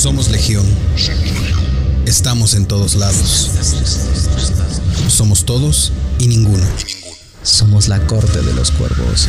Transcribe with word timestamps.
Somos 0.00 0.30
Legión. 0.30 0.64
Estamos 2.06 2.54
en 2.54 2.66
todos 2.66 2.94
lados. 2.94 3.50
Somos 5.10 5.44
todos 5.44 5.92
y 6.18 6.26
ninguno. 6.26 6.64
Somos 7.42 7.86
la 7.86 8.06
corte 8.06 8.40
de 8.40 8.54
los 8.54 8.70
cuervos. 8.70 9.28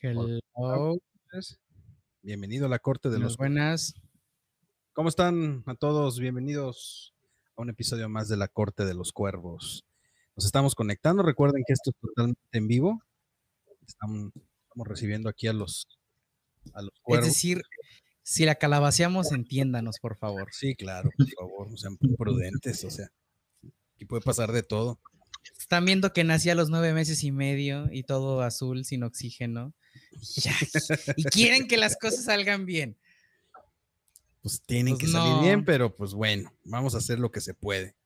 Hello. 0.00 0.96
Bienvenido 2.22 2.66
a 2.66 2.68
la 2.68 2.78
corte 2.78 3.08
de 3.08 3.16
Buenas, 3.16 3.30
los 3.30 3.36
buenas. 3.36 3.94
¿Cómo 4.92 5.08
están 5.08 5.64
a 5.66 5.74
todos? 5.74 6.20
Bienvenidos 6.20 7.16
a 7.56 7.62
un 7.62 7.70
episodio 7.70 8.08
más 8.08 8.28
de 8.28 8.36
la 8.36 8.46
corte 8.46 8.84
de 8.84 8.94
los 8.94 9.10
cuervos. 9.12 9.84
Nos 10.36 10.46
estamos 10.46 10.76
conectando. 10.76 11.24
Recuerden 11.24 11.64
que 11.66 11.72
esto 11.72 11.90
es 11.90 11.96
totalmente 12.00 12.40
en 12.52 12.68
vivo. 12.68 13.02
Estamos, 13.84 14.30
estamos 14.78 14.88
recibiendo 14.88 15.28
aquí 15.28 15.48
a 15.48 15.52
los, 15.52 15.88
a 16.72 16.82
los 16.82 16.92
Es 17.06 17.24
decir, 17.24 17.62
si 18.22 18.44
la 18.44 18.54
calabaceamos, 18.54 19.32
entiéndanos, 19.32 19.98
por 19.98 20.16
favor. 20.16 20.50
sí, 20.52 20.76
claro, 20.76 21.10
por 21.16 21.28
favor, 21.30 21.78
sean 21.78 21.96
prudentes. 21.96 22.84
O 22.84 22.90
sea, 22.90 23.10
aquí 23.94 24.04
puede 24.04 24.22
pasar 24.22 24.52
de 24.52 24.62
todo. 24.62 25.00
Están 25.58 25.84
viendo 25.84 26.12
que 26.12 26.22
nací 26.24 26.50
a 26.50 26.54
los 26.54 26.70
nueve 26.70 26.92
meses 26.92 27.24
y 27.24 27.32
medio 27.32 27.88
y 27.90 28.04
todo 28.04 28.42
azul, 28.42 28.84
sin 28.84 29.02
oxígeno. 29.02 29.74
Ya, 30.36 30.54
Y 31.16 31.24
quieren 31.24 31.66
que 31.66 31.76
las 31.76 31.96
cosas 31.96 32.24
salgan 32.24 32.66
bien. 32.66 32.96
Pues 34.42 34.62
tienen 34.62 34.94
Pues 34.94 35.06
que 35.06 35.12
salir 35.12 35.42
bien, 35.42 35.64
pero 35.64 35.96
pues 35.96 36.14
bueno, 36.14 36.52
vamos 36.64 36.94
a 36.94 36.98
hacer 36.98 37.18
lo 37.18 37.32
que 37.32 37.40
se 37.40 37.54
puede. 37.54 37.96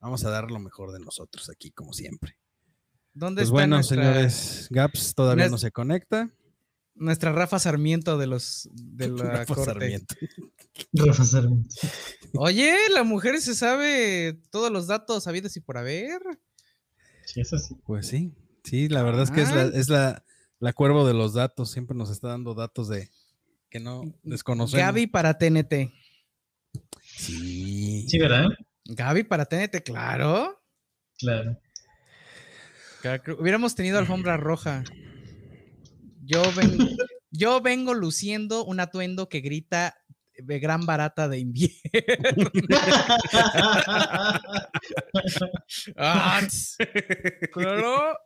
Vamos 0.00 0.24
a 0.24 0.30
dar 0.30 0.50
lo 0.50 0.58
mejor 0.58 0.92
de 0.92 1.00
nosotros 1.00 1.48
aquí, 1.50 1.70
como 1.70 1.92
siempre. 1.92 2.36
¿Dónde 3.18 3.40
Pues 3.40 3.46
está 3.48 3.52
bueno, 3.52 3.76
nuestra, 3.76 3.96
señores, 4.02 4.66
Gaps 4.70 5.14
todavía 5.14 5.48
no 5.48 5.58
se 5.58 5.72
conecta. 5.72 6.30
nuestra 6.94 7.32
Rafa 7.32 7.58
Sarmiento 7.58 8.16
de 8.18 8.26
los 8.28 8.68
de 8.72 9.08
la 9.08 9.24
Rafa 9.24 9.54
corte? 9.54 9.64
Sarmiento. 9.72 10.14
Rafa 10.92 11.24
Sarmiento. 11.24 11.74
Oye, 12.34 12.76
la 12.94 13.02
mujer 13.02 13.40
se 13.40 13.54
sabe 13.54 14.40
todos 14.50 14.70
los 14.70 14.86
datos 14.86 15.26
habidos 15.26 15.56
y 15.56 15.60
por 15.60 15.78
haber. 15.78 16.20
Sí, 17.24 17.40
eso 17.40 17.58
sí. 17.58 17.74
Pues 17.84 18.06
sí, 18.06 18.32
sí, 18.64 18.88
la 18.88 19.02
verdad 19.02 19.22
es 19.24 19.30
que 19.30 19.42
es, 19.42 19.52
la, 19.54 19.62
Ah. 19.62 19.70
es 19.74 19.88
la, 19.88 20.24
la 20.60 20.72
cuervo 20.72 21.06
de 21.06 21.14
los 21.14 21.34
datos, 21.34 21.70
siempre 21.72 21.96
nos 21.96 22.10
está 22.10 22.28
dando 22.28 22.54
datos 22.54 22.88
de 22.88 23.10
que 23.68 23.80
no 23.80 24.02
desconocemos. 24.22 24.80
Gaby 24.80 25.08
para 25.08 25.36
TNT. 25.36 25.92
Sí. 27.02 28.06
Sí, 28.08 28.18
¿verdad? 28.18 28.46
Gaby 28.84 29.24
para 29.24 29.44
TNT, 29.44 29.82
claro. 29.84 30.62
Claro. 31.18 31.58
Hubiéramos 33.38 33.74
tenido 33.74 33.98
alfombra 33.98 34.36
roja. 34.36 34.84
Yo 36.24 36.42
vengo, 36.54 36.84
yo 37.30 37.60
vengo 37.60 37.94
luciendo 37.94 38.64
un 38.64 38.80
atuendo 38.80 39.28
que 39.28 39.40
grita 39.40 39.96
de 40.36 40.58
gran 40.60 40.86
barata 40.86 41.28
de 41.28 41.38
invierno. 41.38 42.50
Ah, 45.96 46.40
claro. 47.52 48.16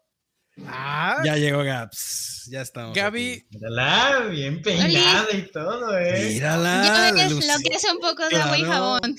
Ah, 0.66 1.22
Ya 1.24 1.36
llegó 1.36 1.64
Gaps, 1.64 2.46
ya 2.50 2.60
estamos. 2.60 2.94
Gaby, 2.94 3.32
aquí. 3.32 3.46
Mírala, 3.52 4.26
bien 4.30 4.60
peinada 4.60 5.26
y 5.32 5.50
todo, 5.50 5.96
¿eh? 5.98 6.28
Mírala. 6.34 6.84
Yo 6.86 6.92
la 6.92 7.12
le 7.12 7.30
luz- 7.34 7.46
lo 7.46 7.58
que 7.70 7.74
es 7.76 7.84
un 7.90 7.98
poco 8.00 8.28
de 8.28 8.36
agua 8.36 8.58
y 8.58 8.64
jabón. 8.64 9.16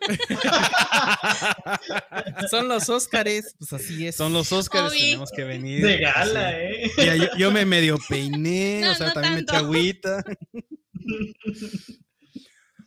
son 2.50 2.68
los 2.68 2.88
Óscares, 2.88 3.54
pues 3.58 3.72
así 3.74 4.06
es. 4.06 4.16
Son 4.16 4.32
los 4.32 4.50
Óscares, 4.52 4.92
tenemos 4.92 5.30
que 5.30 5.44
venir. 5.44 5.84
De 5.84 5.98
gala, 5.98 6.58
¿eh? 6.58 6.90
Mira, 6.96 7.16
yo, 7.16 7.26
yo 7.36 7.50
me 7.50 7.66
medio 7.66 7.98
peiné, 8.08 8.80
No, 8.82 8.92
o 8.92 8.94
sea, 8.94 9.08
no 9.08 9.12
también 9.12 9.34
me 9.34 9.40
eché 9.40 9.46
tanto. 9.52 9.66
agüita. 9.66 10.24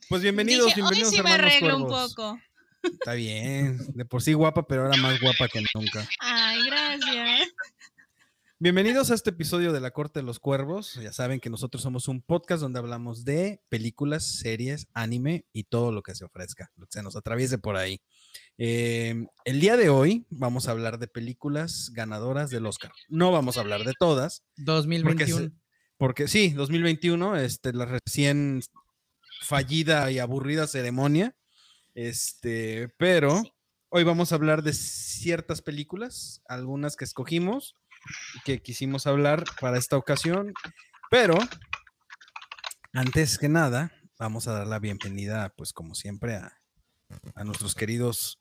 Pues 0.10 0.22
bienvenidos, 0.22 0.68
Dije, 0.68 0.82
hoy 0.82 0.90
bienvenidos 0.96 1.14
sí 1.16 1.22
me 1.22 1.32
arreglo 1.32 1.78
un 1.78 1.88
poco. 1.88 2.40
Está 2.84 3.14
bien, 3.14 3.80
de 3.96 4.06
por 4.06 4.22
sí 4.22 4.34
guapa, 4.34 4.68
pero 4.68 4.84
ahora 4.84 4.98
más 4.98 5.20
guapa 5.20 5.48
que 5.48 5.64
nunca. 5.74 6.08
Ay, 6.20 6.60
gracias. 6.68 7.50
Bienvenidos 8.58 9.12
a 9.12 9.16
este 9.16 9.32
episodio 9.32 9.74
de 9.74 9.82
La 9.82 9.92
Corte 9.92 10.22
de 10.22 10.26
los 10.26 10.40
Cuervos. 10.40 10.94
Ya 10.94 11.12
saben 11.12 11.42
que 11.42 11.50
nosotros 11.50 11.84
somos 11.84 12.08
un 12.08 12.22
podcast 12.22 12.62
donde 12.62 12.80
hablamos 12.80 13.26
de 13.26 13.62
películas, 13.68 14.24
series, 14.26 14.88
anime 14.94 15.46
y 15.52 15.66
todo 15.66 15.92
lo 15.92 16.02
que 16.02 16.16
se 16.16 16.24
ofrezca, 16.24 16.72
lo 16.78 16.86
que 16.86 16.94
se 16.94 17.04
nos 17.04 17.18
atraviese 17.18 17.58
por 17.58 17.76
ahí. 17.76 18.00
Eh, 18.58 19.28
el 19.44 19.60
día 19.60 19.76
de 19.76 19.90
hoy 19.90 20.26
vamos 20.30 20.70
a 20.70 20.72
hablar 20.72 21.00
de 21.00 21.10
películas 21.10 21.92
ganadoras 21.94 22.50
del 22.50 22.66
Oscar. 22.66 22.94
No 23.10 23.34
vamos 23.34 23.58
a 23.58 23.60
hablar 23.60 23.84
de 23.84 23.92
todas, 24.00 24.46
2021. 24.56 25.52
porque 25.98 26.30
sí, 26.30 26.52
2021, 26.52 27.36
este, 27.36 27.74
la 27.74 27.86
recién 27.86 28.62
fallida 29.42 30.10
y 30.12 30.20
aburrida 30.20 30.66
ceremonia. 30.66 31.36
Este, 31.94 32.88
pero 32.98 33.44
hoy 33.90 34.06
vamos 34.06 34.32
a 34.32 34.36
hablar 34.36 34.64
de 34.64 34.72
ciertas 34.72 35.62
películas, 35.62 36.42
algunas 36.48 36.96
que 36.96 37.04
escogimos 37.04 37.76
que 38.44 38.62
quisimos 38.62 39.08
hablar 39.08 39.44
para 39.60 39.78
esta 39.78 39.98
ocasión. 39.98 40.54
Pero 41.10 41.38
antes 42.94 43.38
que 43.38 43.50
nada, 43.50 43.92
vamos 44.18 44.48
a 44.48 44.54
dar 44.54 44.68
la 44.68 44.80
bienvenida, 44.80 45.54
pues 45.58 45.74
como 45.74 45.96
siempre, 45.96 46.36
a, 46.36 46.62
a 47.36 47.44
nuestros 47.44 47.76
queridos, 47.76 48.40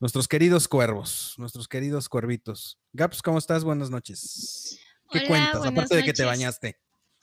nuestros 0.00 0.28
queridos 0.28 0.68
cuervos, 0.68 1.34
nuestros 1.38 1.68
queridos 1.68 2.08
cuervitos. 2.08 2.78
Gaps, 2.92 3.22
¿cómo 3.22 3.38
estás? 3.38 3.64
Buenas 3.64 3.90
noches. 3.90 4.78
¿Qué 5.10 5.18
Hola, 5.18 5.28
cuentas? 5.28 5.66
Aparte 5.66 5.96
de 5.96 6.04
que 6.04 6.12
te 6.12 6.24
bañaste. 6.24 6.78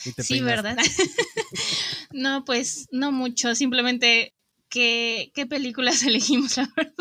y 0.06 0.12
te 0.14 0.24
Sí, 0.24 0.36
peinaste. 0.36 0.62
¿verdad? 0.70 0.78
no, 2.12 2.44
pues 2.46 2.88
no 2.92 3.12
mucho, 3.12 3.56
simplemente 3.56 4.34
qué, 4.70 5.32
qué 5.34 5.46
películas 5.46 6.03
elegimos, 6.03 6.58
la 6.58 6.70
verdad. 6.76 6.94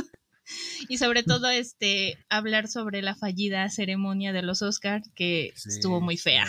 Y 0.88 0.98
sobre 0.98 1.22
todo, 1.22 1.48
este, 1.48 2.18
hablar 2.28 2.66
sobre 2.66 3.02
la 3.02 3.14
fallida 3.14 3.70
ceremonia 3.70 4.32
de 4.32 4.42
los 4.42 4.62
Oscars, 4.62 5.08
que 5.14 5.54
estuvo 5.54 6.00
muy 6.00 6.16
fea. 6.16 6.46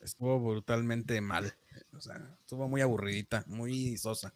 Estuvo 0.00 0.38
brutalmente 0.38 1.20
mal. 1.20 1.52
O 1.92 2.00
sea, 2.00 2.14
estuvo 2.40 2.68
muy 2.68 2.80
aburridita, 2.80 3.44
muy 3.48 3.96
sosa. 3.98 4.32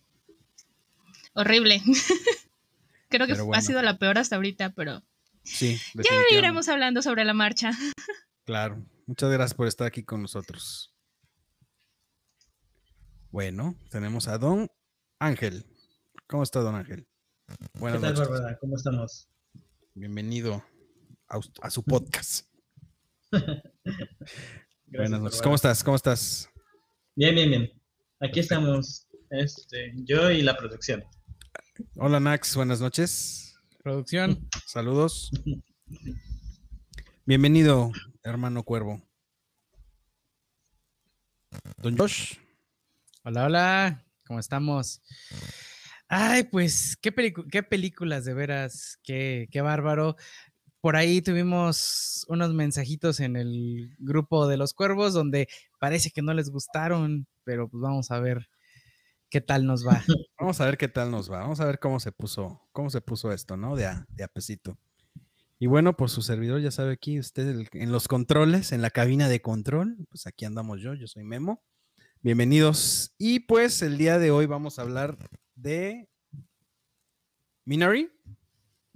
Horrible. 1.34 1.80
Creo 3.08 3.26
que 3.26 3.34
bueno. 3.34 3.54
ha 3.54 3.60
sido 3.62 3.82
la 3.82 3.98
peor 3.98 4.18
hasta 4.18 4.34
ahorita, 4.34 4.72
pero 4.74 5.02
Sí, 5.46 5.78
ya 5.94 6.36
iremos 6.36 6.68
hablando 6.68 7.02
sobre 7.02 7.24
la 7.24 7.32
marcha. 7.32 7.70
Claro. 8.44 8.84
Muchas 9.06 9.30
gracias 9.30 9.54
por 9.54 9.68
estar 9.68 9.86
aquí 9.86 10.02
con 10.02 10.22
nosotros. 10.22 10.92
Bueno, 13.30 13.76
tenemos 13.90 14.26
a 14.26 14.38
Don 14.38 14.68
Ángel. 15.20 15.64
¿Cómo 16.26 16.42
está, 16.42 16.60
Don 16.60 16.74
Ángel? 16.74 17.06
¿Qué 17.46 17.54
Buenas 17.78 18.00
tal, 18.00 18.14
noches. 18.14 18.28
Bárbara? 18.28 18.58
¿Cómo 18.58 18.76
estamos? 18.76 19.28
Bienvenido 19.94 20.64
a, 21.28 21.70
su 21.70 21.82
podcast. 21.84 22.46
Gracias, 23.30 23.62
Buenas 24.86 25.20
noches. 25.20 25.22
Bárbara. 25.22 25.42
¿Cómo 25.42 25.54
estás? 25.54 25.84
¿Cómo 25.84 25.96
estás? 25.96 26.50
Bien, 27.14 27.34
bien, 27.34 27.50
bien. 27.50 27.72
Aquí 28.20 28.40
estamos, 28.40 29.06
este, 29.30 29.92
yo 29.96 30.30
y 30.30 30.42
la 30.42 30.56
producción. 30.56 31.04
Hola, 31.96 32.18
Nax. 32.18 32.56
Buenas 32.56 32.80
noches. 32.80 33.56
Producción. 33.82 34.48
Saludos. 34.66 35.30
Bienvenido, 37.26 37.92
hermano 38.22 38.64
Cuervo. 38.64 39.02
Don 41.78 41.96
Josh. 41.96 42.38
Hola, 43.22 43.44
hola. 43.44 44.06
¿Cómo 44.26 44.40
estamos? 44.40 45.00
Ay, 46.08 46.44
pues, 46.44 46.96
qué, 47.00 47.12
qué 47.50 47.62
películas, 47.62 48.24
de 48.24 48.34
veras, 48.34 48.98
qué, 49.02 49.48
qué 49.50 49.60
bárbaro. 49.60 50.16
Por 50.80 50.94
ahí 50.94 51.20
tuvimos 51.20 52.24
unos 52.28 52.54
mensajitos 52.54 53.18
en 53.20 53.36
el 53.36 53.90
grupo 53.98 54.46
de 54.46 54.56
los 54.56 54.72
cuervos 54.72 55.14
donde 55.14 55.48
parece 55.80 56.10
que 56.10 56.22
no 56.22 56.32
les 56.32 56.50
gustaron, 56.50 57.26
pero 57.44 57.68
pues 57.68 57.80
vamos 57.80 58.10
a 58.12 58.20
ver 58.20 58.48
qué 59.30 59.40
tal 59.40 59.66
nos 59.66 59.86
va. 59.86 60.00
Vamos 60.38 60.60
a 60.60 60.66
ver 60.66 60.76
qué 60.76 60.86
tal 60.86 61.10
nos 61.10 61.32
va. 61.32 61.40
Vamos 61.40 61.60
a 61.60 61.64
ver 61.64 61.80
cómo 61.80 61.98
se 61.98 62.12
puso, 62.12 62.60
cómo 62.72 62.90
se 62.90 63.00
puso 63.00 63.32
esto, 63.32 63.56
¿no? 63.56 63.74
De 63.74 63.86
a, 63.86 64.06
de 64.10 64.28
pesito. 64.28 64.78
Y 65.58 65.66
bueno, 65.66 65.96
pues 65.96 66.12
su 66.12 66.20
servidor 66.20 66.60
ya 66.60 66.70
sabe 66.70 66.92
aquí, 66.92 67.18
usted 67.18 67.66
en 67.72 67.90
los 67.90 68.06
controles, 68.06 68.72
en 68.72 68.82
la 68.82 68.90
cabina 68.90 69.28
de 69.28 69.40
control, 69.40 69.96
pues 70.10 70.26
aquí 70.26 70.44
andamos 70.44 70.82
yo, 70.82 70.92
yo 70.94 71.06
soy 71.06 71.24
Memo. 71.24 71.64
Bienvenidos. 72.20 73.14
Y 73.18 73.40
pues 73.40 73.80
el 73.80 73.96
día 73.96 74.18
de 74.18 74.30
hoy 74.30 74.44
vamos 74.44 74.78
a 74.78 74.82
hablar 74.82 75.16
de 75.56 76.08
Minari 77.64 78.08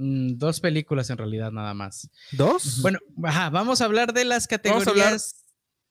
Mm, 0.03 0.39
dos 0.39 0.61
películas 0.61 1.11
en 1.11 1.19
realidad 1.19 1.51
nada 1.53 1.75
más. 1.75 2.09
2. 2.33 2.81
Bueno, 2.81 2.99
ajá, 3.23 3.51
vamos 3.51 3.83
a 3.83 3.85
hablar 3.85 4.15
de 4.15 4.25
las 4.25 4.47
categorías 4.47 5.45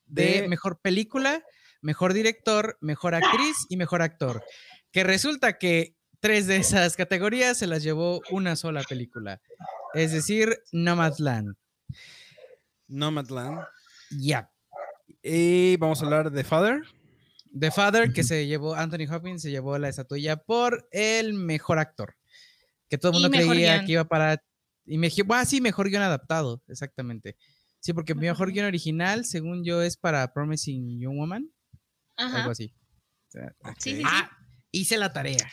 de, 0.06 0.40
de- 0.42 0.48
mejor 0.48 0.80
película, 0.80 1.44
mejor 1.80 2.12
director, 2.12 2.76
mejor 2.80 3.14
actriz 3.14 3.54
y 3.68 3.76
mejor 3.76 4.02
actor. 4.02 4.42
Que 4.90 5.04
resulta 5.04 5.58
que 5.58 5.94
tres 6.18 6.48
de 6.48 6.56
esas 6.56 6.96
categorías 6.96 7.56
se 7.56 7.68
las 7.68 7.84
llevó 7.84 8.20
una 8.32 8.56
sola 8.56 8.82
película. 8.82 9.40
Es 9.94 10.10
decir, 10.10 10.58
Nomadland. 10.72 11.54
Nomadland. 12.88 13.60
Ya. 14.10 14.50
Y 15.22 15.76
vamos 15.76 16.02
a 16.02 16.04
hablar 16.06 16.32
de 16.32 16.42
Father. 16.42 16.82
The 17.58 17.70
Father, 17.70 18.12
que 18.12 18.22
se 18.22 18.46
llevó, 18.46 18.74
Anthony 18.74 19.10
Hopkins 19.10 19.42
se 19.42 19.50
llevó 19.50 19.78
la 19.78 19.88
estatuilla 19.88 20.36
por 20.36 20.86
el 20.92 21.32
mejor 21.34 21.78
actor. 21.78 22.14
Que 22.88 22.98
todo 22.98 23.12
el 23.12 23.22
mundo 23.22 23.30
creía 23.30 23.74
guion. 23.74 23.86
que 23.86 23.92
iba 23.92 24.04
para. 24.04 24.42
Y 24.86 24.98
me, 24.98 25.10
ah, 25.30 25.44
sí, 25.44 25.60
mejor 25.60 25.88
guion 25.90 26.02
adaptado, 26.02 26.62
exactamente. 26.68 27.36
Sí, 27.80 27.92
porque 27.92 28.14
mi 28.14 28.22
mejor 28.22 28.52
guion 28.52 28.66
original, 28.66 29.24
según 29.24 29.64
yo, 29.64 29.82
es 29.82 29.96
para 29.96 30.32
Promising 30.32 31.00
Young 31.00 31.16
Woman, 31.16 31.50
Ajá. 32.16 32.38
algo 32.40 32.50
así. 32.50 32.74
O 33.28 33.30
sea, 33.30 33.54
Sí, 33.78 33.92
sí, 33.92 33.96
sí. 33.98 34.02
ah, 34.06 34.30
hice 34.72 34.96
la 34.98 35.12
tarea. 35.12 35.50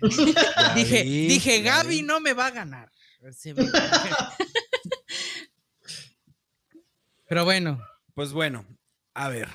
Dije, 0.76 1.02
vi, 1.02 1.26
dije, 1.28 1.62
Gaby 1.62 2.02
no 2.02 2.20
me 2.20 2.32
va 2.34 2.46
a 2.46 2.50
ganar. 2.52 2.92
Pero 7.28 7.44
bueno, 7.44 7.82
Pues 8.14 8.32
bueno, 8.32 8.64
a 9.14 9.28
ver. 9.28 9.48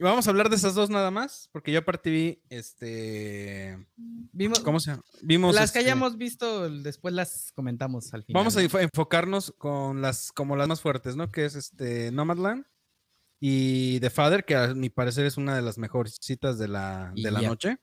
Vamos 0.00 0.26
a 0.26 0.30
hablar 0.30 0.48
de 0.48 0.56
esas 0.56 0.74
dos 0.74 0.88
nada 0.90 1.10
más, 1.10 1.48
porque 1.52 1.72
yo 1.72 1.80
aparte 1.80 2.10
vi, 2.10 2.42
este, 2.48 3.86
vimos, 3.96 4.60
¿cómo 4.60 4.80
se 4.80 4.92
llama? 4.92 5.02
Vimos 5.22 5.54
las 5.54 5.72
que 5.72 5.78
este, 5.80 5.90
hayamos 5.90 6.16
visto, 6.16 6.70
después 6.70 7.12
las 7.12 7.52
comentamos 7.54 8.12
al 8.14 8.24
final. 8.24 8.40
Vamos 8.40 8.56
a 8.56 8.60
¿no? 8.62 8.66
enfo- 8.68 8.80
enfocarnos 8.80 9.54
con 9.58 10.00
las 10.00 10.32
como 10.32 10.56
las 10.56 10.68
más 10.68 10.80
fuertes, 10.80 11.16
¿no? 11.16 11.30
Que 11.30 11.44
es 11.44 11.54
este 11.54 12.10
Nomadland 12.12 12.64
y 13.40 14.00
The 14.00 14.10
Father, 14.10 14.44
que 14.44 14.54
a 14.56 14.74
mi 14.74 14.88
parecer 14.90 15.26
es 15.26 15.36
una 15.36 15.54
de 15.54 15.62
las 15.62 15.76
mejores 15.78 16.16
citas 16.20 16.58
de 16.58 16.68
la, 16.68 17.12
de 17.14 17.30
la 17.30 17.42
noche. 17.42 17.78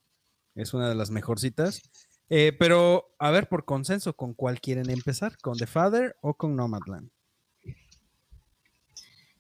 Es 0.55 0.73
una 0.73 0.89
de 0.89 0.95
las 0.95 1.11
mejores 1.11 1.41
citas. 1.41 1.81
Eh, 2.29 2.51
pero, 2.57 3.15
a 3.19 3.29
ver, 3.29 3.47
por 3.47 3.63
consenso, 3.63 4.15
¿con 4.15 4.33
cuál 4.33 4.59
quieren 4.59 4.89
empezar? 4.89 5.37
¿Con 5.37 5.55
The 5.55 5.67
Father 5.67 6.15
o 6.21 6.33
con 6.35 6.55
Nomadland? 6.55 7.09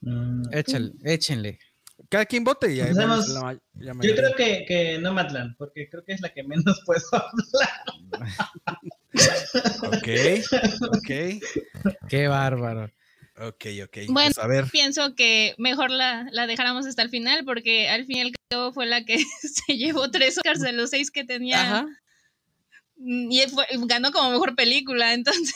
Mm, 0.01 0.43
Échale, 0.53 0.93
échenle. 1.03 1.59
Cada 2.09 2.25
quien 2.25 2.43
vote 2.43 2.73
y 2.73 2.79
ahí 2.81 2.89
Empezamos. 2.89 3.27
vemos 3.27 3.29
la 3.29 3.41
ma- 3.41 3.59
la 3.95 4.05
Yo 4.07 4.15
creo 4.15 4.33
que, 4.35 4.65
que 4.67 4.97
Nomadland, 4.99 5.55
porque 5.57 5.89
creo 5.89 6.03
que 6.05 6.13
es 6.13 6.21
la 6.21 6.29
que 6.33 6.43
menos 6.43 6.81
puedo 6.85 7.01
hablar. 7.11 7.69
Ok, 9.83 10.07
ok, 10.97 11.11
Qué 12.09 12.27
bárbaro. 12.27 12.91
ok, 13.37 13.65
ok. 13.85 13.97
Bueno, 14.09 14.31
Pues, 14.35 14.37
a 14.37 14.47
ver, 14.47 14.65
Pienso 14.71 15.15
que 15.15 15.55
mejor 15.57 15.89
la, 15.91 16.27
la 16.31 16.47
dejáramos 16.47 16.85
hasta 16.85 17.01
el 17.01 17.09
final 17.09 17.43
porque 17.45 17.89
al 17.89 18.05
fin 18.05 18.17
y 18.17 18.21
al 18.21 18.31
cabo 18.49 18.73
fue 18.73 18.85
la 18.85 19.03
que 19.05 19.17
se 19.41 19.77
llevó 19.77 20.11
tres 20.11 20.37
Oscars 20.37 20.59
de 20.61 20.73
los 20.73 20.89
seis 20.91 21.09
que 21.11 21.23
tenía. 21.23 21.61
Ajá. 21.61 21.87
Mm, 22.97 23.31
Y 23.31 23.41
fue- 23.49 23.65
ganó 23.85 24.11
como 24.11 24.31
mejor 24.31 24.55
película, 24.55 25.13
entonces 25.13 25.53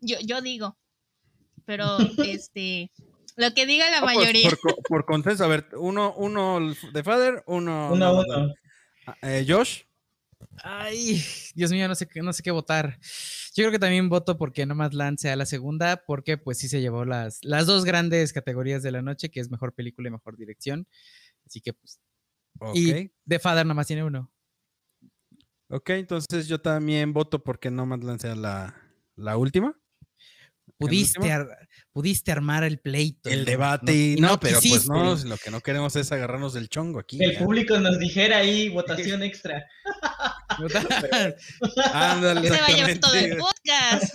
yo, 0.00 0.16
yo 0.24 0.40
digo. 0.40 0.76
Pero 1.66 1.98
este 2.24 2.90
lo 3.38 3.54
que 3.54 3.66
diga 3.66 3.88
la 3.90 4.00
no, 4.00 4.06
pues, 4.06 4.16
mayoría. 4.16 4.50
por, 4.62 4.76
por 4.88 5.04
consenso, 5.06 5.44
a 5.44 5.48
ver, 5.48 5.68
uno, 5.76 6.12
uno 6.16 6.74
The 6.92 7.02
Father, 7.02 7.42
uno, 7.46 7.92
Uno 7.92 8.20
uno. 8.20 8.52
Ah, 9.06 9.16
eh, 9.22 9.46
Josh. 9.48 9.82
Ay, 10.62 11.22
Dios 11.54 11.70
mío, 11.72 11.88
no 11.88 11.94
sé 11.94 12.06
qué, 12.06 12.20
no 12.20 12.32
sé 12.32 12.42
qué 12.42 12.50
votar. 12.50 12.98
Yo 13.54 13.62
creo 13.64 13.70
que 13.70 13.78
también 13.78 14.08
voto 14.08 14.36
porque 14.38 14.66
Nomadland 14.66 15.18
sea 15.18 15.34
la 15.36 15.46
segunda, 15.46 16.04
porque 16.06 16.36
pues 16.36 16.58
sí 16.58 16.68
se 16.68 16.80
llevó 16.80 17.04
las, 17.04 17.38
las 17.42 17.66
dos 17.66 17.84
grandes 17.84 18.32
categorías 18.32 18.82
de 18.82 18.92
la 18.92 19.02
noche, 19.02 19.30
que 19.30 19.40
es 19.40 19.50
mejor 19.50 19.72
película 19.72 20.08
y 20.08 20.12
mejor 20.12 20.36
dirección. 20.36 20.86
Así 21.46 21.60
que 21.60 21.72
pues, 21.72 22.00
Ok. 22.60 22.76
y 22.76 23.12
The 23.26 23.38
Father 23.38 23.64
nomás 23.66 23.86
tiene 23.86 24.04
uno. 24.04 24.30
Ok, 25.70 25.90
entonces 25.90 26.48
yo 26.48 26.60
también 26.60 27.12
voto 27.12 27.42
porque 27.42 27.70
Nomadland 27.70 28.20
sea 28.20 28.34
la, 28.34 28.74
la 29.16 29.36
última. 29.36 29.78
Pudiste, 30.78 31.30
ar- 31.32 31.68
pudiste 31.92 32.30
armar 32.32 32.62
el 32.64 32.78
pleito. 32.78 33.28
El 33.28 33.40
y 33.40 33.40
no- 33.40 33.44
debate 33.50 34.16
no- 34.18 34.28
no, 34.28 34.40
pero 34.40 34.60
pues 34.60 34.88
no, 34.88 35.16
lo 35.16 35.36
que 35.36 35.50
no 35.50 35.60
queremos 35.60 35.96
es 35.96 36.12
agarrarnos 36.12 36.54
del 36.54 36.68
chongo 36.68 37.00
aquí. 37.00 37.22
El 37.22 37.32
ya. 37.32 37.38
público 37.40 37.78
nos 37.80 37.98
dijera 37.98 38.38
ahí 38.38 38.68
votación 38.70 39.22
extra. 39.24 39.66
Ándale, 41.92 42.48
Se 42.48 42.60
va 42.60 42.66
a 42.66 42.70
llevar 42.70 42.98
todo 42.98 43.14
el 43.14 43.36
podcast. 43.36 44.14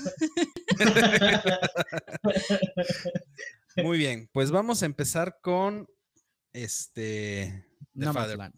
Muy 3.78 3.98
bien, 3.98 4.30
pues 4.32 4.52
vamos 4.52 4.84
a 4.84 4.86
empezar 4.86 5.40
con 5.42 5.88
este 6.54 7.66
The 7.94 8.06
Father. 8.06 8.38
Nomadland. 8.38 8.54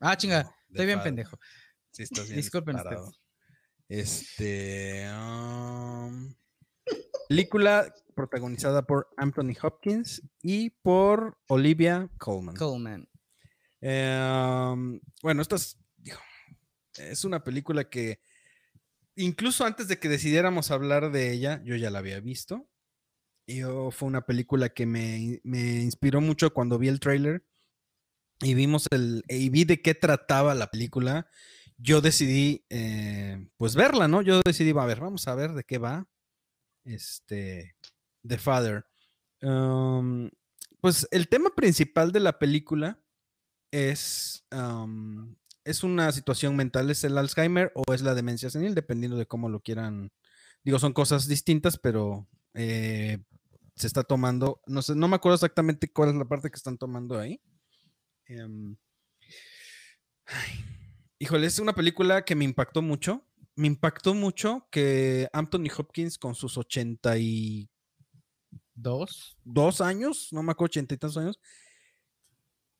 Ah, 0.00 0.16
chinga, 0.16 0.44
No, 0.44 0.48
The 0.50 0.54
estoy 0.70 0.86
bien 0.86 0.98
Father. 0.98 1.08
pendejo. 1.10 1.38
Sí, 1.90 2.02
estás 2.04 2.24
bien 2.26 2.36
Disculpen 2.36 2.76
ustedes. 2.76 3.20
Este 3.88 5.06
um, 5.12 6.32
película 7.28 7.94
protagonizada 8.14 8.82
por 8.82 9.08
Anthony 9.16 9.54
Hopkins 9.62 10.22
y 10.42 10.70
por 10.70 11.38
Olivia 11.48 12.08
Colman. 12.18 12.56
Coleman. 12.56 13.08
Eh, 13.80 14.70
um, 14.72 15.00
bueno, 15.22 15.42
esta 15.42 15.56
es, 15.56 15.78
digo, 15.96 16.18
es 16.96 17.24
una 17.24 17.42
película 17.42 17.88
que 17.88 18.20
incluso 19.16 19.64
antes 19.64 19.88
de 19.88 19.98
que 19.98 20.08
decidiéramos 20.08 20.70
hablar 20.70 21.10
de 21.10 21.32
ella, 21.32 21.62
yo 21.64 21.76
ya 21.76 21.90
la 21.90 21.98
había 21.98 22.20
visto. 22.20 22.68
Yo, 23.46 23.90
fue 23.90 24.08
una 24.08 24.24
película 24.24 24.68
que 24.68 24.86
me, 24.86 25.40
me 25.42 25.82
inspiró 25.82 26.20
mucho 26.20 26.52
cuando 26.54 26.78
vi 26.78 26.88
el 26.88 27.00
tráiler 27.00 27.44
y 28.40 28.54
vimos 28.54 28.86
el 28.90 29.24
y 29.28 29.48
vi 29.48 29.64
de 29.64 29.82
qué 29.82 29.94
trataba 29.94 30.54
la 30.54 30.68
película. 30.68 31.28
Yo 31.76 32.00
decidí 32.00 32.64
eh, 32.70 33.48
pues 33.56 33.74
verla, 33.74 34.06
¿no? 34.06 34.22
Yo 34.22 34.40
decidí, 34.44 34.70
a 34.70 34.84
ver, 34.84 35.00
vamos 35.00 35.26
a 35.26 35.34
ver 35.34 35.52
de 35.52 35.64
qué 35.64 35.78
va. 35.78 36.06
Este 36.84 37.76
The 38.26 38.38
Father. 38.38 38.84
Um, 39.40 40.30
pues 40.80 41.06
el 41.10 41.28
tema 41.28 41.50
principal 41.54 42.12
de 42.12 42.20
la 42.20 42.38
película 42.38 43.00
es, 43.70 44.44
es 45.64 45.84
una 45.84 46.12
situación 46.12 46.56
mental, 46.56 46.90
es 46.90 47.04
el 47.04 47.16
Alzheimer 47.16 47.72
o 47.74 47.94
es 47.94 48.02
la 48.02 48.14
demencia 48.14 48.50
senil, 48.50 48.74
dependiendo 48.74 49.16
de 49.16 49.26
cómo 49.26 49.48
lo 49.48 49.60
quieran. 49.60 50.12
Digo, 50.64 50.78
son 50.78 50.92
cosas 50.92 51.28
distintas, 51.28 51.78
pero 51.78 52.28
eh, 52.54 53.18
se 53.76 53.86
está 53.86 54.02
tomando, 54.04 54.60
no 54.66 54.82
sé, 54.82 54.94
no 54.94 55.08
me 55.08 55.16
acuerdo 55.16 55.36
exactamente 55.36 55.90
cuál 55.90 56.10
es 56.10 56.14
la 56.16 56.26
parte 56.26 56.50
que 56.50 56.56
están 56.56 56.78
tomando 56.78 57.18
ahí. 57.18 57.40
Ay, 60.26 60.64
híjole, 61.18 61.46
es 61.46 61.58
una 61.58 61.74
película 61.74 62.24
que 62.24 62.34
me 62.34 62.44
impactó 62.44 62.82
mucho. 62.82 63.26
Me 63.62 63.68
impactó 63.68 64.12
mucho 64.12 64.66
que 64.72 65.28
Anthony 65.32 65.68
Hopkins 65.78 66.18
con 66.18 66.34
sus 66.34 66.58
82 66.58 69.38
Dos. 69.44 69.80
años, 69.80 70.30
no 70.32 70.42
me 70.42 70.50
acuerdo, 70.50 70.72
80 70.72 70.94
y 70.96 70.98
tantos 70.98 71.16
años, 71.16 71.38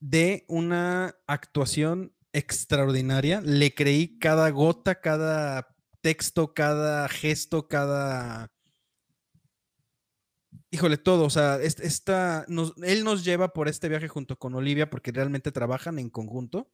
de 0.01 0.45
una 0.49 1.15
actuación 1.29 2.13
extraordinaria. 2.33 3.41
Le 3.43 3.73
creí 3.73 4.19
cada 4.19 4.51
gota, 4.51 5.01
cada 5.01 5.73
texto, 6.01 6.53
cada 6.53 7.09
gesto, 7.09 7.69
cada... 7.69 8.51
Híjole, 10.73 10.97
todo, 10.99 11.27
o 11.27 11.31
sea, 11.31 11.61
es- 11.63 11.79
esta, 11.79 12.45
nos- 12.49 12.75
él 12.83 13.05
nos 13.05 13.25
lleva 13.25 13.53
por 13.53 13.69
este 13.69 13.89
viaje 13.89 14.09
junto 14.09 14.37
con 14.37 14.53
Olivia 14.57 14.91
porque 14.91 15.13
realmente 15.13 15.53
trabajan 15.53 16.01
en 16.01 16.11
conjunto, 16.11 16.73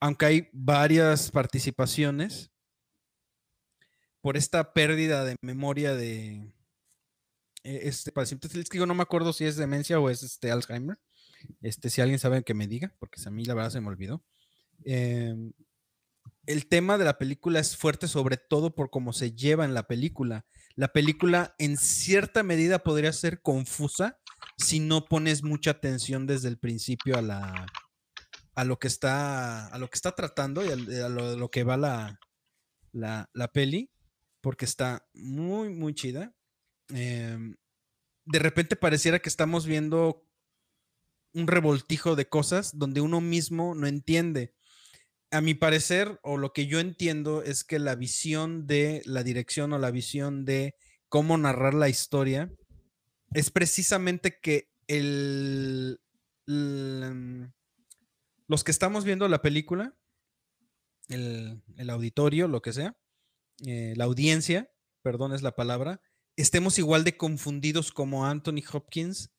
aunque 0.00 0.26
hay 0.26 0.48
varias 0.52 1.30
participaciones 1.30 2.51
por 4.22 4.36
esta 4.36 4.72
pérdida 4.72 5.24
de 5.24 5.36
memoria 5.42 5.94
de 5.94 6.52
eh, 7.64 7.80
este 7.84 8.12
que 8.12 8.68
digo, 8.72 8.86
no 8.86 8.94
me 8.94 9.02
acuerdo 9.02 9.32
si 9.32 9.44
es 9.44 9.56
demencia 9.56 10.00
o 10.00 10.10
es 10.10 10.22
este 10.22 10.50
Alzheimer. 10.50 10.98
Este, 11.60 11.90
si 11.90 12.00
alguien 12.00 12.18
sabe 12.18 12.44
que 12.44 12.54
me 12.54 12.68
diga, 12.68 12.94
porque 12.98 13.20
a 13.24 13.30
mí 13.30 13.44
la 13.44 13.54
verdad 13.54 13.70
se 13.70 13.80
me 13.80 13.88
olvidó. 13.88 14.24
Em, 14.84 15.52
el 16.46 16.68
tema 16.68 16.98
de 16.98 17.04
la 17.04 17.18
película 17.18 17.60
es 17.60 17.76
fuerte, 17.76 18.08
sobre 18.08 18.36
todo 18.36 18.74
por 18.74 18.90
cómo 18.90 19.12
se 19.12 19.32
lleva 19.32 19.64
en 19.64 19.74
la 19.74 19.86
película. 19.86 20.46
La 20.74 20.88
película, 20.88 21.54
en 21.58 21.76
cierta 21.76 22.42
medida, 22.42 22.82
podría 22.82 23.12
ser 23.12 23.42
confusa 23.42 24.20
si 24.56 24.80
no 24.80 25.04
pones 25.04 25.42
mucha 25.42 25.72
atención 25.72 26.26
desde 26.26 26.48
el 26.48 26.58
principio 26.58 27.16
a 27.18 27.22
la 27.22 27.66
a 28.54 28.64
lo 28.64 28.78
que 28.78 28.86
está 28.86 29.68
a 29.68 29.78
lo 29.78 29.88
que 29.88 29.96
está 29.96 30.12
tratando 30.12 30.62
y 30.64 30.68
a 30.68 31.08
lo, 31.08 31.36
lo 31.36 31.50
que 31.50 31.64
va 31.64 31.76
la, 31.78 32.20
la, 32.92 33.30
la 33.32 33.48
peli, 33.48 33.91
porque 34.42 34.66
está 34.66 35.08
muy, 35.14 35.70
muy 35.70 35.94
chida. 35.94 36.34
Em, 36.90 37.56
de 38.26 38.38
repente 38.38 38.76
pareciera 38.76 39.20
que 39.20 39.30
estamos 39.30 39.64
viendo 39.64 40.28
un 41.32 41.46
revoltijo 41.46 42.14
de 42.14 42.28
cosas 42.28 42.78
donde 42.78 43.00
uno 43.00 43.22
mismo 43.22 43.74
no 43.74 43.86
entiende. 43.86 44.54
A 45.30 45.40
mi 45.40 45.54
parecer, 45.54 46.20
o 46.22 46.36
lo 46.36 46.52
que 46.52 46.66
yo 46.66 46.78
entiendo, 46.78 47.42
es 47.42 47.64
que 47.64 47.78
la 47.78 47.94
visión 47.94 48.66
de 48.66 49.00
la 49.06 49.22
dirección 49.22 49.72
o 49.72 49.78
la 49.78 49.90
visión 49.90 50.44
de 50.44 50.74
cómo 51.08 51.38
narrar 51.38 51.72
la 51.72 51.88
historia 51.88 52.52
es 53.32 53.50
precisamente 53.50 54.38
que 54.40 54.68
el, 54.88 56.00
los 58.46 58.64
que 58.64 58.70
estamos 58.70 59.04
viendo 59.04 59.26
la 59.28 59.40
película, 59.40 59.96
el, 61.08 61.62
el 61.76 61.90
auditorio, 61.90 62.46
lo 62.46 62.60
que 62.60 62.74
sea, 62.74 62.94
eh, 63.66 63.94
la 63.96 64.04
audiencia, 64.04 64.70
perdón 65.02 65.34
es 65.34 65.42
la 65.42 65.54
palabra, 65.54 66.00
estemos 66.36 66.78
igual 66.78 67.04
de 67.04 67.16
confundidos 67.16 67.92
como 67.92 68.26
Anthony 68.26 68.62
Hopkins 68.72 69.30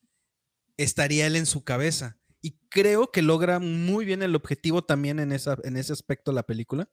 estaría 0.77 1.27
él 1.27 1.35
en 1.35 1.45
su 1.45 1.63
cabeza. 1.63 2.19
Y 2.41 2.59
creo 2.69 3.11
que 3.11 3.21
logra 3.21 3.59
muy 3.59 4.05
bien 4.05 4.21
el 4.21 4.35
objetivo 4.35 4.83
también 4.83 5.19
en, 5.19 5.31
esa, 5.31 5.57
en 5.63 5.77
ese 5.77 5.93
aspecto 5.93 6.31
la 6.31 6.43
película. 6.43 6.89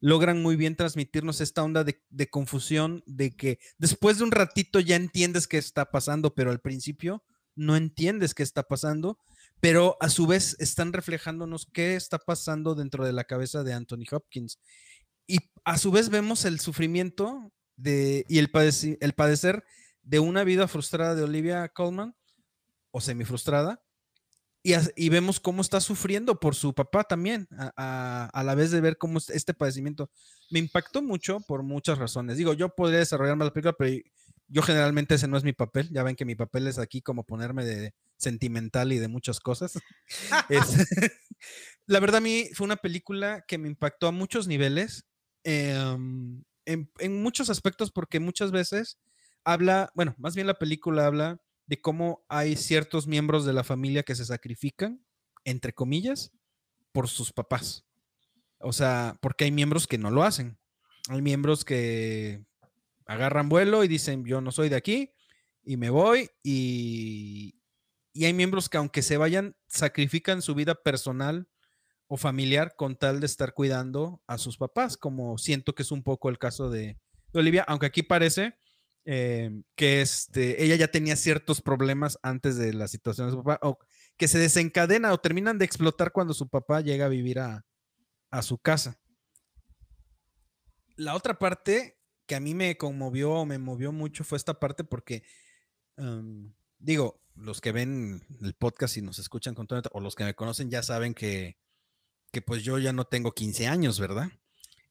Logran 0.00 0.42
muy 0.42 0.56
bien 0.56 0.76
transmitirnos 0.76 1.40
esta 1.40 1.62
onda 1.62 1.84
de, 1.84 2.02
de 2.08 2.28
confusión, 2.28 3.02
de 3.06 3.36
que 3.36 3.58
después 3.78 4.18
de 4.18 4.24
un 4.24 4.30
ratito 4.30 4.80
ya 4.80 4.96
entiendes 4.96 5.46
qué 5.46 5.58
está 5.58 5.90
pasando, 5.90 6.34
pero 6.34 6.50
al 6.50 6.60
principio 6.60 7.24
no 7.54 7.76
entiendes 7.76 8.34
qué 8.34 8.42
está 8.42 8.62
pasando, 8.62 9.18
pero 9.60 9.96
a 10.00 10.08
su 10.10 10.26
vez 10.26 10.56
están 10.60 10.92
reflejándonos 10.92 11.66
qué 11.72 11.96
está 11.96 12.18
pasando 12.18 12.74
dentro 12.74 13.04
de 13.04 13.12
la 13.12 13.24
cabeza 13.24 13.64
de 13.64 13.72
Anthony 13.72 14.04
Hopkins. 14.10 14.58
A 15.66 15.78
su 15.78 15.90
vez 15.90 16.08
vemos 16.10 16.44
el 16.44 16.60
sufrimiento 16.60 17.52
de, 17.76 18.24
y 18.28 18.38
el, 18.38 18.50
padeci- 18.50 18.96
el 19.00 19.12
padecer 19.14 19.64
de 20.02 20.20
una 20.20 20.44
vida 20.44 20.68
frustrada 20.68 21.14
de 21.16 21.24
Olivia 21.24 21.68
Colman, 21.68 22.14
o 22.92 23.00
semifrustrada, 23.00 23.82
y, 24.62 24.74
y 24.96 25.08
vemos 25.08 25.40
cómo 25.40 25.62
está 25.62 25.80
sufriendo 25.80 26.40
por 26.40 26.54
su 26.54 26.72
papá 26.74 27.04
también, 27.04 27.48
a, 27.58 27.72
a- 27.76 28.30
a 28.32 28.44
la 28.44 28.54
vez 28.54 28.70
de 28.70 28.80
ver 28.80 28.96
cómo 28.96 29.18
es 29.18 29.28
este 29.30 29.54
padecimiento. 29.54 30.08
Me 30.50 30.60
impactó 30.60 31.02
mucho 31.02 31.40
por 31.40 31.62
muchas 31.64 31.98
razones. 31.98 32.36
Digo, 32.36 32.52
yo 32.54 32.68
podría 32.74 33.00
desarrollarme 33.00 33.44
la 33.44 33.52
película, 33.52 33.74
pero 33.76 33.96
yo 34.48 34.62
generalmente 34.62 35.16
ese 35.16 35.26
no 35.28 35.36
es 35.36 35.42
mi 35.44 35.52
papel. 35.52 35.88
Ya 35.92 36.04
ven 36.04 36.14
que 36.16 36.24
mi 36.24 36.36
papel 36.36 36.68
es 36.68 36.78
aquí 36.78 37.02
como 37.02 37.24
ponerme 37.24 37.64
de 37.64 37.92
sentimental 38.16 38.92
y 38.92 38.98
de 39.00 39.08
muchas 39.08 39.40
cosas. 39.40 39.72
Es- 40.48 40.86
la 41.86 41.98
verdad, 42.00 42.18
a 42.18 42.20
mí 42.20 42.48
fue 42.54 42.64
una 42.66 42.76
película 42.76 43.44
que 43.48 43.58
me 43.58 43.66
impactó 43.68 44.06
a 44.06 44.12
muchos 44.12 44.46
niveles, 44.46 45.04
em, 45.46 46.42
en, 46.64 46.90
en 46.98 47.22
muchos 47.22 47.50
aspectos, 47.50 47.92
porque 47.92 48.18
muchas 48.18 48.50
veces 48.50 48.98
habla, 49.44 49.92
bueno, 49.94 50.14
más 50.18 50.34
bien 50.34 50.48
la 50.48 50.58
película 50.58 51.06
habla 51.06 51.40
de 51.66 51.80
cómo 51.80 52.24
hay 52.28 52.56
ciertos 52.56 53.06
miembros 53.06 53.44
de 53.44 53.52
la 53.52 53.62
familia 53.62 54.02
que 54.02 54.16
se 54.16 54.24
sacrifican, 54.24 55.04
entre 55.44 55.72
comillas, 55.72 56.32
por 56.90 57.08
sus 57.08 57.32
papás. 57.32 57.84
O 58.58 58.72
sea, 58.72 59.16
porque 59.20 59.44
hay 59.44 59.52
miembros 59.52 59.86
que 59.86 59.98
no 59.98 60.10
lo 60.10 60.24
hacen. 60.24 60.58
Hay 61.08 61.22
miembros 61.22 61.64
que 61.64 62.44
agarran 63.06 63.48
vuelo 63.48 63.84
y 63.84 63.88
dicen, 63.88 64.24
yo 64.24 64.40
no 64.40 64.50
soy 64.50 64.68
de 64.68 64.76
aquí 64.76 65.12
y 65.62 65.76
me 65.76 65.90
voy. 65.90 66.28
Y, 66.42 67.60
y 68.12 68.24
hay 68.24 68.32
miembros 68.32 68.68
que 68.68 68.78
aunque 68.78 69.02
se 69.02 69.16
vayan, 69.16 69.56
sacrifican 69.68 70.42
su 70.42 70.56
vida 70.56 70.74
personal 70.74 71.48
o 72.08 72.16
familiar 72.16 72.74
con 72.76 72.96
tal 72.96 73.20
de 73.20 73.26
estar 73.26 73.52
cuidando 73.52 74.22
a 74.26 74.38
sus 74.38 74.56
papás, 74.56 74.96
como 74.96 75.38
siento 75.38 75.74
que 75.74 75.82
es 75.82 75.90
un 75.90 76.02
poco 76.02 76.28
el 76.28 76.38
caso 76.38 76.70
de, 76.70 76.98
Olivia, 77.32 77.64
aunque 77.68 77.86
aquí 77.86 78.02
parece 78.02 78.56
eh, 79.04 79.50
que 79.74 80.00
este, 80.00 80.62
ella 80.64 80.76
ya 80.76 80.88
tenía 80.88 81.16
ciertos 81.16 81.60
problemas 81.60 82.18
antes 82.22 82.56
de 82.56 82.72
la 82.72 82.88
situación 82.88 83.26
de 83.26 83.32
su 83.32 83.42
papá, 83.42 83.58
o 83.66 83.78
que 84.16 84.28
se 84.28 84.38
desencadena 84.38 85.12
o 85.12 85.18
terminan 85.18 85.58
de 85.58 85.64
explotar 85.64 86.12
cuando 86.12 86.32
su 86.32 86.48
papá 86.48 86.80
llega 86.80 87.06
a 87.06 87.10
vivir 87.10 87.38
a, 87.40 87.66
a 88.30 88.42
su 88.42 88.58
casa. 88.58 88.98
La 90.96 91.14
otra 91.14 91.38
parte 91.38 91.98
que 92.26 92.34
a 92.34 92.40
mí 92.40 92.54
me 92.54 92.76
conmovió 92.76 93.32
o 93.32 93.46
me 93.46 93.58
movió 93.58 93.92
mucho 93.92 94.24
fue 94.24 94.38
esta 94.38 94.58
parte 94.58 94.82
porque, 94.82 95.22
um, 95.96 96.52
digo, 96.78 97.20
los 97.34 97.60
que 97.60 97.72
ven 97.72 98.26
el 98.40 98.54
podcast 98.54 98.96
y 98.96 99.02
nos 99.02 99.18
escuchan 99.18 99.54
con 99.54 99.66
todo, 99.66 99.82
o 99.92 100.00
los 100.00 100.14
que 100.14 100.24
me 100.24 100.34
conocen 100.34 100.70
ya 100.70 100.82
saben 100.82 101.12
que, 101.12 101.58
que 102.36 102.42
pues 102.42 102.62
yo 102.62 102.78
ya 102.78 102.92
no 102.92 103.06
tengo 103.06 103.32
15 103.32 103.66
años, 103.66 103.98
¿verdad? 103.98 104.30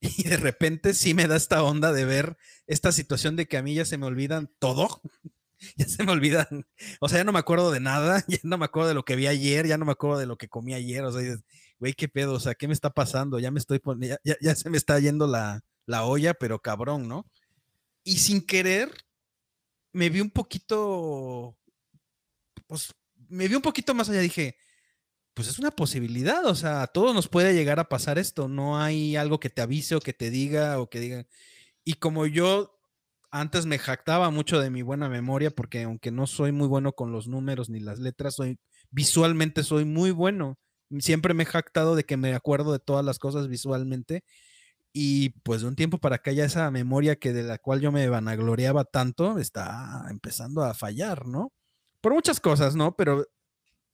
Y 0.00 0.24
de 0.24 0.36
repente 0.36 0.94
sí 0.94 1.14
me 1.14 1.28
da 1.28 1.36
esta 1.36 1.62
onda 1.62 1.92
de 1.92 2.04
ver 2.04 2.36
esta 2.66 2.90
situación 2.90 3.36
de 3.36 3.46
que 3.46 3.56
a 3.56 3.62
mí 3.62 3.72
ya 3.72 3.84
se 3.84 3.98
me 3.98 4.06
olvidan 4.06 4.50
todo. 4.58 5.00
Ya 5.76 5.86
se 5.86 6.04
me 6.04 6.12
olvidan. 6.12 6.66
O 7.00 7.08
sea, 7.08 7.18
ya 7.18 7.24
no 7.24 7.32
me 7.32 7.38
acuerdo 7.38 7.70
de 7.70 7.80
nada. 7.80 8.22
Ya 8.28 8.38
no 8.42 8.58
me 8.58 8.66
acuerdo 8.66 8.88
de 8.88 8.94
lo 8.94 9.04
que 9.04 9.16
vi 9.16 9.26
ayer. 9.28 9.66
Ya 9.66 9.78
no 9.78 9.86
me 9.86 9.92
acuerdo 9.92 10.18
de 10.18 10.26
lo 10.26 10.36
que 10.36 10.48
comí 10.48 10.74
ayer. 10.74 11.02
O 11.04 11.12
sea, 11.12 11.36
güey, 11.78 11.94
qué 11.94 12.08
pedo. 12.08 12.34
O 12.34 12.40
sea, 12.40 12.54
¿qué 12.54 12.66
me 12.66 12.74
está 12.74 12.90
pasando? 12.90 13.38
Ya 13.38 13.50
me 13.50 13.60
estoy 13.60 13.78
poniendo. 13.78 14.18
Ya, 14.22 14.36
ya 14.40 14.54
se 14.54 14.68
me 14.68 14.76
está 14.76 14.98
yendo 14.98 15.26
la, 15.26 15.64
la 15.86 16.04
olla, 16.04 16.34
pero 16.34 16.60
cabrón, 16.60 17.08
¿no? 17.08 17.30
Y 18.04 18.18
sin 18.18 18.44
querer, 18.44 18.90
me 19.92 20.10
vi 20.10 20.20
un 20.20 20.30
poquito. 20.30 21.56
Pues 22.66 22.92
me 23.28 23.48
vi 23.48 23.54
un 23.54 23.62
poquito 23.62 23.94
más 23.94 24.10
allá. 24.10 24.20
Dije, 24.20 24.58
pues 25.36 25.48
es 25.48 25.58
una 25.58 25.70
posibilidad, 25.70 26.46
o 26.46 26.54
sea, 26.54 26.80
a 26.82 26.86
todos 26.86 27.14
nos 27.14 27.28
puede 27.28 27.52
llegar 27.52 27.78
a 27.78 27.90
pasar 27.90 28.18
esto, 28.18 28.48
no 28.48 28.80
hay 28.80 29.16
algo 29.16 29.38
que 29.38 29.50
te 29.50 29.60
avise 29.60 29.94
o 29.94 30.00
que 30.00 30.14
te 30.14 30.30
diga 30.30 30.80
o 30.80 30.88
que 30.88 30.98
diga. 30.98 31.26
Y 31.84 31.94
como 31.94 32.24
yo 32.26 32.80
antes 33.30 33.66
me 33.66 33.78
jactaba 33.78 34.30
mucho 34.30 34.60
de 34.60 34.70
mi 34.70 34.80
buena 34.80 35.10
memoria, 35.10 35.50
porque 35.50 35.82
aunque 35.82 36.10
no 36.10 36.26
soy 36.26 36.52
muy 36.52 36.68
bueno 36.68 36.94
con 36.94 37.12
los 37.12 37.28
números 37.28 37.68
ni 37.68 37.80
las 37.80 37.98
letras, 37.98 38.36
soy 38.36 38.58
visualmente 38.90 39.62
soy 39.62 39.84
muy 39.84 40.10
bueno. 40.10 40.58
Siempre 41.00 41.34
me 41.34 41.42
he 41.44 41.46
jactado 41.46 41.96
de 41.96 42.04
que 42.04 42.16
me 42.16 42.34
acuerdo 42.34 42.72
de 42.72 42.78
todas 42.78 43.04
las 43.04 43.18
cosas 43.18 43.48
visualmente. 43.48 44.24
Y 44.94 45.30
pues 45.42 45.62
de 45.62 45.68
un 45.68 45.76
tiempo 45.76 45.98
para 45.98 46.16
acá 46.16 46.32
ya 46.32 46.46
esa 46.46 46.70
memoria 46.70 47.16
que 47.16 47.32
de 47.34 47.42
la 47.44 47.58
cual 47.58 47.80
yo 47.82 47.92
me 47.92 48.08
vanagloriaba 48.08 48.84
tanto 48.84 49.38
está 49.38 50.06
empezando 50.10 50.62
a 50.64 50.74
fallar, 50.74 51.26
¿no? 51.26 51.52
Por 52.00 52.14
muchas 52.14 52.40
cosas, 52.40 52.76
¿no? 52.76 52.96
Pero 52.96 53.26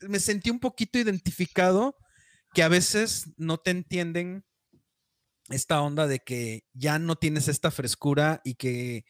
me 0.08 0.20
sentí 0.20 0.50
un 0.50 0.60
poquito 0.60 0.98
identificado 0.98 1.96
que 2.54 2.62
a 2.62 2.68
veces 2.68 3.32
no 3.36 3.58
te 3.58 3.70
entienden 3.70 4.44
esta 5.48 5.80
onda 5.80 6.06
de 6.06 6.20
que 6.20 6.64
ya 6.72 6.98
no 6.98 7.16
tienes 7.16 7.48
esta 7.48 7.70
frescura 7.70 8.40
y 8.44 8.54
que 8.54 9.04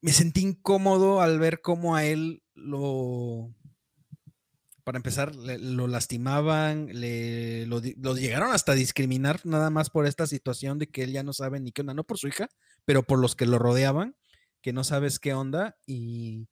me 0.00 0.12
sentí 0.12 0.42
incómodo 0.42 1.20
al 1.20 1.38
ver 1.38 1.60
cómo 1.60 1.96
a 1.96 2.04
él 2.04 2.42
lo, 2.54 3.54
para 4.86 4.98
empezar, 4.98 5.34
lo 5.34 5.88
lastimaban, 5.88 6.86
le, 6.92 7.66
lo, 7.66 7.80
llegaron 7.80 8.52
hasta 8.52 8.74
discriminar 8.74 9.40
nada 9.44 9.68
más 9.68 9.90
por 9.90 10.06
esta 10.06 10.28
situación 10.28 10.78
de 10.78 10.86
que 10.86 11.02
él 11.02 11.12
ya 11.12 11.24
no 11.24 11.32
sabe 11.32 11.58
ni 11.58 11.72
qué 11.72 11.80
onda, 11.80 11.92
no 11.92 12.04
por 12.04 12.18
su 12.18 12.28
hija, 12.28 12.48
pero 12.84 13.02
por 13.02 13.18
los 13.18 13.34
que 13.34 13.46
lo 13.46 13.58
rodeaban, 13.58 14.14
que 14.62 14.72
no 14.72 14.84
sabes 14.84 15.18
qué 15.18 15.34
onda 15.34 15.76
y... 15.86 16.48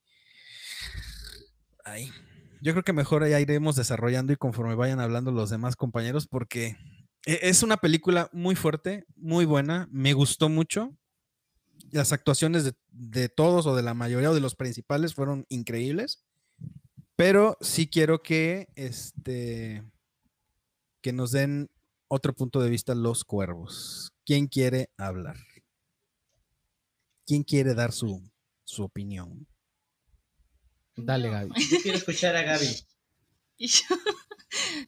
Ay, 1.84 2.10
yo 2.64 2.72
creo 2.72 2.82
que 2.82 2.94
mejor 2.94 3.28
ya 3.28 3.38
iremos 3.40 3.76
desarrollando 3.76 4.32
y 4.32 4.36
conforme 4.36 4.74
vayan 4.74 4.98
hablando 4.98 5.30
los 5.30 5.50
demás 5.50 5.76
compañeros, 5.76 6.26
porque 6.26 6.78
e, 7.26 7.40
es 7.42 7.62
una 7.62 7.76
película 7.76 8.30
muy 8.32 8.54
fuerte, 8.56 9.04
muy 9.16 9.44
buena, 9.44 9.86
me 9.92 10.14
gustó 10.14 10.48
mucho. 10.48 10.96
Las 11.90 12.14
actuaciones 12.14 12.64
de, 12.64 12.72
de, 12.88 13.28
todos 13.28 13.66
o 13.66 13.76
de 13.76 13.82
la 13.82 13.92
mayoría 13.92 14.30
o 14.30 14.34
de 14.34 14.40
los 14.40 14.54
principales 14.54 15.14
fueron 15.14 15.44
increíbles, 15.50 16.24
pero 17.16 17.58
sí 17.60 17.86
quiero 17.86 18.22
que, 18.22 18.70
este, 18.76 19.84
que 21.02 21.12
nos 21.12 21.32
den 21.32 21.68
otro 22.08 22.34
punto 22.34 22.62
de 22.62 22.70
vista 22.70 22.94
los 22.94 23.24
cuervos. 23.24 24.14
¿Quién 24.24 24.46
quiere 24.46 24.88
hablar? 24.96 25.36
¿Quién 27.26 27.42
quiere 27.42 27.74
dar 27.74 27.92
su, 27.92 28.22
su 28.64 28.84
opinión? 28.84 29.46
Dale, 30.96 31.30
Gaby. 31.30 31.50
Yo 31.70 31.78
quiero 31.82 31.98
escuchar 31.98 32.36
a 32.36 32.42
Gaby. 32.42 32.68
Y 33.56 33.68
yo, 33.68 33.84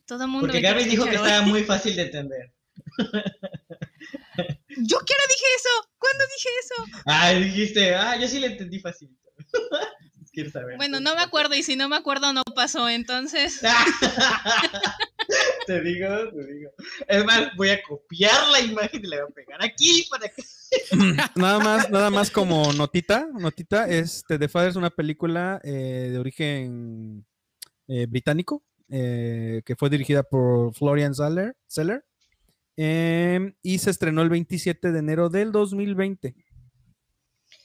todo 0.06 0.26
mundo. 0.26 0.48
Porque 0.48 0.60
Gaby 0.60 0.86
dijo 0.86 1.04
que 1.04 1.14
estaba 1.14 1.42
muy 1.42 1.62
fácil 1.62 1.94
de 1.94 2.02
entender. 2.02 2.52
Yo 4.76 4.98
quiero 4.98 5.22
dije 5.28 5.46
eso. 5.56 5.88
¿Cuándo 5.98 6.24
dije 6.34 6.48
eso? 6.60 7.02
Ah, 7.06 7.30
dijiste, 7.32 7.94
ah, 7.94 8.16
yo 8.20 8.28
sí 8.28 8.38
le 8.38 8.48
entendí 8.48 8.78
fácil. 8.78 9.16
Quiero 10.36 10.50
saber. 10.50 10.76
Bueno, 10.76 11.00
no 11.00 11.14
me 11.14 11.22
acuerdo 11.22 11.54
y 11.54 11.62
si 11.62 11.76
no 11.76 11.88
me 11.88 11.96
acuerdo 11.96 12.34
no 12.34 12.42
pasó, 12.54 12.90
entonces. 12.90 13.58
te 15.66 15.80
digo, 15.80 16.08
te 16.28 16.52
digo. 16.52 16.70
Es 17.08 17.24
más, 17.24 17.56
voy 17.56 17.70
a 17.70 17.82
copiar 17.82 18.46
la 18.52 18.60
imagen 18.60 19.02
y 19.02 19.08
la 19.08 19.22
voy 19.22 19.30
a 19.30 19.34
pegar 19.34 19.64
aquí 19.64 20.06
para 20.10 20.28
que. 20.28 20.42
nada 21.36 21.58
más, 21.58 21.88
nada 21.88 22.10
más 22.10 22.30
como 22.30 22.70
notita, 22.74 23.26
notita, 23.32 23.88
este 23.88 24.38
The 24.38 24.48
Father 24.48 24.68
es 24.68 24.76
una 24.76 24.90
película 24.90 25.58
eh, 25.64 26.10
de 26.12 26.18
origen 26.18 27.24
eh, 27.88 28.04
británico 28.04 28.62
eh, 28.90 29.62
que 29.64 29.74
fue 29.74 29.88
dirigida 29.88 30.22
por 30.22 30.74
Florian 30.74 31.14
Zeller, 31.14 31.56
Zeller 31.66 32.04
em, 32.76 33.54
y 33.62 33.78
se 33.78 33.88
estrenó 33.88 34.20
el 34.20 34.28
27 34.28 34.92
de 34.92 34.98
enero 34.98 35.30
del 35.30 35.50
2020. 35.50 36.34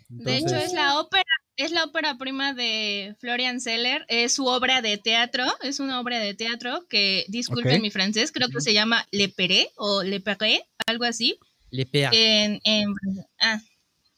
Entonces, 0.09 0.25
de 0.25 0.37
hecho, 0.37 0.55
es 0.55 0.71
la 0.71 1.01
ópera, 1.01 1.23
es 1.57 1.71
la 1.71 1.83
ópera 1.83 2.17
prima 2.17 2.53
de 2.53 3.15
Florian 3.19 3.59
Zeller, 3.61 4.05
es 4.07 4.33
su 4.33 4.45
obra 4.45 4.81
de 4.81 4.97
teatro, 4.97 5.45
es 5.61 5.79
una 5.79 5.99
obra 5.99 6.19
de 6.19 6.33
teatro 6.33 6.85
que, 6.89 7.25
disculpen 7.27 7.73
okay. 7.73 7.81
mi 7.81 7.91
francés, 7.91 8.31
creo 8.31 8.49
que 8.49 8.61
se 8.61 8.73
llama 8.73 9.05
Le 9.11 9.29
Peré 9.29 9.69
o 9.75 10.03
Le 10.03 10.19
Peré, 10.19 10.63
algo 10.87 11.05
así. 11.05 11.37
Le 11.69 11.85
Peré. 11.85 12.43
En, 12.43 12.59
en, 12.63 12.93
ah, 13.39 13.61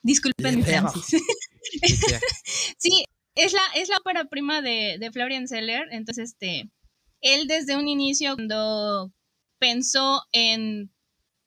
disculpen 0.02 0.58
mi 0.58 0.64
francés. 0.64 1.22
sí, 2.78 3.06
es 3.36 3.54
la, 3.54 3.62
es 3.76 3.90
la 3.90 3.98
ópera 3.98 4.26
prima 4.26 4.62
de, 4.62 4.98
de 5.00 5.12
Florian 5.12 5.48
Zeller, 5.48 5.88
entonces, 5.92 6.32
este, 6.32 6.70
él 7.22 7.48
desde 7.48 7.76
un 7.76 7.88
inicio, 7.88 8.36
cuando 8.36 9.12
pensó 9.60 10.22
en 10.32 10.92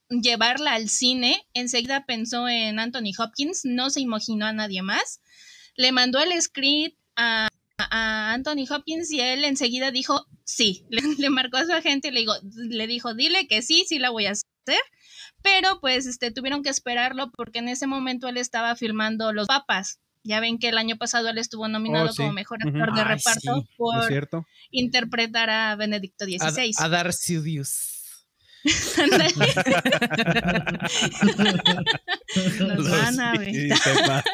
llevarla 0.08 0.74
al 0.74 0.88
cine, 0.88 1.46
enseguida 1.54 2.06
pensó 2.06 2.48
en 2.48 2.78
Anthony 2.78 3.12
Hopkins, 3.18 3.62
no 3.64 3.90
se 3.90 4.00
imaginó 4.00 4.46
a 4.46 4.52
nadie 4.52 4.82
más. 4.82 5.20
Le 5.76 5.92
mandó 5.92 6.18
el 6.20 6.40
script 6.40 6.98
a, 7.16 7.48
a, 7.78 8.32
Anthony 8.32 8.64
Hopkins 8.70 9.10
y 9.12 9.20
él 9.20 9.44
enseguida 9.44 9.90
dijo 9.90 10.26
sí. 10.44 10.84
Le, 11.18 11.30
marcó 11.30 11.58
a 11.58 11.64
su 11.66 11.72
agente 11.72 12.08
y 12.08 12.10
le, 12.12 12.20
digo, 12.20 12.34
le 12.54 12.86
dijo, 12.86 13.14
dile 13.14 13.46
que 13.48 13.62
sí, 13.62 13.84
sí 13.86 13.98
la 13.98 14.10
voy 14.10 14.26
a 14.26 14.32
hacer. 14.32 14.46
Pero 15.42 15.80
pues 15.80 16.06
este, 16.06 16.30
tuvieron 16.30 16.62
que 16.62 16.70
esperarlo 16.70 17.30
porque 17.30 17.58
en 17.60 17.68
ese 17.68 17.86
momento 17.86 18.28
él 18.28 18.36
estaba 18.36 18.74
filmando 18.76 19.32
Los 19.32 19.46
Papas. 19.46 20.00
Ya 20.24 20.40
ven 20.40 20.58
que 20.58 20.70
el 20.70 20.78
año 20.78 20.96
pasado 20.96 21.28
él 21.28 21.38
estuvo 21.38 21.68
nominado 21.68 22.06
Oh, 22.06 22.12
sí. 22.12 22.16
como 22.16 22.32
mejor 22.32 22.58
actor 22.66 22.92
de 22.94 23.00
Ay, 23.00 23.06
reparto 23.06 23.40
sí, 23.40 23.46
¿No 23.48 23.58
es 23.58 23.68
por 23.76 24.04
cierto? 24.08 24.46
interpretar 24.72 25.50
a 25.50 25.76
Benedicto 25.76 26.24
A, 26.24 26.50
XVI. 26.50 26.72
a. 26.78 26.84
Ándale. 26.84 27.12
Nos 32.76 32.90
van 32.90 33.20
a 33.20 33.32
ver. 33.38 33.54
Sí, 33.54 33.68
sepa. 33.70 34.24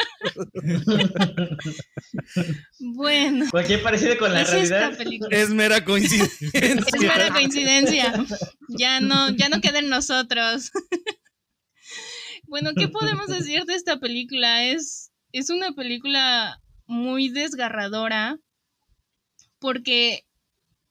Bueno, 2.81 3.47
Cualquier 3.51 3.83
parecido 3.83 4.17
con 4.19 4.33
la 4.33 4.43
es 4.43 4.51
realidad. 4.51 4.93
Es 5.31 5.51
mera 5.51 5.77
Es 5.77 5.83
coincidencia. 5.83 6.99
mera 7.01 7.31
coincidencia. 7.33 8.25
Ya 8.69 9.01
no, 9.01 9.31
ya 9.31 9.49
no 9.49 9.61
queda 9.61 9.79
en 9.81 9.89
nosotros. 9.89 10.71
Bueno, 12.49 12.73
¿qué 12.77 12.89
podemos 12.89 13.29
decir 13.29 13.65
de 13.65 13.75
esta 13.75 13.99
película? 13.99 14.65
Es, 14.65 15.11
es 15.33 15.49
una 15.49 15.73
película 15.73 16.61
muy 16.87 17.31
desgarradora 17.31 18.37
porque 19.59 20.27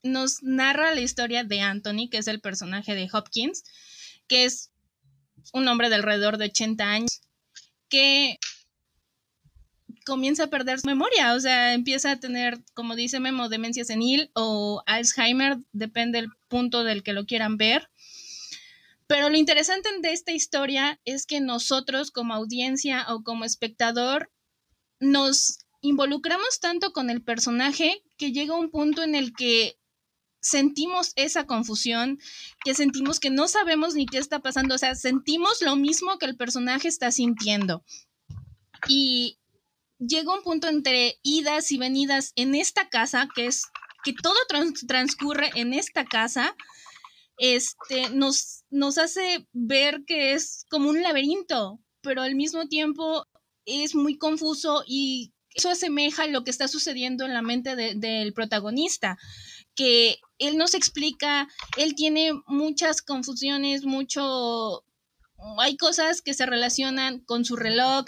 nos 0.03 0.41
narra 0.43 0.93
la 0.93 1.01
historia 1.01 1.43
de 1.43 1.62
Anthony, 1.62 2.10
que 2.10 2.17
es 2.17 2.27
el 2.27 2.41
personaje 2.41 2.96
de 2.96 3.10
Hopkins, 3.12 3.63
que 4.27 4.46
es 4.46 4.72
un 5.53 5.67
hombre 5.67 5.89
de 5.89 5.96
alrededor 5.96 6.38
de 6.38 6.46
80 6.46 6.84
años, 6.84 7.22
que 7.89 8.38
comienza 10.05 10.46
a 10.46 10.50
perder 10.50 10.79
su 10.79 10.88
memoria, 10.88 11.34
o 11.34 11.39
sea, 11.39 11.74
empieza 11.74 12.12
a 12.12 12.20
tener, 12.20 12.60
como 12.74 12.96
dice 12.96 13.20
Memo, 13.20 13.50
demencia 13.50 13.86
senil 13.86 14.31
o 14.34 14.84
Alzheimer, 14.86 15.58
depende 15.74 16.20
del 16.20 16.29
punto 16.48 16.84
del 16.84 17.03
que 17.03 17.13
lo 17.13 17.25
quieran 17.25 17.58
ver. 17.58 17.89
Pero 19.08 19.29
lo 19.29 19.38
interesante 19.38 19.89
de 20.01 20.13
esta 20.13 20.31
historia 20.31 21.00
es 21.05 21.25
que 21.25 21.41
nosotros 21.41 22.12
como 22.12 22.34
audiencia 22.34 23.05
o 23.10 23.24
como 23.24 23.43
espectador 23.43 24.31
nos 25.00 25.60
involucramos 25.81 26.60
tanto 26.60 26.93
con 26.93 27.10
el 27.10 27.22
personaje 27.22 28.03
que 28.17 28.31
llega 28.31 28.58
un 28.58 28.72
punto 28.72 29.03
en 29.03 29.15
el 29.15 29.34
que 29.34 29.77
sentimos 30.41 31.13
esa 31.15 31.45
confusión, 31.45 32.19
que 32.65 32.74
sentimos 32.74 33.19
que 33.19 33.29
no 33.29 33.48
sabemos 33.48 33.95
ni 33.95 34.05
qué 34.05 34.17
está 34.17 34.39
pasando, 34.39 34.75
o 34.75 34.77
sea, 34.77 34.95
sentimos 34.95 35.62
lo 35.62 35.75
mismo 35.75 36.17
que 36.17 36.25
el 36.25 36.36
personaje 36.36 36.88
está 36.88 37.12
sintiendo. 37.12 37.83
Y 38.88 39.38
llega 40.00 40.33
un 40.33 40.43
punto 40.43 40.67
entre 40.67 41.19
idas 41.24 41.71
y 41.71 41.77
venidas 41.77 42.33
en 42.36 42.55
esta 42.55 42.89
casa, 42.89 43.29
que 43.36 43.45
es 43.45 43.63
que 44.03 44.13
todo 44.13 44.36
trans- 44.50 44.86
transcurre 44.88 45.51
en 45.55 45.74
esta 45.74 46.05
casa, 46.05 46.55
este, 47.38 48.10
nos, 48.10 48.63
nos 48.69 48.98
hace 48.98 49.48
ver 49.53 50.03
que 50.05 50.33
es 50.33 50.65
como 50.69 50.89
un 50.89 51.01
laberinto, 51.01 51.79
pero 52.01 52.21
al 52.24 52.36
mismo 52.36 52.67
tiempo 52.67 53.25
es 53.65 53.93
muy 53.93 54.17
confuso 54.17 54.83
y 54.88 55.33
eso 55.53 55.69
asemeja 55.69 56.25
lo 56.27 56.43
que 56.43 56.50
está 56.51 56.67
sucediendo 56.67 57.25
en 57.25 57.33
la 57.33 57.41
mente 57.41 57.75
de- 57.75 57.93
del 57.95 58.33
protagonista, 58.33 59.17
que 59.82 60.20
él 60.38 60.58
nos 60.58 60.74
explica, 60.76 61.48
él 61.78 61.96
tiene 61.96 62.32
muchas 62.48 63.02
confusiones, 63.02 63.84
mucho... 63.84 64.84
Hay 65.58 65.76
cosas 65.76 66.22
que 66.22 66.36
se 66.36 66.46
relacionan 66.46 67.20
con 67.22 67.46
su 67.46 67.56
reloj, 67.56 68.06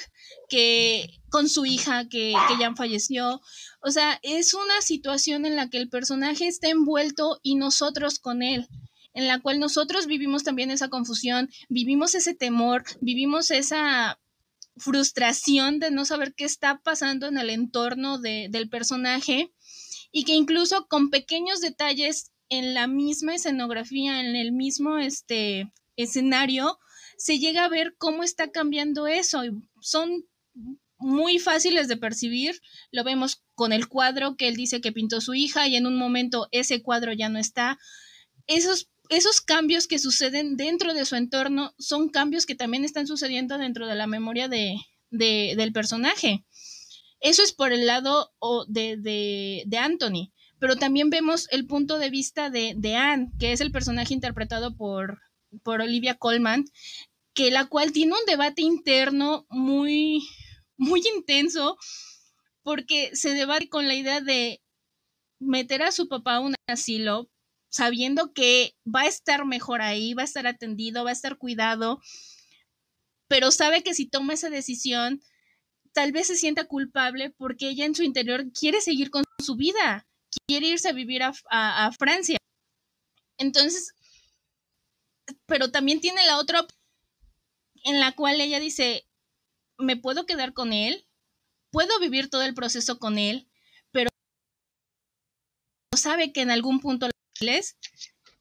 que 0.50 1.10
con 1.30 1.50
su 1.50 1.65
hija 1.65 2.08
que, 2.08 2.34
que 2.48 2.60
ya 2.60 2.75
falleció. 2.75 3.42
O 3.82 3.89
sea, 3.89 4.20
es 4.22 4.53
una 4.53 4.82
situación 4.82 5.48
en 5.48 5.56
la 5.56 5.68
que 5.72 5.80
el 5.80 5.89
personaje 5.89 6.48
está 6.48 6.70
envuelto 6.70 7.39
y 7.42 7.56
nosotros 7.56 8.20
con 8.20 8.44
él 8.44 8.68
en 9.15 9.27
la 9.27 9.39
cual 9.42 9.60
nosotros 9.60 10.06
vivimos 10.08 10.44
también 10.44 10.70
esa 10.72 10.90
confusión, 10.90 11.50
vivimos 11.70 12.14
ese 12.16 12.33
temor, 12.36 12.83
vivimos 13.01 13.50
esa 13.51 14.20
frustración 14.77 15.79
de 15.79 15.92
no 15.92 16.05
saber 16.05 16.33
qué 16.36 16.46
está 16.46 16.81
pasando 16.83 17.27
en 17.27 17.38
el 17.38 17.50
entorno 17.50 18.20
de- 18.20 18.48
del 18.50 18.70
personaje 18.70 19.51
y 20.13 20.23
que 20.23 20.33
incluso 20.35 20.85
con 20.87 21.09
pequeños 21.09 21.59
detalles 21.59 22.31
en 22.47 22.73
la 22.75 22.87
misma 22.87 23.35
escenografía, 23.35 24.21
en 24.21 24.35
el 24.35 24.51
mismo 24.51 24.99
este, 24.99 25.71
escenario, 25.97 26.77
se 27.17 27.39
llega 27.39 27.65
a 27.65 27.69
ver 27.69 27.95
cómo 27.97 28.23
está 28.23 28.51
cambiando 28.51 29.07
eso. 29.07 29.41
Son 29.81 30.23
muy 30.99 31.39
fáciles 31.39 31.87
de 31.87 31.97
percibir. 31.97 32.61
Lo 32.91 33.03
vemos 33.03 33.43
con 33.55 33.73
el 33.73 33.87
cuadro 33.87 34.35
que 34.37 34.47
él 34.47 34.55
dice 34.55 34.81
que 34.81 34.91
pintó 34.91 35.19
su 35.19 35.33
hija 35.33 35.67
y 35.67 35.75
en 35.75 35.87
un 35.87 35.97
momento 35.97 36.47
ese 36.51 36.83
cuadro 36.83 37.11
ya 37.11 37.27
no 37.29 37.39
está. 37.39 37.79
Esos, 38.45 38.91
esos 39.09 39.41
cambios 39.41 39.87
que 39.87 39.97
suceden 39.97 40.57
dentro 40.57 40.93
de 40.93 41.05
su 41.05 41.15
entorno 41.15 41.73
son 41.79 42.09
cambios 42.09 42.45
que 42.45 42.55
también 42.55 42.85
están 42.85 43.07
sucediendo 43.07 43.57
dentro 43.57 43.87
de 43.87 43.95
la 43.95 44.05
memoria 44.05 44.47
de- 44.47 44.77
del 45.09 45.73
personaje. 45.73 46.45
Eso 47.24 47.42
es 47.42 47.53
por 47.53 47.72
el 47.72 47.86
lado 47.88 48.33
de, 48.68 49.64
de 49.66 49.77
Anthony, 49.77 50.33
pero 50.59 50.75
también 50.75 51.09
vemos 51.09 51.48
el 51.51 51.66
punto 51.66 51.98
de 51.98 52.09
vista 52.09 52.50
de, 52.50 52.74
de 52.75 52.96
Anne, 52.96 53.31
que 53.40 53.53
es 53.53 53.62
el 53.62 53.72
personaje 53.72 54.14
interpretado 54.14 54.75
por, 54.75 55.22
por 55.64 55.79
Olivia 55.79 56.16
Colman, 56.16 56.66
que 57.33 57.50
la 57.50 57.68
cual 57.68 57.94
tiene 57.94 58.12
un 58.12 58.25
debate 58.27 58.62
interno 58.62 59.46
muy, 59.50 60.22
muy 60.75 61.01
intenso, 61.16 61.77
porque 62.62 63.12
se 63.14 63.33
debate 63.33 63.70
con 63.70 63.88
la 63.88 63.96
idea 63.96 64.20
de 64.20 64.62
meter 65.40 65.81
a 65.81 65.94
su 65.94 66.09
papá 66.09 66.36
a 66.36 66.40
un 66.42 66.55
asilo, 66.68 67.29
sabiendo 67.70 68.33
que 68.33 68.75
va 68.86 69.03
a 69.03 69.07
estar 69.07 69.46
mejor 69.46 69.81
ahí, 69.81 70.14
va 70.14 70.24
a 70.24 70.25
estar 70.25 70.46
atendido, 70.46 71.05
va 71.05 71.12
a 71.12 71.14
estar 71.14 71.38
cuidado, 71.38 72.01
pero 73.29 73.50
sabe 73.51 73.81
que 73.81 73.94
si 73.94 74.09
toma 74.09 74.33
esa 74.33 74.50
decisión, 74.50 75.22
tal 75.94 76.12
vez 76.12 76.27
se 76.27 76.36
sienta 76.36 76.66
culpable 76.66 77.29
porque 77.32 77.70
ella 77.70 77.86
en 77.86 77.96
su 77.96 78.03
interior 78.03 78.51
quiere 78.51 78.82
seguir 78.82 79.10
con 79.12 79.24
su 79.44 79.56
vida, 79.56 80.08
quiere 80.48 80.68
irse 80.68 80.90
a 80.90 80.94
vivir 80.94 81.22
a, 81.24 81.92
Francia. 81.98 82.38
Entonces, 83.38 83.94
pero 85.46 85.72
también 85.72 86.01
tiene 86.01 86.25
la 86.25 86.38
otra 86.40 86.66
en 87.86 88.00
la 88.00 88.14
cual 88.14 88.42
ella 88.42 88.60
dice, 88.60 89.08
me 89.77 89.98
puedo 89.98 90.25
quedar 90.25 90.53
con 90.53 90.74
él, 90.74 91.08
puedo 91.72 92.00
vivir 92.00 92.29
todo 92.29 92.44
el 92.44 92.53
proceso 92.53 93.00
con 93.00 93.18
él, 93.18 93.50
pero 93.92 94.10
sabe 95.96 96.34
que 96.34 96.42
en 96.42 96.51
algún 96.51 96.79
punto. 96.79 97.10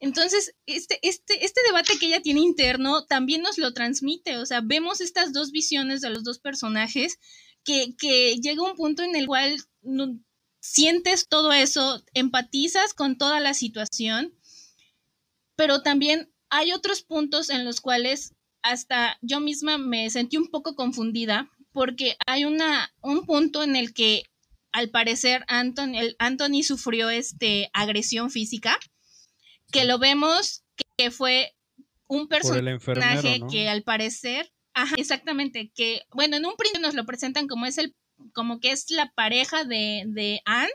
Entonces, 0.02 0.52
este, 0.66 0.98
este, 1.02 1.44
este 1.44 1.60
debate 1.64 1.96
que 1.96 2.06
ella 2.06 2.20
tiene 2.20 2.40
interno 2.40 3.06
también 3.06 3.40
nos 3.40 3.56
lo 3.56 3.72
transmite, 3.72 4.36
o 4.36 4.44
sea, 4.44 4.60
vemos 4.60 5.00
estas 5.00 5.32
dos 5.32 5.52
visiones 5.52 6.00
de 6.00 6.10
los 6.10 6.24
dos 6.24 6.40
personajes 6.40 7.20
que, 7.62 7.94
que 7.96 8.34
llega 8.42 8.64
un 8.64 8.74
punto 8.74 9.04
en 9.04 9.14
el 9.14 9.28
cual 9.28 9.56
sientes 10.60 11.28
todo 11.28 11.52
eso, 11.52 12.02
empatizas 12.14 12.94
con 12.94 13.16
toda 13.16 13.38
la 13.38 13.54
situación, 13.54 14.36
pero 15.54 15.82
también 15.82 16.34
hay 16.50 16.72
otros 16.72 17.02
puntos 17.02 17.48
en 17.48 17.64
los 17.64 17.80
cuales 17.80 18.34
hasta 18.62 19.16
yo 19.22 19.38
misma 19.38 19.78
me 19.78 20.10
sentí 20.10 20.36
un 20.36 20.48
poco 20.48 20.74
confundida 20.74 21.48
porque 21.70 22.16
hay 22.26 22.44
una, 22.44 22.92
un 23.02 23.24
punto 23.24 23.62
en 23.62 23.76
el 23.76 23.94
que 23.94 24.24
al 24.72 24.90
parecer 24.90 25.44
Anthony, 25.46 25.94
el, 25.94 26.16
Anthony 26.18 26.64
sufrió 26.64 27.08
este, 27.08 27.70
agresión 27.72 28.30
física, 28.30 28.76
que 29.72 29.84
lo 29.84 29.98
vemos 29.98 30.64
que 30.96 31.10
fue 31.10 31.54
un 32.06 32.28
personaje 32.28 33.40
que 33.50 33.68
al 33.68 33.82
parecer, 33.82 34.52
ajá, 34.74 34.94
exactamente, 34.98 35.72
que 35.74 36.02
bueno, 36.12 36.36
en 36.36 36.46
un 36.46 36.54
principio 36.56 36.86
nos 36.86 36.94
lo 36.94 37.04
presentan 37.06 37.46
como 37.48 37.66
es 37.66 37.78
el, 37.78 37.94
como 38.34 38.60
que 38.60 38.70
es 38.72 38.90
la 38.90 39.10
pareja 39.14 39.64
de, 39.64 40.04
de 40.06 40.40
Anne, 40.44 40.70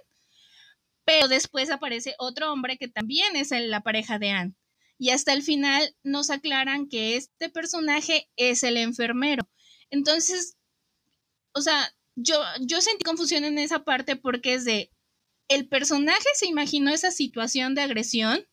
pero 1.05 1.27
después 1.27 1.69
aparece 1.69 2.15
otro 2.17 2.51
hombre 2.51 2.77
que 2.77 2.88
también 2.88 3.36
es 3.36 3.51
el- 3.51 3.69
la 3.71 3.81
pareja 3.81 4.19
de 4.19 4.31
Anne. 4.31 4.55
Y 4.99 5.12
hasta 5.12 5.31
el 5.33 5.43
final 5.43 5.95
nos 6.03 6.29
aclaran 6.31 6.89
que 6.89 7.15
este 7.15 7.49
personaje 7.49 8.29
es 8.36 8.63
el 8.63 8.77
enfermero. 8.77 9.47
Entonces, 9.91 10.57
o 11.53 11.62
sea, 11.62 11.93
yo, 12.15 12.43
yo 12.62 12.81
sentí 12.81 13.03
confusión 13.03 13.45
en 13.45 13.60
esa 13.60 13.83
parte 13.83 14.15
porque 14.15 14.55
es 14.55 14.65
de, 14.65 14.91
¿el 15.49 15.67
personaje 15.69 16.25
se 16.33 16.47
imaginó 16.47 16.91
esa 16.91 17.12
situación 17.12 17.75
de 17.75 17.83
agresión? 17.83 18.45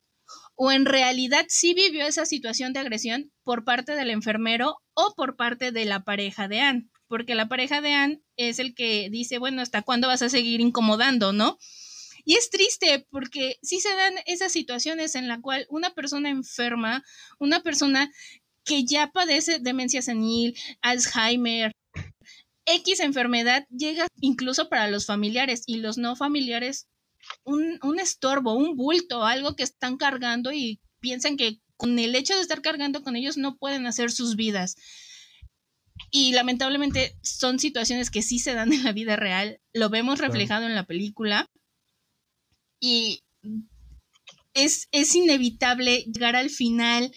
¿O 0.57 0.71
en 0.71 0.87
realidad 0.87 1.47
sí 1.49 1.75
vivió 1.75 2.07
esa 2.07 2.27
situación 2.27 2.73
de 2.73 2.81
agresión 2.81 3.33
por 3.43 3.65
parte 3.65 3.95
del 3.95 4.11
enfermero 4.11 4.77
o 4.95 5.15
por 5.17 5.37
parte 5.37 5.73
de 5.73 5.85
la 5.85 6.05
pareja 6.05 6.49
de 6.49 6.61
Anne? 6.61 6.89
Porque 7.09 7.35
la 7.35 7.49
pareja 7.49 7.81
de 7.81 7.93
Anne 7.93 8.21
es 8.37 8.59
el 8.59 8.75
que 8.75 9.09
dice, 9.11 9.39
bueno, 9.39 9.63
¿hasta 9.63 9.83
cuándo 9.83 10.09
vas 10.09 10.23
a 10.23 10.29
seguir 10.29 10.61
incomodando, 10.61 11.33
no? 11.33 11.59
Y 12.25 12.35
es 12.37 12.51
triste 12.51 13.07
porque 13.11 13.59
sí 13.63 13.81
se 13.81 13.95
dan 13.95 14.15
esas 14.27 14.53
situaciones 14.53 15.15
en 15.15 15.29
la 15.29 15.41
cual 15.41 15.67
una 15.69 15.91
persona 15.91 16.31
enferma, 16.31 17.05
una 17.39 17.61
persona 17.61 18.11
que 18.65 18.85
ya 18.85 19.11
padece 19.13 19.59
demencia 19.59 20.01
senil, 20.01 20.57
Alzheimer, 20.81 21.73
X 22.67 23.01
enfermedad 23.01 23.67
llega 23.69 24.07
incluso 24.21 24.69
para 24.69 24.89
los 24.89 25.07
familiares 25.07 25.65
y 25.67 25.77
los 25.77 25.99
no 25.99 26.17
familiares 26.17 26.89
un, 27.45 27.79
un 27.83 27.99
estorbo, 27.99 28.55
un 28.55 28.77
bulto, 28.77 29.25
algo 29.25 29.57
que 29.57 29.63
están 29.63 29.97
cargando 29.97 30.53
y 30.53 30.81
piensan 31.01 31.37
que 31.37 31.61
con 31.77 31.99
el 31.99 32.15
hecho 32.15 32.35
de 32.35 32.41
estar 32.41 32.63
cargando 32.63 33.03
con 33.03 33.17
ellos 33.17 33.37
no 33.37 33.57
pueden 33.57 33.87
hacer 33.87 34.11
sus 34.11 34.37
vidas. 34.37 34.77
Y 36.11 36.33
lamentablemente 36.33 37.17
son 37.23 37.59
situaciones 37.59 38.11
que 38.11 38.23
sí 38.23 38.39
se 38.39 38.55
dan 38.55 38.73
en 38.73 38.85
la 38.85 38.93
vida 38.93 39.17
real, 39.17 39.61
lo 39.73 39.91
vemos 39.91 40.19
reflejado 40.19 40.67
en 40.67 40.75
la 40.75 40.87
película 40.87 41.51
y 42.81 43.23
es, 44.55 44.89
es 44.93 45.15
inevitable 45.15 46.05
llegar 46.13 46.37
al 46.37 46.51
final 46.51 47.13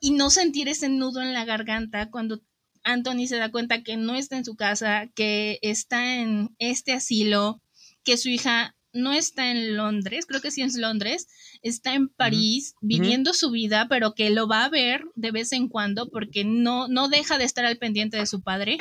y 0.00 0.12
no 0.12 0.30
sentir 0.30 0.68
ese 0.68 0.88
nudo 0.88 1.22
en 1.22 1.32
la 1.32 1.44
garganta 1.44 2.10
cuando 2.10 2.42
Anthony 2.84 3.26
se 3.26 3.36
da 3.36 3.50
cuenta 3.50 3.82
que 3.82 3.96
no 3.96 4.14
está 4.14 4.36
en 4.36 4.44
su 4.44 4.56
casa, 4.56 5.08
que 5.14 5.58
está 5.62 6.20
en 6.20 6.54
este 6.58 6.92
asilo, 6.92 7.60
que 8.04 8.16
su 8.16 8.28
hija 8.28 8.76
no 8.98 9.12
está 9.12 9.50
en 9.50 9.76
Londres, 9.76 10.26
creo 10.26 10.40
que 10.40 10.50
sí 10.50 10.62
es 10.62 10.76
Londres, 10.76 11.28
está 11.62 11.94
en 11.94 12.08
París 12.08 12.74
viviendo 12.80 13.32
su 13.32 13.50
vida, 13.50 13.86
pero 13.88 14.14
que 14.14 14.30
lo 14.30 14.48
va 14.48 14.64
a 14.64 14.68
ver 14.68 15.04
de 15.14 15.30
vez 15.30 15.52
en 15.52 15.68
cuando 15.68 16.10
porque 16.10 16.44
no, 16.44 16.88
no 16.88 17.08
deja 17.08 17.38
de 17.38 17.44
estar 17.44 17.64
al 17.64 17.78
pendiente 17.78 18.16
de 18.16 18.26
su 18.26 18.42
padre. 18.42 18.78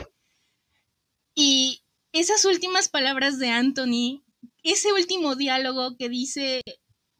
Y 1.35 1.81
esas 2.11 2.45
últimas 2.45 2.89
palabras 2.89 3.37
de 3.39 3.49
Anthony, 3.49 4.23
ese 4.63 4.91
último 4.91 5.35
diálogo 5.35 5.95
que 5.97 6.09
dice 6.09 6.61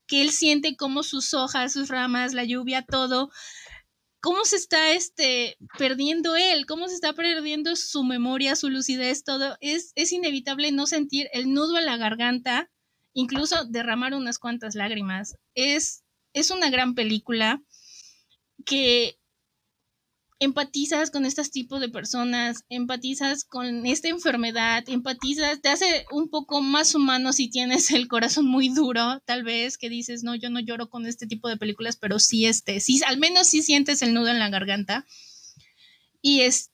que 0.08 0.22
él 0.22 0.32
siente 0.32 0.76
como 0.76 1.04
sus 1.04 1.34
hojas, 1.34 1.74
sus 1.74 1.90
ramas, 1.90 2.34
la 2.34 2.46
lluvia, 2.46 2.84
todo, 2.84 3.30
cómo 4.22 4.44
se 4.46 4.56
está 4.56 4.92
este, 4.92 5.58
perdiendo 5.78 6.36
él, 6.36 6.66
cómo 6.66 6.88
se 6.88 6.96
está 6.96 7.14
perdiendo 7.14 7.76
su 7.76 8.04
memoria, 8.04 8.56
su 8.56 8.70
lucidez, 8.70 9.24
todo, 9.24 9.58
es, 9.62 9.92
es 9.96 10.12
inevitable 10.12 10.72
no 10.72 10.88
sentir 10.88 11.30
el 11.34 11.54
nudo 11.54 11.78
en 11.78 11.86
la 11.86 11.98
garganta 11.98 12.72
incluso 13.18 13.66
derramar 13.66 14.14
unas 14.14 14.38
cuantas 14.38 14.76
lágrimas. 14.76 15.36
Es, 15.56 16.04
es 16.34 16.52
una 16.52 16.70
gran 16.70 16.94
película 16.94 17.60
que 18.64 19.18
empatizas 20.40 21.10
con 21.10 21.26
estos 21.26 21.50
tipos 21.50 21.82
de 21.82 21.90
personas, 21.90 22.64
empatizas 22.70 23.44
con 23.44 23.88
esta 23.88 24.10
enfermedad, 24.10 24.84
empatizas, 24.88 25.60
te 25.62 25.70
hace 25.70 26.06
un 26.12 26.30
poco 26.30 26.62
más 26.62 26.94
humano 26.94 27.34
si 27.34 27.50
tienes 27.50 27.90
el 27.90 28.08
corazón 28.08 28.46
muy 28.46 28.70
duro, 28.70 29.20
tal 29.26 29.44
vez, 29.44 29.80
que 29.80 29.90
dices, 29.90 30.22
no, 30.22 30.36
yo 30.36 30.52
no 30.52 30.60
lloro 30.60 30.92
con 30.92 31.08
este 31.08 31.26
tipo 31.26 31.50
de 31.50 31.58
películas, 31.58 31.98
pero 31.98 32.20
sí, 32.20 32.46
este, 32.46 32.80
sí, 32.80 33.02
al 33.08 33.18
menos 33.18 33.48
sí 33.48 33.64
sientes 33.64 34.04
el 34.04 34.14
nudo 34.14 34.28
en 34.28 34.38
la 34.38 34.50
garganta. 34.50 35.08
Y 36.22 36.42
es, 36.42 36.70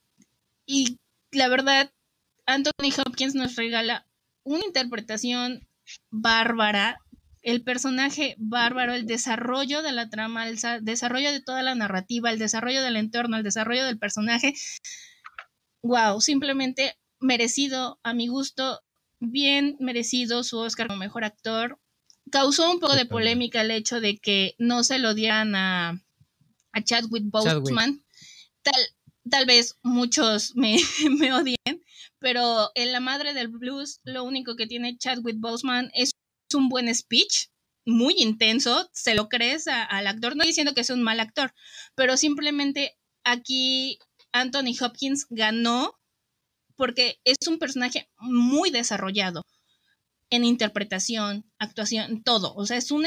y 0.66 1.00
la 1.32 1.48
verdad, 1.48 1.90
Anthony 2.46 2.92
Hopkins 2.98 3.34
nos 3.34 3.56
regala 3.56 4.06
una 4.44 4.66
interpretación 4.66 5.66
bárbara, 6.10 6.98
el 7.44 7.62
personaje 7.62 8.36
bárbaro, 8.38 8.94
el 8.94 9.06
desarrollo 9.06 9.82
de 9.82 9.92
la 9.92 10.10
trama, 10.10 10.48
el 10.48 10.58
desarrollo 10.82 11.32
de 11.32 11.42
toda 11.42 11.62
la 11.62 11.76
narrativa, 11.76 12.32
el 12.32 12.40
desarrollo 12.40 12.82
del 12.82 12.96
entorno, 12.96 13.38
el 13.38 13.44
desarrollo 13.44 13.86
del 13.86 14.00
personaje. 14.00 14.54
Wow, 15.82 16.22
simplemente 16.22 16.98
merecido 17.20 18.00
a 18.04 18.14
mi 18.14 18.28
gusto, 18.28 18.82
bien 19.20 19.76
merecido 19.80 20.44
su 20.44 20.58
Oscar 20.58 20.88
como 20.88 21.00
mejor 21.00 21.26
actor. 21.26 21.80
Causó 22.32 22.72
un 22.72 22.80
poco 22.80 22.96
de 22.96 23.06
polémica 23.06 23.62
el 23.62 23.72
hecho 23.72 24.00
de 24.00 24.18
que 24.18 24.56
no 24.58 24.84
se 24.84 24.98
lo 24.98 25.14
dieran 25.14 25.54
a, 25.56 26.02
a 26.72 26.84
Chadwick 26.84 27.26
Boseman. 27.26 28.04
Tal, 28.62 28.82
tal 29.30 29.46
vez 29.46 29.78
muchos 29.84 30.56
me, 30.56 30.78
me 31.20 31.34
odien, 31.34 31.83
pero 32.24 32.72
en 32.76 32.94
La 32.94 33.02
Madre 33.02 33.34
del 33.34 33.50
Blues 33.50 34.00
lo 34.06 34.24
único 34.24 34.56
que 34.56 34.66
tiene 34.66 34.98
Chadwick 34.98 35.36
Boseman 35.40 35.92
es 35.94 36.12
un 36.54 36.70
buen 36.70 36.94
speech, 36.96 37.50
muy 37.86 38.16
intenso, 38.18 38.90
se 38.94 39.14
lo 39.14 39.28
crees 39.28 39.68
al 39.68 40.08
actor, 40.08 40.38
no 40.38 40.46
diciendo 40.46 40.74
que 40.74 40.80
es 40.82 40.90
un 40.90 41.04
mal 41.04 41.20
actor, 41.20 41.54
pero 41.96 42.16
simplemente 42.16 42.98
aquí 43.26 44.00
Anthony 44.32 44.74
Hopkins 44.80 45.28
ganó 45.30 46.00
porque 46.78 47.20
es 47.26 47.46
un 47.46 47.60
personaje 47.60 48.10
muy 48.20 48.72
desarrollado 48.72 49.44
en 50.30 50.46
interpretación, 50.46 51.44
actuación, 51.60 52.24
todo. 52.24 52.56
O 52.56 52.66
sea, 52.66 52.78
es 52.78 52.90
un, 52.92 53.06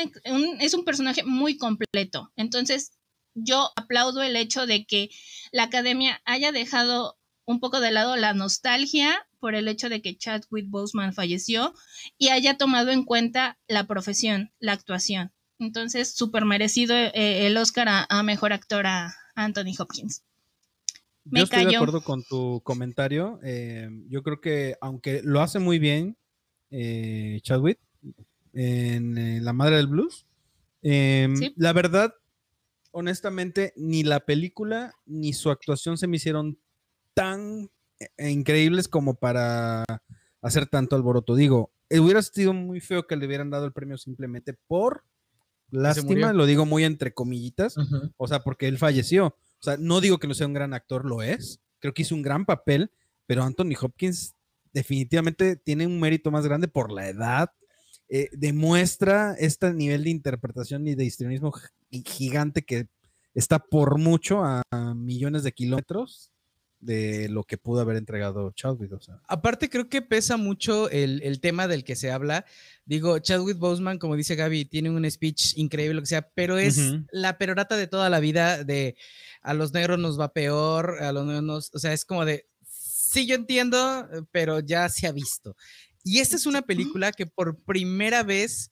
es 0.61 0.75
un 0.75 0.85
personaje 0.85 1.25
muy 1.25 1.57
completo. 1.57 2.31
Entonces, 2.37 2.93
yo 3.35 3.71
aplaudo 3.77 4.23
el 4.23 4.37
hecho 4.37 4.67
de 4.67 4.85
que 4.85 5.09
la 5.53 5.65
academia 5.65 6.21
haya 6.27 6.53
dejado 6.53 7.17
un 7.47 7.61
poco 7.61 7.81
de 7.81 7.93
lado 7.93 8.17
la 8.17 8.35
nostalgia 8.35 9.27
por 9.39 9.55
el 9.55 9.69
hecho 9.69 9.89
de 9.89 10.03
que 10.03 10.17
Chadwick 10.17 10.69
Boseman 10.69 11.15
falleció 11.15 11.73
y 12.19 12.29
haya 12.29 12.59
tomado 12.59 12.91
en 12.91 13.05
cuenta 13.05 13.59
la 13.69 13.87
profesión, 13.87 14.51
la 14.59 14.73
actuación. 14.73 15.33
Entonces, 15.59 16.13
súper 16.13 16.45
merecido 16.45 16.95
eh, 16.95 17.47
el 17.47 17.57
Oscar 17.57 17.89
a, 17.89 18.23
mejor 18.23 18.53
actor 18.53 18.87
a 18.87 19.15
Anthony 19.37 19.73
Hopkins. 19.79 20.23
Me 21.25 21.41
yo 21.41 21.45
estoy 21.45 21.65
de 21.67 21.77
acuerdo 21.77 22.03
con 22.03 22.25
tu 22.25 22.61
comentario. 22.63 23.39
Eh, 23.43 23.89
yo 24.09 24.23
creo 24.23 24.41
que 24.41 24.77
aunque 24.81 25.23
lo 25.25 25.41
hace 25.41 25.59
muy 25.59 25.79
bien 25.79 26.17
eh, 26.71 27.41
Chadwick 27.43 27.79
en 28.53 29.45
La 29.45 29.53
Madre 29.53 29.77
del 29.77 29.87
Blues, 29.87 30.27
la 30.83 31.73
verdad, 31.73 32.15
honestamente, 32.91 33.73
ni 33.77 34.03
la 34.03 34.21
película 34.21 34.93
ni 35.05 35.33
su 35.33 35.51
actuación 35.51 35.99
se 35.99 36.07
me 36.07 36.17
hicieron 36.17 36.59
tan 37.17 37.71
eh, 37.99 38.31
increíbles 38.31 38.89
como 38.89 39.15
para 39.15 39.85
hacer 40.43 40.67
tanto 40.67 40.95
alboroto. 40.97 41.35
Digo, 41.35 41.73
hubiera 41.91 42.21
sido 42.21 42.53
muy 42.53 42.81
feo 42.81 43.07
que 43.07 43.17
le 43.17 43.27
hubieran 43.27 43.49
dado 43.49 43.65
el 43.65 43.73
premio 43.73 43.97
simplemente 43.97 44.53
por 44.67 45.05
lástima, 45.71 46.35
lo 46.35 46.45
digo 46.45 46.67
muy 46.67 46.85
entre 46.85 47.15
comillitas, 47.15 47.75
o 48.19 48.29
sea, 48.29 48.41
porque 48.41 48.69
él 48.69 48.77
falleció. 48.77 49.29
O 49.29 49.63
sea, 49.63 49.79
no 49.79 50.03
digo 50.03 50.19
que 50.19 50.29
no 50.29 50.35
sea 50.35 50.47
un 50.47 50.53
gran 50.53 50.75
actor, 50.75 51.07
lo 51.07 51.23
es. 51.23 51.59
Creo 51.81 51.95
que 51.95 52.03
hizo 52.03 52.15
un 52.15 52.23
gran 52.23 52.45
papel, 52.45 52.91
pero 53.27 53.43
Anthony 53.43 53.75
Hopkins 53.81 54.35
definitivamente 54.73 55.57
tiene 55.57 55.87
un 55.87 55.99
mérito 55.99 56.31
más 56.31 56.45
grande 56.45 56.69
por 56.69 56.93
la 56.93 57.09
edad. 57.09 57.51
Eh, 58.09 58.29
demuestra 58.33 59.35
este 59.39 59.73
nivel 59.73 60.05
de 60.05 60.11
interpretación 60.11 60.87
y 60.87 60.95
de 60.95 61.07
histrionismo 61.07 61.53
gigante 61.91 62.63
que 62.63 62.89
está 63.35 63.59
por 63.59 63.99
mucho 63.99 64.45
a 64.45 64.63
millones 64.95 65.43
de 65.43 65.53
kilómetros 65.53 66.31
de 66.81 67.29
lo 67.29 67.45
que 67.45 67.59
pudo 67.59 67.81
haber 67.81 67.97
entregado 67.97 68.53
Chadwick. 68.53 68.93
Aparte, 69.27 69.69
creo 69.69 69.89
que 69.89 70.03
pesa 70.03 70.37
mucho 70.37 70.91
el, 70.91 71.41
tema 71.41 71.69
del 71.69 71.85
que 71.85 71.97
se 71.97 72.11
habla. 72.11 72.45
Digo, 72.85 73.19
Chadwick 73.19 73.59
Boseman, 73.59 73.99
como 73.99 74.17
dice 74.17 74.37
Gaby, 74.37 74.67
tiene 74.67 74.91
un 74.91 75.11
speech 75.11 75.57
increíble, 75.57 75.95
lo 75.95 76.03
que 76.03 76.07
sea, 76.07 76.29
pero 76.35 76.59
es 76.59 76.79
la 77.11 77.39
perorata 77.39 77.77
de 77.77 77.87
toda 77.87 78.11
la 78.11 78.21
vida 78.21 78.65
de 78.65 78.97
a 79.43 79.55
los 79.55 79.73
negros 79.73 79.99
nos 79.99 80.19
va 80.19 80.33
peor, 80.33 81.03
a 81.03 81.13
los 81.13 81.25
negros, 81.25 81.71
o 81.73 81.79
sea, 81.79 81.93
es 81.93 82.05
como 82.05 82.25
de, 82.25 82.49
sí, 82.69 83.27
yo 83.27 83.37
entiendo, 83.37 84.09
pero 84.33 84.61
ya 84.61 84.89
se 84.89 85.07
ha 85.07 85.13
visto. 85.13 85.57
Y 86.03 86.19
esta 86.19 86.37
es 86.37 86.47
una 86.47 86.63
película 86.63 87.13
que 87.13 87.27
por 87.27 87.57
primera 87.63 88.23
vez 88.23 88.71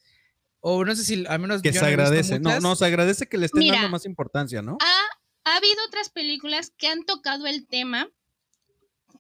o 0.61 0.85
no 0.85 0.97
sé 0.97 1.05
si 1.05 1.27
al 1.27 1.39
menos 1.41 1.61
que 1.61 1.73
se 1.73 1.85
agradece, 1.85 2.41
no, 2.41 2.59
no, 2.59 2.75
se 2.75 2.87
agradece 2.87 3.27
que 3.27 3.37
le 3.37 3.47
estén 3.47 3.69
dando 3.69 3.89
más 3.91 4.07
importancia, 4.07 4.63
¿no? 4.63 4.79
ha 4.81 5.24
habido 5.45 5.77
otras 5.87 6.11
películas 6.11 6.73
que 6.77 6.89
han 6.89 7.05
tocado 7.05 7.47
el 7.47 7.67
tema. 7.67 8.09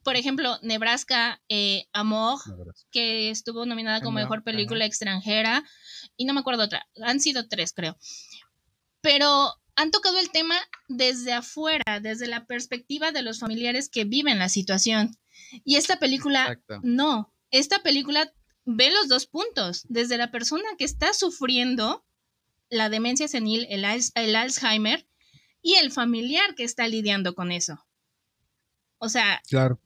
Por 0.03 0.17
ejemplo, 0.17 0.59
Nebraska 0.63 1.43
eh, 1.49 1.87
Amor, 1.93 2.39
que 2.91 3.31
estuvo 3.31 3.65
nominada 3.65 4.01
como 4.01 4.19
mejor 4.19 4.43
película 4.43 4.85
extranjera. 4.85 5.65
Y 6.17 6.25
no 6.25 6.35
me 6.35 6.41
acuerdo 6.41 6.65
otra. 6.65 6.87
Han 7.03 7.21
sido 7.21 7.49
tres, 7.49 7.73
creo. 7.73 7.97
Pero 9.01 9.55
han 9.77 9.91
tocado 9.91 10.19
el 10.19 10.31
tema 10.31 10.57
desde 10.89 11.33
afuera, 11.33 12.01
desde 12.01 12.27
la 12.27 12.47
perspectiva 12.47 13.13
de 13.13 13.23
los 13.23 13.41
familiares 13.41 13.89
que 13.89 14.05
viven 14.05 14.39
la 14.39 14.49
situación. 14.49 15.17
Y 15.65 15.77
esta 15.77 15.99
película, 15.99 16.61
no. 16.83 17.33
Esta 17.51 17.83
película 17.83 18.33
ve 18.65 18.91
los 18.91 19.09
dos 19.09 19.27
puntos. 19.27 19.85
Desde 19.89 20.17
la 20.17 20.31
persona 20.31 20.69
que 20.79 20.85
está 20.85 21.13
sufriendo 21.13 22.05
la 22.71 22.89
demencia 22.89 23.29
senil, 23.29 23.67
el, 23.71 23.85
el 24.15 24.37
Alzheimer, 24.37 25.07
y 25.65 25.77
el 25.77 25.91
familiar 25.91 26.55
que 26.55 26.63
está 26.63 26.87
lidiando 26.87 27.35
con 27.35 27.51
eso. 27.51 27.85
O 28.99 29.09
sea. 29.09 29.41
Claro. 29.49 29.81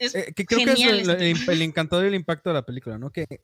Eh, 0.00 0.32
que 0.34 0.46
creo 0.46 0.64
que 0.64 0.72
es 0.72 1.48
el, 1.48 1.62
encantador 1.62 2.06
y 2.06 2.08
el 2.08 2.14
impacto 2.14 2.48
de 2.50 2.54
la 2.54 2.64
película, 2.64 2.98
¿no? 2.98 3.12
Que 3.12 3.26
eh, 3.30 3.38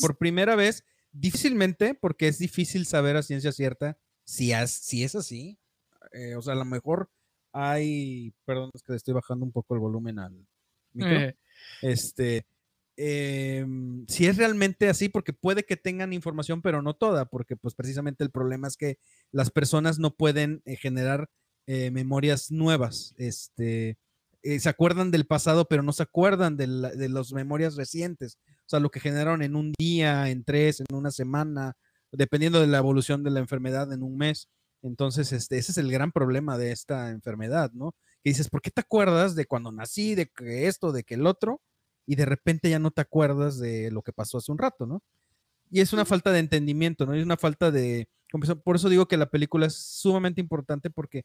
por 0.00 0.16
primera 0.18 0.54
vez, 0.54 0.84
difícilmente, 1.10 1.94
porque 1.94 2.28
es 2.28 2.38
difícil 2.38 2.86
saber 2.86 3.16
a 3.16 3.22
ciencia 3.22 3.50
cierta 3.50 3.98
si, 4.24 4.52
si 4.66 5.02
es 5.02 5.14
así. 5.14 5.58
Eh, 6.12 6.36
o 6.36 6.42
sea, 6.42 6.52
a 6.52 6.56
lo 6.56 6.66
mejor 6.66 7.10
hay. 7.52 8.34
Perdón, 8.44 8.70
es 8.74 8.82
que 8.82 8.92
le 8.92 8.98
estoy 8.98 9.14
bajando 9.14 9.46
un 9.46 9.52
poco 9.52 9.74
el 9.74 9.80
volumen 9.80 10.18
al 10.18 10.46
micro. 10.92 11.34
Este 11.80 12.44
Em, 12.96 14.06
si 14.06 14.26
es 14.26 14.36
realmente 14.36 14.88
así, 14.88 15.08
porque 15.08 15.32
puede 15.32 15.64
que 15.64 15.76
tengan 15.76 16.12
información, 16.12 16.62
pero 16.62 16.80
no 16.82 16.94
toda, 16.94 17.24
porque 17.26 17.56
pues 17.56 17.74
precisamente 17.74 18.22
el 18.22 18.30
problema 18.30 18.68
es 18.68 18.76
que 18.76 18.98
las 19.32 19.50
personas 19.50 19.98
no 19.98 20.14
pueden 20.14 20.62
eh, 20.64 20.76
generar 20.76 21.28
eh, 21.66 21.90
memorias 21.90 22.50
nuevas. 22.52 23.14
Este, 23.16 23.98
eh, 24.42 24.60
se 24.60 24.68
acuerdan 24.68 25.10
del 25.10 25.26
pasado, 25.26 25.66
pero 25.66 25.82
no 25.82 25.92
se 25.92 26.04
acuerdan 26.04 26.56
de, 26.56 26.66
de 26.66 27.08
las 27.08 27.32
memorias 27.32 27.76
recientes. 27.76 28.38
O 28.46 28.68
sea, 28.68 28.80
lo 28.80 28.90
que 28.90 29.00
generaron 29.00 29.42
en 29.42 29.56
un 29.56 29.72
día, 29.78 30.28
en 30.30 30.44
tres, 30.44 30.80
en 30.80 30.94
una 30.94 31.10
semana, 31.10 31.74
dependiendo 32.12 32.60
de 32.60 32.66
la 32.68 32.78
evolución 32.78 33.24
de 33.24 33.30
la 33.30 33.40
enfermedad 33.40 33.92
en 33.92 34.02
un 34.02 34.16
mes. 34.16 34.48
Entonces, 34.82 35.32
este, 35.32 35.58
ese 35.58 35.72
es 35.72 35.78
el 35.78 35.90
gran 35.90 36.12
problema 36.12 36.58
de 36.58 36.70
esta 36.72 37.10
enfermedad, 37.10 37.72
¿no? 37.72 37.92
Que 38.22 38.30
dices, 38.30 38.50
¿por 38.50 38.60
qué 38.60 38.70
te 38.70 38.82
acuerdas 38.82 39.34
de 39.34 39.46
cuando 39.46 39.72
nací, 39.72 40.14
de 40.14 40.26
que 40.26 40.68
esto, 40.68 40.92
de 40.92 41.04
que 41.04 41.14
el 41.14 41.26
otro? 41.26 41.60
Y 42.06 42.16
de 42.16 42.26
repente 42.26 42.68
ya 42.70 42.78
no 42.78 42.90
te 42.90 43.00
acuerdas 43.00 43.58
de 43.58 43.90
lo 43.90 44.02
que 44.02 44.12
pasó 44.12 44.38
hace 44.38 44.52
un 44.52 44.58
rato, 44.58 44.86
¿no? 44.86 45.02
Y 45.70 45.80
es 45.80 45.92
una 45.92 46.04
falta 46.04 46.32
de 46.32 46.40
entendimiento, 46.40 47.06
¿no? 47.06 47.14
Es 47.14 47.24
una 47.24 47.36
falta 47.36 47.70
de... 47.70 48.08
Por 48.64 48.76
eso 48.76 48.88
digo 48.88 49.06
que 49.06 49.16
la 49.16 49.30
película 49.30 49.66
es 49.66 49.74
sumamente 49.74 50.40
importante 50.40 50.90
porque, 50.90 51.24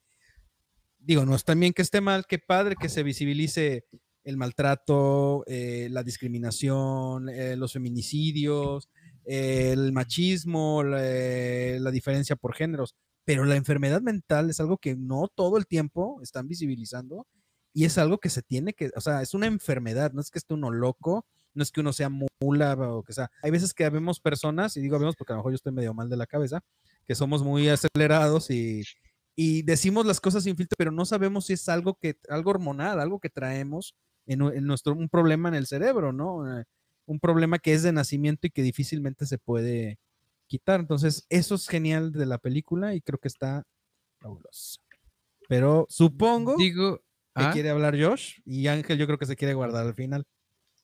digo, 0.99 1.25
no 1.25 1.35
está 1.35 1.55
bien 1.55 1.73
que 1.73 1.81
esté 1.81 2.01
mal, 2.01 2.25
qué 2.27 2.39
padre 2.39 2.75
que 2.79 2.87
se 2.87 3.03
visibilice 3.03 3.85
el 4.23 4.37
maltrato, 4.37 5.43
eh, 5.47 5.87
la 5.89 6.03
discriminación, 6.03 7.29
eh, 7.29 7.55
los 7.55 7.73
feminicidios, 7.73 8.89
eh, 9.25 9.71
el 9.73 9.91
machismo, 9.91 10.83
la, 10.83 10.99
eh, 11.01 11.77
la 11.79 11.91
diferencia 11.91 12.35
por 12.35 12.53
géneros, 12.53 12.95
pero 13.25 13.45
la 13.45 13.55
enfermedad 13.55 14.01
mental 14.01 14.49
es 14.49 14.59
algo 14.59 14.77
que 14.77 14.95
no 14.95 15.27
todo 15.33 15.57
el 15.57 15.67
tiempo 15.67 16.19
están 16.21 16.47
visibilizando 16.47 17.27
y 17.73 17.85
es 17.85 17.97
algo 17.97 18.17
que 18.17 18.29
se 18.29 18.41
tiene 18.41 18.73
que, 18.73 18.91
o 18.95 19.01
sea, 19.01 19.21
es 19.21 19.33
una 19.33 19.45
enfermedad, 19.47 20.11
no 20.13 20.21
es 20.21 20.29
que 20.31 20.39
esté 20.39 20.53
uno 20.53 20.71
loco, 20.71 21.25
no 21.53 21.63
es 21.63 21.71
que 21.71 21.81
uno 21.81 21.93
sea 21.93 22.09
mula 22.09 22.73
o 22.73 23.03
que 23.03 23.13
sea, 23.13 23.29
hay 23.41 23.51
veces 23.51 23.73
que 23.73 23.89
vemos 23.89 24.19
personas, 24.19 24.77
y 24.77 24.81
digo 24.81 24.97
vemos 24.99 25.15
porque 25.15 25.33
a 25.33 25.35
lo 25.35 25.39
mejor 25.39 25.51
yo 25.53 25.55
estoy 25.57 25.71
medio 25.73 25.93
mal 25.93 26.09
de 26.09 26.17
la 26.17 26.27
cabeza, 26.27 26.61
que 27.05 27.15
somos 27.15 27.43
muy 27.43 27.67
acelerados 27.69 28.49
y, 28.49 28.83
y 29.35 29.61
decimos 29.63 30.05
las 30.05 30.19
cosas 30.19 30.43
sin 30.43 30.55
filtro, 30.55 30.75
pero 30.77 30.91
no 30.91 31.05
sabemos 31.05 31.45
si 31.47 31.53
es 31.53 31.67
algo 31.69 31.95
que, 31.95 32.17
algo 32.29 32.51
hormonal, 32.51 32.99
algo 32.99 33.19
que 33.19 33.29
traemos 33.29 33.95
en, 34.25 34.39
nu- 34.39 34.49
en 34.51 34.65
nuestro, 34.65 34.93
un 34.93 35.09
problema 35.09 35.49
en 35.49 35.55
el 35.55 35.65
cerebro, 35.67 36.11
¿no? 36.13 36.59
Eh, 36.59 36.65
Un 37.05 37.19
problema 37.19 37.57
que 37.57 37.73
es 37.73 37.81
de 37.81 37.91
nacimiento 37.91 38.45
y 38.45 38.51
que 38.51 38.61
difícilmente 38.61 39.25
se 39.25 39.39
puede 39.39 39.97
quitar. 40.45 40.79
Entonces, 40.79 41.25
eso 41.29 41.55
es 41.55 41.67
genial 41.67 42.11
de 42.11 42.27
la 42.27 42.37
película 42.37 42.93
y 42.93 43.01
creo 43.01 43.17
que 43.17 43.27
está 43.27 43.63
fabuloso. 44.19 44.79
Pero 45.47 45.87
supongo 45.89 46.55
Digo, 46.57 47.01
que 47.39 47.45
¿ah? 47.45 47.51
quiere 47.51 47.69
hablar 47.69 47.99
Josh 47.99 48.39
y 48.45 48.67
Ángel 48.67 48.97
yo 48.97 49.05
creo 49.07 49.17
que 49.17 49.25
se 49.25 49.35
quiere 49.35 49.53
guardar 49.53 49.85
al 49.87 49.95
final. 49.95 50.25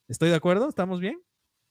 ¿Estoy 0.07 0.29
de 0.29 0.35
acuerdo? 0.35 0.69
¿Estamos 0.69 0.99
bien? 0.99 1.21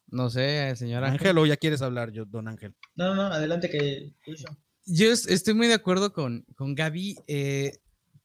no 0.08 0.28
sé, 0.30 0.74
señora. 0.76 1.10
Ángel, 1.10 1.36
o 1.38 1.46
ya 1.46 1.56
quieres 1.56 1.82
hablar, 1.82 2.12
yo, 2.12 2.24
don 2.26 2.46
Ángel. 2.46 2.74
No, 2.94 3.14
no, 3.14 3.22
adelante 3.22 3.68
que. 3.70 4.12
Yo 4.86 5.10
es- 5.10 5.26
estoy 5.26 5.54
muy 5.54 5.66
de 5.66 5.74
acuerdo 5.74 6.12
con, 6.12 6.44
con 6.56 6.74
Gaby. 6.74 7.16
eh, 7.26 7.78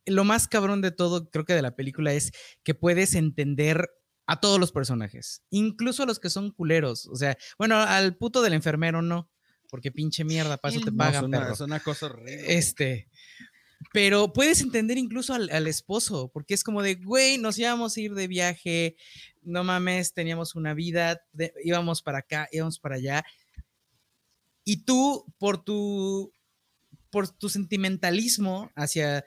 lo 0.06 0.24
más 0.24 0.48
cabrón 0.48 0.82
de 0.82 0.92
todo, 0.92 1.30
creo 1.30 1.46
que 1.46 1.54
de 1.54 1.62
la 1.62 1.76
película, 1.76 2.14
es 2.14 2.32
que 2.64 2.74
puedes 2.76 3.14
entender 3.16 3.90
a 4.28 4.40
todos 4.40 4.60
los 4.60 4.72
personajes, 4.72 5.42
incluso 5.50 6.04
a 6.04 6.06
los 6.06 6.20
que 6.20 6.30
son 6.30 6.52
culeros. 6.52 7.08
O 7.08 7.16
sea, 7.16 7.38
bueno, 7.58 7.78
al 7.78 8.16
puto 8.18 8.42
del 8.42 8.54
enfermero 8.54 9.02
no, 9.02 9.32
porque 9.70 9.92
pinche 9.92 10.24
mierda, 10.24 10.60
El- 10.64 10.84
te 10.84 10.92
No, 10.92 10.98
No, 10.98 11.04
es, 11.04 11.08
pagan, 11.14 11.26
una, 11.26 11.40
perro. 11.40 11.54
es 11.54 11.60
una 11.62 11.80
cosa 11.80 12.06
horrible. 12.08 12.58
Este. 12.58 13.08
Pero 13.94 14.34
puedes 14.34 14.62
entender 14.62 14.98
incluso 14.98 15.34
al, 15.34 15.50
al 15.50 15.66
esposo, 15.68 16.30
porque 16.34 16.54
es 16.54 16.64
como 16.64 16.82
de, 16.82 16.96
güey, 16.96 17.38
nos 17.38 17.58
íbamos 17.58 17.96
a 17.96 18.02
ir 18.02 18.14
de 18.14 18.28
viaje, 18.28 18.96
no 19.42 19.64
mames, 19.64 20.14
teníamos 20.14 20.56
una 20.56 20.74
vida, 20.74 21.22
de- 21.32 21.54
íbamos 21.64 22.02
para 22.02 22.20
acá, 22.20 22.48
íbamos 22.52 22.78
para 22.80 22.96
allá. 22.96 23.24
Y 24.64 24.84
tú, 24.84 25.26
por 25.38 25.64
tu, 25.64 26.32
por 27.10 27.30
tu 27.30 27.50
sentimentalismo 27.50 28.70
hacia, 28.76 29.26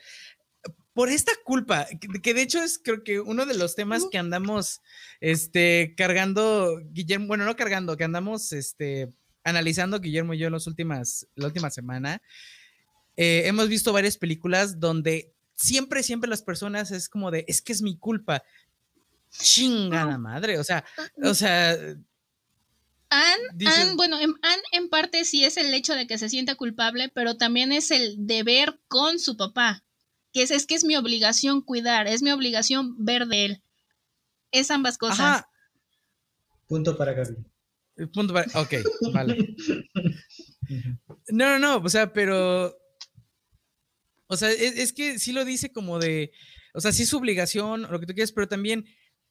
por 0.93 1.09
esta 1.09 1.33
culpa, 1.45 1.87
que, 2.01 2.21
que 2.21 2.35
de 2.35 2.43
hecho 2.43 2.63
es 2.63 2.79
creo 2.79 3.03
que 3.03 3.21
uno 3.21 3.47
de 3.47 3.55
los 3.55 3.75
temas 3.75 4.07
que 4.11 4.19
andamos, 4.19 4.81
este, 5.21 5.95
cargando, 5.97 6.79
Guillermo, 6.91 7.27
bueno, 7.27 7.45
no 7.47 7.57
cargando, 7.57 7.97
que 7.97 8.05
andamos, 8.05 8.53
este, 8.53 9.11
analizando 9.43 9.99
Guillermo 9.99 10.35
y 10.35 10.39
yo 10.39 10.47
en 10.49 10.53
las 10.53 10.67
últimas, 10.67 11.27
la 11.35 11.47
última 11.47 11.71
semana, 11.71 12.23
eh, 13.17 13.43
hemos 13.47 13.69
visto 13.69 13.93
varias 13.93 14.17
películas 14.17 14.81
donde 14.81 15.33
siempre, 15.55 16.03
siempre 16.03 16.31
las 16.31 16.43
personas 16.43 16.91
es 16.91 17.09
como 17.09 17.31
de, 17.31 17.45
es 17.49 17.63
que 17.63 17.73
es 17.73 17.83
mi 17.83 17.97
culpa. 17.97 18.43
Chingada 19.31 20.19
madre, 20.19 20.59
o 20.59 20.65
sea, 20.65 20.85
o 21.23 21.33
sea, 21.35 21.73
Anne, 23.09 23.95
bueno, 23.97 24.19
en, 24.21 24.35
Anne 24.43 24.63
en 24.73 24.89
parte 24.89 25.25
sí 25.25 25.45
es 25.45 25.57
el 25.57 25.73
hecho 25.75 25.95
de 25.95 26.07
que 26.07 26.19
se 26.19 26.29
sienta 26.29 26.55
culpable, 26.55 27.11
pero 27.15 27.37
también 27.37 27.73
es 27.73 27.91
el 27.91 28.15
deber 28.27 28.81
con 28.89 29.19
su 29.19 29.37
papá, 29.37 29.85
que 30.33 30.43
es, 30.43 30.51
es 30.51 30.67
que 30.67 30.75
es 30.75 30.85
mi 30.85 30.97
obligación 30.97 31.61
cuidar, 31.63 32.07
es 32.09 32.23
mi 32.23 32.31
obligación 32.31 32.95
ver 33.05 33.27
de 33.27 33.45
él. 33.47 33.63
Es 34.51 34.71
ambas 34.71 34.99
cosas. 34.99 35.21
ajá, 35.21 35.49
Punto 36.67 36.97
para 36.97 37.13
Gaby. 37.13 37.37
el 37.97 38.09
punto 38.11 38.33
para- 38.35 38.61
ok, 38.61 38.75
vale. 39.13 39.57
No, 41.29 41.51
no, 41.51 41.59
no, 41.59 41.77
o 41.85 41.89
sea, 41.91 42.13
pero, 42.15 42.75
o 44.33 44.37
sea, 44.37 44.51
es, 44.51 44.79
es 44.79 44.93
que 44.93 45.19
sí 45.19 45.33
lo 45.33 45.45
dice 45.45 45.71
como 45.73 45.99
de, 45.99 46.33
o 46.73 46.81
sea, 46.81 46.91
sí 46.93 47.03
es 47.03 47.09
su 47.11 47.19
obligación, 47.19 47.83
lo 47.91 48.01
que 48.01 48.07
tú 48.07 48.15
quieras, 48.15 48.33
pero 48.33 48.49
también 48.49 48.87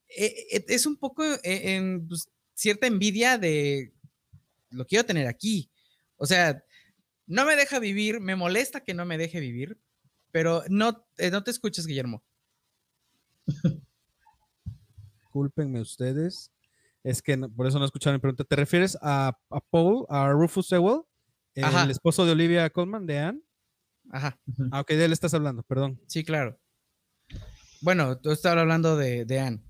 eh, 0.09 0.35
eh, 0.51 0.65
es 0.67 0.85
un 0.85 0.95
poco 0.97 1.23
eh, 1.23 1.39
en 1.75 2.07
pues, 2.07 2.29
cierta 2.53 2.85
envidia 2.85 3.37
de 3.39 3.93
lo 4.69 4.85
quiero 4.85 5.03
tener 5.05 5.25
aquí. 5.27 5.69
O 6.17 6.25
sea, 6.27 6.63
no 7.25 7.45
me 7.45 7.55
deja 7.55 7.79
vivir, 7.79 8.19
me 8.19 8.35
molesta 8.35 8.83
que 8.83 8.93
no 8.93 9.05
me 9.05 9.17
deje 9.17 9.39
vivir, 9.39 9.77
pero 10.31 10.63
no, 10.69 11.05
eh, 11.17 11.31
no 11.31 11.43
te 11.43 11.49
escuches, 11.51 11.87
Guillermo. 11.87 12.23
Discúlpenme 15.23 15.81
ustedes. 15.81 16.51
Es 17.03 17.21
que 17.21 17.35
no- 17.37 17.49
por 17.49 17.65
eso 17.65 17.79
no 17.79 17.85
escucharon 17.85 18.17
mi 18.17 18.21
pregunta. 18.21 18.43
¿Te 18.43 18.55
refieres 18.55 18.97
a, 19.01 19.35
a 19.49 19.59
Paul, 19.61 20.05
a 20.09 20.29
Rufus 20.31 20.67
Sewell, 20.67 21.01
el 21.55 21.63
Ajá. 21.63 21.89
esposo 21.89 22.25
de 22.25 22.33
Olivia 22.33 22.69
Colman, 22.69 23.07
de 23.07 23.17
Anne? 23.17 23.41
Ajá. 24.11 24.39
Ah, 24.71 24.81
ok, 24.81 24.89
de 24.89 25.05
él 25.05 25.13
estás 25.13 25.33
hablando, 25.33 25.63
perdón. 25.63 25.99
Sí, 26.07 26.23
claro. 26.23 26.59
Bueno, 27.81 28.17
tú 28.19 28.31
estabas 28.31 28.59
hablando 28.59 28.95
de, 28.97 29.25
de 29.25 29.39
Anne. 29.39 29.61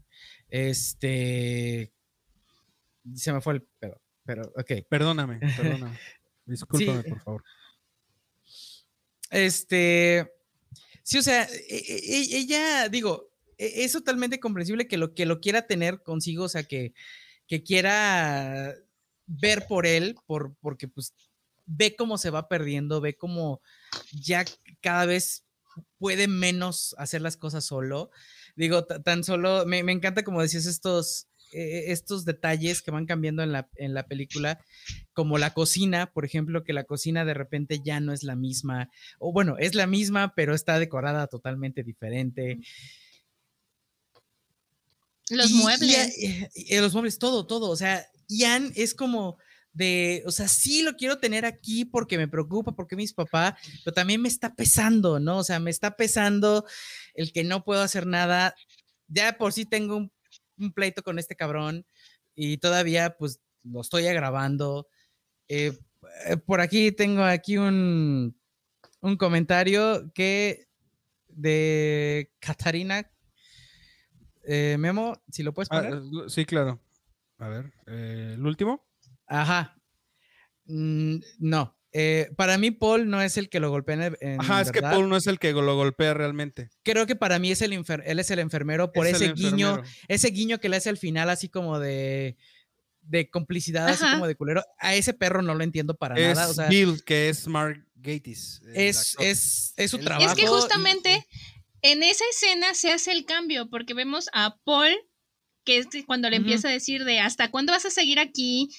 Este. 0.50 1.94
Se 3.16 3.32
me 3.34 3.42
fue 3.42 3.54
el 3.54 3.62
pedo, 3.80 4.02
pero 4.26 4.44
ok. 4.56 4.72
Perdóname, 4.90 5.40
perdóname. 5.58 5.98
Discúlpame, 6.46 7.04
Sí. 7.04 7.10
por 7.10 7.22
favor. 7.22 7.44
Este. 9.30 10.32
Sí, 11.04 11.18
o 11.18 11.24
sea, 11.24 11.44
e- 11.44 11.76
e- 11.78 12.16
e- 12.18 12.38
ella, 12.38 12.90
digo, 12.90 13.30
es 13.58 13.92
totalmente 13.92 14.40
comprensible 14.40 14.88
que 14.88 14.98
lo, 14.98 15.14
que 15.14 15.26
lo 15.26 15.40
quiera 15.40 15.68
tener 15.68 16.02
consigo, 16.04 16.46
o 16.46 16.50
sea, 16.50 16.64
que, 16.64 16.94
que 17.48 17.64
quiera 17.64 18.74
ver 19.28 19.66
por 19.68 19.86
él, 19.86 20.16
por, 20.26 20.56
porque 20.62 20.88
pues 20.88 21.14
ve 21.74 21.96
cómo 21.96 22.18
se 22.18 22.30
va 22.30 22.48
perdiendo, 22.48 23.02
ve 23.02 23.16
cómo 23.16 23.62
ya 24.12 24.46
cada 24.82 25.06
vez 25.06 25.46
puede 25.98 26.28
menos 26.28 26.96
hacer 26.98 27.22
las 27.22 27.38
cosas 27.38 27.66
solo. 27.66 28.12
Digo, 28.56 28.84
ta- 28.86 29.02
tan 29.02 29.24
solo, 29.24 29.66
me, 29.66 29.84
me 29.84 29.92
encanta 29.94 30.24
como 30.24 30.42
decías 30.42 30.66
estos, 30.66 31.28
eh, 31.54 31.86
estos 31.92 32.26
detalles 32.26 32.82
que 32.82 32.92
van 32.92 33.06
cambiando 33.06 33.42
en 33.44 33.52
la, 33.54 33.70
en 33.76 33.94
la 33.94 34.06
película, 34.08 34.60
como 35.14 35.38
la 35.38 35.54
cocina, 35.54 36.12
por 36.12 36.26
ejemplo, 36.26 36.64
que 36.64 36.74
la 36.74 36.84
cocina 36.84 37.24
de 37.26 37.34
repente 37.34 37.80
ya 37.84 38.00
no 38.02 38.12
es 38.14 38.24
la 38.24 38.36
misma, 38.36 38.90
o 39.20 39.32
bueno, 39.32 39.56
es 39.58 39.74
la 39.76 39.88
misma, 39.88 40.34
pero 40.36 40.54
está 40.56 40.78
decorada 40.80 41.28
totalmente 41.28 41.84
diferente. 41.84 42.60
Los 45.30 45.50
Y- 45.52 45.54
y- 45.54 45.58
muebles. 45.62 46.18
y- 46.18 46.48
y 46.76 46.80
los 46.80 46.94
muebles, 46.94 47.18
todo, 47.18 47.46
todo. 47.48 47.70
O 47.70 47.76
sea, 47.78 48.06
Ian 48.28 48.72
es 48.76 48.94
como 48.94 49.38
de, 49.74 50.24
o 50.26 50.32
sea, 50.32 50.48
sí 50.48 50.84
lo 50.84 50.96
quiero 50.98 51.20
tener 51.20 51.46
aquí 51.46 51.86
porque 51.86 52.18
me 52.18 52.28
preocupa, 52.28 52.74
porque 52.74 52.96
mis 52.96 53.14
papás, 53.14 53.54
pero 53.84 53.94
también 53.94 54.22
me 54.22 54.28
está 54.28 54.54
pesando, 54.56 55.20
¿no? 55.20 55.38
O 55.38 55.44
sea, 55.44 55.60
me 55.60 55.70
está 55.72 55.96
pesando 55.96 56.66
el 57.14 57.32
que 57.32 57.44
no 57.44 57.64
puedo 57.64 57.82
hacer 57.82 58.06
nada. 58.06 58.54
Ya 59.08 59.38
por 59.38 59.54
sí 59.54 59.66
tengo 59.66 59.98
un, 59.98 60.12
un 60.58 60.74
pleito 60.74 61.04
con 61.04 61.20
este 61.20 61.36
cabrón 61.36 61.86
y 62.36 62.58
todavía 62.58 63.16
pues 63.18 63.42
lo 63.64 63.82
estoy 63.82 64.08
agravando. 64.08 64.88
Eh, 65.48 65.78
eh, 66.26 66.38
por 66.38 66.62
aquí 66.62 66.92
tengo 66.92 67.24
aquí 67.24 67.58
un, 67.58 68.38
un 69.02 69.18
comentario 69.18 70.12
que 70.14 70.68
de 71.28 72.34
Catarina 72.40 73.10
eh, 74.44 74.76
Memo, 74.80 75.14
si 75.32 75.44
lo 75.44 75.54
puedes 75.54 75.70
Ah, 75.72 75.82
poner. 75.84 76.30
sí, 76.30 76.46
claro. 76.46 76.82
A 77.38 77.48
ver, 77.48 77.72
eh, 77.88 78.32
¿el 78.34 78.46
último? 78.46 78.84
Ajá. 79.32 79.78
Mm, 80.66 81.18
no. 81.40 81.76
eh, 81.94 82.30
para 82.38 82.58
mí, 82.58 82.72
Paul 82.72 83.10
no 83.10 83.22
es 83.22 83.36
el 83.38 83.50
que 83.50 83.60
lo 83.60 83.70
golpea 83.70 83.96
en, 84.08 84.18
en 84.22 84.40
Ajá, 84.42 84.62
es 84.62 84.72
que. 84.72 84.82
Paul 84.82 85.10
no 85.10 85.18
es 85.18 85.28
el 85.28 85.40
que 85.40 85.52
lo 85.52 85.76
golpea 85.76 86.14
realmente. 86.14 86.70
Creo 86.84 87.06
que 87.08 87.16
para 87.16 87.40
mí 87.40 87.52
es 87.52 87.62
el 87.62 87.74
enfer- 87.74 88.04
él 88.06 88.20
es 88.20 88.32
el 88.32 88.40
enfermero 88.40 88.92
por 88.94 89.08
Es 89.08 89.16
ese 89.16 89.34
guiño, 89.34 89.70
enfermero. 89.72 89.96
ese 90.08 90.28
guiño 90.30 90.60
que 90.60 90.70
le 90.70 90.78
hace 90.78 90.90
al 90.90 90.98
final, 90.98 91.30
así 91.30 91.50
como 91.50 91.80
de, 91.80 92.38
de 93.02 93.30
complicidad, 93.30 93.88
así 93.90 94.06
como 94.12 94.28
de 94.28 94.36
culero. 94.36 94.64
A 94.80 94.96
ese 94.96 95.14
perro 95.14 95.42
no 95.42 95.54
lo 95.56 95.64
entiendo 95.64 95.96
para 95.98 96.16
Es 96.16 96.36
nada. 96.36 96.50
O 96.50 96.54
sea, 96.54 96.68
Bill, 96.70 97.04
que 97.04 97.28
es 97.30 97.48
Mark 97.48 97.86
Gatiss. 97.96 98.62
es, 98.74 99.16
es, 99.20 99.74
es 99.76 99.92
su 99.92 99.98
trabajo. 100.00 100.30
Es 100.30 100.36
que 100.38 100.44
y- 100.44 100.48
justamente 100.48 101.28
en 101.82 102.04
esa 102.04 102.24
escena 102.30 102.74
se 102.74 102.92
hace 102.94 103.12
el 103.12 103.26
cambio 103.26 103.70
porque 103.70 103.94
vemos 103.94 104.30
a 104.34 104.58
Paul 104.64 104.92
que 105.64 105.78
es 105.78 105.88
cuando 106.06 106.30
le 106.30 106.38
empieza 106.38 106.70
a 106.70 106.72
decir 106.72 107.04
de 107.06 107.20
hasta 107.20 107.52
cuándo 107.52 107.72
vas 107.72 107.86
a 107.86 107.92
seguir 107.92 108.20
aquí, 108.20 108.70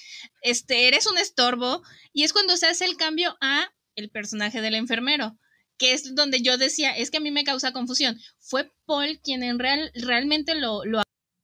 este, 0.41 0.87
eres 0.87 1.07
un 1.07 1.17
estorbo, 1.17 1.81
y 2.11 2.23
es 2.23 2.33
cuando 2.33 2.57
se 2.57 2.67
hace 2.67 2.85
el 2.85 2.97
cambio 2.97 3.37
a 3.41 3.71
el 3.95 4.09
personaje 4.09 4.61
del 4.61 4.75
enfermero, 4.75 5.37
que 5.77 5.93
es 5.93 6.15
donde 6.15 6.41
yo 6.41 6.57
decía, 6.57 6.95
es 6.95 7.11
que 7.11 7.17
a 7.17 7.21
mí 7.21 7.31
me 7.31 7.43
causa 7.43 7.73
confusión. 7.73 8.19
Fue 8.39 8.71
Paul 8.85 9.19
quien 9.23 9.43
en 9.43 9.59
real, 9.59 9.91
realmente 9.95 10.55
lo, 10.55 10.83
lo 10.85 11.01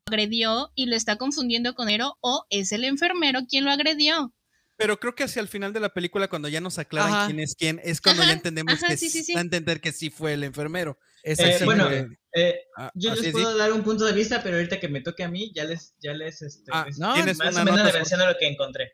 agredió 0.08 0.72
y 0.76 0.88
lo 0.88 0.96
está 0.96 1.18
confundiendo 1.18 1.76
con 1.76 1.90
Ero, 1.90 2.18
o 2.22 2.46
es 2.50 2.72
el 2.72 2.84
enfermero 2.84 3.42
quien 3.48 3.66
lo 3.66 3.72
agredió. 3.72 4.34
Pero 4.80 4.98
creo 5.00 5.14
que 5.14 5.26
hacia 5.26 5.42
el 5.42 5.50
final 5.50 5.74
de 5.74 5.82
la 5.82 5.94
película, 5.94 6.30
cuando 6.30 6.48
ya 6.48 6.62
nos 6.62 6.80
aclaran 6.80 7.14
Ajá. 7.14 7.26
quién 7.26 7.40
es 7.42 7.56
quién, 7.58 7.82
es 7.84 8.00
cuando 8.00 8.24
ya 8.24 8.32
entendemos 8.32 8.76
ajá, 8.76 8.88
que 8.88 8.98
sí, 8.98 9.10
sí, 9.10 9.24
sí. 9.24 9.34
da 9.34 9.40
a 9.40 9.44
entender 9.44 9.82
que 9.82 9.92
sí 9.92 10.10
fue 10.10 10.34
el 10.34 10.44
enfermero. 10.46 10.98
Eh, 11.24 11.60
bueno, 11.66 11.92
eh, 11.92 12.08
eh, 12.34 12.56
Ah, 12.78 12.92
yo 12.96 13.12
les 13.14 13.26
sí. 13.26 13.32
puedo 13.32 13.56
dar 13.58 13.72
un 13.74 13.84
punto 13.84 14.06
de 14.06 14.14
vista, 14.14 14.42
pero 14.42 14.56
ahorita 14.58 14.80
que 14.80 14.88
me 14.88 15.02
toque 15.02 15.24
a 15.24 15.30
mí, 15.30 15.52
ya 15.54 15.64
les, 15.66 15.96
ya 16.00 16.14
les, 16.14 16.42
este, 16.42 16.72
Ah, 16.74 16.86
les- 16.88 16.98
no, 16.98 17.14
tienes 17.14 17.38
más 17.38 17.54
una 17.54 17.62
o 17.62 17.66
menos 17.66 17.94
menciono 17.94 18.26
lo 18.28 18.38
que 18.38 18.48
encontré. 18.48 18.94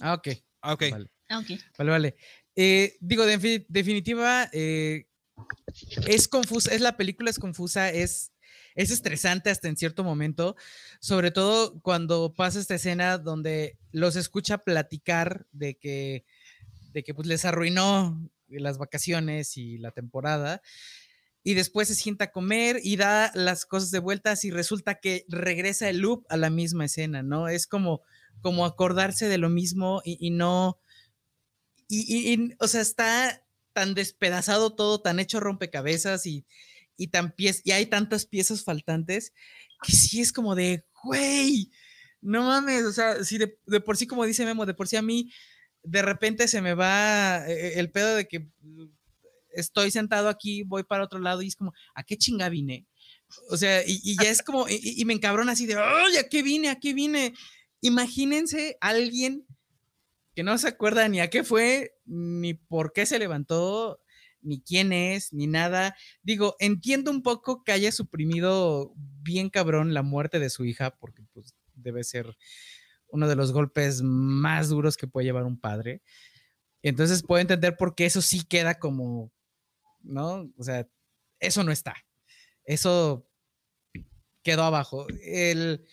Ah, 0.00 0.14
ok. 0.14 0.28
Ah, 0.60 0.72
ok. 0.74 0.82
Vale. 0.90 1.06
Ah, 1.28 1.38
ok. 1.38 1.46
Vale, 1.78 1.90
vale. 1.90 2.16
Eh, 2.56 2.96
digo, 3.00 3.24
de 3.26 3.38
defi- 3.38 3.66
definitiva, 3.68 4.48
eh, 4.52 5.06
es 6.06 6.28
confusa, 6.28 6.72
es 6.74 6.80
la 6.80 6.96
película 6.96 7.30
es 7.30 7.38
confusa, 7.38 7.90
es, 7.90 8.32
es 8.74 8.90
estresante 8.90 9.50
hasta 9.50 9.68
en 9.68 9.76
cierto 9.76 10.04
momento, 10.04 10.56
sobre 11.00 11.30
todo 11.30 11.80
cuando 11.80 12.32
pasa 12.34 12.60
esta 12.60 12.74
escena 12.74 13.18
donde 13.18 13.78
los 13.92 14.16
escucha 14.16 14.58
platicar 14.58 15.46
de 15.52 15.76
que, 15.76 16.24
de 16.92 17.02
que 17.02 17.14
pues, 17.14 17.26
les 17.26 17.44
arruinó 17.44 18.30
las 18.48 18.78
vacaciones 18.78 19.56
y 19.56 19.78
la 19.78 19.90
temporada. 19.90 20.60
Y 21.44 21.54
después 21.54 21.88
se 21.88 21.94
sienta 21.94 22.24
a 22.26 22.32
comer 22.32 22.80
y 22.82 22.96
da 22.96 23.30
las 23.34 23.66
cosas 23.66 23.90
de 23.92 24.00
vueltas 24.00 24.44
y 24.44 24.50
resulta 24.50 24.96
que 24.96 25.26
regresa 25.28 25.88
el 25.90 25.98
loop 25.98 26.24
a 26.30 26.36
la 26.38 26.50
misma 26.50 26.86
escena, 26.86 27.22
¿no? 27.22 27.48
Es 27.48 27.66
como, 27.66 28.00
como 28.40 28.64
acordarse 28.66 29.28
de 29.28 29.38
lo 29.38 29.50
mismo 29.50 30.00
y, 30.04 30.30
no, 30.30 30.80
y, 31.88 32.50
o 32.60 32.66
sea, 32.68 32.80
está 32.80 33.44
tan 33.72 33.94
despedazado 33.94 34.74
todo, 34.74 35.00
tan 35.02 35.18
hecho 35.20 35.40
rompecabezas 35.40 36.26
y, 36.26 36.46
y, 36.96 37.08
tan 37.08 37.34
piez- 37.34 37.60
y 37.64 37.72
hay 37.72 37.86
tantas 37.86 38.26
piezas 38.26 38.64
faltantes 38.64 39.32
que 39.82 39.92
sí 39.92 40.20
es 40.20 40.32
como 40.32 40.54
de, 40.54 40.86
güey, 41.02 41.70
no 42.20 42.44
mames, 42.44 42.84
o 42.84 42.92
sea, 42.92 43.22
si 43.24 43.36
de, 43.38 43.58
de 43.66 43.80
por 43.80 43.96
sí, 43.96 44.06
como 44.06 44.24
dice 44.24 44.46
Memo, 44.46 44.64
de 44.66 44.74
por 44.74 44.88
sí 44.88 44.96
a 44.96 45.02
mí, 45.02 45.30
de 45.82 46.00
repente 46.02 46.48
se 46.48 46.62
me 46.62 46.74
va 46.74 47.46
eh, 47.46 47.78
el 47.78 47.90
pedo 47.90 48.14
de 48.16 48.26
que 48.26 48.48
estoy 49.54 49.90
sentado 49.90 50.28
aquí, 50.28 50.62
voy 50.62 50.84
para 50.84 51.04
otro 51.04 51.18
lado 51.18 51.42
y 51.42 51.48
es 51.48 51.56
como, 51.56 51.72
¿a 51.94 52.02
qué 52.02 52.16
chinga 52.16 52.48
vine? 52.48 52.86
O 53.50 53.56
sea, 53.56 53.82
y, 53.86 54.16
ya 54.22 54.30
es 54.30 54.42
como, 54.42 54.68
y, 54.68 55.00
y 55.00 55.04
me 55.04 55.14
encabrona 55.14 55.52
así 55.52 55.66
de, 55.66 55.76
¡ay, 55.76 56.16
a 56.16 56.28
qué 56.28 56.42
vine, 56.42 56.68
a 56.68 56.78
qué 56.78 56.94
vine! 56.94 57.34
Imagínense 57.80 58.76
alguien 58.80 59.46
que 60.34 60.42
no 60.42 60.56
se 60.58 60.68
acuerda 60.68 61.08
ni 61.08 61.20
a 61.20 61.30
qué 61.30 61.44
fue, 61.44 61.94
ni 62.04 62.54
por 62.54 62.92
qué 62.92 63.06
se 63.06 63.18
levantó, 63.18 64.00
ni 64.44 64.60
quién 64.60 64.92
es, 64.92 65.32
ni 65.32 65.46
nada. 65.46 65.96
Digo, 66.22 66.56
entiendo 66.58 67.10
un 67.10 67.22
poco 67.22 67.64
que 67.64 67.72
haya 67.72 67.92
suprimido 67.92 68.92
bien 68.96 69.50
cabrón 69.50 69.94
la 69.94 70.02
muerte 70.02 70.38
de 70.38 70.50
su 70.50 70.64
hija, 70.64 70.96
porque 70.96 71.22
pues 71.32 71.54
debe 71.74 72.04
ser 72.04 72.36
uno 73.08 73.28
de 73.28 73.36
los 73.36 73.52
golpes 73.52 74.02
más 74.02 74.68
duros 74.68 74.96
que 74.96 75.06
puede 75.06 75.26
llevar 75.26 75.44
un 75.44 75.58
padre. 75.58 76.02
Entonces 76.82 77.22
puedo 77.22 77.40
entender 77.40 77.76
por 77.76 77.94
qué 77.94 78.06
eso 78.06 78.20
sí 78.20 78.44
queda 78.44 78.74
como, 78.74 79.32
¿no? 80.04 80.52
O 80.56 80.62
sea, 80.64 80.88
eso 81.40 81.64
no 81.64 81.72
está. 81.72 81.94
Eso 82.64 83.26
quedó 84.42 84.64
abajo. 84.64 85.06
El, 85.22 85.86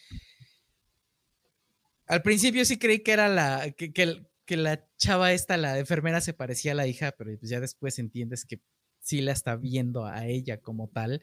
al 2.08 2.22
principio 2.22 2.66
sí 2.66 2.78
creí 2.78 3.00
que 3.00 3.12
era 3.14 3.30
la, 3.30 3.72
que, 3.72 3.94
que 3.94 4.58
la 4.58 4.88
chava 4.98 5.34
esta, 5.34 5.58
la 5.58 5.80
enfermera, 5.80 6.22
se 6.22 6.34
parecía 6.34 6.74
a 6.74 6.76
la 6.76 6.88
hija, 6.88 7.14
pero 7.14 7.38
pues 7.40 7.50
ya 7.50 7.60
después 7.60 8.00
entiendes 8.00 8.46
que 8.46 8.62
sí 9.00 9.22
la 9.22 9.32
está 9.32 9.56
viendo 9.56 10.06
a 10.06 10.28
ella 10.28 10.60
como 10.62 10.90
tal. 10.90 11.22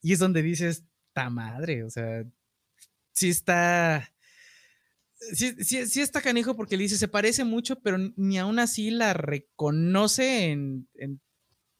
Y 0.00 0.12
es 0.12 0.18
donde 0.18 0.42
dices, 0.42 0.84
ta 1.12 1.30
madre, 1.30 1.84
o 1.84 1.90
sea, 1.90 2.24
sí 3.12 3.30
está. 3.30 4.12
Sí, 5.34 6.00
está 6.00 6.20
canijo 6.20 6.56
porque 6.56 6.76
le 6.76 6.82
dice, 6.82 6.98
se 6.98 7.06
parece 7.06 7.44
mucho, 7.44 7.78
pero 7.80 7.96
ni 8.16 8.38
aún 8.38 8.58
así 8.58 8.90
la 8.90 9.14
reconoce 9.14 10.50
en- 10.50 10.88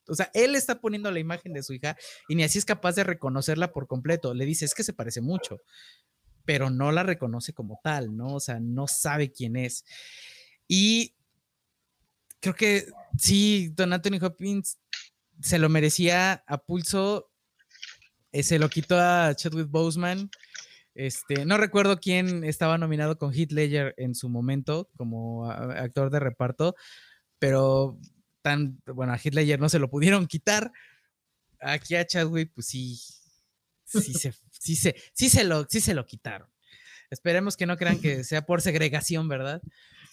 O 0.08 0.14
sea, 0.14 0.30
él 0.34 0.54
está 0.54 0.80
poniendo 0.80 1.10
la 1.10 1.20
imagen 1.20 1.52
de 1.52 1.62
su 1.62 1.72
hija 1.72 1.96
y 2.28 2.34
ni 2.34 2.44
así 2.44 2.58
es 2.58 2.64
capaz 2.64 2.94
de 2.94 3.04
reconocerla 3.04 3.72
por 3.72 3.86
completo. 3.86 4.34
Le 4.34 4.44
dice, 4.44 4.64
es 4.64 4.74
que 4.74 4.82
se 4.84 4.92
parece 4.92 5.20
mucho, 5.20 5.58
pero 6.44 6.70
no 6.70 6.92
la 6.92 7.02
reconoce 7.02 7.52
como 7.52 7.80
tal, 7.82 8.16
¿no? 8.16 8.34
O 8.34 8.40
sea, 8.40 8.58
no 8.60 8.86
sabe 8.86 9.32
quién 9.32 9.56
es. 9.56 9.84
Y 10.66 11.14
creo 12.40 12.54
que 12.54 12.86
sí, 13.16 13.70
Don 13.74 13.92
Anthony 13.92 14.18
Hopkins 14.20 14.78
se 15.40 15.58
lo 15.58 15.68
merecía 15.68 16.44
a 16.46 16.58
pulso. 16.58 17.30
eh, 18.32 18.42
se 18.42 18.58
lo 18.58 18.68
quitó 18.68 18.98
a 18.98 19.34
Chadwick 19.34 19.68
Boseman. 19.68 20.30
Este, 20.94 21.46
no 21.46 21.56
recuerdo 21.56 21.98
quién 21.98 22.44
estaba 22.44 22.76
nominado 22.78 23.16
con 23.16 23.32
Heath 23.32 23.52
Ledger 23.52 23.94
en 23.96 24.14
su 24.14 24.28
momento 24.28 24.90
como 24.96 25.50
actor 25.50 26.10
de 26.10 26.20
reparto, 26.20 26.74
pero 27.38 27.98
tan, 28.42 28.81
bueno, 28.87 29.12
a 29.12 29.18
Ledger 29.22 29.59
no 29.61 29.68
se 29.68 29.78
lo 29.78 29.88
pudieron 29.88 30.26
quitar. 30.26 30.72
Aquí 31.61 31.94
a 31.94 32.07
Chadwick, 32.07 32.50
pues 32.55 32.66
sí, 32.66 32.96
sí 33.85 34.12
se, 34.14 34.35
sí 34.50 34.74
se, 34.76 34.96
sí 35.14 35.28
se 35.28 35.44
lo, 35.44 35.64
sí 35.68 35.81
se 35.81 35.94
lo 35.94 36.05
quitaron. 36.07 36.48
Esperemos 37.11 37.57
que 37.57 37.66
no 37.66 37.76
crean 37.76 38.00
que 38.00 38.24
sea 38.24 38.44
por 38.44 38.61
segregación, 38.62 39.28
¿verdad? 39.28 39.62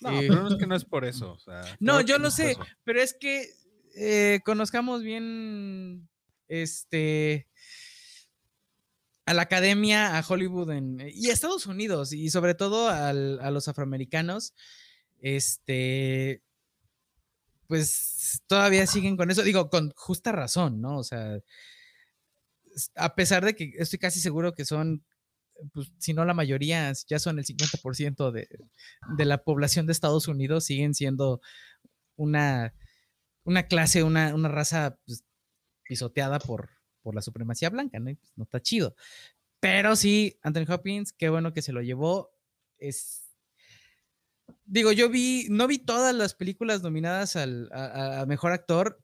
No, 0.02 0.12
Eh, 0.22 0.28
pero 0.30 0.44
no 0.44 0.48
es 0.50 0.56
que 0.58 0.68
no 0.68 0.76
es 0.76 0.86
por 0.86 1.06
eso. 1.06 1.32
o 1.34 1.40
sea, 1.40 1.62
No, 1.80 2.02
yo 2.02 2.20
lo 2.20 2.30
sé, 2.32 2.52
eso. 2.52 2.66
pero 2.84 3.02
es 3.02 3.14
que 3.14 3.50
eh, 3.96 4.40
conozcamos 4.46 5.02
bien 5.04 6.08
este 6.48 7.48
a 9.26 9.34
la 9.34 9.44
academia, 9.44 10.18
a 10.18 10.26
Hollywood 10.28 10.72
en- 10.72 11.08
y 11.14 11.30
a 11.30 11.34
Estados 11.34 11.66
Unidos, 11.68 12.14
y 12.14 12.30
sobre 12.32 12.56
todo 12.56 12.90
al- 12.90 13.40
a 13.42 13.52
los 13.52 13.68
afroamericanos, 13.68 14.54
este, 15.22 16.42
pues 17.70 18.42
todavía 18.48 18.88
siguen 18.88 19.16
con 19.16 19.30
eso, 19.30 19.44
digo, 19.44 19.70
con 19.70 19.92
justa 19.96 20.32
razón, 20.32 20.82
¿no? 20.82 20.98
O 20.98 21.04
sea, 21.04 21.40
a 22.96 23.14
pesar 23.14 23.46
de 23.46 23.56
que 23.56 23.74
estoy 23.78 24.00
casi 24.00 24.20
seguro 24.20 24.56
que 24.56 24.66
son, 24.66 25.06
pues, 25.72 25.92
si 26.00 26.14
no 26.16 26.26
la 26.26 26.34
mayoría, 26.34 26.92
ya 27.08 27.20
son 27.20 27.38
el 27.38 27.46
50% 27.46 28.32
de, 28.32 28.50
de 29.16 29.26
la 29.26 29.44
población 29.44 29.86
de 29.86 29.92
Estados 29.92 30.28
Unidos, 30.28 30.66
siguen 30.66 30.96
siendo 30.96 31.42
una, 32.16 32.74
una 33.44 33.68
clase, 33.68 34.02
una, 34.02 34.34
una 34.34 34.50
raza 34.50 34.98
pues, 35.06 35.24
pisoteada 35.84 36.40
por, 36.40 36.72
por 37.04 37.14
la 37.14 37.22
supremacía 37.22 37.70
blanca, 37.70 38.00
¿no? 38.00 38.16
Pues, 38.16 38.34
no 38.36 38.46
está 38.46 38.60
chido. 38.62 38.96
Pero 39.60 39.96
sí, 39.96 40.40
Anthony 40.42 40.66
Hopkins, 40.74 41.14
qué 41.14 41.30
bueno 41.30 41.54
que 41.54 41.62
se 41.62 41.72
lo 41.72 41.84
llevó. 41.84 42.32
Es. 42.80 43.29
Digo, 44.66 44.92
yo 44.92 45.10
vi, 45.10 45.48
no 45.50 45.68
vi 45.68 45.78
todas 45.80 46.14
las 46.16 46.34
películas 46.34 46.82
nominadas 46.84 47.36
al, 47.36 47.70
a, 47.72 48.26
mejor 48.28 48.52
actor, 48.52 49.02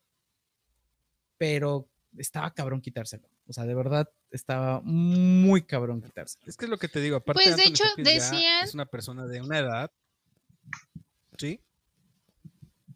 pero 1.38 1.90
estaba 2.18 2.52
cabrón 2.54 2.82
quitárselo. 2.82 3.28
O 3.48 3.54
sea, 3.54 3.66
de 3.66 3.76
verdad, 3.76 4.10
estaba 4.32 4.82
muy 4.84 5.64
cabrón 5.64 6.02
quitárselo. 6.02 6.46
Es 6.48 6.58
que 6.58 6.66
es 6.66 6.70
lo 6.72 6.78
que 6.78 6.88
te 6.88 7.00
digo. 7.02 7.18
Aparte, 7.18 7.44
Pues, 7.44 7.56
de 7.56 7.64
Anthony 7.64 7.72
hecho, 7.74 7.84
Hopkins 7.90 8.08
ya 8.08 8.14
decían- 8.14 8.64
Es 8.64 8.74
una 8.74 8.86
persona 8.86 9.26
de 9.28 9.42
una 9.42 9.60
edad. 9.60 9.92
Sí. 11.38 11.62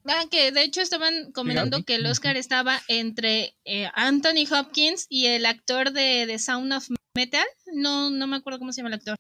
Ah, 0.06 0.24
que 0.32 0.52
de 0.52 0.64
hecho 0.64 0.82
estaban 0.82 1.32
comentando 1.34 1.84
que 1.84 1.96
el 1.96 2.06
Oscar 2.06 2.36
estaba 2.38 2.82
entre 2.88 3.56
eh, 3.66 3.90
Anthony 3.94 4.46
Hopkins 4.52 5.06
y 5.10 5.28
el 5.28 5.46
actor 5.46 5.92
de, 5.92 6.26
de 6.26 6.40
Sound 6.40 6.74
of 6.74 6.88
Metal. 7.16 7.46
No, 7.74 8.10
no 8.10 8.26
me 8.26 8.38
acuerdo 8.38 8.60
cómo 8.60 8.72
se 8.72 8.78
llama 8.78 8.90
el 8.90 8.96
actor. 8.96 9.16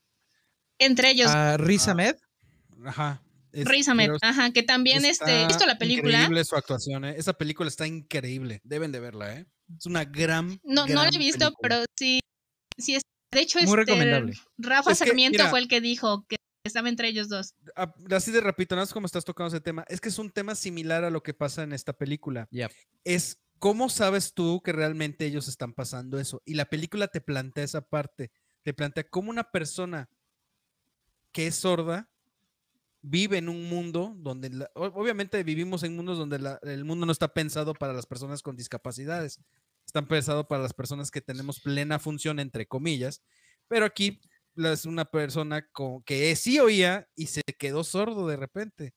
Entre 0.79 1.11
ellos, 1.11 1.29
A 1.29 1.57
Riz 1.57 1.87
Ah, 1.87 1.91
Ahmed, 1.91 2.15
Ajá. 2.85 3.21
Es- 3.51 3.65
Riz 3.67 3.87
Ahmed. 3.87 4.07
pero 4.07 4.17
Ajá, 4.21 4.51
que 4.51 4.63
también 4.63 5.05
este, 5.05 5.09
está 5.11 5.41
¿has 5.41 5.47
visto 5.47 5.65
la 5.65 5.77
película? 5.77 6.19
Increíble 6.19 6.45
su 6.45 6.55
actuación, 6.55 7.05
¿eh? 7.05 7.15
Esa 7.17 7.33
película 7.33 7.67
está 7.67 7.87
increíble. 7.87 8.61
Deben 8.63 8.91
de 8.91 8.99
verla, 8.99 9.35
¿eh? 9.35 9.45
Es 9.77 9.85
una 9.85 10.05
gran. 10.05 10.59
No, 10.63 10.87
no 10.87 10.93
la 10.95 11.01
gran 11.03 11.15
he 11.15 11.17
visto, 11.17 11.39
película. 11.39 11.57
pero 11.61 11.85
sí, 11.97 12.19
sí 12.77 12.95
es. 12.95 13.03
De 13.31 13.41
hecho, 13.41 13.59
muy 13.59 13.65
este, 13.65 13.75
recomendable. 13.75 14.33
Rafa 14.57 14.91
Es 14.91 14.99
que, 14.99 15.05
Sarmiento 15.05 15.37
mira, 15.37 15.49
fue 15.49 15.59
el 15.59 15.67
que 15.67 15.81
dijo 15.81 16.25
que 16.27 16.37
estaba 16.63 16.89
entre 16.89 17.09
ellos 17.09 17.29
dos. 17.29 17.53
Así 18.11 18.31
de 18.31 18.41
rapidito, 18.41 18.75
nada 18.75 18.83
más 18.83 18.93
como 18.93 19.05
estás 19.05 19.23
tocando 19.23 19.55
ese 19.55 19.61
tema. 19.61 19.85
Es 19.87 20.01
que 20.01 20.09
es 20.09 20.17
un 20.17 20.31
tema 20.31 20.55
similar 20.55 21.03
a 21.03 21.09
lo 21.09 21.21
que 21.21 21.33
pasa 21.33 21.63
en 21.63 21.73
esta 21.73 21.93
película. 21.93 22.47
Yep. 22.51 22.71
Es 23.03 23.39
cómo 23.59 23.89
sabes 23.89 24.33
tú 24.33 24.61
que 24.63 24.71
realmente 24.71 25.25
ellos 25.25 25.47
están 25.47 25.73
pasando 25.73 26.19
eso. 26.19 26.41
Y 26.45 26.55
la 26.55 26.65
película 26.65 27.07
te 27.07 27.21
plantea 27.21 27.63
esa 27.63 27.81
parte. 27.81 28.31
Te 28.63 28.73
plantea 28.73 29.03
cómo 29.03 29.29
una 29.29 29.51
persona 29.51 30.09
que 31.31 31.47
es 31.47 31.55
sorda 31.55 32.09
vive 33.01 33.37
en 33.37 33.49
un 33.49 33.69
mundo 33.69 34.13
donde, 34.17 34.67
obviamente 34.73 35.41
vivimos 35.43 35.83
en 35.83 35.95
mundos 35.95 36.17
donde 36.17 36.57
el 36.63 36.85
mundo 36.85 37.05
no 37.05 37.11
está 37.11 37.33
pensado 37.33 37.73
para 37.73 37.93
las 37.93 38.05
personas 38.05 38.41
con 38.41 38.55
discapacidades. 38.55 39.39
están 39.85 40.07
pensados 40.07 40.45
para 40.47 40.61
las 40.63 40.73
personas 40.73 41.09
que 41.11 41.21
tenemos 41.21 41.59
plena 41.59 41.99
función, 41.99 42.39
entre 42.39 42.67
comillas, 42.67 43.23
pero 43.67 43.85
aquí 43.85 44.19
es 44.55 44.85
una 44.85 45.05
persona 45.05 45.67
con, 45.71 46.03
que 46.03 46.35
sí 46.35 46.59
oía 46.59 47.07
y 47.15 47.27
se 47.27 47.41
quedó 47.57 47.83
sordo 47.83 48.27
de 48.27 48.37
repente. 48.37 48.93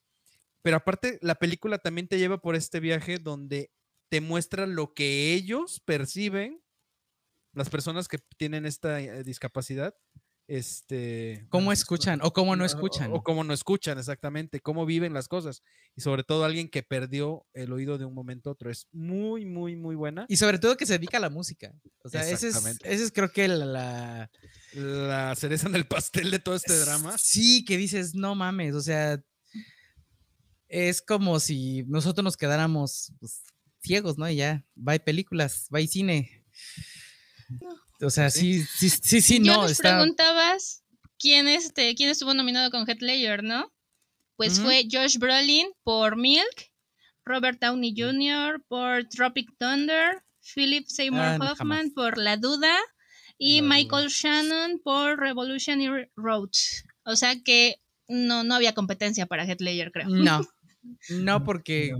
Pero 0.63 0.77
aparte, 0.77 1.19
la 1.23 1.37
película 1.37 1.79
también 1.79 2.09
te 2.09 2.19
lleva 2.19 2.39
por 2.39 2.55
este 2.57 2.81
viaje 2.81 3.19
donde 3.19 3.71
te 4.09 4.21
muestra 4.21 4.67
lo 4.67 4.95
que 4.95 5.35
ellos 5.35 5.81
perciben, 5.85 6.63
las 7.55 7.71
personas 7.71 8.09
que 8.09 8.19
tienen 8.37 8.67
esta 8.67 9.01
eh, 9.01 9.25
discapacidad, 9.25 9.95
este 10.53 11.47
cómo 11.49 11.73
escuchan 11.73 12.21
o 12.23 12.35
cómo 12.35 12.57
no 12.57 12.67
escuchan 12.67 13.11
o, 13.11 13.23
cómo 13.23 13.43
no 13.43 13.55
escuchan 13.55 13.99
exactamente 13.99 14.61
cómo 14.61 14.85
viven 14.85 15.15
las 15.15 15.27
cosas 15.27 15.63
y 15.97 16.03
sobre 16.03 16.25
todo 16.25 16.45
alguien 16.45 16.69
que 16.69 16.83
perdió 16.83 17.47
el 17.55 17.73
oído 17.73 17.97
de 17.97 18.05
un 18.05 18.13
momento 18.13 18.51
a 18.51 18.53
otro 18.53 18.71
es 18.71 18.87
muy 18.93 19.47
muy 19.47 19.77
muy 19.77 19.97
buena. 19.97 20.27
Y 20.29 20.37
sobre 20.37 20.59
todo 20.59 20.77
que 20.77 20.85
se 20.85 20.99
dedica 20.99 21.17
a 21.17 21.21
la 21.21 21.31
música 21.31 21.73
o 22.05 22.11
sea 22.11 22.29
ese 22.29 22.49
es, 22.49 22.57
ese 22.85 23.05
es 23.05 23.13
creo 23.13 23.33
que 23.33 23.49
la, 23.49 24.31
la, 24.75 25.35
cereza 25.37 25.69
en 25.69 25.75
el 25.75 25.87
pastel 25.87 26.31
de 26.31 26.39
todo 26.39 26.55
este 26.55 26.79
drama. 26.79 27.17
Sí 27.17 27.65
que 27.65 27.79
dices 27.79 28.15
no 28.15 28.35
mames 28.35 28.75
o 28.75 28.83
sea 28.83 29.23
es 30.69 31.01
como 31.01 31.41
si 31.41 31.85
nosotros 31.85 32.25
nos 32.25 32.37
quedáramos 32.37 33.15
pues, 33.21 33.43
ciegos 33.81 34.19
no 34.19 34.29
y 34.29 34.37
ya 34.37 34.67
va 34.77 34.99
películas 34.99 35.67
va 35.75 35.81
cine 35.81 36.45
o 38.03 38.11
sea, 38.11 38.31
sí, 38.31 38.65
sí, 38.65 38.91
sí, 38.91 39.21
sí, 39.21 39.41
no. 39.41 39.63
Yo 39.63 39.69
les 39.69 39.79
preguntabas 39.79 40.83
quién, 41.19 41.49
este, 41.49 41.95
quién 41.95 42.11
estuvo 42.11 42.35
nominado 42.35 42.71
con 42.71 42.85
Ledger, 42.85 43.43
¿no? 43.43 43.73
Pues 44.37 44.61
fue 44.61 44.89
Josh 44.91 45.19
Brolin 45.19 45.69
por 45.85 46.17
Milk, 46.17 46.73
Robert 47.25 47.61
Downey 47.61 47.95
Jr. 47.97 48.61
por 48.67 49.09
Tropic 49.09 49.49
Thunder, 49.59 50.25
Philip 50.55 50.87
Seymour 50.89 51.21
ah, 51.21 51.39
Hoffman 51.41 51.93
por 51.93 52.19
La 52.19 52.37
Duda 52.37 52.77
y 53.39 53.63
Michael 53.63 54.09
Shannon 54.09 54.81
por 54.83 55.21
Revolutionary 55.21 56.11
Road. 56.17 56.51
O 57.05 57.15
sea 57.15 57.41
que 57.45 57.77
no, 58.09 58.43
no 58.43 58.57
había 58.57 58.75
competencia 58.75 59.27
para 59.27 59.45
Heath 59.45 59.61
Ledger, 59.61 59.93
creo. 59.93 60.09
No, 60.09 60.41
no 61.11 61.45
porque... 61.45 61.93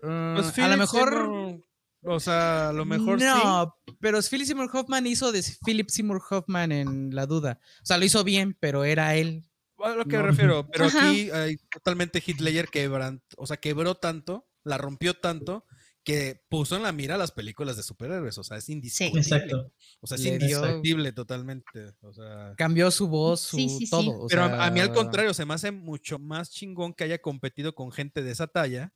Pues 0.00 0.58
uh, 0.58 0.62
a 0.62 0.68
lo 0.68 0.76
mejor... 0.76 1.62
O 2.02 2.20
sea, 2.20 2.68
a 2.68 2.72
lo 2.72 2.84
mejor 2.84 3.20
no, 3.20 3.74
pero 4.00 4.20
Philip 4.22 4.46
Seymour 4.46 4.70
Hoffman 4.72 5.06
hizo 5.06 5.32
de 5.32 5.44
Philip 5.64 5.88
Seymour 5.88 6.22
Hoffman 6.30 6.72
en 6.72 7.14
La 7.14 7.26
Duda. 7.26 7.60
O 7.82 7.86
sea, 7.86 7.98
lo 7.98 8.04
hizo 8.04 8.24
bien, 8.24 8.56
pero 8.58 8.84
era 8.84 9.14
él. 9.16 9.48
A 9.78 9.90
lo 9.90 10.04
que 10.04 10.16
me 10.16 10.22
refiero, 10.22 10.68
pero 10.72 10.86
aquí 10.86 11.30
hay 11.30 11.56
totalmente 11.70 12.22
Hitler 12.24 12.68
quebró, 12.68 13.20
o 13.36 13.46
sea, 13.46 13.58
quebró 13.58 13.94
tanto, 13.94 14.48
la 14.64 14.76
rompió 14.76 15.14
tanto, 15.14 15.64
que 16.02 16.42
puso 16.48 16.74
en 16.74 16.82
la 16.82 16.90
mira 16.90 17.18
las 17.18 17.32
películas 17.32 17.76
de 17.76 17.82
superhéroes, 17.82 18.38
o 18.38 18.42
sea, 18.42 18.56
es 18.56 18.68
indiscutible. 18.68 19.20
exacto. 19.20 19.72
O 20.00 20.06
sea, 20.06 20.16
es 20.16 20.24
indiscutible 20.24 21.12
totalmente. 21.12 21.92
O 22.00 22.12
sea, 22.12 22.54
cambió 22.56 22.90
su 22.90 23.08
voz, 23.08 23.42
su 23.42 23.58
todo. 23.90 24.26
pero 24.26 24.44
a, 24.44 24.70
mí 24.70 24.80
al 24.80 24.92
contrario, 24.92 25.34
se 25.34 25.44
me 25.44 25.54
hace 25.54 25.70
mucho 25.70 26.18
más 26.18 26.50
chingón 26.50 26.94
que 26.94 27.04
haya 27.04 27.18
competido 27.20 27.74
con 27.74 27.92
gente 27.92 28.22
de 28.22 28.32
esa 28.32 28.46
talla 28.46 28.92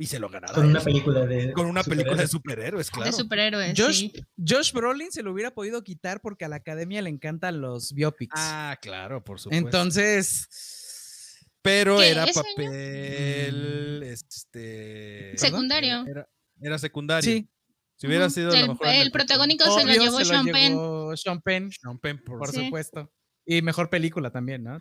y 0.00 0.06
se 0.06 0.18
lo 0.18 0.30
ganará. 0.30 0.54
Con 0.54 0.66
una 0.66 0.80
película 0.80 1.26
de 1.26 1.52
Con 1.52 1.66
una 1.66 1.84
película 1.84 2.22
de 2.22 2.26
superhéroes, 2.26 2.90
claro. 2.90 3.10
De 3.10 3.12
superhéroes. 3.12 3.78
Josh, 3.78 4.08
Josh 4.36 4.72
Brolin 4.72 5.12
se 5.12 5.22
lo 5.22 5.30
hubiera 5.30 5.52
podido 5.52 5.84
quitar 5.84 6.22
porque 6.22 6.46
a 6.46 6.48
la 6.48 6.56
academia 6.56 7.02
le 7.02 7.10
encantan 7.10 7.60
los 7.60 7.92
biopics. 7.92 8.32
Ah, 8.34 8.78
claro, 8.80 9.22
por 9.22 9.38
supuesto. 9.38 9.66
Entonces. 9.66 10.48
Pero 11.60 12.00
era 12.00 12.26
papel. 12.26 14.02
Este. 14.02 15.36
Secundario. 15.36 16.06
Era, 16.62 16.78
secundario. 16.78 17.30
Sí. 17.30 17.50
Si 17.96 18.06
hubiera 18.06 18.30
sido. 18.30 18.54
El, 18.54 18.70
el 18.82 19.12
protagónico 19.12 19.64
se 19.78 19.84
lo 19.84 19.92
llevó 19.92 20.24
Sean 20.24 20.46
Penn. 20.46 20.78
Sean 21.18 21.42
Penn. 21.42 21.70
Sean 21.70 21.98
Penn, 21.98 22.22
por, 22.24 22.50
supuesto. 22.50 23.12
Y 23.44 23.60
mejor 23.60 23.90
película 23.90 24.30
también, 24.30 24.64
¿no? 24.64 24.80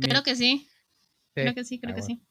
Creo 0.00 0.22
que 0.22 0.36
sí. 0.36 0.68
Creo 1.34 1.54
que 1.54 1.64
sí, 1.64 1.80
creo 1.80 1.96
que 1.96 2.02
sí. 2.02 2.22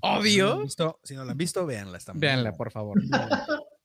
Obvio. 0.00 0.66
Si 1.02 1.14
no, 1.14 1.24
la 1.24 1.32
han 1.32 1.38
visto, 1.38 1.64
véanla. 1.66 1.98
véanla, 2.14 2.52
por 2.56 2.70
favor. 2.70 3.00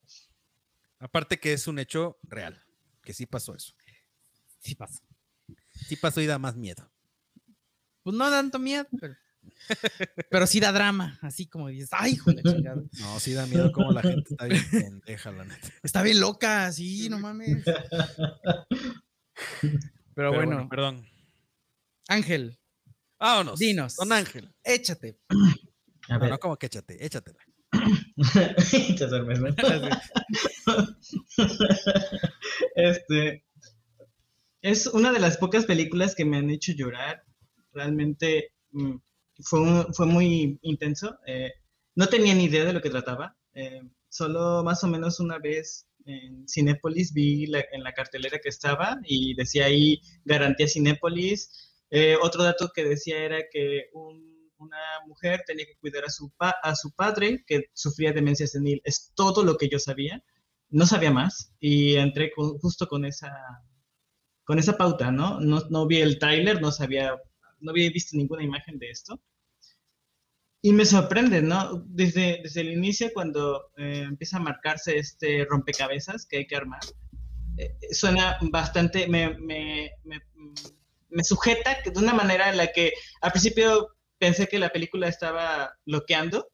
Aparte 1.00 1.40
que 1.40 1.54
es 1.54 1.68
un 1.68 1.80
hecho 1.80 2.20
real, 2.24 2.62
que 3.02 3.14
sí 3.14 3.26
pasó 3.26 3.56
eso. 3.56 3.74
Sí 4.60 4.76
pasó. 4.76 5.02
Sí 5.74 5.96
pasó 5.96 6.22
y 6.22 6.28
da 6.28 6.38
más 6.38 6.56
miedo. 6.56 6.92
Pues 8.04 8.16
no 8.16 8.30
da 8.30 8.38
tanto 8.38 8.60
miedo, 8.60 8.88
pero, 10.30 10.46
sí 10.46 10.60
da 10.60 10.72
drama, 10.72 11.18
así 11.22 11.48
como 11.48 11.68
dices, 11.70 11.90
ay, 11.92 12.14
hijo 12.14 12.32
de 12.32 12.44
chingada. 12.44 12.82
No, 13.00 13.20
sí 13.20 13.34
da 13.34 13.46
miedo 13.48 13.72
como 13.72 13.92
la 13.92 14.02
gente 14.02 14.30
está 14.32 14.46
bien 14.46 14.64
pendeja, 14.70 15.32
la 15.32 15.46
neta. 15.46 15.68
Está 15.82 16.04
bien 16.04 16.20
loca, 16.20 16.72
sí, 16.72 17.10
no 17.10 17.20
mames. 17.20 17.64
Pero, 20.14 20.34
bueno, 20.34 20.68
perdón. 20.70 21.08
Ángel. 22.08 22.60
Vámonos. 23.20 23.60
Dinos. 23.60 23.96
Don 23.96 24.12
Ángel. 24.12 24.54
Échate. 24.64 25.20
A 26.12 26.18
no, 26.18 26.28
no, 26.28 26.40
como 26.40 26.58
que 26.58 26.66
échate, 26.66 27.06
échatela. 27.06 27.40
este 32.76 33.46
es 34.62 34.88
una 34.88 35.14
de 35.14 35.20
las 35.20 35.38
pocas 35.38 35.66
películas 35.66 36.14
que 36.14 36.26
me 36.26 36.38
han 36.38 36.50
hecho 36.50 36.74
llorar. 36.74 37.24
Realmente 37.72 38.52
mm, 38.72 38.96
fue, 39.42 39.86
fue 39.94 40.06
muy 40.06 40.60
intenso. 40.64 41.18
Eh, 41.26 41.54
no 41.96 42.08
tenía 42.08 42.36
ni 42.36 42.44
idea 42.44 42.66
de 42.66 42.74
lo 42.74 42.82
que 42.82 42.90
trataba. 42.90 43.38
Eh, 43.54 43.82
solo 44.10 44.66
más 44.66 44.84
o 44.84 44.88
menos 44.88 45.22
una 45.22 45.40
vez 45.40 45.88
en 46.06 46.46
Cinépolis 46.46 47.14
vi 47.14 47.46
en 47.46 47.84
la 47.84 47.94
cartelera 47.94 48.40
que 48.40 48.50
estaba 48.50 49.00
y 49.06 49.34
decía 49.36 49.66
ahí 49.66 50.02
garantía 50.26 50.68
Cinépolis. 50.68 51.72
Eh, 51.90 52.18
otro 52.22 52.44
dato 52.44 52.70
que 52.76 52.84
decía 52.84 53.20
era 53.20 53.38
que 53.50 53.86
un 53.94 54.31
una 54.62 54.78
mujer 55.08 55.44
tenía 55.46 55.66
que 55.66 55.78
cuidar 55.78 56.06
a 56.06 56.10
su, 56.10 56.32
a 56.40 56.76
su 56.76 56.92
padre 56.92 57.44
que 57.46 57.66
sufría 57.74 58.14
demencia 58.14 58.48
senil. 58.48 58.82
Es 58.84 59.12
todo 59.16 59.44
lo 59.44 59.58
que 59.58 59.70
yo 59.70 59.80
sabía. 59.80 60.24
No 60.70 60.86
sabía 60.86 61.12
más 61.12 61.54
y 61.60 61.96
entré 61.96 62.32
justo 62.36 62.88
con 62.88 63.04
esa, 63.04 63.32
con 64.44 64.60
esa 64.60 64.78
pauta, 64.78 65.12
¿no? 65.12 65.40
¿no? 65.40 65.62
No 65.70 65.88
vi 65.88 66.00
el 66.00 66.20
tráiler, 66.20 66.62
no 66.62 66.72
sabía, 66.72 67.16
no 67.60 67.72
había 67.72 67.90
visto 67.90 68.16
ninguna 68.16 68.44
imagen 68.44 68.80
de 68.80 68.90
esto. 68.90 69.22
Y 70.62 70.74
me 70.74 70.86
sorprende, 70.86 71.42
¿no? 71.42 71.84
Desde, 71.88 72.40
desde 72.44 72.62
el 72.62 72.72
inicio, 72.72 73.12
cuando 73.14 73.72
eh, 73.78 74.04
empieza 74.08 74.38
a 74.38 74.42
marcarse 74.42 74.98
este 74.98 75.46
rompecabezas 75.50 76.26
que 76.28 76.38
hay 76.38 76.48
que 76.48 76.56
armar, 76.56 76.82
eh, 77.58 77.76
suena 77.92 78.38
bastante, 78.52 79.08
me, 79.08 79.38
me, 79.40 79.92
me, 80.04 80.22
me, 81.10 81.24
sujeta 81.24 81.78
de 81.84 82.00
una 82.00 82.14
manera 82.14 82.50
en 82.50 82.58
la 82.58 82.72
que 82.72 82.94
al 83.22 83.32
principio 83.32 83.90
pensé 84.22 84.48
que 84.48 84.60
la 84.60 84.70
película 84.70 85.08
estaba 85.08 85.74
bloqueando. 85.84 86.48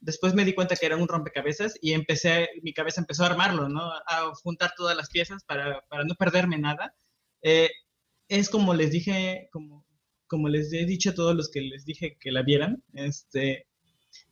Después 0.00 0.34
me 0.34 0.44
di 0.44 0.54
cuenta 0.54 0.74
que 0.74 0.86
era 0.86 0.96
un 0.96 1.06
rompecabezas 1.06 1.78
y 1.80 1.92
empecé, 1.92 2.48
mi 2.62 2.74
cabeza 2.74 3.00
empezó 3.00 3.22
a 3.22 3.28
armarlo, 3.28 3.68
¿no? 3.68 3.92
A 4.08 4.34
juntar 4.42 4.72
todas 4.76 4.96
las 4.96 5.08
piezas 5.08 5.44
para, 5.44 5.82
para 5.88 6.02
no 6.04 6.16
perderme 6.16 6.58
nada. 6.58 6.96
Eh, 7.42 7.70
es 8.28 8.50
como 8.50 8.74
les 8.74 8.90
dije, 8.90 9.48
como, 9.52 9.86
como 10.26 10.48
les 10.48 10.72
he 10.72 10.84
dicho 10.84 11.10
a 11.10 11.14
todos 11.14 11.36
los 11.36 11.48
que 11.48 11.60
les 11.60 11.84
dije 11.84 12.16
que 12.18 12.32
la 12.32 12.42
vieran, 12.42 12.82
este, 12.94 13.66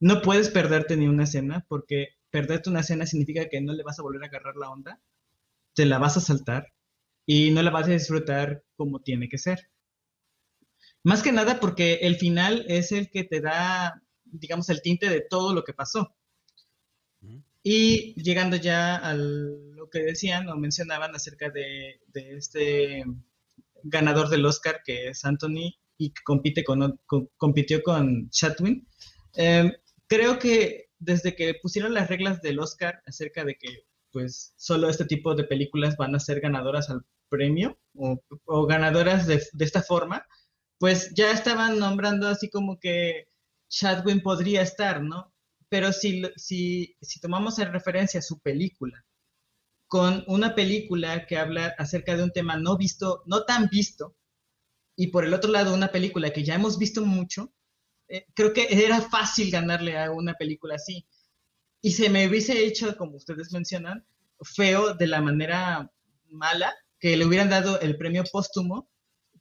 no 0.00 0.20
puedes 0.22 0.50
perderte 0.50 0.96
ni 0.96 1.06
una 1.06 1.24
escena 1.24 1.64
porque 1.68 2.08
perderte 2.30 2.70
una 2.70 2.80
escena 2.80 3.06
significa 3.06 3.48
que 3.48 3.60
no 3.60 3.72
le 3.72 3.84
vas 3.84 4.00
a 4.00 4.02
volver 4.02 4.24
a 4.24 4.26
agarrar 4.26 4.56
la 4.56 4.70
onda, 4.70 5.00
te 5.74 5.86
la 5.86 5.98
vas 5.98 6.16
a 6.16 6.20
saltar 6.20 6.72
y 7.26 7.52
no 7.52 7.62
la 7.62 7.70
vas 7.70 7.86
a 7.86 7.92
disfrutar 7.92 8.64
como 8.76 9.00
tiene 9.00 9.28
que 9.28 9.38
ser. 9.38 9.70
Más 11.02 11.22
que 11.22 11.32
nada 11.32 11.60
porque 11.60 11.94
el 12.02 12.16
final 12.16 12.64
es 12.68 12.92
el 12.92 13.10
que 13.10 13.24
te 13.24 13.40
da, 13.40 14.02
digamos, 14.24 14.68
el 14.68 14.82
tinte 14.82 15.08
de 15.08 15.22
todo 15.22 15.54
lo 15.54 15.64
que 15.64 15.72
pasó. 15.72 16.14
Y 17.62 18.14
llegando 18.22 18.56
ya 18.56 18.96
a 18.96 19.14
lo 19.14 19.90
que 19.90 20.00
decían 20.00 20.48
o 20.48 20.56
mencionaban 20.56 21.14
acerca 21.14 21.50
de, 21.50 22.00
este 22.14 23.04
ganador 23.82 24.28
del 24.28 24.46
Oscar, 24.46 24.80
que 24.84 25.08
es 25.08 25.24
Anthony, 25.24 25.74
y 25.98 26.10
que 26.10 26.22
compite 26.24 26.64
con, 26.64 26.98
compitió 27.36 27.82
con 27.82 28.30
Chatwin, 28.30 28.86
em, 29.34 29.72
creo 30.06 30.38
que 30.38 30.88
desde 30.98 31.36
que 31.36 31.54
pusieron 31.54 31.92
las 31.92 32.08
reglas 32.08 32.40
del 32.40 32.58
Oscar 32.58 33.02
acerca 33.06 33.44
de 33.44 33.56
que 33.56 33.84
pues 34.10 34.54
solo 34.56 34.88
este 34.88 35.04
tipo 35.04 35.34
de 35.34 35.44
películas 35.44 35.96
van 35.96 36.14
a 36.14 36.20
ser 36.20 36.40
ganadoras 36.40 36.90
al 36.90 37.04
premio 37.28 37.78
o, 37.94 38.66
ganadoras 38.66 39.26
de, 39.26 39.42
de, 39.52 39.64
esta 39.64 39.82
forma, 39.82 40.26
pues 40.80 41.12
ya 41.14 41.30
estaban 41.32 41.78
nombrando 41.78 42.26
así 42.26 42.48
como 42.48 42.80
que 42.80 43.28
Chadwin 43.68 44.22
podría 44.22 44.62
estar, 44.62 45.02
¿no? 45.02 45.32
Pero 45.68 45.92
si, 45.92 46.22
si, 46.36 46.96
si 47.02 47.20
tomamos 47.20 47.58
en 47.58 47.70
referencia 47.72 48.22
su 48.22 48.40
película, 48.40 49.04
con 49.88 50.24
una 50.26 50.54
película 50.54 51.26
que 51.26 51.36
habla 51.36 51.74
acerca 51.78 52.16
de 52.16 52.22
un 52.22 52.32
tema 52.32 52.56
no 52.56 52.78
visto, 52.78 53.22
no 53.26 53.44
tan 53.44 53.68
visto, 53.68 54.16
y 54.96 55.08
por 55.08 55.26
el 55.26 55.34
otro 55.34 55.52
lado 55.52 55.74
una 55.74 55.92
película 55.92 56.32
que 56.32 56.44
ya 56.44 56.54
hemos 56.54 56.78
visto 56.78 57.04
mucho, 57.04 57.52
eh, 58.08 58.26
creo 58.34 58.54
que 58.54 58.68
era 58.70 59.02
fácil 59.02 59.50
ganarle 59.50 59.98
a 59.98 60.10
una 60.12 60.34
película 60.34 60.76
así. 60.76 61.06
y 61.82 61.92
se 61.92 62.10
me 62.10 62.28
hubiese 62.28 62.64
hecho, 62.66 62.96
como 62.96 63.16
ustedes 63.16 63.52
mencionan, 63.52 64.06
feo 64.42 64.94
de 64.94 65.06
la 65.06 65.20
manera 65.22 65.90
mala 66.30 66.74
que 66.98 67.16
le 67.16 67.26
hubieran 67.26 67.50
dado 67.50 67.80
el 67.80 67.96
premio 67.98 68.24
póstumo 68.32 68.89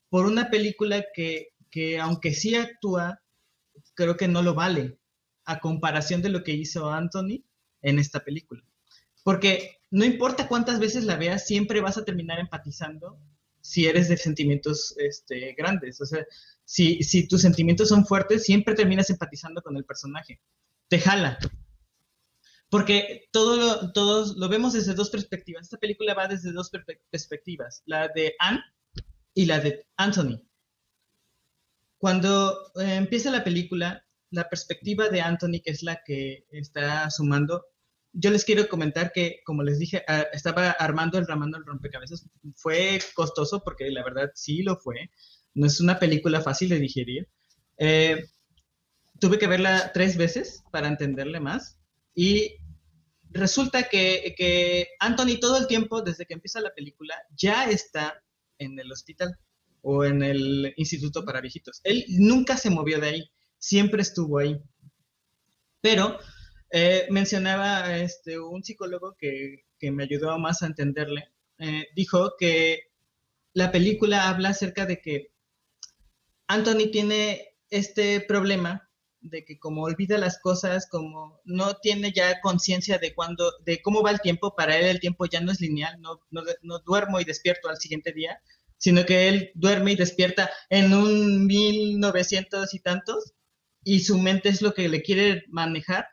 por 0.09 0.25
una 0.25 0.49
película 0.49 1.05
que, 1.13 1.49
que 1.69 1.99
aunque 1.99 2.33
sí 2.33 2.55
actúa, 2.55 3.21
creo 3.93 4.17
que 4.17 4.27
no 4.27 4.41
lo 4.41 4.53
vale 4.53 4.97
a 5.45 5.59
comparación 5.59 6.21
de 6.21 6.29
lo 6.29 6.43
que 6.43 6.53
hizo 6.53 6.89
Anthony 6.89 7.43
en 7.81 7.99
esta 7.99 8.23
película. 8.23 8.63
Porque 9.23 9.77
no 9.91 10.05
importa 10.05 10.47
cuántas 10.47 10.79
veces 10.79 11.03
la 11.05 11.15
veas, 11.15 11.45
siempre 11.45 11.81
vas 11.81 11.97
a 11.97 12.05
terminar 12.05 12.39
empatizando 12.39 13.19
si 13.61 13.85
eres 13.87 14.07
de 14.07 14.17
sentimientos 14.17 14.95
este, 14.97 15.53
grandes. 15.53 15.99
O 16.01 16.05
sea, 16.05 16.25
si, 16.63 17.03
si 17.03 17.27
tus 17.27 17.41
sentimientos 17.41 17.89
son 17.89 18.05
fuertes, 18.05 18.43
siempre 18.43 18.75
terminas 18.75 19.09
empatizando 19.09 19.61
con 19.61 19.75
el 19.75 19.85
personaje. 19.85 20.39
Te 20.87 20.99
jala. 20.99 21.37
Porque 22.69 23.27
todo 23.31 23.91
todos 23.91 24.37
lo 24.37 24.47
vemos 24.47 24.73
desde 24.73 24.93
dos 24.93 25.09
perspectivas. 25.09 25.63
Esta 25.63 25.77
película 25.77 26.13
va 26.13 26.27
desde 26.27 26.51
dos 26.51 26.71
perspectivas, 27.09 27.81
la 27.85 28.07
de 28.09 28.35
Anne 28.39 28.61
y 29.33 29.45
la 29.45 29.59
de 29.59 29.85
Anthony. 29.97 30.41
Cuando 31.97 32.71
eh, 32.79 32.95
empieza 32.95 33.29
la 33.31 33.43
película, 33.43 34.05
la 34.31 34.47
perspectiva 34.47 35.09
de 35.09 35.21
Anthony, 35.21 35.61
que 35.63 35.71
es 35.71 35.83
la 35.83 36.01
que 36.05 36.45
está 36.51 37.09
sumando, 37.09 37.65
yo 38.13 38.31
les 38.31 38.45
quiero 38.45 38.67
comentar 38.67 39.11
que, 39.11 39.41
como 39.45 39.63
les 39.63 39.79
dije, 39.79 40.03
ah, 40.07 40.25
estaba 40.33 40.71
armando 40.71 41.17
el 41.17 41.27
ramando 41.27 41.57
el 41.57 41.65
rompecabezas. 41.65 42.27
Fue 42.55 42.99
costoso 43.13 43.61
porque 43.63 43.89
la 43.91 44.03
verdad 44.03 44.31
sí 44.33 44.63
lo 44.63 44.77
fue. 44.77 45.11
No 45.53 45.67
es 45.67 45.79
una 45.79 45.99
película 45.99 46.41
fácil 46.41 46.69
de 46.69 46.79
digerir. 46.79 47.27
Eh, 47.77 48.25
tuve 49.19 49.37
que 49.37 49.47
verla 49.47 49.91
tres 49.93 50.17
veces 50.17 50.63
para 50.71 50.87
entenderle 50.87 51.39
más. 51.39 51.79
Y 52.15 52.55
resulta 53.29 53.83
que, 53.83 54.33
que 54.37 54.87
Anthony 54.99 55.39
todo 55.39 55.57
el 55.57 55.67
tiempo, 55.67 56.01
desde 56.01 56.25
que 56.25 56.33
empieza 56.33 56.61
la 56.61 56.73
película, 56.73 57.15
ya 57.35 57.69
está 57.69 58.23
en 58.59 58.79
el 58.79 58.91
hospital 58.91 59.37
o 59.81 60.05
en 60.05 60.21
el 60.21 60.73
instituto 60.77 61.25
para 61.25 61.41
viejitos. 61.41 61.81
Él 61.83 62.05
nunca 62.09 62.57
se 62.57 62.69
movió 62.69 62.99
de 62.99 63.07
ahí, 63.07 63.31
siempre 63.57 64.01
estuvo 64.01 64.37
ahí. 64.37 64.61
Pero 65.81 66.19
eh, 66.71 67.07
mencionaba 67.09 67.97
este, 67.97 68.39
un 68.39 68.63
psicólogo 68.63 69.15
que, 69.17 69.65
que, 69.79 69.91
me 69.91 70.03
ayudó 70.03 70.37
más 70.37 70.61
a 70.61 70.67
entenderle, 70.67 71.29
eh, 71.57 71.87
dijo 71.95 72.33
que 72.37 72.91
la 73.53 73.71
película 73.71 74.29
habla 74.29 74.49
acerca 74.49 74.85
de 74.85 75.01
que 75.01 75.31
Anthony 76.47 76.91
tiene 76.91 77.55
este 77.69 78.21
problema 78.21 78.88
de 79.21 79.43
que 79.45 79.59
como 79.59 79.83
olvida 79.83 80.17
las 80.17 80.39
cosas, 80.39 80.87
como 80.89 81.41
no 81.43 81.75
tiene 81.75 82.11
ya 82.11 82.39
conciencia 82.41 82.97
de 82.97 83.13
cuándo, 83.13 83.51
de 83.65 83.81
cómo 83.81 84.01
va 84.01 84.11
el 84.11 84.21
tiempo, 84.21 84.55
para 84.55 84.77
él 84.77 84.85
el 84.85 84.99
tiempo 84.99 85.25
ya 85.25 85.41
no 85.41 85.51
es 85.51 85.59
lineal, 85.61 85.99
no, 86.01 86.19
no, 86.31 86.79
duermo 86.79 87.19
y 87.19 87.25
despierto 87.25 87.69
al 87.69 87.77
siguiente 87.77 88.13
día, 88.13 88.41
sino 88.77 89.05
que 89.05 89.27
él 89.27 89.51
duerme 89.55 89.91
y 89.91 89.95
despierta 89.95 90.49
en 90.69 90.93
un 90.93 91.45
1900 91.47 92.73
y 92.73 92.79
tantos, 92.79 93.33
y 93.83 94.01
su 94.01 94.17
mente 94.17 94.49
es 94.49 94.61
lo 94.61 94.73
que 94.73 94.87
le 94.89 95.01
quiere 95.01 95.43
manejar, 95.49 96.07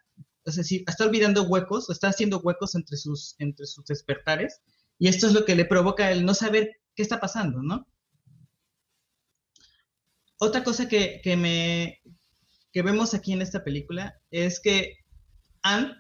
es 0.45 0.57
decir, 0.57 0.85
está 0.87 1.05
olvidando 1.05 1.45
huecos, 1.45 1.91
está 1.91 2.09
haciendo 2.09 2.39
huecos 2.39 2.75
entre 2.75 2.97
sus, 2.97 3.35
entre 3.39 3.67
sus 3.67 3.85
despertares, 3.85 4.61
y 4.99 5.09
esto 5.09 5.27
es 5.27 5.33
lo 5.33 5.45
que 5.45 5.57
le 5.57 5.65
provoca 5.65 6.11
el 6.11 6.25
no 6.25 6.35
saber 6.35 6.81
qué 6.95 7.03
está 7.03 7.21
pasando, 7.21 7.63
¿no? 7.63 7.87
Otra 10.39 10.63
cosa 10.63 10.87
que, 10.89 11.21
que 11.23 11.37
me, 11.37 12.01
que 12.77 12.83
vemos 12.83 13.15
aquí 13.15 13.33
en 13.33 13.41
esta 13.41 13.65
película 13.65 14.21
es 14.31 14.61
que 14.61 14.99
Anne 15.63 15.95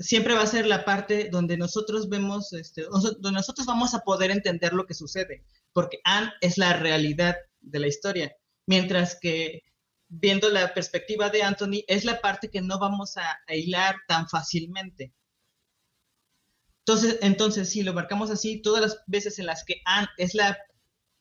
siempre 0.00 0.34
va 0.34 0.42
a 0.42 0.48
ser 0.48 0.66
la 0.66 0.84
parte 0.84 1.28
donde 1.30 1.56
nosotros 1.56 2.08
vemos, 2.08 2.52
este, 2.54 2.82
donde 2.82 3.30
nosotros 3.30 3.68
vamos 3.68 3.94
a 3.94 4.00
poder 4.00 4.32
entender 4.32 4.72
lo 4.72 4.84
que 4.84 4.94
sucede, 4.94 5.44
porque 5.72 6.00
Anne 6.02 6.32
es 6.40 6.58
la 6.58 6.72
realidad 6.72 7.36
de 7.60 7.78
la 7.78 7.86
historia, 7.86 8.34
mientras 8.66 9.16
que 9.20 9.62
viendo 10.08 10.50
la 10.50 10.74
perspectiva 10.74 11.30
de 11.30 11.44
Anthony 11.44 11.84
es 11.86 12.04
la 12.04 12.20
parte 12.20 12.50
que 12.50 12.62
no 12.62 12.80
vamos 12.80 13.16
a, 13.16 13.38
hilar 13.54 13.94
tan 14.08 14.28
fácilmente. 14.28 15.14
Entonces, 16.80 17.20
entonces, 17.22 17.70
si 17.70 17.84
lo 17.84 17.94
marcamos 17.94 18.28
así, 18.28 18.60
todas 18.60 18.82
las 18.82 19.04
veces 19.06 19.38
en 19.38 19.46
las 19.46 19.62
que 19.64 19.80
Anne 19.84 20.08
es 20.16 20.34
la 20.34 20.58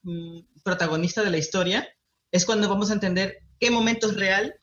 mm, 0.01 0.39
protagonista 0.63 1.21
de 1.21 1.29
la 1.29 1.37
historia, 1.37 1.87
es 2.31 2.47
cuando 2.47 2.67
vamos 2.67 2.89
a 2.89 2.93
entender 2.93 3.43
qué 3.61 3.69
momento 3.69 4.09
es 4.09 4.15
real 4.17 4.53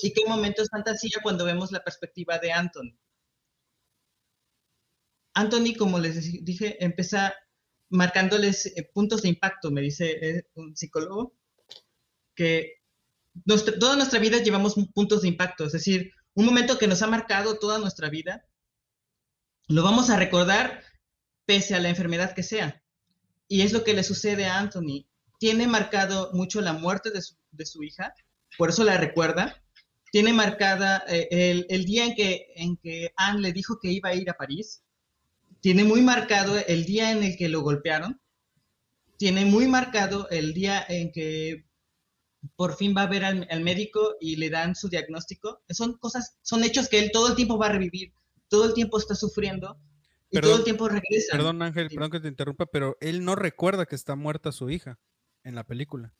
y 0.00 0.12
qué 0.12 0.22
momento 0.26 0.62
es 0.62 0.70
fantasía 0.70 1.18
cuando 1.22 1.44
vemos 1.44 1.72
la 1.72 1.82
perspectiva 1.82 2.38
de 2.38 2.52
Anthony. 2.52 2.96
Anthony, 5.34 5.74
como 5.76 5.98
les 5.98 6.44
dije, 6.44 6.82
empieza 6.82 7.34
marcándoles 7.90 8.66
eh, 8.66 8.88
puntos 8.94 9.22
de 9.22 9.28
impacto, 9.30 9.72
me 9.72 9.80
dice 9.80 10.06
eh, 10.22 10.46
un 10.54 10.76
psicólogo, 10.76 11.34
que 12.36 12.80
toda 13.80 13.96
nuestra 13.96 14.20
vida 14.20 14.38
llevamos 14.38 14.76
puntos 14.94 15.22
de 15.22 15.28
impacto, 15.28 15.64
es 15.64 15.72
decir, 15.72 16.12
un 16.34 16.46
momento 16.46 16.78
que 16.78 16.86
nos 16.86 17.02
ha 17.02 17.08
marcado 17.08 17.58
toda 17.58 17.78
nuestra 17.78 18.08
vida, 18.08 18.46
lo 19.66 19.82
vamos 19.82 20.10
a 20.10 20.16
recordar 20.16 20.84
pese 21.44 21.74
a 21.74 21.80
la 21.80 21.88
enfermedad 21.88 22.34
que 22.34 22.44
sea. 22.44 22.80
Y 23.48 23.62
es 23.62 23.72
lo 23.72 23.82
que 23.82 23.94
le 23.94 24.04
sucede 24.04 24.46
a 24.46 24.58
Anthony. 24.58 25.06
Tiene 25.38 25.66
marcado 25.66 26.30
mucho 26.32 26.60
la 26.60 26.72
muerte 26.72 27.10
de 27.10 27.66
su 27.66 27.82
hija, 27.82 28.14
por 28.58 28.70
eso 28.70 28.84
la 28.84 28.98
recuerda. 28.98 29.62
Tiene 30.10 30.32
marcada 30.32 31.04
eh, 31.08 31.66
el, 31.68 31.84
día 31.84 32.06
en 32.06 32.14
que, 32.14 32.52
en 32.56 32.76
que 32.76 33.12
Anne 33.16 33.40
le 33.40 33.52
dijo 33.52 33.78
que 33.80 33.90
iba 33.90 34.10
a 34.10 34.14
ir 34.14 34.30
a 34.30 34.34
París. 34.34 34.84
Tiene 35.60 35.84
muy 35.84 36.02
marcado 36.02 36.56
el 36.56 36.84
día 36.84 37.10
en 37.10 37.22
el 37.24 37.36
que 37.36 37.48
lo 37.48 37.62
golpearon. 37.62 38.20
Tiene 39.16 39.44
muy 39.44 39.66
marcado 39.66 40.28
el 40.30 40.54
día 40.54 40.84
en 40.88 41.10
que 41.10 41.64
por 42.56 42.76
fin 42.76 42.94
va 42.96 43.02
a 43.02 43.06
ver 43.06 43.24
al, 43.24 43.60
médico 43.62 44.16
y 44.20 44.36
le 44.36 44.50
dan 44.50 44.74
su 44.74 44.88
diagnóstico. 44.88 45.62
Son 45.70 45.96
cosas, 45.98 46.38
son 46.42 46.62
hechos 46.64 46.88
que 46.88 46.98
él 46.98 47.10
todo 47.12 47.28
el 47.28 47.34
tiempo 47.34 47.58
va 47.58 47.66
a 47.66 47.72
revivir, 47.72 48.12
todo 48.48 48.66
el 48.66 48.74
tiempo 48.74 48.98
está 48.98 49.14
sufriendo 49.14 49.78
y 50.30 50.40
todo 50.40 50.56
el 50.56 50.64
tiempo 50.64 50.88
regresa. 50.88 51.32
Perdón 51.32 51.62
Ángel, 51.62 51.88
perdón 51.88 52.10
que 52.10 52.20
te 52.20 52.28
interrumpa, 52.28 52.66
pero 52.66 52.96
él 53.00 53.24
no 53.24 53.34
recuerda 53.34 53.86
que 53.86 53.94
está 53.94 54.16
muerta 54.16 54.52
su 54.52 54.70
hija 54.70 54.98
en 55.42 55.54
la 55.54 55.64
película. 55.64 56.12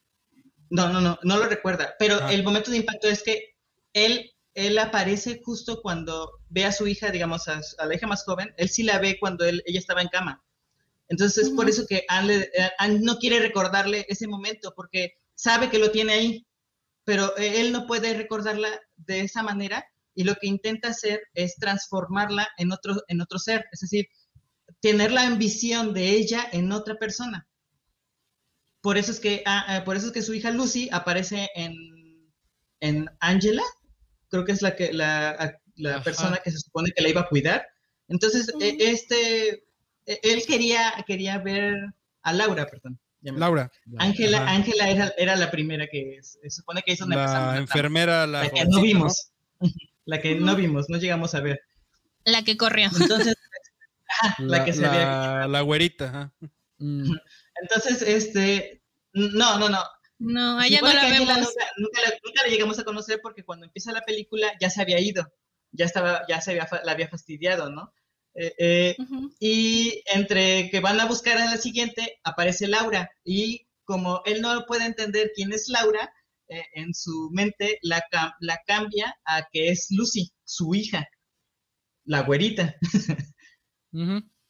No, 0.70 0.92
no, 0.92 1.00
no, 1.00 1.18
no 1.22 1.36
lo 1.36 1.46
recuerda. 1.46 1.94
Pero 1.98 2.18
ah. 2.20 2.32
el 2.32 2.42
momento 2.42 2.70
de 2.70 2.78
impacto 2.78 3.08
es 3.08 3.22
que 3.22 3.54
él, 3.92 4.30
él 4.54 4.78
aparece 4.78 5.40
justo 5.44 5.80
cuando 5.82 6.30
ve 6.48 6.64
a 6.64 6.72
su 6.72 6.86
hija, 6.86 7.10
digamos, 7.10 7.48
a, 7.48 7.60
la 7.84 7.94
hija 7.94 8.06
más 8.06 8.24
joven. 8.24 8.52
Él 8.56 8.68
sí 8.68 8.82
la 8.82 8.98
ve 8.98 9.18
cuando 9.20 9.44
él, 9.44 9.62
ella 9.66 9.78
estaba 9.78 10.02
en 10.02 10.08
cama. 10.08 10.42
Entonces, 11.08 11.46
es 11.46 11.50
por 11.50 11.68
eso 11.68 11.86
que 11.86 12.04
Anne, 12.08 12.48
no 13.00 13.18
quiere 13.18 13.38
recordarle 13.38 14.06
ese 14.08 14.26
momento, 14.26 14.72
porque 14.74 15.14
sabe 15.34 15.68
que 15.68 15.78
lo 15.78 15.90
tiene 15.90 16.14
ahí, 16.14 16.46
pero 17.04 17.36
él 17.36 17.72
no 17.72 17.86
puede 17.86 18.14
recordarla 18.14 18.68
de 18.96 19.20
esa 19.20 19.42
manera 19.42 19.86
y 20.14 20.24
lo 20.24 20.34
que 20.36 20.46
intenta 20.46 20.88
hacer 20.88 21.22
es 21.34 21.56
transformarla 21.56 22.48
en 22.56 22.72
otro, 22.72 23.02
en 23.08 23.20
otro 23.20 23.38
ser, 23.38 23.66
es 23.72 23.80
decir, 23.80 24.06
tener 24.80 25.12
la 25.12 25.26
ambición 25.26 25.92
de 25.92 26.10
ella 26.10 26.48
en 26.52 26.72
otra 26.72 26.96
persona. 26.96 27.46
Por 28.84 28.98
eso 28.98 29.12
es 29.12 29.18
que, 29.18 29.42
ah, 29.46 29.64
ah, 29.66 29.82
por 29.82 29.96
eso 29.96 30.08
es 30.08 30.12
que 30.12 30.20
su 30.20 30.34
hija 30.34 30.50
Lucy 30.50 30.90
aparece 30.92 31.48
en, 31.54 31.74
en 32.80 33.08
Angela, 33.20 33.62
creo 34.28 34.44
que 34.44 34.52
es 34.52 34.60
la, 34.60 34.76
que, 34.76 34.92
la, 34.92 35.58
la 35.76 36.02
persona 36.02 36.36
que 36.44 36.50
se 36.50 36.58
supone 36.58 36.92
que 36.94 37.02
la 37.02 37.08
iba 37.08 37.22
a 37.22 37.28
cuidar. 37.28 37.66
Entonces, 38.08 38.52
e, 38.60 38.76
este, 38.80 39.64
e, 40.04 40.20
él 40.22 40.42
quería, 40.46 41.02
quería 41.06 41.38
ver 41.38 41.94
a 42.24 42.32
Laura, 42.34 42.66
perdón. 42.66 43.00
Laura. 43.22 43.72
Ángela, 43.96 44.46
Ángela 44.50 44.90
era, 44.90 45.14
era, 45.16 45.34
la 45.36 45.50
primera 45.50 45.86
que 45.86 46.18
se 46.20 46.50
supone 46.50 46.82
que 46.82 46.92
hizo 46.92 47.06
La 47.08 47.56
enfermera, 47.56 48.26
la, 48.26 48.42
la 48.42 48.50
que 48.50 48.66
no 48.66 48.82
vimos. 48.82 49.30
La 50.04 50.20
que 50.20 50.34
no 50.34 50.54
vimos, 50.54 50.90
no 50.90 50.98
llegamos 50.98 51.34
a 51.34 51.40
ver. 51.40 51.62
La 52.24 52.42
que 52.42 52.58
corrió. 52.58 52.90
Entonces, 53.00 53.34
la, 54.40 54.62
que 54.62 54.74
se 54.74 54.82
la, 54.82 55.48
la 55.48 55.62
güerita. 55.62 56.34
Mm. 56.76 57.14
Entonces, 57.64 58.02
este, 58.02 58.82
no, 59.14 59.58
no, 59.58 59.70
no. 59.70 59.80
No, 60.18 60.62
ella 60.62 60.80
no 60.82 60.92
la 60.92 61.04
vemos. 61.04 61.54
Nunca, 61.78 62.00
la, 62.44 62.50
llegamos 62.50 62.78
a 62.78 62.84
conocer 62.84 63.20
porque 63.22 63.42
cuando 63.42 63.64
empieza 63.64 63.90
la 63.92 64.02
película 64.02 64.52
ya 64.60 64.68
se 64.68 64.82
había 64.82 65.00
ido, 65.00 65.26
ya 65.72 65.86
estaba, 65.86 66.24
ya 66.28 66.42
se 66.42 66.50
había, 66.50 66.68
la 66.84 66.92
había 66.92 67.08
fastidiado, 67.08 67.70
¿no? 67.70 67.92
Eh, 68.34 68.54
eh, 68.58 68.96
y 69.40 70.02
entre 70.12 70.68
que 70.70 70.80
van 70.80 71.00
a 71.00 71.06
buscar 71.06 71.38
a 71.38 71.46
la 71.46 71.56
siguiente, 71.56 72.18
aparece 72.22 72.68
Laura. 72.68 73.10
Y 73.24 73.66
como 73.84 74.20
él 74.26 74.42
no 74.42 74.66
puede 74.66 74.84
entender 74.84 75.32
quién 75.34 75.52
es 75.52 75.68
Laura, 75.68 76.12
eh, 76.48 76.64
en 76.74 76.92
su 76.92 77.30
mente 77.32 77.78
la, 77.80 78.04
la 78.40 78.60
cambia 78.66 79.16
a 79.24 79.46
que 79.50 79.70
es 79.70 79.86
Lucy, 79.88 80.30
su 80.44 80.74
hija, 80.74 81.08
la 82.04 82.20
güerita. 82.20 82.76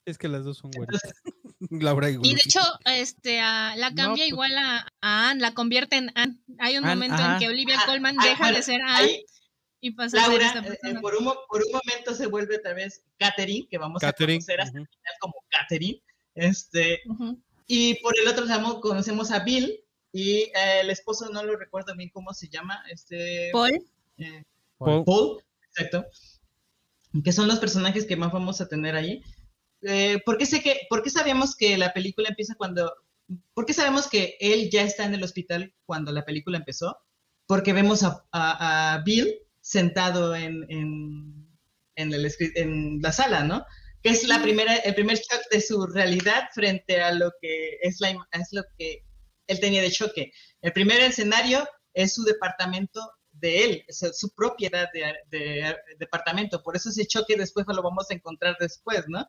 Es 0.07 0.19
que 0.19 0.29
las 0.29 0.45
dos 0.45 0.59
son 0.59 0.71
güeritas. 0.71 1.01
Laura 1.71 2.11
y 2.11 2.19
Y 2.23 2.35
de 2.35 2.41
hecho, 2.45 2.61
este, 2.85 3.39
la 3.39 3.93
cambia 3.97 4.25
pues 4.25 4.29
igual 4.29 4.53
a, 4.59 4.87
Anne, 5.01 5.41
la 5.41 5.55
convierte 5.55 5.97
en 5.97 6.11
Anne. 6.15 6.39
Hay 6.59 6.77
un 6.77 6.85
momento 6.85 7.17
en 7.17 7.39
que 7.39 7.49
Olivia 7.49 7.79
ah, 7.81 7.87
Colman 7.87 8.17
deja 8.17 8.53
de 8.53 8.63
ser 8.63 8.83
Anne 8.83 9.25
Y 9.81 9.93
pasa 9.93 10.19
a 10.19 10.21
ser 10.27 10.31
Laura, 10.31 10.47
esta 10.47 10.59
eh, 10.59 10.63
persona. 10.63 11.01
por, 11.01 11.15
un, 11.15 11.25
por 11.49 11.63
un 11.63 11.73
momento 11.73 12.15
se 12.15 12.27
vuelve 12.27 12.57
otra 12.57 12.75
vez 12.75 13.03
Catherine, 13.17 13.67
que 13.71 13.79
vamos 13.79 14.01
Catherine, 14.01 14.35
a 14.35 14.39
conocer 14.39 14.61
hasta 14.61 14.79
el 14.79 14.87
final 14.87 15.15
como 15.21 15.35
Catherine. 15.49 16.03
Este, 16.35 17.01
y 17.67 17.95
por 18.03 18.19
el 18.19 18.29
otro 18.29 18.45
lado 18.45 18.81
conocemos 18.81 19.31
a 19.31 19.41
Bill 19.41 19.81
y 20.13 20.41
eh, 20.41 20.81
el 20.81 20.91
esposo, 20.91 21.31
no 21.31 21.43
lo 21.43 21.57
recuerdo 21.57 21.95
bien 21.97 22.11
cómo 22.11 22.35
se 22.35 22.49
llama, 22.49 22.85
este, 22.91 23.51
Paul, 23.53 23.85
eh, 24.19 24.45
Paul. 24.79 25.05
Paul, 25.05 25.45
exacto, 25.71 26.05
que 27.23 27.33
son 27.33 27.49
los 27.49 27.59
personajes 27.59 28.05
que 28.05 28.17
más 28.17 28.33
vamos 28.33 28.61
a 28.61 28.69
tener 28.69 28.97
ahí. 28.97 29.23
Eh, 29.87 30.20
¿por, 30.24 30.39
qué 30.39 30.47
sé 30.47 30.62
que, 30.62 30.80
¿Por 30.89 31.03
qué 31.03 31.11
sabemos 31.11 31.57
que 31.57 31.76
la 31.76 31.93
película 31.93 32.28
empieza 32.28 32.55
cuando... 32.57 32.93
¿Por 33.55 33.64
qué 33.66 33.72
sabemos 33.72 34.09
que 34.09 34.37
él 34.41 34.68
ya 34.70 34.82
está 34.82 35.05
en 35.05 35.14
el 35.14 35.22
hospital 35.22 35.74
cuando 35.87 36.12
la 36.12 36.24
película 36.24 36.59
empezó? 36.59 36.99
Porque 37.47 37.72
vemos 37.72 38.03
a, 38.03 38.24
a- 38.32 38.95
a 38.95 38.99
Bill 39.03 39.35
sentado 39.61 40.35
en, 40.35 40.66
en, 40.70 41.49
en 41.97 42.12
el 42.12 42.30
en 42.57 43.01
la 43.01 43.12
sala, 43.12 43.45
¿no? 43.45 43.64
Que 44.03 44.11
es 44.11 44.28
la 44.28 44.43
primera, 44.43 44.76
el 44.76 44.95
primer 44.95 45.16
shock 45.16 45.41
de 45.51 45.61
su 45.62 45.87
realidad 45.87 46.49
frente 46.53 47.01
a 47.01 47.12
lo 47.12 47.32
que 47.41 47.78
es, 47.82 48.01
la, 48.01 48.11
es 48.32 48.49
lo 48.53 48.62
que 48.78 49.05
él 49.47 49.61
tenía 49.61 49.80
de 49.80 49.91
choque. 49.91 50.32
El 50.61 50.72
primer 50.72 51.01
escenario 51.01 51.66
es 51.95 52.14
su 52.14 52.24
departamento 52.24 53.01
de 53.32 53.64
él, 53.64 53.85
es 53.89 54.05
su 54.12 54.35
propiedad 54.35 54.89
de, 54.93 55.14
de- 55.30 55.76
departamento. 55.99 56.62
Por 56.62 56.76
eso 56.76 56.91
ese 56.91 57.07
choque 57.07 57.37
después 57.37 57.64
lo 57.68 57.82
vamos 57.82 58.11
a 58.11 58.14
encontrar 58.14 58.57
después, 58.61 59.05
¿no? 59.09 59.26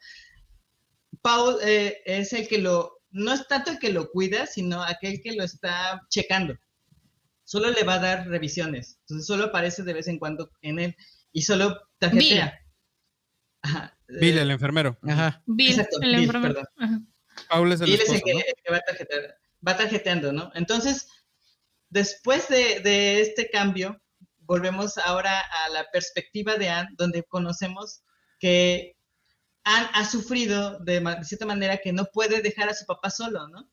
Paul 1.26 1.58
eh, 1.64 2.04
es 2.06 2.34
el 2.34 2.48
que 2.48 2.60
lo, 2.60 3.02
no 3.10 3.34
es 3.34 3.48
tanto 3.48 3.72
el 3.72 3.80
que 3.80 3.90
lo 3.92 4.12
cuida, 4.12 4.46
sino 4.46 4.84
aquel 4.84 5.22
que 5.24 5.32
lo 5.34 5.44
está 5.44 6.00
checando. 6.08 6.54
Solo 7.44 7.72
le 7.72 7.82
va 7.84 7.96
a 7.96 8.00
dar 8.00 8.28
revisiones. 8.28 9.00
Entonces 9.02 9.26
solo 9.26 9.46
aparece 9.46 9.82
de 9.82 9.94
vez 9.94 10.08
en 10.08 10.20
cuando 10.20 10.52
en 10.62 10.78
él 10.78 10.96
y 11.32 11.42
solo 11.42 11.80
tarjetea. 11.98 12.54
Ajá. 13.64 13.98
Bill, 14.08 14.38
Eh, 14.38 14.42
el 14.44 14.52
enfermero. 14.52 15.00
Ajá. 15.02 15.42
Bill, 15.48 15.72
Exacto, 15.72 15.98
el 16.02 16.10
Bill, 16.12 16.24
enfermero. 16.26 16.54
perdón. 16.54 16.68
Ajá. 16.78 17.02
Paul 17.50 17.72
es 17.72 17.82
el 17.82 17.90
él 17.90 17.96
es 17.96 18.10
el 18.10 18.16
esposo, 18.18 18.24
que, 18.26 18.34
¿no? 18.34 18.40
el 18.40 18.54
que 18.64 18.72
va, 18.72 18.80
tarjetear- 18.88 19.36
va 19.68 19.78
tarjeteando, 19.78 20.32
¿no? 20.32 20.52
Entonces, 20.54 21.08
después 21.90 22.48
de, 22.50 22.82
de 22.82 23.22
este 23.22 23.50
cambio, 23.50 24.00
volvemos 24.42 24.98
ahora 25.00 25.40
a 25.40 25.70
la 25.70 25.86
perspectiva 25.92 26.56
de 26.56 26.70
Anne, 26.70 26.90
donde 26.98 27.24
conocemos 27.24 28.04
que 28.40 28.95
Anne 29.66 29.90
ha 29.94 30.06
sufrido 30.06 30.80
de, 30.80 31.04
cierta 31.24 31.46
manera 31.48 31.78
que 31.78 31.92
no 31.92 32.06
puede 32.06 32.42
dejar 32.42 32.70
a 32.70 32.76
su 32.76 32.86
papá 32.86 33.10
solo, 33.10 33.48
¿no? 33.48 33.68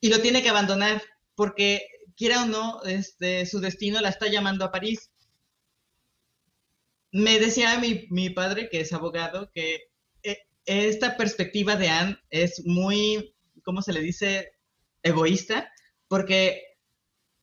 Y 0.00 0.08
lo 0.08 0.20
tiene 0.20 0.40
que 0.40 0.48
abandonar 0.48 1.02
porque, 1.34 1.86
quiera 2.16 2.44
o 2.44 2.46
no, 2.46 2.82
este, 2.84 3.44
su 3.44 3.60
destino 3.60 4.00
la 4.00 4.08
está 4.08 4.28
llamando 4.28 4.64
a 4.64 4.70
París. 4.70 5.10
Me 7.10 7.40
decía 7.40 7.78
mi, 7.80 8.30
padre, 8.30 8.68
que 8.70 8.80
es 8.80 8.92
abogado, 8.92 9.50
que 9.52 9.90
eh, 10.22 10.38
esta 10.64 11.16
perspectiva 11.16 11.74
de 11.74 11.88
Anne 11.88 12.18
es 12.30 12.62
muy, 12.64 13.34
¿cómo 13.64 13.82
se 13.82 13.92
le 13.92 14.00
dice? 14.00 14.52
Egoísta, 15.02 15.72
porque 16.08 16.62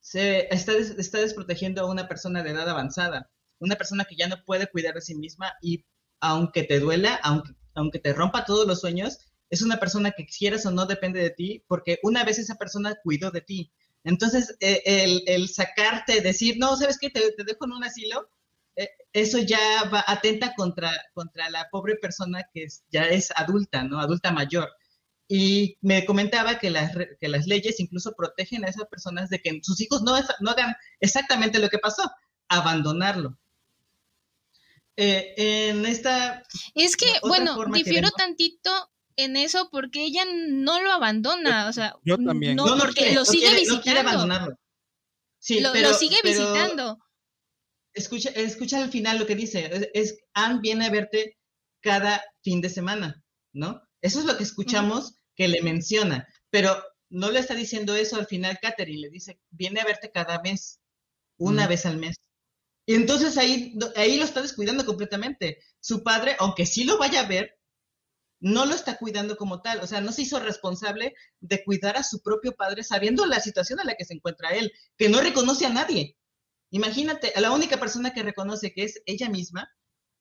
se 0.00 0.48
está, 0.54 0.72
está 0.72 1.18
desprotegiendo 1.18 1.82
a 1.82 1.90
una 1.90 2.08
persona 2.08 2.42
de 2.42 2.50
edad 2.50 2.68
avanzada, 2.68 3.30
una 3.58 3.76
persona 3.76 4.06
que 4.06 4.16
ya 4.16 4.28
no 4.28 4.42
puede 4.44 4.68
cuidar 4.68 4.94
de 4.94 5.02
sí 5.02 5.14
misma 5.14 5.52
y 5.60 5.84
aunque 6.20 6.62
te 6.62 6.80
duela, 6.80 7.20
aunque, 7.22 7.52
aunque 7.74 7.98
te 7.98 8.12
rompa 8.12 8.44
todos 8.44 8.66
los 8.66 8.80
sueños, 8.80 9.18
es 9.50 9.62
una 9.62 9.78
persona 9.78 10.12
que 10.12 10.26
quieras 10.26 10.66
o 10.66 10.70
no 10.70 10.86
depende 10.86 11.20
de 11.20 11.30
ti, 11.30 11.64
porque 11.68 11.98
una 12.02 12.24
vez 12.24 12.38
esa 12.38 12.56
persona 12.56 12.94
cuidó 13.02 13.30
de 13.30 13.40
ti. 13.40 13.72
Entonces, 14.04 14.56
eh, 14.60 15.22
el, 15.26 15.48
sacarte, 15.48 16.20
decir, 16.20 16.56
no, 16.58 16.76
¿sabes 16.76 16.98
qué? 16.98 17.10
Te, 17.10 17.20
dejo 17.44 17.64
en 17.64 17.72
un 17.72 17.84
asilo, 17.84 18.28
eh, 18.76 18.90
eso 19.12 19.38
ya 19.38 19.58
va, 19.92 20.04
atenta 20.06 20.54
contra, 20.54 20.90
contra 21.14 21.48
la 21.50 21.68
pobre 21.70 21.96
persona 21.96 22.48
que 22.52 22.66
ya 22.90 23.04
es 23.04 23.30
adulta, 23.36 23.84
¿no? 23.84 24.00
Adulta 24.00 24.30
mayor. 24.32 24.70
Y 25.26 25.78
me 25.80 26.04
comentaba 26.04 26.58
que 26.58 26.70
las, 26.70 26.92
que 27.18 27.28
las 27.28 27.46
leyes 27.46 27.80
incluso 27.80 28.12
protegen 28.12 28.64
a 28.64 28.68
esas 28.68 28.86
personas 28.88 29.30
de 29.30 29.40
que 29.40 29.60
sus 29.62 29.80
hijos 29.80 30.02
no, 30.02 30.14
no 30.40 30.50
hagan 30.50 30.74
exactamente 31.00 31.58
lo 31.58 31.70
que 31.70 31.78
pasó, 31.78 32.10
abandonarlo. 32.48 33.38
Eh, 34.96 35.34
en 35.70 35.86
esta... 35.86 36.42
Es 36.74 36.96
que, 36.96 37.06
bueno, 37.22 37.58
que 37.72 37.78
difiero 37.82 38.10
tantito 38.10 38.70
en 39.16 39.36
eso 39.36 39.68
porque 39.70 40.04
ella 40.04 40.24
no 40.48 40.80
lo 40.80 40.92
abandona, 40.92 41.68
o 41.68 41.72
sea, 41.72 41.96
Yo 42.04 42.16
también. 42.16 42.56
no, 42.56 42.64
porque 42.78 42.94
quiere, 42.94 43.14
lo 43.14 43.20
no 43.20 43.24
sigue 43.26 43.46
quiere- 43.48 43.66
no 43.66 43.80
quiere 43.82 44.00
visitando, 44.00 44.10
abandonarlo. 44.10 44.56
Sí, 45.38 45.60
lo, 45.60 45.72
pero- 45.72 45.88
lo 45.90 45.94
sigue 45.94 46.16
pero 46.22 46.38
visitando. 46.40 46.98
Escucha, 47.92 48.30
escucha 48.30 48.82
al 48.82 48.90
final 48.90 49.18
lo 49.18 49.26
que 49.26 49.36
dice. 49.36 49.66
Es, 49.72 49.88
es, 49.94 50.18
Anne 50.32 50.60
viene 50.60 50.86
a 50.86 50.90
verte 50.90 51.38
cada 51.80 52.22
fin 52.42 52.60
de 52.60 52.68
semana, 52.70 53.22
¿no? 53.52 53.80
Eso 54.00 54.18
es 54.20 54.24
lo 54.24 54.36
que 54.36 54.42
escuchamos 54.42 55.14
que 55.36 55.48
le 55.48 55.62
menciona, 55.62 56.26
pero 56.50 56.82
no 57.10 57.30
le 57.30 57.38
está 57.40 57.54
diciendo 57.54 57.94
eso 57.94 58.16
al 58.16 58.26
final 58.26 58.58
Catherine, 58.60 59.00
le 59.00 59.10
dice, 59.10 59.38
viene 59.50 59.80
a 59.80 59.84
verte 59.84 60.10
cada 60.10 60.40
mes, 60.42 60.80
una 61.38 61.66
vez 61.66 61.86
al 61.86 61.98
mes. 61.98 62.16
Y 62.86 62.94
entonces 62.94 63.38
ahí, 63.38 63.78
ahí 63.96 64.18
lo 64.18 64.24
está 64.24 64.42
descuidando 64.42 64.84
completamente. 64.84 65.58
Su 65.80 66.02
padre, 66.02 66.36
aunque 66.38 66.66
sí 66.66 66.84
lo 66.84 66.98
vaya 66.98 67.20
a 67.20 67.26
ver, 67.26 67.58
no 68.40 68.66
lo 68.66 68.74
está 68.74 68.98
cuidando 68.98 69.36
como 69.36 69.62
tal. 69.62 69.80
O 69.80 69.86
sea, 69.86 70.00
no 70.02 70.12
se 70.12 70.22
hizo 70.22 70.38
responsable 70.38 71.14
de 71.40 71.64
cuidar 71.64 71.96
a 71.96 72.04
su 72.04 72.22
propio 72.22 72.54
padre 72.54 72.82
sabiendo 72.84 73.24
la 73.24 73.40
situación 73.40 73.80
en 73.80 73.86
la 73.86 73.94
que 73.94 74.04
se 74.04 74.14
encuentra 74.14 74.50
él, 74.50 74.70
que 74.98 75.08
no 75.08 75.20
reconoce 75.20 75.64
a 75.64 75.70
nadie. 75.70 76.18
Imagínate, 76.70 77.32
a 77.34 77.40
la 77.40 77.52
única 77.52 77.78
persona 77.78 78.12
que 78.12 78.22
reconoce 78.22 78.72
que 78.74 78.84
es 78.84 79.00
ella 79.06 79.30
misma, 79.30 79.70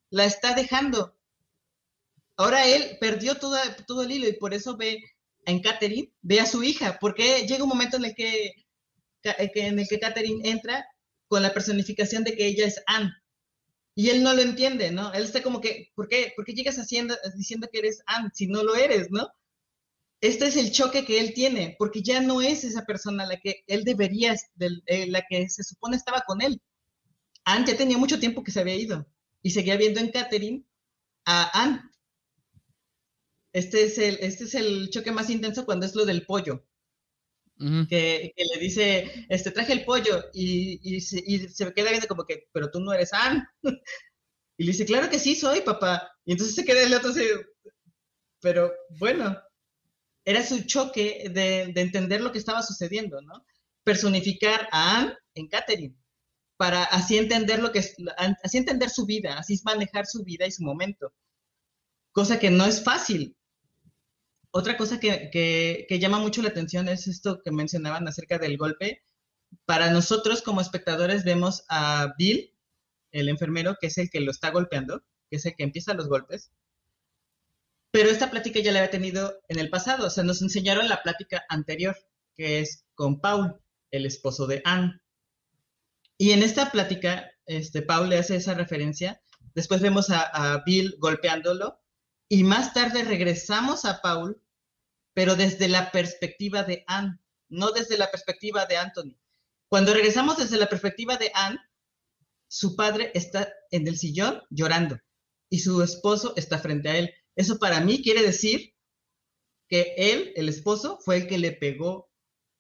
la 0.10 0.24
está 0.26 0.54
dejando. 0.54 1.18
Ahora 2.38 2.66
él 2.66 2.98
perdió 3.02 3.36
toda- 3.36 3.76
todo 3.86 4.04
el 4.04 4.12
hilo 4.12 4.28
y 4.28 4.34
por 4.34 4.54
eso 4.54 4.78
ve 4.78 5.04
en 5.46 5.62
Catherine, 5.62 6.14
ve 6.22 6.40
a 6.40 6.46
su 6.46 6.64
hija, 6.64 6.98
porque 7.02 7.46
llega 7.46 7.64
un 7.64 7.70
momento 7.70 7.98
en 7.98 8.06
el 8.06 8.16
que- 8.16 8.54
en 9.24 9.80
el 9.80 9.88
que 9.88 10.00
Catherine 10.00 10.48
entra 10.50 10.86
con 11.34 11.42
la 11.42 11.52
personificación 11.52 12.24
de 12.24 12.36
que 12.36 12.46
ella 12.46 12.68
es 12.68 12.84
Anne. 12.86 13.12
Y 13.96 14.12
él 14.12 14.22
no 14.22 14.36
lo 14.36 14.44
entiende, 14.44 14.92
¿no? 14.92 15.12
Él 15.14 15.24
está 15.24 15.42
como 15.42 15.62
que, 15.62 15.92
¿por 15.96 16.08
qué, 16.08 16.32
¿por 16.36 16.46
qué 16.46 16.54
llegas 16.54 16.78
haciendo, 16.78 17.16
diciendo 17.36 17.68
que 17.72 17.80
eres 17.80 18.04
Anne 18.06 18.30
si 18.36 18.46
no 18.46 18.64
lo 18.64 18.76
eres, 18.76 19.10
¿no? 19.10 19.30
Este 20.22 20.46
es 20.46 20.58
el 20.58 20.72
choque 20.72 21.06
que 21.06 21.20
él 21.20 21.34
tiene, 21.34 21.76
porque 21.80 22.04
ya 22.04 22.22
no 22.22 22.44
es 22.44 22.64
esa 22.64 22.86
persona 22.86 23.26
la 23.26 23.40
que 23.40 23.64
él 23.66 23.84
debería, 23.84 24.36
eh, 24.86 25.08
la 25.08 25.24
que 25.28 25.50
se 25.50 25.64
supone 25.64 25.98
estaba 25.98 26.22
con 26.22 26.44
él. 26.44 26.62
Anne 27.46 27.66
ya 27.66 27.78
tenía 27.78 27.98
mucho 27.98 28.20
tiempo 28.20 28.44
que 28.44 28.52
se 28.52 28.60
había 28.60 28.76
ido 28.76 29.08
y 29.42 29.50
seguía 29.50 29.76
viendo 29.76 30.02
en 30.02 30.12
Catherine 30.12 30.64
a 31.26 31.64
Anne. 31.64 31.82
Este 33.54 33.86
es 33.86 33.98
el, 33.98 34.20
este 34.22 34.44
es 34.44 34.54
el 34.54 34.92
choque 34.92 35.12
más 35.12 35.32
intenso 35.32 35.66
cuando 35.66 35.88
es 35.88 35.96
lo 35.96 36.06
del 36.06 36.28
pollo 36.28 36.64
Que, 37.58 38.34
le 38.36 38.60
dice, 38.60 39.26
este, 39.30 39.52
traje 39.52 39.74
el 39.74 39.86
pollo 39.86 40.26
y, 40.34 40.80
y, 40.84 41.00
se, 41.02 41.24
queda 41.74 41.92
viendo 41.92 42.08
como 42.08 42.26
que, 42.26 42.48
pero 42.52 42.70
tú 42.70 42.80
no 42.80 42.94
eres 42.94 43.14
Ann. 43.14 43.48
y 44.58 44.64
le 44.64 44.72
dice, 44.72 44.86
claro 44.86 45.10
que 45.10 45.20
sí 45.20 45.36
soy, 45.36 45.62
papá. 45.62 46.12
Y 46.26 46.34
entonces 46.34 46.56
se 46.56 46.66
queda 46.66 46.84
el 46.84 46.94
otro 46.94 47.12
así, 47.12 47.22
pero 48.42 48.74
bueno, 49.00 49.38
era 50.26 50.44
su 50.44 50.64
choque 50.64 51.30
de, 51.30 51.72
de 51.74 51.82
entender 51.82 52.22
lo 52.22 52.32
que 52.32 52.40
estaba 52.40 52.62
sucediendo, 52.62 53.22
¿no? 53.22 53.46
Personificar 53.84 54.68
a 54.72 55.00
Ann 55.00 55.14
en 55.36 55.48
Catherine, 55.48 55.96
para 56.58 56.84
así 56.84 57.18
entender 57.18 57.60
lo 57.60 57.72
que 57.72 57.80
así 58.44 58.58
entender 58.58 58.90
su 58.90 59.06
vida, 59.06 59.38
así 59.38 59.60
manejar 59.64 60.06
su 60.06 60.24
vida 60.24 60.46
y 60.46 60.52
su 60.52 60.64
momento. 60.64 61.14
Cosa 62.12 62.40
que 62.40 62.52
no 62.52 62.66
es 62.66 62.84
fácil, 62.84 63.36
otra 64.56 64.78
cosa 64.78 65.00
que, 65.00 65.88
llama 66.00 66.20
mucho 66.20 66.44
la 66.44 66.50
atención 66.50 66.88
es 66.88 67.08
esto 67.08 67.42
que 67.42 67.52
mencionaban 67.52 68.08
acerca 68.08 68.38
del 68.38 68.58
golpe. 68.58 69.04
Para 69.66 69.90
nosotros 69.90 70.44
como 70.44 70.62
espectadores 70.62 71.24
vemos 71.24 71.66
a 71.70 72.14
Bill, 72.20 72.56
el 73.12 73.30
enfermero, 73.30 73.78
que 73.82 73.88
es 73.88 73.98
el 73.98 74.12
que 74.12 74.20
lo 74.20 74.30
está 74.30 74.52
golpeando, 74.52 75.04
que 75.32 75.38
es 75.38 75.46
el 75.48 75.56
que 75.56 75.64
empieza 75.64 75.96
los 75.96 76.08
golpes. 76.08 76.52
Pero 77.90 78.10
esta 78.10 78.30
plática 78.30 78.60
ya 78.60 78.72
la 78.72 78.80
había 78.80 78.92
tenido 78.92 79.42
en 79.48 79.58
el 79.58 79.72
pasado, 79.72 80.06
o 80.06 80.10
sea, 80.12 80.24
nos 80.24 80.44
enseñaron 80.44 80.88
la 80.88 81.02
plática 81.02 81.44
anterior, 81.50 81.98
que 82.36 82.60
es 82.60 82.86
con 82.94 83.22
Paul, 83.22 83.60
el 83.90 84.06
esposo 84.06 84.46
de 84.46 84.62
Anne. 84.66 85.02
Y 86.20 86.32
en 86.32 86.44
esta 86.44 86.72
plática, 86.72 87.32
este, 87.48 87.82
Paul 87.82 88.10
le 88.10 88.20
hace 88.20 88.36
esa 88.36 88.54
referencia. 88.54 89.20
Después 89.56 89.82
vemos 89.82 90.12
a 90.12 90.62
Bill 90.64 90.96
golpeándolo 91.00 91.84
y 92.30 92.44
más 92.44 92.74
tarde 92.74 93.04
regresamos 93.04 93.86
a 93.86 94.02
Paul, 94.02 94.42
pero 95.14 95.36
desde 95.36 95.68
la 95.68 95.92
perspectiva 95.92 96.64
de 96.64 96.84
Anne, 96.88 97.20
no 97.50 97.72
desde 97.72 97.98
la 97.98 98.10
perspectiva 98.10 98.66
de 98.66 98.78
Anthony. 98.78 99.18
Cuando 99.70 99.94
regresamos 99.94 100.38
desde 100.38 100.58
la 100.58 100.68
perspectiva 100.68 101.18
de 101.18 101.32
Anne, 101.34 101.60
su 102.48 102.76
padre 102.76 103.12
está 103.14 103.52
en 103.72 103.88
el 103.88 103.98
sillón 103.98 104.44
llorando 104.50 105.00
y 105.50 105.60
su 105.60 105.82
esposo 105.82 106.34
está 106.36 106.60
frente 106.60 106.90
a 106.90 106.98
él. 106.98 107.14
Eso 107.36 107.58
para 107.58 107.80
mí 107.80 108.02
quiere 108.04 108.22
decir 108.22 108.74
que 109.68 109.94
él, 109.98 110.34
el 110.36 110.50
esposo, 110.50 111.00
fue 111.04 111.18
el 111.18 111.28
que 111.28 111.38
le 111.38 111.52
pegó 111.52 112.12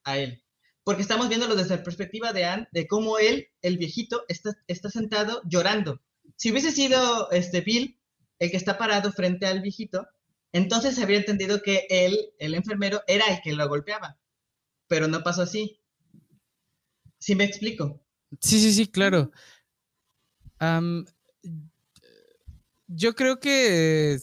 a 0.03 0.17
él. 0.17 0.43
porque 0.85 1.01
estamos 1.01 1.29
viéndolo 1.29 1.55
desde 1.55 1.77
la 1.77 1.83
perspectiva 1.83 2.33
de 2.33 2.43
Anne, 2.43 2.67
de 2.73 2.87
cómo 2.87 3.17
él, 3.17 3.47
el 3.61 3.77
viejito, 3.77 4.25
está, 4.27 4.51
está 4.67 4.89
sentado 4.89 5.41
llorando. 5.45 6.01
Si 6.35 6.51
hubiese 6.51 6.71
sido 6.71 7.31
este 7.31 7.61
Bill 7.61 7.99
el 8.39 8.51
que 8.51 8.57
está 8.57 8.77
parado 8.77 9.11
frente 9.13 9.45
al 9.45 9.61
viejito, 9.61 10.05
entonces 10.53 10.97
habría 10.99 11.17
entendido 11.17 11.61
que 11.61 11.87
él, 11.89 12.17
el 12.39 12.53
enfermero, 12.53 13.01
era 13.07 13.25
el 13.25 13.41
que 13.41 13.53
lo 13.53 13.67
golpeaba. 13.67 14.19
Pero 14.87 15.07
no 15.07 15.23
pasó 15.23 15.41
así. 15.41 15.81
¿Sí 17.19 17.35
me 17.35 17.43
explico? 17.43 18.05
Sí, 18.39 18.59
sí, 18.59 18.73
sí, 18.73 18.87
claro. 18.87 19.31
yo 22.87 23.15
creo 23.15 23.39
que 23.39 24.17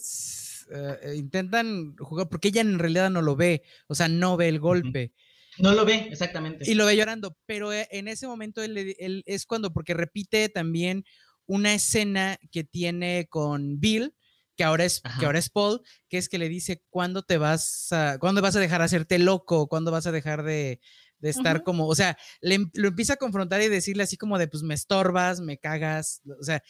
eh, 0.73 1.13
intentan 1.15 1.95
jugar 1.97 2.29
porque 2.29 2.47
ella 2.49 2.61
en 2.61 2.79
realidad 2.79 3.09
no 3.09 3.21
lo 3.21 3.35
ve, 3.35 3.63
o 3.87 3.95
sea, 3.95 4.07
no 4.07 4.37
ve 4.37 4.47
el 4.47 4.59
golpe. 4.59 5.13
No 5.57 5.73
lo 5.73 5.85
ve, 5.85 6.07
exactamente. 6.09 6.69
Y 6.69 6.75
lo 6.75 6.85
ve 6.85 6.95
llorando, 6.95 7.37
pero 7.45 7.73
eh, 7.73 7.87
en 7.91 8.07
ese 8.07 8.27
momento 8.27 8.63
él, 8.63 9.23
es 9.25 9.45
cuando, 9.45 9.73
porque 9.73 9.93
repite 9.93 10.47
también 10.49 11.03
una 11.45 11.73
escena 11.73 12.37
que 12.51 12.63
tiene 12.63 13.27
con 13.29 13.79
Bill, 13.79 14.15
que 14.61 14.65
ahora 14.65 14.85
es, 14.85 15.01
que 15.19 15.25
ahora 15.25 15.39
es 15.39 15.49
Paul, 15.49 15.81
que 16.07 16.19
es 16.19 16.29
que 16.29 16.37
le 16.37 16.47
dice, 16.47 16.83
¿cuándo 16.91 17.23
te 17.23 17.39
vas 17.39 17.91
a, 17.91 18.19
cuándo 18.19 18.43
vas 18.43 18.55
a 18.55 18.59
dejar 18.59 18.77
de 18.81 18.85
hacerte 18.85 19.17
loco? 19.17 19.67
¿Cuándo 19.67 19.89
vas 19.89 20.05
a 20.05 20.11
dejar 20.11 20.43
de, 20.43 20.79
estar 21.23 21.63
como, 21.63 21.87
o 21.87 21.95
sea, 21.95 22.15
le, 22.41 22.67
lo 22.73 22.89
empieza 22.89 23.13
a 23.13 23.17
confrontar 23.17 23.59
y 23.63 23.69
decirle 23.69 24.03
así 24.03 24.17
como 24.17 24.37
de, 24.37 24.47
pues 24.47 24.61
me 24.61 24.75
estorbas, 24.75 25.39
me 25.39 25.57
cagas, 25.57 26.21
o 26.39 26.43
sea, 26.43 26.61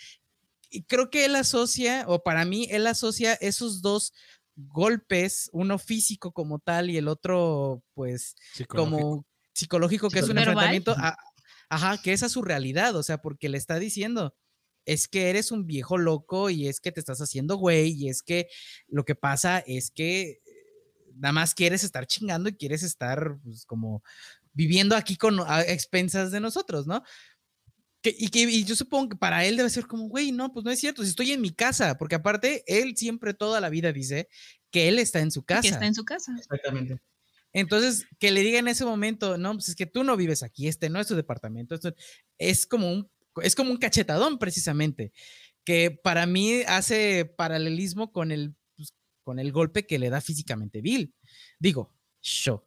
y 0.69 0.83
creo 0.83 1.09
que 1.09 1.25
él 1.25 1.35
asocia, 1.35 2.05
o 2.07 2.23
para 2.23 2.45
mí, 2.45 2.65
él 2.71 2.87
asocia 2.87 3.33
esos 3.33 3.81
dos 3.81 4.13
golpes, 4.55 5.49
uno 5.51 5.77
físico 5.77 6.31
como 6.31 6.59
tal 6.59 6.89
y 6.89 6.95
el 6.95 7.09
otro, 7.09 7.83
pues, 7.93 8.35
como 8.69 9.25
psicológico, 9.51 10.09
que 10.09 10.19
es 10.19 10.29
un 10.29 10.37
enfrentamiento, 10.37 10.95
ajá, 11.67 12.01
que 12.01 12.13
esa 12.13 12.27
es 12.27 12.31
su 12.31 12.41
realidad, 12.41 12.95
o 12.95 13.03
sea, 13.03 13.17
porque 13.17 13.49
le 13.49 13.57
está 13.57 13.79
diciendo, 13.79 14.33
es 14.85 15.07
que 15.07 15.29
eres 15.29 15.51
un 15.51 15.65
viejo 15.65 15.97
loco 15.97 16.49
y 16.49 16.67
es 16.67 16.79
que 16.79 16.91
te 16.91 16.99
estás 16.99 17.19
haciendo 17.19 17.57
güey 17.57 17.91
y 17.91 18.09
es 18.09 18.23
que 18.23 18.47
lo 18.87 19.05
que 19.05 19.15
pasa 19.15 19.59
es 19.59 19.91
que 19.91 20.39
nada 21.15 21.33
más 21.33 21.53
quieres 21.53 21.83
estar 21.83 22.07
chingando 22.07 22.49
y 22.49 22.55
quieres 22.55 22.83
estar 22.83 23.37
pues, 23.43 23.65
como 23.65 24.03
viviendo 24.53 24.95
aquí 24.95 25.15
con 25.15 25.39
a 25.39 25.61
expensas 25.61 26.31
de 26.31 26.39
nosotros, 26.39 26.87
¿no? 26.87 27.03
y 28.03 28.29
que 28.29 28.63
yo 28.63 28.75
supongo 28.75 29.09
que 29.09 29.15
para 29.15 29.45
él 29.45 29.57
debe 29.57 29.69
ser 29.69 29.85
como, 29.85 30.07
güey, 30.07 30.31
no, 30.31 30.51
pues 30.51 30.65
no 30.65 30.71
es 30.71 30.79
cierto, 30.79 31.03
si 31.03 31.09
estoy 31.09 31.31
en 31.31 31.41
mi 31.41 31.51
casa, 31.51 31.97
porque 31.97 32.15
aparte 32.15 32.63
él 32.65 32.97
siempre 32.97 33.33
toda 33.33 33.61
la 33.61 33.69
vida 33.69 33.93
dice 33.93 34.27
que 34.71 34.87
él 34.87 34.97
está 34.97 35.19
en 35.19 35.31
su 35.31 35.43
casa. 35.43 35.61
Que 35.61 35.67
está 35.67 35.85
en 35.85 35.93
su 35.93 36.03
casa. 36.03 36.33
Exactamente. 36.37 36.99
Entonces, 37.53 38.07
que 38.17 38.31
le 38.31 38.41
diga 38.41 38.59
en 38.59 38.69
ese 38.69 38.85
momento, 38.85 39.37
no, 39.37 39.53
pues 39.53 39.69
es 39.69 39.75
que 39.75 39.85
tú 39.85 40.03
no 40.03 40.15
vives 40.15 40.41
aquí, 40.41 40.67
este 40.67 40.89
no 40.89 40.99
es 40.99 41.07
tu 41.07 41.15
departamento, 41.15 41.75
esto 41.75 41.93
es 42.37 42.65
como 42.65 42.91
un, 42.91 43.10
es 43.41 43.55
como 43.55 43.71
un 43.71 43.77
cachetadón 43.77 44.37
precisamente, 44.39 45.11
que 45.63 45.91
para 45.91 46.25
mí 46.25 46.61
hace 46.67 47.25
paralelismo 47.25 48.11
con 48.11 48.31
el, 48.31 48.55
pues, 48.75 48.93
con 49.23 49.39
el 49.39 49.51
golpe 49.51 49.85
que 49.85 49.99
le 49.99 50.09
da 50.09 50.21
físicamente 50.21 50.81
Bill. 50.81 51.13
Digo, 51.59 51.93
show. 52.21 52.63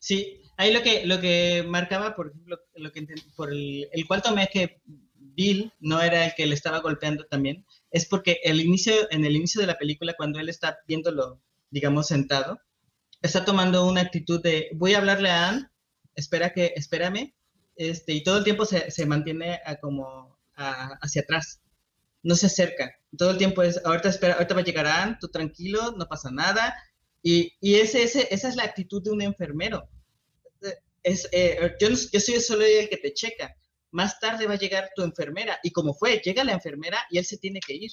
Sí, 0.00 0.42
ahí 0.58 0.72
lo 0.72 0.82
que, 0.82 1.06
lo 1.06 1.18
que 1.20 1.64
marcaba, 1.66 2.14
por 2.14 2.28
ejemplo, 2.28 2.58
lo 2.74 2.92
que 2.92 3.06
por 3.36 3.50
el, 3.50 3.88
el 3.90 4.06
cual 4.06 4.20
tomé 4.20 4.48
que 4.52 4.82
Bill 5.34 5.72
no 5.80 6.00
era 6.00 6.26
el 6.26 6.34
que 6.34 6.46
le 6.46 6.54
estaba 6.54 6.80
golpeando 6.80 7.24
también, 7.24 7.64
es 7.90 8.06
porque 8.06 8.38
el 8.44 8.60
inicio, 8.60 8.92
en 9.10 9.24
el 9.24 9.34
inicio 9.34 9.60
de 9.60 9.66
la 9.66 9.78
película, 9.78 10.14
cuando 10.16 10.38
él 10.38 10.48
está 10.48 10.78
viéndolo, 10.86 11.40
digamos, 11.70 12.08
sentado, 12.08 12.60
está 13.22 13.44
tomando 13.44 13.86
una 13.86 14.02
actitud 14.02 14.42
de, 14.42 14.68
voy 14.74 14.94
a 14.94 14.98
hablarle 14.98 15.30
a 15.30 15.48
Anne, 15.48 15.68
espera 16.14 16.52
que, 16.52 16.74
espérame, 16.76 17.34
este, 17.76 18.12
y 18.12 18.22
todo 18.22 18.38
el 18.38 18.44
tiempo 18.44 18.64
se, 18.64 18.90
se 18.90 19.06
mantiene 19.06 19.60
como 19.80 20.38
hacia 20.56 21.22
atrás, 21.22 21.60
no 22.22 22.34
se 22.34 22.46
acerca, 22.46 22.94
todo 23.18 23.30
el 23.30 23.38
tiempo 23.38 23.62
es, 23.62 23.84
ahorita 23.84 24.08
espera, 24.08 24.34
ahorita 24.34 24.54
va 24.54 24.60
a 24.60 24.64
llegar 24.64 24.86
Anne, 24.86 25.18
tú 25.20 25.28
tranquilo, 25.28 25.94
no 25.96 26.06
pasa 26.06 26.30
nada, 26.30 26.74
y, 27.22 27.52
y 27.60 27.76
ese, 27.76 28.02
ese, 28.02 28.28
esa 28.32 28.48
es 28.48 28.56
la 28.56 28.64
actitud 28.64 29.02
de 29.02 29.10
un 29.10 29.22
enfermero, 29.22 29.88
es, 31.04 31.28
eh, 31.32 31.76
yo, 31.78 31.88
yo 31.88 32.20
soy 32.20 32.40
solo 32.40 32.64
el 32.64 32.88
que 32.88 32.96
te 32.96 33.12
checa. 33.12 33.54
Más 33.92 34.18
tarde 34.18 34.46
va 34.46 34.54
a 34.54 34.58
llegar 34.58 34.90
tu 34.96 35.02
enfermera. 35.02 35.60
Y 35.62 35.70
como 35.70 35.94
fue, 35.94 36.20
llega 36.24 36.42
la 36.42 36.52
enfermera 36.52 36.98
y 37.10 37.18
él 37.18 37.24
se 37.24 37.38
tiene 37.38 37.60
que 37.60 37.74
ir. 37.74 37.92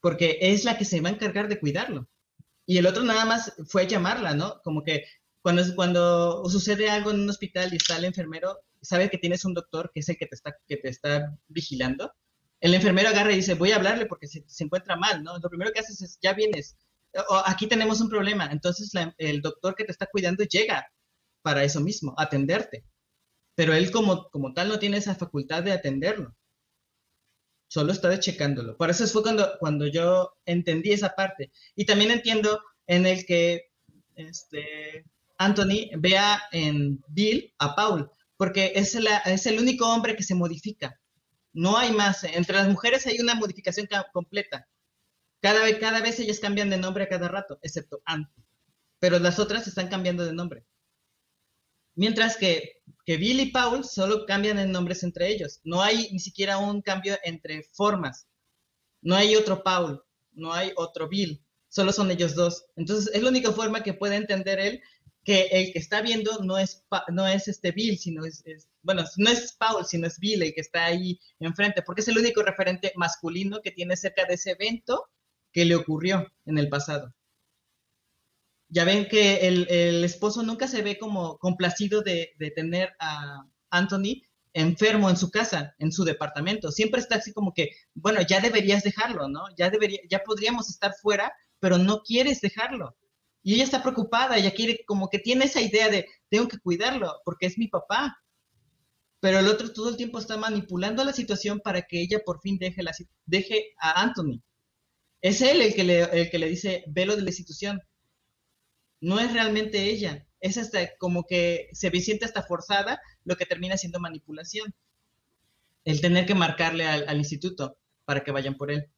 Porque 0.00 0.38
es 0.40 0.64
la 0.64 0.78
que 0.78 0.84
se 0.84 1.00
va 1.00 1.08
a 1.08 1.12
encargar 1.12 1.48
de 1.48 1.58
cuidarlo. 1.58 2.08
Y 2.66 2.78
el 2.78 2.86
otro 2.86 3.02
nada 3.02 3.24
más 3.24 3.54
fue 3.66 3.88
llamarla, 3.88 4.34
¿no? 4.34 4.60
Como 4.62 4.84
que 4.84 5.04
cuando, 5.42 5.62
cuando 5.74 6.48
sucede 6.48 6.88
algo 6.88 7.10
en 7.10 7.20
un 7.20 7.30
hospital 7.30 7.72
y 7.72 7.76
está 7.76 7.96
el 7.96 8.04
enfermero, 8.04 8.60
sabe 8.80 9.10
que 9.10 9.18
tienes 9.18 9.44
un 9.44 9.54
doctor 9.54 9.90
que 9.92 10.00
es 10.00 10.08
el 10.08 10.16
que 10.16 10.26
te 10.26 10.88
está, 10.88 11.36
vigilando. 11.48 12.12
El 12.60 12.74
enfermero 12.74 13.08
agarra 13.08 13.32
y 13.32 13.36
dice, 13.36 13.54
voy 13.54 13.72
a 13.72 13.76
hablarle 13.76 14.06
porque 14.06 14.28
se, 14.28 14.44
encuentra 14.60 14.96
mal, 14.96 15.22
¿no? 15.22 15.38
Lo 15.38 15.48
primero 15.48 15.72
que 15.72 15.80
haces 15.80 16.00
es, 16.00 16.18
ya 16.22 16.32
vienes, 16.32 16.76
aquí 17.44 17.66
tenemos 17.66 18.00
un 18.00 18.08
problema. 18.08 18.48
Entonces 18.52 18.92
el 19.18 19.42
doctor 19.42 19.74
que 19.74 19.84
te 19.84 19.92
está 19.92 20.06
cuidando 20.06 20.44
llega 20.44 20.86
para 21.42 21.64
eso 21.64 21.80
mismo, 21.80 22.14
atenderte. 22.16 22.84
Pero 23.56 23.74
él 23.74 23.90
como, 23.90 24.30
como 24.30 24.54
tal 24.54 24.68
no 24.68 24.78
tiene 24.78 24.98
esa 24.98 25.16
facultad 25.16 25.64
de 25.64 25.72
atenderlo. 25.72 26.34
Solo 27.68 27.92
está 27.92 28.18
checándolo. 28.20 28.76
Por 28.76 28.90
eso 28.90 29.06
fue 29.08 29.22
cuando, 29.22 29.58
cuando 29.58 29.86
yo 29.88 30.34
entendí 30.46 30.92
esa 30.92 31.14
parte. 31.16 31.50
Y 31.74 31.84
también 31.84 32.12
entiendo 32.12 32.62
en 32.86 33.06
el 33.06 33.26
que 33.26 33.72
este, 34.14 35.04
Anthony 35.44 35.90
vea 35.98 36.42
en 36.52 37.02
Bill 37.08 37.52
a 37.58 37.74
Paul, 37.74 38.10
porque 38.36 38.72
es, 38.74 38.96
es 39.26 39.46
el 39.46 39.58
único 39.58 39.86
hombre 39.86 40.16
que 40.16 40.22
se 40.22 40.34
modifica. 40.34 40.98
No 41.52 41.76
hay 41.76 41.92
más. 41.92 42.24
Entre 42.24 42.56
las 42.56 42.68
mujeres 42.68 43.06
hay 43.06 43.20
una 43.20 43.34
modificación 43.34 43.88
completa. 44.12 44.68
Cada 45.40 45.64
vez, 45.64 45.78
cada 45.78 46.00
vez 46.00 46.18
ellas 46.20 46.38
cambian 46.38 46.70
de 46.70 46.78
nombre 46.78 47.04
a 47.04 47.08
cada 47.08 47.28
rato, 47.28 47.58
excepto 47.62 48.00
Anne. 48.04 48.28
Pero 49.00 49.18
las 49.18 49.38
otras 49.38 49.66
están 49.66 49.88
cambiando 49.88 50.24
de 50.24 50.32
nombre. 50.32 50.64
Mientras 51.94 52.36
que, 52.36 52.80
que 53.04 53.16
Bill 53.16 53.40
y 53.40 53.50
Paul 53.50 53.84
solo 53.84 54.24
cambian 54.24 54.58
en 54.58 54.72
nombres 54.72 55.02
entre 55.02 55.28
ellos. 55.28 55.60
No 55.64 55.82
hay 55.82 56.08
ni 56.12 56.20
siquiera 56.20 56.58
un 56.58 56.80
cambio 56.80 57.18
entre 57.24 57.64
formas. 57.74 58.28
No 59.02 59.16
hay 59.16 59.34
otro 59.34 59.62
Paul, 59.62 60.02
no 60.32 60.52
hay 60.52 60.72
otro 60.76 61.08
Bill. 61.08 61.44
Solo 61.68 61.92
son 61.92 62.10
ellos 62.10 62.34
dos. 62.34 62.64
Entonces 62.76 63.12
es 63.12 63.22
la 63.22 63.30
única 63.30 63.52
forma 63.52 63.82
que 63.82 63.94
puede 63.94 64.16
entender 64.16 64.60
él 64.60 64.80
que 65.24 65.42
el 65.52 65.72
que 65.72 65.78
está 65.78 66.02
viendo 66.02 66.40
no 66.40 66.58
es, 66.58 66.84
no 67.10 67.26
es 67.26 67.48
este 67.48 67.70
Bill, 67.70 67.98
sino 67.98 68.24
es, 68.24 68.42
bueno, 68.82 69.04
no 69.16 69.30
es 69.30 69.52
Paul, 69.52 69.86
sino 69.86 70.06
es 70.06 70.18
Bill 70.18 70.42
el 70.42 70.54
que 70.54 70.60
está 70.60 70.86
ahí 70.86 71.20
enfrente, 71.38 71.82
porque 71.82 72.00
es 72.00 72.08
el 72.08 72.18
único 72.18 72.42
referente 72.42 72.92
masculino 72.96 73.60
que 73.62 73.70
tiene 73.70 73.96
cerca 73.96 74.24
de 74.24 74.34
ese 74.34 74.52
evento 74.52 75.08
que 75.52 75.64
le 75.64 75.76
ocurrió 75.76 76.26
en 76.46 76.58
el 76.58 76.68
pasado 76.68 77.14
ya 78.72 78.84
ven 78.84 79.06
que 79.06 79.46
el, 79.46 80.02
esposo 80.02 80.42
nunca 80.42 80.66
se 80.66 80.80
ve 80.80 80.98
como 80.98 81.36
complacido 81.38 82.00
de, 82.00 82.32
tener 82.56 82.94
a 82.98 83.44
Anthony 83.70 84.22
enfermo 84.54 85.10
en 85.10 85.16
su 85.16 85.30
casa, 85.30 85.74
en 85.78 85.92
su 85.92 86.04
departamento. 86.04 86.72
Siempre 86.72 87.00
está 87.00 87.16
así 87.16 87.34
como 87.34 87.52
que, 87.52 87.70
bueno, 87.94 88.20
ya 88.22 88.40
deberías 88.40 88.82
dejarlo, 88.82 89.28
¿no? 89.28 89.44
Ya, 89.58 89.68
debería, 89.68 90.00
ya 90.08 90.20
podríamos 90.20 90.70
estar 90.70 90.94
fuera, 91.02 91.34
pero 91.60 91.76
no 91.76 92.02
quieres 92.02 92.40
dejarlo. 92.40 92.96
Y 93.42 93.54
ella 93.54 93.64
está 93.64 93.82
preocupada, 93.82 94.36
ella 94.36 94.52
quiere, 94.52 94.84
como 94.86 95.08
que 95.08 95.18
tiene 95.18 95.46
esa 95.46 95.60
idea 95.60 95.88
de, 95.88 96.06
tengo 96.28 96.48
que 96.48 96.58
cuidarlo, 96.58 97.20
porque 97.24 97.46
es 97.46 97.58
mi 97.58 97.68
papá. 97.68 98.16
Pero 99.20 99.38
el 99.38 99.48
otro 99.48 99.72
todo 99.72 99.88
el 99.88 99.96
tiempo 99.96 100.18
está 100.18 100.36
manipulando 100.36 101.04
la 101.04 101.12
situación 101.12 101.60
para 101.60 101.82
que 101.82 102.00
ella 102.00 102.20
por 102.24 102.40
fin 102.40 102.58
deje, 102.58 102.82
la, 102.82 102.92
deje 103.26 103.74
a 103.80 104.00
Anthony. 104.02 104.42
Es 105.20 105.40
él 105.42 105.62
el 105.62 105.74
que, 105.74 105.84
le, 105.84 106.02
el 106.02 106.30
que 106.30 106.38
le 106.38 106.48
dice, 106.48 106.84
velo 106.88 107.14
de 107.16 107.22
la 107.22 107.30
institución 107.30 107.80
no 109.02 109.18
es 109.20 109.32
realmente 109.32 109.90
ella. 109.90 110.26
Es 110.40 110.56
hasta 110.56 110.96
como 110.96 111.24
que 111.24 111.68
se 111.72 111.90
siente 112.00 112.24
hasta 112.24 112.44
forzada, 112.44 113.00
lo 113.24 113.36
que 113.36 113.46
termina 113.46 113.76
siendo 113.76 114.00
manipulación. 114.00 114.74
El 115.84 116.00
tener 116.00 116.24
que 116.24 116.34
marcarle 116.34 116.86
al, 116.86 117.18
instituto 117.18 117.76
para 118.04 118.22
que 118.22 118.30
vayan 118.30 118.56
por 118.56 118.70
él. 118.70 118.88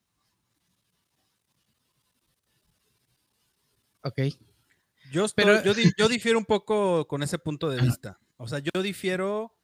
Ok. 4.05 4.21
Yo, 5.11 5.27
Pero... 5.35 5.63
yo, 5.63 6.09
difiero 6.09 6.39
un 6.39 6.45
poco 6.45 7.07
con 7.07 7.23
ese 7.23 7.39
punto 7.39 7.69
de 7.69 7.81
vista. 7.81 8.19
O 8.37 8.49
sea, 8.49 8.59
yo 8.59 8.83
difiero, 8.83 9.55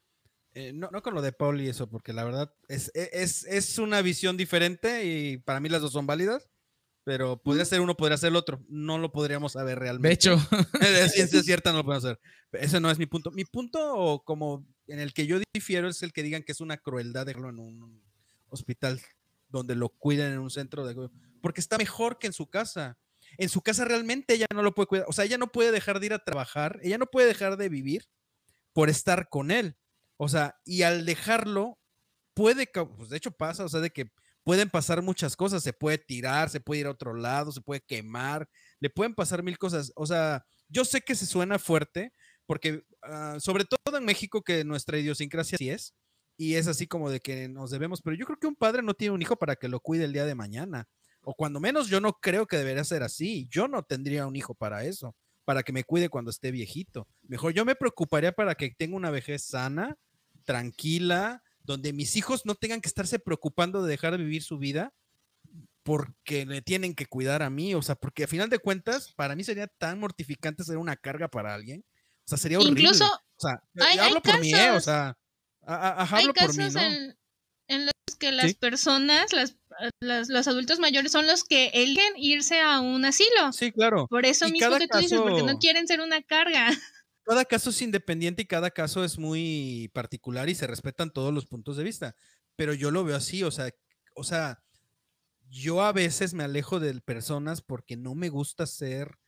eh, 0.52 0.72
no, 0.72 0.90
con 1.02 1.14
lo 1.14 1.22
de 1.22 1.32
Paul 1.32 1.60
y 1.60 1.68
eso, 1.68 1.88
porque 1.88 2.12
la 2.12 2.24
verdad 2.24 2.52
es, 2.68 2.90
es, 2.94 3.44
es, 3.44 3.78
una 3.78 4.02
visión 4.02 4.36
diferente 4.36 5.04
y 5.04 5.38
para 5.38 5.60
mí 5.60 5.68
las 5.68 5.82
dos 5.82 5.92
son 5.92 6.06
válidas 6.06 6.50
pero 7.04 7.42
podría 7.42 7.64
ser 7.64 7.80
uno, 7.80 7.96
podría 7.96 8.16
ser 8.16 8.28
el 8.28 8.36
otro. 8.36 8.64
No 8.68 8.98
lo 8.98 9.10
podríamos 9.10 9.52
saber 9.52 9.78
realmente. 9.78 10.08
De 10.08 10.14
hecho, 10.14 10.36
de 10.80 11.08
ciencia 11.08 11.42
cierta 11.42 11.72
no 11.72 11.78
lo 11.78 11.84
podemos 11.84 12.02
saber. 12.02 12.20
Ese 12.52 12.80
no 12.80 12.90
es 12.90 12.98
mi 12.98 13.06
punto. 13.06 13.30
Mi 13.30 13.44
punto, 13.44 14.22
como 14.24 14.66
en 14.86 15.00
el 15.00 15.12
que 15.12 15.26
yo 15.26 15.38
difiero, 15.52 15.88
es 15.88 16.02
el 16.02 16.12
que 16.12 16.22
digan 16.22 16.42
que 16.42 16.52
es 16.52 16.60
una 16.60 16.76
crueldad 16.76 17.26
dejarlo 17.26 17.48
en 17.48 17.58
un 17.58 18.02
hospital 18.48 19.00
donde 19.48 19.74
lo 19.74 19.88
cuiden 19.88 20.32
en 20.32 20.38
un 20.38 20.50
centro 20.50 20.86
de. 20.86 21.10
Porque 21.40 21.60
está 21.60 21.78
mejor 21.78 22.18
que 22.18 22.26
en 22.26 22.32
su 22.32 22.48
casa. 22.48 22.98
En 23.38 23.48
su 23.48 23.62
casa 23.62 23.84
realmente 23.84 24.34
ella 24.34 24.46
no 24.54 24.62
lo 24.62 24.74
puede 24.74 24.86
cuidar. 24.86 25.06
O 25.08 25.12
sea, 25.12 25.24
ella 25.24 25.38
no 25.38 25.52
puede 25.52 25.72
dejar 25.72 26.00
de 26.00 26.06
ir 26.06 26.12
a 26.12 26.24
trabajar, 26.24 26.78
ella 26.82 26.98
no 26.98 27.06
puede 27.06 27.28
dejar 27.28 27.56
de 27.56 27.68
vivir 27.68 28.04
por 28.72 28.88
estar 28.90 29.28
con 29.28 29.50
él. 29.50 29.76
O 30.16 30.28
sea, 30.28 30.56
y 30.64 30.82
al 30.82 31.06
dejarlo, 31.06 31.78
puede, 32.34 32.66
pues 32.66 33.08
de 33.10 33.16
hecho 33.16 33.32
pasa, 33.32 33.64
o 33.64 33.68
sea, 33.68 33.80
de 33.80 33.90
que 33.90 34.10
pueden 34.44 34.70
pasar 34.70 35.02
muchas 35.02 35.36
cosas, 35.36 35.62
se 35.62 35.72
puede 35.72 35.98
tirar, 35.98 36.50
se 36.50 36.60
puede 36.60 36.80
ir 36.80 36.86
a 36.86 36.90
otro 36.90 37.14
lado, 37.14 37.52
se 37.52 37.60
puede 37.60 37.80
quemar, 37.80 38.48
le 38.80 38.90
pueden 38.90 39.14
pasar 39.14 39.42
mil 39.42 39.58
cosas. 39.58 39.92
O 39.96 40.06
sea, 40.06 40.44
yo 40.68 40.84
sé 40.84 41.00
que 41.02 41.14
se 41.14 41.26
suena 41.26 41.58
fuerte, 41.58 42.12
porque 42.46 42.82
ah, 43.02 43.36
sobre 43.40 43.64
todo 43.64 43.96
en 43.98 44.04
México, 44.04 44.42
que 44.42 44.64
nuestra 44.64 44.98
idiosincrasia 44.98 45.58
sí 45.58 45.70
es, 45.70 45.94
y 46.36 46.54
es 46.54 46.66
así 46.68 46.86
como 46.86 47.10
de 47.10 47.20
que 47.20 47.48
nos 47.48 47.70
debemos, 47.70 48.00
pero 48.02 48.16
yo 48.16 48.24
creo 48.24 48.38
que 48.38 48.46
un 48.46 48.56
padre 48.56 48.82
no 48.82 48.94
tiene 48.94 49.14
un 49.14 49.22
hijo 49.22 49.36
para 49.36 49.56
que 49.56 49.68
lo 49.68 49.80
cuide 49.80 50.04
el 50.04 50.12
día 50.12 50.24
de 50.24 50.34
mañana, 50.34 50.88
o 51.22 51.34
cuando 51.34 51.60
menos 51.60 51.88
yo 51.88 52.00
no 52.00 52.14
creo 52.14 52.46
que 52.46 52.56
debería 52.56 52.84
ser 52.84 53.02
así, 53.02 53.46
yo 53.50 53.68
no 53.68 53.82
tendría 53.82 54.26
un 54.26 54.36
hijo 54.36 54.54
para 54.54 54.84
eso, 54.84 55.14
para 55.44 55.62
que 55.62 55.72
me 55.72 55.84
cuide 55.84 56.08
cuando 56.08 56.30
esté 56.30 56.50
viejito. 56.50 57.06
Mejor 57.22 57.52
yo 57.52 57.64
me 57.64 57.74
preocuparía 57.74 58.32
para 58.32 58.54
que 58.54 58.70
tenga 58.70 58.96
una 58.96 59.10
vejez 59.10 59.42
sana, 59.44 59.96
tranquila, 60.44 61.42
donde 61.62 61.92
mis 61.92 62.16
hijos 62.16 62.46
no 62.46 62.54
tengan 62.54 62.80
que 62.80 62.88
estarse 62.88 63.18
preocupando 63.18 63.82
de 63.82 63.90
dejar 63.90 64.12
de 64.12 64.18
vivir 64.24 64.42
su 64.42 64.58
vida 64.58 64.92
porque 65.82 66.44
le 66.46 66.62
tienen 66.62 66.94
que 66.94 67.06
cuidar 67.06 67.42
a 67.42 67.50
mí, 67.50 67.74
o 67.74 67.82
sea, 67.82 67.94
porque 67.94 68.24
a 68.24 68.28
final 68.28 68.50
de 68.50 68.58
cuentas, 68.58 69.12
para 69.14 69.34
mí 69.34 69.44
sería 69.44 69.66
tan 69.66 69.98
mortificante 69.98 70.62
ser 70.64 70.76
una 70.76 70.96
carga 70.96 71.28
para 71.28 71.54
alguien, 71.54 71.84
o 72.24 72.28
sea, 72.28 72.38
sería 72.38 72.58
horrible. 72.58 72.80
Incluso, 72.82 73.04
o 73.06 73.40
sea, 73.40 73.62
hay- 73.80 73.98
hablo 73.98 74.20
hay 74.24 74.32
por 74.32 74.40
mí, 74.40 74.52
¿eh? 74.52 74.70
o 74.70 74.80
sea, 74.80 75.16
a- 75.62 75.74
a- 75.74 76.02
ajá, 76.02 76.16
Hay 76.18 76.22
hablo 76.24 76.34
por 76.34 76.54
mí, 76.56 76.64
en, 76.64 77.16
en 77.68 77.86
los 77.86 78.16
que 78.18 78.30
las 78.32 78.50
Sí. 78.50 78.54
personas, 78.54 79.32
las, 79.32 79.56
las- 80.00 80.28
los 80.28 80.48
adultos 80.48 80.78
mayores 80.80 81.12
son 81.12 81.26
los 81.26 81.44
que 81.44 81.68
eligen 81.74 82.12
irse 82.16 82.60
a 82.60 82.80
un 82.80 83.04
asilo. 83.04 83.52
Sí, 83.52 83.72
claro. 83.72 84.06
Por 84.08 84.26
eso 84.26 84.46
Y 84.48 84.52
mismo 84.52 84.76
que 84.76 84.88
tú 84.88 84.98
dices, 84.98 85.20
porque 85.20 85.42
no 85.42 85.58
quieren 85.58 85.86
ser 85.86 86.00
una 86.00 86.22
carga. 86.22 86.66
cada 87.24 87.44
caso 87.44 87.70
es 87.70 87.82
independiente 87.82 88.42
y 88.42 88.46
cada 88.46 88.70
caso 88.70 89.04
es 89.04 89.18
muy 89.18 89.90
particular 89.94 90.48
y 90.48 90.54
se 90.54 90.66
respetan 90.66 91.12
todos 91.12 91.32
los 91.32 91.46
puntos 91.46 91.76
de 91.76 91.84
vista. 91.84 92.16
Pero 92.56 92.74
yo 92.74 92.90
lo 92.90 93.04
veo 93.04 93.16
así, 93.16 93.42
o 93.44 93.50
sea, 93.50 93.70
o 94.14 94.24
sea, 94.24 94.62
yo 95.48 95.82
a 95.82 95.92
veces 95.92 96.34
me 96.34 96.44
alejo 96.44 96.80
de 96.80 97.00
personas 97.00 97.62
porque 97.62 97.96
no 97.96 98.14
me 98.14 98.28
gusta 98.28 98.66
ser, 98.66 99.18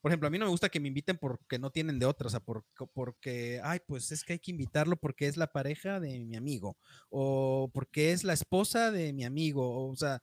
por 0.00 0.10
ejemplo, 0.10 0.28
a 0.28 0.30
mí 0.30 0.38
no 0.38 0.44
me 0.46 0.50
gusta 0.50 0.68
que 0.68 0.80
me 0.80 0.88
inviten 0.88 1.18
porque 1.18 1.58
no 1.58 1.70
tienen 1.70 1.98
de 1.98 2.06
otra, 2.06 2.28
o 2.28 2.30
sea, 2.30 2.40
por- 2.40 2.64
porque, 2.94 3.60
ay, 3.64 3.80
pues 3.86 4.12
es 4.12 4.24
que 4.24 4.34
hay 4.34 4.38
que 4.38 4.50
invitarlo 4.52 4.96
porque 4.96 5.26
es 5.26 5.36
la 5.36 5.48
pareja 5.52 6.00
de 6.00 6.24
mi 6.24 6.36
amigo 6.36 6.76
o 7.10 7.70
porque 7.72 8.12
es 8.12 8.24
la 8.24 8.32
esposa 8.32 8.90
de 8.92 9.12
mi 9.12 9.24
amigo, 9.24 9.88
o 9.88 9.96
sea, 9.96 10.22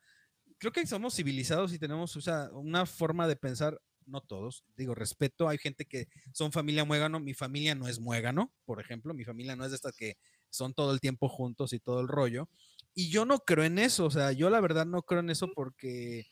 creo 0.57 0.71
que 0.71 0.85
somos 0.87 1.15
civilizados 1.15 1.73
y 1.73 1.79
tenemos 1.79 2.15
o 2.15 2.21
sea, 2.21 2.49
una 2.53 2.85
forma 2.85 3.27
de 3.27 3.35
pensar, 3.35 3.81
no 4.05 4.21
todos, 4.21 4.63
digo, 4.77 4.95
respeto, 4.95 5.49
hay 5.49 5.57
gente 5.57 5.85
que 5.85 6.07
son 6.33 6.51
familia 6.51 6.85
muégano, 6.85 7.19
mi 7.19 7.33
familia 7.33 7.75
no 7.75 7.87
es 7.87 7.99
muégano, 7.99 8.51
por 8.65 8.79
ejemplo, 8.81 9.13
mi 9.13 9.25
familia 9.25 9.55
no 9.55 9.65
es 9.65 9.71
de 9.71 9.75
estas 9.77 9.95
que 9.95 10.17
son 10.49 10.73
todo 10.73 10.93
el 10.93 11.01
tiempo 11.01 11.27
juntos 11.29 11.73
y 11.73 11.79
todo 11.79 12.01
el 12.01 12.07
rollo, 12.07 12.49
y 12.93 13.09
yo 13.09 13.25
no 13.25 13.39
creo 13.39 13.65
en 13.65 13.79
eso, 13.79 14.05
o 14.05 14.11
sea, 14.11 14.31
yo 14.31 14.49
la 14.49 14.61
verdad 14.61 14.85
no 14.85 15.01
creo 15.03 15.19
en 15.21 15.29
eso 15.31 15.49
porque, 15.53 16.27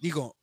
digo, 0.00 0.36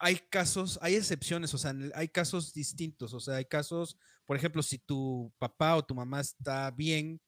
hay 0.00 0.16
casos, 0.16 0.78
hay 0.80 0.96
excepciones, 0.96 1.52
o 1.52 1.58
sea, 1.58 1.74
hay 1.94 2.08
casos 2.08 2.54
distintos, 2.54 3.12
o 3.12 3.20
sea, 3.20 3.36
hay 3.36 3.44
casos, 3.44 3.98
por 4.24 4.36
ejemplo, 4.36 4.62
si 4.62 4.78
tu 4.78 5.30
papá 5.38 5.76
o 5.76 5.84
tu 5.84 5.94
mamá 5.94 6.20
está 6.20 6.70
bien 6.70 7.20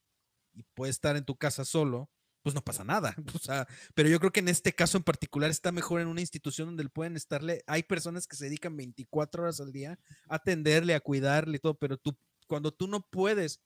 y 0.54 0.62
puede 0.74 0.90
estar 0.90 1.14
en 1.16 1.24
tu 1.24 1.36
casa 1.36 1.66
solo, 1.66 2.10
pues 2.42 2.54
no 2.54 2.64
pasa 2.64 2.82
nada, 2.82 3.14
pero 3.94 4.08
yo 4.08 4.18
creo 4.18 4.32
que 4.32 4.40
en 4.40 4.48
este 4.48 4.72
caso 4.72 4.96
en 4.96 5.04
particular 5.04 5.50
está 5.50 5.70
mejor 5.70 6.00
en 6.00 6.08
una 6.08 6.22
institución 6.22 6.68
donde 6.68 6.88
pueden 6.88 7.14
estarle, 7.14 7.62
hay 7.66 7.82
personas 7.82 8.26
que 8.26 8.36
se 8.36 8.46
dedican 8.46 8.74
24 8.74 9.42
horas 9.42 9.60
al 9.60 9.70
día 9.70 9.98
a 10.26 10.36
atenderle, 10.36 10.94
a 10.94 11.00
cuidarle 11.00 11.58
y 11.58 11.60
todo, 11.60 11.74
pero 11.78 11.98
tú, 11.98 12.16
cuando 12.48 12.72
tú 12.72 12.88
no 12.88 13.06
puedes, 13.10 13.60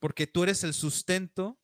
porque 0.00 0.26
tú 0.26 0.42
eres 0.42 0.64
el 0.64 0.74
sustento, 0.74 1.56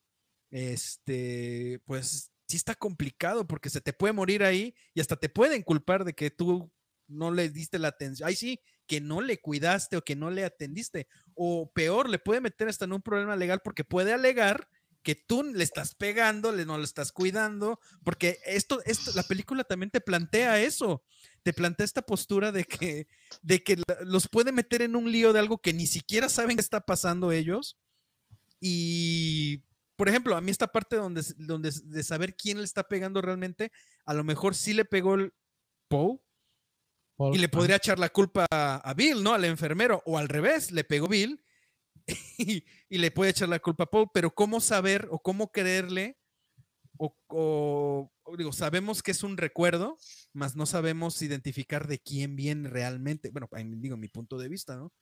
este, 0.52 1.82
pues 1.84 2.30
sí 2.46 2.56
está 2.56 2.76
complicado 2.76 3.46
porque 3.46 3.70
se 3.70 3.80
te 3.80 3.92
puede 3.92 4.12
morir 4.12 4.44
ahí 4.44 4.74
y 4.94 5.00
hasta 5.00 5.16
te 5.16 5.28
pueden 5.28 5.62
culpar 5.62 6.04
de 6.04 6.14
que 6.14 6.30
tú 6.30 6.70
no 7.08 7.30
le 7.30 7.48
diste 7.48 7.78
la 7.78 7.88
atención. 7.88 8.28
Ay, 8.28 8.36
sí, 8.36 8.60
que 8.86 9.00
no 9.00 9.20
le 9.20 9.40
cuidaste 9.40 9.96
o 9.96 10.04
que 10.04 10.16
no 10.16 10.30
le 10.30 10.44
atendiste. 10.44 11.08
O 11.34 11.70
peor, 11.72 12.08
le 12.08 12.18
puede 12.18 12.40
meter 12.40 12.68
hasta 12.68 12.84
en 12.84 12.92
un 12.92 13.02
problema 13.02 13.36
legal 13.36 13.60
porque 13.62 13.84
puede 13.84 14.12
alegar 14.12 14.68
que 15.06 15.14
tú 15.14 15.44
le 15.44 15.62
estás 15.62 15.94
pegando, 15.94 16.50
le 16.50 16.66
no 16.66 16.78
lo 16.78 16.82
estás 16.82 17.12
cuidando, 17.12 17.78
porque 18.02 18.40
esto, 18.44 18.82
esto, 18.84 19.12
la 19.14 19.22
película 19.22 19.62
también 19.62 19.88
te 19.88 20.00
plantea 20.00 20.60
eso, 20.60 21.04
te 21.44 21.52
plantea 21.52 21.84
esta 21.84 22.02
postura 22.02 22.50
de 22.50 22.64
que, 22.64 23.06
de 23.40 23.62
que 23.62 23.80
los 24.00 24.26
puede 24.26 24.50
meter 24.50 24.82
en 24.82 24.96
un 24.96 25.12
lío 25.12 25.32
de 25.32 25.38
algo 25.38 25.58
que 25.58 25.72
ni 25.72 25.86
siquiera 25.86 26.28
saben 26.28 26.56
qué 26.56 26.60
está 26.60 26.80
pasando 26.80 27.30
ellos. 27.30 27.78
Y, 28.58 29.62
por 29.94 30.08
ejemplo, 30.08 30.36
a 30.36 30.40
mí 30.40 30.50
esta 30.50 30.66
parte 30.66 30.96
donde, 30.96 31.22
donde 31.36 31.70
de 31.84 32.02
saber 32.02 32.34
quién 32.34 32.58
le 32.58 32.64
está 32.64 32.82
pegando 32.82 33.22
realmente, 33.22 33.70
a 34.06 34.12
lo 34.12 34.24
mejor 34.24 34.56
sí 34.56 34.72
le 34.72 34.84
pegó 34.84 35.14
el 35.14 35.32
Poe 35.86 36.18
y 37.32 37.38
le 37.38 37.48
podría 37.48 37.76
echar 37.76 37.98
la 37.98 38.08
culpa 38.10 38.46
a, 38.50 38.94
Bill, 38.94 39.22
¿no? 39.22 39.32
Al 39.34 39.44
enfermero, 39.44 40.02
o 40.06 40.18
al 40.18 40.28
revés, 40.28 40.70
le 40.70 40.84
pegó 40.84 41.08
Bill 41.08 41.42
y, 42.38 42.64
y 42.88 42.98
le 42.98 43.10
puede 43.10 43.30
echar 43.30 43.48
la 43.48 43.58
culpa 43.58 43.84
a 43.84 43.90
Paul, 43.90 44.10
pero 44.12 44.30
¿cómo 44.34 44.60
saber 44.60 45.08
o 45.10 45.18
cómo 45.18 45.50
creerle? 45.50 46.18
O, 46.98 47.16
o- 47.28 48.12
o 48.28 48.36
digo, 48.36 48.52
sabemos 48.52 49.02
que 49.02 49.12
es 49.12 49.22
un 49.22 49.36
recuerdo, 49.36 49.96
mas 50.32 50.56
no 50.56 50.66
sabemos 50.66 51.20
identificar 51.22 51.86
de 51.86 51.98
quién 52.00 52.34
viene 52.36 52.68
realmente. 52.68 53.30
Bueno, 53.30 53.48
digo, 53.76 53.96
mi 53.96 54.08
punto 54.08 54.36
de 54.38 54.48
vista, 54.48 54.76
¿no? 54.76 54.92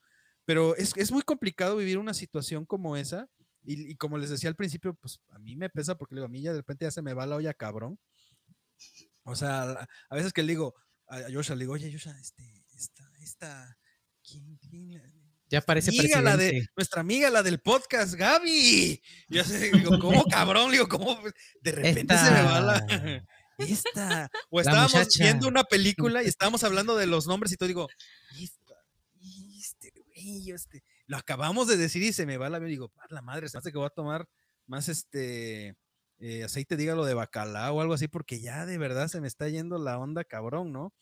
Pero 0.45 0.75
es, 0.75 0.93
es 0.95 1.11
muy 1.11 1.23
complicado 1.23 1.75
vivir 1.77 1.97
una 1.97 2.13
situación 2.13 2.65
como 2.65 2.95
esa. 2.97 3.27
Y, 3.63 3.91
y 3.91 3.95
como 3.95 4.17
les 4.19 4.29
decía 4.29 4.47
al 4.49 4.55
principio, 4.55 4.93
pues 4.93 5.19
a 5.29 5.39
mí 5.39 5.55
me 5.55 5.69
pesa 5.71 5.97
porque 5.97 6.13
digo, 6.15 6.25
a 6.25 6.29
mí 6.29 6.41
ya 6.41 6.51
de 6.51 6.59
repente 6.59 6.85
ya 6.85 6.91
se 6.91 7.01
me 7.01 7.13
va 7.15 7.25
la 7.25 7.37
olla 7.37 7.53
cabrón. 7.55 7.97
O 9.23 9.35
sea, 9.35 9.63
a- 9.71 9.87
a 10.09 10.15
veces 10.15 10.33
que 10.33 10.43
le 10.43 10.49
digo 10.53 10.75
a 11.07 11.17
a 11.17 11.31
Joshua, 11.31 11.55
le 11.55 11.61
digo, 11.63 11.73
oye, 11.73 11.91
Joshua, 11.91 12.17
este, 12.19 12.65
esta, 12.75 13.03
esta, 13.21 13.77
¿quién, 14.23 14.57
quién 14.57 14.93
la- 14.93 15.01
Ya 15.49 15.61
parece 15.61 15.91
amiga, 15.91 16.21
la 16.21 16.35
de, 16.37 16.67
nuestra 16.75 17.01
amiga, 17.01 17.29
la 17.29 17.43
del 17.43 17.59
podcast, 17.59 18.15
Gaby. 18.15 19.01
Yo 19.29 19.41
así, 19.41 19.71
digo, 19.71 19.99
¿cómo 19.99 20.23
cabrón? 20.29 20.71
Digo, 20.71 20.87
¿cómo? 20.87 21.19
De 21.61 21.71
repente 21.71 22.17
se 22.17 22.31
me 22.31 22.41
va 22.43 22.59
la. 22.59 23.23
Esta. 23.57 24.29
O 24.49 24.59
estábamos 24.59 24.93
muchacha. 24.93 25.23
viendo 25.23 25.47
una 25.47 25.63
película 25.63 26.21
y 26.23 26.27
estábamos 26.27 26.63
hablando 26.63 26.97
de 26.97 27.05
los 27.07 27.25
nombres 27.27 27.51
y 27.53 27.55
todo, 27.57 27.67
digo, 27.67 27.87
"Y 28.33 28.43
esta, 28.45 28.73
este, 29.57 29.93
güey, 30.01 30.51
este. 30.51 30.83
Lo 31.07 31.15
acabamos 31.17 31.67
de 31.67 31.77
decir 31.77 32.01
y 32.03 32.11
se 32.11 32.25
me 32.25 32.35
va 32.37 32.49
la. 32.49 32.59
Digo, 32.59 32.91
"Ah, 32.97 33.05
la 33.09 33.21
madre, 33.21 33.47
se 33.47 33.57
hace 33.57 33.71
que 33.71 33.77
voy 33.77 33.87
a 33.87 33.91
tomar 33.91 34.27
más 34.67 34.89
este. 34.89 35.75
Eh, 36.19 36.43
aceite, 36.43 36.77
dígalo 36.77 37.05
de 37.05 37.13
bacalao 37.13 37.75
o 37.77 37.81
algo 37.81 37.93
así, 37.93 38.07
porque 38.07 38.39
ya 38.39 38.65
de 38.65 38.77
verdad 38.77 39.07
se 39.07 39.21
me 39.21 39.27
está 39.27 39.49
yendo 39.49 39.77
la 39.77 39.99
onda 39.99 40.23
cabrón, 40.23 40.71
¿no? 40.71 40.93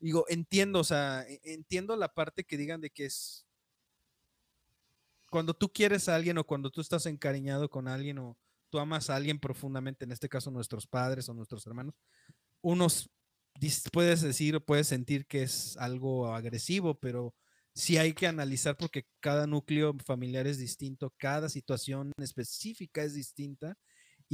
Digo, 0.00 0.26
entiendo, 0.28 0.80
o 0.80 0.84
sea, 0.84 1.24
e- 1.28 1.40
entiendo 1.44 1.96
la 1.96 2.08
parte 2.14 2.44
que 2.44 2.56
digan 2.56 2.80
de 2.80 2.90
que 2.90 3.06
es 3.06 3.46
cuando 5.30 5.54
tú 5.54 5.72
quieres 5.72 6.08
a 6.08 6.14
alguien 6.14 6.38
o 6.38 6.44
cuando 6.44 6.70
tú 6.70 6.80
estás 6.80 7.06
encariñado 7.06 7.68
con 7.68 7.88
alguien 7.88 8.18
o 8.18 8.38
tú 8.70 8.78
amas 8.78 9.10
a 9.10 9.16
alguien 9.16 9.38
profundamente, 9.38 10.04
en 10.04 10.12
este 10.12 10.28
caso 10.28 10.50
nuestros 10.50 10.86
padres 10.86 11.28
o 11.28 11.34
nuestros 11.34 11.66
hermanos, 11.66 11.94
unos 12.62 13.10
puedes 13.92 14.20
decir 14.22 14.56
o 14.56 14.64
puedes 14.64 14.88
sentir 14.88 15.26
que 15.26 15.42
es 15.42 15.76
algo 15.78 16.32
agresivo, 16.34 16.94
pero 16.98 17.34
sí 17.74 17.98
hay 17.98 18.12
que 18.12 18.26
analizar 18.26 18.76
porque 18.76 19.06
cada 19.20 19.46
núcleo 19.46 19.96
familiar 20.04 20.46
es 20.46 20.58
distinto, 20.58 21.12
cada 21.18 21.48
situación 21.48 22.12
específica 22.18 23.02
es 23.02 23.14
distinta 23.14 23.76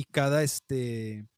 y 0.00 0.04
cada 0.06 0.42
este 0.42 1.28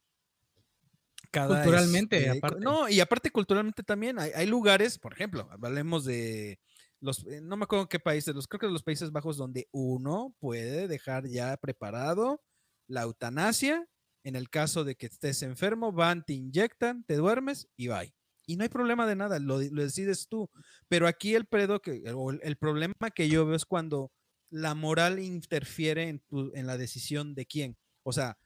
cada 1.32 1.62
Culturalmente, 1.62 2.18
este, 2.18 2.38
aparte. 2.38 2.60
no 2.60 2.88
y 2.88 3.00
aparte 3.00 3.30
culturalmente 3.32 3.82
también 3.82 4.20
hay, 4.20 4.30
hay 4.36 4.46
lugares 4.46 5.00
por 5.00 5.14
ejemplo 5.14 5.48
hablemos 5.50 6.04
de 6.04 6.60
los 7.00 7.26
eh, 7.26 7.40
no 7.42 7.56
me 7.56 7.64
acuerdo 7.64 7.88
qué 7.88 7.98
países 7.98 8.36
los 8.36 8.46
creo 8.46 8.60
que 8.60 8.66
de 8.66 8.72
los 8.72 8.84
Países 8.84 9.10
Bajos 9.10 9.36
donde 9.36 9.66
uno 9.72 10.36
puede 10.38 10.86
dejar 10.86 11.26
ya 11.26 11.56
preparado 11.56 12.40
la 12.86 13.02
eutanasia 13.02 13.84
en 14.22 14.36
el 14.36 14.48
caso 14.48 14.84
de 14.84 14.94
que 14.94 15.06
estés 15.06 15.42
enfermo 15.42 15.90
van 15.90 16.24
te 16.24 16.34
inyectan 16.34 17.02
te 17.04 17.16
duermes 17.16 17.68
y 17.76 17.88
bye. 17.88 18.14
Y 18.46 18.56
no 18.56 18.62
hay 18.62 18.68
problema 18.68 19.06
de 19.06 19.16
nada 19.16 19.38
lo, 19.38 19.60
lo 19.60 19.82
decides 19.82 20.26
tú. 20.28 20.50
Pero 20.88 21.06
aquí 21.06 21.36
el 21.36 21.46
pedo 21.46 21.80
que 21.80 22.02
o 22.12 22.30
el, 22.32 22.40
el 22.42 22.56
problema 22.56 23.10
que 23.14 23.28
yo 23.28 23.46
veo 23.46 23.54
es 23.54 23.64
cuando 23.64 24.10
la 24.50 24.74
moral 24.74 25.20
interfiere 25.20 26.08
en, 26.08 26.18
tu, 26.28 26.50
en 26.54 26.66
la 26.66 26.76
decisión 26.76 27.34
de 27.34 27.46
quién. 27.46 27.76
O 28.02 28.12
sea 28.12 28.36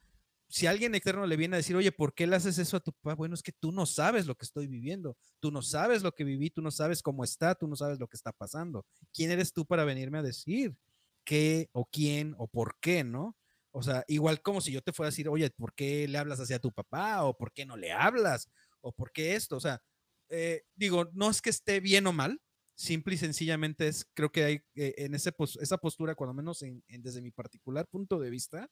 si 0.48 0.66
alguien 0.66 0.94
externo 0.94 1.26
le 1.26 1.36
viene 1.36 1.56
a 1.56 1.58
decir, 1.58 1.76
oye, 1.76 1.92
¿por 1.92 2.14
qué 2.14 2.26
le 2.26 2.36
haces 2.36 2.58
eso 2.58 2.76
a 2.76 2.80
tu 2.80 2.92
papá? 2.92 3.14
Bueno, 3.14 3.34
es 3.34 3.42
que 3.42 3.52
tú 3.52 3.72
no 3.72 3.86
sabes 3.86 4.26
lo 4.26 4.34
que 4.36 4.44
estoy 4.44 4.66
viviendo, 4.68 5.16
tú 5.40 5.50
no 5.50 5.62
sabes 5.62 6.02
lo 6.02 6.12
que 6.12 6.24
viví, 6.24 6.50
tú 6.50 6.62
no 6.62 6.70
sabes 6.70 7.02
cómo 7.02 7.24
está, 7.24 7.54
tú 7.54 7.66
no 7.68 7.76
sabes 7.76 7.98
lo 7.98 8.08
que 8.08 8.16
está 8.16 8.32
pasando. 8.32 8.86
¿Quién 9.12 9.30
eres 9.32 9.52
tú 9.52 9.66
para 9.66 9.84
venirme 9.84 10.18
a 10.18 10.22
decir 10.22 10.76
qué 11.24 11.68
o 11.72 11.84
quién 11.86 12.34
o 12.38 12.46
por 12.48 12.78
qué, 12.80 13.04
no? 13.04 13.36
O 13.72 13.82
sea, 13.82 14.04
igual 14.08 14.40
como 14.42 14.60
si 14.60 14.72
yo 14.72 14.80
te 14.82 14.92
fuera 14.92 15.08
a 15.08 15.10
decir, 15.10 15.28
oye, 15.28 15.50
¿por 15.50 15.74
qué 15.74 16.08
le 16.08 16.18
hablas 16.18 16.40
hacia 16.40 16.58
tu 16.60 16.72
papá? 16.72 17.24
¿O 17.24 17.36
por 17.36 17.52
qué 17.52 17.66
no 17.66 17.76
le 17.76 17.92
hablas? 17.92 18.48
¿O 18.80 18.92
por 18.92 19.12
qué 19.12 19.34
esto? 19.34 19.56
O 19.56 19.60
sea, 19.60 19.82
eh, 20.28 20.62
digo, 20.74 21.10
no 21.12 21.30
es 21.30 21.42
que 21.42 21.50
esté 21.50 21.80
bien 21.80 22.06
o 22.06 22.12
mal, 22.12 22.40
simple 22.74 23.14
y 23.14 23.18
sencillamente 23.18 23.88
es, 23.88 24.06
creo 24.14 24.30
que 24.30 24.44
hay 24.44 24.54
eh, 24.74 24.94
en 24.98 25.14
ese 25.14 25.32
esa 25.60 25.78
postura, 25.78 26.14
cuando 26.14 26.34
menos 26.34 26.62
en- 26.62 26.82
en- 26.88 27.02
desde 27.02 27.20
mi 27.22 27.30
particular 27.30 27.86
punto 27.88 28.18
de 28.18 28.30
vista, 28.30 28.68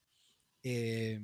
eh, 0.62 1.20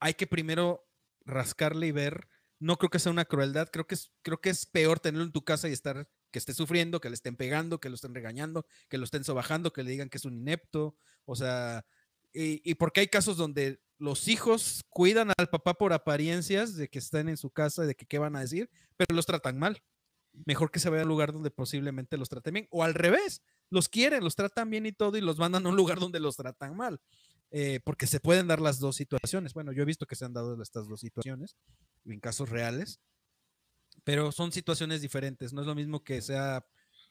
hay 0.00 0.14
que 0.14 0.26
primero 0.26 0.86
rascarle 1.24 1.86
y 1.86 1.92
ver, 1.92 2.26
no 2.58 2.76
creo 2.76 2.90
que 2.90 2.98
sea 2.98 3.12
una 3.12 3.24
crueldad, 3.24 3.68
creo 3.70 3.86
que 3.86 3.94
es, 3.94 4.12
creo 4.22 4.40
que 4.40 4.50
es 4.50 4.66
peor 4.66 5.00
tenerlo 5.00 5.24
en 5.24 5.32
tu 5.32 5.44
casa 5.44 5.68
y 5.68 5.72
estar, 5.72 6.08
que 6.30 6.38
esté 6.38 6.54
sufriendo, 6.54 7.00
que 7.00 7.08
le 7.08 7.14
estén 7.14 7.36
pegando, 7.36 7.80
que 7.80 7.88
lo 7.88 7.94
estén 7.94 8.14
regañando, 8.14 8.66
que 8.88 8.98
lo 8.98 9.04
estén 9.04 9.24
sobajando, 9.24 9.72
que 9.72 9.82
le 9.82 9.90
digan 9.90 10.08
que 10.08 10.18
es 10.18 10.24
un 10.24 10.34
inepto, 10.34 10.96
o 11.24 11.36
sea, 11.36 11.84
y, 12.32 12.74
porque 12.74 13.00
hay 13.00 13.08
casos 13.08 13.36
donde 13.36 13.80
los 13.98 14.28
hijos 14.28 14.84
cuidan 14.88 15.32
al 15.36 15.48
papá 15.48 15.74
por 15.74 15.92
apariencias 15.92 16.76
de 16.76 16.88
que 16.88 16.98
están 16.98 17.28
en 17.28 17.36
su 17.36 17.50
casa, 17.50 17.84
de 17.84 17.94
que 17.94 18.06
qué 18.06 18.18
van 18.18 18.36
a 18.36 18.40
decir, 18.40 18.70
pero 18.96 19.14
los 19.16 19.26
tratan 19.26 19.58
mal. 19.58 19.82
Mejor 20.46 20.70
que 20.70 20.78
se 20.78 20.88
vaya 20.88 21.02
a 21.02 21.04
un 21.04 21.08
lugar 21.08 21.32
donde 21.32 21.50
posiblemente 21.50 22.16
los 22.16 22.28
traten 22.28 22.54
bien, 22.54 22.68
o 22.70 22.84
al 22.84 22.94
revés, 22.94 23.42
los 23.68 23.88
quieren, 23.88 24.22
los 24.22 24.36
tratan 24.36 24.70
bien 24.70 24.86
y 24.86 24.92
todo, 24.92 25.16
y 25.16 25.20
los 25.20 25.38
mandan 25.38 25.66
a 25.66 25.68
un 25.68 25.76
lugar 25.76 25.98
donde 25.98 26.20
los 26.20 26.36
tratan 26.36 26.76
mal. 26.76 27.00
Eh, 27.52 27.80
porque 27.84 28.06
se 28.06 28.20
pueden 28.20 28.46
dar 28.46 28.60
las 28.60 28.78
dos 28.78 28.96
situaciones. 28.96 29.54
Bueno, 29.54 29.72
yo 29.72 29.82
he 29.82 29.86
visto 29.86 30.06
que 30.06 30.14
se 30.14 30.24
han 30.24 30.32
dado 30.32 30.60
estas 30.62 30.88
dos 30.88 31.00
situaciones 31.00 31.56
en 32.04 32.20
casos 32.20 32.48
reales, 32.48 33.00
pero 34.04 34.30
son 34.32 34.52
situaciones 34.52 35.02
diferentes. 35.02 35.52
No 35.52 35.60
es 35.60 35.66
lo 35.66 35.74
mismo 35.74 36.04
que 36.04 36.22
sea 36.22 36.64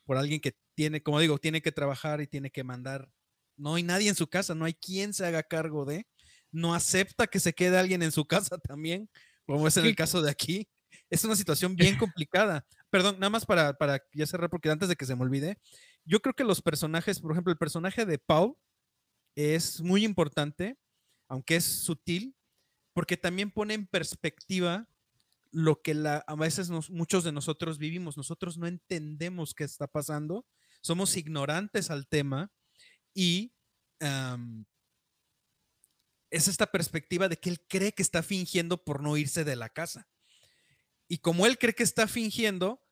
por 0.06 0.18
alguien 0.18 0.40
que 0.40 0.56
tiene, 0.76 1.04
como 1.04 1.20
digo, 1.20 1.38
tiene 1.38 1.62
que 1.62 1.72
trabajar 1.72 2.22
y 2.22 2.28
tiene 2.28 2.52
que 2.52 2.64
mandar. 2.64 3.12
No 3.58 3.76
hay 3.76 3.84
nadie 3.84 4.10
en 4.10 4.16
su 4.16 4.28
casa, 4.28 4.56
no 4.56 4.66
hay 4.66 4.74
quien 4.74 5.14
se 5.14 5.26
haga 5.26 5.44
cargo 5.44 5.86
de. 5.86 6.08
No 6.52 6.74
acepta 6.74 7.28
que 7.28 7.40
se 7.40 7.54
quede 7.54 7.78
alguien 7.78 8.02
en 8.02 8.12
su 8.12 8.26
casa 8.26 8.58
también, 8.64 9.10
como 9.46 9.68
es 9.68 9.76
en 9.78 9.86
el 9.86 9.96
caso 9.96 10.22
de 10.22 10.32
aquí. 10.32 10.70
Es 11.10 11.24
una 11.26 11.36
situación 11.36 11.76
bien 11.76 11.98
complicada. 11.98 12.66
Perdón, 12.90 13.20
nada 13.20 13.30
más 13.30 13.46
para, 13.46 13.74
para 13.74 14.02
ya 14.14 14.26
cerrar, 14.26 14.50
porque 14.50 14.72
antes 14.72 14.90
de 14.90 14.96
que 14.96 15.06
se 15.06 15.16
me 15.16 15.22
olvide, 15.22 15.58
yo 16.06 16.22
creo 16.22 16.34
que 16.34 16.44
los 16.44 16.62
personajes, 16.62 17.20
por 17.20 17.34
ejemplo, 17.34 17.52
el 17.52 17.60
personaje 17.60 18.06
de 18.06 18.18
Paul 18.18 18.56
es 19.40 19.82
muy 19.82 20.04
importante, 20.04 20.78
aunque 21.28 21.56
es 21.56 21.64
sutil, 21.64 22.36
porque 22.94 23.16
también 23.16 23.52
pone 23.52 23.74
en 23.74 23.88
perspectiva 23.88 24.90
lo 25.52 25.82
que 25.82 25.96
a 26.06 26.36
veces 26.36 26.70
muchos 26.90 27.24
de 27.24 27.32
nosotros 27.32 27.78
vivimos. 27.78 28.18
Nosotros 28.18 28.58
no 28.58 28.68
entendemos 28.68 29.54
qué 29.54 29.64
está 29.64 29.88
pasando, 29.88 30.46
somos 30.82 31.16
ignorantes 31.16 31.90
al 31.90 32.08
tema 32.08 32.52
y 33.14 33.54
es 36.30 36.48
esta 36.48 36.68
perspectiva 36.68 37.30
de 37.30 37.38
que 37.38 37.50
él 37.50 37.66
cree 37.68 37.94
que 37.94 38.04
está 38.04 38.22
fingiendo 38.22 38.84
por 38.84 39.02
no 39.02 39.18
irse 39.18 39.44
de 39.44 39.56
la 39.56 39.70
casa. 39.70 40.08
Y 41.08 41.20
como 41.20 41.46
él 41.46 41.58
cree 41.58 41.74
que 41.74 41.84
está 41.84 42.08
fingiendo, 42.08 42.84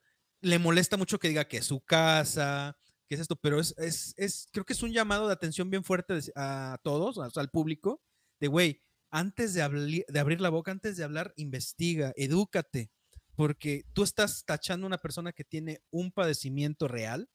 le 0.42 0.60
molesta 0.60 0.98
mucho 0.98 1.20
que 1.20 1.28
diga 1.30 1.48
que 1.48 1.58
es 1.58 1.66
su 1.66 1.82
casa, 1.82 2.78
que 3.08 3.16
es 3.16 3.22
esto, 3.22 3.36
pero 3.36 3.60
es, 3.60 3.74
es, 3.78 4.14
es- 4.18 4.48
creo 4.52 4.66
que 4.66 4.74
es 4.74 4.84
un 4.84 4.92
llamado 4.92 5.28
de 5.28 5.34
atención 5.34 5.70
bien 5.70 5.84
fuerte 5.84 6.20
a 6.36 6.78
todos, 6.84 7.16
sea, 7.16 7.42
al 7.42 7.50
público, 7.50 8.02
de 8.40 8.48
güey, 8.48 8.82
antes 9.10 9.54
de, 9.54 10.06
de 10.08 10.20
abrir 10.20 10.42
la 10.42 10.50
boca, 10.50 10.72
antes 10.72 10.98
de 10.98 11.04
hablar, 11.04 11.34
investiga, 11.38 12.14
edúcate, 12.18 12.92
porque 13.36 13.86
tú 13.94 14.04
estás 14.04 14.44
tachando 14.46 14.86
a 14.86 14.88
una 14.88 14.98
persona 14.98 15.32
que 15.32 15.44
tiene 15.44 15.82
un 15.92 16.12
padecimiento 16.12 16.88
real, 16.88 17.30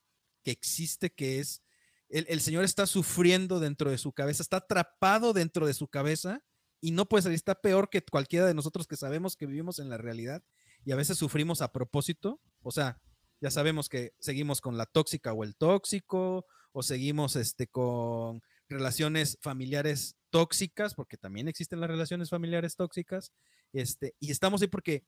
que 0.45 0.51
existe, 0.51 1.11
que 1.15 1.39
es, 1.41 1.63
el, 2.09 2.27
el 2.29 2.41
señor 2.41 2.65
está 2.65 2.87
sufriendo 2.87 3.59
dentro 3.61 3.91
de 3.91 3.99
su 3.99 4.13
cabeza, 4.13 4.43
está 4.43 4.59
atrapado 4.59 5.33
dentro 5.33 5.67
de 5.67 5.75
su 5.75 5.89
cabeza 5.89 6.45
y 6.81 6.91
no 6.91 7.09
puede 7.09 7.23
salir, 7.23 7.37
está 7.37 7.55
peor 7.55 7.89
que 7.89 8.03
cualquiera 8.03 8.47
de 8.47 8.55
nosotros 8.55 8.87
que 8.87 8.97
sabemos 8.97 9.37
que 9.37 9.47
vivimos 9.47 9.79
en 9.79 9.89
la 9.89 9.97
realidad 9.97 10.43
y 10.85 10.91
a 10.93 10.97
veces 10.97 11.17
sufrimos 11.17 11.63
a 11.63 11.73
propósito, 11.73 12.41
o 12.61 12.73
sea, 12.73 13.01
ya 13.43 13.51
sabemos 13.51 13.89
que 13.89 14.15
seguimos 14.21 14.61
con 14.61 14.79
la 14.79 14.87
tóxica 14.87 15.33
o 15.33 15.43
el 15.43 15.57
tóxico, 15.57 16.47
o 16.71 16.83
seguimos 16.85 17.35
este, 17.35 17.67
con 17.67 18.41
relaciones 18.69 19.37
familiares 19.43 20.17
tóxicas, 20.31 20.95
porque 20.95 21.17
también 21.17 21.49
existen 21.49 21.81
las 21.81 21.91
relaciones 21.91 22.31
familiares 22.31 22.77
tóxicas, 22.77 23.33
este, 23.73 24.15
y 24.21 24.31
estamos 24.31 24.63
ahí 24.63 24.69
porque 24.69 25.05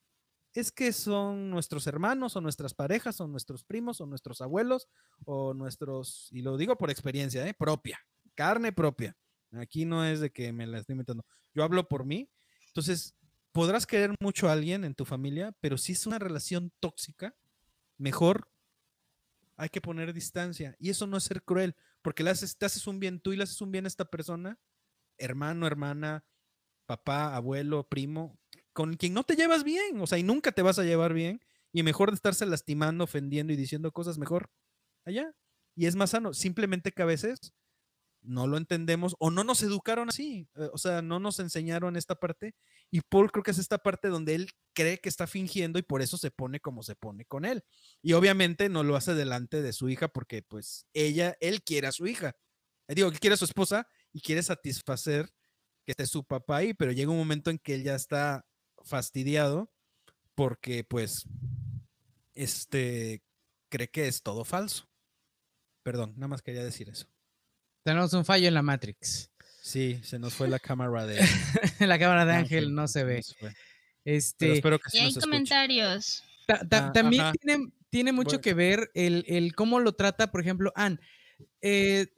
es 0.52 0.72
que 0.72 0.92
son 0.92 1.48
nuestros 1.48 1.86
hermanos 1.86 2.34
o 2.34 2.40
nuestras 2.40 2.74
parejas 2.74 3.20
o 3.20 3.28
nuestros 3.28 3.62
primos 3.62 4.00
o 4.00 4.06
nuestros 4.06 4.40
abuelos 4.40 4.88
o 5.24 5.54
nuestros, 5.54 6.28
y 6.32 6.42
lo 6.42 6.56
digo 6.56 6.76
por 6.76 6.90
experiencia, 6.90 7.46
¿eh? 7.46 7.54
propia, 7.54 8.00
carne 8.34 8.72
propia. 8.72 9.16
Aquí 9.52 9.84
no 9.84 10.04
es 10.04 10.18
de 10.18 10.32
que 10.32 10.52
me 10.52 10.66
la 10.66 10.78
estoy 10.78 10.94
inventando. 10.94 11.24
Yo 11.54 11.62
hablo 11.62 11.86
por 11.86 12.04
mí. 12.04 12.28
Entonces, 12.66 13.14
podrás 13.52 13.86
querer 13.86 14.12
mucho 14.18 14.48
a 14.48 14.52
alguien 14.52 14.82
en 14.82 14.96
tu 14.96 15.04
familia, 15.04 15.56
pero 15.60 15.78
si 15.78 15.92
es 15.92 16.04
una 16.06 16.18
relación 16.18 16.72
tóxica, 16.80 17.36
mejor 17.98 18.48
hay 19.56 19.68
que 19.68 19.80
poner 19.80 20.12
distancia. 20.12 20.76
Y 20.78 20.90
eso 20.90 21.06
no 21.06 21.16
es 21.16 21.24
ser 21.24 21.42
cruel, 21.42 21.76
porque 22.02 22.22
le 22.22 22.30
haces, 22.30 22.56
te 22.56 22.66
haces 22.66 22.86
un 22.86 23.00
bien 23.00 23.20
tú 23.20 23.32
y 23.32 23.36
le 23.36 23.44
haces 23.44 23.60
un 23.60 23.70
bien 23.70 23.84
a 23.84 23.88
esta 23.88 24.04
persona, 24.04 24.58
hermano, 25.18 25.66
hermana, 25.66 26.24
papá, 26.86 27.34
abuelo, 27.34 27.88
primo, 27.88 28.38
con 28.72 28.94
quien 28.94 29.14
no 29.14 29.24
te 29.24 29.36
llevas 29.36 29.64
bien, 29.64 30.00
o 30.00 30.06
sea, 30.06 30.18
y 30.18 30.22
nunca 30.22 30.52
te 30.52 30.62
vas 30.62 30.78
a 30.78 30.84
llevar 30.84 31.14
bien, 31.14 31.40
y 31.72 31.82
mejor 31.82 32.10
de 32.10 32.16
estarse 32.16 32.46
lastimando, 32.46 33.04
ofendiendo 33.04 33.52
y 33.52 33.56
diciendo 33.56 33.92
cosas, 33.92 34.18
mejor 34.18 34.50
allá. 35.04 35.34
Y 35.76 35.86
es 35.86 35.96
más 35.96 36.10
sano, 36.10 36.34
simplemente 36.34 36.92
que 36.92 37.02
a 37.02 37.06
veces 37.06 37.52
no 38.24 38.46
lo 38.46 38.56
entendemos 38.56 39.14
o 39.18 39.30
no 39.30 39.44
nos 39.44 39.62
educaron 39.62 40.08
así, 40.08 40.48
eh, 40.56 40.68
o 40.72 40.78
sea, 40.78 41.02
no 41.02 41.20
nos 41.20 41.38
enseñaron 41.38 41.96
esta 41.96 42.14
parte 42.14 42.54
y 42.90 43.00
Paul 43.00 43.30
creo 43.30 43.42
que 43.42 43.50
es 43.50 43.58
esta 43.58 43.78
parte 43.78 44.08
donde 44.08 44.34
él 44.34 44.50
cree 44.72 44.98
que 44.98 45.08
está 45.08 45.26
fingiendo 45.26 45.78
y 45.78 45.82
por 45.82 46.02
eso 46.02 46.16
se 46.16 46.30
pone 46.30 46.60
como 46.60 46.82
se 46.82 46.94
pone 46.94 47.24
con 47.24 47.44
él. 47.44 47.64
Y 48.02 48.12
obviamente 48.12 48.68
no 48.68 48.82
lo 48.82 48.96
hace 48.96 49.14
delante 49.14 49.62
de 49.62 49.72
su 49.72 49.88
hija 49.88 50.08
porque 50.08 50.42
pues 50.42 50.86
ella, 50.92 51.36
él 51.40 51.62
quiere 51.62 51.86
a 51.86 51.92
su 51.92 52.06
hija. 52.06 52.36
Eh, 52.88 52.94
Digo, 52.94 53.10
que 53.10 53.18
quiere 53.18 53.34
a 53.34 53.38
su 53.38 53.44
esposa 53.44 53.88
y 54.12 54.20
quiere 54.20 54.42
satisfacer 54.42 55.28
que 55.84 55.92
esté 55.92 56.06
su 56.06 56.24
papá 56.24 56.58
ahí, 56.58 56.74
pero 56.74 56.92
llega 56.92 57.10
un 57.10 57.18
momento 57.18 57.50
en 57.50 57.58
que 57.58 57.74
él 57.74 57.82
ya 57.82 57.94
está 57.94 58.46
fastidiado 58.84 59.70
porque 60.34 60.84
pues 60.84 61.26
este 62.34 63.22
cree 63.68 63.88
que 63.90 64.08
es 64.08 64.22
todo 64.22 64.44
falso. 64.44 64.88
Perdón, 65.82 66.14
nada 66.16 66.28
más 66.28 66.42
quería 66.42 66.64
decir 66.64 66.88
eso. 66.88 67.13
Tenemos 67.84 68.12
un 68.14 68.24
fallo 68.24 68.48
en 68.48 68.54
la 68.54 68.62
Matrix. 68.62 69.30
Sí, 69.62 70.00
se 70.02 70.18
nos 70.18 70.34
fue 70.34 70.48
la 70.48 70.58
cámara 70.58 71.06
de 71.06 71.16
la 71.80 71.98
cámara 71.98 72.24
de 72.26 72.32
Ángel 72.34 72.74
no 72.74 72.88
se 72.88 73.04
ve. 73.04 73.22
Este, 74.04 74.60
que 74.60 74.78
Y 74.92 74.98
hay 74.98 75.14
comentarios. 75.14 76.22
ta- 76.46 76.66
ta- 76.68 76.88
Ah, 76.88 76.92
también 76.92 77.22
ajá. 77.22 77.32
tiene, 77.40 77.72
tiene 77.90 78.12
mucho 78.12 78.28
Bueno. 78.36 78.40
que 78.42 78.54
ver 78.54 78.90
el, 78.94 79.24
el 79.28 79.54
cómo 79.54 79.80
lo 79.80 79.92
trata, 79.94 80.30
por 80.30 80.40
ejemplo, 80.42 80.72
Anne. 80.76 80.98
Eh, 81.62 82.08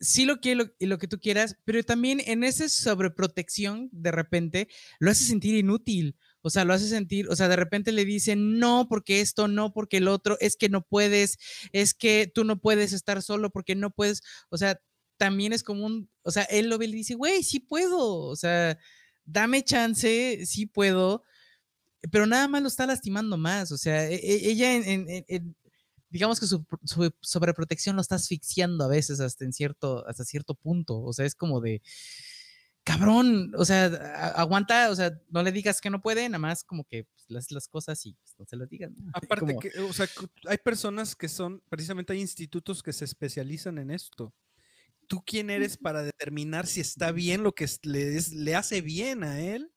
sí 0.00 0.24
lo 0.24 0.40
quiere 0.40 0.64
lo, 0.64 0.70
y 0.78 0.86
lo 0.86 0.98
que 0.98 1.08
tú 1.08 1.18
quieras, 1.18 1.56
pero 1.64 1.82
también 1.82 2.20
en 2.24 2.44
esa 2.44 2.68
sobreprotección, 2.68 3.88
de 3.92 4.10
repente, 4.12 4.68
lo 4.98 5.10
hace 5.10 5.24
sentir 5.24 5.54
inútil. 5.56 6.16
O 6.42 6.48
sea, 6.50 6.64
lo 6.64 6.74
hace 6.74 6.86
sentir, 6.88 7.28
o 7.28 7.34
sea, 7.34 7.48
de 7.48 7.56
repente 7.56 7.90
le 7.90 8.04
dicen, 8.04 8.58
no, 8.60 8.86
porque 8.88 9.20
esto, 9.20 9.48
no, 9.48 9.72
porque 9.72 9.96
el 9.96 10.06
otro, 10.06 10.36
es 10.40 10.56
que 10.56 10.68
no 10.68 10.82
puedes, 10.82 11.38
es 11.72 11.92
que 11.92 12.30
tú 12.32 12.44
no 12.44 12.60
puedes 12.60 12.92
estar 12.92 13.20
solo 13.20 13.50
porque 13.50 13.74
no 13.74 13.90
puedes, 13.90 14.22
o 14.48 14.56
sea, 14.56 14.78
también 15.16 15.52
es 15.52 15.62
como 15.62 15.86
un, 15.86 16.10
o 16.22 16.30
sea, 16.30 16.42
él 16.44 16.68
lo 16.68 16.78
ve 16.78 16.86
y 16.86 16.88
le 16.88 16.96
dice, 16.96 17.14
güey, 17.14 17.42
sí 17.42 17.60
puedo, 17.60 18.14
o 18.18 18.36
sea, 18.36 18.78
dame 19.24 19.62
chance, 19.64 20.44
sí 20.46 20.66
puedo, 20.66 21.22
pero 22.12 22.26
nada 22.26 22.46
más 22.48 22.62
lo 22.62 22.68
está 22.68 22.86
lastimando 22.86 23.36
más, 23.36 23.72
o 23.72 23.78
sea, 23.78 24.08
e- 24.08 24.14
e- 24.14 24.50
ella 24.50 24.74
en, 24.74 24.84
en- 24.84 25.08
en- 25.10 25.24
en- 25.28 25.56
digamos 26.10 26.38
que 26.38 26.46
su, 26.46 26.60
pr- 26.64 26.78
su 26.84 27.12
sobreprotección 27.20 27.96
lo 27.96 28.02
está 28.02 28.14
asfixiando 28.14 28.84
a 28.84 28.88
veces 28.88 29.18
hasta 29.20 29.44
en 29.44 29.52
cierto, 29.52 30.06
hasta 30.06 30.24
cierto 30.24 30.54
punto, 30.54 31.00
o 31.00 31.12
sea, 31.12 31.24
es 31.26 31.34
como 31.34 31.60
de, 31.60 31.82
cabrón, 32.84 33.52
o 33.56 33.64
sea, 33.64 33.86
aguanta, 34.36 34.90
o 34.90 34.94
sea, 34.94 35.12
no 35.30 35.42
le 35.42 35.50
digas 35.50 35.80
que 35.80 35.90
no 35.90 36.00
puede, 36.00 36.28
nada 36.28 36.38
más 36.38 36.62
como 36.62 36.84
que 36.84 37.04
pues, 37.26 37.36
haces 37.38 37.50
las 37.52 37.66
cosas 37.68 38.04
y 38.06 38.12
pues, 38.14 38.34
no 38.38 38.44
se 38.46 38.56
las 38.56 38.68
digas. 38.68 38.92
¿no? 38.96 39.10
Aparte 39.14 39.46
Como- 39.46 39.58
que, 39.60 39.70
o 39.80 39.92
sea, 39.92 40.06
hay 40.46 40.58
personas 40.58 41.16
que 41.16 41.28
son, 41.28 41.60
precisamente 41.68 42.12
hay 42.12 42.20
institutos 42.20 42.82
que 42.82 42.92
se 42.92 43.04
especializan 43.04 43.78
en 43.78 43.90
esto. 43.90 44.32
¿Tú 45.06 45.22
quién 45.24 45.50
eres 45.50 45.76
para 45.76 46.02
determinar 46.02 46.66
si 46.66 46.80
está 46.80 47.12
bien 47.12 47.42
lo 47.42 47.52
que 47.52 47.66
le, 47.82 48.16
es- 48.16 48.32
le 48.32 48.54
hace 48.54 48.80
bien 48.80 49.22
a 49.24 49.40
él 49.40 49.72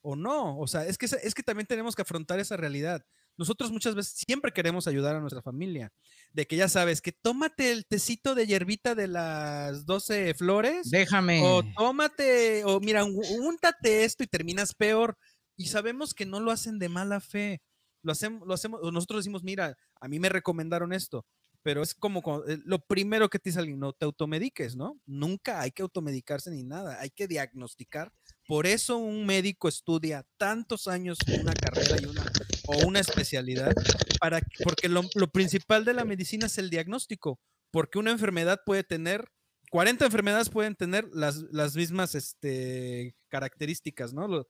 o 0.00 0.16
no? 0.16 0.58
O 0.58 0.66
sea, 0.66 0.86
es 0.86 0.98
que, 0.98 1.06
es 1.06 1.34
que 1.34 1.42
también 1.42 1.66
tenemos 1.66 1.94
que 1.94 2.02
afrontar 2.02 2.38
esa 2.40 2.56
realidad. 2.56 3.04
Nosotros 3.38 3.72
muchas 3.72 3.94
veces 3.94 4.14
siempre 4.26 4.52
queremos 4.52 4.86
ayudar 4.86 5.16
a 5.16 5.20
nuestra 5.20 5.40
familia. 5.40 5.90
De 6.32 6.46
que 6.46 6.56
ya 6.56 6.68
sabes 6.68 7.00
que 7.00 7.12
tómate 7.12 7.72
el 7.72 7.86
tecito 7.86 8.34
de 8.34 8.46
hierbita 8.46 8.94
de 8.94 9.08
las 9.08 9.86
12 9.86 10.34
flores. 10.34 10.90
Déjame. 10.90 11.40
O 11.42 11.62
tómate, 11.76 12.62
o 12.64 12.78
mira, 12.80 13.04
úntate 13.04 14.04
esto 14.04 14.22
y 14.22 14.26
terminas 14.26 14.74
peor. 14.74 15.16
Y 15.56 15.66
sabemos 15.68 16.12
que 16.14 16.26
no 16.26 16.40
lo 16.40 16.50
hacen 16.50 16.78
de 16.78 16.88
mala 16.88 17.20
fe. 17.20 17.62
Lo 18.02 18.12
hacemos, 18.12 18.46
lo 18.46 18.52
hacemos, 18.54 18.80
nosotros 18.92 19.20
decimos, 19.20 19.44
mira, 19.44 19.76
a 20.00 20.08
mí 20.08 20.18
me 20.18 20.28
recomendaron 20.28 20.92
esto, 20.92 21.24
pero 21.62 21.82
es 21.82 21.94
como 21.94 22.20
eh, 22.46 22.58
lo 22.64 22.78
primero 22.80 23.28
que 23.28 23.38
te 23.38 23.50
dice 23.50 23.60
alguien, 23.60 23.78
no 23.78 23.92
te 23.92 24.04
automediques, 24.04 24.76
¿no? 24.76 25.00
Nunca 25.06 25.60
hay 25.60 25.70
que 25.70 25.82
automedicarse 25.82 26.50
ni 26.50 26.64
nada, 26.64 27.00
hay 27.00 27.10
que 27.10 27.28
diagnosticar 27.28 28.12
por 28.46 28.66
eso 28.66 28.98
un 28.98 29.24
médico 29.24 29.68
estudia 29.68 30.26
tantos 30.36 30.88
años 30.88 31.18
una 31.40 31.54
carrera 31.54 31.96
y 32.00 32.06
una, 32.06 32.24
o 32.66 32.86
una 32.86 33.00
especialidad, 33.00 33.72
para, 34.20 34.40
porque 34.64 34.88
lo, 34.88 35.02
lo 35.14 35.30
principal 35.30 35.84
de 35.84 35.94
la 35.94 36.04
medicina 36.04 36.46
es 36.46 36.58
el 36.58 36.68
diagnóstico, 36.68 37.40
porque 37.70 37.98
una 37.98 38.10
enfermedad 38.10 38.60
puede 38.66 38.82
tener 38.82 39.30
40 39.70 40.04
enfermedades 40.04 40.50
pueden 40.50 40.74
tener 40.74 41.08
las, 41.14 41.38
las 41.50 41.74
mismas 41.74 42.14
este, 42.14 43.16
características, 43.30 44.12
¿no? 44.12 44.46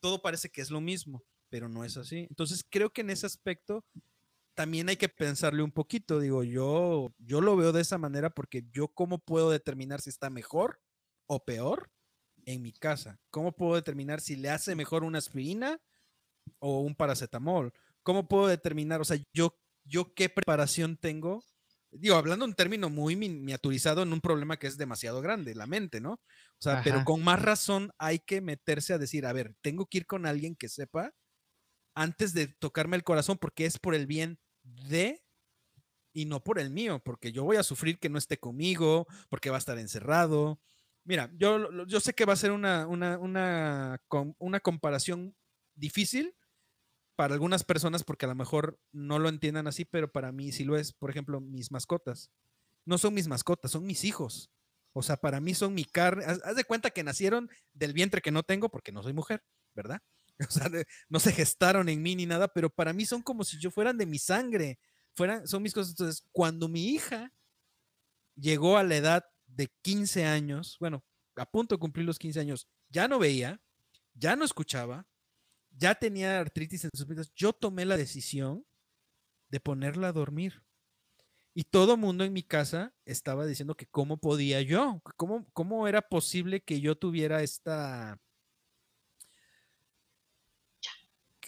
Todo 0.00 0.22
parece 0.22 0.48
que 0.48 0.60
es 0.60 0.70
lo 0.70 0.80
mismo, 0.80 1.22
pero 1.50 1.68
no 1.68 1.84
es 1.84 1.96
así. 1.96 2.26
Entonces 2.28 2.64
creo 2.68 2.90
que 2.90 3.02
en 3.02 3.10
ese 3.10 3.26
aspecto 3.26 3.84
también 4.60 4.90
hay 4.90 4.98
que 4.98 5.08
pensarle 5.08 5.62
un 5.62 5.72
poquito. 5.72 6.20
Digo, 6.20 6.44
yo, 6.44 7.14
yo 7.16 7.40
lo 7.40 7.56
veo 7.56 7.72
de 7.72 7.80
esa 7.80 7.96
manera 7.96 8.28
porque 8.28 8.66
yo 8.70 8.88
cómo 8.88 9.18
puedo 9.18 9.50
determinar 9.50 10.02
si 10.02 10.10
está 10.10 10.28
mejor 10.28 10.82
o 11.26 11.42
peor 11.46 11.90
en 12.44 12.60
mi 12.60 12.74
casa. 12.74 13.18
¿Cómo 13.30 13.52
puedo 13.52 13.76
determinar 13.76 14.20
si 14.20 14.36
le 14.36 14.50
hace 14.50 14.74
mejor 14.74 15.02
una 15.02 15.16
aspirina 15.16 15.80
o 16.58 16.80
un 16.80 16.94
paracetamol? 16.94 17.72
¿Cómo 18.02 18.28
puedo 18.28 18.48
determinar, 18.48 19.00
o 19.00 19.04
sea, 19.04 19.16
yo, 19.32 19.56
yo 19.82 20.12
qué 20.12 20.28
preparación 20.28 20.98
tengo 20.98 21.42
digo, 21.90 22.16
hablando 22.16 22.44
un 22.44 22.54
término 22.54 22.90
muy 22.90 23.16
miniaturizado 23.16 24.02
en 24.02 24.12
un 24.12 24.20
problema 24.20 24.58
que 24.58 24.66
es 24.66 24.76
demasiado 24.76 25.22
grande, 25.22 25.54
la 25.54 25.66
mente, 25.66 26.02
¿no? 26.02 26.12
O 26.12 26.60
sea, 26.60 26.82
pero 26.84 27.02
con 27.06 27.24
más 27.24 27.40
razón 27.40 27.92
hay 27.98 28.18
que 28.18 28.42
meterse 28.42 28.92
a 28.92 28.98
decir, 28.98 29.24
a 29.24 29.32
ver, 29.32 29.54
tengo 29.62 29.86
que 29.86 29.98
ir 29.98 30.06
con 30.06 30.26
alguien 30.26 30.54
que 30.54 30.68
sepa 30.68 31.12
antes 31.96 32.34
de 32.34 32.46
tocarme 32.46 32.96
el 32.96 33.04
corazón 33.04 33.38
porque 33.38 33.66
es 33.66 33.78
por 33.78 33.94
el 33.94 34.06
bien 34.06 34.38
de 34.88 35.22
y 36.12 36.24
no 36.24 36.42
por 36.42 36.58
el 36.58 36.70
mío, 36.70 37.00
porque 37.04 37.32
yo 37.32 37.44
voy 37.44 37.56
a 37.56 37.62
sufrir 37.62 37.98
que 37.98 38.08
no 38.08 38.18
esté 38.18 38.38
conmigo, 38.38 39.06
porque 39.28 39.50
va 39.50 39.56
a 39.56 39.58
estar 39.60 39.78
encerrado. 39.78 40.60
Mira, 41.04 41.30
yo, 41.36 41.84
yo 41.86 42.00
sé 42.00 42.14
que 42.14 42.24
va 42.24 42.32
a 42.32 42.36
ser 42.36 42.52
una, 42.52 42.86
una, 42.86 43.18
una, 43.18 44.00
una 44.38 44.60
comparación 44.60 45.36
difícil 45.74 46.34
para 47.16 47.34
algunas 47.34 47.64
personas 47.64 48.02
porque 48.02 48.26
a 48.26 48.28
lo 48.28 48.34
mejor 48.34 48.80
no 48.92 49.18
lo 49.18 49.28
entiendan 49.28 49.66
así, 49.66 49.84
pero 49.84 50.10
para 50.10 50.32
mí 50.32 50.52
sí 50.52 50.64
lo 50.64 50.76
es. 50.76 50.92
Por 50.92 51.10
ejemplo, 51.10 51.40
mis 51.40 51.70
mascotas. 51.70 52.30
No 52.86 52.98
son 52.98 53.14
mis 53.14 53.28
mascotas, 53.28 53.70
son 53.70 53.86
mis 53.86 54.04
hijos. 54.04 54.50
O 54.92 55.02
sea, 55.02 55.16
para 55.16 55.40
mí 55.40 55.54
son 55.54 55.74
mi 55.74 55.84
carne. 55.84 56.24
Haz, 56.24 56.40
haz 56.44 56.56
de 56.56 56.64
cuenta 56.64 56.90
que 56.90 57.04
nacieron 57.04 57.48
del 57.72 57.92
vientre 57.92 58.22
que 58.22 58.30
no 58.30 58.42
tengo 58.42 58.68
porque 58.70 58.90
no 58.90 59.02
soy 59.02 59.12
mujer, 59.12 59.44
¿verdad? 59.74 60.00
O 60.48 60.50
sea, 60.50 60.70
no 61.08 61.20
se 61.20 61.32
gestaron 61.32 61.88
en 61.88 62.02
mí 62.02 62.16
ni 62.16 62.26
nada, 62.26 62.48
pero 62.48 62.70
para 62.70 62.92
mí 62.92 63.04
son 63.04 63.22
como 63.22 63.44
si 63.44 63.58
yo 63.58 63.70
fueran 63.70 63.98
de 63.98 64.06
mi 64.06 64.18
sangre. 64.18 64.78
Fueran, 65.14 65.46
son 65.46 65.62
mis 65.62 65.74
cosas. 65.74 65.90
Entonces, 65.90 66.26
cuando 66.32 66.68
mi 66.68 66.88
hija 66.88 67.32
llegó 68.36 68.78
a 68.78 68.82
la 68.82 68.96
edad 68.96 69.24
de 69.46 69.68
15 69.82 70.24
años, 70.24 70.76
bueno, 70.80 71.04
a 71.36 71.46
punto 71.46 71.74
de 71.74 71.78
cumplir 71.78 72.06
los 72.06 72.18
15 72.18 72.40
años, 72.40 72.68
ya 72.88 73.06
no 73.06 73.18
veía, 73.18 73.60
ya 74.14 74.36
no 74.36 74.44
escuchaba, 74.44 75.06
ya 75.70 75.94
tenía 75.94 76.40
artritis 76.40 76.84
en 76.84 76.90
sus 76.94 77.06
piernas, 77.06 77.32
yo 77.34 77.52
tomé 77.52 77.84
la 77.84 77.96
decisión 77.96 78.64
de 79.48 79.60
ponerla 79.60 80.08
a 80.08 80.12
dormir. 80.12 80.62
Y 81.54 81.64
todo 81.64 81.96
mundo 81.96 82.24
en 82.24 82.32
mi 82.32 82.42
casa 82.42 82.94
estaba 83.04 83.44
diciendo 83.44 83.74
que 83.74 83.86
cómo 83.86 84.18
podía 84.18 84.62
yo, 84.62 85.02
cómo, 85.16 85.46
cómo 85.52 85.88
era 85.88 86.02
posible 86.02 86.60
que 86.60 86.80
yo 86.80 86.96
tuviera 86.96 87.42
esta... 87.42 88.18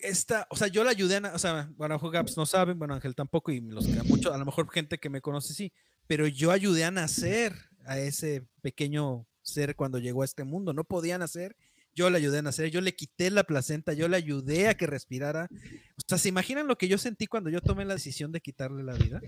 Esta, 0.03 0.47
o 0.51 0.57
sea, 0.57 0.69
yo 0.69 0.85
la 0.85 0.91
ayudé 0.91 1.17
a, 1.17 1.33
o 1.35 1.39
sea, 1.39 1.71
bueno, 1.77 1.99
Gaps 1.99 2.37
no 2.37 2.45
saben, 2.45 2.79
bueno, 2.79 2.95
Ángel 2.95 3.15
tampoco, 3.15 3.53
y 3.53 3.61
los 3.61 3.87
que 3.87 4.03
mucho, 4.03 4.35
a 4.35 4.39
lo 4.39 4.45
mejor 4.45 4.71
gente 4.71 4.99
que 4.99 5.09
me 5.09 5.21
conoce 5.21 5.55
sí, 5.55 5.73
pero 6.07 6.27
yo 6.27 6.51
ayudé 6.51 6.85
a 6.85 6.91
nacer 6.91 7.55
a 7.87 7.99
ese 7.99 8.47
pequeño 8.61 9.27
ser 9.43 9.77
cuando 9.77 9.99
llegó 9.99 10.23
a 10.23 10.25
este 10.25 10.45
mundo, 10.45 10.73
no 10.73 10.85
podía 10.85 11.19
nacer, 11.19 11.57
yo 11.95 12.11
le 12.11 12.19
ayudé 12.19 12.39
a 12.39 12.43
nacer, 12.43 12.71
yo 12.71 12.81
le 12.81 12.95
quité 12.95 13.31
la 13.31 13.45
placenta, 13.45 13.93
yo 13.93 14.09
le 14.09 14.17
ayudé 14.17 14.69
a 14.69 14.77
que 14.77 14.87
respirara. 14.87 15.49
O 15.97 16.03
sea, 16.07 16.19
¿se 16.19 16.29
imaginan 16.29 16.67
lo 16.67 16.79
que 16.79 16.89
yo 16.89 16.99
sentí 16.99 17.27
cuando 17.27 17.51
yo 17.51 17.61
tomé 17.61 17.85
la 17.85 17.95
decisión 17.95 18.33
de 18.33 18.41
quitarle 18.41 18.83
la 18.83 18.95
vida? 18.95 19.21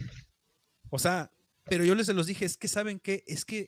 O 0.91 0.99
sea, 0.99 1.31
pero 1.65 1.85
yo 1.85 1.95
les 1.95 2.09
los 2.09 2.27
dije, 2.27 2.45
es 2.45 2.57
que 2.57 2.69
saben 2.69 3.01
qué, 3.01 3.23
es 3.27 3.45
que 3.45 3.67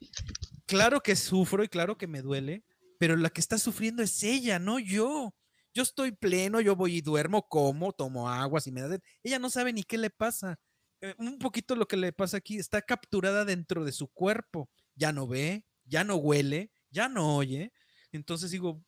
claro 0.66 1.02
que 1.02 1.16
sufro 1.16 1.62
y 1.62 1.68
claro 1.68 1.98
que 1.98 2.07
me 2.07 2.22
duele, 2.22 2.64
pero 2.98 3.16
la 3.16 3.30
que 3.30 3.40
está 3.40 3.59
sufriendo 3.59 4.02
es 4.02 4.22
ella, 4.22 4.59
no 4.59 4.78
yo. 4.78 5.34
Yo 5.77 5.83
estoy 5.83 6.11
pleno, 6.12 6.62
yo 6.62 6.74
voy 6.74 6.97
y 6.97 7.01
duermo, 7.03 7.47
como, 7.51 7.93
tomo 7.93 8.31
agua, 8.31 8.62
si 8.62 8.72
me 8.72 8.81
da. 8.81 8.99
Ella 9.22 9.39
no 9.39 9.51
sabe 9.51 9.74
ni 9.74 9.83
qué 9.83 9.99
le 9.99 10.09
pasa. 10.09 10.59
Eh, 11.03 11.14
un 11.18 11.39
poquito 11.39 11.77
lo 11.77 11.87
que 11.87 11.99
le 11.99 12.14
pasa 12.14 12.39
aquí, 12.39 12.57
está 12.57 12.81
capturada 12.81 13.45
dentro 13.45 13.85
de 13.85 13.93
su 13.93 14.09
cuerpo. 14.09 14.70
Ya 14.95 15.12
no 15.12 15.27
ve, 15.27 15.66
ya 15.85 16.03
no 16.03 16.16
huele, 16.16 16.72
ya 16.89 17.11
no 17.11 17.37
oye. 17.37 17.74
Entonces 18.11 18.51
digo, 18.53 18.83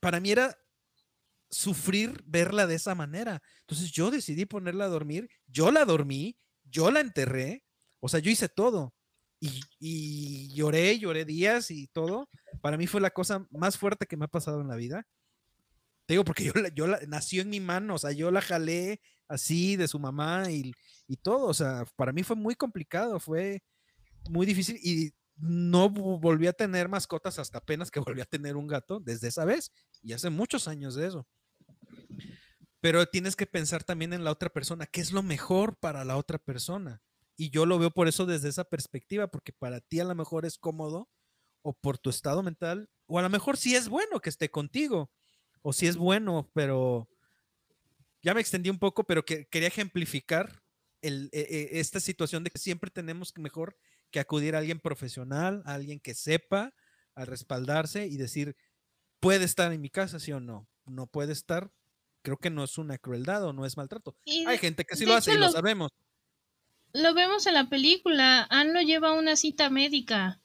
para 0.00 0.18
mí 0.18 0.30
era 0.30 0.56
sufrir 1.50 2.22
verla 2.24 2.66
de 2.66 2.76
esa 2.76 2.94
manera. 2.94 3.42
Entonces 3.60 3.92
yo 3.92 4.10
decidí 4.10 4.46
ponerla 4.46 4.86
a 4.86 4.88
dormir, 4.88 5.28
yo 5.46 5.70
la 5.70 5.84
dormí, 5.84 6.38
yo 6.64 6.90
la 6.90 7.00
enterré, 7.00 7.64
o 8.00 8.08
sea, 8.08 8.18
yo 8.18 8.30
hice 8.30 8.48
todo. 8.48 8.94
Y, 9.40 9.60
y 9.78 10.54
lloré, 10.54 10.98
lloré 10.98 11.26
días 11.26 11.70
y 11.70 11.88
todo. 11.88 12.30
Para 12.62 12.78
mí 12.78 12.86
fue 12.86 13.02
la 13.02 13.10
cosa 13.10 13.46
más 13.50 13.76
fuerte 13.76 14.06
que 14.06 14.16
me 14.16 14.24
ha 14.24 14.28
pasado 14.28 14.62
en 14.62 14.68
la 14.68 14.76
vida. 14.76 15.06
Te 16.10 16.14
digo, 16.14 16.24
porque 16.24 16.42
yo, 16.42 16.52
yo 16.74 16.88
la, 16.88 16.98
nació 17.06 17.40
en 17.40 17.50
mi 17.50 17.60
mano, 17.60 17.94
o 17.94 17.98
sea, 17.98 18.10
yo 18.10 18.32
la 18.32 18.40
jalé 18.40 19.00
así 19.28 19.76
de 19.76 19.86
su 19.86 20.00
mamá 20.00 20.50
y, 20.50 20.72
y 21.06 21.16
todo. 21.16 21.46
O 21.46 21.54
sea, 21.54 21.84
para 21.94 22.10
mí 22.10 22.24
fue 22.24 22.34
muy 22.34 22.56
complicado, 22.56 23.20
fue 23.20 23.62
muy 24.28 24.44
difícil 24.44 24.76
y 24.82 25.12
no 25.36 25.88
volví 25.88 26.48
a 26.48 26.52
tener 26.52 26.88
mascotas 26.88 27.38
hasta 27.38 27.58
apenas 27.58 27.92
que 27.92 28.00
volví 28.12 28.20
a 28.20 28.24
tener 28.24 28.56
un 28.56 28.66
gato 28.66 28.98
desde 28.98 29.28
esa 29.28 29.44
vez 29.44 29.70
y 30.02 30.12
hace 30.12 30.30
muchos 30.30 30.66
años 30.66 30.96
de 30.96 31.06
eso. 31.06 31.28
Pero 32.80 33.06
tienes 33.06 33.36
que 33.36 33.46
pensar 33.46 33.84
también 33.84 34.12
en 34.12 34.24
la 34.24 34.32
otra 34.32 34.50
persona, 34.50 34.86
qué 34.86 35.00
es 35.00 35.12
lo 35.12 35.22
mejor 35.22 35.78
para 35.78 36.04
la 36.04 36.16
otra 36.16 36.38
persona. 36.38 37.00
Y 37.36 37.50
yo 37.50 37.66
lo 37.66 37.78
veo 37.78 37.92
por 37.92 38.08
eso 38.08 38.26
desde 38.26 38.48
esa 38.48 38.64
perspectiva, 38.64 39.28
porque 39.28 39.52
para 39.52 39.80
ti 39.80 40.00
a 40.00 40.04
lo 40.04 40.16
mejor 40.16 40.44
es 40.44 40.58
cómodo 40.58 41.08
o 41.62 41.72
por 41.72 41.98
tu 41.98 42.10
estado 42.10 42.42
mental, 42.42 42.90
o 43.06 43.20
a 43.20 43.22
lo 43.22 43.30
mejor 43.30 43.56
sí 43.56 43.76
es 43.76 43.88
bueno 43.88 44.18
que 44.18 44.30
esté 44.30 44.50
contigo, 44.50 45.12
o 45.62 45.72
si 45.72 45.86
es 45.86 45.96
bueno, 45.96 46.50
pero 46.54 47.08
ya 48.22 48.34
me 48.34 48.40
extendí 48.40 48.70
un 48.70 48.78
poco, 48.78 49.04
pero 49.04 49.24
que, 49.24 49.46
quería 49.46 49.68
ejemplificar 49.68 50.62
el, 51.02 51.30
eh, 51.32 51.68
esta 51.72 52.00
situación 52.00 52.44
de 52.44 52.50
que 52.50 52.58
siempre 52.58 52.90
tenemos 52.90 53.32
mejor 53.38 53.76
que 54.10 54.20
acudir 54.20 54.54
a 54.54 54.58
alguien 54.58 54.80
profesional, 54.80 55.62
a 55.64 55.74
alguien 55.74 56.00
que 56.00 56.14
sepa, 56.14 56.74
a 57.14 57.24
respaldarse 57.24 58.06
y 58.06 58.16
decir, 58.16 58.56
puede 59.20 59.44
estar 59.44 59.72
en 59.72 59.80
mi 59.80 59.90
casa, 59.90 60.18
sí 60.18 60.32
o 60.32 60.40
no, 60.40 60.68
no 60.86 61.06
puede 61.06 61.32
estar, 61.32 61.70
creo 62.22 62.36
que 62.36 62.50
no 62.50 62.64
es 62.64 62.76
una 62.78 62.98
crueldad 62.98 63.44
o 63.44 63.52
no 63.52 63.64
es 63.64 63.76
maltrato. 63.76 64.16
Y 64.24 64.40
Hay 64.46 64.52
de- 64.56 64.58
gente 64.58 64.84
que 64.84 64.96
sí 64.96 65.06
lo 65.06 65.14
hace 65.14 65.32
y 65.32 65.34
lo 65.34 65.46
lo- 65.46 65.52
sabemos. 65.52 65.90
Lo 66.92 67.14
vemos 67.14 67.46
en 67.46 67.54
la 67.54 67.68
película. 67.68 68.46
Anne 68.50 68.72
lo 68.72 68.80
lleva 68.82 69.10
a 69.10 69.12
una 69.12 69.36
cita 69.36 69.70
médica. 69.70 70.40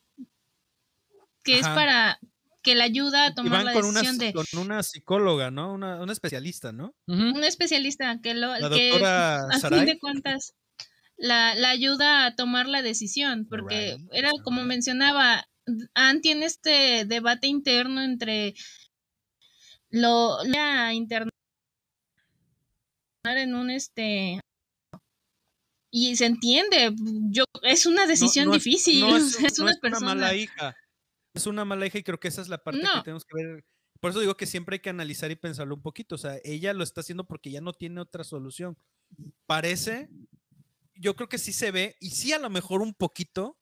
Que 1.43 1.59
es 1.59 1.67
para 1.67 2.19
que 2.65 2.75
le 2.75 2.83
ayuda 2.83 3.27
a 3.27 3.33
tomar 3.33 3.63
la 3.63 3.71
una, 3.77 4.01
decisión 4.01 4.17
de 4.17 4.33
con 4.33 4.45
una 4.59 4.83
psicóloga, 4.83 5.51
¿no? 5.51 5.71
Una, 5.73 6.01
una 6.01 6.11
especialista, 6.11 6.71
¿no? 6.73 6.93
Ujú. 7.07 7.21
un 7.37 7.43
especialista 7.45 8.19
que 8.21 8.33
lo 8.33 8.47
La 8.57 8.69
que 8.69 8.89
doctora 8.89 9.45
a 9.47 9.59
fin 9.69 9.85
de 9.85 9.97
cuentas 9.99 10.53
la, 11.17 11.55
la 11.55 11.69
ayuda 11.69 12.25
a 12.25 12.35
tomar 12.35 12.67
la 12.67 12.81
decisión 12.81 13.45
porque 13.49 13.97
era 14.11 14.31
como 14.43 14.63
mencionaba 14.63 15.47
Anne 15.93 16.19
tiene 16.19 16.45
este 16.45 17.05
debate 17.05 17.47
interno 17.47 18.01
entre 18.01 18.53
lo 19.89 20.43
la 20.43 20.93
internar 20.93 21.31
en 23.25 23.55
un 23.55 23.69
este 23.69 24.41
y 25.91 26.15
se 26.17 26.25
entiende 26.25 26.93
yo 27.31 27.45
es 27.63 27.85
una 27.85 28.05
decisión 28.05 28.45
No- 28.45 28.51
no 28.51 28.57
es- 28.57 28.63
difícil 28.63 28.99
no 29.01 29.17
es, 29.17 29.39
es, 29.43 29.57
no 29.59 29.63
una 29.65 29.71
es 29.71 29.79
persona 29.79 30.05
mala 30.15 30.35
hija. 30.35 30.75
Es 31.35 31.45
una 31.45 31.65
mala 31.65 31.85
hija 31.85 31.99
y 31.99 32.03
creo 32.03 32.19
que 32.19 32.27
esa 32.29 32.41
es 32.41 32.47
la 32.47 32.63
parte 32.63 32.79
que 32.79 33.03
tenemos 33.03 33.25
que 33.25 33.35
ver. 33.35 33.65
Por 33.99 34.11
eso 34.11 34.19
digo 34.19 34.35
que 34.37 34.45
siempre 34.45 34.75
hay 34.75 34.79
que 34.79 34.89
analizar 34.89 35.29
y 35.31 35.35
pensarlo 35.35 35.75
un 35.75 35.81
poquito. 35.81 36.15
O 36.15 36.17
sea, 36.17 36.37
ella 36.43 36.73
lo 36.73 36.83
está 36.83 37.01
haciendo 37.01 37.25
porque 37.27 37.51
ya 37.51 37.61
no 37.61 37.73
tiene 37.73 38.01
otra 38.01 38.23
solución. 38.23 38.77
Parece, 39.45 40.09
yo 40.95 41.15
creo 41.15 41.29
que 41.29 41.37
sí 41.37 41.53
se 41.53 41.71
ve, 41.71 41.95
y 41.99 42.11
sí 42.11 42.33
a 42.33 42.39
lo 42.39 42.49
mejor 42.49 42.81
un 42.81 42.93
poquito 42.93 43.59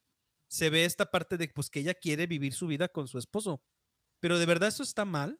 se 0.48 0.70
ve 0.70 0.86
esta 0.86 1.10
parte 1.10 1.38
de 1.38 1.48
pues 1.50 1.70
que 1.70 1.80
ella 1.80 1.94
quiere 1.94 2.28
vivir 2.28 2.54
su 2.54 2.68
vida 2.68 2.88
con 2.88 3.08
su 3.08 3.18
esposo. 3.18 3.64
Pero 4.20 4.40
de 4.40 4.46
verdad 4.46 4.70
eso 4.70 4.84
está 4.84 5.04
mal. 5.06 5.40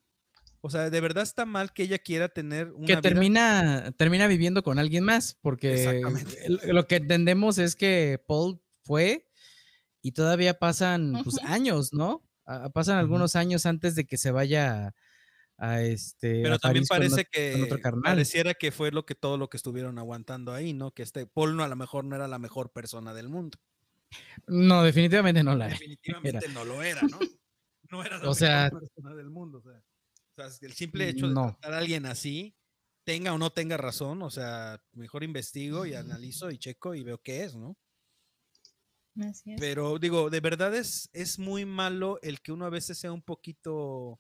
O 0.62 0.70
sea, 0.70 0.90
de 0.90 1.02
verdad 1.02 1.24
está 1.24 1.46
mal 1.46 1.74
que 1.74 1.84
ella 1.84 2.00
quiera 2.00 2.30
tener 2.30 2.72
una 2.72 2.88
que 2.88 2.94
vida- 2.94 3.02
termina, 3.02 3.92
termina 3.98 4.28
viviendo 4.28 4.64
con 4.64 4.80
alguien 4.80 5.04
más, 5.04 5.38
porque 5.42 6.02
lo 6.66 6.88
que 6.88 6.96
entendemos 6.96 7.58
es 7.58 7.76
que 7.76 8.24
Paul 8.28 8.62
fue 8.86 9.30
y 10.04 10.12
todavía 10.12 10.60
pasan 10.60 11.14
pues, 11.24 11.40
años, 11.44 11.94
¿no? 11.94 12.22
Ah, 12.46 12.70
pasan 12.70 12.98
algunos 12.98 13.36
años 13.36 13.66
antes 13.66 13.96
de 13.96 14.06
que 14.06 14.18
se 14.18 14.30
vaya 14.32 14.94
a, 15.58 15.82
este. 15.82 16.42
Pero 16.44 16.56
a 16.56 16.60
también 16.60 16.86
parece 16.86 17.26
que 17.26 17.68
pareciera 18.04 18.54
que 18.54 18.72
fue 18.72 18.92
lo 18.92 19.06
que 19.06 19.16
todo 19.16 19.38
lo 19.38 19.50
que 19.50 19.58
estuvieron 19.58 19.98
aguantando 19.98 20.54
ahí, 20.54 20.74
¿no? 20.74 20.92
Que 20.92 21.04
este 21.04 21.26
Paul 21.26 21.56
no 21.56 21.64
a 21.64 21.68
lo 21.70 21.76
mejor 21.78 22.04
no 22.04 22.16
era 22.16 22.28
la 22.28 22.38
mejor 22.38 22.72
persona 22.72 23.14
del 23.14 23.30
mundo. 23.30 23.58
No, 24.46 24.84
definitivamente 24.84 25.42
no 25.44 25.56
la 25.56 25.66
era. 25.68 25.74
Definitivamente 25.74 26.50
no 26.50 26.66
lo 26.66 26.84
era, 26.84 27.02
¿no? 27.04 27.18
No 27.90 28.04
era 28.04 28.18
la 28.18 28.30
O 28.30 28.36
sea- 28.36 28.66
mejor 28.66 28.90
persona 28.90 29.16
del 29.16 29.30
mundo. 29.30 29.60
O 29.60 29.62
sea. 29.62 29.82
O 30.36 30.50
sea, 30.50 30.68
el 30.68 30.74
simple 30.74 31.08
hecho 31.08 31.28
de 31.28 31.34
No. 31.34 31.58
tratar 31.60 31.76
a 31.76 31.78
alguien 31.78 32.06
así, 32.08 32.56
tenga 33.06 33.34
o 33.34 33.38
no 33.38 33.52
tenga 33.52 33.78
razón, 33.78 34.22
o 34.24 34.32
sea, 34.32 34.82
mejor 34.94 35.24
investigo 35.24 35.86
y 35.86 35.94
analizo 35.94 36.50
y 36.52 36.58
checo 36.58 36.96
y 36.96 37.04
veo 37.04 37.20
qué 37.20 37.44
es, 37.44 37.56
¿no? 37.56 37.78
Pero 39.60 40.00
digo, 40.00 40.30
de 40.30 40.40
verdad 40.40 40.76
es, 40.76 41.10
es 41.14 41.40
muy 41.40 41.66
malo 41.66 42.20
el 42.22 42.42
que 42.42 42.52
uno 42.52 42.66
a 42.66 42.70
veces 42.70 42.98
sea 42.98 43.12
un 43.12 43.22
poquito 43.22 44.20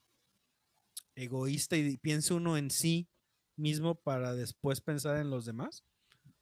egoísta 1.15 1.77
y 1.77 1.97
piense 1.97 2.33
uno 2.33 2.57
en 2.57 2.69
sí 2.69 3.09
mismo 3.55 3.95
para 3.95 4.33
después 4.33 4.81
pensar 4.81 5.17
en 5.17 5.29
los 5.29 5.45
demás. 5.45 5.83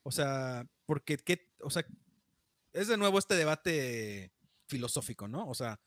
O 0.04 0.12
sea, 0.12 0.68
porque 0.86 1.18
qué, 1.18 1.52
o 1.62 1.70
sea, 1.70 1.86
es 2.74 2.88
de 2.88 2.98
nuevo 2.98 3.20
este 3.20 3.36
debate 3.36 4.34
filosófico, 4.68 5.28
¿no? 5.28 5.48
O 5.48 5.54
sea, 5.54 5.80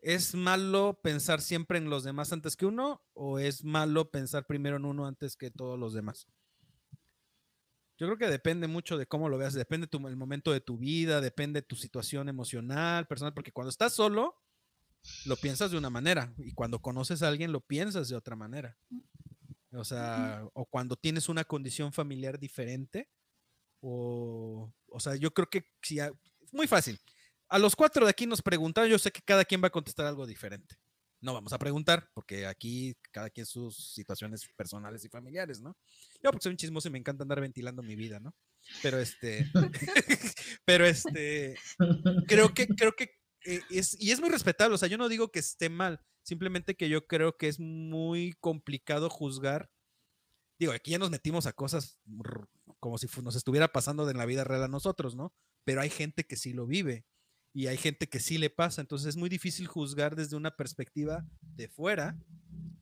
¿es 0.00 0.34
malo 0.34 1.00
pensar 1.02 1.40
siempre 1.40 1.78
en 1.78 1.90
los 1.90 2.04
demás 2.04 2.32
antes 2.32 2.56
que 2.56 2.66
uno 2.66 3.02
o 3.12 3.38
es 3.38 3.64
malo 3.64 4.10
pensar 4.10 4.46
primero 4.46 4.76
en 4.76 4.84
uno 4.84 5.06
antes 5.06 5.36
que 5.36 5.50
todos 5.50 5.78
los 5.78 5.92
demás? 5.92 6.26
Yo 8.02 8.08
creo 8.08 8.18
que 8.18 8.26
depende 8.26 8.66
mucho 8.66 8.98
de 8.98 9.06
cómo 9.06 9.28
lo 9.28 9.38
veas, 9.38 9.54
depende 9.54 9.86
tu, 9.86 10.04
el 10.08 10.16
momento 10.16 10.50
de 10.50 10.60
tu 10.60 10.76
vida, 10.76 11.20
depende 11.20 11.60
de 11.60 11.66
tu 11.68 11.76
situación 11.76 12.28
emocional, 12.28 13.06
personal, 13.06 13.32
porque 13.32 13.52
cuando 13.52 13.70
estás 13.70 13.92
solo, 13.92 14.42
lo 15.24 15.36
piensas 15.36 15.70
de 15.70 15.78
una 15.78 15.88
manera 15.88 16.34
y 16.38 16.50
cuando 16.52 16.82
conoces 16.82 17.22
a 17.22 17.28
alguien 17.28 17.52
lo 17.52 17.60
piensas 17.60 18.08
de 18.08 18.16
otra 18.16 18.34
manera. 18.34 18.76
O 19.70 19.84
sea, 19.84 20.44
o 20.52 20.66
cuando 20.66 20.96
tienes 20.96 21.28
una 21.28 21.44
condición 21.44 21.92
familiar 21.92 22.40
diferente, 22.40 23.08
o, 23.80 24.74
o 24.88 24.98
sea, 24.98 25.14
yo 25.14 25.32
creo 25.32 25.48
que 25.48 25.64
si, 25.80 26.00
muy 26.50 26.66
fácil. 26.66 26.98
A 27.48 27.56
los 27.60 27.76
cuatro 27.76 28.04
de 28.04 28.10
aquí 28.10 28.26
nos 28.26 28.42
preguntaron, 28.42 28.90
yo 28.90 28.98
sé 28.98 29.12
que 29.12 29.22
cada 29.22 29.44
quien 29.44 29.62
va 29.62 29.68
a 29.68 29.70
contestar 29.70 30.06
algo 30.06 30.26
diferente. 30.26 30.76
No 31.22 31.32
vamos 31.32 31.52
a 31.52 31.58
preguntar, 31.58 32.10
porque 32.14 32.46
aquí 32.46 32.96
cada 33.12 33.30
quien 33.30 33.46
sus 33.46 33.94
situaciones 33.94 34.44
personales 34.56 35.04
y 35.04 35.08
familiares, 35.08 35.60
¿no? 35.60 35.76
Yo 36.20 36.32
porque 36.32 36.42
soy 36.42 36.50
un 36.50 36.56
chismoso 36.56 36.88
y 36.88 36.90
me 36.90 36.98
encanta 36.98 37.22
andar 37.22 37.40
ventilando 37.40 37.80
mi 37.80 37.94
vida, 37.94 38.18
¿no? 38.18 38.34
Pero 38.82 38.98
este, 38.98 39.46
pero 40.64 40.84
este, 40.84 41.56
creo 42.26 42.52
que, 42.52 42.66
creo 42.66 42.92
que 42.92 43.12
eh, 43.44 43.60
es, 43.70 43.96
y 44.00 44.10
es 44.10 44.20
muy 44.20 44.30
respetable, 44.30 44.74
o 44.74 44.78
sea, 44.78 44.88
yo 44.88 44.98
no 44.98 45.08
digo 45.08 45.30
que 45.30 45.38
esté 45.38 45.68
mal, 45.68 46.00
simplemente 46.24 46.74
que 46.74 46.88
yo 46.88 47.06
creo 47.06 47.36
que 47.36 47.46
es 47.46 47.60
muy 47.60 48.34
complicado 48.40 49.08
juzgar. 49.08 49.70
Digo, 50.58 50.72
aquí 50.72 50.90
ya 50.90 50.98
nos 50.98 51.10
metimos 51.10 51.46
a 51.46 51.52
cosas 51.52 51.98
como 52.80 52.98
si 52.98 53.06
nos 53.22 53.36
estuviera 53.36 53.68
pasando 53.68 54.06
de 54.06 54.12
en 54.12 54.18
la 54.18 54.26
vida 54.26 54.42
real 54.42 54.64
a 54.64 54.68
nosotros, 54.68 55.14
¿no? 55.14 55.32
Pero 55.64 55.80
hay 55.80 55.90
gente 55.90 56.24
que 56.24 56.36
sí 56.36 56.52
lo 56.52 56.66
vive 56.66 57.06
y 57.54 57.66
hay 57.66 57.76
gente 57.76 58.08
que 58.08 58.20
sí 58.20 58.38
le 58.38 58.50
pasa, 58.50 58.80
entonces 58.80 59.08
es 59.08 59.16
muy 59.16 59.28
difícil 59.28 59.66
juzgar 59.66 60.16
desde 60.16 60.36
una 60.36 60.56
perspectiva 60.56 61.26
de 61.40 61.68
fuera 61.68 62.16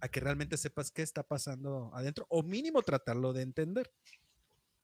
a 0.01 0.09
que 0.09 0.21
realmente 0.21 0.57
sepas 0.57 0.91
qué 0.91 1.03
está 1.03 1.23
pasando 1.23 1.91
adentro 1.95 2.27
o 2.31 2.43
mínimo 2.43 2.83
tratarlo 2.83 3.33
de 3.33 3.43
entender, 3.43 3.93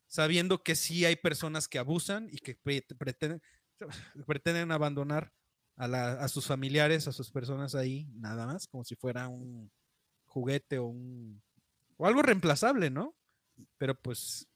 sabiendo 0.08 0.62
que 0.62 0.74
sí 0.74 1.04
hay 1.04 1.16
personas 1.16 1.68
que 1.68 1.78
abusan 1.78 2.28
y 2.30 2.38
que 2.38 2.54
pre- 2.56 2.86
pretenden, 2.98 3.42
pretenden 4.26 4.72
abandonar 4.72 5.32
a, 5.76 6.26
sus 6.28 6.46
familiares, 6.46 7.06
a 7.06 7.12
sus 7.12 7.30
personas 7.30 7.74
ahí, 7.74 8.08
nada 8.14 8.46
más, 8.46 8.66
como 8.66 8.82
si 8.84 8.94
fuera 8.96 9.28
un 9.28 9.70
juguete 10.26 10.78
o 10.78 10.94
o 11.98 12.06
algo 12.06 12.22
reemplazable, 12.22 12.90
¿no? 12.90 13.16
Pero 13.78 13.94
pues 14.00 14.48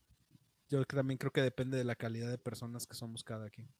yo 0.69 0.85
también 0.85 1.19
creo 1.19 1.33
que 1.33 1.43
depende 1.43 1.79
de 1.79 1.85
la 1.85 1.97
calidad 1.97 2.31
de 2.31 2.39
personas 2.39 2.87
que 2.87 2.95
somos 2.97 3.25
cada 3.25 3.51
quien. 3.51 3.73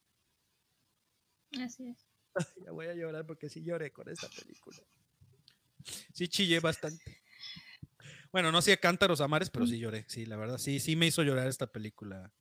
Así 1.59 1.89
es. 1.89 2.07
Ya 2.65 2.71
voy 2.71 2.87
a 2.87 2.95
llorar 2.95 3.27
porque 3.27 3.49
sí 3.49 3.63
lloré 3.63 3.93
con 3.93 4.09
esta 4.09 4.29
película. 4.29 4.79
Sí 6.13 6.29
chillé 6.29 6.61
bastante. 6.61 7.23
Bueno, 8.33 8.53
no 8.53 8.63
sé 8.63 8.79
cántaros 8.79 9.21
amares, 9.21 9.51
pero 9.51 9.67
sí 9.67 9.79
lloré. 9.79 10.05
Sí, 10.09 10.27
la 10.27 10.37
verdad, 10.37 10.59
sí, 10.59 10.79
sí 10.79 10.95
me 10.95 11.07
hizo 11.07 11.23
llorar 11.23 11.49
esta 11.49 11.67
película. 11.67 12.33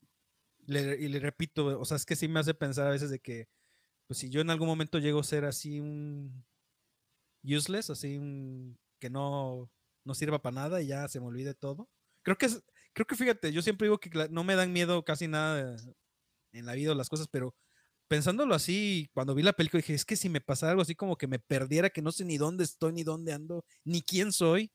Y 0.67 1.07
le 1.07 1.19
repito, 1.19 1.79
o 1.79 1.85
sea, 1.85 1.97
es 1.97 2.05
que 2.05 2.15
sí 2.15 2.27
me 2.27 2.39
hace 2.39 2.53
pensar 2.53 2.85
a 2.85 2.91
veces 2.91 3.09
de 3.09 3.19
que, 3.19 3.49
pues 4.05 4.19
si 4.19 4.29
yo 4.29 4.41
en 4.41 4.51
algún 4.51 4.67
momento 4.67 4.99
llego 4.99 5.19
a 5.19 5.23
ser 5.23 5.45
así 5.45 5.79
un 5.79 6.45
useless, 7.43 7.89
así 7.89 8.17
un 8.17 8.77
que 8.99 9.09
no, 9.09 9.71
no 10.03 10.13
sirva 10.13 10.41
para 10.41 10.55
nada 10.55 10.81
y 10.81 10.87
ya 10.87 11.07
se 11.07 11.19
me 11.19 11.25
olvide 11.25 11.55
todo. 11.55 11.89
Creo 12.21 12.37
que 12.37 12.47
creo 12.93 13.07
que 13.07 13.15
fíjate, 13.15 13.51
yo 13.51 13.61
siempre 13.61 13.85
digo 13.85 13.99
que 13.99 14.27
no 14.29 14.43
me 14.43 14.55
dan 14.55 14.73
miedo 14.73 15.03
casi 15.03 15.27
nada 15.27 15.77
en 16.51 16.65
la 16.65 16.73
vida 16.73 16.91
o 16.91 16.95
las 16.95 17.09
cosas, 17.09 17.27
pero 17.27 17.55
pensándolo 18.09 18.55
así, 18.55 19.09
cuando 19.13 19.35
vi 19.35 19.43
la 19.43 19.53
película 19.53 19.79
dije, 19.79 19.93
es 19.95 20.05
que 20.05 20.17
si 20.17 20.29
me 20.29 20.41
pasara 20.41 20.71
algo 20.71 20.83
así 20.83 20.95
como 20.95 21.17
que 21.17 21.27
me 21.27 21.39
perdiera, 21.39 21.91
que 21.91 22.01
no 22.01 22.11
sé 22.11 22.25
ni 22.25 22.37
dónde 22.37 22.65
estoy, 22.65 22.93
ni 22.93 23.03
dónde 23.03 23.33
ando, 23.33 23.65
ni 23.85 24.01
quién 24.03 24.33
soy, 24.33 24.71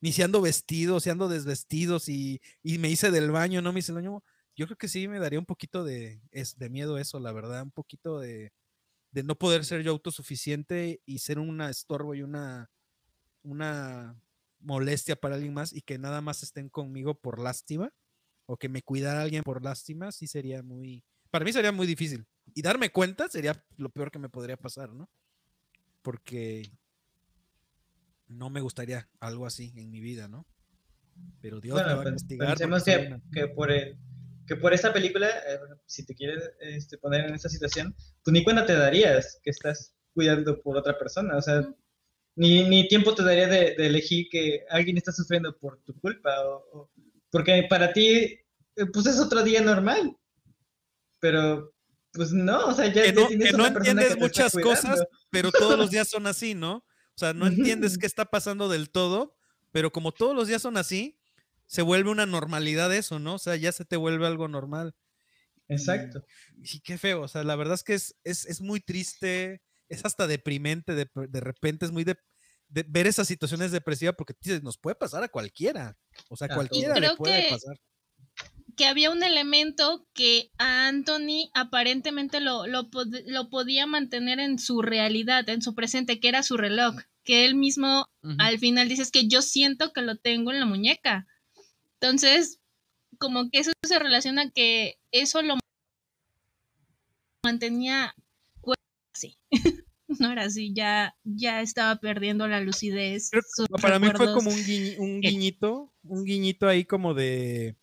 ni 0.00 0.12
si 0.12 0.22
ando 0.22 0.40
vestido, 0.42 1.00
si 1.00 1.10
ando 1.10 1.28
desvestido, 1.28 1.98
si, 2.00 2.40
y 2.62 2.78
me 2.78 2.90
hice 2.90 3.10
del 3.10 3.30
baño, 3.32 3.62
no 3.62 3.72
me 3.72 3.80
hice 3.80 3.92
el 3.92 3.96
baño, 3.96 4.22
yo 4.56 4.66
creo 4.66 4.78
que 4.78 4.88
sí 4.88 5.08
me 5.08 5.20
daría 5.20 5.38
un 5.40 5.46
poquito 5.46 5.84
de, 5.84 6.22
de 6.32 6.70
miedo 6.70 6.98
eso, 6.98 7.20
la 7.20 7.32
verdad, 7.32 7.62
un 7.62 7.72
poquito 7.72 8.20
de, 8.20 8.52
de 9.12 9.22
no 9.24 9.36
poder 9.36 9.64
ser 9.64 9.82
yo 9.82 9.92
autosuficiente 9.92 11.02
y 11.06 11.20
ser 11.20 11.38
una 11.38 11.70
estorbo 11.70 12.14
y 12.14 12.22
una, 12.22 12.70
una 13.42 14.20
molestia 14.60 15.16
para 15.16 15.36
alguien 15.36 15.54
más 15.54 15.72
y 15.72 15.82
que 15.82 15.98
nada 15.98 16.20
más 16.20 16.42
estén 16.42 16.68
conmigo 16.68 17.14
por 17.20 17.40
lástima 17.40 17.92
o 18.46 18.56
que 18.58 18.68
me 18.68 18.82
cuidara 18.82 19.22
alguien 19.22 19.42
por 19.44 19.62
lástima, 19.64 20.12
sí 20.12 20.26
sería 20.26 20.62
muy, 20.62 21.04
para 21.30 21.44
mí 21.44 21.52
sería 21.52 21.72
muy 21.72 21.86
difícil. 21.86 22.26
Y 22.58 22.62
darme 22.62 22.90
cuenta 22.90 23.28
sería 23.28 23.54
lo 23.76 23.88
peor 23.88 24.10
que 24.10 24.18
me 24.18 24.28
podría 24.28 24.56
pasar, 24.56 24.92
¿no? 24.92 25.08
Porque 26.02 26.68
no 28.26 28.50
me 28.50 28.60
gustaría 28.60 29.08
algo 29.20 29.46
así 29.46 29.72
en 29.76 29.92
mi 29.92 30.00
vida, 30.00 30.26
¿no? 30.26 30.44
Pero 31.40 31.60
Dios 31.60 31.76
me 31.76 31.82
Bueno, 31.84 31.96
va 31.96 32.02
a 32.02 32.04
pensemos 32.48 32.82
soy 32.82 32.94
que, 32.94 33.06
una- 33.06 33.22
que 33.32 33.46
por 33.46 33.70
el- 33.70 33.96
que 34.44 34.56
por 34.56 34.74
esta 34.74 34.92
película, 34.92 35.28
eh, 35.28 35.60
si 35.86 36.04
te 36.04 36.16
quieres 36.16 36.50
este, 36.58 36.98
poner 36.98 37.26
en 37.26 37.34
esta 37.36 37.48
situación, 37.48 37.94
tú 38.24 38.32
ni 38.32 38.42
cuenta 38.42 38.66
te 38.66 38.74
darías 38.74 39.38
que 39.44 39.50
estás 39.50 39.94
cuidando 40.12 40.60
por 40.60 40.76
otra 40.76 40.98
persona. 40.98 41.36
O 41.36 41.42
sea, 41.42 41.62
ni, 42.34 42.68
ni 42.68 42.88
tiempo 42.88 43.14
te 43.14 43.22
daría 43.22 43.46
de, 43.46 43.76
de 43.76 43.86
elegir 43.86 44.26
que 44.32 44.64
alguien 44.68 44.96
está 44.96 45.12
sufriendo 45.12 45.56
por 45.56 45.80
tu 45.82 45.94
culpa. 46.00 46.30
o- 46.44 46.64
o- 46.72 46.90
porque 47.30 47.64
para 47.70 47.92
ti, 47.92 48.08
eh, 48.08 48.86
pues 48.92 49.06
es 49.06 49.20
otro 49.20 49.44
día 49.44 49.60
normal. 49.62 50.16
Pero, 51.20 51.72
pues 52.18 52.32
no, 52.32 52.66
o 52.66 52.74
sea, 52.74 52.92
ya, 52.92 53.02
que 53.04 53.12
no, 53.14 53.28
que 53.28 53.36
no 53.52 53.66
entiendes 53.66 54.14
que 54.14 54.20
muchas 54.20 54.52
cosas, 54.52 55.02
pero 55.30 55.50
todos 55.50 55.78
los 55.78 55.90
días 55.90 56.08
son 56.08 56.26
así, 56.26 56.54
¿no? 56.54 56.76
O 56.78 57.18
sea, 57.18 57.32
no 57.32 57.46
entiendes 57.46 57.96
qué 57.96 58.06
está 58.06 58.26
pasando 58.26 58.68
del 58.68 58.90
todo, 58.90 59.36
pero 59.72 59.90
como 59.90 60.12
todos 60.12 60.36
los 60.36 60.46
días 60.48 60.60
son 60.60 60.76
así, 60.76 61.18
se 61.66 61.82
vuelve 61.82 62.10
una 62.10 62.26
normalidad 62.26 62.94
eso, 62.94 63.18
¿no? 63.18 63.34
O 63.34 63.38
sea, 63.38 63.56
ya 63.56 63.72
se 63.72 63.84
te 63.84 63.96
vuelve 63.96 64.26
algo 64.26 64.48
normal. 64.48 64.94
Exacto. 65.68 66.24
Y 66.62 66.80
qué 66.80 66.96
feo, 66.98 67.22
o 67.22 67.28
sea, 67.28 67.44
la 67.44 67.56
verdad 67.56 67.74
es 67.74 67.82
que 67.82 67.94
es, 67.94 68.16
es, 68.24 68.46
es 68.46 68.60
muy 68.60 68.80
triste, 68.80 69.62
es 69.88 70.04
hasta 70.04 70.26
deprimente, 70.26 70.94
de, 70.94 71.08
de 71.14 71.40
repente 71.40 71.84
es 71.86 71.92
muy 71.92 72.04
de, 72.04 72.16
de 72.68 72.84
ver 72.88 73.06
esas 73.06 73.28
situaciones 73.28 73.70
depresivas 73.70 74.14
porque 74.16 74.34
dices, 74.40 74.62
nos 74.62 74.78
puede 74.78 74.94
pasar 74.96 75.22
a 75.22 75.28
cualquiera, 75.28 75.96
o 76.28 76.36
sea, 76.36 76.48
A 76.50 76.54
cualquiera 76.54 76.94
le 76.98 77.14
puede 77.16 77.42
que- 77.44 77.50
pasar. 77.50 77.76
Que 78.78 78.86
había 78.86 79.10
un 79.10 79.22
elemento 79.22 80.06
que 80.14 80.50
a 80.56 80.86
Anthony 80.88 81.50
aparentemente 81.52 82.40
lo, 82.40 82.66
lo, 82.66 82.88
pod- 82.90 83.24
lo 83.26 83.50
podía 83.50 83.86
mantener 83.86 84.38
en 84.38 84.58
su 84.58 84.80
realidad, 84.82 85.46
en 85.48 85.60
su 85.62 85.74
presente, 85.74 86.20
que 86.20 86.28
era 86.28 86.42
su 86.42 86.56
reloj, 86.56 86.94
que 87.24 87.44
él 87.44 87.56
mismo 87.56 88.06
al 88.38 88.58
final 88.58 88.88
dice 88.88 89.02
"Es 89.02 89.10
que 89.10 89.26
yo 89.28 89.42
siento 89.42 89.92
que 89.92 90.00
lo 90.02 90.16
tengo 90.16 90.52
en 90.52 90.60
la 90.60 90.66
muñeca. 90.66 91.26
Entonces, 91.94 92.60
como 93.18 93.50
que 93.50 93.58
eso 93.58 93.72
se 93.84 93.98
relaciona 93.98 94.50
que 94.50 94.98
eso 95.10 95.42
lo 95.42 95.56
mantenía 97.44 98.14
así. 99.14 99.36
no 100.08 100.32
era 100.32 100.44
así, 100.44 100.72
ya, 100.72 101.16
ya 101.24 101.60
estaba 101.62 101.96
perdiendo 101.96 102.46
la 102.46 102.60
lucidez. 102.60 103.30
Para 103.82 103.98
mí 103.98 104.08
fue 104.16 104.32
como 104.32 104.50
un, 104.50 104.56
un 104.98 105.16
Eh. 105.24 105.28
guiñito, 105.30 105.92
un 106.04 106.24
guiñito 106.24 106.68
ahí 106.68 106.84
como 106.84 107.14
de 107.14 107.76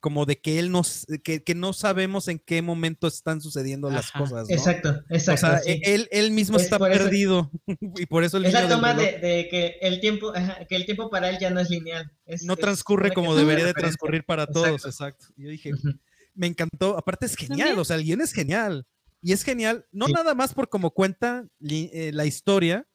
como 0.00 0.24
de 0.26 0.40
que 0.40 0.58
él 0.58 0.70
nos 0.70 1.06
que, 1.22 1.44
que 1.44 1.54
no 1.54 1.72
sabemos 1.72 2.26
en 2.28 2.38
qué 2.38 2.62
momento 2.62 3.06
están 3.06 3.40
sucediendo 3.40 3.90
las 3.90 4.06
Ajá. 4.08 4.18
cosas, 4.20 4.48
¿no? 4.48 4.54
Exacto, 4.54 4.88
O 5.10 5.14
exacto. 5.14 5.40
sea, 5.46 5.58
sí. 5.60 5.70
e- 5.70 5.94
él, 5.94 6.08
él 6.10 6.30
mismo 6.30 6.56
Es 6.56 6.64
está 6.64 6.78
por 6.78 6.90
eso- 6.90 7.04
perdido 7.04 7.50
y 7.96 8.06
por 8.06 8.24
eso 8.24 8.38
el 8.38 8.46
Es 8.46 8.52
la 8.54 8.68
toma 8.68 8.94
de, 8.94 9.18
de 9.18 9.48
que 9.48 9.76
el 9.82 10.00
tiempo, 10.00 10.32
que 10.68 10.76
el 10.76 10.86
tiempo 10.86 11.10
para 11.10 11.28
él 11.30 11.38
ya 11.38 11.50
no 11.50 11.60
es 11.60 11.70
lineal. 11.70 12.10
Es- 12.26 12.42
no 12.44 12.56
transcurre 12.56 13.12
como 13.12 13.28
es 13.28 13.32
una 13.34 13.40
debería 13.42 13.66
de 13.66 13.74
transcurrir 13.74 14.24
para 14.24 14.46
todos, 14.46 14.84
exacto. 14.86 15.26
Yo 15.36 15.48
dije, 15.50 15.74
Ujú. 15.74 15.90
me 16.34 16.46
encantó, 16.46 16.96
aparte 16.96 17.26
es 17.26 17.36
genial, 17.36 17.58
También. 17.58 17.78
o 17.78 17.84
sea, 17.84 17.96
el 17.96 18.04
guion 18.04 18.20
es 18.22 18.32
genial. 18.32 18.86
Y 19.22 19.32
es 19.32 19.42
genial, 19.44 19.84
no 19.92 20.06
Sí. 20.06 20.12
nada 20.14 20.34
más 20.34 20.54
por 20.54 20.70
cómo 20.70 20.92
cuenta 20.92 21.46
li- 21.58 21.90
eh, 21.92 22.10
la 22.14 22.24
historia 22.24 22.86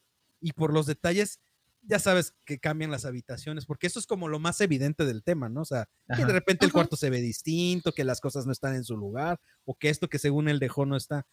y 0.41 0.53
por 0.53 0.73
los 0.73 0.87
detalles, 0.87 1.39
ya 1.87 1.99
sabes 1.99 2.35
que 2.45 2.59
cambian 2.59 2.91
las 2.91 3.05
habitaciones, 3.05 3.65
porque 3.65 3.87
eso 3.87 3.99
es 3.99 4.07
como 4.07 4.27
lo 4.27 4.39
más 4.39 4.59
evidente 4.61 5.05
del 5.05 5.23
tema, 5.23 5.49
¿no? 5.49 5.61
O 5.61 5.65
sea, 5.65 5.87
que 6.15 6.25
de 6.25 6.33
repente 6.33 6.65
el 6.65 6.69
Ajá. 6.69 6.79
cuarto 6.79 6.95
se 6.95 7.09
ve 7.09 7.21
distinto, 7.21 7.91
que 7.91 8.03
las 8.03 8.21
cosas 8.21 8.45
no 8.45 8.51
están 8.51 8.75
en 8.75 8.83
su 8.83 8.97
lugar, 8.97 9.39
o 9.65 9.75
que 9.75 9.89
esto 9.89 10.09
que 10.09 10.19
según 10.19 10.49
él 10.49 10.59
dejó 10.59 10.85
no 10.85 10.95
está. 10.95 11.25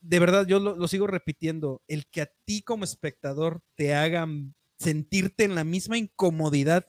De 0.00 0.18
verdad, 0.18 0.46
yo 0.46 0.60
lo, 0.60 0.76
lo 0.76 0.88
sigo 0.88 1.06
repitiendo, 1.06 1.82
el 1.88 2.06
que 2.06 2.22
a 2.22 2.30
ti 2.44 2.62
como 2.62 2.84
espectador 2.84 3.62
te 3.74 3.94
hagan 3.94 4.54
sentirte 4.78 5.44
en 5.44 5.54
la 5.54 5.64
misma 5.64 5.98
incomodidad 5.98 6.86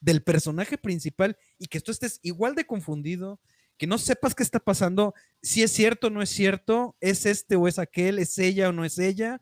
del 0.00 0.22
personaje 0.22 0.78
principal 0.78 1.36
y 1.58 1.66
que 1.66 1.80
tú 1.80 1.90
estés 1.90 2.20
igual 2.22 2.54
de 2.54 2.66
confundido, 2.66 3.40
que 3.76 3.86
no 3.86 3.98
sepas 3.98 4.34
qué 4.34 4.42
está 4.42 4.60
pasando, 4.60 5.14
si 5.42 5.62
es 5.62 5.70
cierto 5.70 6.08
o 6.08 6.10
no 6.10 6.20
es 6.20 6.28
cierto, 6.28 6.96
es 7.00 7.24
este 7.24 7.56
o 7.56 7.66
es 7.66 7.78
aquel, 7.78 8.18
es 8.18 8.38
ella 8.38 8.68
o 8.68 8.72
no 8.72 8.84
es 8.84 8.98
ella. 8.98 9.40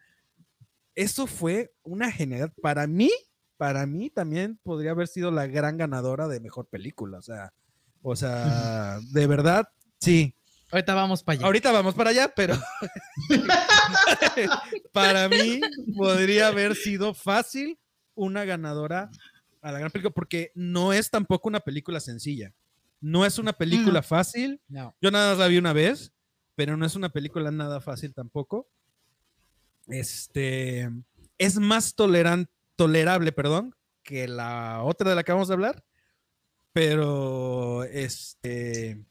Eso 0.98 1.28
fue 1.28 1.72
una 1.84 2.10
genialidad. 2.10 2.52
Para 2.60 2.88
mí, 2.88 3.08
para 3.56 3.86
mí 3.86 4.10
también 4.10 4.58
podría 4.64 4.90
haber 4.90 5.06
sido 5.06 5.30
la 5.30 5.46
gran 5.46 5.76
ganadora 5.76 6.26
de 6.26 6.40
mejor 6.40 6.66
película. 6.66 7.18
O 7.18 7.22
sea, 7.22 7.52
o 8.02 8.16
sea, 8.16 8.98
de 9.12 9.26
verdad, 9.28 9.68
sí. 10.00 10.34
Ahorita 10.72 10.94
vamos 10.94 11.22
para 11.22 11.38
allá. 11.38 11.46
Ahorita 11.46 11.70
vamos 11.70 11.94
para 11.94 12.10
allá, 12.10 12.32
pero 12.34 12.58
para 14.92 15.28
mí 15.28 15.60
podría 15.96 16.48
haber 16.48 16.74
sido 16.74 17.14
fácil 17.14 17.78
una 18.16 18.44
ganadora 18.44 19.08
a 19.62 19.70
la 19.70 19.78
gran 19.78 19.92
película, 19.92 20.12
porque 20.12 20.50
no 20.56 20.92
es 20.92 21.10
tampoco 21.10 21.48
una 21.48 21.60
película 21.60 22.00
sencilla. 22.00 22.52
No 23.00 23.24
es 23.24 23.38
una 23.38 23.52
película 23.52 24.02
fácil. 24.02 24.60
No. 24.66 24.96
Yo 25.00 25.12
nada 25.12 25.30
más 25.30 25.38
la 25.38 25.46
vi 25.46 25.58
una 25.58 25.72
vez, 25.72 26.12
pero 26.56 26.76
no 26.76 26.84
es 26.84 26.96
una 26.96 27.10
película 27.10 27.52
nada 27.52 27.80
fácil 27.80 28.12
tampoco. 28.12 28.66
Este 29.88 30.88
es 31.38 31.56
más 31.58 31.94
tolerable, 31.94 33.32
perdón, 33.32 33.74
que 34.02 34.28
la 34.28 34.82
otra 34.82 35.10
de 35.10 35.16
la 35.16 35.22
que 35.24 35.32
vamos 35.32 35.50
a 35.50 35.54
hablar, 35.54 35.84
pero 36.72 37.84
este 37.84 39.04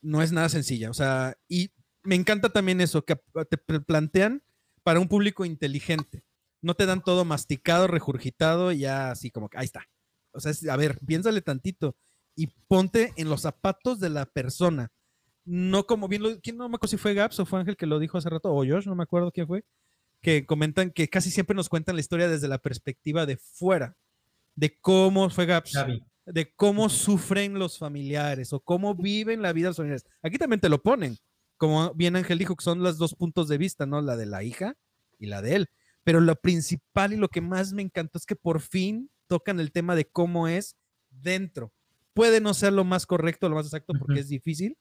no 0.00 0.22
es 0.22 0.32
nada 0.32 0.48
sencilla. 0.48 0.90
O 0.90 0.94
sea, 0.94 1.36
y 1.48 1.70
me 2.02 2.14
encanta 2.14 2.48
también 2.50 2.80
eso, 2.80 3.04
que 3.04 3.16
te 3.48 3.56
pl- 3.58 3.80
plantean 3.80 4.42
para 4.82 5.00
un 5.00 5.08
público 5.08 5.44
inteligente. 5.44 6.24
No 6.60 6.74
te 6.74 6.86
dan 6.86 7.02
todo 7.02 7.24
masticado, 7.24 7.86
regurgitado, 7.86 8.72
ya 8.72 9.10
así 9.10 9.30
como 9.30 9.48
que 9.48 9.58
ahí 9.58 9.64
está. 9.64 9.86
O 10.32 10.40
sea, 10.40 10.50
es- 10.50 10.66
a 10.68 10.76
ver, 10.76 10.98
piénsale 11.06 11.40
tantito 11.42 11.96
y 12.34 12.48
ponte 12.66 13.12
en 13.16 13.28
los 13.28 13.42
zapatos 13.42 14.00
de 14.00 14.10
la 14.10 14.26
persona. 14.26 14.90
No 15.44 15.86
como 15.86 16.08
bien 16.08 16.22
lo, 16.22 16.40
¿quién 16.40 16.56
no 16.56 16.68
me 16.68 16.76
acuerdo 16.76 16.90
si 16.90 16.96
fue 16.96 17.14
Gaps 17.14 17.40
o 17.40 17.46
fue 17.46 17.60
Ángel 17.60 17.76
que 17.76 17.86
lo 17.86 17.98
dijo 17.98 18.18
hace 18.18 18.30
rato, 18.30 18.52
o 18.52 18.64
Josh, 18.64 18.86
no 18.86 18.94
me 18.94 19.02
acuerdo 19.02 19.32
quién 19.32 19.46
fue, 19.46 19.64
que 20.20 20.46
comentan 20.46 20.90
que 20.90 21.08
casi 21.08 21.30
siempre 21.30 21.56
nos 21.56 21.68
cuentan 21.68 21.96
la 21.96 22.00
historia 22.00 22.28
desde 22.28 22.48
la 22.48 22.58
perspectiva 22.58 23.26
de 23.26 23.36
fuera, 23.36 23.96
de 24.54 24.78
cómo 24.80 25.28
fue 25.30 25.46
Gaps, 25.46 25.72
Gaby. 25.74 26.04
de 26.26 26.52
cómo 26.54 26.88
sufren 26.88 27.58
los 27.58 27.78
familiares 27.78 28.52
o 28.52 28.60
cómo 28.60 28.94
viven 28.94 29.42
la 29.42 29.52
vida 29.52 29.66
de 29.66 29.70
los 29.70 29.76
familiares. 29.78 30.06
Aquí 30.22 30.38
también 30.38 30.60
te 30.60 30.68
lo 30.68 30.82
ponen, 30.82 31.18
como 31.56 31.92
bien 31.94 32.16
Ángel 32.16 32.38
dijo, 32.38 32.56
que 32.56 32.64
son 32.64 32.82
los 32.82 32.98
dos 32.98 33.14
puntos 33.14 33.48
de 33.48 33.58
vista, 33.58 33.86
¿no? 33.86 34.00
La 34.00 34.16
de 34.16 34.26
la 34.26 34.42
hija 34.42 34.76
y 35.18 35.26
la 35.26 35.42
de 35.42 35.56
él. 35.56 35.70
Pero 36.04 36.20
lo 36.20 36.34
principal 36.36 37.12
y 37.12 37.16
lo 37.16 37.28
que 37.28 37.40
más 37.40 37.72
me 37.72 37.82
encantó 37.82 38.18
es 38.18 38.26
que 38.26 38.36
por 38.36 38.60
fin 38.60 39.10
tocan 39.28 39.60
el 39.60 39.72
tema 39.72 39.94
de 39.94 40.04
cómo 40.04 40.48
es 40.48 40.76
dentro. 41.10 41.72
Puede 42.14 42.40
no 42.40 42.52
ser 42.54 42.72
lo 42.72 42.84
más 42.84 43.06
correcto, 43.06 43.48
lo 43.48 43.54
más 43.54 43.66
exacto, 43.66 43.94
porque 43.98 44.20
es 44.20 44.28
difícil, 44.28 44.76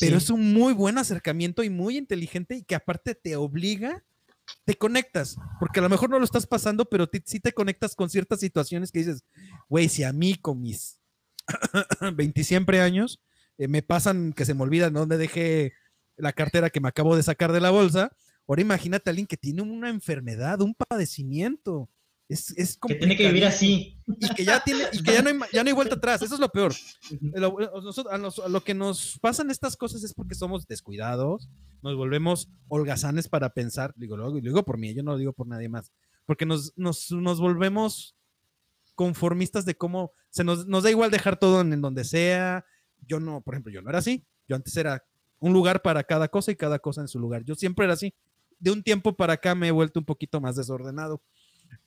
pero 0.00 0.18
Sí. 0.18 0.24
es 0.24 0.30
un 0.30 0.52
muy 0.52 0.72
buen 0.72 0.98
acercamiento 0.98 1.62
y 1.62 1.70
muy 1.70 1.96
inteligente 1.96 2.56
y 2.56 2.62
que 2.62 2.74
aparte 2.74 3.14
te 3.14 3.36
obliga, 3.36 4.04
te 4.64 4.76
conectas, 4.76 5.36
porque 5.60 5.80
a 5.80 5.82
lo 5.82 5.88
mejor 5.88 6.08
no 6.10 6.18
lo 6.18 6.24
estás 6.24 6.46
pasando, 6.46 6.86
pero 6.86 7.06
ti- 7.08 7.22
sí 7.24 7.38
te 7.40 7.52
conectas 7.52 7.94
con 7.94 8.08
ciertas 8.08 8.40
situaciones 8.40 8.90
que 8.92 9.00
dices, 9.00 9.22
güey, 9.68 9.88
si 9.88 10.04
a 10.04 10.12
mí 10.12 10.34
con 10.36 10.60
mis 10.62 11.00
20 12.14 12.44
siempre 12.44 12.80
años 12.80 13.20
eh, 13.58 13.68
me 13.68 13.82
pasan 13.82 14.32
que 14.32 14.44
se 14.44 14.54
me 14.54 14.62
olvidan 14.62 14.92
dónde 14.92 15.16
dejé 15.18 15.72
la 16.16 16.32
cartera 16.32 16.70
que 16.70 16.80
me 16.80 16.88
acabo 16.88 17.16
de 17.16 17.22
sacar 17.22 17.52
de 17.52 17.60
la 17.60 17.70
bolsa, 17.70 18.10
ahora 18.46 18.62
imagínate 18.62 19.08
a 19.08 19.12
alguien 19.12 19.26
que 19.26 19.36
tiene 19.36 19.62
una 19.62 19.88
enfermedad, 19.90 20.60
un 20.60 20.74
padecimiento. 20.74 21.88
Es, 22.28 22.50
es 22.58 22.76
Que 22.86 22.94
tiene 22.96 23.16
que 23.16 23.26
vivir 23.28 23.46
así. 23.46 23.98
y 24.06 24.34
que 24.34 24.44
ya 24.44 24.62
tiene 24.62 24.84
y 24.92 25.02
que 25.02 25.12
ya 25.14 25.22
no 25.22 25.30
hay, 25.30 25.38
ya 25.52 25.64
no 25.64 25.68
hay 25.68 25.74
vuelta 25.74 25.94
atrás 25.94 26.20
eso 26.20 26.34
es 26.34 26.40
lo 26.40 26.50
peor. 26.50 26.74
Lo- 27.20 27.56
a, 28.10 28.14
a 28.44 28.48
lo 28.48 28.60
que 28.62 28.74
nos 28.74 29.18
pasan 29.20 29.50
estas 29.50 29.76
cosas 29.76 30.04
es 30.04 30.12
porque 30.12 30.34
somos 30.34 30.66
descuidados 30.66 31.48
nos 31.80 31.96
volvemos 31.96 32.50
holgazanes 32.68 33.28
para 33.28 33.48
pensar 33.54 33.94
digo 33.96 34.16
lo, 34.16 34.28
lo 34.28 34.40
digo 34.40 34.62
por 34.64 34.76
mí 34.76 34.92
yo 34.94 35.02
no 35.02 35.12
lo 35.12 35.18
digo 35.18 35.32
por 35.32 35.46
nadie 35.46 35.68
más 35.70 35.90
porque 36.26 36.44
nos, 36.44 36.72
nos, 36.76 37.10
nos 37.12 37.40
volvemos 37.40 38.14
conformistas 38.94 39.64
de 39.64 39.76
cómo 39.76 40.12
se 40.30 40.44
nos, 40.44 40.66
nos 40.66 40.82
da 40.82 40.90
igual 40.90 41.10
dejar 41.10 41.38
todo 41.38 41.60
en, 41.60 41.72
en 41.72 41.80
donde 41.80 42.04
sea. 42.04 42.64
Yo 43.06 43.20
no 43.20 43.40
por 43.40 43.54
ejemplo 43.54 43.72
yo 43.72 43.80
no 43.82 43.88
era 43.90 44.00
así. 44.00 44.24
Yo 44.48 44.56
antes 44.56 44.76
era 44.76 45.04
un 45.38 45.52
lugar 45.52 45.82
para 45.82 46.02
cada 46.04 46.28
cosa 46.28 46.50
y 46.50 46.56
cada 46.56 46.78
cosa 46.78 47.00
en 47.00 47.08
su 47.08 47.18
lugar. 47.18 47.44
Yo 47.44 47.54
siempre 47.54 47.84
era 47.84 47.94
así. 47.94 48.12
De 48.58 48.70
un 48.72 48.82
tiempo 48.82 49.14
para 49.16 49.34
acá 49.34 49.54
me 49.54 49.68
he 49.68 49.70
vuelto 49.70 50.00
un 50.00 50.04
poquito 50.06 50.40
más 50.40 50.56
desordenado 50.56 51.22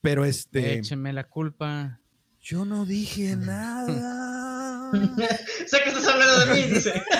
pero 0.01 0.25
este 0.25 0.81
la 1.13 1.23
culpa. 1.25 2.00
Yo 2.41 2.65
no 2.65 2.85
dije 2.85 3.35
nada. 3.35 4.91
sé 5.67 5.77
que 5.83 5.89
estás 5.89 6.07
hablando 6.07 6.39
de 6.45 6.53
mí, 6.53 6.73
dice. 6.73 7.01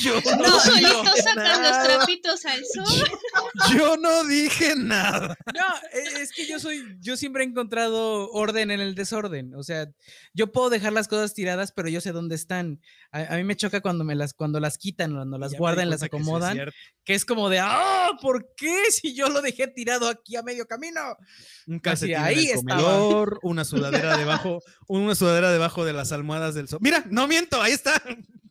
Yo 0.00 0.14
No, 0.36 0.46
no, 0.46 0.60
solito 0.60 1.02
dije 1.02 1.22
sacan 1.22 1.60
los 1.60 1.70
nada. 1.72 1.84
trapitos 1.84 2.44
al 2.46 2.60
sol. 2.64 3.08
Yo 3.74 3.96
no 3.96 4.22
dije 4.24 4.74
nada. 4.76 5.36
No, 5.52 5.64
e- 5.92 6.22
es 6.22 6.32
que 6.32 6.46
yo 6.46 6.60
soy, 6.60 6.96
yo 7.00 7.16
siempre 7.16 7.42
he 7.42 7.46
encontrado 7.48 8.30
orden 8.30 8.70
en 8.70 8.78
el 8.80 8.94
desorden. 8.94 9.56
O 9.56 9.64
sea, 9.64 9.86
yo 10.34 10.52
puedo 10.52 10.70
dejar 10.70 10.92
las 10.92 11.08
cosas 11.08 11.34
tiradas, 11.34 11.72
pero 11.72 11.88
yo 11.88 12.00
sé 12.00 12.12
dónde 12.12 12.36
están. 12.36 12.80
A, 13.10 13.34
a 13.34 13.36
mí 13.38 13.42
me 13.42 13.56
choca 13.56 13.80
cuando 13.80 14.04
me 14.04 14.14
las, 14.14 14.34
cuando 14.34 14.60
las 14.60 14.78
quitan, 14.78 15.12
cuando 15.14 15.36
las 15.36 15.50
Ya 15.52 15.58
guardan, 15.58 15.90
las 15.90 15.98
cuenta 15.98 16.16
que 16.16 16.16
sí 16.16 16.22
es 16.22 16.28
acomodan, 16.28 16.70
que 17.04 17.14
es 17.14 17.24
como 17.24 17.48
de, 17.50 17.58
ah, 17.58 18.10
¿por 18.22 18.54
qué 18.56 18.92
si 18.92 19.16
yo 19.16 19.28
lo 19.30 19.42
dejé 19.42 19.66
tirado 19.66 20.08
aquí 20.08 20.36
a 20.36 20.44
medio 20.44 20.64
camino? 20.66 21.00
Un 21.66 21.80
calcetín 21.80 22.14
en 22.14 22.22
ahí 22.22 22.46
el 22.50 22.58
estaba. 22.58 22.80
comedor, 22.82 23.40
una 23.42 23.64
sudadera 23.64 24.16
debajo, 24.16 24.60
una 24.86 25.14
sudadera 25.14 25.50
debajo 25.50 25.84
de 25.84 25.92
las 25.92 26.12
almohadas 26.12 26.54
del 26.54 26.68
sofá. 26.68 26.80
Mira, 26.82 27.04
no 27.10 27.26
miento, 27.28 27.60
ahí 27.60 27.72
está. 27.72 28.02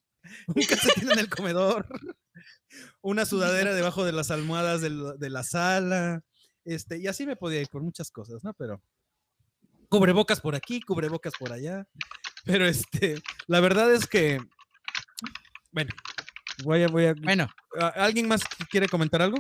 Un 0.48 0.64
calcetín 0.64 1.12
en 1.12 1.20
el 1.20 1.30
comedor, 1.30 1.88
una 3.02 3.26
sudadera 3.26 3.74
debajo 3.74 4.06
de 4.06 4.12
las 4.12 4.30
almohadas 4.32 4.82
del- 4.82 5.18
de 5.18 5.30
la 5.30 5.44
sala. 5.44 6.22
Este, 6.66 6.98
y 7.00 7.08
así 7.08 7.26
me 7.26 7.36
podía 7.36 7.62
ir 7.62 7.68
por 7.70 7.82
muchas 7.82 8.12
cosas, 8.12 8.44
¿no? 8.44 8.54
Pero 8.54 8.82
cubrebocas 9.90 10.42
por 10.42 10.56
aquí, 10.56 10.82
cubrebocas 10.82 11.34
por 11.40 11.52
allá. 11.54 11.86
Pero 12.46 12.66
este, 12.66 13.22
la 13.48 13.60
verdad 13.62 13.94
es 13.94 14.06
que, 14.08 14.40
bueno, 15.72 15.92
voy 16.64 16.84
a, 16.84 16.88
voy 16.88 17.06
a, 17.08 17.14
Bueno, 17.14 17.48
¿a- 17.80 17.88
¿alguien 18.06 18.28
más 18.28 18.42
quiere 18.70 18.88
comentar 18.88 19.22
algo? 19.22 19.38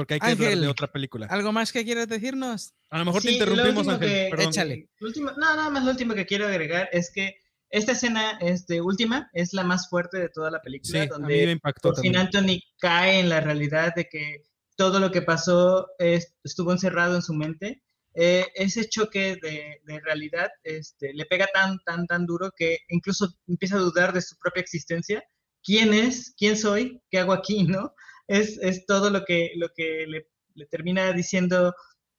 Porque 0.00 0.14
hay 0.14 0.20
que 0.20 0.26
hablar 0.26 0.38
de 0.38 0.54
Ángel. 0.54 0.68
otra 0.68 0.86
película. 0.86 1.26
¿algo 1.26 1.52
más 1.52 1.72
que 1.72 1.84
quieras 1.84 2.08
decirnos? 2.08 2.72
A 2.90 2.98
lo 2.98 3.04
mejor 3.04 3.22
te 3.22 3.28
Sí, 3.30 3.38
lo 3.38 3.44
interrumpimos, 3.44 3.88
Ángel. 3.88 4.08
que- 4.08 4.28
perdón. 4.30 4.48
Échale. 4.48 4.88
Lo 4.98 5.06
último- 5.08 5.30
no, 5.32 5.56
nada 5.56 5.68
más 5.70 5.84
lo 5.84 5.90
último 5.90 6.14
que 6.14 6.24
quiero 6.26 6.46
agregar 6.46 6.88
es 6.92 7.10
que 7.14 7.34
esta 7.68 7.92
escena 7.92 8.38
este, 8.40 8.80
última 8.80 9.28
es 9.32 9.52
la 9.52 9.62
más 9.62 9.88
fuerte 9.88 10.18
de 10.18 10.28
toda 10.28 10.50
la 10.50 10.58
Sí, 10.58 10.64
película, 10.64 11.00
a 11.00 11.04
mí 11.04 11.08
donde 11.08 11.46
me 11.46 11.52
impactó 11.52 11.90
por 11.92 12.00
fin. 12.00 12.16
Anthony 12.16 12.60
cae 12.78 13.20
en 13.20 13.28
la 13.28 13.40
realidad 13.40 13.94
de 13.94 14.06
que 14.08 14.42
todo 14.76 14.98
lo 15.00 15.10
que 15.12 15.22
pasó 15.22 15.86
es- 15.98 16.34
estuvo 16.42 16.72
encerrado 16.72 17.14
en 17.16 17.22
su 17.22 17.34
mente. 17.34 17.82
Eh, 18.14 18.46
ese 18.54 18.88
choque 18.88 19.36
de, 19.40 19.80
de 19.84 20.00
realidad 20.00 20.48
este, 20.64 21.12
le 21.14 21.26
pega 21.26 21.46
tan, 21.52 21.78
tan, 21.84 22.06
tan 22.06 22.26
duro 22.26 22.50
que 22.56 22.78
incluso 22.88 23.28
empieza 23.46 23.76
a 23.76 23.80
dudar 23.80 24.12
de 24.12 24.22
su 24.22 24.36
propia 24.38 24.62
existencia. 24.62 25.22
¿Quién 25.62 25.92
es? 25.94 26.34
¿Quién 26.36 26.56
soy? 26.56 27.00
¿Qué 27.10 27.18
hago 27.18 27.32
aquí? 27.34 27.62
¿No? 27.68 27.94
Es, 28.30 28.58
es 28.58 28.86
todo 28.86 29.10
lo 29.10 29.24
que, 29.24 29.52
lo 29.56 29.70
que 29.74 30.06
le, 30.06 30.66
termina 30.66 31.12
diciendo 31.12 31.74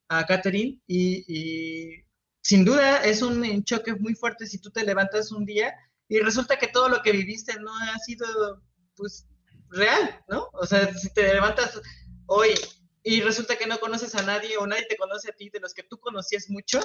a 0.09 0.25
Catherine 0.25 0.81
y, 0.87 1.23
y 1.27 2.03
sin 2.41 2.65
duda 2.65 3.03
es 3.05 3.21
un 3.21 3.63
choque 3.63 3.93
muy 3.95 4.13
fuerte 4.15 4.45
si 4.45 4.59
tú 4.59 4.71
te 4.71 4.83
levantas 4.83 5.31
un 5.31 5.45
día 5.45 5.73
y 6.09 6.19
resulta 6.19 6.59
que 6.59 6.67
todo 6.67 6.89
lo 6.89 7.01
que 7.01 7.13
viviste 7.13 7.57
no 7.61 7.71
ha 7.73 7.97
sido 7.99 8.27
pues 8.95 9.25
real, 9.69 10.19
¿no? 10.27 10.49
O 10.51 10.65
sea, 10.65 10.93
si 10.93 11.13
te 11.13 11.33
levantas 11.33 11.79
hoy 12.25 12.49
y 13.03 13.21
resulta 13.21 13.55
que 13.55 13.65
no 13.65 13.79
conoces 13.79 14.13
a 14.15 14.21
nadie 14.23 14.57
o 14.57 14.67
nadie 14.67 14.85
te 14.89 14.97
conoce 14.97 15.29
a 15.29 15.33
ti 15.33 15.49
de 15.49 15.61
los 15.61 15.73
que 15.73 15.83
tú 15.83 15.97
conocías 15.99 16.49
mucho, 16.49 16.81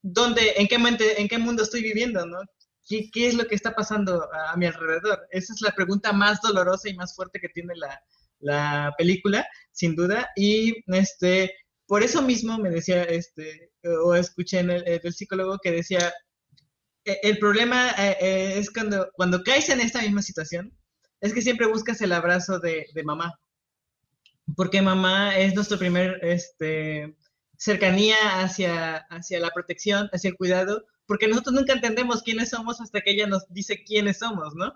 ¿dónde, 0.00 0.54
en 0.56 0.66
qué, 0.66 0.78
mente, 0.78 1.20
en 1.20 1.28
qué 1.28 1.36
mundo 1.36 1.62
estoy 1.62 1.82
viviendo, 1.82 2.24
¿no? 2.24 2.38
¿Qué, 2.86 3.10
qué 3.12 3.28
es 3.28 3.34
lo 3.34 3.46
que 3.46 3.54
está 3.54 3.74
pasando 3.74 4.28
a, 4.32 4.52
a 4.52 4.56
mi 4.56 4.66
alrededor? 4.66 5.26
Esa 5.30 5.54
es 5.54 5.60
la 5.62 5.72
pregunta 5.72 6.12
más 6.12 6.40
dolorosa 6.42 6.88
y 6.88 6.94
más 6.94 7.14
fuerte 7.14 7.40
que 7.40 7.48
tiene 7.48 7.74
la, 7.76 8.00
la 8.40 8.94
película, 8.98 9.46
sin 9.72 9.94
duda. 9.96 10.30
Y 10.36 10.74
este, 10.94 11.52
por 11.86 12.02
eso 12.02 12.22
mismo 12.22 12.58
me 12.58 12.70
decía, 12.70 13.04
este, 13.04 13.72
o 14.04 14.14
escuché 14.14 14.60
en 14.60 14.70
el, 14.70 14.84
el 14.86 15.12
psicólogo 15.14 15.58
que 15.62 15.70
decía, 15.72 16.12
"E- 17.04 17.20
el 17.22 17.38
problema 17.38 17.90
eh, 17.98 18.16
eh, 18.20 18.58
es 18.58 18.70
cuando, 18.70 19.10
cuando 19.14 19.42
caes 19.42 19.68
en 19.70 19.80
esta 19.80 20.02
misma 20.02 20.22
situación, 20.22 20.76
es 21.20 21.32
que 21.32 21.42
siempre 21.42 21.66
buscas 21.66 22.00
el 22.02 22.12
abrazo 22.12 22.58
de, 22.60 22.86
de 22.94 23.04
mamá. 23.04 23.32
Porque 24.56 24.82
mamá 24.82 25.36
es 25.38 25.54
nuestro 25.54 25.78
primer 25.78 26.18
este, 26.22 27.16
cercanía 27.56 28.16
hacia, 28.42 28.96
hacia 29.10 29.40
la 29.40 29.50
protección, 29.50 30.08
hacia 30.12 30.28
el 30.28 30.36
cuidado, 30.36 30.84
porque 31.06 31.28
nosotros 31.28 31.54
nunca 31.54 31.72
entendemos 31.72 32.22
quiénes 32.22 32.50
somos 32.50 32.80
hasta 32.80 33.00
que 33.00 33.12
ella 33.12 33.26
nos 33.26 33.46
dice 33.48 33.84
quiénes 33.84 34.18
somos, 34.18 34.54
¿no? 34.54 34.74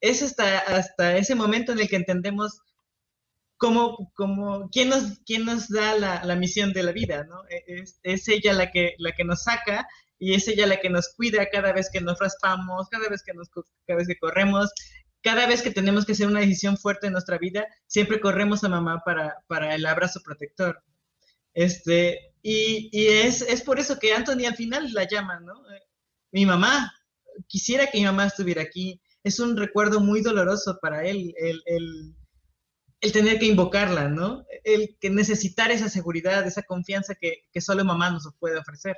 Es 0.00 0.22
hasta, 0.22 1.16
ese 1.16 1.34
momento 1.34 1.72
en 1.72 1.80
el 1.80 1.88
que 1.88 1.96
entendemos 1.96 2.60
como, 3.56 4.12
como, 4.14 4.70
¿quién 4.70 4.90
nos, 4.90 5.68
da 5.68 6.22
la, 6.22 6.36
misión 6.36 6.72
de 6.72 6.84
la 6.84 6.92
vida, 6.92 7.24
¿no? 7.24 7.42
E, 7.48 7.84
es, 8.02 8.28
ella 8.28 8.52
la 8.52 8.70
que, 8.70 8.96
nos 9.24 9.42
saca 9.42 9.88
y 10.18 10.34
es 10.34 10.46
ella 10.48 10.66
la 10.66 10.80
que 10.80 10.90
nos 10.90 11.12
cuida 11.14 11.48
cada 11.50 11.72
vez 11.72 11.90
que 11.90 12.00
nos 12.00 12.18
raspamos, 12.18 12.88
cada 12.88 13.08
vez 13.08 13.22
que, 13.22 14.18
corremos, 14.18 14.70
cada 15.22 15.46
vez 15.46 15.62
que 15.62 15.72
tenemos 15.72 16.06
que 16.06 16.12
hacer 16.12 16.28
una 16.28 16.40
decisión 16.40 16.76
fuerte 16.76 17.08
en 17.08 17.14
nuestra 17.14 17.38
vida, 17.38 17.66
siempre 17.86 18.20
corremos 18.20 18.62
a 18.62 18.68
mamá 18.68 19.02
para 19.04 19.74
el 19.74 19.86
abrazo 19.86 20.20
protector. 20.24 20.82
Este, 21.58 22.34
y, 22.40 22.88
y 22.92 23.06
es, 23.08 23.42
es, 23.42 23.62
por 23.62 23.80
eso 23.80 23.98
que 23.98 24.12
Anthony 24.14 24.46
al 24.46 24.54
final 24.54 24.92
la 24.92 25.08
llama, 25.08 25.40
¿no? 25.40 25.54
Eh, 25.74 25.82
mi 26.30 26.46
mamá, 26.46 26.92
quisiera 27.48 27.88
que 27.88 27.98
mi 27.98 28.04
mamá 28.04 28.26
estuviera 28.26 28.62
aquí. 28.62 29.00
Es 29.24 29.40
un 29.40 29.56
recuerdo 29.56 30.00
muy 30.00 30.20
doloroso 30.22 30.78
para 30.80 31.04
él, 31.04 31.34
el, 31.36 31.60
el 31.66 32.14
el 33.00 33.12
tener 33.12 33.38
que 33.38 33.46
invocarla, 33.46 34.08
¿no? 34.08 34.44
El 34.64 34.96
que 35.00 35.10
necesitar 35.10 35.70
esa 35.70 35.88
seguridad, 35.88 36.46
esa 36.46 36.62
confianza 36.62 37.14
que, 37.14 37.44
que 37.52 37.60
solo 37.60 37.84
mamá 37.84 38.10
nos 38.10 38.28
puede 38.38 38.58
ofrecer. 38.58 38.96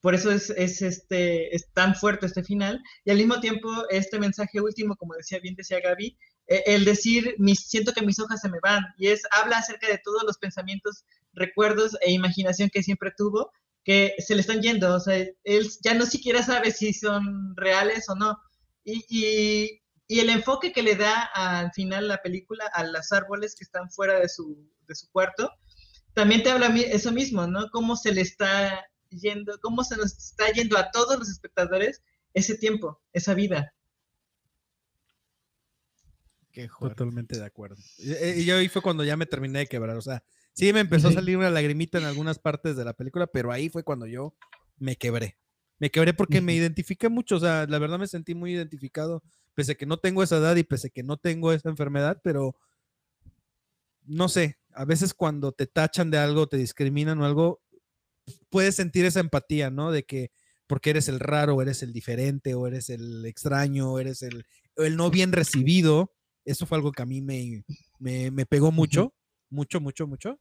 Por 0.00 0.14
eso 0.14 0.30
es, 0.30 0.50
es, 0.50 0.82
este, 0.82 1.54
es 1.54 1.72
tan 1.72 1.94
fuerte 1.94 2.26
este 2.26 2.42
final. 2.42 2.80
Y 3.04 3.10
al 3.10 3.16
mismo 3.18 3.40
tiempo, 3.40 3.68
este 3.90 4.18
mensaje 4.18 4.60
último, 4.60 4.96
como 4.96 5.14
decía 5.14 5.38
bien, 5.40 5.54
decía 5.54 5.80
Gaby, 5.80 6.16
el 6.48 6.84
decir, 6.84 7.34
mis, 7.38 7.68
siento 7.68 7.92
que 7.92 8.04
mis 8.04 8.18
hojas 8.18 8.40
se 8.40 8.48
me 8.48 8.58
van, 8.62 8.82
y 8.96 9.08
es, 9.08 9.22
habla 9.30 9.58
acerca 9.58 9.86
de 9.86 10.00
todos 10.02 10.22
los 10.24 10.38
pensamientos, 10.38 11.04
recuerdos 11.32 11.96
e 12.00 12.12
imaginación 12.12 12.70
que 12.70 12.82
siempre 12.82 13.12
tuvo, 13.16 13.52
que 13.84 14.14
se 14.18 14.34
le 14.34 14.40
están 14.40 14.62
yendo. 14.62 14.94
O 14.94 15.00
sea, 15.00 15.16
él 15.44 15.70
ya 15.82 15.94
no 15.94 16.06
siquiera 16.06 16.42
sabe 16.42 16.72
si 16.72 16.92
son 16.92 17.56
reales 17.56 18.08
o 18.08 18.14
no. 18.14 18.38
Y 18.84 19.80
el 20.08 20.30
enfoque 20.30 20.72
que 20.72 20.82
le 20.82 20.96
da 20.96 21.22
al 21.34 21.72
final 21.72 22.08
la 22.08 22.22
película 22.22 22.64
a 22.72 22.84
los 22.84 23.12
árboles 23.12 23.54
que 23.54 23.64
están 23.64 23.90
fuera 23.90 24.18
de 24.18 24.28
su, 24.28 24.70
de 24.86 24.94
su 24.94 25.10
cuarto, 25.10 25.50
también 26.14 26.42
te 26.42 26.50
habla 26.50 26.74
eso 26.76 27.12
mismo, 27.12 27.46
¿no? 27.46 27.70
Cómo 27.70 27.94
se 27.94 28.12
le 28.12 28.22
está 28.22 28.84
yendo, 29.10 29.58
cómo 29.60 29.84
se 29.84 29.96
nos 29.96 30.16
está 30.16 30.50
yendo 30.52 30.76
a 30.78 30.90
todos 30.90 31.18
los 31.18 31.28
espectadores 31.28 32.02
ese 32.34 32.56
tiempo, 32.56 33.00
esa 33.12 33.34
vida. 33.34 33.72
Qué 36.58 36.68
Totalmente 36.80 37.38
de 37.38 37.44
acuerdo. 37.44 37.76
Y, 37.98 38.44
yo 38.44 38.56
ahí 38.56 38.68
fue 38.68 38.82
cuando 38.82 39.04
ya 39.04 39.16
me 39.16 39.26
terminé 39.26 39.60
de 39.60 39.66
quebrar, 39.68 39.96
o 39.96 40.02
sea, 40.02 40.24
sí 40.54 40.72
me 40.72 40.80
empezó 40.80 41.06
a 41.06 41.12
salir 41.12 41.36
una 41.36 41.50
lagrimita 41.50 41.98
en 41.98 42.04
algunas 42.04 42.40
partes 42.40 42.74
de 42.74 42.84
la 42.84 42.94
película, 42.94 43.28
pero 43.28 43.52
ahí 43.52 43.68
fue 43.68 43.84
cuando 43.84 44.06
yo 44.06 44.34
me 44.76 44.96
quebré. 44.96 45.38
Me 45.78 45.88
quebré 45.90 46.14
porque 46.14 46.40
me 46.40 46.56
identifiqué 46.56 47.08
mucho, 47.08 47.36
o 47.36 47.38
sea, 47.38 47.64
la 47.68 47.78
verdad 47.78 48.00
me 48.00 48.08
sentí 48.08 48.34
muy 48.34 48.54
identificado 48.54 49.22
pese 49.54 49.72
a 49.72 49.74
que 49.76 49.86
no 49.86 49.98
tengo 49.98 50.24
esa 50.24 50.38
edad 50.38 50.56
y 50.56 50.64
pese 50.64 50.88
a 50.88 50.90
que 50.90 51.04
no 51.04 51.16
tengo 51.16 51.52
esa 51.52 51.68
enfermedad, 51.68 52.20
pero 52.24 52.56
no 54.04 54.28
sé, 54.28 54.58
a 54.72 54.84
veces 54.84 55.14
cuando 55.14 55.52
te 55.52 55.68
tachan 55.68 56.10
de 56.10 56.18
algo, 56.18 56.48
te 56.48 56.56
discriminan 56.56 57.20
o 57.20 57.24
algo, 57.24 57.60
puedes 58.50 58.74
sentir 58.74 59.04
esa 59.04 59.20
empatía, 59.20 59.70
¿no? 59.70 59.92
De 59.92 60.02
que 60.02 60.32
porque 60.66 60.90
eres 60.90 61.08
el 61.08 61.20
raro, 61.20 61.54
o 61.54 61.62
eres 61.62 61.84
el 61.84 61.92
diferente, 61.92 62.54
o 62.54 62.66
eres 62.66 62.90
el 62.90 63.24
extraño, 63.26 63.92
o 63.92 64.00
eres 64.00 64.22
el, 64.22 64.44
el 64.76 64.96
no 64.96 65.08
bien 65.08 65.30
recibido. 65.30 66.17
Eso 66.48 66.64
fue 66.64 66.78
algo 66.78 66.92
que 66.92 67.02
a 67.02 67.06
mí 67.06 67.20
me, 67.20 67.62
me, 67.98 68.46
pegó 68.46 68.72
mucho, 68.72 69.14
mucho, 69.50 69.82
mucho, 69.82 70.06
mucho. 70.06 70.40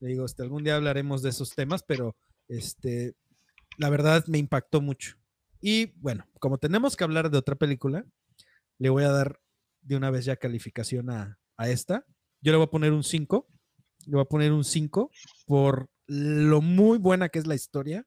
Le 0.00 0.08
digo, 0.08 0.24
este, 0.24 0.42
algún 0.42 0.64
día 0.64 0.76
hablaremos 0.76 1.20
de 1.20 1.28
esos 1.28 1.54
temas, 1.54 1.82
pero 1.82 2.16
este, 2.48 3.14
la 3.76 3.90
verdad 3.90 4.24
me 4.28 4.38
impactó 4.38 4.80
mucho. 4.80 5.18
Y 5.60 5.92
bueno, 6.00 6.26
como 6.40 6.56
tenemos 6.56 6.96
que 6.96 7.04
hablar 7.04 7.30
de 7.30 7.36
otra 7.36 7.54
película, 7.54 8.06
le 8.78 8.88
voy 8.88 9.04
a 9.04 9.10
dar 9.10 9.40
de 9.82 9.96
una 9.96 10.10
vez 10.10 10.24
ya 10.24 10.36
calificación 10.36 11.10
a, 11.10 11.38
esta. 11.58 12.06
Yo 12.40 12.50
le 12.50 12.56
voy 12.56 12.66
a 12.66 12.70
poner 12.70 12.92
un 12.92 13.04
5. 13.04 13.46
Le 14.06 14.12
voy 14.12 14.22
a 14.22 14.28
poner 14.28 14.52
un 14.52 14.64
5 14.64 15.10
por 15.46 15.90
lo 16.06 16.62
muy 16.62 16.96
buena 16.96 17.28
que 17.28 17.38
es 17.38 17.46
la 17.46 17.54
historia, 17.54 18.06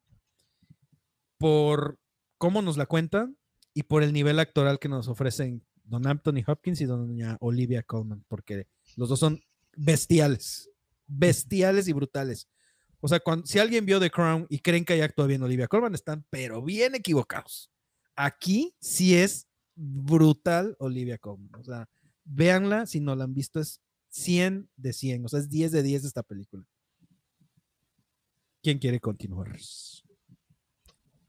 por 1.38 2.00
cómo 2.40 2.64
nos 2.64 2.76
la 2.76 2.88
cuentan 2.88 3.38
y 3.76 3.84
por 3.84 4.02
el 4.02 4.14
nivel 4.14 4.40
actoral 4.40 4.80
que 4.80 4.90
nos 4.90 5.08
ofrecen 5.08 5.64
don 5.86 6.06
Anthony 6.08 6.44
Hopkins 6.46 6.82
y 6.82 6.86
doña 6.86 7.38
Olivia 7.40 7.84
Colman, 7.84 8.24
porque 8.28 8.68
los 8.96 9.10
dos 9.10 9.20
son 9.20 9.42
bestiales, 9.76 10.70
bestiales 11.08 11.88
y 11.88 11.94
brutales. 11.94 12.48
O 13.00 13.08
sea, 13.08 13.20
cuando, 13.20 13.46
si 13.46 13.60
alguien 13.60 13.86
vio 13.86 14.00
The 14.00 14.10
Crown 14.10 14.48
y 14.50 14.60
creen 14.60 14.84
que 14.84 14.94
ahí 14.94 15.02
actúa 15.02 15.28
bien 15.28 15.44
Olivia 15.44 15.68
Colman, 15.68 15.94
están 15.94 16.26
pero 16.30 16.62
bien 16.62 16.96
equivocados. 16.96 17.70
Aquí 18.16 18.74
sí 18.80 19.16
es 19.16 19.48
brutal 19.76 20.76
Olivia 20.80 21.18
Colman. 21.18 21.54
O 21.56 21.64
sea, 21.64 21.88
véanla, 22.24 22.86
si 22.86 23.00
no 23.00 23.16
la 23.16 23.26
han 23.26 23.34
visto, 23.34 23.60
es 23.60 23.82
100 24.10 24.70
de 24.78 24.94
100, 24.94 25.26
o 25.26 25.28
sea, 25.28 25.40
es 25.40 25.50
10 25.50 25.72
de 25.72 25.84
10 25.84 26.06
esta 26.06 26.24
película. 26.24 26.66
¿Quién 28.64 28.80
quiere 28.80 29.00
continuar? 29.00 29.56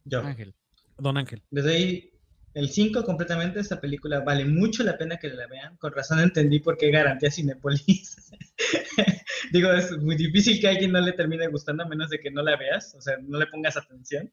Yo. 0.05 0.21
Ángel. 0.21 0.55
Don 0.97 1.19
Ángel. 1.19 1.43
Desde 1.51 1.75
ahí 1.75 2.16
el 2.57 2.71
5 2.71 3.05
completamente, 3.05 3.61
esta 3.61 3.81
película 3.81 4.21
vale 4.21 4.45
mucho 4.45 4.83
la 4.83 4.99
pena 4.99 5.19
que 5.19 5.29
la 5.29 5.47
vean. 5.47 5.77
Con 5.77 5.93
razón 5.93 6.21
entendí 6.21 6.59
por 6.61 6.77
qué 6.77 6.91
garantía 6.91 7.31
Cinepolis. 7.31 8.17
Digo, 9.53 9.73
es 9.73 9.97
muy 9.99 10.17
difícil 10.17 10.61
que 10.61 10.67
a 10.67 10.71
alguien 10.71 10.93
no 10.93 11.01
le 11.01 11.13
termine 11.13 11.47
gustando 11.49 11.85
a 11.85 11.89
menos 11.89 12.11
de 12.11 12.19
que 12.19 12.31
no 12.31 12.43
la 12.43 12.57
veas, 12.57 12.95
o 12.95 13.01
sea, 13.01 13.17
no 13.19 13.39
le 13.39 13.47
pongas 13.47 13.77
atención 13.77 14.33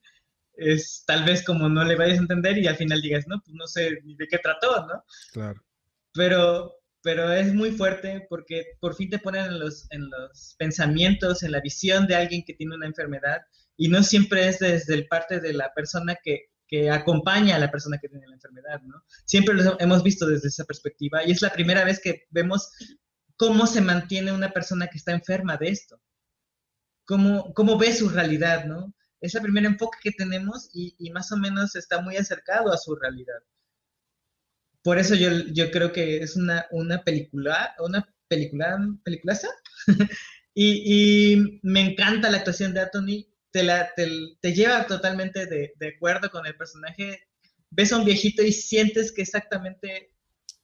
es 0.56 1.04
tal 1.06 1.24
vez 1.24 1.44
como 1.44 1.68
no 1.68 1.84
le 1.84 1.96
vayas 1.96 2.18
a 2.18 2.22
entender 2.22 2.58
y 2.58 2.66
al 2.66 2.76
final 2.76 3.00
digas, 3.00 3.26
no, 3.26 3.40
pues 3.40 3.54
no 3.54 3.66
sé 3.66 3.98
ni 4.04 4.14
de 4.16 4.28
qué 4.28 4.38
trató, 4.38 4.86
¿no? 4.86 5.04
Claro. 5.32 5.62
Pero, 6.12 6.74
pero 7.02 7.32
es 7.32 7.52
muy 7.52 7.72
fuerte 7.72 8.26
porque 8.28 8.64
por 8.80 8.94
fin 8.94 9.10
te 9.10 9.18
ponen 9.18 9.46
en 9.46 9.58
los, 9.58 9.90
en 9.90 10.08
los 10.08 10.54
pensamientos, 10.58 11.42
en 11.42 11.52
la 11.52 11.60
visión 11.60 12.06
de 12.06 12.16
alguien 12.16 12.44
que 12.44 12.54
tiene 12.54 12.76
una 12.76 12.86
enfermedad 12.86 13.42
y 13.76 13.88
no 13.88 14.02
siempre 14.02 14.48
es 14.48 14.60
desde 14.60 14.94
el 14.94 15.08
parte 15.08 15.40
de 15.40 15.52
la 15.52 15.72
persona 15.74 16.16
que, 16.22 16.46
que 16.66 16.90
acompaña 16.90 17.56
a 17.56 17.58
la 17.58 17.70
persona 17.70 17.98
que 17.98 18.08
tiene 18.08 18.26
la 18.26 18.34
enfermedad, 18.34 18.80
¿no? 18.82 19.04
Siempre 19.24 19.54
lo 19.54 19.78
hemos 19.80 20.02
visto 20.02 20.26
desde 20.26 20.48
esa 20.48 20.64
perspectiva 20.64 21.24
y 21.24 21.32
es 21.32 21.42
la 21.42 21.52
primera 21.52 21.84
vez 21.84 22.00
que 22.00 22.26
vemos 22.30 22.70
cómo 23.36 23.66
se 23.66 23.80
mantiene 23.80 24.32
una 24.32 24.50
persona 24.50 24.86
que 24.86 24.98
está 24.98 25.12
enferma 25.12 25.56
de 25.56 25.68
esto, 25.68 26.00
cómo, 27.04 27.52
cómo 27.54 27.78
ve 27.78 27.92
su 27.92 28.08
realidad, 28.08 28.64
¿no? 28.64 28.94
es 29.24 29.34
el 29.34 29.42
primer 29.42 29.64
enfoque 29.64 29.98
que 30.02 30.12
tenemos 30.12 30.68
y, 30.74 31.10
más 31.10 31.32
o 31.32 31.36
menos 31.36 31.74
está 31.76 32.00
muy 32.00 32.16
acercado 32.16 32.72
a 32.72 32.76
su 32.76 32.94
realidad. 32.94 33.42
Por 34.82 34.98
eso 34.98 35.14
yo, 35.14 35.30
yo 35.52 35.70
creo 35.70 35.92
que 35.92 36.18
es 36.18 36.36
una, 36.36 36.66
una 36.70 37.02
película, 37.02 37.74
una 37.78 38.06
película, 38.28 38.78
peliculaza. 39.02 39.48
y, 40.54 41.32
y, 41.34 41.60
me 41.62 41.80
encanta 41.80 42.30
la 42.30 42.38
actuación 42.38 42.74
de 42.74 42.80
Anthony, 42.80 43.26
te, 43.54 43.62
la, 43.62 43.92
te, 43.94 44.52
lleva 44.52 44.84
totalmente 44.84 45.46
de, 45.46 45.72
de, 45.76 45.88
acuerdo 45.94 46.28
con 46.28 46.44
el 46.44 46.56
personaje. 46.56 47.28
Ves 47.70 47.92
a 47.92 47.98
un 47.98 48.04
viejito 48.04 48.42
y 48.42 48.50
sientes 48.50 49.12
que 49.12 49.22
exactamente 49.22 50.12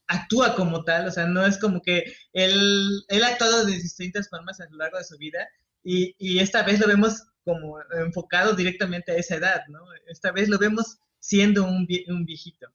actúa 0.09 0.57
como 0.57 0.83
tal, 0.83 1.07
o 1.07 1.11
sea, 1.13 1.27
no 1.27 1.47
es 1.47 1.57
como 1.57 1.81
que 1.83 2.13
él, 2.33 3.05
él 3.07 3.23
ha 3.23 3.29
actuado 3.29 3.65
de 3.65 3.75
distintas 3.75 4.29
formas 4.29 4.61
a 4.61 4.69
lo 4.69 4.79
largo 4.79 4.99
de 4.99 5.05
su 5.05 5.17
vida 5.19 5.49
y, 5.85 6.17
y 6.19 6.41
esta 6.41 6.65
vez 6.65 6.81
lo 6.81 6.89
vemos 6.89 7.29
como 7.45 7.79
enfocado 7.93 8.55
directamente 8.55 9.13
a 9.13 9.17
esa 9.17 9.37
edad, 9.37 9.63
¿no? 9.69 9.85
Esta 10.09 10.33
vez 10.33 10.49
lo 10.49 10.59
vemos 10.59 10.99
siendo 11.21 11.63
un, 11.63 11.87
un 12.09 12.25
viejito, 12.25 12.67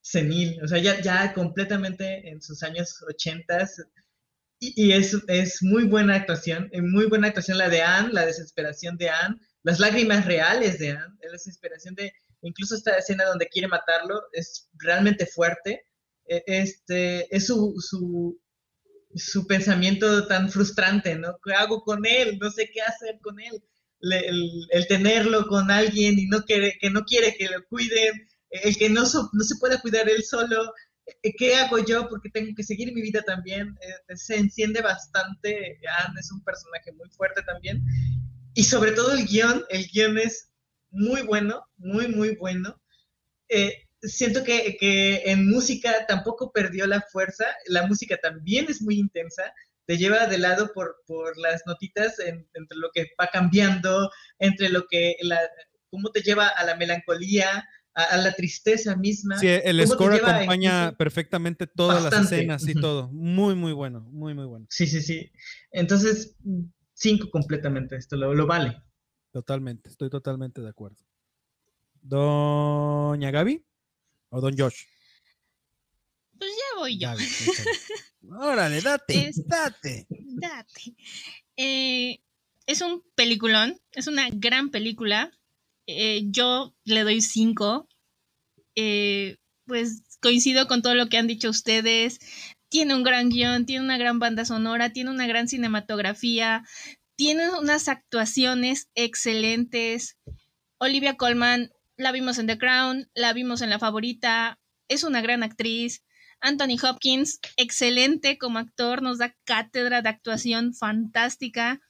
senil, 0.00 0.58
o 0.64 0.66
sea, 0.66 0.78
ya, 0.78 0.98
ya 1.02 1.34
completamente 1.34 2.26
en 2.26 2.40
sus 2.40 2.62
años 2.62 3.04
ochentas, 3.06 3.82
y, 4.58 4.92
es, 4.92 5.16
es, 5.28 5.62
muy 5.62 5.84
buena 5.84 6.14
actuación, 6.14 6.70
muy 6.82 7.06
buena 7.06 7.28
actuación 7.28 7.58
la 7.58 7.68
de 7.68 7.82
Anne, 7.82 8.12
la 8.12 8.26
desesperación 8.26 8.96
de 8.96 9.10
Anne, 9.10 9.36
las 9.62 9.80
lágrimas 9.80 10.24
reales 10.24 10.78
de 10.78 10.92
Anne, 10.92 11.14
la 11.22 11.32
desesperación 11.32 11.94
de, 11.94 12.12
incluso 12.42 12.74
esta 12.74 12.96
escena 12.96 13.24
donde 13.24 13.48
quiere 13.48 13.68
matarlo, 13.68 14.22
es 14.32 14.68
realmente 14.78 15.26
fuerte, 15.26 15.86
e, 16.26 16.42
este, 16.46 17.34
es 17.34 17.46
su, 17.46 17.74
su, 17.78 18.40
su 19.14 19.46
pensamiento 19.46 20.26
tan 20.26 20.50
frustrante, 20.50 21.16
¿no? 21.16 21.38
¿Qué 21.44 21.52
hago 21.54 21.82
con 21.82 22.06
él? 22.06 22.38
No 22.40 22.50
sé 22.50 22.70
qué 22.72 22.80
hacer 22.80 23.18
con 23.20 23.40
él 23.40 23.62
el, 24.00 24.86
tenerlo 24.88 25.46
con 25.46 25.70
alguien 25.70 26.18
y 26.18 26.26
no 26.26 26.42
quiere, 26.44 26.76
que 26.80 26.90
no 26.90 27.04
quiere 27.04 27.34
que 27.36 27.48
lo 27.48 27.64
cuiden, 27.68 28.28
el 28.50 28.76
que 28.76 28.88
no, 28.88 29.02
no 29.02 29.44
se 29.44 29.56
puede 29.56 29.80
cuidar 29.80 30.08
él 30.08 30.22
solo, 30.24 30.62
eh, 30.64 30.70
¿qué 31.38 31.54
hago 31.56 31.78
yo? 31.78 32.08
Porque 32.08 32.30
tengo 32.30 32.54
que 32.56 32.62
seguir 32.62 32.92
mi 32.92 33.02
vida 33.02 33.22
también. 33.22 33.76
Eh, 33.80 34.16
se 34.16 34.36
enciende 34.36 34.80
bastante. 34.80 35.78
Anne 36.04 36.20
es 36.20 36.30
un 36.32 36.42
personaje 36.42 36.92
muy 36.92 37.08
fuerte 37.10 37.42
también. 37.42 37.82
Y 38.54 38.64
sobre 38.64 38.92
todo 38.92 39.12
el 39.12 39.26
guion, 39.26 39.64
el 39.68 39.86
guion 39.88 40.18
es 40.18 40.50
muy 40.90 41.22
bueno, 41.22 41.64
muy, 41.76 42.08
muy 42.08 42.36
bueno. 42.36 42.80
Eh, 43.48 43.84
siento 44.00 44.42
que, 44.44 44.76
que, 44.78 45.22
en 45.26 45.48
música 45.48 46.06
tampoco 46.06 46.52
perdió 46.52 46.86
la 46.86 47.02
fuerza. 47.12 47.46
La 47.66 47.86
música 47.86 48.16
también 48.16 48.66
es 48.68 48.82
muy 48.82 48.98
intensa 48.98 49.52
te 49.86 49.96
lleva 49.96 50.26
de 50.26 50.38
lado 50.38 50.72
por, 50.72 50.96
por 51.06 51.38
las 51.38 51.62
notitas 51.64 52.18
entre 52.18 52.76
lo 52.76 52.90
que 52.92 53.06
va 53.20 53.28
cambiando, 53.28 54.10
entre 54.38 54.68
lo 54.68 54.86
que, 54.88 55.16
la, 55.20 55.40
cómo 55.90 56.10
te 56.10 56.22
lleva 56.22 56.48
a 56.48 56.64
la 56.64 56.76
melancolía, 56.76 57.66
a, 57.96 58.02
a 58.04 58.16
la 58.18 58.32
tristeza 58.34 58.94
misma. 58.94 59.38
Sí, 59.38 59.48
el 59.48 59.78
cómo 59.78 59.88
te 59.88 59.94
score 59.94 60.14
acompaña 60.24 60.92
perfectamente 60.96 61.66
todas 61.66 62.04
las 62.04 62.12
escenas 62.24 62.68
y 62.68 62.74
todo. 62.74 63.08
Muy, 63.08 63.54
muy 63.56 63.72
bueno, 63.72 64.02
muy, 64.02 64.34
muy 64.34 64.44
bueno. 64.44 64.66
Sí, 64.68 64.86
sí, 64.86 65.00
sí. 65.02 65.32
Entonces, 65.72 66.36
cinco 66.94 67.30
completamente, 67.30 67.96
esto 67.96 68.16
lo, 68.16 68.32
lo 68.34 68.46
vale. 68.46 68.80
Totalmente, 69.32 69.88
estoy 69.90 70.10
totalmente 70.10 70.60
de 70.60 70.68
acuerdo. 70.68 70.98
¿Doña 72.02 73.30
Gaby? 73.30 73.64
¿O 74.28 74.40
don 74.40 74.56
Josh? 74.56 74.84
Pues 76.38 76.50
ya 76.50 76.78
voy 76.78 76.98
yo. 76.98 77.08
Gaby. 77.08 77.24
Órale, 78.38 78.80
date, 78.82 79.28
Es- 79.28 79.46
date. 79.46 80.06
Date. 80.10 80.94
Eh, 81.56 82.20
es 82.66 82.80
un 82.82 83.02
peliculón, 83.14 83.80
es 83.92 84.06
una 84.06 84.28
gran 84.30 84.70
película. 84.70 85.32
Eh, 85.86 86.24
yo 86.30 86.74
le 86.84 87.04
doy 87.04 87.20
cinco. 87.20 87.88
Eh, 88.74 89.36
pues 89.66 90.02
coincido 90.20 90.66
con 90.66 90.82
todo 90.82 90.94
lo 90.94 91.08
que 91.08 91.18
han 91.18 91.26
dicho 91.26 91.50
ustedes. 91.50 92.18
Tiene 92.68 92.94
un 92.94 93.02
gran 93.02 93.28
guion, 93.28 93.66
tiene 93.66 93.84
una 93.84 93.98
gran 93.98 94.18
banda 94.18 94.44
sonora, 94.44 94.92
tiene 94.92 95.10
una 95.10 95.26
gran 95.26 95.48
cinematografía, 95.48 96.64
tiene 97.16 97.50
unas 97.50 97.88
actuaciones 97.88 98.88
excelentes. 98.94 100.16
Olivia 100.78 101.16
Colman, 101.16 101.70
la 101.96 102.12
vimos 102.12 102.38
en 102.38 102.46
The 102.46 102.58
Crown, 102.58 103.08
la 103.14 103.32
vimos 103.32 103.62
en 103.62 103.70
La 103.70 103.78
Favorita, 103.78 104.58
es 104.88 105.04
una 105.04 105.20
gran 105.20 105.42
actriz. 105.42 106.02
Anthony 106.40 106.76
Hopkins, 106.82 107.40
excelente 107.56 108.36
como 108.36 108.58
actor, 108.58 109.02
nos 109.02 109.18
da 109.18 109.34
cátedra 109.44 110.02
de 110.02 110.10
actuación 110.10 110.74
fantástica. 110.74 111.80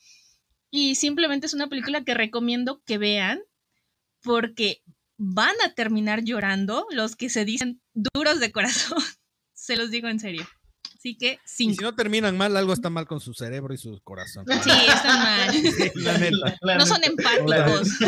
Y 0.70 0.94
simplemente 0.94 1.46
es 1.46 1.54
una 1.54 1.68
película 1.68 2.04
que 2.04 2.14
recomiendo 2.14 2.80
que 2.84 2.98
vean 2.98 3.40
porque 4.26 4.82
van 5.16 5.54
a 5.64 5.72
terminar 5.72 6.22
llorando 6.24 6.86
los 6.90 7.16
que 7.16 7.30
se 7.30 7.46
dicen 7.46 7.80
duros 7.94 8.40
de 8.40 8.52
corazón. 8.52 8.98
se 9.54 9.76
los 9.76 9.90
digo 9.90 10.08
en 10.08 10.20
serio. 10.20 10.46
Así 10.98 11.16
que 11.16 11.34
Y 11.34 11.38
cinco. 11.44 11.74
si 11.78 11.82
no 11.84 11.94
terminan 11.94 12.36
mal, 12.36 12.56
algo 12.56 12.72
está 12.72 12.90
mal 12.90 13.06
con 13.06 13.20
su 13.20 13.32
cerebro 13.32 13.72
y 13.72 13.78
su 13.78 14.00
corazón. 14.02 14.44
Sí, 14.62 14.70
están 14.70 15.18
mal. 15.20 15.52
Sí, 15.54 15.90
la 15.94 16.18
neta. 16.18 16.56
La 16.62 16.76
No 16.78 16.84
son 16.86 17.02
empáticos. 17.04 17.88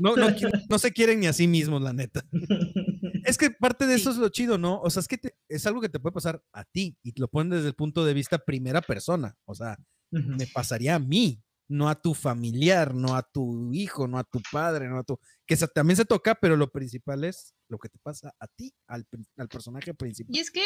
No, 0.00 0.16
no, 0.16 0.28
qui- 0.30 0.50
no 0.68 0.78
se 0.78 0.92
quieren 0.92 1.20
ni 1.20 1.26
a 1.26 1.32
sí 1.32 1.46
mismos, 1.46 1.80
la 1.82 1.92
neta. 1.92 2.24
Es 3.24 3.38
que 3.38 3.50
parte 3.50 3.86
de 3.86 3.94
eso 3.94 4.10
es 4.10 4.16
lo 4.18 4.28
chido, 4.28 4.58
¿no? 4.58 4.80
O 4.82 4.90
sea, 4.90 5.00
es 5.00 5.08
que 5.08 5.16
te- 5.16 5.34
es 5.48 5.64
algo 5.66 5.80
que 5.80 5.88
te 5.88 5.98
puede 5.98 6.12
pasar 6.12 6.42
a 6.52 6.64
ti 6.64 6.94
y 7.02 7.12
te 7.12 7.20
lo 7.22 7.28
ponen 7.28 7.50
desde 7.50 7.68
el 7.68 7.74
punto 7.74 8.04
de 8.04 8.12
vista 8.12 8.36
primera 8.38 8.82
persona. 8.82 9.34
O 9.46 9.54
sea, 9.54 9.78
me 10.10 10.46
pasaría 10.48 10.96
a 10.96 10.98
mí, 10.98 11.40
no 11.68 11.88
a 11.88 11.94
tu 12.00 12.12
familiar, 12.14 12.94
no 12.94 13.14
a 13.16 13.22
tu 13.22 13.72
hijo, 13.72 14.06
no 14.06 14.18
a 14.18 14.24
tu 14.24 14.40
padre, 14.52 14.88
no 14.88 14.98
a 14.98 15.02
tu... 15.02 15.18
Que 15.46 15.56
se- 15.56 15.66
también 15.68 15.96
se 15.96 16.04
toca, 16.04 16.34
pero 16.34 16.56
lo 16.56 16.70
principal 16.70 17.24
es 17.24 17.54
lo 17.68 17.78
que 17.78 17.88
te 17.88 17.98
pasa 17.98 18.34
a 18.38 18.46
ti, 18.48 18.74
al, 18.86 19.06
personaje 19.48 19.94
principal. 19.94 20.36
Y 20.36 20.40
es 20.40 20.50
que 20.50 20.62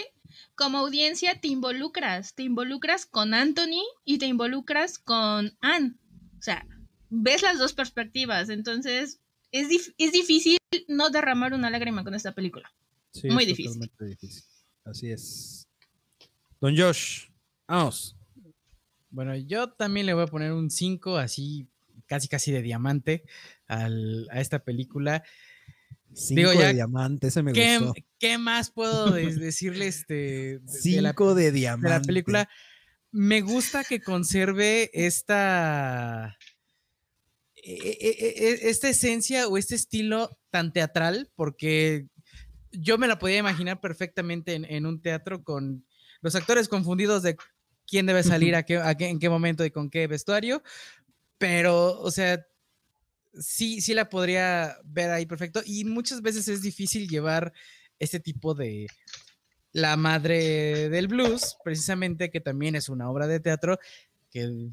como 0.56 0.78
audiencia 0.78 1.40
te 1.40 1.48
involucras, 1.48 2.34
te 2.34 2.42
involucras 2.42 3.06
con 3.06 3.32
Anthony 3.32 3.82
y 4.04 4.18
te 4.18 4.26
involucras 4.26 4.98
con 4.98 5.56
Anne. 5.60 5.94
O 6.38 6.42
sea, 6.42 6.66
ves 7.10 7.42
las 7.42 7.58
dos 7.58 7.72
perspectivas, 7.72 8.48
entonces 8.48 9.20
es, 9.52 9.68
dif- 9.68 9.94
es 9.98 10.12
difícil 10.12 10.58
no 10.88 11.10
derramar 11.10 11.54
una 11.54 11.70
lágrima 11.70 12.02
con 12.04 12.14
esta 12.14 12.32
película. 12.32 12.70
Sí, 13.12 13.30
muy 13.30 13.44
es 13.44 13.48
difícil. 13.48 13.90
difícil. 14.00 14.42
Así 14.84 15.10
es. 15.10 15.68
Don 16.60 16.76
Josh, 16.76 17.28
vamos. 17.68 18.16
Bueno, 19.10 19.34
yo 19.36 19.70
también 19.72 20.06
le 20.06 20.14
voy 20.14 20.24
a 20.24 20.28
poner 20.28 20.52
un 20.52 20.70
5 20.70 21.16
así, 21.16 21.66
casi 22.06 22.28
casi 22.28 22.52
de 22.52 22.62
diamante 22.62 23.24
al- 23.66 24.28
a 24.30 24.40
esta 24.40 24.58
película. 24.64 25.22
Cinco 26.12 26.52
ya, 26.54 26.68
de 26.68 26.74
diamante, 26.74 27.28
ese 27.28 27.42
me 27.42 27.52
¿Qué, 27.52 27.78
gustó. 27.78 27.94
qué 28.18 28.38
más 28.38 28.70
puedo 28.70 29.10
de- 29.12 29.34
decirle 29.34 29.86
este, 29.86 30.14
de- 30.14 30.60
de 30.60 31.02
la- 31.02 31.12
de 31.12 31.34
de 31.34 31.52
diamante. 31.52 31.88
la 31.88 32.00
película. 32.00 32.48
Me 33.10 33.40
gusta 33.40 33.84
que 33.84 34.00
conserve 34.00 34.90
esta, 34.92 36.36
e- 37.54 37.96
e- 38.00 38.34
e- 38.64 38.68
esta 38.70 38.88
esencia 38.88 39.48
o 39.48 39.56
este 39.58 39.74
estilo 39.74 40.38
tan 40.50 40.72
teatral, 40.72 41.30
porque 41.34 42.06
yo 42.72 42.98
me 42.98 43.08
la 43.08 43.18
podía 43.18 43.38
imaginar 43.38 43.80
perfectamente 43.80 44.54
en, 44.54 44.64
en 44.64 44.86
un 44.86 45.00
teatro 45.00 45.42
con 45.42 45.86
los 46.20 46.34
actores 46.34 46.68
confundidos 46.68 47.22
de 47.22 47.36
quién 47.88 48.06
debe 48.06 48.22
salir, 48.22 48.54
a 48.54 48.62
qué, 48.64 48.76
a 48.76 48.94
qué- 48.94 49.08
en 49.08 49.18
qué 49.18 49.28
momento 49.30 49.64
y 49.64 49.70
con 49.70 49.88
qué 49.90 50.06
vestuario, 50.06 50.62
pero, 51.38 51.98
o 52.00 52.10
sea, 52.10 52.44
sí, 53.32 53.80
sí 53.80 53.94
la 53.94 54.08
podría 54.08 54.76
ver 54.84 55.10
ahí 55.10 55.24
perfecto 55.26 55.62
y 55.64 55.84
muchas 55.84 56.20
veces 56.22 56.46
es 56.48 56.60
difícil 56.62 57.08
llevar 57.08 57.52
este 57.98 58.20
tipo 58.20 58.54
de 58.54 58.86
la 59.72 59.96
madre 59.96 60.88
del 60.90 61.08
blues, 61.08 61.56
precisamente 61.64 62.30
que 62.30 62.40
también 62.40 62.74
es 62.74 62.88
una 62.88 63.10
obra 63.10 63.26
de 63.26 63.40
teatro 63.40 63.78
que 64.30 64.68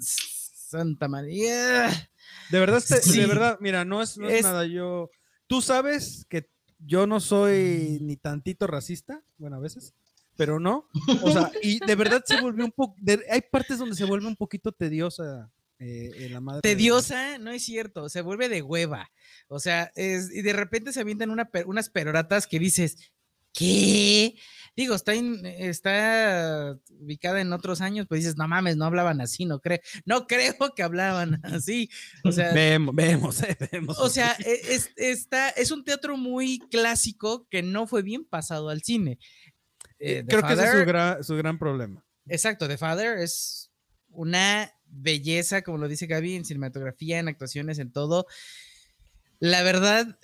Santa 0.00 1.08
María. 1.08 1.88
De 2.50 2.58
verdad, 2.60 2.78
este- 2.78 3.02
Sí. 3.02 3.20
de 3.20 3.26
verdad, 3.26 3.58
mira, 3.60 3.84
no 3.84 4.02
es, 4.02 4.18
no 4.18 4.28
es 4.28 4.36
Es- 4.40 4.42
nada. 4.42 4.66
Yo, 4.66 5.10
tú 5.46 5.62
sabes 5.62 6.26
que 6.28 6.48
yo 6.78 7.06
no 7.06 7.20
soy 7.20 7.98
ni 8.00 8.16
tantito 8.16 8.66
racista, 8.66 9.22
bueno, 9.38 9.56
a 9.56 9.60
veces, 9.60 9.94
pero 10.38 10.58
no. 10.58 10.88
O 11.22 11.30
sea, 11.30 11.50
y 11.62 11.84
de 11.84 11.94
verdad 11.96 12.22
se 12.24 12.40
volvió 12.40 12.64
un 12.64 12.72
poco. 12.72 12.96
Hay 13.30 13.42
partes 13.42 13.76
donde 13.78 13.96
se 13.96 14.04
vuelve 14.04 14.26
un 14.28 14.36
poquito 14.36 14.72
tediosa 14.72 15.50
eh, 15.80 16.10
en 16.16 16.32
la 16.32 16.40
madre. 16.40 16.60
de- 16.62 16.74
Tediosa, 16.74 17.36
no 17.38 17.50
es 17.50 17.62
cierto, 17.64 18.08
se 18.08 18.22
vuelve 18.22 18.48
de 18.48 18.62
hueva. 18.62 19.10
O 19.48 19.58
sea, 19.60 19.90
es, 19.96 20.30
y 20.32 20.40
de 20.42 20.52
repente 20.54 20.92
se 20.92 21.00
avientan 21.00 21.30
una 21.30 21.50
unas 21.66 21.90
peroratas 21.90 22.46
que 22.46 22.58
dices, 22.58 22.96
¿qué? 23.52 24.36
Digo, 24.76 24.94
está, 24.94 25.14
en- 25.14 25.44
está 25.44 26.78
ubicada 27.00 27.40
en 27.40 27.52
otros 27.52 27.80
años, 27.80 28.06
pues 28.08 28.20
dices, 28.20 28.36
no 28.36 28.46
mames, 28.46 28.76
no 28.76 28.84
hablaban 28.84 29.20
así, 29.20 29.44
no 29.44 29.58
creo, 29.60 29.78
no 30.04 30.26
creo 30.28 30.54
que 30.76 30.82
hablaban 30.84 31.40
así. 31.44 31.90
O 32.24 32.30
sea, 32.30 32.52
Vemos, 32.52 32.94
vemos, 32.94 33.42
eh, 33.42 33.56
vemos. 33.72 33.98
o 33.98 34.08
sea, 34.08 34.36
e- 34.38 34.74
es, 34.74 34.90
está, 34.96 35.48
es 35.50 35.70
un 35.72 35.82
teatro 35.84 36.16
muy 36.16 36.60
clásico 36.70 37.46
que 37.50 37.62
no 37.62 37.86
fue 37.88 38.02
bien 38.02 38.24
pasado 38.24 38.68
al 38.68 38.82
cine. 38.82 39.18
Eh, 39.98 40.22
The 40.22 40.26
creo 40.26 40.42
que 40.42 40.52
ese 40.54 40.62
es 40.64 40.68
su 40.70 40.76
Father- 40.76 40.86
gran, 40.86 41.24
su 41.24 41.36
gran 41.36 41.58
problema. 41.58 42.04
Exacto, 42.26 42.68
The 42.68 42.78
Father 42.78 43.18
es 43.18 43.70
una 44.10 44.72
belleza, 44.86 45.62
como 45.62 45.78
lo 45.78 45.88
dice 45.88 46.06
Gaby, 46.06 46.36
en 46.36 46.44
cinematografía, 46.44 47.18
en 47.18 47.28
actuaciones, 47.28 47.78
en 47.78 47.92
todo. 47.92 48.26
La 49.40 49.62
verdad, 49.62 50.18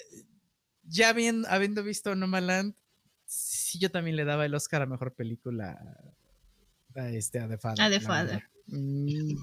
ya 0.84 1.12
bien, 1.12 1.44
habiendo 1.48 1.82
visto 1.82 2.14
Nomadland, 2.14 2.74
sí 3.26 3.78
yo 3.78 3.90
también 3.90 4.16
le 4.16 4.24
daba 4.24 4.44
el 4.46 4.54
Oscar 4.54 4.82
a 4.82 4.86
Mejor 4.86 5.14
Película 5.14 5.78
a, 6.94 7.08
este, 7.10 7.38
a 7.40 7.48
The 7.48 7.58
Father. 7.58 7.80
A 7.82 7.90
The 7.90 8.00
Father. 8.00 8.42
Mm, 8.66 9.34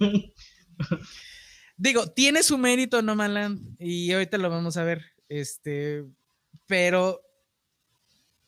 Digo, 1.77 2.07
tiene 2.11 2.43
su 2.43 2.57
mérito 2.57 3.01
Nomadland 3.01 3.75
y 3.79 4.11
ahorita 4.11 4.37
lo 4.37 4.49
vamos 4.49 4.77
a 4.77 4.83
ver, 4.83 5.03
este, 5.29 6.05
pero 6.67 7.21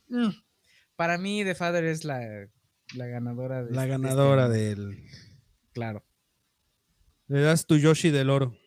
mm, 0.10 0.30
para 0.96 1.18
mí 1.18 1.44
The 1.44 1.56
Father 1.56 1.84
es 1.86 2.04
la, 2.04 2.20
la 2.96 3.08
ganadora. 3.08 3.64
De, 3.64 3.72
La 3.72 3.84
este 3.84 3.90
ganadora 3.92 4.46
año. 4.46 4.54
del. 4.54 5.04
Claro. 5.74 6.06
Le 7.28 7.42
das 7.42 7.66
tu 7.66 7.78
Yoshi 7.78 8.12
del 8.12 8.30
oro. 8.30 8.58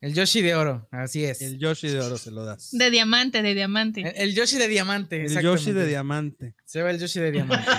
El 0.00 0.14
Yoshi 0.14 0.40
de 0.40 0.54
oro, 0.54 0.88
así 0.90 1.24
es. 1.24 1.42
El 1.42 1.58
Yoshi 1.58 1.88
de 1.88 2.00
oro 2.00 2.16
se 2.16 2.30
lo 2.30 2.44
das. 2.44 2.70
De 2.72 2.90
diamante, 2.90 3.42
de 3.42 3.54
diamante. 3.54 4.00
el 4.16 4.34
Yoshi 4.34 4.56
de 4.56 4.66
diamante. 4.68 5.24
El 5.26 5.42
Yoshi 5.42 5.72
de 5.72 5.86
diamante. 5.86 6.54
Se 6.64 6.82
va 6.82 6.90
el 6.90 6.98
Yoshi 6.98 7.20
de 7.20 7.30
diamante. 7.30 7.70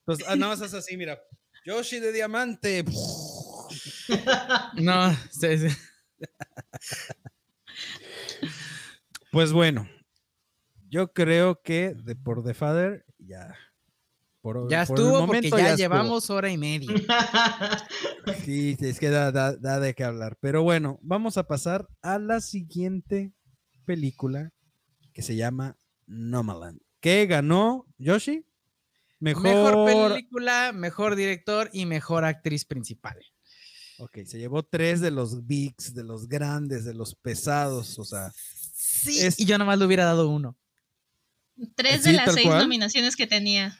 Entonces, 0.00 0.24
ah, 0.28 0.36
nada 0.36 0.52
más 0.52 0.62
haz 0.62 0.74
así, 0.74 0.96
mira. 0.96 1.20
Yoshi 1.66 1.98
de 1.98 2.12
diamante. 2.12 2.84
no, 4.74 5.16
sí, 5.30 5.58
sí. 5.58 5.68
Pues 9.32 9.50
bueno, 9.52 9.88
yo 10.94 11.12
creo 11.12 11.60
que 11.60 11.92
de 11.94 12.14
por 12.14 12.44
The 12.44 12.54
Father 12.54 13.04
ya. 13.18 13.52
Por, 14.40 14.70
ya 14.70 14.84
por 14.86 14.98
el 14.98 15.04
estuvo 15.06 15.18
porque 15.26 15.26
momento 15.26 15.58
ya, 15.58 15.64
estuvo. 15.70 15.76
llevamos 15.78 16.30
hora 16.30 16.50
y 16.50 16.56
media. 16.58 16.88
Sí, 18.44 18.76
sí, 18.78 18.86
es 18.88 18.98
que 18.98 19.10
da, 19.10 19.30
da- 19.32 19.56
da 19.56 19.80
de 19.80 19.94
qué 19.94 20.04
hablar. 20.04 20.36
Pero 20.40 20.62
bueno, 20.62 20.98
vamos 21.02 21.36
a 21.36 21.46
pasar 21.46 21.88
a 22.00 22.18
la 22.18 22.40
siguiente 22.40 23.32
película 23.84 24.52
que 25.12 25.20
se 25.22 25.36
llama 25.36 25.76
Nomaland. 26.06 26.80
¿Qué 27.00 27.26
ganó 27.26 27.86
Yoshi? 27.98 28.44
Mejor. 29.20 29.42
Mejor 29.42 29.84
película, 29.86 30.72
mejor 30.72 31.16
director 31.16 31.68
y 31.72 31.84
mejor 31.86 32.24
actriz 32.24 32.64
principal. 32.64 33.18
Ok, 33.98 34.18
se 34.24 34.38
llevó 34.38 34.62
tres 34.62 35.00
de 35.00 35.10
los 35.10 35.46
bigs, 35.46 35.94
de 35.94 36.04
los 36.04 36.26
grandes, 36.28 36.84
de 36.84 36.94
los 36.94 37.14
pesados. 37.14 37.98
O 37.98 38.04
sea, 38.04 38.30
Sí, 38.34 39.20
Es- 39.20 39.38
y 39.38 39.44
yo 39.44 39.58
nomás 39.58 39.78
le 39.78 39.84
hubiera 39.86 40.04
dado 40.04 40.28
uno. 40.28 40.56
Tres 41.74 42.02
Sí, 42.02 42.10
de 42.10 42.16
las 42.16 42.34
seis 42.34 42.46
cual. 42.46 42.58
nominaciones 42.62 43.16
que 43.16 43.26
tenía. 43.26 43.78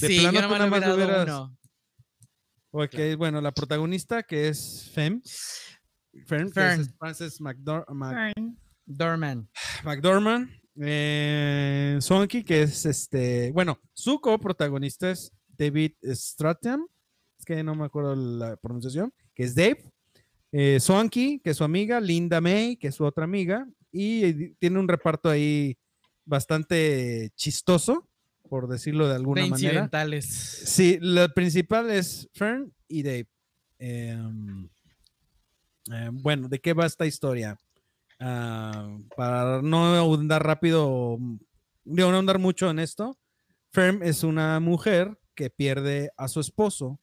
De 0.00 0.08
sí, 0.08 0.18
plano 0.20 0.32
yo 0.32 0.46
tú 0.46 0.48
nomás 0.58 0.80
nada 0.80 0.96
más 0.96 1.28
uno. 1.28 1.58
ok, 2.70 2.94
bueno, 3.18 3.40
la 3.40 3.52
protagonista 3.52 4.22
que 4.22 4.48
es 4.48 4.90
Fem. 4.94 5.20
Fern, 6.26 6.48
que 6.48 6.52
Fern. 6.54 6.80
es 6.80 6.94
Frances 6.98 7.40
McDor- 7.40 7.86
Mac- 7.92 8.34
Fern. 8.34 8.58
Dorman. 8.86 9.48
McDormand, 9.84 10.50
eh, 10.82 11.98
Swanky, 12.00 12.42
que 12.42 12.62
es 12.62 12.84
este, 12.86 13.52
bueno, 13.52 13.78
su 13.94 14.20
coprotagonista 14.20 15.10
es 15.10 15.30
David 15.56 15.92
Stratton, 16.02 16.86
es 17.38 17.44
que 17.44 17.62
no 17.62 17.74
me 17.74 17.84
acuerdo 17.84 18.16
la 18.16 18.56
pronunciación, 18.56 19.12
que 19.34 19.44
es 19.44 19.54
Dave, 19.54 19.84
eh, 20.52 20.80
Swanky, 20.80 21.38
que 21.40 21.50
es 21.50 21.56
su 21.56 21.64
amiga, 21.64 22.00
Linda 22.00 22.40
May, 22.40 22.76
que 22.76 22.88
es 22.88 22.94
su 22.96 23.04
otra 23.04 23.22
amiga, 23.24 23.66
y 23.92 24.50
tiene 24.54 24.78
un 24.80 24.88
reparto 24.88 25.28
ahí 25.30 25.78
bastante 26.24 27.30
chistoso, 27.34 28.08
por 28.48 28.68
decirlo 28.68 29.08
de 29.08 29.14
alguna 29.14 29.42
De 29.42 29.48
manera. 29.50 29.68
incidentales. 29.72 30.26
Sí, 30.26 30.98
lo 31.00 31.28
principal 31.32 31.90
es 31.90 32.28
Fern 32.34 32.72
y 32.88 33.02
Dave. 33.02 33.28
Em, 33.78 34.68
eh, 35.92 36.08
bueno, 36.12 36.48
¿de 36.48 36.60
qué 36.60 36.72
va 36.72 36.86
esta 36.86 37.06
historia? 37.06 37.58
Ah, 38.18 38.98
para 39.16 39.62
no 39.62 39.94
ahondar 39.96 40.44
rápido, 40.44 41.16
digo, 41.84 42.10
no 42.10 42.16
ahondar 42.16 42.38
mucho 42.38 42.68
en 42.70 42.78
esto, 42.78 43.18
Fern 43.72 44.02
es 44.02 44.22
una 44.24 44.60
mujer 44.60 45.18
que 45.34 45.48
pierde 45.48 46.10
a 46.16 46.28
su 46.28 46.40
esposo, 46.40 47.00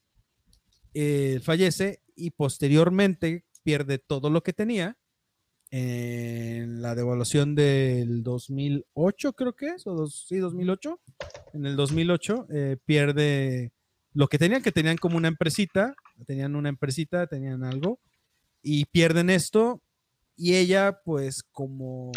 eh, 0.93 1.39
fallece 1.43 2.03
y 2.15 2.31
posteriormente 2.31 3.45
pierde 3.63 3.97
todo 3.99 4.29
lo 4.29 4.43
que 4.43 4.53
tenía 4.53 4.97
en 5.69 6.81
la 6.81 6.95
devaluación 6.95 7.55
del 7.55 8.23
2008, 8.23 9.33
creo 9.33 9.53
que 9.53 9.67
es, 9.69 9.85
o 9.87 9.93
dos, 9.93 10.25
sí, 10.27 10.37
2008. 10.37 10.99
En 11.53 11.65
el 11.65 11.75
2008 11.75 12.47
eh, 12.49 12.77
pierde 12.85 13.73
lo 14.13 14.27
que 14.27 14.37
tenían, 14.37 14.63
que 14.63 14.71
tenían 14.71 14.97
como 14.97 15.17
una 15.17 15.27
empresita, 15.27 15.93
tenían 16.25 16.55
una 16.55 16.69
empresita, 16.69 17.27
tenían 17.27 17.63
algo, 17.63 17.99
y 18.61 18.85
pierden 18.85 19.29
esto, 19.29 19.81
y 20.35 20.55
ella, 20.55 20.99
pues, 21.03 21.43
como 21.51 22.11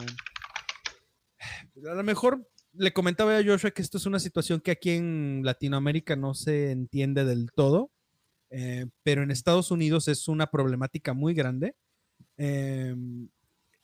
a 1.88 1.94
lo 1.94 2.02
mejor 2.02 2.46
le 2.72 2.92
comentaba 2.92 3.36
a 3.36 3.44
Joshua 3.44 3.70
que 3.70 3.82
esto 3.82 3.98
es 3.98 4.06
una 4.06 4.20
situación 4.20 4.60
que 4.60 4.70
aquí 4.70 4.90
en 4.90 5.40
Latinoamérica 5.44 6.16
no 6.16 6.34
se 6.34 6.70
entiende 6.70 7.24
del 7.24 7.50
todo, 7.52 7.90
eh, 8.50 8.86
pero 9.02 9.22
en 9.22 9.30
Estados 9.30 9.70
Unidos 9.70 10.08
es 10.08 10.28
una 10.28 10.46
problemática 10.48 11.14
muy 11.14 11.34
grande. 11.34 11.74
Eh, 12.36 12.94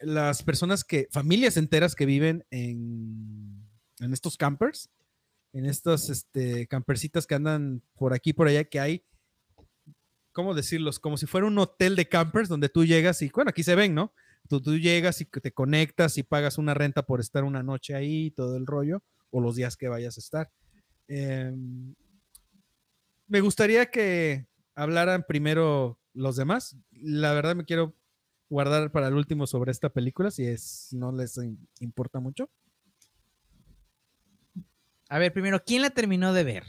las 0.01 0.43
personas 0.43 0.85
que, 0.85 1.09
familias 1.11 1.57
enteras 1.57 1.95
que 1.95 2.07
viven 2.07 2.45
en, 2.51 3.67
en 4.01 4.13
estos 4.13 4.37
campers, 4.37 4.91
en 5.53 5.67
estas 5.67 6.11
este, 6.11 6.67
campercitas 6.67 7.27
que 7.27 7.35
andan 7.35 7.83
por 7.95 8.13
aquí 8.13 8.33
por 8.33 8.49
allá, 8.49 8.65
que 8.65 8.81
hay, 8.81 9.05
¿cómo 10.33 10.55
decirlos? 10.55 10.99
Como 11.01 11.17
si 11.17 11.27
fuera 11.27 11.47
un 11.47 11.59
hotel 11.59 11.97
de 11.97 12.09
campers 12.09 12.49
donde 12.49 12.69
tú 12.69 12.85
llegas 12.85 13.23
y, 13.23 13.31
bueno, 13.31 13.51
aquí 13.51 13.63
se 13.63 13.75
ven, 13.75 13.95
¿no? 13.95 14.13
Tú, 14.49 14.61
tú 14.61 14.77
llegas 14.77 15.21
y 15.21 15.25
te 15.25 15.53
conectas 15.53 16.19
y 16.19 16.23
pagas 16.23 16.59
una 16.59 16.75
renta 16.75 17.05
por 17.05 17.21
estar 17.21 17.43
una 17.43 17.63
noche 17.63 17.95
ahí, 17.95 18.31
todo 18.31 18.57
el 18.57 18.67
rollo, 18.67 19.03
o 19.31 19.41
los 19.41 19.57
días 19.57 19.77
que 19.77 19.89
vayas 19.89 20.19
a 20.19 20.21
estar. 20.21 20.51
Eh, 21.09 21.53
me 23.29 23.41
gustaría 23.41 23.87
que 23.87 24.47
hablaran 24.75 25.25
primero 25.27 25.99
los 26.13 26.37
demás. 26.37 26.77
La 26.93 27.33
verdad 27.33 27.57
me 27.57 27.65
quiero 27.65 27.95
guardar 28.49 28.91
para 28.93 29.09
el 29.09 29.15
último 29.15 29.47
sobre 29.47 29.73
esta 29.73 29.89
película, 29.89 30.31
si 30.31 30.45
es, 30.45 30.89
no 30.93 31.13
les 31.13 31.39
importa 31.81 32.21
mucho. 32.21 32.51
A 35.09 35.19
ver, 35.19 35.33
primero, 35.33 35.63
¿quién 35.65 35.83
la 35.83 35.91
terminó 35.91 36.33
de 36.33 36.45
ver? 36.45 36.65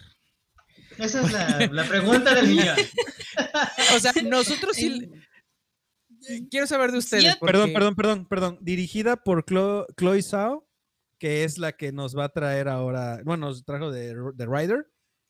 Esa 0.98 1.22
es 1.22 1.32
la, 1.32 1.68
la 1.72 1.88
pregunta 1.88 2.34
del 2.34 2.48
millón. 2.48 2.76
o 3.96 4.00
sea, 4.00 4.14
nosotros 4.24 4.76
sí. 4.76 5.12
Quiero 6.50 6.68
saber 6.68 6.92
de 6.92 6.98
ustedes. 6.98 7.36
Porque... 7.38 7.54
Perdón, 7.54 7.74
perdón, 7.74 7.96
perdón, 7.96 8.28
perdón. 8.28 8.58
Dirigida 8.62 9.16
por 9.18 9.46
Chloe, 9.46 9.86
Chloe 9.96 10.22
Zhao, 10.22 10.68
que 11.20 11.44
es 11.44 11.58
la 11.58 11.74
que 11.74 11.92
nos 11.92 12.18
va 12.18 12.26
a 12.26 12.30
traer 12.30 12.68
ahora, 12.68 13.22
bueno, 13.24 13.48
nos 13.48 13.64
trajo 13.66 13.92
de, 13.92 14.16
The 14.36 14.46
Rider 14.46 14.88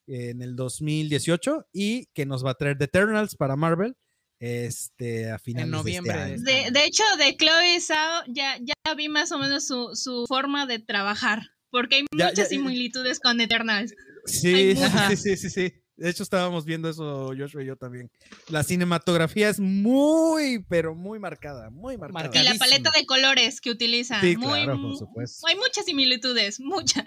en 0.07 0.41
el 0.41 0.56
2018 0.56 1.68
y 1.74 2.06
que 2.07 2.26
nos 2.26 2.45
va 2.45 2.52
a 2.52 2.56
traer 2.56 2.78
The 2.78 2.86
Eternals 2.86 3.36
para 3.36 3.56
Marvel 3.56 3.95
este 4.39 5.31
a 5.31 5.39
finales 5.39 5.65
en 5.65 5.72
noviembre. 5.72 6.14
De, 6.14 6.35
este 6.35 6.51
de, 6.51 6.72
de, 6.72 6.85
hecho, 6.85 7.03
de 7.18 7.35
Chloe 7.35 7.80
Zhao 7.81 8.23
ya, 8.27 8.57
ya 8.59 8.93
vi 8.95 9.09
más 9.09 9.31
o 9.31 9.39
menos 9.39 9.65
su, 9.65 9.95
su 9.95 10.26
forma 10.27 10.65
de 10.65 10.80
trabajar, 10.80 11.51
porque 11.69 11.95
hay 11.97 12.05
Ya, 12.15 12.27
muchas 12.27 12.38
ya, 12.38 12.45
similitudes 12.45 13.19
con 13.19 13.41
Eternals. 13.41 13.93
Sí, 14.26 14.76
sí, 14.76 15.15
sí, 15.18 15.38
sí, 15.38 15.49
sí. 15.49 15.73
De 15.97 16.11
hecho, 16.11 16.22
estábamos 16.22 16.64
viendo 16.64 16.89
eso, 16.89 17.34
Joshua 17.35 17.64
y 17.64 17.65
yo 17.65 17.76
también. 17.76 18.11
La 18.49 18.64
cinematografía 18.64 19.49
es 19.49 19.59
muy, 19.59 20.64
pero 20.69 20.93
muy 20.93 21.18
marcada, 21.18 21.72
muy 21.72 21.97
marcada. 21.97 22.30
Y 22.39 22.43
la 22.43 22.53
paleta 22.53 22.91
de 22.95 23.07
colores 23.07 23.61
que 23.61 23.72
utilizan. 23.72 24.22
Sí, 24.22 24.38
muy, 24.38 24.64
claro, 24.64 24.80
por 24.80 24.95
supuesto. 24.95 25.47
Hay 25.47 25.55
muchas 25.55 25.85
similitudes, 25.85 26.59
muchas. 26.59 27.03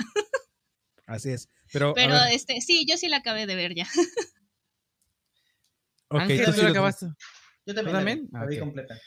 Así 1.06 1.30
es. 1.30 1.48
Pero, 1.72 1.94
Pero 1.94 2.16
este, 2.32 2.60
sí, 2.60 2.84
yo 2.88 2.96
sí 2.96 3.08
la 3.08 3.18
acabé 3.18 3.46
de 3.46 3.54
ver 3.54 3.74
ya. 3.76 3.86
ok, 6.10 6.20
Ángel, 6.20 6.38
tú 6.44 6.50
¿tú 6.50 6.52
sí 6.58 6.62
lo- 6.62 6.68
acabaste? 6.68 7.06
Yo 7.66 7.74
también. 7.74 7.84
¿Tú 7.84 7.92
la 7.92 7.98
también? 7.98 8.20
vi, 8.24 8.28
la 8.32 8.46
vi 8.46 8.58
completa. 8.58 9.00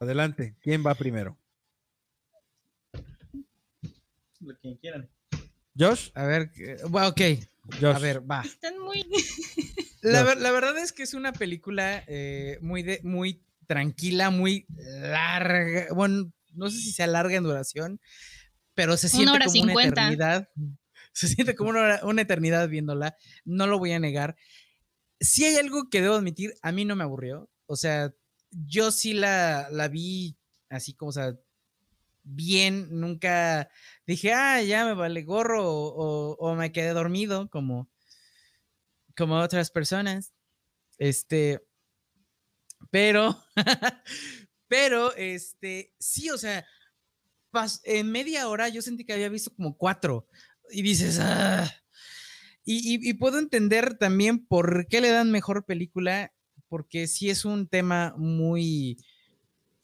Adelante. 0.00 0.56
¿Quién 0.60 0.84
va 0.84 0.94
primero? 0.94 1.38
Lo 4.40 4.56
que 4.62 4.78
quieran. 4.80 5.08
¿Josh? 5.78 6.10
A 6.14 6.24
ver, 6.24 6.50
bueno, 6.88 7.08
ok. 7.08 7.20
Josh. 7.80 7.94
A 7.96 7.98
ver, 7.98 8.28
va. 8.30 8.42
Están 8.42 8.78
muy. 8.78 9.04
La, 10.02 10.20
No. 10.20 10.26
ver- 10.28 10.38
la 10.38 10.50
verdad 10.50 10.78
es 10.78 10.92
que 10.92 11.02
es 11.02 11.12
una 11.12 11.32
película 11.32 12.02
eh, 12.06 12.56
muy, 12.62 12.82
de, 12.82 13.00
muy 13.04 13.44
tranquila, 13.66 14.30
muy 14.30 14.64
larga. 14.70 15.88
Bueno, 15.94 16.32
no 16.54 16.70
sé 16.70 16.78
si 16.78 16.90
sea 16.90 17.06
larga 17.06 17.36
en 17.36 17.42
duración, 17.42 18.00
pero 18.74 18.96
se 18.96 19.08
Una 19.08 19.10
siente 19.10 19.32
hora 19.32 19.44
como 19.44 19.62
una 19.62 19.72
cincuenta. 19.72 20.00
eternidad. 20.02 20.48
Se 21.12 21.26
siente 21.26 21.56
como 21.56 21.70
una, 21.70 21.80
hora- 21.80 22.00
una 22.04 22.22
eternidad 22.22 22.68
viéndola. 22.68 23.16
No 23.44 23.66
lo 23.66 23.78
voy 23.80 23.90
a 23.92 23.98
negar. 23.98 24.36
Si 25.20 25.44
hay 25.44 25.56
algo 25.56 25.90
que 25.90 26.00
debo 26.00 26.14
admitir, 26.14 26.54
a 26.62 26.72
mí 26.72 26.84
no 26.84 26.96
me 26.96 27.04
aburrió. 27.04 27.50
O 27.66 27.76
sea, 27.76 28.12
yo 28.50 28.90
sí 28.90 29.12
la, 29.12 29.68
la 29.70 29.88
vi 29.88 30.36
así 30.70 30.94
como, 30.94 31.10
o 31.10 31.12
sea, 31.12 31.36
bien. 32.22 32.88
Nunca 32.90 33.70
dije, 34.06 34.32
ah, 34.32 34.62
ya 34.62 34.84
me 34.84 34.94
vale 34.94 35.22
gorro 35.22 35.64
o, 35.64 36.54
me 36.54 36.72
quedé 36.72 36.90
dormido, 36.90 37.50
como, 37.50 37.90
como 39.16 39.38
otras 39.40 39.70
personas. 39.70 40.32
Este, 40.98 41.62
pero, 42.90 43.42
pero, 44.68 45.14
este, 45.16 45.94
sí, 45.98 46.30
o 46.30 46.38
sea, 46.38 46.66
en 47.84 48.10
media 48.12 48.48
hora 48.48 48.68
yo 48.68 48.82
sentí 48.82 49.04
que 49.04 49.12
había 49.12 49.28
visto 49.28 49.52
como 49.54 49.76
cuatro 49.76 50.28
y 50.70 50.82
dices, 50.82 51.18
ah. 51.20 51.70
Y, 52.72 53.14
puedo 53.14 53.40
entender 53.40 53.98
también 53.98 54.46
por 54.46 54.86
qué 54.86 55.00
le 55.00 55.10
dan 55.10 55.32
mejor 55.32 55.64
película, 55.64 56.32
porque 56.68 57.08
sí 57.08 57.28
es 57.28 57.44
un 57.44 57.66
tema 57.66 58.14
muy, 58.16 58.96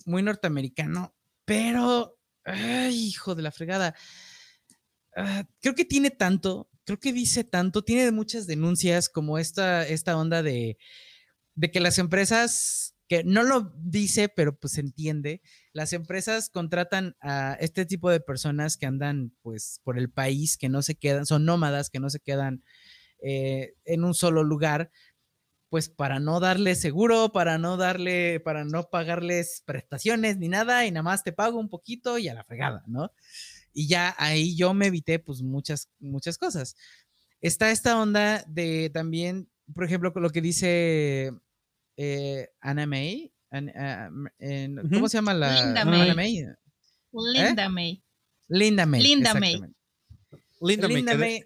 muy 0.04 0.22
norteamericano, 0.22 1.12
pero, 1.44 2.16
ay, 2.44 2.94
hijo 3.06 3.34
de 3.34 3.42
la 3.42 3.50
fregada. 3.50 3.96
Ah, 5.16 5.48
creo 5.60 5.74
que 5.74 5.84
tiene 5.84 6.10
tanto, 6.10 6.68
creo 6.84 7.00
que 7.00 7.12
dice 7.12 7.42
tanto, 7.42 7.82
tiene 7.82 8.12
muchas 8.12 8.46
denuncias 8.46 9.08
como 9.08 9.38
esta, 9.38 9.84
esta 9.86 10.16
onda 10.16 10.44
de, 10.44 10.78
de 11.56 11.70
que 11.72 11.80
las 11.80 11.98
empresas, 11.98 12.94
que 13.08 13.22
no 13.24 13.42
lo 13.42 13.72
dice, 13.78 14.28
pero 14.28 14.58
pues 14.58 14.74
se 14.74 14.80
entiende, 14.80 15.40
las 15.72 15.92
empresas 15.92 16.50
contratan 16.50 17.16
a 17.20 17.56
este 17.60 17.86
tipo 17.86 18.10
de 18.10 18.20
personas 18.20 18.76
que 18.76 18.86
andan 18.86 19.32
pues 19.42 19.80
por 19.84 19.98
el 19.98 20.10
país, 20.10 20.56
que 20.56 20.68
no 20.68 20.82
se 20.82 20.96
quedan, 20.96 21.26
son 21.26 21.44
nómadas, 21.44 21.90
que 21.90 22.00
no 22.00 22.10
se 22.10 22.20
quedan 22.20 22.64
eh, 23.20 23.74
en 23.84 24.04
un 24.04 24.14
solo 24.14 24.42
lugar, 24.42 24.90
pues 25.68 25.88
para 25.88 26.18
no 26.18 26.40
darle 26.40 26.74
seguro, 26.74 27.32
para 27.32 27.58
no 27.58 27.76
darle, 27.76 28.40
para 28.40 28.64
no 28.64 28.84
pagarles 28.84 29.62
prestaciones 29.64 30.38
ni 30.38 30.48
nada, 30.48 30.86
y 30.86 30.90
nada 30.90 31.02
más 31.02 31.24
te 31.24 31.32
pago 31.32 31.58
un 31.58 31.68
poquito 31.68 32.18
y 32.18 32.28
a 32.28 32.34
la 32.34 32.44
fregada, 32.44 32.82
¿no? 32.86 33.12
Y 33.72 33.88
ya 33.88 34.14
ahí 34.18 34.56
yo 34.56 34.74
me 34.74 34.86
evité 34.86 35.18
pues 35.18 35.42
muchas, 35.42 35.90
muchas 35.98 36.38
cosas. 36.38 36.76
Está 37.40 37.70
esta 37.70 38.00
onda 38.00 38.42
de 38.48 38.90
también, 38.90 39.48
por 39.74 39.84
ejemplo, 39.84 40.12
lo 40.14 40.30
que 40.30 40.40
dice 40.40 41.32
eh, 41.96 42.48
Anna 42.60 42.86
May. 42.86 43.32
An- 43.50 43.72
en- 44.38 44.88
¿Cómo 44.90 45.08
se 45.08 45.18
llama 45.18 45.34
la? 45.34 45.54
Linda 45.64 45.82
Anna 45.82 46.14
May. 46.14 46.14
May. 46.14 46.46
Linda 47.12 47.68
May. 47.68 48.02
Linda 48.48 48.86
May. 48.86 49.02
Linda 49.02 49.34
May. 49.34 49.60
Linda, 50.60 50.88
Linda 50.88 51.14
May. 51.16 51.44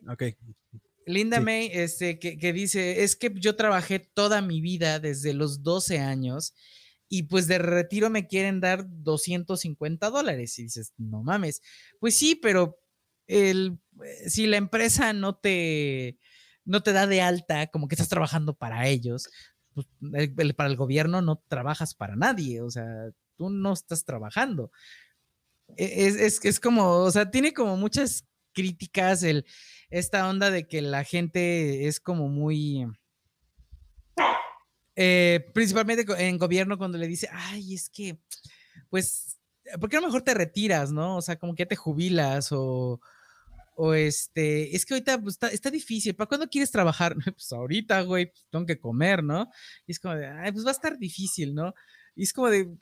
Linda 1.06 1.38
Sí. 1.38 1.42
May, 1.44 1.70
este, 1.72 2.18
que, 2.18 2.38
que 2.38 2.52
dice, 2.52 3.02
es 3.02 3.16
que 3.16 3.32
yo 3.34 3.56
trabajé 3.56 3.98
toda 3.98 4.42
mi 4.42 4.60
vida 4.60 5.00
desde 5.00 5.34
los 5.34 5.62
12 5.62 5.98
años 5.98 6.54
y 7.08 7.24
pues 7.24 7.48
de 7.48 7.58
retiro 7.58 8.10
me 8.10 8.28
quieren 8.28 8.60
dar 8.60 8.84
250 8.88 10.10
dólares. 10.10 10.56
Y 10.58 10.64
dices, 10.64 10.92
no 10.98 11.22
mames. 11.24 11.62
Pues 11.98 12.16
sí, 12.16 12.36
pero 12.36 12.78
el, 13.26 13.78
eh, 14.04 14.28
si 14.30 14.46
la 14.46 14.56
empresa 14.58 15.12
no 15.12 15.34
te, 15.36 16.18
no 16.64 16.82
te 16.82 16.92
da 16.92 17.06
de 17.08 17.20
alta, 17.22 17.66
como 17.68 17.88
que 17.88 17.96
estás 17.96 18.08
trabajando 18.08 18.54
para 18.54 18.86
ellos, 18.86 19.28
pues, 20.00 20.30
el- 20.36 20.54
para 20.54 20.70
el 20.70 20.76
gobierno 20.76 21.22
no 21.22 21.42
trabajas 21.48 21.94
para 21.94 22.16
nadie. 22.16 22.60
O 22.62 22.70
sea, 22.70 23.10
tú 23.36 23.50
no 23.50 23.72
estás 23.72 24.04
trabajando. 24.04 24.70
E, 25.76 26.06
es, 26.06 26.44
es, 26.44 26.60
como, 26.60 26.98
o 26.98 27.10
sea, 27.10 27.30
tiene 27.30 27.52
como 27.52 27.76
muchas 27.76 28.26
críticas 28.52 29.22
el, 29.22 29.46
esta 29.90 30.28
onda 30.28 30.50
de 30.50 30.66
que 30.66 30.82
la 30.82 31.04
gente 31.04 31.86
es 31.86 32.00
como 32.00 32.28
muy... 32.28 32.86
Eh, 34.96 35.46
principalmente 35.54 36.04
en 36.18 36.36
gobierno 36.36 36.76
cuando 36.76 36.98
le 36.98 37.06
dice, 37.06 37.28
ay, 37.32 37.74
es 37.74 37.88
que, 37.88 38.18
pues, 38.90 39.38
¿por 39.80 39.88
qué 39.88 39.96
no 39.96 40.06
mejor 40.06 40.22
te 40.22 40.34
retiras, 40.34 40.92
no? 40.92 41.16
O 41.16 41.22
sea, 41.22 41.36
como 41.36 41.54
que 41.54 41.64
te 41.64 41.76
jubilas 41.76 42.50
o, 42.52 43.00
o 43.82 43.94
este, 43.94 44.76
es 44.76 44.84
que 44.84 44.92
ahorita 44.92 45.22
pues, 45.22 45.38
está, 45.52 45.70
difícil, 45.70 46.14
¿para 46.14 46.28
cuándo 46.28 46.48
quieres 46.48 46.70
trabajar? 46.70 47.16
Pues 47.34 47.50
ahorita, 47.50 48.02
güey, 48.02 48.26
pues, 48.26 48.46
tengo 48.50 48.66
que 48.66 48.78
comer, 48.78 49.24
¿no? 49.24 49.48
Y 49.86 49.92
es 49.92 49.98
como 49.98 50.14
de, 50.16 50.26
ay, 50.26 50.52
pues 50.52 50.66
va 50.66 50.68
a 50.68 50.72
estar 50.72 50.98
difícil, 50.98 51.54
¿no? 51.54 51.72
Y 52.14 52.24
es 52.24 52.34
como 52.34 52.50
de, 52.50 52.76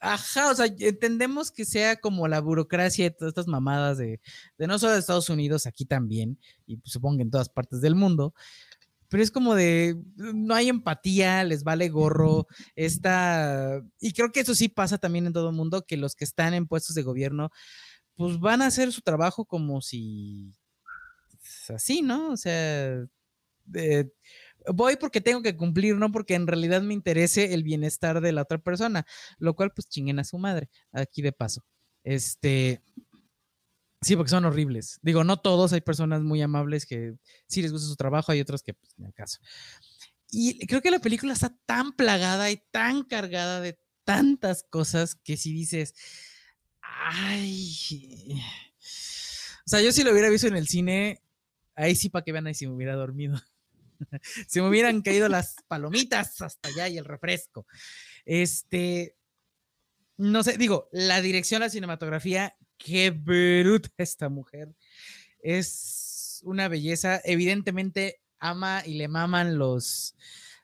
ajá, 0.00 0.50
o 0.50 0.54
sea, 0.54 0.66
entendemos 0.66 1.50
que 1.50 1.64
sea 1.64 1.96
como 1.96 2.28
la 2.28 2.40
burocracia 2.40 3.06
de 3.06 3.12
todas 3.12 3.30
estas 3.30 3.46
mamadas 3.46 3.96
de, 3.96 4.20
de 4.58 4.66
no 4.66 4.78
solo 4.78 4.92
de 4.92 4.98
Estados 4.98 5.30
Unidos, 5.30 5.66
aquí 5.66 5.86
también, 5.86 6.38
y 6.66 6.76
pues, 6.76 6.92
supongo 6.92 7.16
que 7.16 7.22
en 7.22 7.30
todas 7.30 7.48
partes 7.48 7.80
del 7.80 7.94
mundo, 7.94 8.34
pero 9.08 9.22
es 9.22 9.30
como 9.30 9.54
de, 9.54 9.96
no 10.16 10.54
hay 10.54 10.68
empatía, 10.68 11.44
les 11.44 11.64
vale 11.64 11.88
gorro, 11.88 12.46
está, 12.76 13.80
y 14.00 14.12
creo 14.12 14.32
que 14.32 14.40
eso 14.40 14.54
sí 14.54 14.68
pasa 14.68 14.98
también 14.98 15.26
en 15.26 15.32
todo 15.32 15.48
el 15.48 15.56
mundo, 15.56 15.86
que 15.86 15.96
los 15.96 16.14
que 16.14 16.24
están 16.24 16.52
en 16.52 16.66
puestos 16.66 16.94
de 16.94 17.04
gobierno, 17.04 17.50
pues 18.16 18.38
van 18.38 18.62
a 18.62 18.66
hacer 18.66 18.92
su 18.92 19.00
trabajo 19.00 19.44
como 19.44 19.80
si, 19.80 20.52
así, 21.68 22.02
¿no? 22.02 22.32
O 22.32 22.36
sea, 22.36 23.06
voy 24.72 24.96
porque 24.96 25.20
tengo 25.20 25.42
que 25.42 25.56
cumplir, 25.56 25.96
no 25.96 26.12
porque 26.12 26.34
en 26.34 26.46
realidad 26.46 26.82
me 26.82 26.94
interese 26.94 27.54
el 27.54 27.62
bienestar 27.62 28.20
de 28.20 28.32
la 28.32 28.42
otra 28.42 28.58
persona, 28.58 29.06
lo 29.38 29.54
cual 29.54 29.72
pues 29.74 29.88
chinguen 29.88 30.18
a 30.18 30.24
su 30.24 30.38
madre, 30.38 30.70
aquí 30.92 31.22
de 31.22 31.32
paso. 31.32 31.62
Este, 32.04 32.82
Sí, 34.04 34.16
porque 34.16 34.28
son 34.28 34.44
horribles. 34.44 34.98
Digo, 35.00 35.24
no 35.24 35.38
todos, 35.38 35.72
hay 35.72 35.80
personas 35.80 36.22
muy 36.22 36.42
amables 36.42 36.84
que 36.84 37.14
sí 37.46 37.62
les 37.62 37.72
gusta 37.72 37.88
su 37.88 37.96
trabajo, 37.96 38.32
hay 38.32 38.40
otros 38.40 38.62
que, 38.62 38.74
pues, 38.74 38.92
en 38.98 39.06
el 39.06 39.14
caso. 39.14 39.38
Y 40.30 40.66
creo 40.66 40.82
que 40.82 40.90
la 40.90 40.98
película 40.98 41.32
está 41.32 41.56
tan 41.64 41.92
plagada 41.92 42.50
y 42.50 42.58
tan 42.70 43.04
cargada 43.04 43.62
de 43.62 43.78
tantas 44.04 44.62
cosas 44.68 45.14
que 45.14 45.38
si 45.38 45.54
dices, 45.54 45.94
ay. 46.96 48.42
O 49.66 49.68
sea, 49.68 49.80
yo 49.80 49.92
si 49.92 50.02
lo 50.02 50.12
hubiera 50.12 50.28
visto 50.28 50.46
en 50.46 50.56
el 50.56 50.68
cine, 50.68 51.22
ahí 51.74 51.94
sí 51.94 52.08
para 52.08 52.24
que 52.24 52.32
vean 52.32 52.46
ahí 52.46 52.54
si 52.54 52.66
me 52.66 52.74
hubiera 52.74 52.94
dormido. 52.94 53.40
si 54.48 54.60
me 54.60 54.68
hubieran 54.68 55.02
caído 55.02 55.28
las 55.28 55.56
palomitas 55.68 56.40
hasta 56.42 56.68
allá 56.68 56.88
y 56.88 56.98
el 56.98 57.04
refresco. 57.04 57.66
Este, 58.24 59.16
no 60.16 60.42
sé, 60.42 60.56
digo, 60.58 60.88
la 60.92 61.20
dirección, 61.20 61.60
la 61.60 61.70
cinematografía, 61.70 62.56
qué 62.78 63.10
bruta 63.10 63.90
esta 63.98 64.28
mujer. 64.28 64.74
Es 65.40 66.40
una 66.44 66.68
belleza. 66.68 67.20
Evidentemente 67.24 68.20
ama 68.38 68.82
y 68.84 68.94
le 68.94 69.08
maman 69.08 69.58
los, 69.58 70.14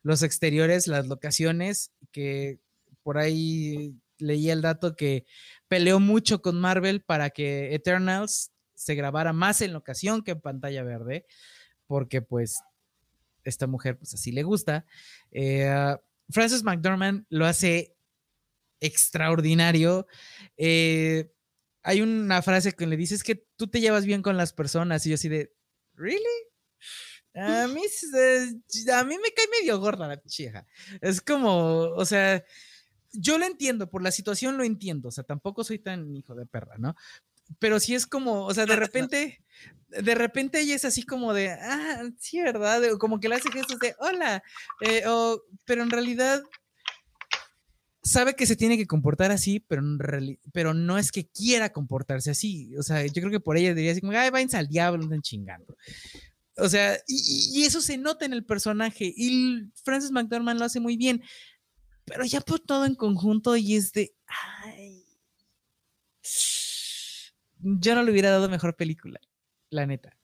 los 0.02 0.22
exteriores, 0.22 0.86
las 0.86 1.06
locaciones, 1.06 1.92
que 2.12 2.60
por 3.02 3.18
ahí 3.18 3.94
leí 4.20 4.50
el 4.50 4.62
dato 4.62 4.94
que 4.96 5.24
peleó 5.68 6.00
mucho 6.00 6.42
con 6.42 6.60
Marvel 6.60 7.02
para 7.02 7.30
que 7.30 7.74
Eternals 7.74 8.52
se 8.74 8.94
grabara 8.94 9.32
más 9.32 9.60
en 9.60 9.72
locación 9.72 10.22
que 10.22 10.32
en 10.32 10.40
pantalla 10.40 10.82
verde, 10.82 11.26
porque 11.86 12.22
pues 12.22 12.62
esta 13.44 13.66
mujer 13.66 13.98
pues 13.98 14.14
así 14.14 14.32
le 14.32 14.42
gusta. 14.42 14.86
Eh, 15.30 15.96
Frances 16.30 16.62
McDormand 16.62 17.26
lo 17.28 17.46
hace 17.46 17.94
extraordinario. 18.80 20.06
Eh, 20.56 21.30
hay 21.82 22.02
una 22.02 22.42
frase 22.42 22.72
que 22.72 22.86
le 22.86 22.96
dices 22.96 23.22
que 23.22 23.46
tú 23.56 23.68
te 23.68 23.80
llevas 23.80 24.04
bien 24.04 24.22
con 24.22 24.36
las 24.36 24.52
personas 24.52 25.04
y 25.06 25.10
yo 25.10 25.14
así 25.14 25.28
de, 25.28 25.52
¿really? 25.94 26.24
A 27.34 27.68
mí, 27.68 27.82
a 28.92 29.04
mí 29.04 29.16
me 29.18 29.32
cae 29.32 29.46
medio 29.60 29.78
gorda 29.78 30.08
la 30.08 30.20
chija. 30.22 30.66
Es 31.00 31.20
como, 31.20 31.82
o 31.94 32.04
sea, 32.04 32.44
yo 33.12 33.38
lo 33.38 33.46
entiendo, 33.46 33.90
por 33.90 34.02
la 34.02 34.10
situación 34.10 34.56
lo 34.56 34.64
entiendo, 34.64 35.08
o 35.08 35.12
sea, 35.12 35.24
tampoco 35.24 35.64
soy 35.64 35.78
tan 35.78 36.14
hijo 36.14 36.34
de 36.34 36.46
perra, 36.46 36.76
¿no? 36.78 36.94
Pero 37.58 37.80
sí 37.80 37.94
es 37.94 38.06
como, 38.06 38.44
o 38.44 38.54
sea, 38.54 38.64
de 38.64 38.76
repente, 38.76 39.42
de 39.88 40.14
repente 40.14 40.60
ella 40.60 40.76
es 40.76 40.84
así 40.84 41.02
como 41.02 41.34
de, 41.34 41.50
ah, 41.50 42.02
sí, 42.18 42.40
¿verdad? 42.40 42.80
Como 42.98 43.18
que 43.18 43.28
le 43.28 43.36
hace 43.36 43.50
gestos 43.50 43.78
de, 43.80 43.94
hola, 43.98 44.42
eh, 44.82 45.02
pero 45.64 45.82
en 45.82 45.90
realidad 45.90 46.42
sabe 48.02 48.34
que 48.34 48.46
se 48.46 48.56
tiene 48.56 48.76
que 48.76 48.86
comportar 48.86 49.30
así, 49.30 49.60
pero, 49.60 49.82
pero 50.52 50.74
no 50.74 50.98
es 50.98 51.12
que 51.12 51.26
quiera 51.26 51.70
comportarse 51.70 52.30
así. 52.30 52.74
O 52.76 52.82
sea, 52.82 53.04
yo 53.04 53.12
creo 53.14 53.30
que 53.30 53.40
por 53.40 53.56
ella 53.56 53.74
diría 53.74 53.92
así 53.92 54.00
como, 54.00 54.12
ay, 54.12 54.30
váyanse 54.30 54.56
al 54.56 54.68
diablo, 54.68 55.04
están 55.04 55.22
chingando. 55.22 55.76
O 56.56 56.68
sea, 56.68 56.98
y, 57.06 57.62
eso 57.64 57.80
se 57.80 57.98
nota 57.98 58.24
en 58.24 58.32
el 58.32 58.44
personaje. 58.44 59.12
Y 59.14 59.64
Francis 59.84 60.10
McDormand 60.10 60.58
lo 60.58 60.66
hace 60.66 60.80
muy 60.80 60.96
bien. 60.96 61.22
Pero 62.04 62.24
ya 62.24 62.40
por 62.40 62.60
todo 62.60 62.86
en 62.86 62.94
conjunto 62.94 63.56
y 63.56 63.76
es 63.76 63.92
de, 63.92 64.14
ay. 64.26 65.04
Yo 67.62 67.94
no 67.94 68.02
le 68.02 68.10
hubiera 68.10 68.30
dado 68.30 68.48
mejor 68.48 68.76
película, 68.76 69.20
la 69.68 69.86
neta. 69.86 70.16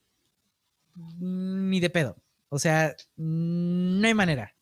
Ni 1.19 1.79
de 1.79 1.89
pedo. 1.89 2.21
O 2.49 2.59
sea, 2.59 2.95
no 3.15 4.07
hay 4.07 4.13
manera. 4.13 4.55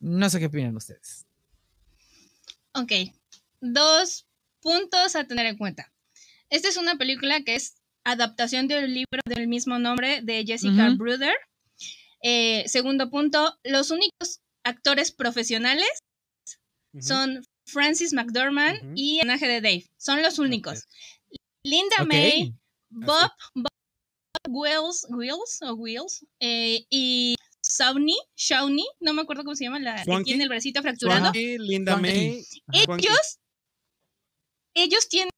No 0.00 0.28
sé 0.28 0.38
qué 0.38 0.46
opinan 0.46 0.76
ustedes. 0.76 1.26
Ok, 2.72 2.92
dos 3.60 4.26
puntos 4.60 5.14
a 5.14 5.24
tener 5.24 5.46
en 5.46 5.56
cuenta. 5.56 5.92
Esta 6.50 6.68
es 6.68 6.76
una 6.76 6.96
película 6.96 7.42
que 7.42 7.54
es 7.54 7.76
adaptación 8.04 8.68
del 8.68 8.92
libro 8.92 9.20
del 9.26 9.48
mismo 9.48 9.78
nombre 9.78 10.20
de 10.22 10.44
Jessica 10.44 10.90
Bruder. 10.90 11.34
Eh, 12.22 12.64
segundo 12.66 13.10
punto, 13.10 13.58
los 13.64 13.90
únicos 13.90 14.40
actores 14.62 15.12
profesionales 15.12 15.88
son 17.00 17.44
Francis 17.66 18.12
McDormand 18.12 18.96
y 18.96 19.20
el 19.20 19.26
personaje 19.26 19.48
de 19.48 19.60
Dave. 19.60 19.86
Son 19.96 20.22
los 20.22 20.38
únicos. 20.38 20.84
Linda 21.64 22.04
May, 22.04 22.54
Bob, 22.90 23.30
Bob 23.54 23.68
Wills, 24.48 25.06
Wills 25.08 25.62
o 25.62 25.74
Wills 25.74 26.26
eh, 26.40 26.84
y 26.90 27.34
Shawnee, 27.62 28.18
Shawnee, 28.36 28.86
no 29.00 29.14
me 29.14 29.22
acuerdo 29.22 29.44
cómo 29.44 29.56
se 29.56 29.64
llama, 29.64 29.80
la 29.80 30.04
que 30.04 30.24
tiene 30.24 30.42
el 30.44 30.48
bracito 30.48 30.82
fracturado. 30.82 31.32
Linda 31.32 31.96
May. 31.96 32.44
Ellos, 32.72 33.38
ellos 34.74 35.08
tienen 35.08 35.30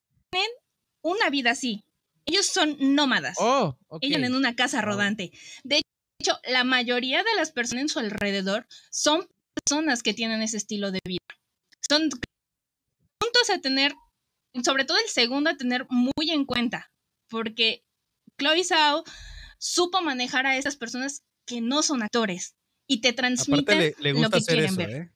una 1.02 1.30
vida 1.30 1.52
así. 1.52 1.84
Ellos 2.26 2.46
son 2.46 2.76
nómadas. 2.80 3.36
Oh, 3.38 3.78
Ellos 4.00 4.20
en 4.20 4.34
una 4.34 4.56
casa 4.56 4.82
rodante. 4.82 5.30
De 5.62 5.82
hecho, 6.20 6.38
la 6.48 6.64
mayoría 6.64 7.22
de 7.22 7.34
las 7.36 7.52
personas 7.52 7.82
en 7.82 7.88
su 7.88 8.00
alrededor 8.00 8.66
son 8.90 9.28
personas 9.54 10.02
que 10.02 10.12
tienen 10.12 10.42
ese 10.42 10.56
estilo 10.56 10.90
de 10.90 10.98
vida. 11.04 11.20
Son 11.88 12.08
puntos 13.18 13.50
a 13.50 13.60
tener, 13.60 13.94
sobre 14.64 14.84
todo 14.84 14.98
el 14.98 15.08
segundo, 15.08 15.50
a 15.50 15.56
tener 15.56 15.86
muy 15.88 16.30
en 16.30 16.44
cuenta, 16.44 16.90
porque 17.28 17.84
Chloe 18.38 18.64
Zhao 18.64 19.04
supo 19.58 20.02
manejar 20.02 20.46
a 20.46 20.56
esas 20.56 20.76
personas 20.76 21.22
que 21.46 21.60
no 21.60 21.82
son 21.82 22.02
actores 22.02 22.56
y 22.86 23.00
te 23.00 23.12
transmiten 23.12 23.94
lo 23.98 24.30
que 24.30 24.40
quieren 24.42 24.76
ver. 24.76 24.90
¿eh? 24.90 25.12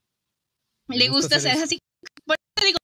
Le, 0.88 1.08
gusta, 1.08 1.38
ser 1.38 1.52
así. 1.52 1.78
Por 2.24 2.36
eso 2.56 2.66
digo, 2.66 2.78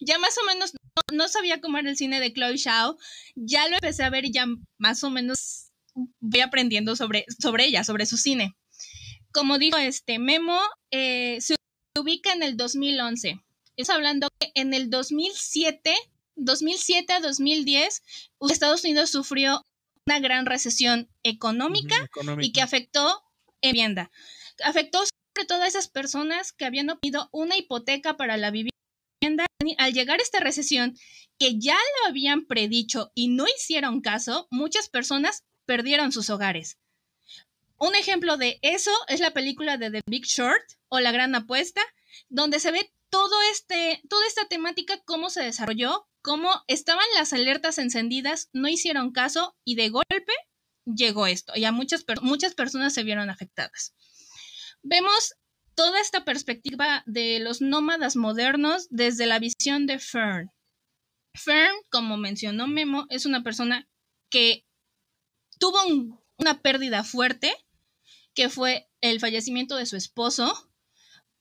ya 0.00 0.18
más 0.18 0.36
o 0.38 0.46
menos 0.46 0.72
no, 1.12 1.28
sabía 1.28 1.60
cómo 1.60 1.78
era 1.78 1.88
el 1.88 1.96
cine 1.96 2.20
de 2.20 2.32
Chloe 2.32 2.58
Zhao, 2.58 2.98
ya 3.36 3.68
lo 3.68 3.74
empecé 3.74 4.04
a 4.04 4.10
ver 4.10 4.24
y 4.24 4.32
ya 4.32 4.46
más 4.78 5.02
o 5.04 5.10
menos 5.10 5.70
voy 6.20 6.40
aprendiendo 6.40 6.96
sobre, 6.96 7.24
sobre 7.40 7.66
ella, 7.66 7.84
sobre 7.84 8.06
su 8.06 8.16
cine. 8.16 8.56
Como 9.32 9.58
dijo 9.58 9.76
este 9.78 10.18
Memo, 10.18 10.60
eh, 10.90 11.38
se 11.94 12.00
ubica 12.00 12.32
en 12.32 12.42
el 12.42 12.56
2011. 12.56 13.40
Es 13.76 13.90
hablando 13.90 14.28
que 14.38 14.50
en 14.54 14.74
el 14.74 14.90
2007, 14.90 15.94
2007 16.36 17.12
a 17.12 17.20
2010, 17.20 18.02
Estados 18.50 18.84
Unidos 18.84 19.10
sufrió 19.10 19.62
una 20.06 20.20
gran 20.20 20.46
recesión 20.46 21.08
económica, 21.22 22.08
y 22.40 22.52
que 22.52 22.62
afectó 22.62 23.22
en 23.60 23.72
vivienda. 23.72 24.10
Afectó 24.64 25.00
sobre 25.00 25.46
todo 25.46 25.62
a 25.62 25.66
esas 25.68 25.88
personas 25.88 26.52
que 26.52 26.64
habían 26.64 26.90
obtenido 26.90 27.28
una 27.30 27.56
hipoteca 27.56 28.16
para 28.16 28.36
la 28.36 28.50
vivienda. 28.50 28.72
Al 29.78 29.92
llegar 29.92 30.18
a 30.18 30.22
esta 30.22 30.40
recesión, 30.40 30.96
que 31.38 31.58
ya 31.58 31.74
lo 31.74 32.08
habían 32.08 32.46
predicho 32.46 33.12
y 33.14 33.28
no 33.28 33.44
hicieron 33.46 34.00
caso, 34.00 34.48
muchas 34.50 34.88
personas 34.88 35.44
perdieron 35.66 36.10
sus 36.12 36.30
hogares. 36.30 36.78
Un 37.78 37.94
ejemplo 37.94 38.36
de 38.36 38.58
eso 38.62 38.90
es 39.06 39.20
la 39.20 39.32
película 39.32 39.76
de 39.76 39.90
The 39.90 40.00
Big 40.06 40.24
Short 40.24 40.64
o 40.88 41.00
La 41.00 41.12
Gran 41.12 41.34
Apuesta, 41.34 41.80
donde 42.28 42.58
se 42.58 42.72
ve 42.72 42.92
todo 43.08 43.34
este, 43.52 44.02
toda 44.08 44.26
esta 44.26 44.46
temática, 44.46 45.00
cómo 45.04 45.30
se 45.30 45.42
desarrolló, 45.42 46.08
cómo 46.22 46.50
estaban 46.66 47.06
las 47.16 47.32
alertas 47.32 47.78
encendidas, 47.78 48.50
no 48.52 48.68
hicieron 48.68 49.12
caso 49.12 49.56
y 49.64 49.76
de 49.76 49.90
golpe 49.90 50.32
llegó 50.84 51.26
esto 51.26 51.52
y 51.54 51.64
a 51.64 51.72
muchas, 51.72 52.04
muchas 52.20 52.54
personas 52.54 52.94
se 52.94 53.04
vieron 53.04 53.30
afectadas. 53.30 53.94
Vemos 54.82 55.34
toda 55.74 56.00
esta 56.00 56.24
perspectiva 56.24 57.02
de 57.06 57.38
los 57.38 57.60
nómadas 57.60 58.16
modernos 58.16 58.88
desde 58.90 59.26
la 59.26 59.38
visión 59.38 59.86
de 59.86 59.98
Fern. 59.98 60.50
Fern, 61.34 61.76
como 61.90 62.16
mencionó 62.16 62.66
Memo, 62.66 63.06
es 63.10 63.26
una 63.26 63.42
persona 63.44 63.88
que 64.30 64.66
tuvo 65.58 65.78
una 66.36 66.60
pérdida 66.60 67.04
fuerte, 67.04 67.54
que 68.38 68.48
fue 68.48 68.88
el 69.00 69.18
fallecimiento 69.18 69.74
de 69.74 69.84
su 69.84 69.96
esposo, 69.96 70.70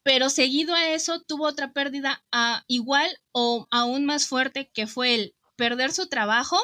pero 0.02 0.32
seguido 0.32 0.74
a 0.74 0.90
eso 0.90 1.22
tuvo 1.22 1.46
otra 1.46 1.72
pérdida 1.72 2.26
a, 2.32 2.64
igual 2.66 3.08
o 3.32 3.68
aún 3.70 4.04
más 4.06 4.26
fuerte, 4.26 4.72
que 4.74 4.88
fue 4.88 5.14
el 5.14 5.36
perder 5.58 5.92
su 5.92 6.10
trabajo, 6.10 6.58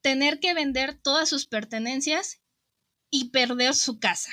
tener 0.00 0.40
que 0.40 0.52
vender 0.52 1.00
todas 1.00 1.28
sus 1.28 1.46
pertenencias 1.46 2.40
y 3.08 3.30
perder 3.30 3.76
su 3.76 4.00
casa 4.00 4.32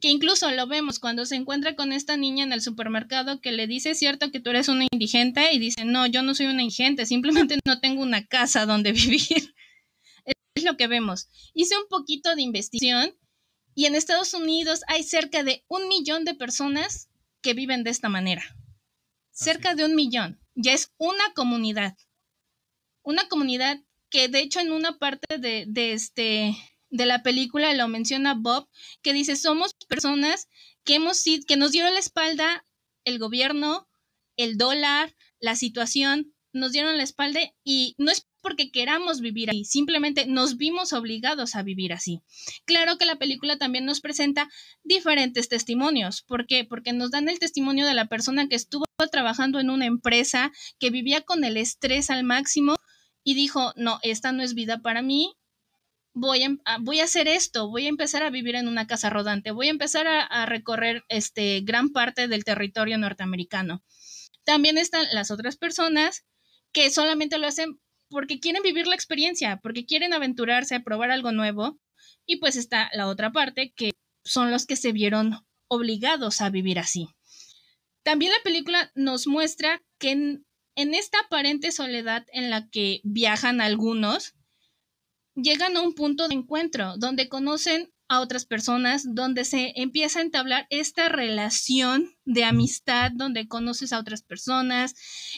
que 0.00 0.08
incluso 0.08 0.50
lo 0.50 0.66
vemos 0.66 0.98
cuando 0.98 1.26
se 1.26 1.36
encuentra 1.36 1.76
con 1.76 1.92
esta 1.92 2.16
niña 2.16 2.44
en 2.44 2.52
el 2.52 2.62
supermercado 2.62 3.40
que 3.40 3.52
le 3.52 3.66
dice, 3.66 3.94
cierto 3.94 4.32
que 4.32 4.40
tú 4.40 4.50
eres 4.50 4.68
una 4.68 4.86
indigente 4.90 5.52
y 5.52 5.60
dice, 5.60 5.84
no, 5.84 6.06
yo 6.06 6.22
no 6.22 6.34
soy 6.34 6.46
una 6.46 6.62
indigente, 6.62 7.06
simplemente 7.06 7.58
no 7.64 7.78
tengo 7.78 8.02
una 8.02 8.26
casa 8.26 8.66
donde 8.66 8.90
vivir. 8.92 9.54
Es 10.54 10.64
lo 10.64 10.76
que 10.76 10.88
vemos. 10.88 11.28
Hice 11.54 11.76
un 11.78 11.86
poquito 11.88 12.34
de 12.34 12.42
investigación 12.42 13.14
y 13.74 13.86
en 13.86 13.94
Estados 13.94 14.34
Unidos 14.34 14.82
hay 14.88 15.02
cerca 15.02 15.42
de 15.42 15.64
un 15.68 15.88
millón 15.88 16.24
de 16.24 16.34
personas 16.34 17.08
que 17.40 17.54
viven 17.54 17.84
de 17.84 17.90
esta 17.90 18.08
manera. 18.08 18.42
Cerca 19.30 19.74
de 19.74 19.84
un 19.84 19.94
millón. 19.94 20.40
Ya 20.54 20.72
es 20.72 20.92
una 20.98 21.32
comunidad. 21.34 21.96
Una 23.02 23.28
comunidad 23.28 23.80
que 24.10 24.28
de 24.28 24.40
hecho 24.40 24.60
en 24.60 24.72
una 24.72 24.98
parte 24.98 25.38
de, 25.38 25.64
de 25.68 25.92
este 25.92 26.56
de 26.90 27.06
la 27.06 27.22
película 27.22 27.72
lo 27.72 27.88
menciona 27.88 28.34
Bob, 28.34 28.68
que 29.00 29.14
dice, 29.14 29.34
somos 29.34 29.72
personas 29.88 30.48
que, 30.84 30.96
hemos, 30.96 31.24
que 31.46 31.56
nos 31.56 31.72
dieron 31.72 31.94
la 31.94 32.00
espalda 32.00 32.66
el 33.04 33.18
gobierno, 33.18 33.88
el 34.36 34.56
dólar, 34.56 35.16
la 35.40 35.56
situación, 35.56 36.34
nos 36.52 36.72
dieron 36.72 36.96
la 36.96 37.02
espalda 37.02 37.40
y 37.64 37.94
no 37.98 38.10
es 38.10 38.28
porque 38.42 38.70
queramos 38.70 39.20
vivir 39.20 39.50
ahí, 39.50 39.64
simplemente 39.64 40.26
nos 40.26 40.56
vimos 40.56 40.92
obligados 40.92 41.54
a 41.54 41.62
vivir 41.62 41.92
así. 41.92 42.20
Claro 42.64 42.98
que 42.98 43.06
la 43.06 43.16
película 43.16 43.56
también 43.56 43.84
nos 43.86 44.00
presenta 44.00 44.50
diferentes 44.82 45.48
testimonios. 45.48 46.22
¿Por 46.22 46.46
qué? 46.46 46.64
Porque 46.64 46.92
nos 46.92 47.10
dan 47.10 47.28
el 47.28 47.38
testimonio 47.38 47.86
de 47.86 47.94
la 47.94 48.06
persona 48.06 48.48
que 48.48 48.56
estuvo 48.56 48.84
trabajando 49.10 49.60
en 49.60 49.70
una 49.70 49.86
empresa, 49.86 50.52
que 50.78 50.90
vivía 50.90 51.22
con 51.22 51.44
el 51.44 51.56
estrés 51.56 52.10
al 52.10 52.24
máximo 52.24 52.74
y 53.24 53.34
dijo, 53.34 53.72
no, 53.76 53.98
esta 54.02 54.32
no 54.32 54.42
es 54.42 54.54
vida 54.54 54.82
para 54.82 55.02
mí, 55.02 55.34
voy 56.14 56.42
a, 56.42 56.78
voy 56.80 57.00
a 57.00 57.04
hacer 57.04 57.28
esto, 57.28 57.68
voy 57.68 57.86
a 57.86 57.90
empezar 57.90 58.22
a 58.22 58.30
vivir 58.30 58.54
en 58.54 58.68
una 58.68 58.86
casa 58.86 59.10
rodante, 59.10 59.50
voy 59.50 59.68
a 59.68 59.70
empezar 59.70 60.06
a, 60.06 60.46
recorrer 60.46 61.04
este, 61.08 61.60
gran 61.62 61.90
parte 61.90 62.28
del 62.28 62.44
territorio 62.44 62.98
norteamericano. 62.98 63.82
También 64.44 64.76
están 64.76 65.06
las 65.12 65.30
otras 65.30 65.56
personas 65.56 66.24
que 66.72 66.90
solamente 66.90 67.38
lo 67.38 67.46
hacen 67.46 67.80
porque 68.12 68.38
quieren 68.38 68.62
vivir 68.62 68.86
la 68.86 68.94
experiencia, 68.94 69.58
porque 69.62 69.84
quieren 69.84 70.12
aventurarse 70.12 70.76
a 70.76 70.84
probar 70.84 71.10
algo 71.10 71.32
nuevo. 71.32 71.80
Y 72.26 72.36
pues 72.36 72.54
está 72.56 72.90
la 72.92 73.08
otra 73.08 73.32
parte, 73.32 73.72
que 73.74 73.90
son 74.24 74.52
los 74.52 74.66
que 74.66 74.76
se 74.76 74.92
vieron 74.92 75.38
obligados 75.68 76.40
a 76.40 76.50
vivir 76.50 76.78
así. 76.78 77.08
También 78.04 78.32
la 78.32 78.42
película 78.44 78.92
nos 78.94 79.26
muestra 79.26 79.82
que 79.98 80.10
en 80.10 80.94
esta 80.94 81.18
aparente 81.20 81.72
soledad 81.72 82.26
en 82.32 82.50
la 82.50 82.68
que 82.68 83.00
viajan 83.04 83.60
algunos, 83.60 84.34
llegan 85.34 85.76
a 85.76 85.80
un 85.80 85.94
punto 85.94 86.28
de 86.28 86.34
encuentro 86.34 86.96
donde 86.98 87.28
conocen 87.28 87.92
a 88.12 88.20
otras 88.20 88.44
personas, 88.44 89.04
donde 89.14 89.44
se 89.44 89.72
empieza 89.76 90.18
a 90.18 90.22
entablar 90.22 90.66
esta 90.70 91.08
relación 91.08 92.14
de 92.24 92.44
amistad, 92.44 93.10
donde 93.14 93.48
conoces 93.48 93.92
a 93.92 93.98
otras 93.98 94.22
personas, 94.22 94.94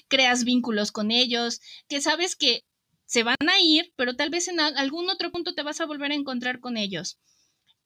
creas 0.08 0.44
vínculos 0.44 0.90
con 0.90 1.10
ellos, 1.10 1.60
que 1.88 2.00
sabes 2.00 2.36
que 2.36 2.64
se 3.06 3.22
van 3.22 3.36
a 3.40 3.60
ir, 3.60 3.92
pero 3.96 4.16
tal 4.16 4.30
vez 4.30 4.48
en 4.48 4.58
algún 4.58 5.08
otro 5.08 5.30
punto 5.30 5.54
te 5.54 5.62
vas 5.62 5.80
a 5.80 5.86
volver 5.86 6.10
a 6.10 6.16
encontrar 6.16 6.58
con 6.58 6.76
ellos. 6.76 7.20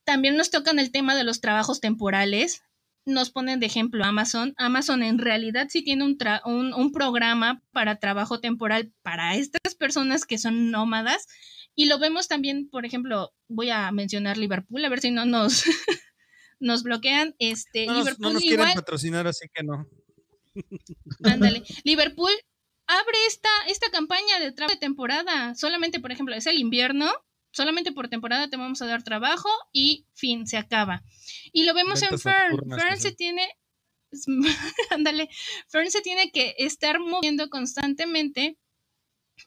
También 0.05 0.37
nos 0.39 0.51
tocan 0.51 0.79
el 0.79 0.91
tema 0.91 1.15
de 1.15 1.25
los 1.25 1.43
trabajos 1.43 1.81
temporales. 1.81 2.63
Nos 3.05 3.31
ponen 3.31 3.61
de 3.61 3.67
ejemplo 3.67 4.05
Amazon. 4.07 4.55
Amazon 4.57 5.03
en 5.03 5.19
realidad 5.19 5.67
sí 5.69 5.85
tiene 5.85 6.05
un, 6.05 6.93
programa 6.93 7.63
para 7.73 7.99
trabajo 7.99 8.41
temporal 8.41 8.91
para 9.03 9.35
estas 9.35 9.75
personas 9.75 10.25
que 10.25 10.39
son 10.39 10.71
nómadas, 10.71 11.27
y 11.79 11.85
lo 11.85 12.01
vemos 12.01 12.27
también, 12.27 12.69
por 12.69 12.85
ejemplo, 12.85 13.33
voy 13.47 13.71
a 13.71 13.93
mencionar 13.93 14.37
Liverpool, 14.37 14.85
a 14.85 14.89
ver 14.89 14.99
si 14.99 15.13
no 15.13 15.25
nos, 15.27 15.63
nos 16.59 16.83
bloquean. 16.83 17.37
Este, 17.39 17.87
no, 17.87 18.01
Liverpool 18.01 18.27
no 18.27 18.33
nos 18.33 18.43
quieren 18.43 18.75
patrocinar, 18.75 19.29
así 19.29 19.47
que 19.55 19.63
no. 19.63 19.89
Ándale. 21.23 21.63
Liverpool 21.85 22.33
abre 22.89 23.17
esta, 23.29 23.49
esta 23.69 23.93
campaña 23.93 24.41
de 24.41 24.51
trabajo 24.51 24.75
de 24.75 24.81
temporada. 24.81 25.55
Solamente, 25.55 26.01
por 26.01 26.11
ejemplo, 26.11 26.35
es 26.35 26.49
el 26.49 26.59
invierno. 26.59 27.13
Solamente 27.53 27.93
por 27.93 28.09
temporada 28.09 28.51
te 28.51 28.57
vamos 28.57 28.83
a 28.83 28.87
dar 28.87 29.05
trabajo 29.05 29.49
y 29.73 30.05
fin, 30.15 30.49
se 30.49 30.57
acaba. 30.57 31.05
Y 31.53 31.63
lo 31.63 31.75
vemos 31.75 32.03
en 32.03 32.19
Fern. 32.19 32.59
Fern 32.77 32.99
se 32.99 33.13
tiene. 33.13 33.49
Ándale. 34.91 35.29
Fern 35.69 35.93
se 35.93 36.01
tiene 36.01 36.33
que 36.33 36.57
estar 36.59 36.99
moviendo 36.99 37.49
constantemente 37.49 38.59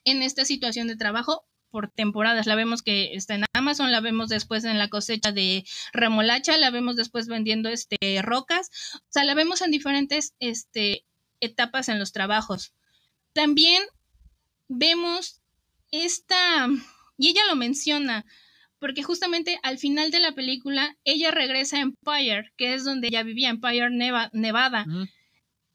en 0.06 0.22
esta 0.22 0.46
situación 0.46 0.88
de 0.88 0.96
trabajo 0.96 1.46
por 1.72 1.90
temporadas. 1.90 2.46
La 2.46 2.56
vemos 2.56 2.84
que 2.84 3.14
está 3.16 3.36
en 3.36 3.46
Amazon, 3.54 3.92
la 3.92 4.02
vemos 4.02 4.30
después 4.30 4.64
en 4.66 4.78
la 4.78 4.90
cosecha 4.90 5.32
de 5.32 5.66
remolacha, 5.94 6.58
la 6.58 6.70
vemos 6.70 6.96
después 6.96 7.28
vendiendo 7.28 7.70
este 7.70 7.98
rocas, 8.22 8.70
o 8.96 9.08
sea, 9.10 9.24
la 9.24 9.34
vemos 9.34 9.62
en 9.62 9.72
diferentes 9.72 10.36
este, 10.40 11.06
etapas 11.40 11.90
en 11.90 11.98
los 11.98 12.12
trabajos. 12.12 12.74
También 13.34 13.82
vemos 14.68 15.42
esta, 15.92 16.68
y 17.18 17.30
ella 17.30 17.42
lo 17.48 17.56
menciona, 17.56 18.26
porque 18.80 19.04
justamente 19.04 19.60
al 19.64 19.78
final 19.78 20.12
de 20.12 20.20
la 20.20 20.34
película 20.34 20.98
ella 21.04 21.32
regresa 21.32 21.78
a 21.78 21.82
Empire, 21.82 22.52
que 22.58 22.74
es 22.74 22.84
donde 22.84 23.08
ella 23.08 23.24
vivía, 23.24 23.50
Empire, 23.50 23.90
Nevada. 23.92 24.86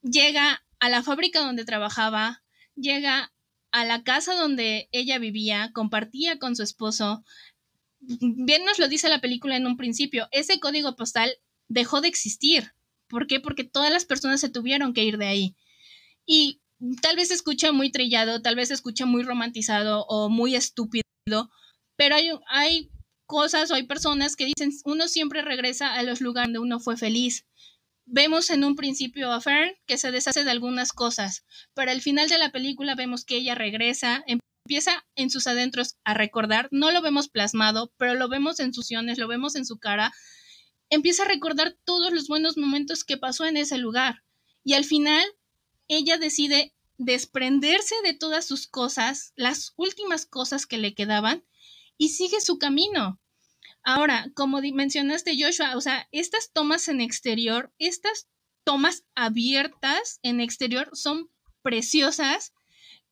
Llega 0.03 0.63
a 0.81 0.89
la 0.89 1.03
fábrica 1.03 1.41
donde 1.41 1.65
trabajaba, 1.65 2.43
llega 2.75 3.33
a 3.77 3.85
la 3.85 4.03
casa 4.03 4.35
donde 4.35 4.89
ella 4.91 5.19
vivía, 5.19 5.71
compartía 5.75 6.39
con 6.39 6.57
su 6.57 6.63
esposo. 6.63 7.23
Bien 8.01 8.65
nos 8.65 8.79
lo 8.79 8.89
dice 8.89 9.11
la 9.11 9.21
película 9.21 9.55
en 9.55 9.67
un 9.67 9.77
principio, 9.77 10.29
ese 10.31 10.59
código 10.61 10.97
postal 10.97 11.31
dejó 11.69 12.01
de 12.01 12.09
existir. 12.09 12.73
¿Por 13.07 13.27
qué? 13.27 13.39
Porque 13.39 13.65
todas 13.65 13.93
las 13.93 14.07
personas 14.07 14.41
se 14.41 14.49
tuvieron 14.49 14.95
que 14.95 15.05
ir 15.05 15.19
de 15.19 15.27
ahí. 15.27 15.57
Y 16.25 16.63
tal 17.03 17.17
vez 17.17 17.29
se 17.29 17.35
escucha 17.35 17.71
muy 17.71 17.91
trillado, 17.91 18.41
tal 18.41 18.57
vez 18.57 18.69
se 18.69 18.75
escucha 18.75 19.05
muy 19.05 19.25
romantizado 19.25 20.07
o 20.07 20.31
muy 20.31 20.57
estúpido, 20.57 21.03
pero 21.97 22.17
hay, 22.17 22.31
hay 22.49 22.91
cosas 23.27 23.71
o 23.71 23.75
hay 23.75 23.83
personas 23.83 24.37
que 24.37 24.47
dicen, 24.47 24.73
uno 24.87 25.07
siempre 25.07 25.43
regresa 25.43 25.93
a 25.93 26.03
los 26.03 26.23
lugares 26.23 26.49
donde 26.49 26.61
uno 26.61 26.81
fue 26.81 26.97
feliz. 26.97 27.45
Vemos 28.09 28.51
en 28.51 28.63
un 28.63 28.77
principio 28.77 29.33
a 29.33 29.41
Fern 29.41 29.73
que 29.85 29.99
se 29.99 30.13
deshace 30.13 30.45
de 30.45 30.51
algunas 30.53 30.93
cosas, 30.93 31.45
pero 31.75 31.91
al 31.91 32.01
final 32.01 32.29
de 32.29 32.39
la 32.39 32.53
película 32.53 32.95
vemos 32.95 33.25
que 33.25 33.37
ella 33.37 33.57
regresa, 33.57 34.25
empieza 34.27 35.05
en 35.17 35.29
sus 35.29 35.49
adentros 35.49 35.97
a 36.05 36.15
recordar, 36.15 36.69
no 36.71 36.93
lo 36.93 37.03
vemos 37.03 37.29
plasmado, 37.29 37.93
pero 37.97 38.15
lo 38.15 38.29
vemos 38.29 38.61
en 38.61 38.73
sus 38.73 38.87
siones, 38.87 39.19
lo 39.19 39.27
vemos 39.27 39.57
en 39.57 39.67
su 39.67 39.79
cara, 39.79 40.13
empieza 40.89 41.25
a 41.25 41.29
recordar 41.29 41.77
todos 41.85 42.13
los 42.13 42.29
buenos 42.29 42.57
momentos 42.57 43.03
que 43.03 43.17
pasó 43.17 43.45
en 43.45 43.57
ese 43.57 43.77
lugar 43.77 44.23
y 44.63 44.75
al 44.75 44.85
final 44.85 45.25
ella 45.89 46.17
decide 46.17 46.75
desprenderse 46.99 47.97
de 48.05 48.15
todas 48.15 48.47
sus 48.47 48.69
cosas, 48.69 49.33
las 49.35 49.73
últimas 49.77 50.27
cosas 50.27 50.67
que 50.67 50.79
le 50.79 50.95
quedaban, 50.95 51.45
y 51.99 52.11
sigue 52.11 52.41
su 52.41 52.59
camino. 52.59 53.21
Ahora, 53.89 54.33
como 54.35 54.61
mencionaste 54.61 55.37
Joshua, 55.41 55.77
o 55.77 55.81
sea, 55.81 56.09
estas 56.11 56.51
tomas 56.53 56.89
en 56.89 57.01
exterior, 57.01 57.73
estas 57.79 58.29
tomas 58.65 59.05
abiertas 59.15 60.19
en 60.23 60.41
exterior 60.41 60.91
son 60.93 61.31
preciosas 61.63 62.53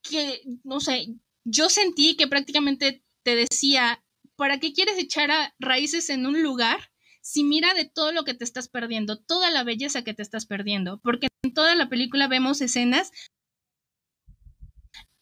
que, 0.02 0.42
no 0.64 0.80
sé, 0.80 1.14
yo 1.44 1.68
sentí 1.68 2.16
que 2.16 2.26
prácticamente 2.26 3.04
te 3.22 3.36
decía, 3.36 4.04
¿para 4.34 4.58
qué 4.58 4.72
quieres 4.72 4.98
echar 4.98 5.30
raíces 5.60 6.10
en 6.10 6.26
un 6.26 6.42
lugar 6.42 6.90
si 7.22 7.44
mira 7.44 7.72
de 7.74 7.84
todo 7.84 8.10
lo 8.10 8.24
que 8.24 8.34
te 8.34 8.42
estás 8.42 8.68
perdiendo, 8.68 9.22
toda 9.22 9.50
la 9.52 9.62
belleza 9.62 10.02
que 10.02 10.12
te 10.12 10.22
estás 10.22 10.44
perdiendo? 10.44 10.98
Porque 11.04 11.28
en 11.44 11.54
toda 11.54 11.76
la 11.76 11.88
película 11.88 12.26
vemos 12.26 12.60
escenas 12.60 13.12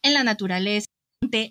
en 0.01 0.15
la 0.15 0.23
naturaleza, 0.23 0.87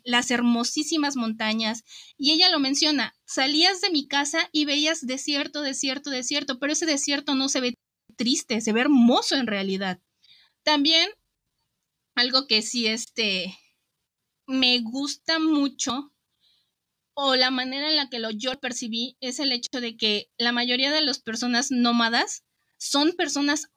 las 0.05 0.31
hermosísimas 0.31 1.17
montañas. 1.17 1.85
Y 2.17 2.33
ella 2.33 2.51
lo 2.51 2.59
menciona, 2.61 3.15
salías 3.25 3.81
de 3.81 3.91
mi 3.91 4.07
casa 4.07 4.49
y 4.53 4.65
veías 4.65 5.07
desierto, 5.07 5.63
desierto, 5.63 6.11
desierto, 6.11 6.59
pero 6.59 6.73
ese 6.73 6.87
desierto 6.87 7.35
no 7.35 7.49
se 7.49 7.61
ve 7.61 7.75
triste, 8.17 8.61
se 8.61 8.73
ve 8.73 8.81
hermoso 8.81 9.37
en 9.37 9.47
realidad. 9.47 10.01
También, 10.63 11.09
algo 12.15 12.47
que 12.47 12.63
sí, 12.63 12.87
este, 12.87 13.59
me 14.47 14.81
gusta 14.81 15.39
mucho, 15.39 16.13
o 17.15 17.37
la 17.37 17.51
manera 17.51 17.89
en 17.89 17.97
la 17.97 18.09
que 18.09 18.19
lo 18.19 18.31
yo 18.31 18.59
percibí, 18.61 19.17
es 19.21 19.39
el 19.39 19.53
hecho 19.53 19.81
de 19.81 19.97
que 19.97 20.31
la 20.39 20.53
mayoría 20.53 20.93
de 20.93 21.03
las 21.03 21.21
personas 21.21 21.71
nómadas 21.71 22.45
son 22.79 23.13
personas 23.13 23.69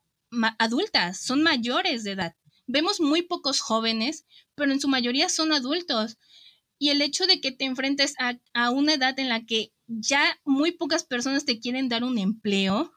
adultas, 0.60 1.20
son 1.22 1.44
mayores 1.44 2.04
de 2.04 2.12
edad. 2.12 2.36
Vemos 2.68 3.00
muy 3.00 3.22
pocos 3.22 3.60
jóvenes, 3.60 4.26
pero 4.56 4.72
en 4.72 4.80
su 4.80 4.88
mayoría 4.88 5.30
son 5.30 5.54
adultos. 5.54 6.18
Y 6.78 6.90
el 6.90 7.02
hecho 7.02 7.28
de 7.28 7.40
que 7.40 7.52
te 7.52 7.66
enfrentes 7.66 8.16
a, 8.20 8.38
a 8.54 8.70
una 8.70 8.94
edad 8.94 9.18
en 9.20 9.30
la 9.30 9.46
que 9.46 9.72
ya 9.88 10.40
muy 10.44 10.72
pocas 10.72 11.04
personas 11.04 11.46
te 11.46 11.60
quieren 11.60 11.90
dar 11.90 12.04
un 12.04 12.18
empleo, 12.18 12.92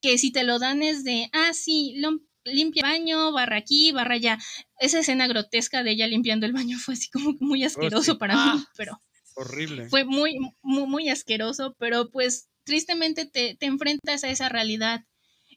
que 0.00 0.18
si 0.18 0.30
te 0.32 0.44
lo 0.44 0.58
dan 0.58 0.82
es 0.82 1.04
de, 1.04 1.28
ah, 1.32 1.52
sí, 1.52 1.94
lo, 1.98 2.20
limpia 2.44 2.82
el 2.82 2.90
baño, 2.90 3.32
barra 3.32 3.56
aquí, 3.56 3.92
barra 3.92 4.14
allá. 4.14 4.38
Esa 4.78 5.00
escena 5.00 5.26
grotesca 5.26 5.82
de 5.82 5.92
ella 5.92 6.06
limpiando 6.06 6.46
el 6.46 6.52
baño 6.52 6.78
fue 6.84 6.94
así 6.94 7.08
como 7.10 7.34
muy 7.40 7.64
asqueroso 7.64 8.18
para 8.18 8.34
mí, 8.34 8.40
ah, 8.54 8.64
pero... 8.76 9.00
Horrible. 9.34 9.88
Fue 9.88 10.04
muy, 10.04 10.36
muy, 10.62 10.86
muy 10.86 11.08
asqueroso, 11.10 11.76
pero 11.78 12.10
pues 12.10 12.48
tristemente 12.64 13.24
te, 13.24 13.54
te 13.54 13.66
enfrentas 13.66 14.24
a 14.24 14.30
esa 14.30 14.48
realidad. 14.48 15.04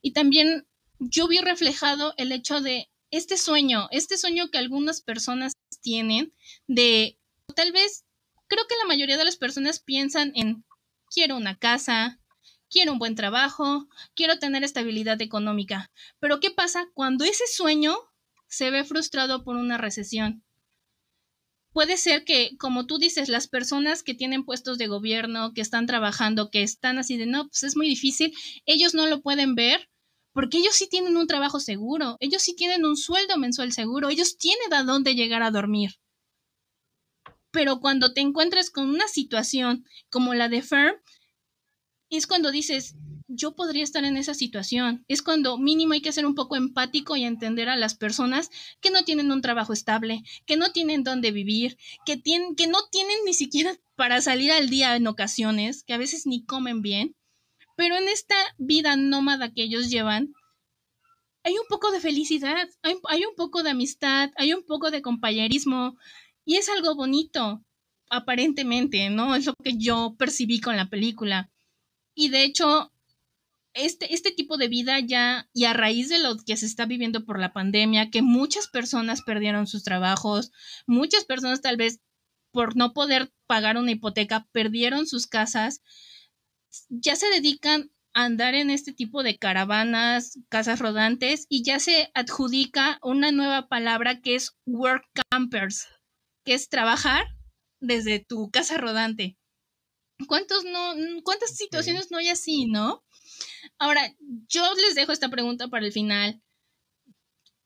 Y 0.03 0.13
también 0.13 0.67
yo 0.99 1.27
vi 1.27 1.39
reflejado 1.39 2.13
el 2.17 2.31
hecho 2.31 2.61
de 2.61 2.91
este 3.11 3.37
sueño, 3.37 3.87
este 3.91 4.17
sueño 4.17 4.49
que 4.49 4.57
algunas 4.57 5.01
personas 5.01 5.53
tienen 5.81 6.33
de 6.67 7.19
tal 7.55 7.71
vez, 7.71 8.05
creo 8.47 8.65
que 8.67 8.75
la 8.77 8.87
mayoría 8.87 9.17
de 9.17 9.25
las 9.25 9.37
personas 9.37 9.79
piensan 9.79 10.31
en 10.35 10.63
quiero 11.13 11.35
una 11.35 11.57
casa, 11.57 12.19
quiero 12.69 12.93
un 12.93 12.99
buen 12.99 13.15
trabajo, 13.15 13.87
quiero 14.15 14.39
tener 14.39 14.63
estabilidad 14.63 15.21
económica. 15.21 15.91
Pero 16.19 16.39
¿qué 16.39 16.51
pasa 16.51 16.89
cuando 16.93 17.25
ese 17.25 17.45
sueño 17.47 17.97
se 18.47 18.71
ve 18.71 18.83
frustrado 18.85 19.43
por 19.43 19.57
una 19.57 19.77
recesión? 19.77 20.43
Puede 21.73 21.95
ser 21.95 22.25
que, 22.25 22.57
como 22.57 22.85
tú 22.85 22.97
dices, 22.97 23.29
las 23.29 23.47
personas 23.47 24.03
que 24.03 24.13
tienen 24.13 24.43
puestos 24.43 24.77
de 24.77 24.87
gobierno, 24.87 25.53
que 25.53 25.61
están 25.61 25.85
trabajando, 25.85 26.49
que 26.49 26.63
están 26.63 26.97
así 26.97 27.15
de, 27.17 27.25
no, 27.25 27.47
pues 27.47 27.63
es 27.63 27.77
muy 27.77 27.87
difícil, 27.87 28.33
ellos 28.65 28.93
no 28.93 29.07
lo 29.07 29.21
pueden 29.21 29.55
ver 29.55 29.89
porque 30.33 30.57
ellos 30.57 30.75
sí 30.75 30.87
tienen 30.87 31.17
un 31.17 31.27
trabajo 31.27 31.59
seguro, 31.59 32.17
ellos 32.19 32.41
sí 32.41 32.55
tienen 32.55 32.85
un 32.85 32.97
sueldo 32.97 33.37
mensual 33.37 33.71
seguro, 33.71 34.09
ellos 34.09 34.37
tienen 34.37 34.73
a 34.73 34.83
dónde 34.83 35.15
llegar 35.15 35.43
a 35.43 35.51
dormir. 35.51 35.91
Pero 37.51 37.79
cuando 37.79 38.13
te 38.13 38.21
encuentras 38.21 38.69
con 38.69 38.89
una 38.89 39.07
situación 39.07 39.85
como 40.09 40.33
la 40.33 40.47
de 40.47 40.61
Firm, 40.61 40.95
es 42.09 42.27
cuando 42.27 42.51
dices, 42.51 42.95
yo 43.27 43.55
podría 43.55 43.83
estar 43.83 44.03
en 44.03 44.17
esa 44.17 44.33
situación. 44.33 45.05
Es 45.07 45.21
cuando 45.21 45.57
mínimo 45.57 45.93
hay 45.93 46.01
que 46.01 46.11
ser 46.11 46.25
un 46.25 46.35
poco 46.35 46.55
empático 46.55 47.15
y 47.15 47.23
entender 47.23 47.69
a 47.69 47.75
las 47.75 47.95
personas 47.95 48.49
que 48.81 48.91
no 48.91 49.03
tienen 49.03 49.31
un 49.31 49.41
trabajo 49.41 49.73
estable, 49.73 50.23
que 50.45 50.57
no 50.57 50.71
tienen 50.71 51.03
dónde 51.03 51.31
vivir, 51.31 51.77
que, 52.05 52.15
no 52.67 52.79
tienen 52.91 53.17
ni 53.25 53.33
siquiera 53.33 53.77
para 53.95 54.21
salir 54.21 54.51
al 54.51 54.69
día 54.69 54.95
en 54.95 55.07
ocasiones, 55.07 55.83
que 55.83 55.93
a 55.93 55.97
veces 55.97 56.25
ni 56.25 56.43
comen 56.43 56.81
bien. 56.81 57.15
Pero 57.81 57.97
en 57.97 58.09
esta 58.09 58.35
vida 58.59 58.95
nómada 58.95 59.51
que 59.51 59.63
ellos 59.63 59.89
llevan, 59.89 60.35
hay 61.43 61.53
un 61.53 61.65
poco 61.67 61.89
de 61.89 61.99
felicidad, 61.99 62.69
hay, 62.83 63.25
un 63.25 63.33
poco 63.35 63.63
de 63.63 63.71
amistad, 63.71 64.29
hay 64.35 64.53
un 64.53 64.63
poco 64.63 64.91
de 64.91 65.01
compañerismo 65.01 65.97
y 66.45 66.57
es 66.57 66.69
algo 66.69 66.93
bonito, 66.93 67.65
aparentemente, 68.07 69.09
¿no? 69.09 69.35
Es 69.35 69.47
lo 69.47 69.55
que 69.55 69.79
yo 69.79 70.13
percibí 70.19 70.61
con 70.61 70.77
la 70.77 70.91
película 70.91 71.49
y 72.13 72.29
de 72.29 72.43
hecho, 72.43 72.91
este, 73.73 74.13
este 74.13 74.29
tipo 74.29 74.57
de 74.57 74.67
vida 74.67 74.99
ya, 74.99 75.49
y 75.51 75.65
a 75.65 75.73
raíz 75.73 76.07
de 76.09 76.19
lo 76.19 76.37
que 76.37 76.57
se 76.57 76.67
está 76.67 76.85
viviendo 76.85 77.25
por 77.25 77.39
la 77.39 77.51
pandemia, 77.51 78.11
que 78.11 78.21
muchas 78.21 78.67
personas 78.67 79.23
perdieron 79.23 79.65
sus 79.65 79.81
trabajos, 79.83 80.51
muchas 80.85 81.25
personas 81.25 81.61
tal 81.61 81.77
vez 81.77 81.99
por 82.51 82.77
no 82.77 82.93
poder 82.93 83.33
pagar 83.47 83.77
una 83.77 83.89
hipoteca 83.89 84.47
perdieron 84.51 85.07
sus 85.07 85.25
casas, 85.25 85.81
ya 86.89 87.15
se 87.15 87.27
dedican 87.29 87.91
a 88.13 88.25
andar 88.25 88.55
en 88.55 88.69
este 88.69 88.93
tipo 88.93 89.23
de 89.23 89.37
caravanas, 89.37 90.39
casas 90.49 90.79
rodantes, 90.79 91.45
y 91.49 91.63
ya 91.63 91.79
se 91.79 92.11
adjudica 92.13 92.99
una 93.01 93.31
nueva 93.31 93.67
palabra 93.67 94.21
que 94.21 94.35
es 94.35 94.57
work 94.65 95.05
campers, 95.29 95.87
que 96.45 96.53
es 96.53 96.69
trabajar 96.69 97.25
desde 97.79 98.19
tu 98.19 98.49
casa 98.51 98.77
rodante. 98.77 99.37
¿Cuántos 100.27 100.63
no, 100.65 100.93
cuántas 101.23 101.55
situaciones 101.55 102.11
no 102.11 102.17
hay 102.17 102.29
así, 102.29 102.67
no? 102.67 103.03
Ahora, 103.79 104.13
yo 104.47 104.63
les 104.75 104.95
dejo 104.95 105.11
esta 105.11 105.29
pregunta 105.29 105.67
para 105.67 105.85
el 105.85 105.91
final. 105.91 106.41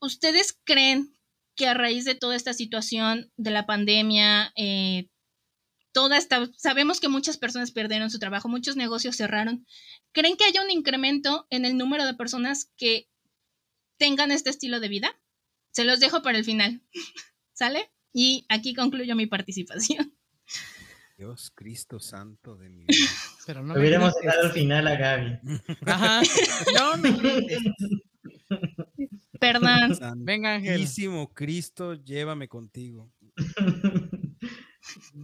¿Ustedes 0.00 0.58
creen 0.64 1.16
que 1.54 1.66
a 1.66 1.74
raíz 1.74 2.04
de 2.04 2.14
toda 2.14 2.36
esta 2.36 2.54
situación 2.54 3.32
de 3.36 3.50
la 3.50 3.66
pandemia, 3.66 4.52
eh, 4.56 5.08
toda 5.96 6.18
esta, 6.18 6.46
sabemos 6.58 7.00
que 7.00 7.08
muchas 7.08 7.38
personas 7.38 7.70
perdieron 7.70 8.10
su 8.10 8.18
trabajo, 8.18 8.50
muchos 8.50 8.76
negocios 8.76 9.16
cerraron, 9.16 9.66
¿creen 10.12 10.36
que 10.36 10.44
haya 10.44 10.62
un 10.62 10.70
incremento 10.70 11.46
en 11.48 11.64
el 11.64 11.78
número 11.78 12.04
de 12.04 12.12
personas 12.12 12.70
que 12.76 13.08
tengan 13.96 14.30
este 14.30 14.50
estilo 14.50 14.78
de 14.78 14.88
vida? 14.88 15.18
Se 15.70 15.84
los 15.84 15.98
dejo 15.98 16.20
para 16.20 16.36
el 16.36 16.44
final. 16.44 16.82
¿Sale? 17.54 17.90
Y 18.12 18.44
aquí 18.50 18.74
concluyo 18.74 19.16
mi 19.16 19.24
participación. 19.26 20.14
Dios 21.16 21.50
Cristo 21.54 21.98
Santo 21.98 22.56
de 22.56 22.68
mi 22.68 22.84
vida. 22.88 23.08
Pero 23.46 23.62
no 23.62 23.72
Hubiéramos 23.72 24.12
dejado 24.20 24.42
al 24.42 24.52
final 24.52 24.86
a 24.88 24.96
Gaby. 24.96 25.38
Ajá. 25.86 26.20
No 26.74 26.98
me 26.98 27.10
Perdón. 29.40 29.96
Venga, 30.26 30.56
Ángel. 30.56 30.86
Cristo, 31.32 31.94
llévame 31.94 32.48
contigo. 32.48 33.10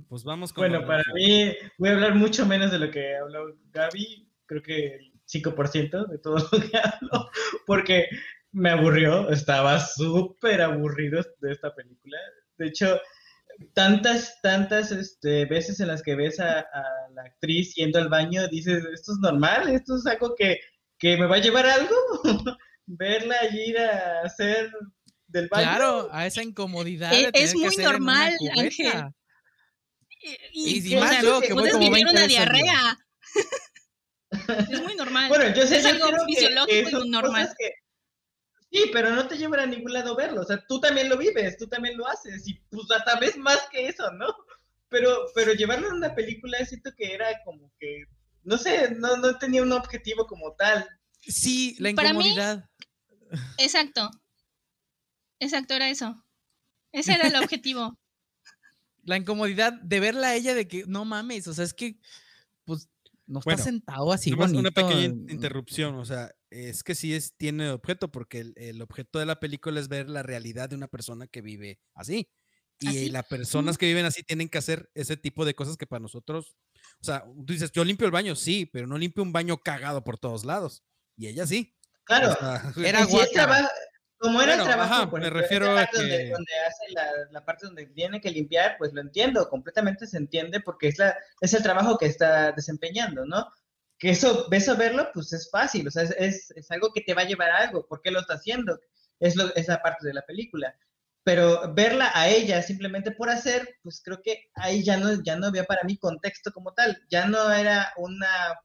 Pues 0.09 0.25
vamos 0.25 0.53
con. 0.53 0.69
Bueno, 0.69 0.87
para 0.87 1.05
mí, 1.15 1.53
voy 1.79 1.89
a 1.89 1.93
hablar 1.93 2.15
mucho 2.15 2.47
menos 2.47 2.71
de 2.71 2.79
lo 2.79 2.91
que 2.91 3.17
habló 3.17 3.57
Gaby. 3.73 4.29
Creo 4.47 4.63
que 4.63 4.87
el 4.97 5.13
5% 5.27 6.09
de 6.09 6.19
todo 6.19 6.37
lo 6.37 6.61
que 6.61 6.77
hablo. 6.77 7.31
Porque 7.67 8.09
me 8.53 8.71
aburrió. 8.71 9.31
Estaba 9.31 9.81
súper 9.81 10.63
aburrido 10.63 11.23
de 11.41 11.53
esta 11.53 11.75
película. 11.75 12.19
De 12.59 12.67
hecho, 12.67 13.01
tantas, 13.75 14.41
tantas 14.43 14.93
este, 14.93 15.47
veces 15.47 15.81
en 15.81 15.89
las 15.89 16.03
que 16.03 16.15
ves 16.15 16.41
a, 16.41 16.67
la 17.15 17.23
actriz 17.23 17.75
yendo 17.75 17.99
al 17.99 18.09
baño, 18.09 18.47
dices, 18.49 18.85
esto 18.93 19.13
es 19.13 19.19
normal, 19.19 19.69
esto 19.69 19.97
es 19.97 20.07
algo 20.07 20.35
que, 20.37 20.59
me 21.03 21.27
va 21.27 21.37
a 21.37 21.41
llevar 21.41 21.67
algo, 21.67 21.97
verla 22.87 23.37
ir 23.53 23.79
a 23.79 24.23
hacer 24.23 24.71
del 25.27 25.49
baño. 25.49 25.65
Claro, 25.65 26.09
a 26.13 26.27
esa 26.27 26.43
incomodidad. 26.43 27.13
E, 27.13 27.31
es, 27.35 27.55
muy 27.55 27.77
normal, 27.77 28.35
Ángel. 28.57 29.13
Y, 30.53 30.95
y, 30.95 30.97
más 30.97 31.23
yo, 31.23 31.41
que 31.41 31.53
voy 31.53 31.71
como 31.71 31.89
una 31.89 32.27
diarrea. 32.27 32.99
es 34.71 34.83
muy 34.83 34.95
normal. 34.95 35.29
Bueno, 35.29 35.55
yo 35.55 35.67
sé 35.67 35.79
es 35.79 35.87
algo 35.87 36.07
fisiológico 36.27 37.05
y 37.05 37.11
normal. 37.11 37.55
Sí, 38.71 38.91
pero 38.91 39.11
no 39.11 39.29
te 39.29 39.37
llevan 39.37 39.61
a 39.61 39.67
ningún 39.67 39.93
lado 39.93 40.17
verlo. 40.17 40.41
O 40.41 40.45
sea, 40.45 40.65
tú 40.67 40.81
también 40.81 41.11
lo 41.11 41.19
vives, 41.19 41.59
tú 41.59 41.69
también 41.69 41.97
lo 41.97 42.07
haces. 42.07 42.47
Y 42.49 42.55
pues 42.71 42.91
hasta 42.91 43.19
vez 43.19 43.37
más 43.37 43.69
que 43.71 43.87
eso, 43.87 44.11
¿no? 44.13 44.35
Pero, 44.89 45.27
pero 45.35 45.53
llevarlo 45.53 45.89
en 45.89 45.95
una 45.95 46.15
película 46.15 46.65
siento 46.65 46.91
que 46.97 47.13
era 47.13 47.27
como 47.45 47.71
que, 47.79 48.05
no 48.45 48.57
sé, 48.57 48.95
no, 48.95 49.17
no 49.17 49.39
tenía 49.39 49.63
un 49.63 49.73
objetivo 49.73 50.27
como 50.27 50.55
tal. 50.55 50.89
Sí, 51.21 51.77
la 51.79 51.91
incomodidad. 51.91 52.65
exacto. 53.59 54.11
Exacto, 55.39 55.75
era 55.75 55.91
eso. 55.91 56.15
Ese 56.93 57.13
era 57.13 57.27
el 57.27 57.37
objetivo. 57.43 57.99
La 59.03 59.17
incomodidad 59.17 59.73
de 59.73 60.01
verla 60.01 60.29
a 60.29 60.35
ella 60.37 60.55
de 60.55 60.69
que 60.69 60.85
no 60.87 61.05
mames, 61.05 61.49
o 61.49 61.55
sea, 61.55 61.65
es 61.65 61.75
que 61.75 61.99
pues 62.65 62.89
no 63.27 63.41
está 63.41 63.57
sentado 63.57 64.13
así 64.13 64.33
bonito. 64.35 64.59
Una 64.59 64.71
pequeña 64.71 65.05
interrupción, 65.05 65.95
o 65.95 66.05
sea, 66.05 66.35
es 66.51 66.83
que 66.85 66.95
sí 66.95 67.15
es, 67.15 67.35
tiene 67.37 67.71
objeto, 67.71 68.11
porque 68.11 68.53
el, 68.57 68.83
objeto 68.83 69.19
de 69.19 69.27
la 69.27 69.41
película 69.41 69.81
es 69.81 69.89
ver 69.89 70.09
la 70.09 70.23
realidad 70.23 70.69
de 70.69 70.77
una 70.77 70.89
persona 70.89 71.27
que 71.27 71.41
vive 71.41 71.81
así. 71.95 72.31
Y 72.81 73.11
las 73.11 73.25
personas 73.27 73.79
que 73.79 73.87
viven 73.87 74.05
así 74.05 74.25
tienen 74.25 74.49
que 74.49 74.59
hacer 74.59 74.91
ese 74.95 75.17
tipo 75.17 75.45
de 75.45 75.55
cosas 75.55 75.77
que 75.77 75.87
para 75.87 76.01
nosotros, 76.01 76.57
o 77.01 77.05
sea, 77.05 77.25
tú 77.25 77.53
dices, 77.53 77.71
yo 77.71 77.85
limpio 77.85 78.07
el 78.07 78.13
baño, 78.13 78.35
sí, 78.35 78.69
pero 78.73 78.89
no 78.89 78.99
limpio 78.99 79.23
un 79.23 79.33
baño 79.33 79.57
cagado 79.59 80.03
por 80.03 80.19
todos 80.19 80.45
lados. 80.45 80.83
Y 81.17 81.29
ella 81.29 81.47
sí. 81.47 81.77
Claro. 82.05 82.37
era 82.85 83.07
como 84.23 84.41
era 84.41 84.55
el 84.55 84.63
trabajo, 84.63 85.17
me 85.19 85.29
refiero 85.29 85.77
a 85.77 85.85
que... 85.87 86.31
donde, 86.31 86.53
hace 86.67 87.29
la, 87.31 87.45
parte 87.45 87.67
donde 87.67 87.87
tiene 87.87 88.21
que 88.21 88.31
limpiar, 88.31 88.77
pues 88.79 88.93
lo 88.93 89.01
entiendo, 89.01 89.49
completamente 89.49 90.07
se 90.07 90.17
entiende 90.17 90.61
porque 90.61 90.89
es, 90.89 90.99
la, 90.99 91.17
es 91.41 91.53
el 91.55 91.63
trabajo 91.63 91.99
que 91.99 92.07
está 92.07 92.53
desempeñando, 92.53 93.27
¿no? 93.27 93.49
que 93.99 94.11
eso, 94.11 94.49
eso 94.51 94.77
verlo, 94.77 95.11
pues 95.13 95.33
es 95.33 95.49
fácil, 95.51 95.87
o 95.87 95.91
sea, 95.91 96.03
es, 96.03 96.51
es, 96.51 96.71
algo 96.71 96.93
que 96.93 97.03
te 97.03 97.15
va 97.15 97.23
a 97.23 97.25
llevar 97.25 97.51
a 97.51 97.59
algo, 97.59 97.87
¿por 97.87 98.01
qué 98.01 98.11
lo 98.11 98.19
está 98.19 98.35
haciendo? 98.35 98.79
Es 99.21 99.37
lo, 99.37 99.55
esa 99.55 99.81
parte 99.81 100.07
de 100.07 100.15
la 100.15 100.23
película. 100.23 100.75
Pero 101.23 101.73
verla 101.73 102.11
a 102.13 102.29
ella 102.29 102.63
simplemente 102.63 103.13
por 103.13 103.31
hacer, 103.31 103.77
pues 103.85 104.03
creo 104.05 104.21
que 104.21 104.51
ahí 104.55 104.83
ya 104.83 104.97
no, 104.97 105.23
ya 105.23 105.37
no 105.37 105.47
había 105.47 105.63
para 105.65 105.85
mí 105.85 105.99
contexto 105.99 106.51
como 106.51 106.75
tal, 106.75 107.01
ya 107.11 107.27
no 107.27 107.53
era 107.53 107.93
una 107.97 108.59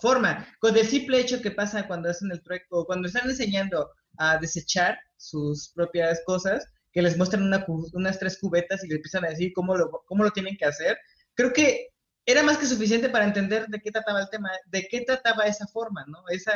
forma. 0.00 0.48
Con 0.58 0.76
el 0.76 0.86
simple 0.86 1.20
hecho 1.20 1.40
que 1.40 1.52
pasa 1.52 1.86
cuando 1.86 2.10
hacen 2.10 2.32
el 2.32 2.42
trueco, 2.42 2.86
cuando 2.86 3.06
están 3.06 3.30
enseñando 3.30 3.88
a 4.18 4.38
desechar 4.38 4.98
sus 5.16 5.70
propias 5.74 6.22
cosas, 6.26 6.66
que 6.92 7.02
les 7.02 7.16
muestran 7.16 7.42
una, 7.42 7.64
unas 7.92 8.18
tres 8.18 8.38
cubetas 8.38 8.84
y 8.84 8.88
les 8.88 8.96
empiezan 8.96 9.24
a 9.24 9.30
decir 9.30 9.52
cómo 9.52 9.76
lo, 9.76 9.90
cómo 10.06 10.22
lo 10.22 10.30
tienen 10.30 10.56
que 10.56 10.64
hacer, 10.64 10.96
creo 11.34 11.52
que 11.52 11.88
era 12.26 12.42
más 12.42 12.56
que 12.56 12.66
suficiente 12.66 13.08
para 13.08 13.24
entender 13.24 13.66
de 13.66 13.80
qué 13.80 13.90
trataba 13.90 14.20
el 14.22 14.30
tema, 14.30 14.50
de 14.66 14.86
qué 14.88 15.02
trataba 15.02 15.44
esa 15.44 15.66
forma, 15.66 16.04
¿no? 16.06 16.18
Esa, 16.28 16.52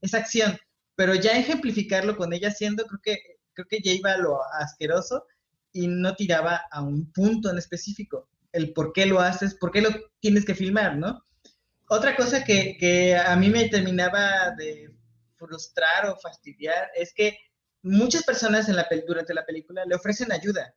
esa 0.00 0.18
acción, 0.18 0.56
pero 0.94 1.14
ya 1.14 1.38
ejemplificarlo 1.38 2.16
con 2.16 2.32
ella 2.32 2.48
haciendo, 2.48 2.84
creo 2.84 3.00
que, 3.02 3.18
creo 3.54 3.66
que 3.68 3.80
ya 3.82 3.92
iba 3.92 4.12
a 4.12 4.18
lo 4.18 4.40
asqueroso 4.60 5.24
y 5.72 5.88
no 5.88 6.14
tiraba 6.14 6.62
a 6.70 6.82
un 6.82 7.10
punto 7.12 7.50
en 7.50 7.58
específico, 7.58 8.28
el 8.52 8.72
por 8.72 8.92
qué 8.92 9.06
lo 9.06 9.20
haces, 9.20 9.54
por 9.54 9.70
qué 9.70 9.80
lo 9.80 9.90
tienes 10.20 10.44
que 10.44 10.54
filmar, 10.54 10.96
¿no? 10.96 11.24
Otra 11.88 12.14
cosa 12.14 12.44
que, 12.44 12.76
que 12.78 13.16
a 13.16 13.34
mí 13.36 13.48
me 13.48 13.68
terminaba 13.68 14.50
de 14.56 14.94
frustrar 15.38 16.06
o 16.06 16.16
fastidiar 16.16 16.90
es 16.94 17.12
que 17.14 17.38
muchas 17.82 18.24
personas 18.24 18.68
en 18.68 18.76
la, 18.76 18.86
durante 19.06 19.34
la 19.34 19.46
película 19.46 19.84
le 19.84 19.94
ofrecen 19.94 20.32
ayuda. 20.32 20.74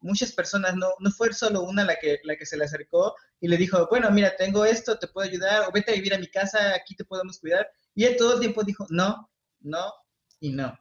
Muchas 0.00 0.32
personas, 0.32 0.76
no, 0.76 0.88
no 0.98 1.10
fue 1.10 1.32
solo 1.32 1.62
una 1.62 1.84
la 1.84 1.96
que, 1.96 2.20
la 2.24 2.36
que 2.36 2.44
se 2.44 2.58
le 2.58 2.64
acercó 2.64 3.14
y 3.40 3.48
le 3.48 3.56
dijo, 3.56 3.86
bueno, 3.88 4.10
mira, 4.10 4.36
tengo 4.36 4.64
esto, 4.64 4.98
te 4.98 5.08
puedo 5.08 5.28
ayudar, 5.28 5.66
o 5.66 5.72
vete 5.72 5.92
a 5.92 5.94
vivir 5.94 6.12
a 6.14 6.18
mi 6.18 6.28
casa, 6.28 6.74
aquí 6.74 6.94
te 6.94 7.04
podemos 7.04 7.38
cuidar. 7.40 7.70
Y 7.94 8.04
él 8.04 8.16
todo 8.16 8.34
el 8.34 8.40
tiempo 8.40 8.62
dijo, 8.64 8.86
no, 8.90 9.30
no 9.60 9.92
y 10.40 10.52
no. 10.52 10.78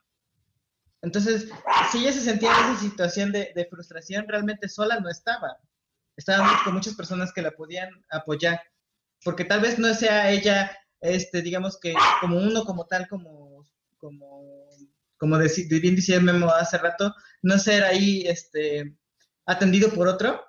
Entonces, 1.01 1.49
si 1.91 1.99
ella 1.99 2.11
se 2.13 2.21
sentía 2.21 2.49
en 2.51 2.73
esa 2.73 2.81
situación 2.81 3.31
de, 3.31 3.51
de 3.55 3.65
frustración, 3.65 4.27
realmente 4.27 4.67
sola 4.67 4.99
no 4.99 5.09
estaba. 5.09 5.57
Estaba 6.15 6.61
con 6.63 6.73
muchas 6.73 6.95
personas 6.95 7.33
que 7.33 7.41
la 7.41 7.51
podían 7.51 7.89
apoyar. 8.09 8.61
Porque 9.23 9.45
tal 9.45 9.61
vez 9.61 9.79
no 9.79 9.93
sea 9.93 10.31
ella, 10.31 10.77
este, 11.03 11.41
digamos 11.41 11.77
que 11.79 11.93
como 12.21 12.37
uno, 12.37 12.65
como 12.65 12.85
tal, 12.87 13.07
como, 13.07 13.65
como 13.97 14.63
como 15.23 15.37
bien 15.37 15.95
decía 15.95 16.19
Memo 16.19 16.49
hace 16.49 16.77
rato, 16.77 17.15
no 17.43 17.57
ser 17.57 17.85
ahí 17.85 18.23
este, 18.27 18.97
atendido 19.45 19.89
por 19.93 20.09
otro. 20.09 20.43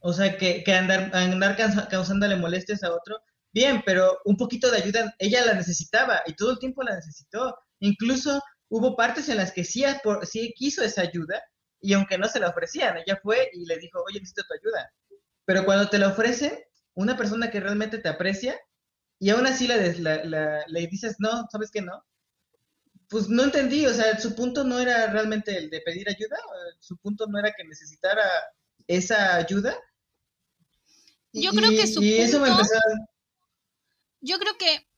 O 0.00 0.14
sea, 0.14 0.38
que, 0.38 0.64
que 0.64 0.72
andar, 0.72 1.14
andar 1.14 1.56
causándole 1.90 2.36
molestias 2.36 2.82
a 2.82 2.94
otro. 2.94 3.20
Bien, 3.52 3.82
pero 3.84 4.18
un 4.24 4.38
poquito 4.38 4.70
de 4.70 4.78
ayuda, 4.78 5.14
ella 5.18 5.44
la 5.44 5.52
necesitaba 5.52 6.22
y 6.24 6.34
todo 6.34 6.52
el 6.52 6.58
tiempo 6.58 6.82
la 6.82 6.94
necesitó. 6.94 7.54
Incluso 7.80 8.40
hubo 8.70 8.96
partes 8.96 9.28
en 9.28 9.36
las 9.36 9.52
que 9.52 9.64
sí, 9.64 9.84
sí 10.22 10.54
quiso 10.56 10.82
esa 10.82 11.02
ayuda 11.02 11.42
y 11.78 11.92
aunque 11.92 12.16
no 12.16 12.28
se 12.28 12.40
la 12.40 12.48
ofrecían, 12.48 12.96
ella 12.96 13.20
fue 13.22 13.50
y 13.52 13.66
le 13.66 13.76
dijo, 13.76 14.02
oye, 14.08 14.18
necesito 14.18 14.44
tu 14.48 14.54
ayuda. 14.54 14.90
Pero 15.44 15.66
cuando 15.66 15.90
te 15.90 15.98
la 15.98 16.08
ofrece 16.08 16.68
una 16.94 17.18
persona 17.18 17.50
que 17.50 17.60
realmente 17.60 17.98
te 17.98 18.08
aprecia 18.08 18.58
y 19.22 19.30
aún 19.30 19.46
así 19.46 19.66
le, 19.66 19.94
le 19.94 20.86
dices, 20.88 21.16
no, 21.18 21.46
¿sabes 21.50 21.70
qué 21.70 21.80
no? 21.80 22.04
pues 23.12 23.28
no 23.28 23.44
entendí, 23.44 23.84
o 23.84 23.92
sea, 23.92 24.18
su 24.18 24.34
punto 24.34 24.64
no 24.64 24.78
era 24.78 25.06
realmente 25.08 25.54
el 25.54 25.68
de 25.68 25.82
pedir 25.82 26.08
ayuda, 26.08 26.34
su 26.80 26.96
punto 26.96 27.26
no 27.26 27.38
era 27.38 27.52
que 27.52 27.62
necesitara 27.62 28.24
esa 28.86 29.36
ayuda. 29.36 29.76
Yo 31.34 31.50
creo 31.50 31.68
que 31.70 31.86
su 31.86 32.00
punto, 32.00 32.64
Yo 34.22 34.38
creo 34.38 34.56
que 34.56 34.88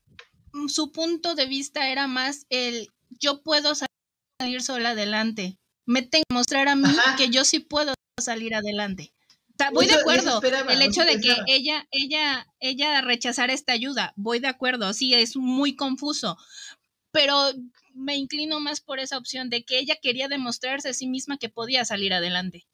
su 0.69 0.93
punto 0.93 1.35
de 1.35 1.47
vista 1.47 1.89
era 1.89 2.07
más 2.07 2.47
el 2.51 2.89
yo 3.21 3.43
puedo 3.43 3.75
salir 3.75 4.63
sola 4.63 4.91
adelante. 4.91 5.59
Me 5.85 6.03
tengo 6.03 6.23
que 6.29 6.35
mostrar 6.35 6.69
a 6.69 6.77
mí 6.77 6.95
que 7.17 7.31
yo 7.31 7.45
sí 7.45 7.59
puedo 7.59 7.95
salir 8.23 8.55
adelante. 8.55 9.13
Voy 9.73 9.87
de 9.87 9.95
acuerdo. 9.95 10.41
el 10.69 10.83
hecho 10.83 11.05
de 11.05 11.21
que 11.21 11.35
ella, 11.47 11.87
ella, 11.91 12.47
ella 12.61 13.01
rechazara 13.01 13.53
esta 13.53 13.73
ayuda, 13.73 14.13
voy 14.17 14.39
de 14.39 14.49
acuerdo. 14.49 14.93
Sí, 14.93 15.15
es 15.15 15.37
muy 15.37 15.77
confuso. 15.77 16.37
Pero 17.11 17.53
me 17.95 18.17
inclino 18.17 18.61
más 18.61 18.81
por 18.81 18.99
esa 18.99 19.19
opción 19.19 19.51
de 19.51 19.65
que 19.65 19.79
ella 19.79 19.97
quería 20.03 20.29
demostrarse 20.29 20.89
a 20.89 20.95
sí 20.95 21.07
misma 21.07 21.39
que 21.39 21.49
podía 21.49 21.85
salir 21.85 22.13
adelante. 22.13 22.67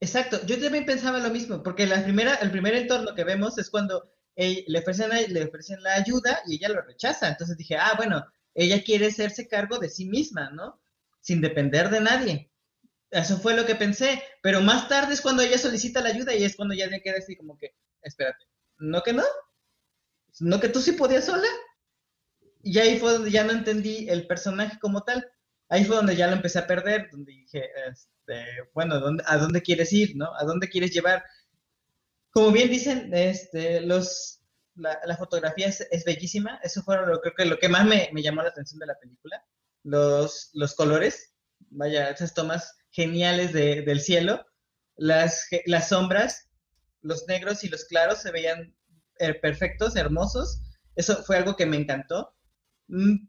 Exacto, 0.00 0.44
yo 0.46 0.60
también 0.60 0.84
pensaba 0.84 1.20
lo 1.20 1.30
mismo, 1.30 1.62
porque 1.62 1.86
la 1.86 2.02
primera, 2.02 2.34
el 2.34 2.50
primer 2.50 2.74
entorno 2.74 3.14
que 3.14 3.22
vemos 3.22 3.56
es 3.58 3.70
cuando 3.70 4.10
le, 4.34 4.78
ofrecen, 4.80 5.10
le 5.32 5.44
ofrecen 5.44 5.80
la 5.82 5.94
ayuda 5.94 6.40
y 6.46 6.56
ella 6.56 6.70
lo 6.70 6.82
rechaza. 6.82 7.28
Entonces 7.28 7.56
dije, 7.56 7.76
ah, 7.76 7.94
bueno, 7.96 8.24
ella 8.54 8.82
quiere 8.82 9.06
hacerse 9.06 9.46
cargo 9.46 9.78
de 9.78 9.88
sí 9.88 10.06
misma, 10.06 10.50
¿no? 10.50 10.80
Sin 11.20 11.40
depender 11.40 11.88
de 11.90 12.00
nadie. 12.00 12.51
Eso 13.12 13.38
fue 13.38 13.54
lo 13.54 13.66
que 13.66 13.74
pensé, 13.74 14.22
pero 14.42 14.62
más 14.62 14.88
tarde 14.88 15.12
es 15.12 15.20
cuando 15.20 15.42
ella 15.42 15.58
solicita 15.58 16.00
la 16.00 16.08
ayuda 16.08 16.34
y 16.34 16.44
es 16.44 16.56
cuando 16.56 16.74
ya 16.74 16.88
me 16.88 17.02
queda 17.02 17.18
así 17.18 17.36
como 17.36 17.58
que, 17.58 17.74
espérate, 18.00 18.46
¿no 18.78 19.02
que 19.02 19.12
no? 19.12 19.22
¿No 20.40 20.58
que 20.58 20.70
tú 20.70 20.80
sí 20.80 20.92
podías 20.92 21.26
sola? 21.26 21.46
Y 22.62 22.78
ahí 22.78 22.98
fue 22.98 23.12
donde 23.12 23.30
ya 23.30 23.44
no 23.44 23.52
entendí 23.52 24.08
el 24.08 24.26
personaje 24.26 24.78
como 24.80 25.04
tal. 25.04 25.30
Ahí 25.68 25.84
fue 25.84 25.96
donde 25.96 26.16
ya 26.16 26.26
lo 26.26 26.32
empecé 26.32 26.60
a 26.60 26.66
perder, 26.66 27.10
donde 27.10 27.32
dije, 27.32 27.68
este, 27.90 28.46
bueno, 28.72 28.94
¿a 29.26 29.36
dónde 29.36 29.60
quieres 29.60 29.92
ir, 29.92 30.16
no? 30.16 30.34
¿A 30.34 30.44
dónde 30.44 30.70
quieres 30.70 30.92
llevar? 30.92 31.22
Como 32.30 32.50
bien 32.50 32.70
dicen, 32.70 33.10
este, 33.12 33.82
los, 33.82 34.40
la, 34.74 35.16
fotografía 35.18 35.66
es, 35.68 36.04
bellísima. 36.06 36.58
Eso 36.62 36.82
fue 36.82 36.96
lo, 36.96 37.20
creo 37.20 37.34
que 37.36 37.44
lo 37.44 37.58
que 37.58 37.68
más 37.68 37.84
me, 37.84 38.08
me, 38.14 38.22
llamó 38.22 38.40
la 38.40 38.48
atención 38.48 38.78
de 38.78 38.86
la 38.86 38.98
película. 38.98 39.44
Los, 39.82 40.48
los 40.54 40.74
colores, 40.74 41.34
vaya, 41.68 42.08
esas 42.08 42.32
tomas 42.32 42.78
geniales 42.92 43.52
de, 43.52 43.82
del 43.82 44.00
cielo. 44.00 44.46
Las, 44.96 45.48
las 45.66 45.88
sombras, 45.88 46.48
los 47.00 47.26
negros 47.26 47.64
y 47.64 47.68
los 47.68 47.84
claros 47.86 48.22
se 48.22 48.30
veían 48.30 48.74
eh, 49.18 49.34
perfectos, 49.34 49.96
hermosos. 49.96 50.62
Eso 50.94 51.22
fue 51.24 51.36
algo 51.36 51.56
que 51.56 51.66
me 51.66 51.76
encantó. 51.76 52.36
Mm, 52.88 53.26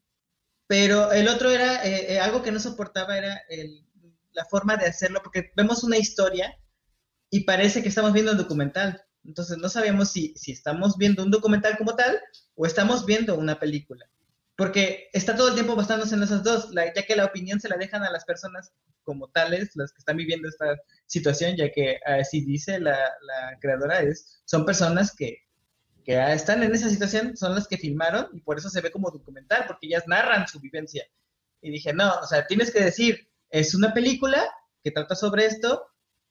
pero 0.67 1.11
el 1.11 1.27
otro 1.27 1.49
era, 1.49 1.83
eh, 1.85 2.13
eh, 2.13 2.19
algo 2.19 2.43
que 2.43 2.51
no 2.51 2.59
soportaba 2.59 3.17
era 3.17 3.41
la 4.33 4.45
forma 4.45 4.77
de 4.77 4.87
hacerlo, 4.87 5.21
porque 5.23 5.51
vemos 5.55 5.83
una 5.83 5.97
historia 5.97 6.57
y 7.29 7.41
parece 7.41 7.81
que 7.81 7.89
estamos 7.89 8.13
viendo 8.13 8.31
un 8.31 8.37
documental. 8.37 9.01
Entonces 9.25 9.57
no 9.57 9.69
sabemos 9.69 10.11
si, 10.11 10.33
si 10.35 10.51
estamos 10.51 10.97
viendo 10.97 11.23
un 11.23 11.31
documental 11.31 11.77
como 11.77 11.95
tal 11.95 12.19
o 12.55 12.65
estamos 12.65 13.05
viendo 13.05 13.35
una 13.35 13.59
película. 13.59 14.05
Porque 14.63 15.09
está 15.11 15.35
todo 15.35 15.49
el 15.49 15.55
tiempo 15.55 15.75
basándose 15.75 16.15
en 16.15 16.23
esas 16.23 16.41
dos, 16.41 16.69
ya 16.73 17.03
que 17.05 17.17
la 17.17 17.25
opinión 17.25 17.59
se 17.59 17.67
la 17.67 17.75
dejan 17.75 18.01
a 18.01 18.09
las 18.09 18.23
personas 18.23 18.71
como 19.03 19.27
tales, 19.29 19.71
las 19.75 19.91
que 19.91 19.99
están 19.99 20.15
viviendo 20.15 20.47
esta 20.47 20.77
situación, 21.05 21.57
ya 21.57 21.69
que 21.69 21.97
así 22.05 22.45
dice 22.45 22.79
la, 22.79 22.93
la 22.93 23.59
creadora, 23.59 23.99
es, 23.99 24.41
son 24.45 24.65
personas 24.65 25.13
que 25.13 25.39
que 26.05 26.33
están 26.33 26.63
en 26.63 26.73
esa 26.73 26.89
situación 26.89 27.35
son 27.35 27.55
las 27.55 27.67
que 27.67 27.77
filmaron 27.77 28.29
y 28.33 28.39
por 28.39 28.57
eso 28.57 28.69
se 28.69 28.79
ve 28.79 28.89
como 28.89 29.11
documental, 29.11 29.65
porque 29.67 29.87
ellas 29.87 30.07
narran 30.07 30.47
su 30.47 30.61
vivencia. 30.61 31.05
Y 31.61 31.69
dije, 31.69 31.93
no, 31.93 32.19
o 32.21 32.25
sea, 32.25 32.47
tienes 32.47 32.71
que 32.71 32.81
decir, 32.81 33.29
¿es 33.49 33.75
una 33.75 33.93
película 33.93 34.49
que 34.81 34.91
trata 34.91 35.13
sobre 35.13 35.45
esto 35.45 35.85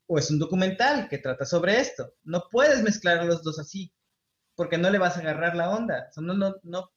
o 0.07 0.19
es 0.19 0.31
un 0.31 0.39
documental 0.39 1.07
que 1.11 1.19
trata 1.19 1.45
sobre 1.45 1.81
esto? 1.81 2.15
No 2.23 2.45
puedes 2.51 2.83
mezclar 2.83 3.27
los 3.27 3.43
dos 3.43 3.59
así, 3.59 3.93
porque 4.55 4.79
no 4.79 4.89
le 4.89 4.99
vas 4.99 5.19
a 5.19 5.21
agarrar 5.21 5.55
la 5.55 5.69
onda. 5.69 6.09
no, 6.17 6.33
no, 6.35 6.55
no, 6.63 6.91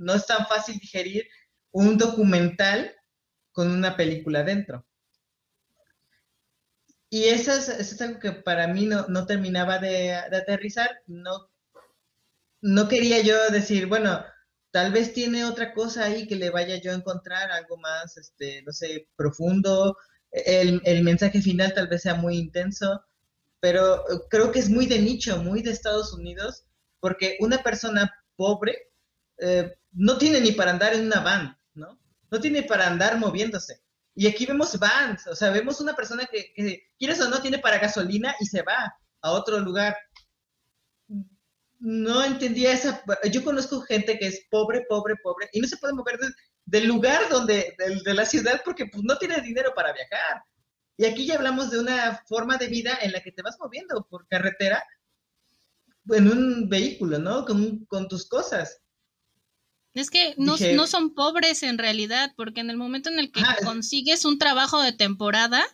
no 0.00 0.14
es 0.14 0.26
tan 0.26 0.46
fácil 0.46 0.78
digerir 0.78 1.28
un 1.70 1.98
documental 1.98 2.94
con 3.52 3.70
una 3.70 3.96
película 3.96 4.42
dentro. 4.42 4.86
Y 7.08 7.24
eso 7.24 7.52
es, 7.52 8.00
algo 8.00 8.20
que 8.20 8.32
para 8.32 8.68
mí 8.68 8.86
no, 8.86 9.06
no 9.08 9.26
terminaba 9.26 9.78
de, 9.78 10.14
aterrizar, 10.14 11.02
no 11.06 11.50
no 12.62 12.88
quería 12.88 13.22
yo 13.22 13.50
decir, 13.50 13.86
bueno, 13.86 14.24
tal 14.70 14.92
vez 14.92 15.12
tiene 15.12 15.44
otra 15.44 15.72
cosa 15.72 16.04
ahí 16.04 16.26
que 16.26 16.36
le 16.36 16.50
vaya 16.50 16.76
yo 16.76 16.92
a 16.92 16.96
encontrar, 16.96 17.50
algo 17.50 17.76
más, 17.78 18.16
este, 18.16 18.62
no 18.62 18.72
sé, 18.72 19.08
profundo. 19.16 19.96
El, 20.30 21.02
mensaje 21.02 21.40
final 21.42 21.74
tal 21.74 21.88
vez 21.88 22.02
sea 22.02 22.14
muy 22.14 22.36
intenso, 22.36 23.02
pero 23.60 24.04
creo 24.28 24.52
que 24.52 24.60
es 24.60 24.68
muy 24.68 24.86
de 24.86 25.00
nicho, 25.00 25.42
muy 25.42 25.62
de 25.62 25.72
Estados 25.72 26.12
Unidos, 26.12 26.66
porque 27.00 27.36
una 27.40 27.62
persona 27.62 28.12
pobre 28.36 28.90
eh, 29.38 29.74
no 29.92 30.18
tiene 30.18 30.40
ni 30.40 30.52
para 30.52 30.70
andar 30.70 30.94
en 30.94 31.06
una 31.06 31.20
van, 31.20 31.58
¿no? 31.74 31.98
No 32.30 32.40
tiene 32.40 32.62
para 32.62 32.86
andar 32.86 33.18
moviéndose. 33.18 33.82
Y 34.14 34.26
aquí 34.26 34.46
vemos 34.46 34.78
vans, 34.78 35.26
o 35.26 35.34
sea, 35.34 35.50
vemos 35.50 35.80
una 35.80 35.94
persona 35.94 36.26
que, 36.26 36.52
que 36.54 36.82
quieres 36.98 37.20
o 37.20 37.28
no, 37.28 37.40
tiene 37.40 37.58
para 37.58 37.78
gasolina 37.78 38.34
y 38.40 38.46
se 38.46 38.62
va 38.62 38.94
a 39.22 39.30
otro 39.32 39.60
lugar 39.60 39.96
no 41.80 42.22
entendía 42.22 42.72
esa. 42.72 43.02
Yo 43.32 43.42
conozco 43.42 43.80
gente 43.80 44.18
que 44.18 44.26
es 44.26 44.46
pobre, 44.50 44.84
pobre, 44.88 45.16
pobre 45.22 45.48
y 45.52 45.60
no 45.60 45.66
se 45.66 45.78
puede 45.78 45.94
mover 45.94 46.18
del 46.66 46.86
lugar 46.86 47.28
donde, 47.30 47.74
de, 47.78 48.14
la 48.14 48.26
ciudad 48.26 48.60
porque 48.64 48.86
pues, 48.86 49.02
no 49.02 49.16
tiene 49.18 49.40
dinero 49.40 49.72
para 49.74 49.92
viajar. 49.92 50.42
Y 50.98 51.06
aquí 51.06 51.26
ya 51.26 51.36
hablamos 51.36 51.70
de 51.70 51.78
una 51.78 52.22
forma 52.28 52.58
de 52.58 52.68
vida 52.68 52.98
en 53.00 53.12
la 53.12 53.22
que 53.22 53.32
te 53.32 53.42
vas 53.42 53.56
moviendo 53.58 54.06
por 54.08 54.28
carretera 54.28 54.84
en 56.10 56.30
un 56.30 56.68
vehículo, 56.68 57.18
¿no? 57.18 57.46
Con, 57.46 57.86
con 57.86 58.08
tus 58.08 58.28
cosas. 58.28 58.79
Es 59.94 60.10
que 60.10 60.34
no, 60.38 60.56
no, 60.74 60.86
son 60.86 61.14
pobres 61.14 61.62
en 61.62 61.76
realidad, 61.76 62.32
porque 62.36 62.60
en 62.60 62.70
el 62.70 62.76
momento 62.76 63.10
en 63.10 63.18
el 63.18 63.32
que 63.32 63.42
consigues 63.64 64.24
un 64.24 64.38
trabajo 64.38 64.80
de 64.80 64.92
temporada, 64.92 65.64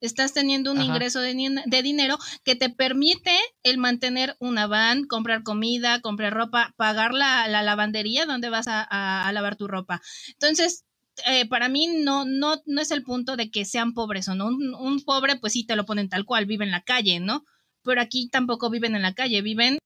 estás 0.00 0.32
teniendo 0.32 0.72
un 0.72 0.80
ingreso 0.80 1.20
de, 1.20 1.34
dinero 1.82 2.18
que 2.44 2.54
te 2.54 2.70
permite 2.70 3.38
el 3.62 3.78
mantener 3.78 4.36
una 4.38 4.66
van, 4.66 5.04
comprar 5.06 5.42
comida, 5.42 6.00
comprar 6.00 6.32
ropa, 6.32 6.74
pagar 6.76 7.12
la, 7.12 7.48
lavandería 7.48 8.26
donde 8.26 8.48
vas 8.48 8.66
a, 8.68 9.30
lavar 9.32 9.56
tu 9.56 9.68
ropa. 9.68 10.00
Entonces, 10.28 10.84
eh, 11.26 11.46
para 11.46 11.68
mí 11.68 11.86
no, 11.86 12.24
no, 12.24 12.62
no 12.66 12.80
es 12.80 12.90
el 12.90 13.02
punto 13.02 13.36
de 13.36 13.50
que 13.50 13.64
sean 13.64 13.94
pobres 13.94 14.28
o 14.28 14.34
no. 14.34 14.46
Un, 14.46 15.02
pobre, 15.04 15.36
pues 15.36 15.52
sí 15.52 15.66
te 15.66 15.76
lo 15.76 15.86
ponen 15.86 16.08
tal 16.08 16.24
cual, 16.24 16.46
vive 16.46 16.64
en 16.64 16.70
la 16.70 16.82
calle, 16.82 17.20
¿no? 17.20 17.44
Pero 17.82 18.00
aquí 18.00 18.28
tampoco 18.28 18.70
viven 18.70 18.96
en 18.96 19.02
la 19.02 19.14
calle, 19.14 19.42
viven 19.42 19.78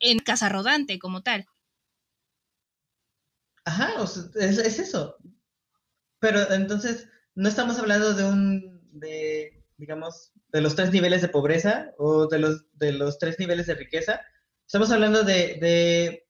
en 0.00 0.18
casa 0.18 0.48
rodante 0.48 0.98
como 0.98 1.22
tal. 1.22 1.46
Ajá, 3.68 4.02
es, 4.36 4.78
eso. 4.78 5.18
Pero 6.20 6.50
entonces, 6.52 7.06
no 7.34 7.50
estamos 7.50 7.78
hablando 7.78 8.14
de 8.14 8.24
un, 8.24 8.80
digamos, 9.76 10.32
de 10.48 10.62
los 10.62 10.74
tres 10.74 10.90
niveles 10.90 11.20
de 11.20 11.28
pobreza 11.28 11.92
o 11.98 12.26
de 12.28 12.38
los, 12.38 12.64
de 12.72 12.92
los 12.92 13.18
tres 13.18 13.38
niveles 13.38 13.66
de 13.66 13.74
riqueza. 13.74 14.22
Estamos 14.66 14.90
hablando 14.90 15.22
de, 15.22 15.58
de 15.60 16.26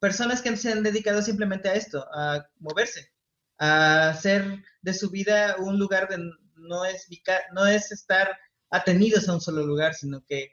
personas 0.00 0.42
que 0.42 0.54
se 0.58 0.70
han 0.70 0.82
dedicado 0.82 1.22
simplemente 1.22 1.70
a 1.70 1.74
esto, 1.74 2.06
a 2.12 2.46
moverse, 2.58 3.10
a 3.56 4.10
hacer 4.10 4.62
de 4.82 4.92
su 4.92 5.10
vida 5.10 5.56
un 5.58 5.78
lugar 5.78 6.08
de 6.08 6.18
no 6.56 6.84
es, 6.84 7.08
no 7.54 7.66
es 7.66 7.90
estar 7.90 8.38
atenidos 8.68 9.30
a 9.30 9.32
un 9.34 9.40
solo 9.40 9.64
lugar, 9.64 9.94
sino 9.94 10.22
que 10.26 10.50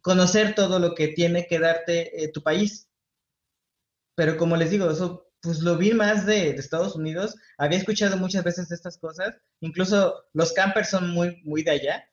conocer 0.00 0.54
todo 0.54 0.78
lo 0.78 0.94
que 0.94 1.08
tiene 1.08 1.46
que 1.46 1.58
darte 1.58 2.24
eh, 2.24 2.32
tu 2.32 2.42
país. 2.42 2.88
Pero 4.14 4.38
como 4.38 4.56
les 4.56 4.70
digo, 4.70 4.90
eso 4.90 5.27
pues 5.40 5.60
lo 5.60 5.76
vi 5.76 5.92
más 5.92 6.26
de, 6.26 6.50
Estados 6.50 6.96
Unidos. 6.96 7.36
Había 7.58 7.78
escuchado 7.78 8.16
muchas 8.16 8.44
veces 8.44 8.70
estas 8.70 8.98
cosas. 8.98 9.34
Incluso 9.60 10.14
los 10.32 10.52
campers 10.52 10.90
son 10.90 11.10
muy, 11.10 11.40
muy 11.44 11.62
de 11.62 11.72
allá. 11.72 12.04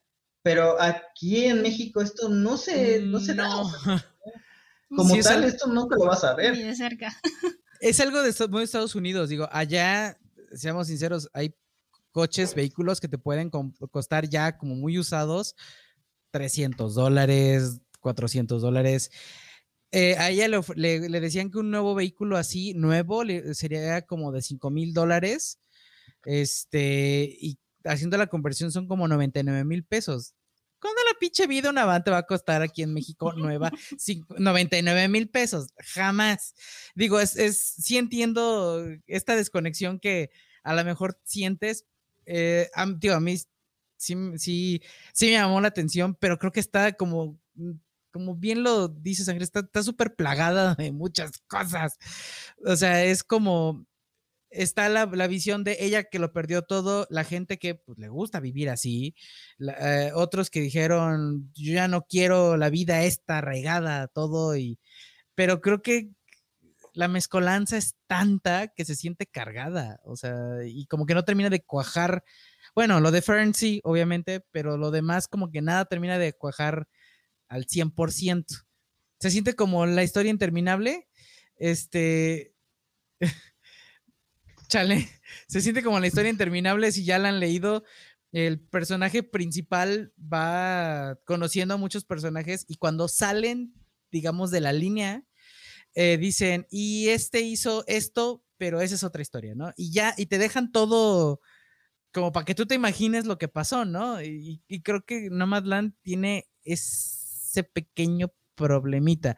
Pero 0.44 0.80
aquí 0.80 1.46
en 1.46 1.62
México 1.62 2.02
esto 2.02 2.30
no 2.30 2.58
se, 2.58 3.02
no 3.02 3.20
se 3.20 3.34
da. 3.34 3.50
Como 4.90 5.18
tal, 5.20 5.44
esto 5.44 5.68
nunca 5.68 5.96
lo 5.98 6.06
vas 6.06 6.24
a 6.24 6.36
ver. 6.36 6.56
de 6.56 6.76
cerca. 6.76 7.16
Es 7.82 8.00
algo 8.00 8.22
de 8.24 8.34
muy 8.48 8.64
Estados 8.64 8.96
Unidos. 8.96 9.30
Digo, 9.30 9.50
allá, 9.52 10.18
seamos 10.54 10.88
sinceros, 10.88 11.30
hay 11.34 11.54
coches, 12.12 12.56
vehículos 12.56 13.02
que 13.02 13.10
te 13.10 13.18
pueden 13.18 13.50
costar 13.92 14.30
ya 14.30 14.58
como 14.58 14.76
muy 14.76 14.98
usados 14.98 15.56
300 16.32 16.96
dólares, 16.96 17.82
400 18.00 18.62
dólares. 18.62 19.12
Eh, 19.98 20.18
a 20.18 20.30
ella 20.30 20.50
le, 20.76 21.00
decían 21.22 21.50
que 21.50 21.58
un 21.58 21.72
nuevo 21.72 21.96
vehículo 21.96 22.36
así, 22.36 22.74
nuevo, 22.74 23.24
sería 23.54 24.02
como 24.02 24.34
de 24.34 24.42
5 24.42 24.70
mil 24.70 24.94
dólares. 24.94 25.62
Este, 26.26 27.34
y 27.40 27.58
haciendo 27.86 28.18
la 28.18 28.28
conversión 28.28 28.74
son 28.74 28.90
como 28.90 29.08
99 29.08 29.64
mil 29.64 29.86
pesos. 29.86 30.36
¿Cuándo 30.82 31.00
la 31.06 31.18
pinche 31.18 31.48
vida 31.48 31.70
una 31.70 31.86
van 31.86 32.04
te 32.04 32.12
va 32.12 32.18
a 32.18 32.26
costar 32.26 32.62
aquí 32.62 32.82
en 32.82 32.94
México 32.94 33.32
nueva 33.38 33.72
99 34.38 35.08
mil 35.08 35.30
pesos? 35.30 35.70
Jamás. 35.94 36.56
Digo, 36.94 37.22
es, 37.22 37.38
es, 37.38 37.58
sí 37.58 37.98
entiendo 37.98 38.86
esta 39.08 39.38
desconexión 39.38 40.02
que 40.02 40.30
a 40.64 40.76
lo 40.76 40.84
mejor 40.84 41.22
sientes. 41.24 41.86
Eh, 42.26 42.70
a, 42.76 42.82
a 42.82 43.20
mí 43.22 43.38
sí, 43.96 44.16
sí, 44.36 44.82
sí 45.14 45.26
me 45.28 45.32
llamó 45.32 45.62
la 45.62 45.70
atención, 45.70 46.16
pero 46.16 46.38
creo 46.38 46.52
que 46.52 46.60
está 46.60 46.92
como 46.92 47.40
como 48.16 48.34
bien 48.34 48.64
lo 48.64 48.88
dice 48.88 49.26
Sangre, 49.26 49.44
está 49.44 49.84
súper 49.84 50.16
plagada 50.16 50.74
de 50.76 50.94
muchas 50.94 51.32
cosas. 51.48 51.98
O 52.66 52.78
sea, 52.78 53.04
es 53.04 53.26
como, 53.26 53.86
está 54.50 54.88
la, 54.88 55.06
visión 55.28 55.66
de 55.66 55.76
ella 55.82 56.06
que 56.06 56.18
lo 56.18 56.32
perdió 56.32 56.62
todo, 56.62 57.08
la 57.10 57.26
gente 57.26 57.58
que 57.58 57.76
pues, 57.76 57.98
le 57.98 58.08
gusta 58.08 58.40
vivir 58.40 58.70
así, 58.70 59.16
eh, 59.60 60.12
otros 60.16 60.50
que 60.50 60.62
dijeron, 60.62 61.52
yo 61.56 61.74
ya 61.74 61.90
no 61.90 62.04
quiero 62.04 62.56
la 62.56 62.70
vida 62.70 63.04
esta 63.04 63.40
arraigada, 63.40 64.08
todo, 64.08 64.56
y, 64.56 64.80
pero 65.36 65.60
creo 65.60 65.82
que 65.82 66.12
la 66.94 67.10
mezcolanza 67.10 67.76
es 67.76 67.96
tanta 68.08 68.70
que 68.70 68.86
se 68.86 68.96
siente 68.96 69.26
cargada, 69.26 70.00
o 70.06 70.16
sea, 70.16 70.36
y 70.66 70.86
como 70.86 71.06
que 71.06 71.16
no 71.16 71.26
termina 71.26 71.50
de 71.50 71.62
cuajar. 71.62 72.24
Bueno, 72.76 73.02
lo 73.02 73.12
de 73.12 73.22
Fern 73.22 73.54
sí, 73.54 73.82
obviamente, 73.84 74.42
pero 74.52 74.78
lo 74.78 74.90
demás 74.90 75.28
como 75.28 75.52
que 75.52 75.62
nada 75.62 75.84
termina 75.84 76.18
de 76.18 76.32
cuajar 76.32 76.88
al 77.48 77.66
100%. 77.66 78.66
Se 79.20 79.32
siente 79.32 79.56
como 79.56 79.86
la 79.86 80.04
historia 80.04 80.30
interminable. 80.30 81.08
Este. 81.56 82.54
Chale, 84.68 85.08
se 85.48 85.62
siente 85.62 85.84
como 85.84 86.00
la 86.00 86.08
historia 86.08 86.32
interminable 86.32 86.92
si 86.92 87.06
ya 87.06 87.20
la 87.20 87.30
han 87.30 87.40
leído. 87.40 87.84
El 88.32 88.60
personaje 88.60 89.24
principal 89.24 90.14
va 90.20 91.18
conociendo 91.26 91.76
a 91.76 91.78
muchos 91.78 92.04
personajes 92.04 92.66
y 92.68 92.76
cuando 92.76 93.08
salen, 93.08 93.74
digamos, 94.12 94.52
de 94.52 94.60
la 94.60 94.74
línea, 94.74 95.24
eh, 95.94 96.18
dicen, 96.18 96.68
y 96.70 97.08
este 97.10 97.40
hizo 97.42 97.86
esto, 97.88 98.44
pero 98.58 98.82
esa 98.82 98.96
es 98.96 99.04
otra 99.04 99.22
historia, 99.22 99.56
¿no? 99.56 99.72
Y 99.78 99.94
ya, 99.94 100.14
y 100.18 100.26
te 100.26 100.38
dejan 100.38 100.74
todo 100.74 101.40
como 102.16 102.32
para 102.32 102.46
que 102.46 102.56
tú 102.56 102.66
te 102.66 102.76
imagines 102.76 103.26
lo 103.26 103.38
que 103.38 103.50
pasó, 103.50 103.84
¿no? 103.84 104.22
Y, 104.22 104.62
creo 104.84 105.06
que 105.06 105.30
Nomadland 105.30 105.94
tiene 106.02 106.48
es 106.64 107.25
pequeño 107.64 108.34
problemita, 108.56 109.38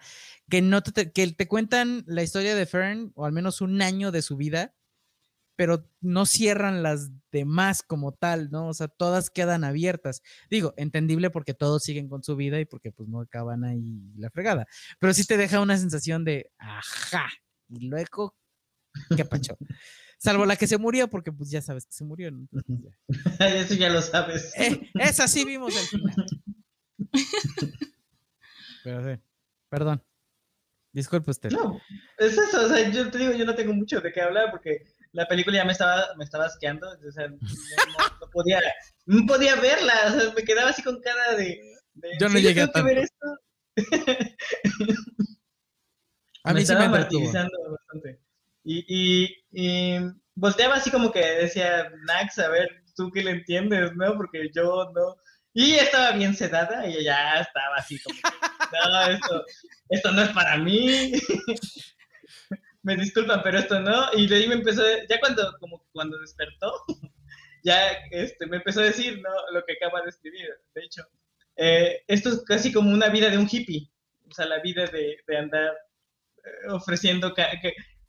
que, 0.50 0.62
no 0.62 0.82
te, 0.84 1.12
que 1.12 1.28
te 1.32 1.48
cuentan 1.48 2.04
la 2.08 2.24
historia 2.24 2.56
de 2.56 2.66
Fern, 2.66 3.12
o 3.16 3.26
al 3.26 3.32
menos 3.32 3.62
un 3.62 3.82
año 3.82 4.12
de 4.12 4.22
su 4.22 4.38
vida, 4.38 4.76
pero 5.58 5.90
no 6.02 6.26
cierran 6.28 6.84
las 6.84 7.10
demás 7.32 7.82
como 7.82 8.14
tal, 8.14 8.52
¿no? 8.52 8.68
O 8.68 8.74
sea, 8.74 8.88
todas 8.88 9.32
quedan 9.32 9.64
abiertas. 9.64 10.22
Digo, 10.52 10.74
entendible 10.78 11.32
porque 11.32 11.56
todos 11.56 11.84
siguen 11.84 12.08
con 12.08 12.24
su 12.24 12.36
vida 12.36 12.60
y 12.60 12.66
porque 12.66 12.92
pues 12.92 13.10
no 13.10 13.22
acaban 13.22 13.64
ahí 13.64 14.14
la 14.16 14.30
fregada, 14.30 14.68
pero 15.00 15.14
sí 15.14 15.26
te 15.26 15.36
deja 15.36 15.60
una 15.60 15.78
sensación 15.78 16.24
de, 16.24 16.52
ajá, 16.60 17.28
y 17.68 17.88
luego, 17.88 18.38
¿qué 19.16 19.26
pacho? 19.26 19.58
Salvo 20.20 20.46
la 20.46 20.56
que 20.56 20.68
se 20.68 20.78
murió, 20.78 21.10
porque 21.10 21.32
pues 21.32 21.50
ya 21.50 21.62
sabes 21.62 21.86
que 21.86 21.94
se 21.94 22.04
murió. 22.04 22.32
Eso 23.40 23.74
ya 23.74 23.90
lo 23.90 24.02
sabes. 24.02 24.52
Eh, 24.58 24.90
esa 24.96 25.28
sí 25.28 25.44
vimos 25.44 25.76
el 25.76 25.88
final. 25.88 26.26
Pero 28.88 29.04
sí, 29.04 29.22
perdón. 29.68 30.02
Disculpe 30.94 31.32
usted. 31.32 31.52
No, 31.52 31.78
es 32.18 32.38
eso, 32.38 32.66
o 32.66 32.70
sea, 32.70 32.90
yo 32.90 33.12
te 33.12 33.18
digo, 33.18 33.34
yo 33.34 33.44
no 33.44 33.54
tengo 33.54 33.74
mucho 33.74 34.00
de 34.00 34.14
qué 34.14 34.22
hablar 34.22 34.50
porque 34.50 34.86
la 35.12 35.28
película 35.28 35.58
ya 35.58 35.66
me 35.66 35.74
estaba, 35.74 36.06
me 36.18 36.24
estaba 36.24 36.46
asqueando, 36.46 36.88
o 36.90 37.12
sea, 37.12 37.28
no, 38.22 38.30
podía, 38.32 38.62
no 39.06 39.26
podía 39.26 39.58
verla, 39.58 39.94
o 40.06 40.12
sea, 40.12 40.34
me 40.34 40.44
quedaba 40.44 40.70
así 40.70 40.82
con 40.82 41.02
cara 41.02 41.36
de... 41.36 41.60
yo 42.18 42.30
no 42.30 42.40
llegué 42.40 42.62
a 42.62 42.68
tanto. 42.68 42.88
ver 42.88 43.00
esto? 43.00 43.28
a 46.46 46.54
mí 46.54 46.54
me 46.54 46.66
sí 46.66 46.72
estaba 46.72 46.86
me 46.86 46.90
martirizando 46.90 47.58
bastante. 47.70 48.22
Y, 48.64 48.86
y, 48.88 49.36
y 49.52 50.00
volteaba 50.34 50.76
así 50.76 50.90
como 50.92 51.12
que 51.12 51.20
decía, 51.20 51.92
Nax, 52.06 52.40
a 52.40 52.48
ver, 52.48 52.70
tú 52.96 53.12
qué 53.12 53.22
le 53.22 53.32
entiendes, 53.32 53.94
¿no? 53.98 54.16
Porque 54.16 54.50
yo 54.56 54.90
no, 54.96 55.18
y 55.58 55.74
estaba 55.74 56.12
bien 56.12 56.36
sedada 56.36 56.86
y 56.86 57.04
ya 57.04 57.40
estaba 57.40 57.78
así 57.78 58.00
como, 58.04 58.20
no, 58.72 59.08
esto, 59.08 59.46
esto 59.90 60.12
no 60.12 60.22
es 60.22 60.30
para 60.30 60.56
mí. 60.58 61.14
me 62.84 62.96
disculpan, 62.96 63.42
pero 63.42 63.58
esto 63.58 63.80
no. 63.80 64.06
Y 64.14 64.28
de 64.28 64.36
ahí 64.36 64.48
me 64.48 64.54
empezó, 64.54 64.84
ya 65.10 65.20
cuando, 65.20 65.52
como 65.60 65.84
cuando 65.94 66.20
despertó, 66.20 66.72
ya 67.64 67.90
este, 68.12 68.46
me 68.46 68.58
empezó 68.58 68.82
a 68.82 68.84
decir, 68.84 69.20
¿no? 69.20 69.32
Lo 69.52 69.66
que 69.66 69.74
acaba 69.74 70.04
de 70.04 70.10
escribir, 70.10 70.48
de 70.76 70.84
hecho. 70.84 71.02
Eh, 71.56 72.04
esto 72.08 72.30
es 72.30 72.44
casi 72.44 72.72
como 72.72 72.92
una 72.92 73.10
vida 73.10 73.32
de 73.32 73.40
un 73.40 73.50
hippie, 73.52 73.90
o 74.30 74.34
sea, 74.36 74.46
la 74.46 74.60
vida 74.60 74.86
de, 74.86 75.18
de 75.26 75.38
andar 75.38 75.74
eh, 76.44 76.68
ofreciendo, 76.70 77.34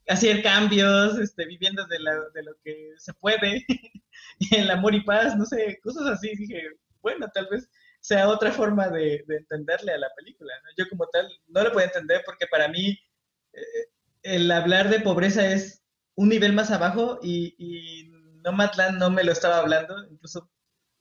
hacer 0.07 0.43
cambios, 0.43 1.17
este, 1.17 1.47
viviendo 1.47 1.83
de, 1.87 1.97
la, 1.97 2.13
de 2.31 2.43
lo 2.43 2.51
que 2.63 2.91
se 2.97 3.11
puede, 3.15 3.65
el 4.51 4.69
amor 4.69 4.93
y 4.93 5.01
paz, 5.01 5.35
no 5.35 5.47
sé, 5.47 5.79
cosas 5.81 6.05
así. 6.05 6.35
Dije, 6.35 6.61
bueno, 7.01 7.27
tal 7.33 7.47
vez 7.49 7.69
sea 8.01 8.29
otra 8.29 8.51
forma 8.51 8.89
de, 8.89 9.23
entenderle 9.27 9.93
a 9.93 9.97
la 9.97 10.09
película. 10.15 10.53
Yo 10.77 10.87
como 10.89 11.07
tal 11.07 11.27
no 11.47 11.63
lo 11.63 11.71
puedo 11.71 11.85
entender 11.85 12.21
porque 12.25 12.47
para 12.47 12.67
mí 12.67 12.97
eh, 13.53 13.61
el 14.23 14.49
hablar 14.51 14.89
de 14.89 15.01
pobreza 15.01 15.45
es 15.51 15.83
un 16.15 16.29
nivel 16.29 16.53
más 16.53 16.71
abajo 16.71 17.19
y, 17.21 17.55
y 17.57 18.09
Nomadland 18.43 18.97
no 18.97 19.09
me 19.09 19.23
lo 19.23 19.31
estaba 19.31 19.59
hablando. 19.59 19.95
Incluso 20.09 20.49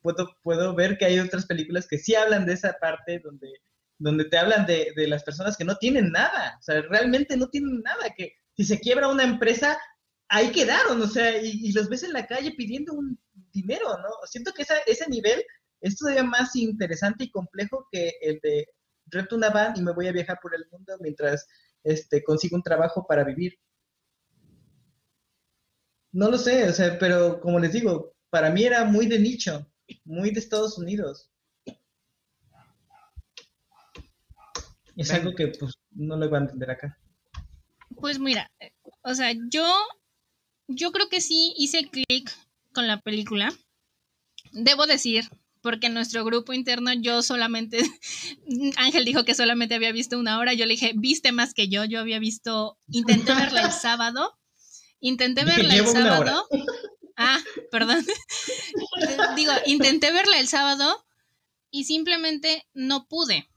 puedo, 0.03 0.37
puedo 0.43 0.75
ver 0.75 0.99
que 0.99 1.05
hay 1.05 1.19
otras 1.19 1.47
películas 1.47 1.87
que 1.89 1.99
sí 1.99 2.15
hablan 2.15 2.47
de 2.47 2.55
esa 2.55 2.75
parte 2.81 3.21
donde, 3.21 3.49
donde 3.99 4.25
te 4.25 4.39
hablan 4.39 4.67
de, 4.67 4.93
las 5.09 5.25
personas 5.25 5.57
que 5.57 5.65
no 5.65 5.77
tienen 5.77 6.11
nada. 6.11 6.57
O 6.59 6.63
sea, 6.63 6.83
realmente 6.83 7.37
no 7.37 7.49
tienen 7.49 7.83
nada. 7.83 8.11
Que 8.17 8.35
si 8.57 8.65
se 8.65 8.81
quiebra 8.81 9.09
una 9.09 9.25
empresa, 9.25 9.79
ahí 10.29 10.51
quedaron. 10.53 11.01
O 11.03 11.07
sea, 11.07 11.41
y, 11.43 11.73
los 11.73 11.89
ves 11.89 12.03
en 12.03 12.13
la 12.13 12.27
calle 12.27 12.53
pidiendo 12.53 12.93
un 12.95 13.19
dinero, 13.53 13.99
¿no? 13.99 14.09
Siento 14.27 14.53
que 14.53 14.65
ese 14.87 15.11
nivel 15.11 15.43
es 15.81 15.97
todavía 15.97 16.25
más 16.25 16.55
interesante 16.57 17.25
y 17.25 17.31
complejo 17.31 17.87
que 17.91 18.13
el 18.21 18.41
de 18.43 18.67
rento 19.07 19.37
una 19.37 19.51
van 19.51 19.77
y 19.77 19.83
me 19.83 19.93
voy 19.93 20.07
a 20.07 20.13
viajar 20.13 20.39
por 20.43 20.55
el 20.55 20.67
mundo 20.71 20.95
mientras 21.01 21.47
este, 21.83 22.23
consigo 22.23 22.57
un 22.57 22.63
trabajo 22.63 23.07
para 23.07 23.25
vivir. 23.25 23.55
No 26.13 26.31
lo 26.31 26.39
sé, 26.39 26.69
o 26.69 26.73
sea, 26.73 26.99
pero 26.99 27.41
como 27.41 27.59
les 27.59 27.73
digo, 27.73 28.15
para 28.31 28.51
mí 28.51 28.65
era 28.65 28.85
muy 28.85 29.07
de 29.07 29.19
nicho, 29.19 29.71
muy 30.05 30.31
de 30.31 30.41
Estados 30.41 30.79
Unidos. 30.79 31.31
Es 34.97 35.13
algo 35.13 35.33
que 35.35 35.49
pues 35.49 35.75
no 35.93 36.17
lo 36.17 36.27
iba 36.27 36.39
a 36.39 36.41
entender 36.41 36.71
acá. 36.71 36.99
Pues 38.01 38.19
mira, 38.19 38.51
o 39.03 39.15
sea, 39.15 39.33
yo, 39.49 39.65
yo 40.67 40.91
creo 40.91 41.09
que 41.09 41.21
sí 41.21 41.55
hice 41.57 41.89
clic 41.89 42.31
con 42.73 42.89
la 42.89 43.01
película. 43.01 43.53
Debo 44.53 44.87
decir 44.87 45.29
porque 45.63 45.89
en 45.89 45.95
nuestro 45.95 46.25
grupo 46.25 46.53
interno 46.53 46.93
yo 46.93 47.23
solamente, 47.23 47.79
Ángel 48.77 49.05
dijo 49.05 49.25
que 49.25 49.35
solamente 49.35 49.75
había 49.75 49.93
visto 49.93 50.19
una 50.19 50.39
hora, 50.39 50.55
yo 50.55 50.67
le 50.67 50.75
dije, 50.75 50.93
viste 50.97 51.33
más 51.33 51.55
que 51.55 51.69
yo, 51.69 51.85
yo 51.85 52.01
había 52.01 52.19
visto, 52.19 52.79
intenté 52.89 53.35
verla 53.35 53.63
el 53.63 53.73
sábado 53.73 54.39
Intenté 55.01 55.45
verla 55.45 55.77
el 55.77 55.87
sábado. 55.87 56.49
Ah, 57.17 57.41
perdón. 57.71 58.05
Digo, 59.37 59.53
intenté 59.67 60.13
verla 60.13 60.39
el 60.39 60.49
sábado 60.49 61.05
y 61.71 61.85
simplemente 61.85 62.67
no 62.75 63.07
pude. 63.07 63.49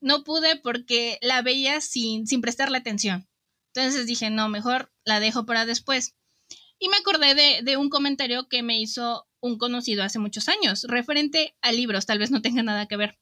No 0.00 0.24
pude 0.24 0.56
porque 0.56 1.18
la 1.20 1.42
veía 1.42 1.80
sin, 1.80 2.26
sin 2.26 2.40
prestarle 2.40 2.78
atención. 2.78 3.28
Entonces 3.74 4.06
dije, 4.06 4.30
no, 4.30 4.48
mejor 4.48 4.92
la 5.04 5.20
dejo 5.20 5.44
para 5.44 5.66
después. 5.66 6.14
Y 6.78 6.88
me 6.88 6.96
acordé 6.96 7.34
de, 7.34 7.62
de 7.62 7.76
un 7.76 7.90
comentario 7.90 8.48
que 8.48 8.62
me 8.62 8.80
hizo 8.80 9.26
un 9.40 9.58
conocido 9.58 10.02
hace 10.02 10.18
muchos 10.18 10.48
años, 10.48 10.84
referente 10.88 11.56
a 11.60 11.72
libros, 11.72 12.06
tal 12.06 12.18
vez 12.18 12.30
no 12.30 12.42
tenga 12.42 12.62
nada 12.62 12.86
que 12.86 12.96
ver, 12.96 13.18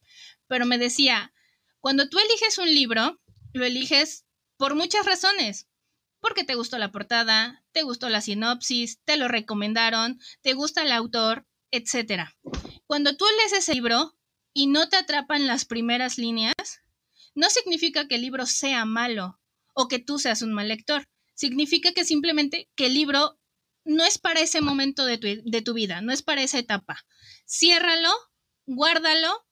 pero 0.47 0.65
me 0.65 0.77
decía, 0.77 1.33
cuando 1.79 2.09
tú 2.09 2.17
eliges 2.19 2.57
un 2.57 2.67
libro, 2.67 3.21
lo 3.53 3.65
eliges 3.65 4.25
por 4.57 4.75
muchas 4.75 5.05
razones. 5.05 5.67
Porque 6.19 6.43
te 6.43 6.55
gustó 6.55 6.79
la 6.79 6.91
portada, 6.91 7.63
te 7.71 7.83
gustó 7.83 8.09
la 8.09 8.21
sinopsis, 8.21 8.99
te 9.03 9.17
lo 9.17 9.27
recomendaron, 9.27 10.19
te 10.41 10.53
gusta 10.53 10.81
el 10.81 10.91
autor, 10.91 11.45
etc. 11.69 12.29
Cuando 12.87 13.15
tú 13.15 13.25
lees 13.37 13.53
ese 13.53 13.73
libro 13.73 14.17
y 14.53 14.67
no 14.67 14.89
te 14.89 14.97
atrapan 14.97 15.45
las 15.45 15.65
primeras 15.65 16.17
líneas, 16.17 16.55
no 17.35 17.49
significa 17.49 18.07
que 18.07 18.15
el 18.15 18.21
libro 18.21 18.45
sea 18.45 18.85
malo 18.85 19.39
o 19.73 19.87
que 19.87 19.99
tú 19.99 20.17
seas 20.17 20.41
un 20.41 20.53
mal 20.53 20.69
lector. 20.69 21.07
Significa 21.35 21.91
que 21.91 22.05
simplemente 22.05 22.69
que 22.75 22.87
el 22.87 22.93
libro 22.93 23.37
no 23.85 24.03
es 24.03 24.17
para 24.17 24.41
ese 24.41 24.61
momento 24.61 25.05
de 25.05 25.17
tu, 25.17 25.27
de 25.49 25.61
tu 25.61 25.73
vida, 25.73 26.01
no 26.01 26.11
es 26.11 26.21
para 26.21 26.41
esa 26.41 26.59
etapa. 26.59 27.05
Ciérralo, 27.47 28.11
guárdalo 28.65 29.45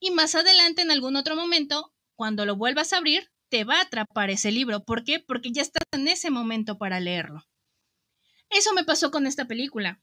y 0.00 0.10
más 0.10 0.34
adelante 0.34 0.82
en 0.82 0.90
algún 0.90 1.16
otro 1.16 1.36
momento, 1.36 1.94
cuando 2.16 2.46
lo 2.46 2.56
vuelvas 2.56 2.92
a 2.92 2.98
abrir, 2.98 3.30
te 3.48 3.64
va 3.64 3.76
a 3.76 3.82
atrapar 3.82 4.30
ese 4.30 4.50
libro. 4.50 4.84
¿Por 4.84 5.04
qué? 5.04 5.20
Porque 5.20 5.52
ya 5.52 5.62
estás 5.62 5.84
en 5.92 6.08
ese 6.08 6.30
momento 6.30 6.78
para 6.78 7.00
leerlo. 7.00 7.44
Eso 8.50 8.72
me 8.72 8.84
pasó 8.84 9.10
con 9.10 9.26
esta 9.26 9.46
película. 9.46 10.02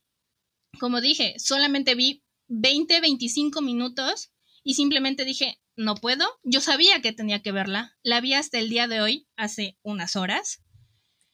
Como 0.78 1.00
dije, 1.00 1.34
solamente 1.38 1.94
vi 1.94 2.24
20, 2.48 3.00
25 3.00 3.60
minutos 3.60 4.32
y 4.62 4.74
simplemente 4.74 5.24
dije, 5.24 5.60
no 5.76 5.94
puedo. 5.94 6.26
Yo 6.42 6.60
sabía 6.60 7.00
que 7.00 7.12
tenía 7.12 7.42
que 7.42 7.52
verla. 7.52 7.96
La 8.02 8.20
vi 8.20 8.34
hasta 8.34 8.58
el 8.58 8.68
día 8.68 8.88
de 8.88 9.00
hoy, 9.00 9.28
hace 9.36 9.78
unas 9.82 10.16
horas. 10.16 10.62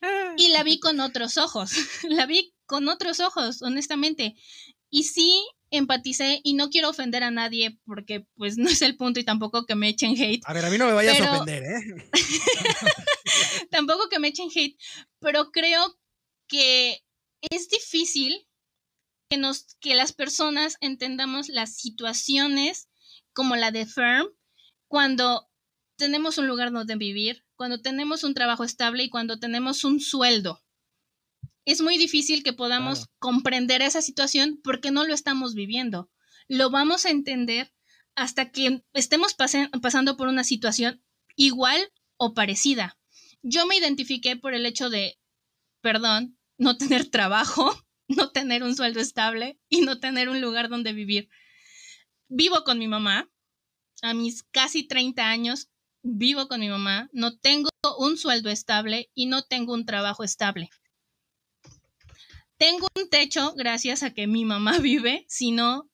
Y 0.37 0.49
la 0.51 0.62
vi 0.62 0.79
con 0.79 1.01
otros 1.01 1.37
ojos. 1.37 1.73
la 2.09 2.27
vi 2.27 2.55
con 2.66 2.89
otros 2.89 3.20
ojos, 3.20 3.62
honestamente. 3.62 4.37
Y 4.91 5.05
sí 5.05 5.45
empaticé 5.70 6.41
y 6.45 6.55
no 6.55 6.70
quiero 6.70 6.89
ofender 6.89 7.23
a 7.23 7.31
nadie 7.31 7.79
porque 7.85 8.27
pues 8.37 8.57
no 8.59 8.69
es 8.69 8.83
el 8.83 8.97
punto 8.97 9.20
y 9.20 9.25
tampoco 9.25 9.66
que 9.66 9.75
me 9.75 9.89
echen 9.89 10.16
hate. 10.16 10.43
A 10.45 10.53
ver, 10.53 10.65
a 10.65 10.70
mí 10.70 10.79
no 10.79 10.87
me 10.87 10.93
vayas 10.93 11.19
Pero- 11.19 11.31
a 11.31 11.43
ofender, 11.43 11.62
¿eh? 11.65 11.81
tampoco 13.70 14.09
que 14.09 14.19
me 14.19 14.29
echen 14.29 14.49
hate, 14.55 14.77
pero 15.20 15.51
creo 15.51 15.99
que 16.49 17.05
es 17.51 17.69
difícil 17.69 18.47
que 19.31 19.37
nos 19.37 19.77
que 19.81 19.95
las 19.95 20.12
personas 20.12 20.77
entendamos 20.81 21.49
las 21.49 21.77
situaciones 21.77 22.89
como 23.35 23.57
la 23.57 23.70
de 23.70 23.85
Firm 23.85 24.29
cuando 24.89 25.49
tenemos 25.97 26.39
un 26.39 26.49
lugar 26.49 26.73
donde 26.73 26.97
vivir, 26.97 27.45
cuando 27.59 27.82
tenemos 27.82 28.22
un 28.24 28.35
trabajo 28.35 28.62
estable 28.64 29.02
y 29.02 29.10
cuando 29.10 29.39
tenemos 29.39 29.82
un 29.85 30.01
sueldo. 30.01 30.62
Es 31.66 31.82
muy 31.82 31.98
difícil 31.98 32.43
que 32.43 32.52
podamos 32.55 33.01
Claro. 33.01 33.12
comprender 33.18 33.82
esa 33.82 34.01
situación 34.01 34.60
porque 34.62 34.90
no 34.90 35.05
lo 35.05 35.12
estamos 35.12 35.55
viviendo. 35.55 36.09
Lo 36.48 36.70
vamos 36.70 37.05
a 37.05 37.10
entender 37.10 37.74
hasta 38.14 38.51
que 38.51 38.82
estemos 38.94 39.35
pase- 39.35 39.68
pasando 39.82 40.16
por 40.16 40.28
una 40.28 40.44
situación 40.44 41.02
igual 41.36 41.93
o 42.16 42.32
parecida. 42.32 42.97
Yo 43.43 43.66
me 43.66 43.76
identifiqué 43.76 44.36
por 44.36 44.55
el 44.55 44.64
hecho 44.64 44.89
de, 44.89 45.18
perdón, 45.82 46.39
no 46.59 46.78
tener 46.78 47.10
trabajo, 47.10 47.76
no 48.09 48.30
tener 48.30 48.62
un 48.62 48.74
sueldo 48.76 49.01
estable 49.01 49.59
y 49.68 49.80
no 49.82 49.98
tener 50.01 50.28
un 50.28 50.40
lugar 50.40 50.68
donde 50.68 50.93
vivir. 50.93 51.28
Vivo 52.28 52.62
con 52.64 52.78
mi 52.78 52.86
mamá, 52.89 53.28
a 54.02 54.14
mis 54.14 54.43
casi 54.44 54.86
30 54.86 55.28
años, 55.28 55.68
vivo 56.03 56.49
con 56.49 56.61
mi 56.61 56.69
mamá, 56.69 57.09
no 57.12 57.37
tengo 57.39 57.70
un 57.99 58.16
sueldo 58.19 58.51
estable 58.51 59.11
y 59.15 59.27
no 59.27 59.43
tengo 59.45 59.75
un 59.75 59.87
trabajo 59.87 60.25
estable. 60.25 60.70
Tengo 62.59 62.89
un 62.97 63.09
techo 63.09 63.55
gracias 63.57 64.03
a 64.03 64.12
que 64.12 64.27
mi 64.27 64.45
mamá 64.45 64.79
vive, 64.81 65.25
si 65.29 65.51
no, 65.51 65.89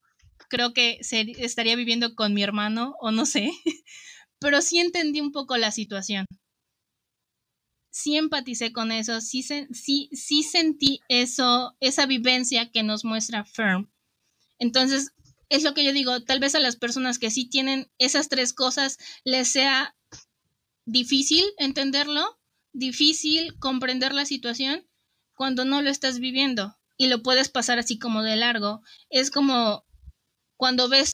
creo 0.48 0.72
que 0.72 0.98
estaría 1.38 1.76
viviendo 1.76 2.14
con 2.14 2.34
mi 2.34 2.42
hermano 2.42 2.96
o 3.00 3.10
no 3.12 3.26
sé, 3.26 3.50
pero 4.40 4.62
sí 4.62 4.78
entendí 4.78 5.20
un 5.20 5.32
poco 5.32 5.56
la 5.56 5.70
situación. 5.70 6.26
Sí 7.90 8.16
empaticé 8.16 8.72
con 8.72 8.92
eso, 8.92 9.20
sí, 9.22 9.42
se- 9.42 9.68
sí, 9.72 10.10
sí 10.12 10.42
sentí 10.42 11.00
esa 11.08 12.06
vivencia 12.06 12.70
que 12.70 12.82
nos 12.82 13.04
muestra 13.06 13.44
Firm. 13.44 13.90
Entonces, 14.58 15.12
es 15.54 15.62
lo 15.62 15.74
que 15.74 15.84
yo 15.84 15.92
digo, 15.92 16.20
tal 16.22 16.40
vez 16.40 16.54
a 16.54 16.60
las 16.60 16.76
personas 16.76 17.18
que 17.18 17.30
sí 17.30 17.48
tienen 17.48 17.90
esas 17.98 18.28
tres 18.28 18.52
cosas 18.52 18.98
les 19.24 19.48
sea 19.48 19.94
difícil 20.84 21.44
entenderlo, 21.58 22.38
difícil 22.72 23.58
comprender 23.58 24.14
la 24.14 24.26
situación 24.26 24.86
cuando 25.34 25.64
no 25.64 25.80
lo 25.82 25.90
estás 25.90 26.18
viviendo 26.18 26.76
y 26.96 27.06
lo 27.06 27.22
puedes 27.22 27.48
pasar 27.48 27.78
así 27.78 27.98
como 27.98 28.22
de 28.22 28.36
largo. 28.36 28.82
Es 29.10 29.30
como 29.30 29.84
cuando 30.56 30.88
ves 30.88 31.12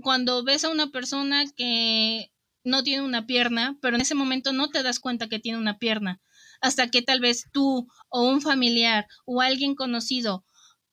cuando 0.00 0.42
ves 0.42 0.64
a 0.64 0.70
una 0.70 0.90
persona 0.90 1.44
que 1.54 2.32
no 2.64 2.82
tiene 2.82 3.04
una 3.04 3.26
pierna, 3.26 3.78
pero 3.80 3.96
en 3.96 4.02
ese 4.02 4.14
momento 4.14 4.52
no 4.52 4.70
te 4.70 4.82
das 4.82 5.00
cuenta 5.00 5.28
que 5.28 5.38
tiene 5.38 5.58
una 5.58 5.78
pierna, 5.78 6.20
hasta 6.60 6.88
que 6.88 7.02
tal 7.02 7.20
vez 7.20 7.46
tú 7.52 7.88
o 8.08 8.22
un 8.22 8.40
familiar 8.40 9.06
o 9.26 9.40
alguien 9.40 9.74
conocido 9.74 10.44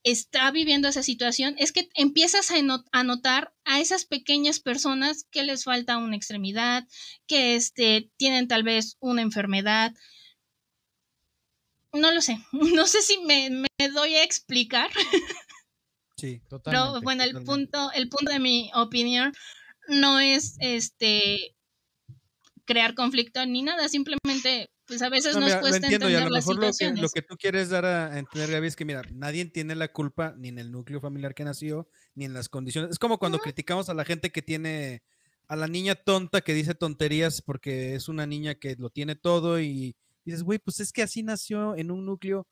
está 0.03 0.49
viviendo 0.51 0.87
esa 0.87 1.03
situación, 1.03 1.55
es 1.57 1.71
que 1.71 1.89
empiezas 1.93 2.51
a, 2.51 2.61
no- 2.61 2.85
a 2.91 3.03
notar 3.03 3.53
a 3.65 3.79
esas 3.79 4.05
pequeñas 4.05 4.59
personas 4.59 5.25
que 5.31 5.43
les 5.43 5.63
falta 5.65 5.97
una 5.97 6.15
extremidad, 6.15 6.87
que 7.27 7.55
este, 7.55 8.09
tienen 8.17 8.47
tal 8.47 8.63
vez 8.63 8.95
una 8.99 9.21
enfermedad. 9.21 9.93
No 11.93 12.11
lo 12.11 12.21
sé, 12.21 12.37
no 12.51 12.85
sé 12.87 13.01
si 13.01 13.19
me, 13.21 13.49
me 13.49 13.87
doy 13.93 14.15
a 14.15 14.23
explicar, 14.23 14.89
Sí. 16.17 16.41
pero 16.49 16.59
Totalmente. 16.59 16.99
bueno, 17.03 17.23
el 17.23 17.29
totalmente. 17.31 17.45
punto, 17.45 17.91
el 17.93 18.09
punto 18.09 18.31
de 18.31 18.39
mi 18.39 18.71
opinión 18.75 19.33
no 19.87 20.19
es 20.19 20.55
este 20.59 21.55
crear 22.65 22.93
conflicto 22.93 23.45
ni 23.45 23.63
nada, 23.63 23.87
simplemente 23.87 24.69
pues 24.89 25.01
a 25.01 25.09
veces 25.09 25.33
No, 25.35 25.39
nos 25.41 25.47
mira, 25.49 25.61
cuesta 25.61 25.77
entiendo 25.77 26.07
a 26.07 26.09
entender 26.09 26.29
lo 26.31 26.35
las 26.35 26.45
mejor 26.45 26.55
lo 26.55 26.61
que, 26.61 26.73
situaciones. 26.73 27.01
lo 27.01 27.09
que 27.09 27.21
tú 27.21 27.35
quieres 27.37 27.69
dar 27.69 27.85
a 27.85 28.19
entender, 28.19 28.51
Gaby, 28.51 28.67
es 28.67 28.75
que 28.75 28.85
mira, 28.85 29.03
nadie 29.13 29.45
tiene 29.45 29.75
la 29.75 29.87
culpa 29.93 30.33
ni 30.37 30.49
en 30.49 30.59
el 30.59 30.71
núcleo 30.71 30.99
familiar 30.99 31.33
que 31.33 31.43
nació, 31.45 31.87
ni 32.15 32.25
en 32.25 32.33
las 32.33 32.49
condiciones. 32.49 32.91
Es 32.91 32.99
como 32.99 33.19
cuando 33.19 33.39
criticamos 33.39 33.89
a 33.89 33.93
la 33.93 34.03
gente 34.05 34.31
que 34.31 34.41
tiene, 34.41 35.03
a 35.47 35.55
la 35.55 35.67
niña 35.67 35.95
tonta 35.95 36.41
que 36.41 36.53
dice 36.53 36.75
tonterías 36.75 37.41
porque 37.41 37.95
es 37.95 38.09
una 38.09 38.25
niña 38.27 38.55
que 38.55 38.75
lo 38.77 38.89
tiene 38.89 39.15
todo 39.15 39.59
y 39.61 39.95
dices, 40.25 40.43
güey, 40.43 40.59
pues 40.59 40.79
es 40.79 40.91
que 40.91 41.03
así 41.03 41.23
nació 41.23 41.75
en 41.77 41.91
un 41.91 42.05
núcleo 42.05 42.47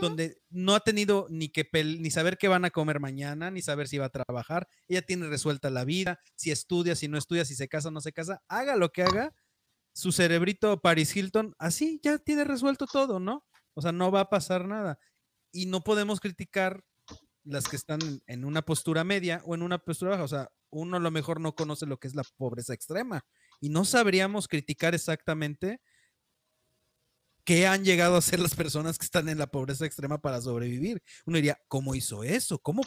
donde 0.00 0.38
no 0.50 0.76
ha 0.76 0.80
tenido 0.80 1.26
ni 1.30 1.48
que 1.48 1.68
pel- 1.68 1.98
ni 2.00 2.12
saber 2.12 2.38
qué 2.38 2.46
van 2.46 2.64
a 2.64 2.70
comer 2.70 3.00
mañana, 3.00 3.50
ni 3.50 3.60
saber 3.60 3.88
si 3.88 3.98
va 3.98 4.06
a 4.06 4.10
trabajar. 4.10 4.68
Ella 4.86 5.02
tiene 5.02 5.26
resuelta 5.26 5.68
la 5.68 5.84
vida, 5.84 6.20
si 6.36 6.52
estudia, 6.52 6.94
si 6.94 7.08
no 7.08 7.18
estudia, 7.18 7.44
si 7.44 7.56
se 7.56 7.66
casa 7.68 7.88
o 7.88 7.90
no 7.90 8.00
se 8.00 8.12
casa, 8.12 8.40
haga 8.48 8.76
lo 8.76 8.90
que 8.92 9.02
haga, 9.02 9.34
su 9.92 10.12
cerebrito 10.12 10.80
Paris 10.80 11.14
Hilton, 11.16 11.54
así 11.58 12.00
ya 12.02 12.18
tiene 12.18 12.44
resuelto 12.44 12.86
todo, 12.86 13.20
¿no? 13.20 13.44
O 13.74 13.82
sea, 13.82 13.92
no 13.92 14.10
va 14.10 14.20
a 14.20 14.30
pasar 14.30 14.66
nada. 14.66 14.98
Y 15.52 15.66
no 15.66 15.82
podemos 15.82 16.20
criticar 16.20 16.82
las 17.44 17.68
que 17.68 17.76
están 17.76 18.00
en- 18.26 18.44
una 18.44 18.62
postura 18.62 19.02
media 19.04 19.42
o 19.44 19.54
en 19.54 19.62
una 19.62 19.78
postura 19.78 20.12
baja. 20.12 20.24
O 20.24 20.28
sea, 20.28 20.48
uno 20.70 20.96
a 20.96 21.00
lo 21.00 21.10
mejor 21.10 21.40
no 21.40 21.54
conoce 21.54 21.86
lo 21.86 21.98
que 21.98 22.06
es 22.08 22.14
la 22.14 22.22
pobreza 22.36 22.74
extrema 22.74 23.24
y 23.60 23.68
no 23.70 23.84
sabríamos 23.84 24.46
criticar 24.46 24.94
exactamente 24.94 25.80
qué 27.44 27.66
han 27.66 27.84
llegado 27.84 28.16
a 28.16 28.22
ser 28.22 28.38
las 28.38 28.54
personas 28.54 28.98
que 28.98 29.04
están 29.06 29.28
en 29.28 29.38
la 29.38 29.48
pobreza 29.48 29.84
extrema 29.86 30.20
para 30.20 30.40
sobrevivir. 30.40 31.02
Uno 31.26 31.36
diría, 31.36 31.58
¿cómo 31.68 31.94
hizo 31.94 32.22
eso? 32.22 32.58
¿Cómo, 32.60 32.82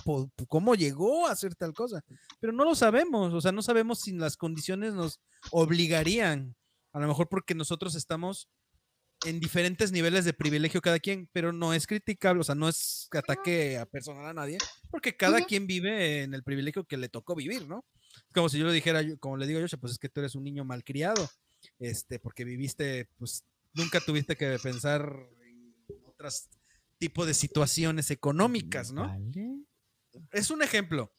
cómo 0.47 0.75
llegó 0.75 1.27
a 1.27 1.31
hacer 1.31 1.55
tal 1.55 1.73
cosa? 1.73 2.01
Pero 2.39 2.53
no 2.53 2.63
lo 2.63 2.75
sabemos, 2.75 3.33
o 3.33 3.41
sea, 3.41 3.51
no 3.51 3.61
sabemos 3.61 3.99
si 3.99 4.13
las 4.13 4.37
condiciones 4.37 4.93
nos 4.93 5.19
obligarían, 5.51 6.55
a 6.93 6.99
lo 6.99 7.07
mejor 7.07 7.27
porque 7.27 7.55
nosotros 7.55 7.95
estamos 7.95 8.47
en 9.25 9.39
diferentes 9.39 9.91
niveles 9.91 10.25
de 10.25 10.33
privilegio 10.33 10.81
cada 10.81 10.99
quien, 10.99 11.29
pero 11.31 11.51
no 11.53 11.73
es 11.73 11.87
criticable, 11.87 12.41
o 12.41 12.43
sea, 12.43 12.55
no 12.55 12.67
es 12.67 13.07
ataque 13.11 13.77
a 13.77 13.85
personal 13.85 14.25
a 14.25 14.33
nadie, 14.33 14.57
porque 14.89 15.15
cada 15.15 15.43
quien 15.45 15.65
vive 15.65 16.23
en 16.23 16.33
el 16.33 16.43
privilegio 16.43 16.83
que 16.83 16.97
le 16.97 17.09
tocó 17.09 17.35
vivir, 17.35 17.67
¿no? 17.67 17.85
Como 18.33 18.49
si 18.49 18.59
yo 18.59 18.65
le 18.65 18.73
dijera, 18.73 19.01
como 19.19 19.37
le 19.37 19.47
digo 19.47 19.59
yo, 19.59 19.77
pues 19.77 19.93
es 19.93 19.99
que 19.99 20.09
tú 20.09 20.19
eres 20.19 20.35
un 20.35 20.43
niño 20.43 20.65
malcriado, 20.65 21.29
este, 21.79 22.19
porque 22.19 22.43
viviste, 22.43 23.09
pues 23.17 23.45
nunca 23.73 23.99
tuviste 23.99 24.35
que 24.35 24.57
pensar 24.61 25.09
en 25.45 25.75
otros 26.05 26.49
tipo 26.97 27.25
de 27.25 27.33
situaciones 27.33 28.11
económicas, 28.11 28.91
¿no? 28.91 29.07
Vale. 29.07 29.65
Es 30.31 30.51
un 30.51 30.61
ejemplo, 30.61 31.11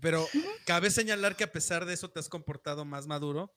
pero 0.00 0.26
cabe 0.66 0.90
señalar 0.90 1.36
que 1.36 1.44
a 1.44 1.52
pesar 1.52 1.84
de 1.84 1.94
eso 1.94 2.10
te 2.10 2.20
has 2.20 2.28
comportado 2.28 2.84
más 2.84 3.06
maduro 3.06 3.52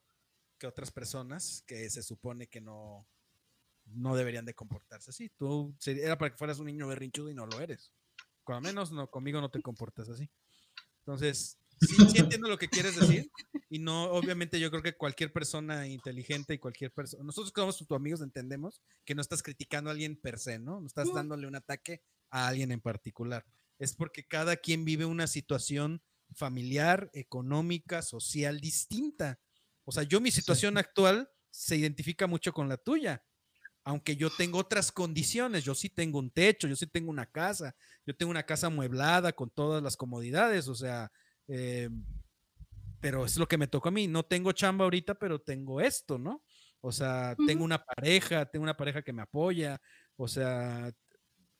que 0.64 0.68
otras 0.68 0.90
personas 0.90 1.62
que 1.66 1.90
se 1.90 2.02
supone 2.02 2.46
que 2.46 2.62
no, 2.62 3.06
no 3.84 4.16
deberían 4.16 4.46
de 4.46 4.54
comportarse 4.54 5.10
así. 5.10 5.28
Tú 5.36 5.76
era 5.84 6.16
para 6.16 6.30
que 6.30 6.38
fueras 6.38 6.58
un 6.58 6.64
niño 6.64 6.88
berrinchudo 6.88 7.28
y 7.30 7.34
no 7.34 7.44
lo 7.44 7.60
eres. 7.60 7.92
Con 8.44 8.62
menos 8.62 8.90
no, 8.90 9.10
conmigo 9.10 9.42
no 9.42 9.50
te 9.50 9.60
comportas 9.60 10.08
así. 10.08 10.30
Entonces, 11.00 11.58
sí, 11.82 11.96
sí 12.08 12.18
entiendo 12.18 12.48
lo 12.48 12.56
que 12.56 12.70
quieres 12.70 12.98
decir. 12.98 13.30
Y 13.68 13.78
no, 13.78 14.04
obviamente 14.04 14.58
yo 14.58 14.70
creo 14.70 14.82
que 14.82 14.96
cualquier 14.96 15.34
persona 15.34 15.86
inteligente 15.86 16.54
y 16.54 16.58
cualquier 16.58 16.92
persona, 16.92 17.22
nosotros 17.24 17.52
que 17.52 17.60
somos 17.60 17.76
tus 17.76 17.90
amigos 17.90 18.22
entendemos 18.22 18.80
que 19.04 19.14
no 19.14 19.20
estás 19.20 19.42
criticando 19.42 19.90
a 19.90 19.92
alguien 19.92 20.16
per 20.16 20.38
se, 20.38 20.58
¿no? 20.58 20.80
No 20.80 20.86
estás 20.86 21.12
dándole 21.12 21.46
un 21.46 21.56
ataque 21.56 22.00
a 22.30 22.48
alguien 22.48 22.72
en 22.72 22.80
particular. 22.80 23.44
Es 23.78 23.94
porque 23.94 24.24
cada 24.24 24.56
quien 24.56 24.86
vive 24.86 25.04
una 25.04 25.26
situación 25.26 26.00
familiar, 26.34 27.10
económica, 27.12 28.00
social 28.00 28.60
distinta. 28.60 29.38
O 29.84 29.92
sea, 29.92 30.02
yo 30.02 30.20
mi 30.20 30.30
situación 30.30 30.78
actual 30.78 31.28
se 31.50 31.76
identifica 31.76 32.26
mucho 32.26 32.52
con 32.52 32.68
la 32.68 32.76
tuya 32.76 33.22
aunque 33.84 34.16
yo 34.16 34.30
tengo 34.30 34.58
otras 34.58 34.90
condiciones, 34.90 35.62
yo 35.62 35.74
sí 35.74 35.90
tengo 35.90 36.18
un 36.18 36.30
techo, 36.30 36.66
yo 36.66 36.74
sí 36.74 36.86
tengo 36.86 37.10
una 37.10 37.26
casa, 37.26 37.76
yo 38.06 38.16
tengo 38.16 38.30
una 38.30 38.42
casa 38.42 38.68
amueblada 38.68 39.32
con 39.34 39.50
todas 39.50 39.82
las 39.82 39.96
comodidades, 39.96 40.68
o 40.68 40.74
sea, 40.74 41.12
eh, 41.48 41.90
pero 43.00 43.26
es 43.26 43.36
lo 43.36 43.46
que 43.46 43.58
me 43.58 43.66
tocó 43.66 43.90
a 43.90 43.92
mí, 43.92 44.08
no 44.08 44.22
tengo 44.22 44.52
chamba 44.52 44.84
ahorita, 44.84 45.14
pero 45.14 45.38
tengo 45.38 45.82
esto, 45.82 46.18
¿no? 46.18 46.42
O 46.80 46.90
sea, 46.90 47.36
tengo 47.46 47.62
una 47.62 47.82
pareja, 47.84 48.46
tengo 48.46 48.62
una 48.62 48.76
pareja 48.76 49.02
que 49.02 49.12
me 49.12 49.22
apoya, 49.22 49.78
o 50.16 50.26
sea, 50.26 50.90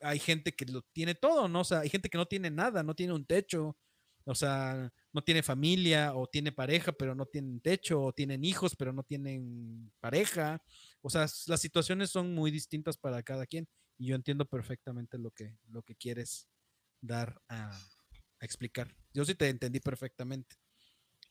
hay 0.01 0.19
gente 0.19 0.55
que 0.55 0.65
lo 0.65 0.81
tiene 0.93 1.15
todo, 1.15 1.47
¿no? 1.47 1.61
O 1.61 1.65
sea, 1.65 1.81
hay 1.81 1.91
gente 1.91 2.09
que 2.09 2.19
no 2.19 2.27
tiene 2.27 2.51
nada, 2.51 2.83
no 2.83 2.95
tiene 2.95 3.13
un 3.13 3.27
techo, 3.27 3.77
o 4.25 4.35
sea, 4.35 4.91
no 5.15 5.23
tiene 5.23 5.45
familia 5.45 6.15
o 6.15 6.27
tiene 6.27 6.51
pareja, 6.51 6.93
pero 6.93 7.15
no 7.15 7.25
tienen 7.25 7.61
techo, 7.61 8.03
o 8.03 8.13
tienen 8.13 8.45
hijos, 8.45 8.75
pero 8.75 8.93
no 8.93 9.05
tienen 9.05 9.93
pareja. 10.01 10.61
O 11.01 11.09
sea, 11.09 11.27
las 11.47 11.61
situaciones 11.61 12.11
son 12.11 12.35
muy 12.35 12.51
distintas 12.51 12.99
para 12.99 13.23
cada 13.23 13.47
quien 13.47 13.69
y 13.97 14.09
yo 14.09 14.17
entiendo 14.17 14.45
perfectamente 14.45 15.17
lo 15.17 15.31
que, 15.31 15.57
lo 15.69 15.83
que 15.83 15.95
quieres 15.95 16.49
dar 17.01 17.41
a, 17.49 17.79
explicar. 18.41 18.95
Yo 19.15 19.25
sí 19.25 19.35
te 19.35 19.49
entendí 19.49 19.81
perfectamente. 19.81 20.57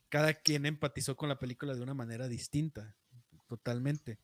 Cada 0.09 0.33
quien 0.33 0.65
empatizó 0.65 1.15
con 1.15 1.29
la 1.29 1.37
película 1.37 1.75
de 1.75 1.81
una 1.81 1.93
manera 1.93 2.27
distinta, 2.27 2.95
totalmente. 3.47 4.17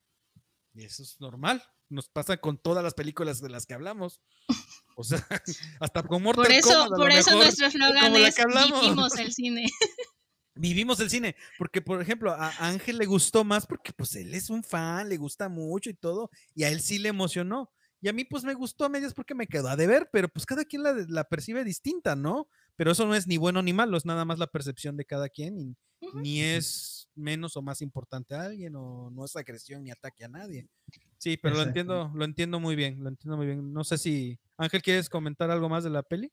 Y 0.73 0.83
eso 0.83 1.03
es 1.03 1.19
normal. 1.19 1.63
Nos 1.89 2.07
pasa 2.07 2.37
con 2.37 2.57
todas 2.57 2.83
las 2.83 2.93
películas 2.93 3.41
de 3.41 3.49
las 3.49 3.65
que 3.65 3.73
hablamos. 3.73 4.21
O 4.95 5.03
sea, 5.03 5.25
hasta 5.79 6.03
con 6.03 6.21
Mortal 6.21 6.45
Por 6.45 6.51
eso, 6.51 6.69
Kombat, 6.69 6.99
por 6.99 7.11
eso 7.11 7.31
mejor, 7.31 7.43
nuestro 7.45 7.67
eslogan 7.67 8.15
es 8.15 8.35
vivimos 8.81 9.17
el 9.17 9.33
cine. 9.33 9.65
vivimos 10.55 10.99
el 10.99 11.09
cine, 11.09 11.35
porque 11.57 11.81
por 11.81 12.01
ejemplo 12.01 12.31
a 12.31 12.49
Ángel 12.59 12.97
le 12.97 13.05
gustó 13.05 13.43
más 13.45 13.65
porque 13.65 13.93
pues 13.93 14.13
él 14.15 14.33
es 14.33 14.49
un 14.49 14.63
fan, 14.63 15.07
le 15.07 15.17
gusta 15.17 15.47
mucho 15.47 15.89
y 15.89 15.93
todo, 15.93 16.29
y 16.53 16.63
a 16.63 16.69
él 16.69 16.81
sí 16.81 16.99
le 16.99 17.09
emocionó. 17.09 17.71
Y 18.01 18.07
a 18.07 18.13
mí 18.13 18.23
pues 18.23 18.43
me 18.43 18.53
gustó 18.53 18.85
a 18.85 18.89
medias 18.89 19.13
porque 19.13 19.35
me 19.35 19.47
quedó 19.47 19.69
a 19.69 19.75
deber, 19.75 20.09
pero 20.11 20.29
pues 20.29 20.45
cada 20.45 20.65
quien 20.65 20.83
la, 20.83 20.93
la 21.07 21.23
percibe 21.25 21.63
distinta, 21.63 22.15
¿no? 22.15 22.49
Pero 22.75 22.91
eso 22.91 23.05
no 23.05 23.15
es 23.15 23.27
ni 23.27 23.37
bueno 23.37 23.61
ni 23.61 23.73
malo, 23.73 23.97
es 23.97 24.05
nada 24.05 24.25
más 24.25 24.39
la 24.39 24.47
percepción 24.47 24.95
de 24.95 25.05
cada 25.05 25.29
quien 25.29 25.57
y 25.59 25.77
ni 26.13 26.41
es 26.41 26.98
menos 27.19 27.55
o 27.57 27.61
más 27.61 27.81
importante 27.81 28.33
a 28.35 28.43
alguien 28.43 28.75
o 28.75 29.09
no 29.11 29.25
es 29.25 29.35
agresión 29.35 29.83
ni 29.83 29.91
ataque 29.91 30.25
a 30.25 30.29
nadie. 30.29 30.67
Sí, 31.17 31.37
pero 31.37 31.55
lo 31.55 31.63
entiendo, 31.63 32.11
lo 32.15 32.25
entiendo 32.25 32.59
muy 32.59 32.75
bien, 32.75 33.03
lo 33.03 33.09
entiendo 33.09 33.35
muy 33.37 33.45
bien. 33.45 33.73
No 33.73 33.83
sé 33.83 33.97
si 33.97 34.39
Ángel 34.57 34.81
quieres 34.81 35.09
comentar 35.09 35.51
algo 35.51 35.67
más 35.69 35.83
de 35.83 35.89
la 35.89 36.01
peli. 36.03 36.31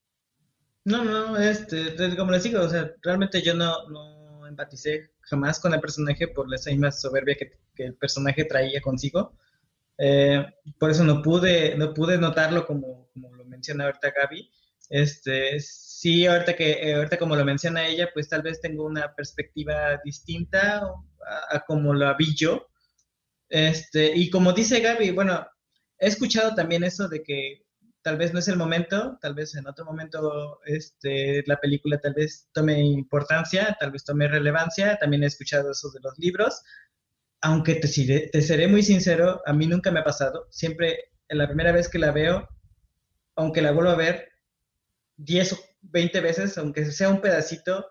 No, 0.84 1.04
no, 1.04 1.36
este, 1.36 1.90
te- 1.92 2.16
como 2.16 2.30
les 2.30 2.44
digo, 2.44 2.60
o 2.60 2.68
sea, 2.68 2.90
realmente 3.02 3.42
yo 3.42 3.54
no, 3.54 3.88
no 3.88 4.46
empaticé 4.46 5.10
jamás 5.22 5.58
con 5.58 5.74
el 5.74 5.80
personaje 5.80 6.28
por 6.28 6.48
la 6.48 6.56
misma 6.66 6.92
soberbia 6.92 7.34
que, 7.34 7.58
que 7.74 7.86
el 7.86 7.94
personaje 7.94 8.44
traía 8.44 8.80
consigo. 8.80 9.36
Eh, 9.98 10.46
por 10.78 10.90
eso 10.90 11.02
no 11.02 11.22
pude, 11.22 11.76
no 11.76 11.92
pude 11.92 12.18
notarlo 12.18 12.64
como, 12.66 13.08
como 13.12 13.34
lo 13.34 13.44
menciona 13.44 13.86
ahorita 13.86 14.12
Gaby. 14.12 14.48
Este, 14.88 15.56
sí, 15.96 16.26
ahorita 16.26 16.54
que, 16.56 16.72
eh, 16.72 16.94
ahorita 16.94 17.18
como 17.18 17.36
lo 17.36 17.44
menciona 17.44 17.86
ella, 17.86 18.10
pues 18.12 18.28
tal 18.28 18.42
vez 18.42 18.60
tengo 18.60 18.84
una 18.84 19.14
perspectiva 19.14 19.98
distinta 20.04 20.78
a, 20.80 21.56
a 21.56 21.64
como 21.66 21.94
la 21.94 22.14
vi 22.14 22.34
yo. 22.36 22.68
Este, 23.48 24.12
y 24.14 24.28
como 24.30 24.52
dice 24.52 24.80
Gaby, 24.80 25.12
bueno, 25.12 25.46
he 25.98 26.08
escuchado 26.08 26.54
también 26.54 26.84
eso 26.84 27.08
de 27.08 27.22
que 27.22 27.62
tal 28.02 28.18
vez 28.18 28.32
no 28.32 28.40
es 28.40 28.48
el 28.48 28.56
momento, 28.58 29.18
tal 29.22 29.34
vez 29.34 29.54
en 29.54 29.66
otro 29.66 29.84
momento 29.86 30.60
este, 30.66 31.42
la 31.46 31.56
película 31.58 31.98
tal 32.00 32.14
vez 32.14 32.48
tome 32.52 32.78
importancia, 32.80 33.76
tal 33.80 33.90
vez 33.90 34.04
tome 34.04 34.28
relevancia, 34.28 34.98
también 34.98 35.24
he 35.24 35.26
escuchado 35.26 35.72
eso 35.72 35.90
de 35.90 36.00
los 36.02 36.18
libros, 36.18 36.62
aunque 37.40 37.76
te, 37.76 37.88
te 38.28 38.42
seré 38.42 38.68
muy 38.68 38.82
sincero, 38.82 39.40
a 39.46 39.52
mí 39.52 39.66
nunca 39.66 39.90
me 39.90 40.00
ha 40.00 40.04
pasado, 40.04 40.46
siempre 40.50 41.12
en 41.28 41.38
la 41.38 41.46
primera 41.46 41.72
vez 41.72 41.88
que 41.88 41.98
la 41.98 42.12
veo, 42.12 42.48
aunque 43.34 43.62
la 43.62 43.72
vuelvo 43.72 43.90
a 43.90 43.96
ver 43.96 44.28
10 45.16 45.52
o 45.54 45.58
20 45.90 46.20
veces, 46.20 46.56
aunque 46.58 46.84
sea 46.92 47.08
un 47.08 47.20
pedacito, 47.20 47.86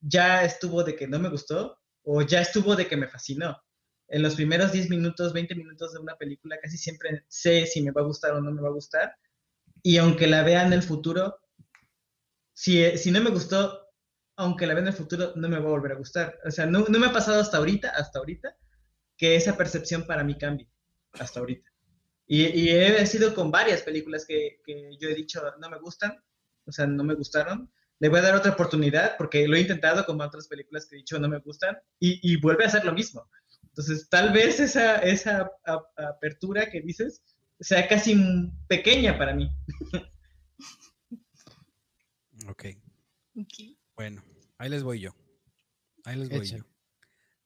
ya 0.00 0.44
estuvo 0.44 0.82
de 0.82 0.96
que 0.96 1.06
no 1.06 1.18
me 1.18 1.28
gustó 1.28 1.78
o 2.04 2.22
ya 2.22 2.40
estuvo 2.40 2.76
de 2.76 2.86
que 2.86 2.96
me 2.96 3.08
fascinó. 3.08 3.60
En 4.08 4.22
los 4.22 4.34
primeros 4.34 4.72
10 4.72 4.90
minutos, 4.90 5.32
20 5.32 5.54
minutos 5.54 5.92
de 5.92 6.00
una 6.00 6.16
película 6.16 6.58
casi 6.60 6.76
siempre 6.76 7.24
sé 7.28 7.66
si 7.66 7.82
me 7.82 7.92
va 7.92 8.02
a 8.02 8.04
gustar 8.04 8.32
o 8.32 8.40
no 8.40 8.50
me 8.50 8.60
va 8.60 8.68
a 8.68 8.72
gustar 8.72 9.16
y 9.82 9.96
aunque 9.98 10.26
la 10.26 10.42
vea 10.44 10.64
en 10.64 10.72
el 10.72 10.82
futuro, 10.82 11.40
si, 12.54 12.96
si 12.96 13.10
no 13.10 13.20
me 13.20 13.30
gustó, 13.30 13.88
aunque 14.36 14.66
la 14.66 14.74
vea 14.74 14.82
en 14.82 14.88
el 14.88 14.94
futuro, 14.94 15.32
no 15.34 15.48
me 15.48 15.58
va 15.58 15.66
a 15.66 15.70
volver 15.70 15.92
a 15.92 15.96
gustar. 15.96 16.38
O 16.44 16.50
sea, 16.50 16.66
no, 16.66 16.84
no 16.88 16.98
me 16.98 17.06
ha 17.06 17.12
pasado 17.12 17.40
hasta 17.40 17.56
ahorita, 17.56 17.90
hasta 17.90 18.20
ahorita, 18.20 18.56
que 19.16 19.34
esa 19.34 19.56
percepción 19.56 20.06
para 20.06 20.22
mí 20.22 20.38
cambie, 20.38 20.68
hasta 21.12 21.40
ahorita. 21.40 21.68
Y, 22.26 22.68
he 22.70 23.04
sido 23.06 23.34
con 23.34 23.50
varias 23.50 23.82
películas 23.82 24.24
que, 24.24 24.60
que 24.64 24.96
yo 24.98 25.08
he 25.08 25.14
dicho 25.14 25.42
no 25.58 25.68
me 25.68 25.78
gustan, 25.80 26.16
o 26.66 26.72
sea, 26.72 26.86
no 26.86 27.04
me 27.04 27.14
gustaron. 27.14 27.70
Le 27.98 28.08
voy 28.08 28.18
a 28.18 28.22
dar 28.22 28.34
otra 28.34 28.52
oportunidad 28.52 29.16
porque 29.16 29.46
lo 29.46 29.56
he 29.56 29.60
intentado 29.60 30.04
con 30.04 30.20
otras 30.20 30.48
películas 30.48 30.86
que 30.86 30.96
he 30.96 30.98
dicho 30.98 31.18
no 31.20 31.28
me 31.28 31.38
gustan 31.38 31.76
y, 32.00 32.18
y 32.22 32.40
vuelve 32.40 32.64
a 32.64 32.66
hacer 32.68 32.84
lo 32.84 32.92
mismo. 32.92 33.28
Entonces, 33.62 34.08
tal 34.08 34.32
vez 34.32 34.58
esa, 34.60 34.96
esa 34.98 35.50
a- 35.64 36.08
apertura 36.08 36.68
que 36.70 36.80
dices 36.82 37.22
sea 37.60 37.86
casi 37.86 38.16
pequeña 38.68 39.16
para 39.18 39.34
mí. 39.34 39.50
Ok, 42.48 42.64
Ok. 43.36 43.54
bueno, 43.94 44.22
ahí 44.58 44.68
les 44.68 44.82
voy 44.82 44.98
yo. 45.00 45.14
Ahí 46.04 46.16
les 46.16 46.28
voy 46.28 46.44
yo. 46.44 46.64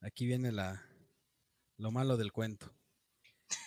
Aquí 0.01 0.24
viene 0.26 0.52
la, 0.52 0.82
lo 1.76 1.90
malo 1.90 2.16
del 2.16 2.32
cuento. 2.32 2.72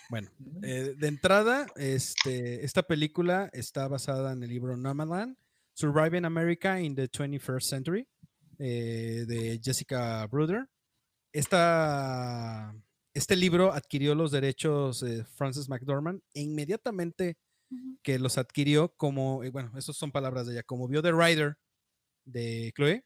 Bueno, 0.09 0.29
eh, 0.63 0.95
de 0.97 1.07
entrada, 1.07 1.67
este, 1.75 2.65
esta 2.65 2.83
película 2.83 3.49
está 3.53 3.87
basada 3.87 4.33
en 4.33 4.41
el 4.41 4.49
libro 4.49 4.75
Nomadland, 4.75 5.37
Surviving 5.73 6.25
America 6.25 6.81
in 6.81 6.95
the 6.95 7.07
21st 7.07 7.61
Century, 7.61 8.07
eh, 8.57 9.25
de 9.27 9.59
Jessica 9.63 10.25
Bruder. 10.27 10.67
Esta, 11.31 12.75
este 13.13 13.35
libro 13.35 13.71
adquirió 13.71 14.15
los 14.15 14.31
derechos 14.31 15.01
de 15.01 15.23
Frances 15.25 15.69
McDormand 15.69 16.21
e 16.33 16.41
inmediatamente 16.41 17.37
que 18.01 18.17
los 18.19 18.37
adquirió 18.37 18.95
como, 18.95 19.43
eh, 19.43 19.49
bueno, 19.51 19.71
esas 19.77 19.95
son 19.95 20.11
palabras 20.11 20.47
de 20.47 20.53
ella, 20.53 20.63
como 20.63 20.87
vio 20.87 21.01
The 21.01 21.11
Rider 21.11 21.57
de 22.25 22.73
Chloe, 22.75 23.05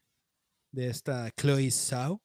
de 0.72 0.88
esta 0.88 1.30
Chloe 1.32 1.70
Zhao, 1.70 2.22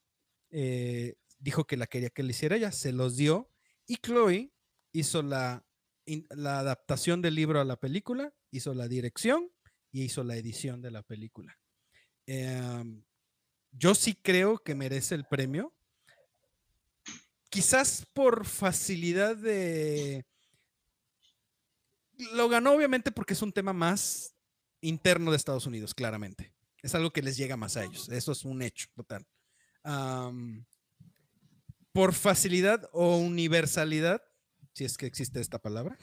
eh, 0.52 1.16
dijo 1.38 1.66
que 1.66 1.78
la 1.78 1.88
quería 1.88 2.10
que 2.10 2.24
le 2.24 2.32
hiciera 2.32 2.56
ella, 2.56 2.72
se 2.72 2.92
los 2.92 3.18
dio 3.18 3.50
y 3.86 3.98
Chloe 3.98 4.52
hizo 4.92 5.22
la, 5.22 5.66
la 6.30 6.60
adaptación 6.60 7.22
del 7.22 7.36
libro 7.36 7.60
a 7.60 7.66
la 7.66 7.80
película, 7.80 8.34
hizo 8.52 8.74
la 8.74 8.88
dirección 8.88 9.52
y 9.92 10.04
hizo 10.04 10.24
la 10.24 10.36
edición 10.38 10.82
de 10.82 10.92
la 10.92 11.04
película. 11.04 11.58
Em, 12.26 13.04
yo 13.72 13.96
sí 13.96 14.14
creo 14.14 14.60
que 14.60 14.76
merece 14.76 15.16
el 15.16 15.26
premio. 15.26 15.74
Quizás 17.50 18.06
por 18.14 18.46
facilidad 18.46 19.36
de... 19.36 20.26
Lo 22.34 22.50
ganó 22.50 22.74
obviamente 22.74 23.12
porque 23.12 23.34
es 23.34 23.42
un 23.42 23.52
tema 23.52 23.74
más 23.74 24.36
interno 24.82 25.32
de 25.32 25.38
Estados 25.38 25.66
Unidos, 25.66 25.94
claramente. 25.94 26.54
Es 26.82 26.94
algo 26.96 27.12
que 27.12 27.22
les 27.22 27.38
llega 27.38 27.58
más 27.58 27.78
a 27.78 27.84
ellos. 27.84 28.10
Eso 28.10 28.32
es 28.32 28.46
un 28.46 28.62
hecho 28.62 28.88
total. 28.94 29.26
Por 31.92 32.14
facilidad 32.14 32.90
o 32.92 33.18
universalidad, 33.18 34.22
si 34.80 34.86
es 34.86 34.98
que 34.98 35.08
existe 35.08 35.42
esta 35.42 35.60
palabra, 35.60 35.98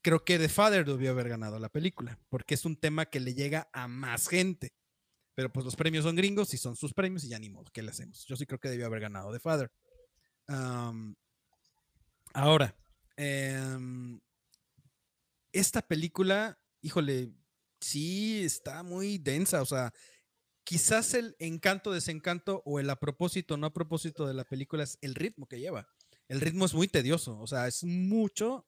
creo 0.00 0.24
que 0.24 0.38
The 0.38 0.48
Father 0.48 0.86
debió 0.86 1.10
haber 1.10 1.28
ganado 1.28 1.58
la 1.58 1.68
película, 1.68 2.18
porque 2.30 2.54
es 2.54 2.64
un 2.64 2.74
tema 2.74 3.04
que 3.04 3.20
le 3.20 3.34
llega 3.34 3.68
a 3.74 3.88
más 3.88 4.28
gente. 4.28 4.72
Pero 5.34 5.52
pues 5.52 5.66
los 5.66 5.76
premios 5.76 6.04
son 6.04 6.16
gringos 6.16 6.54
y 6.54 6.56
son 6.56 6.76
sus 6.76 6.94
premios 6.94 7.24
y 7.24 7.28
ya 7.28 7.38
ni 7.38 7.50
modo, 7.50 7.70
¿qué 7.74 7.82
le 7.82 7.90
hacemos? 7.90 8.24
Yo 8.24 8.34
sí 8.36 8.46
creo 8.46 8.58
que 8.58 8.70
debió 8.70 8.86
haber 8.86 9.00
ganado 9.00 9.30
The 9.30 9.38
Father. 9.38 9.70
Ahora, 12.32 12.74
em, 13.18 14.18
esta 15.52 15.82
película, 15.82 16.58
híjole, 16.80 17.34
sí 17.80 18.42
está 18.46 18.82
muy 18.82 19.18
densa, 19.18 19.60
o 19.60 19.66
sea, 19.66 19.92
quizás 20.64 21.12
el 21.12 21.36
encanto, 21.38 21.92
desencanto 21.92 22.62
o 22.64 22.80
el 22.80 22.88
a 22.88 22.96
propósito, 22.96 23.58
no 23.58 23.66
a 23.66 23.74
propósito 23.74 24.26
de 24.26 24.32
la 24.32 24.44
película 24.44 24.84
es 24.84 24.96
el 25.02 25.14
ritmo 25.14 25.46
que 25.46 25.60
lleva. 25.60 25.86
El 26.28 26.40
ritmo 26.40 26.64
es 26.64 26.74
muy 26.74 26.88
tedioso, 26.88 27.38
o 27.38 27.46
sea, 27.46 27.68
es 27.68 27.84
mucho 27.84 28.66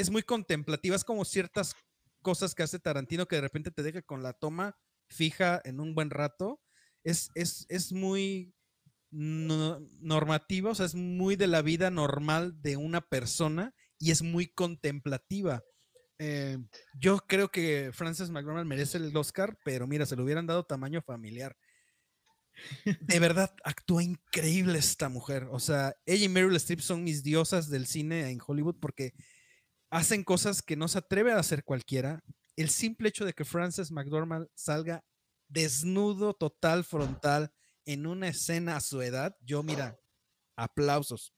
es 0.00 0.10
muy 0.10 0.22
contemplativa, 0.22 0.96
es 0.96 1.04
como 1.04 1.24
ciertas 1.24 1.74
cosas 2.22 2.54
que 2.54 2.62
hace 2.62 2.78
Tarantino 2.78 3.26
que 3.26 3.36
de 3.36 3.42
repente 3.42 3.70
te 3.70 3.82
deja 3.82 4.02
con 4.02 4.22
la 4.22 4.32
toma 4.32 4.76
fija 5.08 5.60
en 5.64 5.80
un 5.80 5.94
buen 5.94 6.10
rato. 6.10 6.60
Es, 7.04 7.30
es, 7.34 7.66
es 7.68 7.92
muy 7.92 8.54
normativa, 9.10 10.70
o 10.70 10.74
sea, 10.74 10.86
es 10.86 10.94
muy 10.94 11.36
de 11.36 11.48
la 11.48 11.62
vida 11.62 11.90
normal 11.90 12.62
de 12.62 12.76
una 12.76 13.00
persona 13.00 13.74
y 13.98 14.10
es 14.10 14.22
muy 14.22 14.46
contemplativa. 14.46 15.62
Eh, 16.18 16.58
yo 16.98 17.18
creo 17.26 17.50
que 17.50 17.90
Frances 17.92 18.30
McDormand 18.30 18.68
merece 18.68 18.98
el 18.98 19.16
Oscar, 19.16 19.58
pero 19.64 19.86
mira, 19.86 20.06
se 20.06 20.16
le 20.16 20.22
hubieran 20.22 20.46
dado 20.46 20.64
tamaño 20.64 21.02
familiar. 21.02 21.56
De 23.00 23.18
verdad, 23.18 23.54
actúa 23.64 24.02
increíble 24.02 24.78
esta 24.78 25.08
mujer. 25.08 25.48
O 25.50 25.60
sea, 25.60 25.94
ella 26.06 26.24
y 26.24 26.28
Meryl 26.28 26.56
Streep 26.56 26.80
son 26.80 27.04
mis 27.04 27.22
diosas 27.22 27.68
del 27.68 27.86
cine 27.86 28.30
en 28.30 28.40
Hollywood 28.44 28.76
porque 28.80 29.12
hacen 29.90 30.24
cosas 30.24 30.62
que 30.62 30.76
no 30.76 30.88
se 30.88 30.98
atreve 30.98 31.32
a 31.32 31.38
hacer 31.38 31.64
cualquiera. 31.64 32.22
El 32.56 32.70
simple 32.70 33.08
hecho 33.08 33.24
de 33.24 33.32
que 33.32 33.44
Frances 33.44 33.90
McDormand 33.90 34.48
salga 34.54 35.04
desnudo, 35.48 36.34
total, 36.34 36.84
frontal, 36.84 37.52
en 37.84 38.06
una 38.06 38.28
escena 38.28 38.76
a 38.76 38.80
su 38.80 39.02
edad, 39.02 39.36
yo 39.40 39.62
mira, 39.62 39.98
aplausos. 40.56 41.34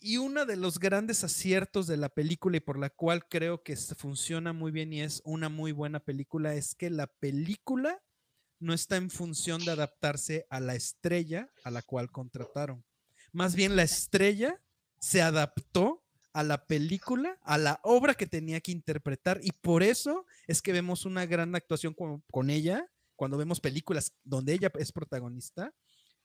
Y 0.00 0.16
uno 0.18 0.46
de 0.46 0.56
los 0.56 0.78
grandes 0.78 1.24
aciertos 1.24 1.86
de 1.86 1.96
la 1.96 2.08
película 2.08 2.56
y 2.56 2.60
por 2.60 2.78
la 2.78 2.88
cual 2.88 3.26
creo 3.28 3.62
que 3.62 3.76
funciona 3.76 4.52
muy 4.52 4.70
bien 4.70 4.92
y 4.92 5.02
es 5.02 5.20
una 5.24 5.48
muy 5.48 5.72
buena 5.72 6.00
película 6.00 6.54
es 6.54 6.74
que 6.74 6.88
la 6.88 7.08
película 7.08 8.00
no 8.60 8.72
está 8.72 8.96
en 8.96 9.10
función 9.10 9.64
de 9.64 9.70
adaptarse 9.70 10.46
a 10.50 10.60
la 10.60 10.74
estrella 10.74 11.50
a 11.64 11.70
la 11.70 11.82
cual 11.82 12.10
contrataron. 12.10 12.84
Más 13.32 13.54
bien 13.54 13.76
la 13.76 13.82
estrella 13.82 14.60
se 14.98 15.22
adaptó 15.22 16.04
a 16.32 16.42
la 16.42 16.66
película, 16.66 17.38
a 17.42 17.58
la 17.58 17.80
obra 17.82 18.14
que 18.14 18.26
tenía 18.26 18.60
que 18.60 18.72
interpretar 18.72 19.40
y 19.42 19.52
por 19.52 19.82
eso 19.82 20.26
es 20.46 20.62
que 20.62 20.72
vemos 20.72 21.04
una 21.04 21.26
gran 21.26 21.54
actuación 21.54 21.94
con, 21.94 22.50
ella 22.50 22.86
cuando 23.16 23.36
vemos 23.36 23.60
películas 23.60 24.12
donde 24.22 24.52
ella 24.52 24.70
es 24.78 24.92
protagonista 24.92 25.74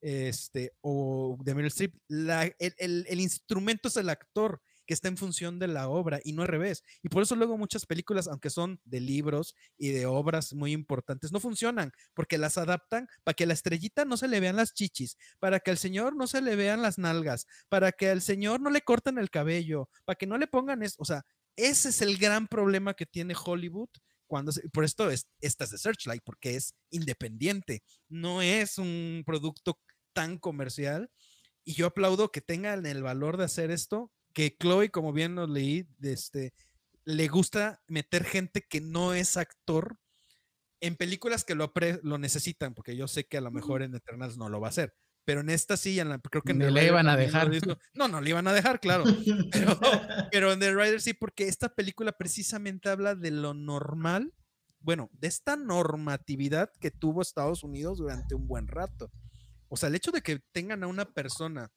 este, 0.02 0.74
o 0.82 1.38
de 1.42 1.56
Meryl 1.56 1.68
Streep, 1.70 1.96
el, 2.10 3.20
instrumento 3.20 3.88
es 3.88 3.98
el 3.98 4.10
actor 4.10 4.62
que 4.86 4.94
está 4.94 5.08
en 5.08 5.18
función 5.18 5.60
de 5.60 5.68
la 5.68 5.88
obra 5.88 6.20
y 6.24 6.34
no 6.34 6.42
al 6.42 6.48
revés. 6.48 6.84
Y 7.02 7.10
por 7.10 7.24
eso 7.24 7.36
luego 7.36 7.58
muchas 7.58 7.86
películas, 7.86 8.28
aunque 8.28 8.50
son 8.50 8.80
de 8.86 9.00
libros 9.00 9.56
y 9.78 9.90
de 9.90 10.06
obras 10.06 10.54
muy 10.54 10.72
importantes, 10.72 11.32
no 11.32 11.40
funcionan 11.40 11.92
porque 12.14 12.38
las 12.38 12.58
adaptan 12.58 13.08
para 13.24 13.36
que 13.36 13.46
a 13.46 13.48
la 13.48 13.54
estrellita 13.54 14.06
no 14.06 14.18
se 14.18 14.28
le 14.28 14.40
vean 14.40 14.56
las 14.56 14.74
chichis, 14.74 15.18
para 15.40 15.60
que 15.60 15.72
al 15.72 15.78
señor 15.78 16.16
no 16.16 16.28
se 16.28 16.42
le 16.42 16.56
vean 16.56 16.82
las 16.82 16.98
nalgas, 16.98 17.46
para 17.70 17.92
que 17.92 18.10
al 18.10 18.22
señor 18.22 18.62
no 18.62 18.70
le 18.70 18.82
corten 18.82 19.18
el 19.18 19.30
cabello, 19.30 19.90
para 20.06 20.16
que 20.16 20.28
no 20.28 20.38
le 20.38 20.48
pongan 20.48 20.84
eso. 20.84 20.96
O 21.00 21.06
sea, 21.06 21.24
ese 21.56 21.90
es 21.90 22.02
el 22.02 22.18
gran 22.18 22.48
problema 22.48 22.94
que 22.94 23.06
tiene 23.06 23.36
Hollywood 23.36 23.90
cuando 24.34 24.52
por 24.72 24.84
esto 24.84 25.12
es, 25.12 25.28
esta 25.42 25.66
es 25.66 25.70
de 25.70 25.78
Searchlight, 25.78 26.24
porque 26.24 26.56
es 26.56 26.74
independiente, 26.90 27.84
no 28.10 28.42
es 28.42 28.80
un 28.80 29.22
producto 29.26 29.80
tan 30.14 30.40
comercial. 30.40 31.12
Y 31.64 31.74
yo 31.74 31.86
aplaudo 31.86 32.32
que 32.32 32.42
tengan 32.42 32.86
el 32.88 33.04
valor 33.04 33.38
de 33.38 33.44
hacer 33.46 33.70
esto, 33.70 34.12
que 34.34 34.58
Chloe, 34.60 34.90
como 34.90 35.14
bien 35.14 35.36
lo 35.36 35.48
leí, 35.48 35.88
este, 36.02 36.54
le 37.06 37.28
gusta 37.28 37.82
meter 37.88 38.24
gente 38.24 38.62
que 38.62 38.82
no 38.82 39.14
es 39.14 39.38
actor 39.38 39.98
en 40.82 40.98
películas 40.98 41.46
que 41.46 41.56
lo, 41.56 41.72
lo 42.02 42.18
necesitan, 42.18 42.74
porque 42.74 42.98
yo 42.98 43.08
sé 43.08 43.26
que 43.26 43.38
a 43.38 43.42
lo 43.42 43.52
mejor 43.52 43.84
en 43.84 43.96
Eternals 43.96 44.38
no 44.38 44.50
lo 44.50 44.60
va 44.60 44.68
a 44.68 44.72
hacer. 44.72 44.94
Pero 45.26 45.40
en 45.40 45.50
esta 45.50 45.78
sí, 45.78 45.98
creo 46.30 46.42
que 46.42 46.52
en 46.52 46.74
le 46.74 46.86
iban 46.86 47.08
a 47.08 47.16
dejar. 47.16 47.50
No, 47.94 48.10
no 48.10 48.20
le 48.20 48.30
iban 48.32 48.46
a 48.48 48.54
dejar, 48.54 48.82
claro. 48.82 49.06
Pero, 49.52 49.80
pero 50.32 50.52
en 50.52 50.60
The 50.60 50.76
Rider 50.76 51.02
sí, 51.02 51.14
porque 51.14 51.48
esta 51.48 51.70
película 51.70 52.12
precisamente 52.12 52.90
habla 52.90 53.16
de 53.16 53.32
lo 53.32 53.54
normal, 53.54 54.34
bueno, 54.80 55.10
de 55.14 55.28
esta 55.28 55.56
normatividad 55.56 56.72
que 56.82 56.92
tuvo 56.92 57.22
Estados 57.22 57.64
Unidos 57.64 58.00
durante 58.00 58.36
un 58.36 58.48
buen 58.48 58.68
rato. 58.68 59.10
O 59.70 59.78
sea, 59.78 59.88
el 59.88 59.96
hecho 59.96 60.12
de 60.12 60.22
que 60.22 60.42
tengan 60.52 60.84
a 60.84 60.88
una 60.88 61.06
persona 61.06 61.72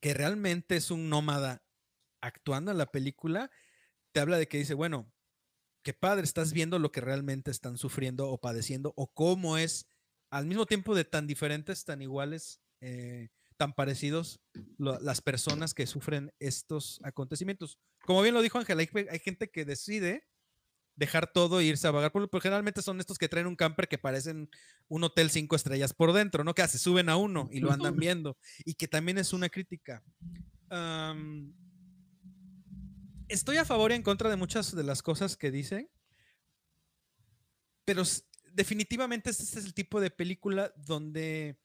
que 0.00 0.14
realmente 0.14 0.76
es 0.76 0.90
un 0.90 1.08
nómada 1.08 1.62
actuando 2.20 2.70
en 2.70 2.78
la 2.78 2.86
película, 2.86 3.50
te 4.12 4.20
habla 4.20 4.38
de 4.38 4.48
que 4.48 4.58
dice, 4.58 4.74
bueno, 4.74 5.12
qué 5.82 5.92
padre, 5.94 6.24
estás 6.24 6.52
viendo 6.52 6.78
lo 6.78 6.90
que 6.90 7.00
realmente 7.00 7.50
están 7.50 7.78
sufriendo 7.78 8.28
o 8.28 8.38
padeciendo 8.38 8.92
o 8.96 9.06
cómo 9.08 9.58
es 9.58 9.86
al 10.30 10.46
mismo 10.46 10.66
tiempo 10.66 10.94
de 10.94 11.04
tan 11.04 11.26
diferentes, 11.26 11.84
tan 11.84 12.02
iguales, 12.02 12.60
eh, 12.80 13.28
tan 13.56 13.72
parecidos 13.72 14.40
las 14.78 15.22
personas 15.22 15.74
que 15.74 15.86
sufren 15.86 16.32
estos 16.38 17.00
acontecimientos. 17.02 17.78
Como 18.04 18.22
bien 18.22 18.34
lo 18.34 18.42
dijo 18.42 18.58
Ángela, 18.58 18.82
hay, 18.82 19.18
gente 19.18 19.50
que 19.50 19.64
decide 19.64 20.26
dejar 20.96 21.30
todo 21.30 21.60
e 21.60 21.64
irse 21.64 21.86
a 21.86 21.90
vagar, 21.90 22.10
porque 22.10 22.40
generalmente 22.40 22.82
son 22.82 22.98
estos 22.98 23.18
que 23.18 23.28
traen 23.28 23.46
un 23.46 23.54
camper 23.54 23.86
que 23.86 23.98
parecen 23.98 24.50
un 24.88 25.04
hotel 25.04 25.30
cinco 25.30 25.54
estrellas 25.54 25.92
por 25.92 26.12
dentro, 26.12 26.42
¿no? 26.42 26.54
Que 26.54 26.66
se 26.66 26.78
suben 26.78 27.08
a 27.08 27.16
uno 27.16 27.48
y 27.52 27.60
lo 27.60 27.70
andan 27.70 27.96
viendo, 27.96 28.38
y 28.64 28.74
que 28.74 28.88
también 28.88 29.18
es 29.18 29.32
una 29.32 29.48
crítica. 29.48 30.02
estoy 33.28 33.58
a 33.58 33.64
favor 33.64 33.92
y 33.92 33.94
en 33.94 34.02
contra 34.02 34.30
de 34.30 34.36
muchas 34.36 34.74
de 34.74 34.82
las 34.82 35.02
cosas 35.02 35.36
que 35.36 35.50
dicen, 35.50 35.90
pero 37.84 38.02
definitivamente 38.52 39.30
este 39.30 39.44
es 39.44 39.64
el 39.64 39.74
tipo 39.74 40.00
de 40.00 40.10
película 40.10 40.72
donde 40.76 41.60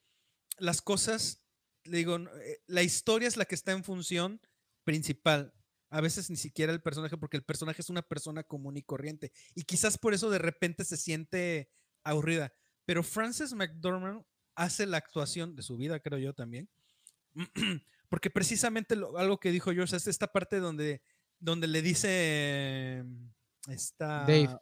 las 0.58 0.82
cosas, 0.82 1.42
le 1.84 1.98
digo, 1.98 2.16
eh, 2.16 2.62
la 2.66 2.82
historia 2.82 3.26
es 3.26 3.36
la 3.36 3.46
que 3.46 3.54
está 3.54 3.72
en 3.72 3.82
función 3.82 4.40
principal 4.84 5.54
a 5.92 6.00
veces 6.00 6.30
ni 6.30 6.36
siquiera 6.36 6.72
el 6.72 6.80
personaje, 6.80 7.18
porque 7.18 7.36
el 7.36 7.44
personaje 7.44 7.82
es 7.82 7.90
una 7.90 8.00
persona 8.00 8.42
común 8.42 8.78
y 8.78 8.82
corriente. 8.82 9.30
Y 9.54 9.64
quizás 9.64 9.98
por 9.98 10.14
eso 10.14 10.30
de 10.30 10.38
repente 10.38 10.86
se 10.86 10.96
siente 10.96 11.68
aburrida. 12.02 12.50
Pero 12.86 13.02
Frances 13.02 13.52
McDormand 13.52 14.24
hace 14.54 14.86
la 14.86 14.96
actuación 14.96 15.54
de 15.54 15.62
su 15.62 15.76
vida, 15.76 16.00
creo 16.00 16.18
yo 16.18 16.32
también. 16.32 16.70
Porque 18.08 18.30
precisamente 18.30 18.94
algo 19.18 19.38
que 19.38 19.52
dijo 19.52 19.70
George 19.72 19.94
es 19.94 20.06
esta 20.06 20.28
parte 20.28 20.60
donde, 20.60 21.02
donde 21.38 21.66
le 21.66 21.82
dice 21.82 23.04
esta 23.68 24.20
Dave. 24.20 24.56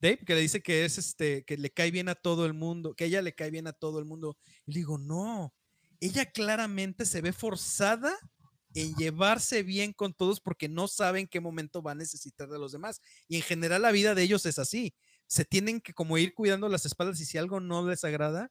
Dave, 0.00 0.18
que 0.18 0.34
le 0.34 0.40
dice 0.42 0.62
que 0.62 0.84
es 0.84 0.98
este, 0.98 1.44
que 1.46 1.56
le 1.56 1.70
cae 1.70 1.90
bien 1.90 2.10
a 2.10 2.14
todo 2.14 2.44
el 2.44 2.52
mundo, 2.52 2.94
que 2.94 3.06
ella 3.06 3.22
le 3.22 3.34
cae 3.34 3.50
bien 3.50 3.68
a 3.68 3.72
todo 3.72 3.98
el 3.98 4.04
mundo. 4.04 4.36
Y 4.66 4.72
le 4.72 4.80
digo, 4.80 4.98
no, 4.98 5.54
ella 5.98 6.30
claramente 6.30 7.06
se 7.06 7.22
ve 7.22 7.32
forzada 7.32 8.18
en 8.74 8.94
llevarse 8.94 9.62
bien 9.62 9.92
con 9.92 10.14
todos 10.14 10.40
porque 10.40 10.68
no 10.68 10.88
saben 10.88 11.26
qué 11.26 11.40
momento 11.40 11.82
va 11.82 11.92
a 11.92 11.96
necesitar 11.96 12.48
de 12.48 12.58
los 12.58 12.72
demás. 12.72 13.00
Y 13.28 13.36
en 13.36 13.42
general 13.42 13.82
la 13.82 13.92
vida 13.92 14.14
de 14.14 14.22
ellos 14.22 14.46
es 14.46 14.58
así. 14.58 14.94
Se 15.26 15.44
tienen 15.44 15.80
que 15.80 15.92
como 15.94 16.18
ir 16.18 16.34
cuidando 16.34 16.68
las 16.68 16.86
espaldas 16.86 17.20
y 17.20 17.24
si 17.24 17.38
algo 17.38 17.60
no 17.60 17.86
les 17.86 18.04
agrada, 18.04 18.50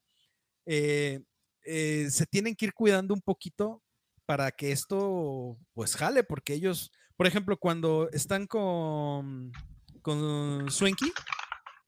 eh, 0.66 1.22
eh, 1.64 2.08
se 2.10 2.26
tienen 2.26 2.56
que 2.56 2.66
ir 2.66 2.74
cuidando 2.74 3.14
un 3.14 3.22
poquito 3.22 3.84
para 4.26 4.52
que 4.52 4.72
esto 4.72 5.58
pues 5.74 5.96
jale, 5.96 6.24
porque 6.24 6.54
ellos, 6.54 6.92
por 7.16 7.28
ejemplo, 7.28 7.58
cuando 7.58 8.10
están 8.12 8.48
con, 8.48 9.52
con 10.02 10.72
Swanky, 10.72 11.12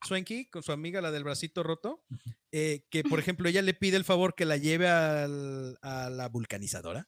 Swanky, 0.05 0.49
con 0.49 0.61
su 0.61 0.72
amiga, 0.72 1.01
la 1.01 1.11
del 1.11 1.23
bracito 1.23 1.64
roto, 1.64 2.03
eh, 2.51 2.84
que 2.89 3.03
por 3.03 3.19
ejemplo 3.19 3.47
ella 3.47 3.61
le 3.61 3.73
pide 3.73 3.95
el 3.97 4.03
favor 4.03 4.35
que 4.35 4.45
la 4.45 4.57
lleve 4.57 4.89
a 4.89 5.27
la 5.27 6.30
vulcanizadora 6.30 7.07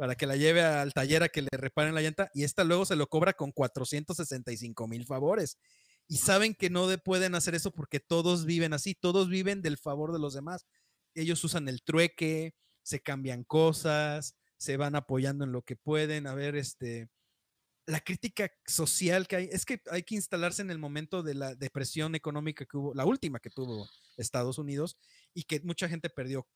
para 0.00 0.14
que 0.14 0.24
la 0.24 0.34
lleve 0.34 0.62
al 0.62 0.94
taller 0.94 1.22
a 1.22 1.28
que 1.28 1.42
le 1.42 1.50
reparen 1.52 1.94
la 1.94 2.00
llanta 2.00 2.30
y 2.32 2.44
esta 2.44 2.64
luego 2.64 2.86
se 2.86 2.96
lo 2.96 3.06
cobra 3.06 3.34
con 3.34 3.52
465 3.52 4.88
mil 4.88 5.04
favores. 5.04 5.58
Y 6.08 6.16
saben 6.16 6.54
que 6.54 6.70
no 6.70 6.88
pueden 7.04 7.34
hacer 7.34 7.54
eso 7.54 7.70
porque 7.70 8.00
todos 8.00 8.46
viven 8.46 8.72
así, 8.72 8.94
todos 8.94 9.28
viven 9.28 9.60
del 9.60 9.76
favor 9.76 10.14
de 10.14 10.18
los 10.18 10.32
demás. 10.32 10.64
Ellos 11.14 11.44
usan 11.44 11.68
el 11.68 11.82
trueque, 11.82 12.54
se 12.82 13.00
cambian 13.00 13.44
cosas, 13.44 14.36
se 14.56 14.78
van 14.78 14.96
apoyando 14.96 15.44
en 15.44 15.52
lo 15.52 15.60
que 15.60 15.76
pueden. 15.76 16.26
A 16.26 16.34
ver, 16.34 16.56
este, 16.56 17.10
la 17.84 18.00
crítica 18.00 18.50
social 18.66 19.28
que 19.28 19.36
hay, 19.36 19.48
es 19.52 19.66
que 19.66 19.82
hay 19.90 20.02
que 20.02 20.14
instalarse 20.14 20.62
en 20.62 20.70
el 20.70 20.78
momento 20.78 21.22
de 21.22 21.34
la 21.34 21.54
depresión 21.54 22.14
económica 22.14 22.64
que 22.64 22.78
hubo, 22.78 22.94
la 22.94 23.04
última 23.04 23.38
que 23.38 23.50
tuvo 23.50 23.86
Estados 24.16 24.56
Unidos 24.56 24.96
y 25.34 25.42
que 25.42 25.60
mucha 25.60 25.90
gente 25.90 26.08
perdió 26.08 26.48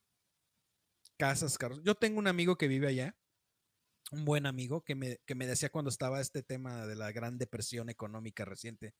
casas, 1.19 1.59
carros. 1.59 1.83
Yo 1.85 1.95
tengo 1.95 2.19
un 2.19 2.27
amigo 2.27 2.57
que 2.57 2.69
vive 2.69 2.89
allá 2.89 3.15
un 4.10 4.24
buen 4.24 4.47
amigo 4.47 4.82
que 4.82 4.94
me, 4.94 5.47
decía 5.47 5.70
cuando 5.70 5.89
estaba 5.89 6.20
este 6.20 6.43
tema 6.43 6.86
de 6.86 6.97
la 6.97 7.12
gran 7.12 7.39
depresión 7.39 7.89
económica 7.89 8.44
reciente, 8.44 8.94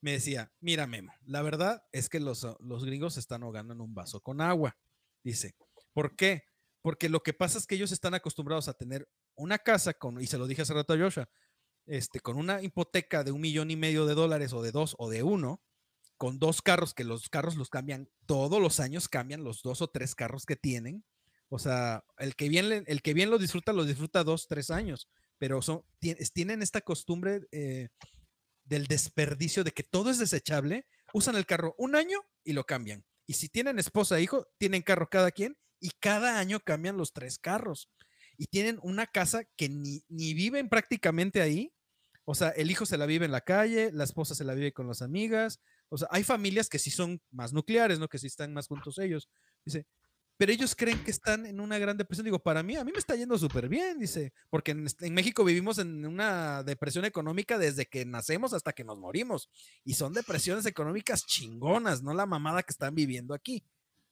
me 0.00 0.12
decía, 0.12 0.52
mira 0.60 0.86
Memo, 0.86 1.12
la 1.26 1.42
verdad 1.42 1.82
es 1.92 2.08
que 2.08 2.20
los, 2.20 2.46
los 2.60 2.84
gringos 2.84 3.14
se 3.14 3.20
están 3.20 3.42
ahogando 3.42 3.74
en 3.74 3.80
un 3.80 3.94
vaso 3.94 4.20
con 4.20 4.40
agua. 4.40 4.76
Dice, 5.22 5.54
¿por 5.92 6.16
qué? 6.16 6.44
Porque 6.82 7.08
lo 7.08 7.22
que 7.22 7.34
pasa 7.34 7.58
es 7.58 7.66
que 7.66 7.74
ellos 7.74 7.92
están 7.92 8.14
acostumbrados 8.14 8.68
a 8.68 8.74
tener 8.74 9.08
una 9.34 9.58
casa 9.58 9.94
con, 9.94 10.20
y 10.20 10.26
se 10.26 10.38
lo 10.38 10.46
dije 10.46 10.62
hace 10.62 10.74
rato 10.74 10.94
a 10.94 10.98
Joshua, 10.98 11.28
este, 11.86 12.20
con 12.20 12.36
una 12.36 12.62
hipoteca 12.62 13.24
de 13.24 13.32
un 13.32 13.40
millón 13.40 13.70
y 13.70 13.76
medio 13.76 14.06
de 14.06 14.14
dólares 14.14 14.52
o 14.52 14.62
de 14.62 14.72
dos 14.72 14.94
o 14.98 15.10
de 15.10 15.22
uno, 15.22 15.62
con 16.16 16.38
dos 16.38 16.62
carros, 16.62 16.94
que 16.94 17.04
los 17.04 17.28
carros 17.28 17.56
los 17.56 17.70
cambian 17.70 18.08
todos 18.26 18.60
los 18.60 18.78
años, 18.80 19.08
cambian 19.08 19.42
los 19.42 19.62
dos 19.62 19.80
o 19.82 19.88
tres 19.88 20.14
carros 20.14 20.44
que 20.44 20.56
tienen, 20.56 21.04
o 21.50 21.58
sea, 21.58 22.04
el 22.18 22.36
que 22.36 22.48
bien, 22.48 22.84
el 22.86 23.02
que 23.02 23.12
bien 23.12 23.28
lo 23.28 23.36
disfruta, 23.36 23.72
lo 23.72 23.84
disfruta 23.84 24.22
dos, 24.24 24.46
tres 24.46 24.70
años. 24.70 25.08
pero 25.36 25.60
son, 25.62 25.82
tienen 26.32 26.62
esta 26.62 26.80
costumbre 26.80 27.40
eh, 27.50 27.88
del 28.64 28.86
desperdicio 28.86 29.64
de 29.64 29.72
que 29.72 29.82
todo 29.82 30.10
es 30.10 30.18
desechable, 30.18 30.86
usan 31.12 31.34
el 31.34 31.46
carro 31.46 31.74
un 31.76 31.96
año 31.96 32.20
y 32.44 32.52
lo 32.52 32.64
cambian. 32.64 33.04
Y 33.26 33.34
si 33.34 33.48
tienen 33.48 33.78
esposa 33.78 34.18
e 34.18 34.22
hijo, 34.22 34.46
tienen 34.58 34.82
carro 34.82 35.08
cada 35.10 35.32
quien 35.32 35.56
y 35.80 35.90
cada 35.98 36.38
año 36.38 36.60
cambian 36.60 36.96
los 36.96 37.12
tres 37.12 37.38
carros. 37.38 37.90
Y 38.36 38.46
tienen 38.46 38.78
una 38.82 39.06
casa 39.06 39.42
que 39.56 39.68
ni, 39.68 40.04
ni 40.08 40.34
viven 40.34 40.68
prácticamente 40.68 41.42
ahí. 41.42 41.72
O 42.24 42.34
sea, 42.34 42.50
el 42.50 42.70
hijo 42.70 42.86
se 42.86 42.96
la 42.96 43.06
vive 43.06 43.24
en 43.24 43.32
la 43.32 43.40
calle, 43.40 43.90
la 43.92 44.04
esposa 44.04 44.36
se 44.36 44.44
la 44.44 44.54
vive 44.54 44.72
con 44.72 44.86
las 44.86 45.02
amigas. 45.02 45.60
O 45.88 45.98
sea, 45.98 46.06
hay 46.12 46.22
familias 46.22 46.68
que 46.68 46.78
sí 46.78 46.90
son 46.90 47.20
más 47.30 47.52
nucleares, 47.52 47.98
¿no? 47.98 48.08
Que 48.08 48.18
sí 48.18 48.28
están 48.28 48.52
más 48.54 48.68
juntos 48.68 48.98
ellos. 48.98 49.28
Dice, 49.64 49.86
pero 50.40 50.52
ellos 50.52 50.74
creen 50.74 51.04
que 51.04 51.10
están 51.10 51.44
en 51.44 51.60
una 51.60 51.76
gran 51.76 51.98
depresión. 51.98 52.24
Digo, 52.24 52.38
para 52.38 52.62
mí, 52.62 52.74
a 52.74 52.82
mí 52.82 52.92
me 52.92 52.98
está 52.98 53.14
yendo 53.14 53.36
súper 53.36 53.68
bien, 53.68 53.98
dice, 53.98 54.32
porque 54.48 54.70
en, 54.70 54.86
en, 55.00 55.12
México 55.12 55.44
vivimos 55.44 55.76
en 55.76 56.06
una 56.06 56.62
depresión 56.62 57.04
económica 57.04 57.58
desde 57.58 57.84
que 57.84 58.06
nacemos 58.06 58.54
hasta 58.54 58.72
que 58.72 58.82
nos 58.82 58.98
morimos. 58.98 59.50
Y 59.84 59.92
son 59.92 60.14
depresiones 60.14 60.64
económicas 60.64 61.26
chingonas, 61.26 62.02
no 62.02 62.14
la 62.14 62.24
mamada 62.24 62.62
que 62.62 62.70
están 62.70 62.94
viviendo 62.94 63.34
aquí. 63.34 63.66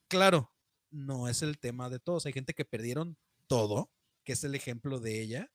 Claro, 0.07 0.53
no 0.91 1.27
es 1.27 1.41
el 1.41 1.57
tema 1.57 1.89
de 1.89 1.97
todos. 1.97 2.27
Hay 2.27 2.33
gente 2.33 2.53
que 2.53 2.63
perdieron 2.63 3.17
todo, 3.47 3.89
que 4.23 4.33
es 4.33 4.43
el 4.43 4.53
ejemplo 4.53 4.99
de 4.99 5.23
ella, 5.23 5.51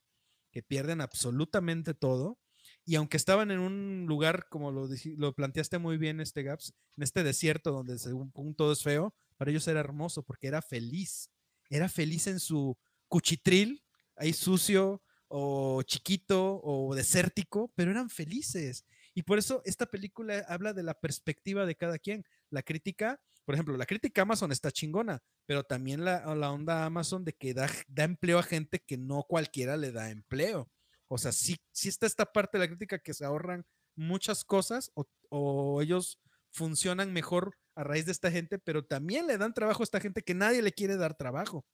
que 0.51 0.61
pierden 0.61 0.99
absolutamente 0.99 1.93
todo. 1.93 2.37
Y 2.83 2.95
aunque 2.95 3.15
estaban 3.15 3.49
en 3.49 3.59
un 3.59 4.07
lugar, 4.09 4.49
como 4.49 4.73
lo, 4.73 4.89
lo 5.15 5.33
planteaste 5.33 5.77
muy 5.77 5.97
bien, 5.97 6.19
este 6.19 6.43
Gaps, 6.43 6.73
en 6.97 7.03
este 7.03 7.23
desierto 7.23 7.71
donde 7.71 7.97
según 7.97 8.33
todo 8.57 8.73
es 8.73 8.83
feo, 8.83 9.15
para 9.37 9.51
ellos 9.51 9.67
era 9.67 9.79
hermoso 9.79 10.23
porque 10.23 10.47
era 10.47 10.61
feliz. 10.61 11.29
Era 11.69 11.89
feliz 11.89 12.27
en 12.27 12.39
su 12.39 12.77
cuchitril, 13.07 13.83
ahí 14.15 14.33
sucio 14.33 15.01
o 15.27 15.81
chiquito 15.83 16.61
o 16.63 16.93
desértico, 16.95 17.71
pero 17.75 17.91
eran 17.91 18.09
felices. 18.09 18.85
Y 19.13 19.23
por 19.23 19.37
eso 19.37 19.61
esta 19.65 19.85
película 19.85 20.45
habla 20.47 20.73
de 20.73 20.83
la 20.83 20.93
perspectiva 20.93 21.65
de 21.65 21.75
cada 21.75 21.97
quien. 21.97 22.23
La 22.49 22.61
crítica, 22.61 23.19
por 23.45 23.55
ejemplo, 23.55 23.75
la 23.77 23.85
crítica 23.85 24.21
Amazon 24.21 24.51
está 24.51 24.71
chingona, 24.71 25.21
pero 25.45 25.63
también 25.63 26.05
la, 26.05 26.25
onda 26.51 26.85
Amazon 26.85 27.25
de 27.25 27.33
que 27.33 27.53
da, 27.53 27.69
empleo 27.95 28.39
a 28.39 28.43
gente 28.43 28.79
que 28.79 28.97
no 28.97 29.23
cualquiera 29.23 29.77
le 29.77 29.91
da 29.91 30.11
empleo. 30.11 30.69
O 31.07 31.17
sea, 31.17 31.31
sí, 31.31 31.57
sí 31.71 31.89
está 31.89 32.05
esta 32.05 32.25
parte 32.25 32.57
de 32.57 32.65
la 32.65 32.67
crítica 32.67 32.99
que 32.99 33.13
se 33.13 33.25
ahorran 33.25 33.65
muchas 33.95 34.43
cosas 34.43 34.91
o 35.29 35.81
ellos 35.81 36.19
funcionan 36.55 37.11
mejor 37.13 37.57
a 37.75 37.83
raíz 37.83 38.05
de 38.05 38.13
esta 38.13 38.31
gente, 38.31 38.57
pero 38.59 38.85
también 38.85 39.27
le 39.27 39.37
dan 39.37 39.53
trabajo 39.53 39.83
a 39.83 39.85
esta 39.85 39.99
gente 39.99 40.23
que 40.23 40.33
nadie 40.33 40.61
le 40.61 40.71
quiere 40.71 40.95
dar 40.95 41.15
trabajo. 41.15 41.65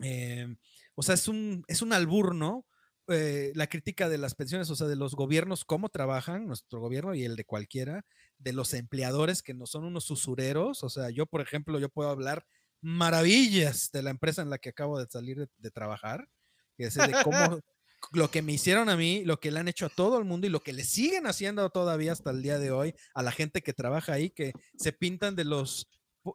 Eh, 0.00 0.46
o 0.94 1.02
sea, 1.02 1.14
es 1.14 1.26
un, 1.28 1.64
es 1.66 1.82
un 1.82 1.92
albur, 1.92 2.34
¿no? 2.34 2.66
Eh, 3.08 3.52
la 3.54 3.66
crítica 3.66 4.08
de 4.08 4.18
las 4.18 4.34
pensiones, 4.34 4.70
o 4.70 4.76
sea, 4.76 4.86
de 4.86 4.96
los 4.96 5.14
gobiernos, 5.14 5.64
cómo 5.64 5.88
trabajan, 5.88 6.46
nuestro 6.46 6.80
gobierno 6.80 7.14
y 7.14 7.24
el 7.24 7.36
de 7.36 7.44
cualquiera, 7.44 8.04
de 8.38 8.52
los 8.52 8.72
empleadores 8.74 9.42
que 9.42 9.54
no 9.54 9.66
son 9.66 9.84
unos 9.84 10.10
usureros, 10.10 10.82
o 10.82 10.88
sea, 10.88 11.10
yo, 11.10 11.26
por 11.26 11.40
ejemplo, 11.40 11.78
yo 11.78 11.88
puedo 11.88 12.10
hablar 12.10 12.46
maravillas 12.80 13.90
de 13.92 14.02
la 14.02 14.10
empresa 14.10 14.42
en 14.42 14.50
la 14.50 14.58
que 14.58 14.70
acabo 14.70 14.98
de 14.98 15.06
salir 15.08 15.38
de, 15.38 15.48
de 15.58 15.70
trabajar, 15.70 16.28
que 16.76 16.84
es 16.84 16.94
de 16.94 17.14
cómo, 17.24 17.32
lo 18.12 18.30
que 18.30 18.42
me 18.42 18.52
hicieron 18.52 18.88
a 18.88 18.96
mí, 18.96 19.24
lo 19.24 19.38
que 19.38 19.50
le 19.50 19.60
han 19.60 19.68
hecho 19.68 19.86
a 19.86 19.90
todo 19.90 20.18
el 20.18 20.24
mundo 20.24 20.46
y 20.46 20.50
lo 20.50 20.60
que 20.60 20.72
le 20.72 20.84
siguen 20.84 21.26
haciendo 21.26 21.68
todavía 21.70 22.12
hasta 22.12 22.30
el 22.30 22.42
día 22.42 22.58
de 22.58 22.70
hoy 22.70 22.94
a 23.14 23.22
la 23.22 23.32
gente 23.32 23.62
que 23.62 23.72
trabaja 23.72 24.12
ahí, 24.12 24.30
que 24.30 24.52
se 24.76 24.92
pintan 24.92 25.34
de 25.36 25.44
los 25.44 25.88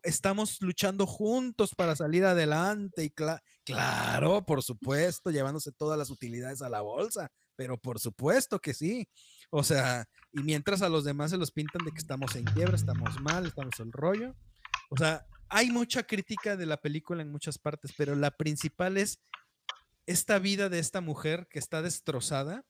estamos 0.04 0.62
luchando 0.62 1.06
juntos 1.06 1.76
para 1.76 1.96
salir 1.96 2.24
adelante 2.24 3.04
y 3.04 3.10
cla 3.10 3.42
claro, 3.64 4.46
por 4.46 4.64
supuesto, 4.64 5.32
llevándose 5.32 5.72
todas 5.72 5.98
las 5.98 6.10
utilidades 6.10 6.62
a 6.62 6.70
la 6.70 6.82
bolsa, 6.82 7.30
pero 7.56 7.78
por 7.78 8.00
supuesto 8.00 8.60
que 8.60 8.74
sí. 8.74 9.08
O 9.50 9.64
sea, 9.64 10.06
y 10.32 10.42
mientras 10.44 10.82
a 10.82 10.90
los 10.90 11.04
demás 11.04 11.32
se 11.32 11.38
los 11.38 11.52
pintan 11.52 11.86
de 11.86 11.92
que 11.92 12.00
estamos 12.00 12.36
en 12.36 12.46
quiebra, 12.46 12.76
estamos 12.76 13.20
mal, 13.22 13.46
estamos 13.46 13.80
el 13.80 13.92
rollo. 13.92 14.34
O 14.90 14.98
sea, 14.98 15.26
hay 15.50 15.70
mucha 15.70 16.04
crítica 16.04 16.56
de 16.56 16.66
la 16.66 16.78
película 16.78 17.22
en 17.22 17.32
muchas 17.32 17.58
partes, 17.58 17.92
pero 17.98 18.16
la 18.16 18.32
principal 18.32 18.98
es 18.98 19.20
esta 20.06 20.40
vida 20.40 20.70
de 20.70 20.80
esta 20.80 21.02
mujer 21.02 21.48
que 21.50 21.60
está 21.60 21.82
destrozada. 21.82 22.66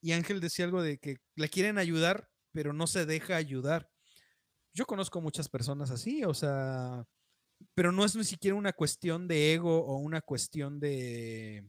Y 0.00 0.12
Ángel 0.12 0.40
decía 0.40 0.64
algo 0.64 0.82
de 0.82 0.98
que 0.98 1.18
la 1.34 1.48
quieren 1.48 1.78
ayudar, 1.78 2.28
pero 2.52 2.72
no 2.72 2.86
se 2.86 3.06
deja 3.06 3.36
ayudar. 3.36 3.90
Yo 4.72 4.86
conozco 4.86 5.20
muchas 5.20 5.48
personas 5.48 5.90
así, 5.90 6.24
o 6.24 6.34
sea, 6.34 7.04
pero 7.74 7.92
no 7.92 8.04
es 8.04 8.14
ni 8.16 8.24
siquiera 8.24 8.56
una 8.56 8.72
cuestión 8.72 9.28
de 9.28 9.54
ego 9.54 9.84
o 9.84 9.98
una 9.98 10.20
cuestión 10.20 10.80
de, 10.80 11.64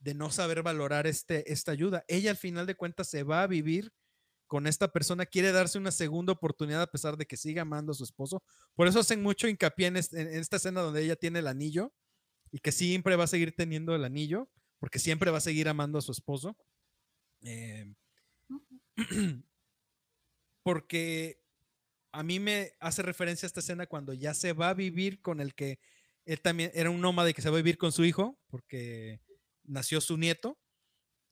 de 0.00 0.14
no 0.14 0.30
saber 0.30 0.62
valorar 0.62 1.06
este, 1.06 1.50
esta 1.52 1.72
ayuda. 1.72 2.04
Ella 2.08 2.30
al 2.30 2.36
final 2.36 2.66
de 2.66 2.74
cuentas 2.74 3.08
se 3.08 3.22
va 3.22 3.42
a 3.42 3.46
vivir 3.46 3.92
con 4.46 4.66
esta 4.66 4.88
persona, 4.88 5.26
quiere 5.26 5.52
darse 5.52 5.78
una 5.78 5.92
segunda 5.92 6.32
oportunidad 6.32 6.82
a 6.82 6.90
pesar 6.90 7.16
de 7.16 7.24
que 7.24 7.36
siga 7.36 7.62
amando 7.62 7.92
a 7.92 7.94
su 7.94 8.02
esposo. 8.02 8.42
Por 8.74 8.88
eso 8.88 8.98
hacen 8.98 9.22
mucho 9.22 9.46
hincapié 9.46 9.86
en, 9.86 9.96
en 9.96 10.28
esta 10.34 10.56
escena 10.56 10.80
donde 10.80 11.04
ella 11.04 11.14
tiene 11.14 11.38
el 11.38 11.46
anillo 11.46 11.92
y 12.52 12.58
que 12.58 12.72
siempre 12.72 13.16
va 13.16 13.24
a 13.24 13.28
seguir 13.28 13.54
teniendo 13.54 13.94
el 13.94 14.04
anillo, 14.04 14.50
porque 14.78 14.98
siempre 14.98 15.30
va 15.30 15.38
a 15.38 15.42
seguir 15.42 15.68
amando 15.68 15.98
a 15.98 16.02
su 16.02 16.12
esposo. 16.12 16.56
Eh, 17.42 17.94
porque 20.62 21.42
a 22.12 22.22
mí 22.22 22.40
me 22.40 22.72
hace 22.80 23.02
referencia 23.02 23.46
a 23.46 23.48
esta 23.48 23.60
escena 23.60 23.86
cuando 23.86 24.12
ya 24.12 24.34
se 24.34 24.52
va 24.52 24.70
a 24.70 24.74
vivir 24.74 25.20
con 25.20 25.40
el 25.40 25.54
que 25.54 25.78
él 26.24 26.40
también 26.40 26.70
era 26.74 26.90
un 26.90 27.00
nómada 27.00 27.32
que 27.32 27.42
se 27.42 27.50
va 27.50 27.56
a 27.56 27.62
vivir 27.62 27.78
con 27.78 27.92
su 27.92 28.04
hijo, 28.04 28.38
porque 28.48 29.20
nació 29.64 30.00
su 30.00 30.16
nieto. 30.16 30.58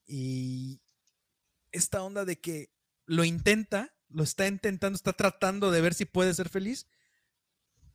Y 0.07 0.81
esta 1.73 2.03
onda 2.03 2.25
de 2.25 2.41
que 2.41 2.71
lo 3.07 3.25
intenta, 3.25 3.95
lo 4.09 4.23
está 4.23 4.47
intentando, 4.47 4.97
está 4.97 5.13
tratando 5.13 5.71
de 5.71 5.81
ver 5.81 5.95
si 5.95 6.05
puede 6.05 6.33
ser 6.33 6.49
feliz, 6.49 6.87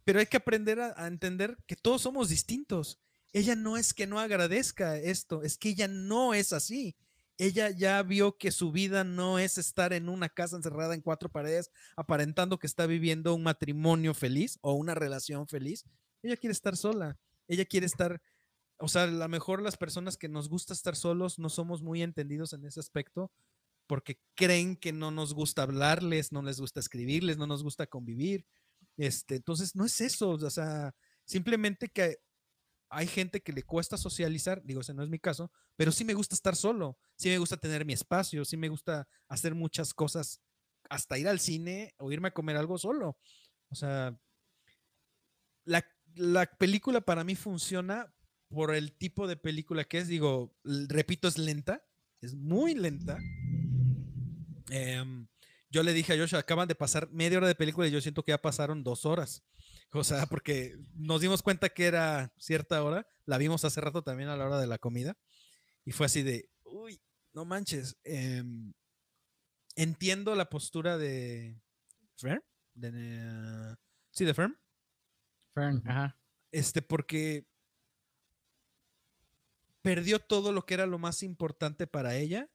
pero 0.04 0.20
hay 0.20 0.28
que 0.28 0.38
aprender 0.38 0.80
a, 0.80 0.94
a 0.98 1.08
entender 1.08 1.58
que 1.66 1.76
todos 1.76 2.02
somos 2.02 2.30
distintos 2.30 3.00
ella 3.34 3.56
no 3.56 3.78
es 3.78 3.94
que 3.94 4.08
no 4.08 4.20
agradezca 4.20 4.98
esto, 4.98 5.42
es 5.42 5.58
que 5.58 5.70
ella 5.70 5.88
no 5.88 6.34
es 6.34 6.54
así. 6.54 6.96
Ella 7.40 7.72
ya 7.72 8.02
vio 8.04 8.38
que 8.38 8.52
su 8.52 8.72
vida 8.72 9.04
no 9.04 9.40
es 9.40 9.58
estar 9.58 9.92
en 9.92 10.08
una 10.08 10.30
casa 10.30 10.56
encerrada 10.56 10.94
en 10.94 11.02
cuatro 11.02 11.30
paredes, 11.30 11.72
aparentando 11.98 12.60
que 12.60 12.68
está 12.68 12.86
viviendo 12.86 13.34
un 13.34 13.42
matrimonio 13.42 14.14
feliz 14.14 14.60
o 14.62 14.74
una 14.74 14.94
relación 14.94 15.48
feliz. 15.48 15.84
Ella 16.22 16.38
quiere 16.38 16.52
estar 16.52 16.78
sola. 16.78 17.18
Ella 17.48 17.66
quiere 17.66 17.88
estar, 17.88 18.22
o 18.78 18.88
sea, 18.88 19.04
a 19.04 19.08
lo 19.08 19.28
mejor 19.28 19.64
las 19.64 19.78
personas 19.78 20.16
que 20.16 20.30
nos 20.30 20.48
gusta 20.48 20.74
estar 20.74 20.96
solos 20.96 21.40
no 21.40 21.50
somos 21.50 21.82
muy 21.82 22.04
entendidos 22.04 22.54
en 22.54 22.66
ese 22.66 22.80
aspecto 22.80 23.32
porque 23.88 24.20
creen 24.36 24.78
que 24.78 24.94
no 24.94 25.12
nos 25.12 25.34
gusta 25.34 25.64
hablarles, 25.64 26.32
no 26.32 26.42
les 26.44 26.60
gusta 26.60 26.80
escribirles, 26.80 27.38
no 27.38 27.48
nos 27.48 27.64
gusta 27.64 27.88
convivir. 27.88 28.46
Este, 28.96 29.36
entonces, 29.36 29.76
no 29.76 29.86
es 29.86 30.00
eso, 30.02 30.30
o 30.30 30.50
sea, 30.50 30.94
simplemente 31.26 31.90
que 31.90 32.20
hay 32.94 33.08
gente 33.08 33.42
que 33.42 33.54
le 33.54 33.64
cuesta 33.64 33.98
socializar, 33.98 34.62
digo, 34.64 34.82
ese 34.82 34.94
no 34.94 35.04
es 35.04 35.10
mi 35.10 35.20
caso, 35.20 35.52
pero 35.76 35.92
sí 35.92 36.06
me 36.06 36.14
gusta 36.14 36.36
estar 36.36 36.56
solo, 36.56 36.98
sí 37.16 37.30
me 37.30 37.40
gusta 37.40 37.58
tener 37.58 37.86
mi 37.86 37.94
espacio, 37.94 38.46
sí 38.46 38.56
me 38.56 38.70
gusta 38.70 39.08
hacer 39.28 39.56
muchas 39.56 39.94
cosas, 39.94 40.42
hasta 40.90 41.18
ir 41.18 41.28
al 41.28 41.40
cine 41.40 41.96
o 41.98 42.12
irme 42.12 42.28
a 42.28 42.34
comer 42.34 42.56
algo 42.56 42.78
solo. 42.78 43.18
O 43.70 43.76
sea, 43.76 44.18
la, 45.66 45.84
la 46.16 46.46
película 46.46 47.02
para 47.02 47.24
mí 47.24 47.36
funciona 47.36 48.14
por 48.50 48.76
el 48.76 48.96
tipo 48.96 49.28
de 49.28 49.38
película 49.38 49.84
que 49.86 49.98
es, 49.98 50.08
digo, 50.08 50.56
repito, 50.64 51.28
es 51.28 51.38
lenta, 51.38 51.84
es 52.22 52.36
muy 52.36 52.76
lenta. 52.76 53.18
Eh, 54.70 55.04
yo 55.70 55.82
le 55.82 55.94
dije 55.94 56.14
a 56.14 56.18
Joshua, 56.18 56.40
acaban 56.40 56.68
de 56.68 56.76
pasar 56.76 57.10
media 57.10 57.40
hora 57.40 57.48
de 57.48 57.56
película 57.56 57.88
y 57.88 57.92
yo 57.92 58.00
siento 58.00 58.24
que 58.24 58.32
ya 58.32 58.38
pasaron 58.38 58.84
dos 58.84 59.06
horas. 59.06 59.44
O 59.94 60.04
sea, 60.04 60.26
porque 60.26 60.76
nos 60.96 61.22
dimos 61.22 61.42
cuenta 61.42 61.70
que 61.70 61.86
era 61.86 62.34
cierta 62.38 62.84
hora, 62.84 63.08
la 63.26 63.38
vimos 63.38 63.64
hace 63.64 63.80
rato 63.80 64.04
también 64.04 64.30
a 64.30 64.38
la 64.38 64.46
hora 64.46 64.60
de 64.60 64.68
la 64.68 64.78
comida, 64.78 65.18
y 65.86 65.92
fue 65.92 66.08
así 66.08 66.24
de, 66.24 66.50
uy, 66.64 67.02
no 67.34 67.46
manches. 67.46 67.98
Em, 68.04 68.74
entiendo 69.76 70.36
la 70.36 70.50
postura 70.50 70.98
de 70.98 71.62
Fern, 72.18 72.42
de, 72.74 73.76
sí, 74.12 74.26
de 74.26 74.34
Fern. 74.34 74.58
Fern, 75.54 75.82
ajá. 75.86 76.18
Este, 76.52 76.82
porque 76.82 77.46
perdió 79.82 80.20
todo 80.20 80.52
lo 80.52 80.66
que 80.66 80.74
era 80.74 80.86
lo 80.86 80.98
más 80.98 81.24
importante 81.24 81.88
para 81.88 82.16
ella 82.16 82.50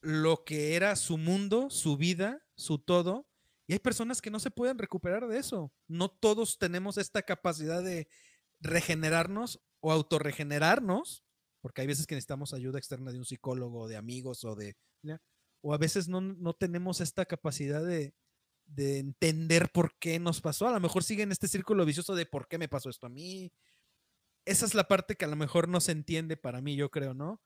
lo 0.00 0.44
que 0.44 0.76
era 0.76 0.96
su 0.96 1.18
mundo, 1.18 1.70
su 1.70 1.96
vida, 1.96 2.44
su 2.54 2.78
todo. 2.78 3.27
Y 3.68 3.74
hay 3.74 3.78
personas 3.78 4.22
que 4.22 4.30
no 4.30 4.40
se 4.40 4.50
pueden 4.50 4.78
recuperar 4.78 5.28
de 5.28 5.38
eso. 5.38 5.70
No 5.86 6.08
todos 6.10 6.58
tenemos 6.58 6.96
esta 6.96 7.20
capacidad 7.22 7.82
de 7.82 8.08
regenerarnos 8.60 9.60
o 9.80 9.92
autorregenerarnos, 9.92 11.22
porque 11.60 11.82
hay 11.82 11.86
veces 11.86 12.06
que 12.06 12.14
necesitamos 12.14 12.54
ayuda 12.54 12.78
externa 12.78 13.12
de 13.12 13.18
un 13.18 13.26
psicólogo, 13.26 13.86
de 13.86 13.96
amigos 13.96 14.42
o 14.44 14.56
de... 14.56 14.74
O 15.60 15.74
a 15.74 15.78
veces 15.78 16.08
no, 16.08 16.54
tenemos 16.54 17.02
esta 17.02 17.26
capacidad 17.26 17.84
de, 17.84 18.14
de 18.64 19.00
entender 19.00 19.70
por 19.70 19.98
qué 19.98 20.18
nos 20.18 20.40
pasó. 20.40 20.66
A 20.66 20.72
lo 20.72 20.80
mejor 20.80 21.04
sigue 21.04 21.24
en 21.24 21.32
este 21.32 21.46
círculo 21.46 21.84
vicioso 21.84 22.14
de 22.14 22.24
por 22.24 22.48
qué 22.48 22.56
me 22.56 22.68
pasó 22.68 22.88
esto 22.88 23.06
a 23.06 23.10
mí. 23.10 23.52
esa 24.46 24.64
es 24.64 24.74
la 24.74 24.88
parte 24.88 25.16
que 25.16 25.26
a 25.26 25.28
lo 25.28 25.36
mejor 25.36 25.68
no 25.68 25.80
se 25.80 25.92
entiende 25.92 26.38
para 26.38 26.62
mí, 26.62 26.74
yo 26.74 26.90
creo, 26.90 27.12
¿no? 27.12 27.42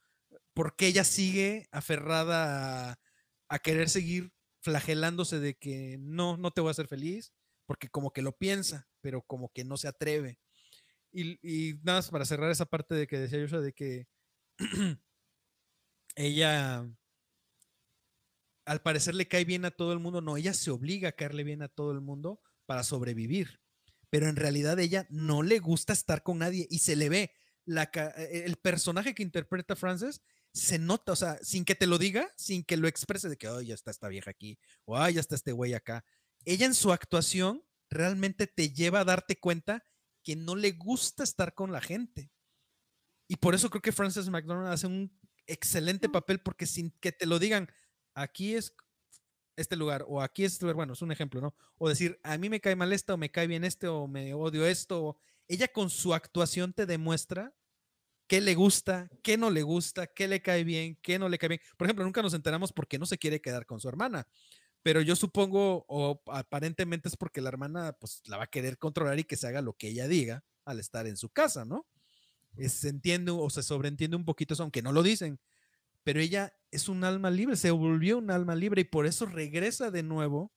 Porque 0.55 0.87
ella 0.87 1.03
sigue 1.03 1.67
aferrada 1.73 2.93
a, 2.93 3.01
a 3.49 3.59
querer 3.59 3.89
seguir 3.89 4.33
flagelándose 4.63 5.41
de 5.41 5.55
que 5.59 5.99
no, 6.01 6.37
no 6.37 6.51
te 6.53 6.61
voy 6.61 6.69
a 6.69 6.73
hacer 6.73 6.89
feliz, 6.89 7.33
porque 7.67 7.89
como 7.89 8.13
que 8.13 8.23
lo 8.23 8.33
piensa, 8.37 8.89
pero 9.01 9.23
como 9.23 9.53
que 9.53 9.65
no 9.65 9.77
se 9.77 9.89
atreve. 9.89 10.39
Y, 11.13 11.39
y 11.43 11.75
nada 11.83 11.99
más 11.99 12.11
para 12.11 12.25
cerrar 12.25 12.51
esa 12.51 12.67
parte 12.67 12.95
de 12.95 13.07
que 13.07 13.19
decía 13.19 13.41
Joshua, 13.41 13.61
de 13.61 13.73
que 13.73 14.09
ella 16.17 16.87
al 18.65 18.81
parecer 18.81 19.15
le 19.15 19.29
cae 19.29 19.45
bien 19.45 19.65
a 19.65 19.71
todo 19.71 19.93
el 19.93 19.99
mundo, 19.99 20.21
no, 20.21 20.37
ella 20.37 20.55
se 20.55 20.71
obliga 20.71 21.11
a 21.11 21.13
caerle 21.13 21.45
bien 21.45 21.63
a 21.63 21.69
todo 21.69 21.93
el 21.93 22.01
mundo 22.01 22.41
para 22.67 22.85
sobrevivir, 22.85 23.61
pero 24.11 24.29
en 24.29 24.37
realidad 24.37 24.79
ella 24.79 25.07
no 25.11 25.43
le 25.43 25.59
gusta 25.59 25.93
estar 25.93 26.23
con 26.23 26.39
nadie 26.39 26.67
y 26.71 26.79
se 26.79 26.97
le 26.97 27.09
ve. 27.09 27.33
La, 27.65 27.91
e, 28.17 28.45
el 28.45 28.57
personaje 28.57 29.15
que 29.15 29.23
interpreta 29.23 29.77
Frances 29.77 30.23
se 30.53 30.79
nota, 30.79 31.13
o 31.13 31.17
sea, 31.17 31.39
sin 31.43 31.65
que 31.65 31.75
te 31.75 31.87
lo 31.87 31.99
diga, 31.99 32.31
sin 32.37 32.63
que 32.63 32.77
lo 32.77 32.89
exprese 32.89 33.29
de 33.29 33.37
que, 33.37 33.49
oh, 33.49 33.61
ya 33.61 33.75
está 33.75 33.91
esta 33.91 34.09
vieja 34.09 34.31
aquí, 34.31 34.59
o 34.85 34.97
ay, 34.99 35.15
ya 35.15 35.21
está 35.21 35.35
este 35.35 35.53
güey 35.53 35.75
acá. 35.75 36.05
Ella 36.45 36.67
en 36.67 36.75
su 36.75 36.93
actuación 36.93 37.65
realmente 37.89 38.47
te 38.47 38.71
lleva 38.71 39.01
a 39.01 39.05
darte 39.05 39.39
cuenta 39.39 39.85
que 40.23 40.37
no 40.37 40.55
le 40.55 40.73
gusta 40.73 41.25
estar 41.25 41.55
con 41.55 41.73
la 41.73 41.81
gente. 41.81 42.31
Y 43.29 43.37
por 43.37 43.55
eso 43.55 43.71
creo 43.71 43.83
que 43.83 43.93
Frances 43.93 44.29
McDormand 44.29 44.73
hace 44.73 44.87
un 44.87 45.19
excelente 45.47 46.09
papel 46.09 46.41
porque 46.41 46.67
sin 46.67 46.91
que 47.01 47.13
te 47.13 47.27
lo 47.27 47.39
digan, 47.39 47.69
aquí 48.15 48.55
es 48.55 48.75
este 49.57 49.77
lugar 49.77 50.05
o 50.09 50.21
aquí 50.21 50.45
es 50.45 50.53
este 50.53 50.65
lugar, 50.65 50.77
bueno, 50.77 50.93
es 50.93 51.03
un 51.03 51.13
ejemplo, 51.13 51.41
¿no? 51.41 51.55
O 51.79 51.89
decir, 51.89 52.19
a 52.23 52.37
mí 52.39 52.49
me 52.49 52.61
cae 52.61 52.77
mal 52.77 52.93
esto 52.93 53.15
o 53.15 53.17
me 53.17 53.31
cae 53.31 53.47
bien 53.47 53.65
este 53.65 53.89
o 53.89 54.07
me 54.07 54.35
odio 54.35 54.67
esto. 54.67 55.17
Ella 55.49 55.69
con 55.69 55.91
su 55.91 56.15
actuación 56.15 56.73
te 56.73 56.87
demuestra 56.87 57.55
qué 58.33 58.41
le 58.41 58.55
gusta, 58.55 59.11
qué 59.23 59.37
no 59.37 59.51
le 59.51 59.63
gusta, 59.63 60.07
qué 60.07 60.27
le 60.27 60.41
cae 60.41 60.65
bien, 60.65 60.99
qué 61.03 61.19
no 61.19 61.29
le 61.29 61.37
cae 61.37 61.51
bien. 61.51 61.61
Por 61.77 61.87
ejemplo, 61.87 62.03
nunca 62.03 62.23
nos 62.23 62.33
enteramos 62.33 62.73
por 62.73 62.89
qué 62.89 62.99
no 62.99 63.05
se 63.05 63.19
quiere 63.19 63.43
quedar 63.43 63.67
con 63.67 63.79
su 63.79 63.91
hermana, 63.91 64.27
pero 64.83 65.03
yo 65.03 65.17
supongo, 65.17 65.85
o 65.87 66.23
aparentemente 66.29 67.11
es 67.11 67.17
porque 67.19 67.43
la 67.43 67.51
hermana 67.51 67.93
pues 67.93 68.23
la 68.25 68.39
va 68.39 68.45
a 68.45 68.47
querer 68.47 68.79
controlar 68.79 69.19
y 69.19 69.25
que 69.25 69.37
se 69.37 69.49
haga 69.49 69.61
lo 69.61 69.75
que 69.75 69.89
ella 69.89 70.09
diga 70.09 70.47
al 70.65 70.81
estar 70.81 71.07
en 71.07 71.19
su 71.19 71.29
casa, 71.29 71.67
¿no? 71.67 71.87
se 72.57 72.89
entiende 72.89 73.33
o 73.33 73.51
se 73.51 73.63
sobreentiende 73.63 74.17
un 74.17 74.25
poquito 74.25 74.55
eso, 74.55 74.63
aunque 74.63 74.81
no 74.81 74.93
lo 74.93 75.03
dicen, 75.03 75.39
pero 76.03 76.19
ella 76.19 76.55
es 76.71 76.89
un 76.89 77.05
alma 77.05 77.31
libre, 77.31 77.57
se 77.57 77.71
volvió 77.71 78.17
un 78.17 78.31
alma 78.31 78.55
libre 78.55 78.81
y 78.81 78.85
por 78.85 79.05
eso 79.05 79.27
regresa 79.27 79.91
de 79.91 80.05
nuevo 80.05 80.55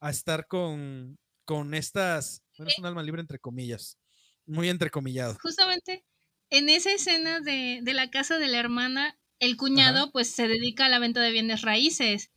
a 0.00 0.10
estar 0.10 0.48
con, 0.48 1.18
con 1.46 1.72
estas, 1.72 2.42
bueno, 2.58 2.68
es 2.68 2.78
un 2.78 2.84
alma 2.84 3.02
libre 3.02 3.22
entre 3.22 3.38
comillas, 3.38 3.98
muy 4.44 4.68
entrecomillado. 4.68 5.38
Justamente 5.40 6.04
en 6.50 6.68
esa 6.68 6.92
escena 6.92 7.40
de, 7.40 7.80
la 7.84 8.10
casa 8.10 8.38
de 8.38 8.48
la 8.48 8.58
hermana, 8.58 9.18
el 9.38 9.56
cuñado 9.56 10.10
pues 10.12 10.30
se 10.30 10.48
dedica 10.48 10.86
a 10.86 10.88
la 10.88 10.98
venta 10.98 11.20
de 11.20 11.32
bienes 11.32 11.62
raíces. 11.62 12.30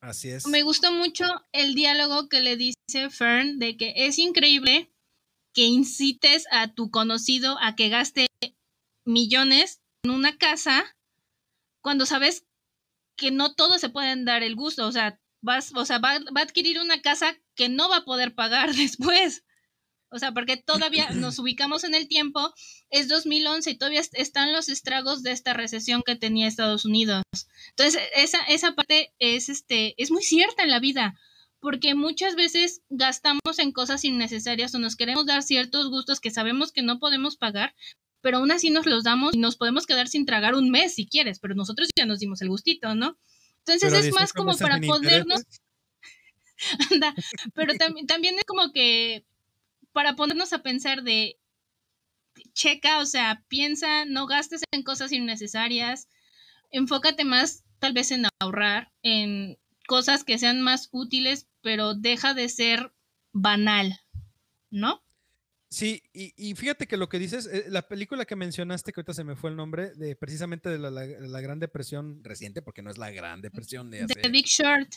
Así 0.00 0.28
es. 0.28 0.46
Me 0.46 0.62
gustó 0.62 0.92
mucho 0.92 1.24
el 1.52 1.74
diálogo 1.74 2.28
que 2.28 2.40
le 2.40 2.56
dice 2.56 3.10
Fern 3.10 3.58
de 3.58 3.76
que 3.76 3.92
es 3.96 4.18
increíble 4.18 4.92
que 5.52 5.64
incites 5.64 6.44
a 6.50 6.74
tu 6.74 6.90
conocido 6.90 7.56
a 7.60 7.74
que 7.74 7.88
gaste 7.88 8.26
millones 9.04 9.80
en 10.02 10.10
una 10.10 10.36
casa 10.36 10.84
cuando 11.80 12.04
sabes 12.04 12.44
que 13.16 13.30
no 13.30 13.54
todos 13.54 13.80
se 13.80 13.88
pueden 13.88 14.24
dar 14.24 14.42
el 14.42 14.54
gusto, 14.54 14.86
o 14.86 14.92
sea, 14.92 15.18
vas, 15.40 15.72
o 15.74 15.84
sea, 15.86 15.98
va, 15.98 16.18
va 16.18 16.40
a 16.40 16.44
adquirir 16.44 16.78
una 16.78 17.00
casa 17.00 17.38
que 17.54 17.68
no 17.68 17.88
va 17.88 17.98
a 17.98 18.04
poder 18.04 18.34
pagar 18.34 18.74
después. 18.74 19.44
O 20.10 20.18
sea, 20.18 20.32
porque 20.32 20.56
todavía 20.56 21.10
nos 21.10 21.38
ubicamos 21.38 21.84
en 21.84 21.94
el 21.94 22.06
tiempo, 22.06 22.54
es 22.90 23.08
2011 23.08 23.70
y 23.70 23.78
todavía 23.78 24.02
están 24.12 24.52
los 24.52 24.68
estragos 24.68 25.22
de 25.22 25.32
esta 25.32 25.52
recesión 25.52 26.02
que 26.06 26.16
tenía 26.16 26.46
Estados 26.46 26.84
Unidos. 26.84 27.24
Entonces, 27.70 28.00
esa, 28.14 28.42
esa 28.44 28.74
parte 28.74 29.12
es, 29.18 29.48
este, 29.48 30.00
es 30.00 30.10
muy 30.10 30.22
cierta 30.22 30.62
en 30.62 30.70
la 30.70 30.78
vida, 30.78 31.18
porque 31.60 31.94
muchas 31.94 32.36
veces 32.36 32.82
gastamos 32.88 33.58
en 33.58 33.72
cosas 33.72 34.04
innecesarias 34.04 34.74
o 34.74 34.78
nos 34.78 34.94
queremos 34.94 35.26
dar 35.26 35.42
ciertos 35.42 35.90
gustos 35.90 36.20
que 36.20 36.30
sabemos 36.30 36.70
que 36.70 36.82
no 36.82 37.00
podemos 37.00 37.36
pagar, 37.36 37.74
pero 38.20 38.38
aún 38.38 38.52
así 38.52 38.70
nos 38.70 38.86
los 38.86 39.04
damos 39.04 39.34
y 39.34 39.38
nos 39.38 39.56
podemos 39.56 39.86
quedar 39.86 40.08
sin 40.08 40.26
tragar 40.26 40.54
un 40.54 40.70
mes 40.70 40.94
si 40.94 41.06
quieres, 41.06 41.40
pero 41.40 41.54
nosotros 41.54 41.88
ya 41.96 42.06
nos 42.06 42.20
dimos 42.20 42.40
el 42.42 42.48
gustito, 42.48 42.94
¿no? 42.94 43.18
Entonces 43.58 43.92
es 43.92 44.14
más 44.14 44.32
como 44.32 44.56
para 44.56 44.80
podernos... 44.80 45.42
Anda, 46.90 47.14
pero 47.54 47.74
también 48.06 48.36
es 48.38 48.44
como 48.44 48.72
que 48.72 49.26
para 49.96 50.14
ponernos 50.14 50.52
a 50.52 50.62
pensar 50.62 51.04
de, 51.04 51.38
checa, 52.52 52.98
o 52.98 53.06
sea, 53.06 53.42
piensa, 53.48 54.04
no 54.04 54.26
gastes 54.26 54.60
en 54.70 54.82
cosas 54.82 55.10
innecesarias, 55.10 56.10
enfócate 56.70 57.24
más 57.24 57.64
tal 57.78 57.94
vez 57.94 58.10
en 58.10 58.26
ahorrar, 58.38 58.92
en 59.00 59.56
cosas 59.88 60.22
que 60.22 60.36
sean 60.36 60.60
más 60.60 60.90
útiles, 60.92 61.48
pero 61.62 61.94
deja 61.94 62.34
de 62.34 62.50
ser 62.50 62.92
banal, 63.32 63.98
¿no? 64.70 65.02
Sí, 65.70 66.02
y, 66.12 66.54
fíjate 66.56 66.86
que 66.86 66.98
lo 66.98 67.08
que 67.08 67.18
dices, 67.18 67.48
eh, 67.50 67.64
la 67.68 67.88
película 67.88 68.26
que 68.26 68.36
mencionaste, 68.36 68.92
que 68.92 69.00
ahorita 69.00 69.14
se 69.14 69.24
me 69.24 69.34
fue 69.34 69.48
el 69.48 69.56
nombre, 69.56 69.94
de 69.94 70.14
precisamente 70.14 70.68
de 70.68 70.78
la, 70.78 71.40
Gran 71.40 71.58
Depresión 71.58 72.22
reciente, 72.22 72.60
porque 72.60 72.82
no 72.82 72.90
es 72.90 72.98
la 72.98 73.10
Gran 73.12 73.40
Depresión 73.40 73.90
de 73.90 74.06
The 74.06 74.28
Big 74.28 74.44
Short. 74.44 74.90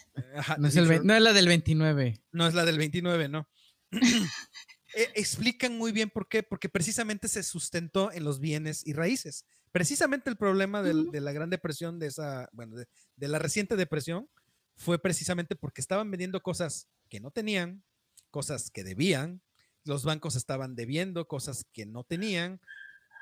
no, 0.57 0.67
es 0.67 0.75
no, 1.05 1.15
es 1.15 1.21
la 1.21 1.31
del 1.31 1.47
29. 1.47 2.21
No 2.33 2.47
es 2.47 2.53
la 2.53 2.65
del 2.65 2.77
29, 2.77 3.29
no. 3.29 3.47
Eh, 4.95 5.11
explican 5.15 5.77
muy 5.77 5.91
bien 5.91 6.09
por 6.09 6.27
qué, 6.27 6.41
porque 6.41 6.69
precisamente 6.69 7.27
se 7.27 7.43
sustentó 7.43 8.11
en 8.11 8.23
los 8.23 8.39
bienes 8.39 8.85
y 8.87 8.93
raíces. 8.93 9.45
Precisamente 9.71 10.29
el 10.29 10.35
problema 10.35 10.81
de 10.81 11.21
la 11.21 11.31
gran 11.31 11.49
depresión, 11.49 11.99
de 11.99 12.07
esa, 12.07 12.49
bueno, 12.53 12.75
de, 12.75 13.27
la 13.27 13.37
reciente 13.37 13.75
depresión, 13.75 14.27
fue 14.75 14.99
precisamente 14.99 15.55
porque 15.55 15.81
estaban 15.81 16.09
vendiendo 16.09 16.41
cosas 16.41 16.87
que 17.07 17.19
no 17.19 17.29
tenían, 17.29 17.83
cosas 18.31 18.71
que 18.71 18.83
debían, 18.83 19.41
los 19.83 20.05
bancos 20.05 20.35
estaban 20.35 20.75
debiendo 20.75 21.27
cosas 21.27 21.65
que 21.71 21.85
no 21.85 22.03
tenían. 22.03 22.59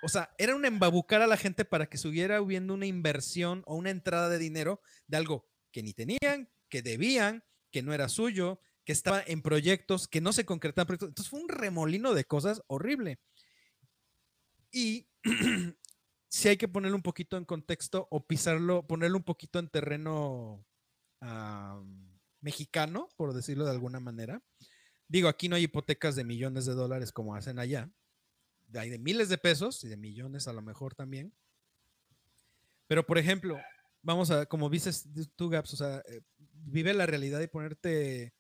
O 0.04 0.10
sea, 0.10 0.30
era 0.38 0.56
un 0.56 0.64
embabucar 0.64 1.22
a 1.22 1.28
la 1.28 1.36
gente 1.36 1.66
para 1.66 1.88
que 1.88 1.98
estuviera 1.98 2.42
hubiendo 2.42 2.74
una 2.74 2.86
inversión 2.86 3.64
o 3.66 3.76
una 3.76 3.90
entrada 3.90 4.30
de 4.30 4.38
dinero 4.38 4.82
de 5.08 5.18
algo 5.18 5.50
que 5.72 5.84
ni 5.84 5.94
tenían, 5.94 6.50
que 6.70 6.82
debían, 6.82 7.44
que 7.72 7.82
no 7.82 7.94
era 7.94 8.08
suyo, 8.08 8.62
que 8.88 8.94
estaba 8.94 9.22
en 9.28 9.42
proyectos 9.42 10.08
que 10.08 10.22
no 10.22 10.32
se 10.32 10.46
concretaban. 10.46 10.94
Entonces 10.94 11.28
fue 11.28 11.42
un 11.42 11.50
remolino 11.50 12.14
de 12.14 12.24
cosas 12.24 12.64
horrible. 12.68 13.20
Y 14.72 15.10
si 16.30 16.48
hay 16.48 16.56
que 16.56 16.70
ponerlo 16.70 16.96
un 16.96 17.04
poquito 17.04 17.36
en 17.36 17.44
contexto 17.44 18.08
o 18.10 18.26
pisarlo, 18.26 18.88
ponerlo 18.88 19.18
un 19.18 19.26
poquito 19.26 19.60
en 19.60 19.68
terreno 19.68 20.66
mexicano, 22.40 23.10
por 23.18 23.34
decirlo 23.34 23.66
de 23.66 23.72
alguna 23.72 24.00
manera. 24.00 24.42
Digo, 25.10 25.28
aquí 25.28 25.50
no 25.50 25.58
hay 25.58 25.64
hipotecas 25.64 26.16
de 26.16 26.24
millones 26.24 26.66
de 26.66 26.74
dólares 26.74 27.12
como 27.12 27.36
hacen 27.36 27.60
allá. 27.60 27.92
Hay 28.74 28.90
de 28.90 29.00
miles 29.00 29.28
de 29.28 29.38
pesos 29.38 29.84
y 29.84 29.90
de 29.90 29.98
millones 29.98 30.48
a 30.48 30.54
lo 30.54 30.62
mejor 30.62 30.96
también. 30.96 31.34
Pero, 32.88 33.06
por 33.06 33.18
ejemplo, 33.18 33.60
vamos 34.02 34.32
a, 34.32 34.46
como 34.46 34.70
dices 34.70 35.10
tú, 35.36 35.50
Gaps, 35.50 35.74
o 35.74 35.78
sea, 35.78 36.02
eh, 36.08 36.22
vive 36.38 36.94
la 36.94 37.06
realidad 37.06 37.42
y 37.42 37.48
ponerte 37.48 38.34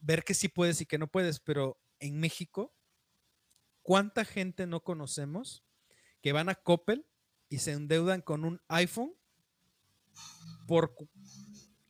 ver 0.00 0.24
que 0.24 0.34
sí 0.34 0.48
puedes 0.48 0.80
y 0.80 0.86
que 0.86 0.98
no 0.98 1.08
puedes, 1.08 1.40
pero 1.40 1.78
en 1.98 2.20
México, 2.20 2.74
¿cuánta 3.82 4.24
gente 4.24 4.66
no 4.66 4.82
conocemos 4.82 5.64
que 6.22 6.32
van 6.32 6.48
a 6.48 6.54
Coppel 6.54 7.06
y 7.48 7.58
se 7.58 7.72
endeudan 7.72 8.22
con 8.22 8.44
un 8.44 8.60
iPhone 8.68 9.14
por, 10.66 10.94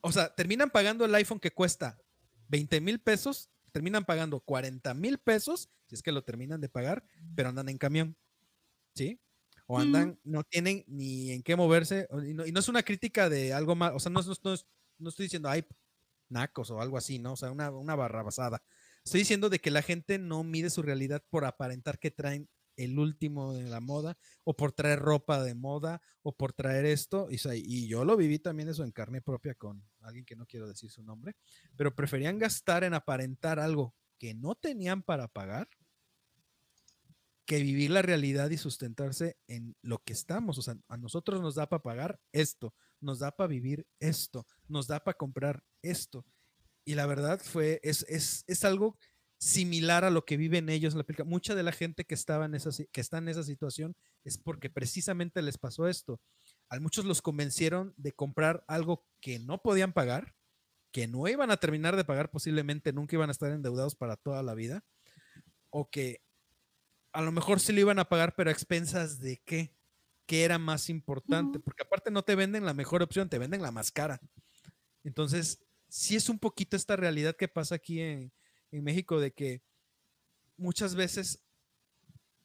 o 0.01 0.13
sea, 0.13 0.35
terminan 0.35 0.71
pagando 0.71 1.05
el 1.05 1.15
iPhone 1.15 1.41
que 1.41 1.53
cuesta 1.53 1.99
20 2.49 2.81
mil 2.81 3.01
pesos, 3.01 3.51
terminan 3.73 4.05
pagando 4.05 4.41
40 4.41 4.93
mil 4.95 5.19
pesos, 5.19 5.71
si 5.87 5.95
es 5.95 6.03
que 6.03 6.13
lo 6.13 6.23
terminan 6.23 6.61
de 6.61 6.69
pagar, 6.69 7.05
pero 7.35 7.49
andan 7.49 7.69
en 7.69 7.79
camión, 7.79 8.17
¿sí? 8.95 9.21
O 9.67 9.79
andan, 9.79 10.19
no 10.25 10.45
tienen 10.45 10.85
ni 10.87 11.31
en 11.31 11.43
qué 11.43 11.57
moverse, 11.57 12.07
y 12.27 12.35
no, 12.35 12.45
es 12.45 12.69
una 12.69 12.83
crítica 12.83 13.29
de 13.31 13.53
algo 13.53 13.75
más, 13.75 13.93
o 13.95 14.01
sea, 14.01 14.11
no, 14.11 14.21
no, 14.21 14.55
no 14.99 15.09
estoy 15.09 15.27
diciendo, 15.27 15.49
ay, 15.49 15.65
nacos 16.29 16.71
o 16.71 16.81
algo 16.81 16.97
así, 16.97 17.19
¿no? 17.19 17.33
O 17.33 17.37
sea, 17.37 17.51
una, 17.51 17.71
una 17.71 17.95
barra 17.95 18.23
basada. 18.23 18.63
Estoy 19.05 19.21
diciendo 19.21 19.51
de 19.51 19.59
que 19.59 19.71
la 19.71 19.83
gente 19.83 20.19
no 20.19 20.45
mide 20.45 20.71
su 20.71 20.83
realidad 20.83 21.23
por 21.31 21.45
aparentar 21.45 21.99
que 21.99 22.11
traen 22.11 22.49
el 22.77 22.99
último 22.99 23.53
de 23.53 23.65
la 23.65 23.81
moda 23.81 24.17
o 24.43 24.57
por 24.57 24.73
traer 24.73 24.99
ropa 24.99 25.43
de 25.43 25.55
moda 25.55 26.01
o 26.23 26.37
por 26.37 26.53
traer 26.53 26.87
esto. 26.87 27.29
Y, 27.31 27.39
y 27.55 27.87
yo 27.87 28.05
lo 28.05 28.17
viví 28.17 28.39
también 28.39 28.69
eso 28.69 28.85
en 28.85 28.93
carne 28.93 29.21
propia 29.21 29.55
con 29.55 29.85
alguien 30.01 30.25
que 30.25 30.37
no 30.37 30.47
quiero 30.47 30.67
decir 30.67 30.91
su 30.91 31.03
nombre, 31.03 31.37
pero 31.77 31.95
preferían 31.95 32.39
gastar 32.39 32.85
en 32.85 32.95
aparentar 32.95 33.59
algo 33.59 33.95
que 34.19 34.35
no 34.35 34.55
tenían 34.55 35.03
para 35.03 35.29
pagar 35.29 35.69
que 37.47 37.59
vivir 37.59 37.91
la 37.91 38.03
realidad 38.03 38.51
y 38.51 38.57
sustentarse 38.57 39.37
en 39.49 39.77
lo 39.83 40.03
que 40.03 40.13
estamos. 40.13 40.59
O 40.59 40.63
sea, 40.63 40.77
a 40.89 40.97
nosotros 40.97 41.41
nos 41.41 41.55
da 41.55 41.69
para 41.69 41.83
pagar 41.83 42.21
esto, 42.33 42.75
nos 43.05 43.21
da 43.21 43.31
para 43.31 43.49
vivir 43.49 43.87
esto, 44.01 44.47
nos 44.69 44.87
da 44.87 45.01
para 45.01 45.17
comprar 45.17 45.63
esto. 45.83 46.25
Y 46.85 46.95
la 46.95 47.07
verdad 47.07 47.41
fue, 47.43 47.81
es, 47.83 48.05
es, 48.09 48.45
es 48.47 48.65
algo, 48.65 48.99
similar 49.45 50.05
a 50.05 50.11
lo 50.11 50.25
que 50.25 50.39
viven 50.39 50.71
ellos 50.71 50.95
en 50.95 50.99
la 50.99 51.05
película. 51.05 51.29
Mucha 51.29 51.55
de 51.55 51.63
la 51.63 51.73
gente 51.73 52.05
que, 52.05 52.15
estaba 52.15 52.47
en 52.47 52.55
esa, 52.55 52.71
que 52.91 53.01
está 53.01 53.19
en 53.19 53.29
esa 53.29 53.43
situación 53.43 53.95
es 54.25 54.39
porque 54.39 54.71
precisamente 54.71 55.43
les 55.43 55.59
pasó 55.59 55.87
esto. 55.87 56.19
A 56.71 56.81
muchos 56.81 57.05
los 57.05 57.21
convencieron 57.21 57.93
de 57.99 58.13
comprar 58.13 58.65
algo 58.69 59.05
que 59.21 59.39
no 59.39 59.63
podían 59.63 59.93
pagar, 59.93 60.35
que 60.93 61.07
no 61.07 61.29
iban 61.29 61.51
a 61.51 61.59
terminar 61.59 61.95
de 61.95 62.05
pagar 62.05 62.31
posiblemente, 62.31 62.95
nunca 62.95 63.17
iban 63.17 63.29
a 63.29 63.33
estar 63.33 63.51
endeudados 63.51 63.95
para 63.97 64.17
toda 64.17 64.43
la 64.43 64.55
vida, 64.55 64.83
o 65.69 65.91
que 65.91 66.23
a 67.13 67.21
lo 67.21 67.31
mejor 67.31 67.61
sí 67.61 67.73
lo 67.73 67.81
iban 67.81 67.99
a 67.99 68.09
pagar, 68.09 68.35
pero 68.37 68.49
a 68.49 68.53
expensas 68.53 69.21
de 69.21 69.43
qué, 69.45 69.75
qué 70.27 70.45
era 70.45 70.59
más 70.59 70.89
importante, 70.89 71.59
porque 71.61 71.83
aparte 71.83 72.11
no 72.11 72.23
te 72.23 72.35
venden 72.35 72.65
la 72.65 72.75
mejor 72.75 73.03
opción, 73.03 73.29
te 73.29 73.39
venden 73.39 73.63
la 73.63 73.71
más 73.71 73.93
cara. 73.93 74.21
Entonces, 75.03 75.65
sí 75.89 76.17
es 76.17 76.29
un 76.29 76.39
poquito 76.39 76.77
esta 76.77 76.97
realidad 76.97 77.37
que 77.37 77.49
pasa 77.49 77.75
aquí 77.77 78.01
en, 78.01 78.33
en 78.71 78.85
México 78.85 79.21
de 79.21 79.33
que 79.33 79.63
muchas 80.57 80.95
veces 80.95 81.43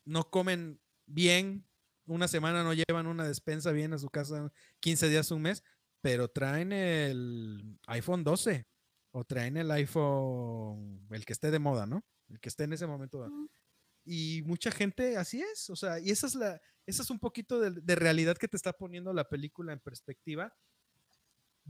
no 0.05 0.29
comen 0.29 0.79
bien, 1.05 1.65
una 2.05 2.27
semana 2.27 2.63
no 2.63 2.73
llevan 2.73 3.07
una 3.07 3.27
despensa 3.27 3.71
bien 3.71 3.93
a 3.93 3.99
su 3.99 4.09
casa, 4.09 4.51
15 4.79 5.09
días, 5.09 5.31
un 5.31 5.43
mes, 5.43 5.63
pero 6.01 6.27
traen 6.27 6.71
el 6.71 7.79
iPhone 7.87 8.23
12 8.23 8.67
o 9.11 9.23
traen 9.23 9.57
el 9.57 9.69
iPhone, 9.71 11.07
el 11.11 11.25
que 11.25 11.33
esté 11.33 11.51
de 11.51 11.59
moda, 11.59 11.85
¿no? 11.85 12.03
El 12.27 12.39
que 12.39 12.49
esté 12.49 12.63
en 12.63 12.73
ese 12.73 12.87
momento. 12.87 13.27
Y 14.11 14.41
mucha 14.43 14.71
gente 14.71 15.17
así 15.17 15.41
es, 15.41 15.69
o 15.69 15.75
sea, 15.75 15.99
y 15.99 16.09
esa 16.09 16.25
es 16.25 16.33
la, 16.33 16.59
esa 16.87 17.03
es 17.03 17.09
un 17.09 17.19
poquito 17.19 17.59
de, 17.59 17.71
de 17.71 17.95
realidad 17.95 18.37
que 18.37 18.47
te 18.47 18.57
está 18.57 18.73
poniendo 18.73 19.13
la 19.13 19.29
película 19.29 19.71
en 19.71 19.79
perspectiva 19.79 20.51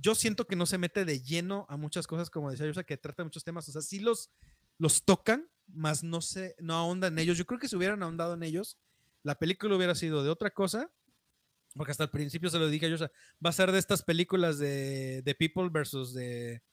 yo 0.02 0.16
siento 0.16 0.48
que 0.48 0.56
no 0.56 0.66
se 0.66 0.78
mete 0.78 1.06
de 1.06 1.22
lleno 1.22 1.66
a 1.70 1.78
muchas 1.78 2.08
cosas, 2.08 2.30
como 2.30 2.52
decía 2.52 2.66
yo, 2.66 2.72
o 2.72 2.74
sea, 2.74 2.84
que 2.84 2.98
trata 2.98 3.24
muchos 3.24 3.44
temas, 3.44 3.68
o 3.70 3.72
sea, 3.72 3.82
sí 3.82 4.00
los, 4.00 4.30
los 4.78 5.04
tocan, 5.04 5.50
más 5.68 6.04
no 6.04 6.22
se, 6.22 6.56
no 6.60 6.76
ahondan 6.76 7.14
en 7.14 7.20
ellos. 7.20 7.38
Yo 7.38 7.46
creo 7.46 7.60
que 7.60 7.68
si 7.68 7.76
hubieran 7.76 8.02
ahondado 8.02 8.34
en 8.34 8.44
ellos, 8.44 8.78
la 9.24 9.36
película 9.36 9.76
hubiera 9.76 9.96
sido 9.96 10.24
de 10.24 10.30
otra 10.30 10.52
cosa, 10.52 10.92
porque 11.76 11.92
hasta 11.92 12.06
el 12.06 12.10
principio 12.10 12.50
se 12.50 12.60
lo 12.60 12.70
dije 12.70 12.90
yo, 12.90 12.96
o 12.96 13.00
sea, 13.00 13.12
va 13.44 13.50
a 13.50 13.54
ser 13.54 13.72
de 13.72 13.80
estas 13.80 14.04
películas 14.04 14.58
de, 14.58 15.22
de 15.22 15.36
People 15.36 15.70
versus 15.72 16.14
de 16.14 16.64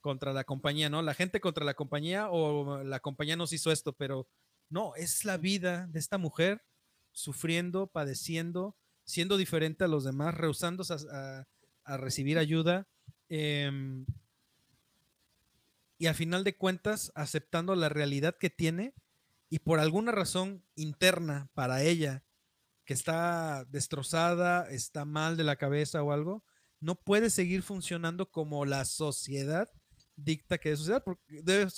contra 0.00 0.32
la 0.32 0.44
compañía, 0.44 0.90
¿no? 0.90 1.00
La 1.00 1.14
gente 1.14 1.40
contra 1.40 1.64
la 1.64 1.74
compañía 1.74 2.28
o 2.30 2.84
la 2.84 3.00
compañía 3.00 3.36
nos 3.36 3.52
hizo 3.54 3.72
esto, 3.72 3.94
pero 3.94 4.28
no, 4.68 4.94
es 4.96 5.24
la 5.24 5.36
vida 5.36 5.86
de 5.88 5.98
esta 5.98 6.18
mujer 6.18 6.64
sufriendo, 7.12 7.86
padeciendo, 7.86 8.76
siendo 9.04 9.36
diferente 9.36 9.84
a 9.84 9.88
los 9.88 10.04
demás, 10.04 10.34
rehusándose 10.34 10.94
a, 11.10 11.46
recibir 11.98 12.38
ayuda 12.38 12.88
em, 13.28 14.06
y 15.98 16.06
al 16.06 16.14
final 16.14 16.42
de 16.42 16.56
cuentas 16.56 17.12
aceptando 17.14 17.74
la 17.74 17.90
realidad 17.90 18.36
que 18.38 18.48
tiene 18.48 18.94
y 19.50 19.58
por 19.58 19.80
alguna 19.80 20.12
razón 20.12 20.64
interna 20.74 21.50
para 21.54 21.82
ella 21.82 22.24
que 22.84 22.94
está 22.94 23.64
destrozada, 23.66 24.68
está 24.70 25.04
mal 25.04 25.36
de 25.36 25.44
la 25.44 25.56
cabeza 25.56 26.02
o 26.02 26.12
algo, 26.12 26.44
no 26.80 26.96
puede 26.96 27.30
seguir 27.30 27.62
funcionando 27.62 28.30
como 28.30 28.64
la 28.66 28.84
sociedad 28.84 29.70
dicta 30.16 30.58
que 30.58 30.74
debe 31.28 31.68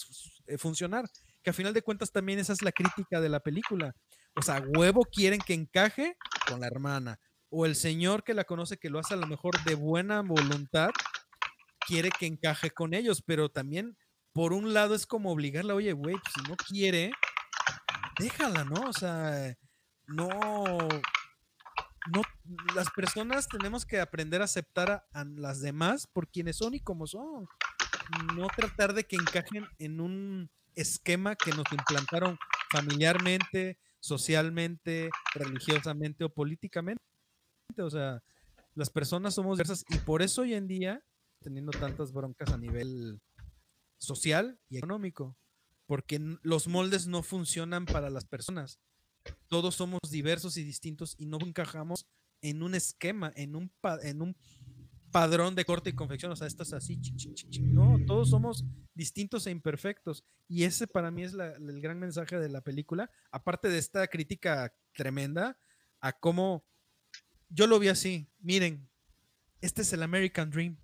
eh, 0.46 0.58
funcionar. 0.58 1.08
Que 1.46 1.50
al 1.50 1.54
final 1.54 1.72
de 1.72 1.82
cuentas 1.82 2.10
también 2.10 2.40
esa 2.40 2.52
es 2.52 2.60
la 2.62 2.72
crítica 2.72 3.20
de 3.20 3.28
la 3.28 3.38
película. 3.38 3.94
O 4.34 4.42
sea, 4.42 4.60
huevo 4.76 5.04
quieren 5.04 5.40
que 5.40 5.54
encaje 5.54 6.16
con 6.48 6.58
la 6.58 6.66
hermana, 6.66 7.20
o 7.50 7.66
el 7.66 7.76
señor 7.76 8.24
que 8.24 8.34
la 8.34 8.42
conoce, 8.42 8.78
que 8.78 8.90
lo 8.90 8.98
hace 8.98 9.14
a 9.14 9.16
lo 9.16 9.28
mejor 9.28 9.62
de 9.62 9.76
buena 9.76 10.22
voluntad, 10.22 10.90
quiere 11.86 12.10
que 12.10 12.26
encaje 12.26 12.72
con 12.72 12.94
ellos, 12.94 13.22
pero 13.24 13.48
también 13.48 13.96
por 14.32 14.52
un 14.52 14.74
lado 14.74 14.96
es 14.96 15.06
como 15.06 15.30
obligarla, 15.30 15.76
oye, 15.76 15.92
güey, 15.92 16.16
pues, 16.16 16.34
si 16.34 16.50
no 16.50 16.56
quiere, 16.56 17.12
déjala, 18.18 18.64
¿no? 18.64 18.88
O 18.88 18.92
sea, 18.92 19.54
no, 20.08 20.28
no, 20.28 22.22
las 22.74 22.90
personas 22.90 23.46
tenemos 23.46 23.86
que 23.86 24.00
aprender 24.00 24.42
a 24.42 24.46
aceptar 24.46 25.06
a, 25.12 25.24
las 25.24 25.60
demás 25.60 26.08
por 26.08 26.28
quienes 26.28 26.56
son 26.56 26.74
y 26.74 26.80
como 26.80 27.06
son. 27.06 27.46
No 28.34 28.48
tratar 28.48 28.94
de 28.94 29.04
que 29.04 29.14
encajen 29.14 29.68
en 29.78 30.00
un 30.00 30.50
esquema 30.76 31.34
que 31.34 31.50
nos 31.50 31.64
implantaron 31.72 32.38
familiarmente, 32.70 33.78
socialmente, 33.98 35.10
religiosamente 35.34 36.24
o 36.24 36.32
políticamente. 36.32 37.02
O 37.78 37.90
sea, 37.90 38.22
las 38.74 38.90
personas 38.90 39.34
somos 39.34 39.58
diversas 39.58 39.84
y 39.88 39.98
por 39.98 40.22
eso 40.22 40.42
hoy 40.42 40.54
en 40.54 40.68
día, 40.68 41.02
teniendo 41.42 41.72
tantas 41.72 42.12
broncas 42.12 42.52
a 42.52 42.58
nivel 42.58 43.20
social 43.98 44.60
y 44.68 44.78
económico, 44.78 45.36
porque 45.86 46.20
los 46.42 46.68
moldes 46.68 47.06
no 47.06 47.22
funcionan 47.22 47.86
para 47.86 48.10
las 48.10 48.24
personas. 48.24 48.78
Todos 49.48 49.74
somos 49.74 50.00
diversos 50.10 50.56
y 50.56 50.62
distintos 50.62 51.14
y 51.18 51.26
no 51.26 51.38
encajamos 51.40 52.06
en 52.42 52.62
un 52.62 52.74
esquema, 52.74 53.32
en 53.34 53.56
un, 53.56 53.72
en 54.02 54.22
un 54.22 54.36
padrón 55.16 55.54
de 55.54 55.64
corte 55.64 55.88
y 55.88 55.94
confección. 55.94 56.30
O 56.30 56.36
sea, 56.36 56.46
estás 56.46 56.74
así, 56.74 57.00
no, 57.62 57.98
todos 58.06 58.28
somos 58.28 58.66
distintos 58.92 59.46
e 59.46 59.50
imperfectos. 59.50 60.22
Y 60.46 60.64
ese 60.64 60.86
para 60.86 61.10
mí 61.10 61.22
es 61.24 61.32
el 61.32 61.80
gran 61.80 61.98
mensaje 61.98 62.38
de 62.38 62.50
la 62.50 62.60
película, 62.60 63.10
aparte 63.30 63.70
de 63.70 63.78
esta 63.78 64.06
crítica 64.08 64.74
tremenda 64.92 65.58
a 66.00 66.12
cómo 66.12 66.66
yo 67.48 67.66
lo 67.66 67.78
vi 67.78 67.88
así. 67.88 68.30
Miren, 68.40 68.90
este 69.62 69.80
es 69.80 69.92
el 69.94 70.02
American 70.02 70.50
Dream. 70.50 70.76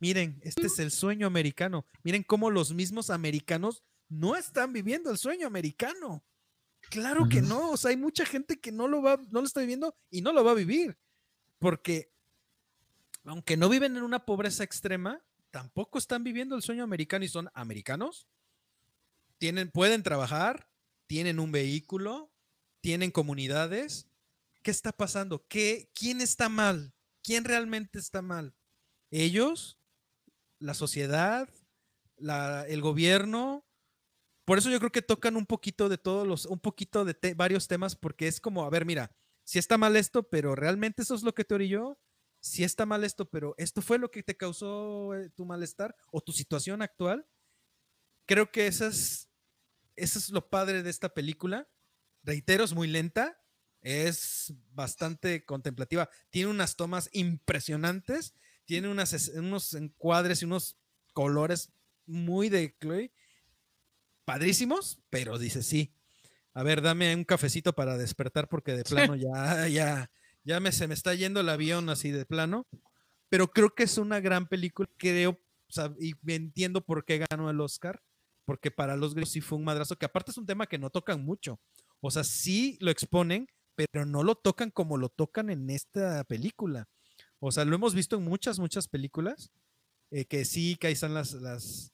Miren, 0.00 0.40
este 0.42 0.66
es 0.66 0.80
el 0.80 0.90
sueño 0.90 1.28
americano. 1.28 1.86
Miren 2.02 2.24
cómo 2.24 2.50
los 2.50 2.74
mismos 2.74 3.10
americanos 3.10 3.84
no 4.08 4.34
están 4.34 4.72
viviendo 4.72 5.08
el 5.08 5.18
sueño 5.18 5.46
americano. 5.46 6.24
Claro 6.90 7.28
que 7.28 7.40
no, 7.40 7.70
o 7.70 7.76
sea, 7.76 7.92
hay 7.92 7.96
mucha 7.96 8.26
gente 8.26 8.60
que 8.60 8.72
no 8.72 8.88
lo 8.88 9.02
va, 9.02 9.18
no 9.30 9.38
lo 9.38 9.46
está 9.46 9.60
viviendo 9.60 9.94
y 10.10 10.20
no 10.20 10.32
lo 10.32 10.42
va 10.42 10.50
a 10.50 10.54
vivir. 10.54 10.98
Porque 11.60 12.11
aunque 13.24 13.56
no 13.56 13.68
viven 13.68 13.96
en 13.96 14.02
una 14.02 14.24
pobreza 14.24 14.64
extrema, 14.64 15.22
tampoco 15.50 15.98
están 15.98 16.24
viviendo 16.24 16.56
el 16.56 16.62
sueño 16.62 16.84
americano 16.84 17.24
y 17.24 17.28
son 17.28 17.50
americanos. 17.54 18.26
Tienen, 19.38 19.70
pueden 19.70 20.02
trabajar, 20.02 20.68
tienen 21.06 21.40
un 21.40 21.52
vehículo, 21.52 22.30
tienen 22.80 23.10
comunidades, 23.10 24.08
¿Qué 24.62 24.70
está 24.70 24.92
pasando? 24.92 25.44
¿Qué, 25.48 25.90
¿Quién 25.92 26.20
está 26.20 26.48
mal? 26.48 26.94
¿Quién 27.22 27.44
realmente 27.44 27.98
está 27.98 28.22
mal? 28.22 28.54
¿Ellos? 29.10 29.76
¿La 30.60 30.74
sociedad? 30.74 31.48
¿El 32.68 32.80
gobierno? 32.80 33.64
Por 34.44 34.58
eso 34.58 34.70
yo 34.70 34.78
creo 34.78 34.92
que 34.92 35.02
tocan 35.02 35.36
un 35.36 35.46
poquito 35.46 35.88
de 35.88 35.98
todos 35.98 36.26
los, 36.26 36.46
un 36.46 36.60
poquito 36.60 37.04
de 37.04 37.34
varios 37.34 37.66
temas, 37.66 37.96
porque 37.96 38.28
es 38.28 38.40
como, 38.40 38.64
a 38.64 38.70
ver, 38.70 38.84
mira, 38.84 39.10
si 39.44 39.58
está 39.58 39.78
mal 39.78 39.96
esto, 39.96 40.22
pero 40.22 40.54
realmente 40.54 41.02
eso 41.02 41.14
es 41.14 41.22
lo 41.22 41.34
que 41.34 41.44
te 41.44 41.54
orilló, 41.54 41.98
si 42.42 42.64
está 42.64 42.84
mal 42.86 43.04
esto, 43.04 43.30
pero 43.30 43.54
esto 43.56 43.80
fue 43.80 43.98
lo 43.98 44.10
que 44.10 44.24
te 44.24 44.36
causó 44.36 45.14
eh, 45.14 45.30
tu 45.30 45.46
malestar 45.46 45.94
o 46.10 46.20
tu 46.20 46.32
situación 46.32 46.82
actual. 46.82 47.24
Creo 48.26 48.50
que 48.50 48.66
eso 48.66 48.86
es, 48.86 49.30
eso 49.94 50.18
es 50.18 50.28
lo 50.30 50.50
padre 50.50 50.82
de 50.82 50.90
esta 50.90 51.14
película. 51.14 51.70
Reitero, 52.24 52.64
es 52.64 52.74
muy 52.74 52.88
lenta, 52.88 53.40
es 53.80 54.52
bastante 54.72 55.44
contemplativa. 55.44 56.10
Tiene 56.30 56.50
unas 56.50 56.74
tomas 56.74 57.08
impresionantes, 57.12 58.34
tiene 58.64 58.88
unos 58.88 59.74
encuadres 59.74 60.42
y 60.42 60.44
unos 60.44 60.76
colores 61.12 61.72
muy 62.06 62.48
de 62.48 62.76
Chloe, 62.80 63.12
padrísimos, 64.24 65.00
pero 65.10 65.38
dice 65.38 65.62
sí. 65.62 65.94
A 66.54 66.64
ver, 66.64 66.82
dame 66.82 67.14
un 67.14 67.24
cafecito 67.24 67.72
para 67.72 67.96
despertar 67.96 68.48
porque 68.48 68.72
de 68.72 68.82
plano 68.82 69.14
ya, 69.16 69.68
ya, 69.68 70.10
ya 70.44 70.60
me, 70.60 70.72
se 70.72 70.88
me 70.88 70.94
está 70.94 71.14
yendo 71.14 71.40
el 71.40 71.48
avión 71.48 71.88
así 71.88 72.10
de 72.10 72.26
plano. 72.26 72.66
Pero 73.28 73.48
creo 73.48 73.74
que 73.74 73.84
es 73.84 73.96
una 73.96 74.20
gran 74.20 74.46
película, 74.46 74.88
creo, 74.98 75.40
y 75.98 76.14
entiendo 76.26 76.84
por 76.84 77.04
qué 77.04 77.24
ganó 77.30 77.48
el 77.48 77.60
Oscar, 77.60 78.02
porque 78.44 78.70
para 78.70 78.96
los 78.96 79.14
gringos 79.14 79.30
sí 79.30 79.40
fue 79.40 79.56
un 79.56 79.64
madrazo, 79.64 79.96
que 79.96 80.04
aparte 80.04 80.32
es 80.32 80.36
un 80.36 80.44
tema 80.44 80.66
que 80.66 80.78
no 80.78 80.90
tocan 80.90 81.24
mucho. 81.24 81.58
O 82.00 82.10
sea, 82.10 82.24
sí 82.24 82.76
lo 82.80 82.90
exponen, 82.90 83.48
pero 83.74 84.04
no 84.04 84.22
lo 84.22 84.34
tocan 84.34 84.70
como 84.70 84.98
lo 84.98 85.08
tocan 85.08 85.48
en 85.48 85.70
esta 85.70 86.24
película. 86.24 86.88
O 87.38 87.50
sea, 87.50 87.64
lo 87.64 87.74
hemos 87.74 87.94
visto 87.94 88.16
en 88.16 88.24
muchas, 88.24 88.58
muchas 88.58 88.86
películas, 88.86 89.50
eh, 90.10 90.26
que 90.26 90.44
sí, 90.44 90.76
que 90.76 90.88
ahí 90.88 90.92
están 90.92 91.14
las, 91.14 91.32
las 91.32 91.92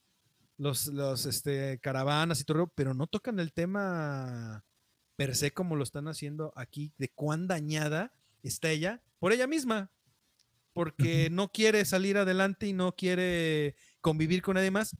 los, 0.57 0.89
los 0.89 1.25
este, 1.25 1.79
caravanas 1.81 2.41
y 2.41 2.45
todo, 2.45 2.67
pero 2.75 2.95
no 2.95 3.07
tocan 3.07 3.39
el 3.39 3.53
tema 3.53 4.65
per 5.17 5.35
se 5.37 5.53
como 5.53 5.77
lo 5.77 5.85
están 5.85 6.09
haciendo 6.09 6.53
aquí, 6.57 6.93
de 6.99 7.09
cuán 7.11 7.47
dañada 7.47 8.13
está 8.43 8.71
ella 8.71 9.03
por 9.19 9.33
ella 9.33 9.47
misma, 9.47 9.91
porque 10.73 11.29
no 11.31 11.51
quiere 11.51 11.85
salir 11.85 12.17
adelante 12.19 12.67
y 12.67 12.73
no 12.73 12.95
quiere 12.95 13.75
convivir 14.01 14.43
con 14.43 14.55
nadie 14.55 14.71
más. 14.71 14.97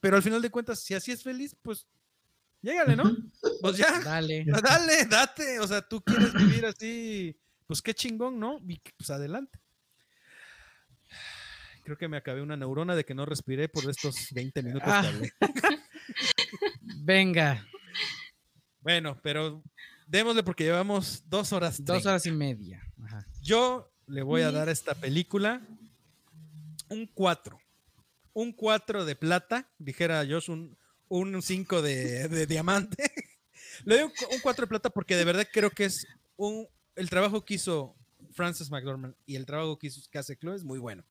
Pero 0.00 0.16
al 0.16 0.22
final 0.22 0.40
de 0.40 0.50
cuentas, 0.50 0.80
si 0.80 0.94
así 0.94 1.10
es 1.10 1.22
feliz, 1.22 1.56
pues 1.60 1.88
Llégale, 2.60 2.96
¿no? 2.96 3.16
Pues 3.60 3.76
ya. 3.76 4.00
Dale. 4.00 4.44
Dale, 4.44 5.04
date. 5.06 5.60
O 5.60 5.66
sea, 5.66 5.82
tú 5.82 6.02
quieres 6.02 6.32
vivir 6.34 6.66
así, 6.66 7.38
pues 7.66 7.80
qué 7.80 7.94
chingón, 7.94 8.38
¿no? 8.38 8.60
Y 8.66 8.80
pues 8.96 9.10
adelante. 9.10 9.58
Creo 11.84 11.96
que 11.96 12.08
me 12.08 12.16
acabé 12.16 12.42
una 12.42 12.56
neurona 12.56 12.94
de 12.96 13.04
que 13.04 13.14
no 13.14 13.24
respiré 13.24 13.68
por 13.68 13.88
estos 13.88 14.28
20 14.32 14.62
minutos 14.62 14.88
ah. 14.92 15.00
que 15.00 15.08
hablé. 15.08 15.32
Venga, 17.00 17.64
Bueno, 18.80 19.18
pero 19.22 19.62
démosle 20.08 20.42
porque 20.42 20.64
llevamos 20.64 21.22
dos 21.28 21.52
horas. 21.52 21.78
dos 21.78 21.86
treinta. 21.86 22.10
horas 22.10 22.26
y 22.26 22.32
media. 22.32 22.82
Ajá. 23.04 23.26
Yo 23.42 23.92
le 24.06 24.22
voy 24.22 24.42
a 24.42 24.50
dar 24.50 24.68
a 24.68 24.72
esta 24.72 24.94
película 24.94 25.62
un 26.88 27.06
4. 27.06 27.60
Un 28.32 28.52
4 28.52 29.04
de 29.04 29.16
plata, 29.16 29.68
dijera 29.78 30.24
Josh, 30.28 30.50
un 31.08 31.42
5 31.42 31.82
de, 31.82 32.28
de 32.28 32.46
diamante. 32.46 32.96
le 33.84 33.96
doy 33.96 34.04
un 34.04 34.12
un 34.34 34.40
4 34.40 34.62
de 34.64 34.68
plata 34.68 34.90
porque 34.90 35.16
de 35.16 35.24
verdad 35.24 35.46
creo 35.52 35.70
que 35.70 35.84
es 35.84 36.06
un, 36.36 36.66
el 36.96 37.10
trabajo 37.10 37.44
que 37.44 37.54
hizo 37.54 37.94
Frances 38.32 38.70
McDormand 38.70 39.14
y 39.26 39.36
el 39.36 39.46
trabajo 39.46 39.78
que, 39.78 39.88
hizo, 39.88 40.00
que 40.10 40.18
hace 40.18 40.36
Chloe 40.36 40.56
es 40.56 40.64
muy 40.64 40.78
bueno. 40.78 41.04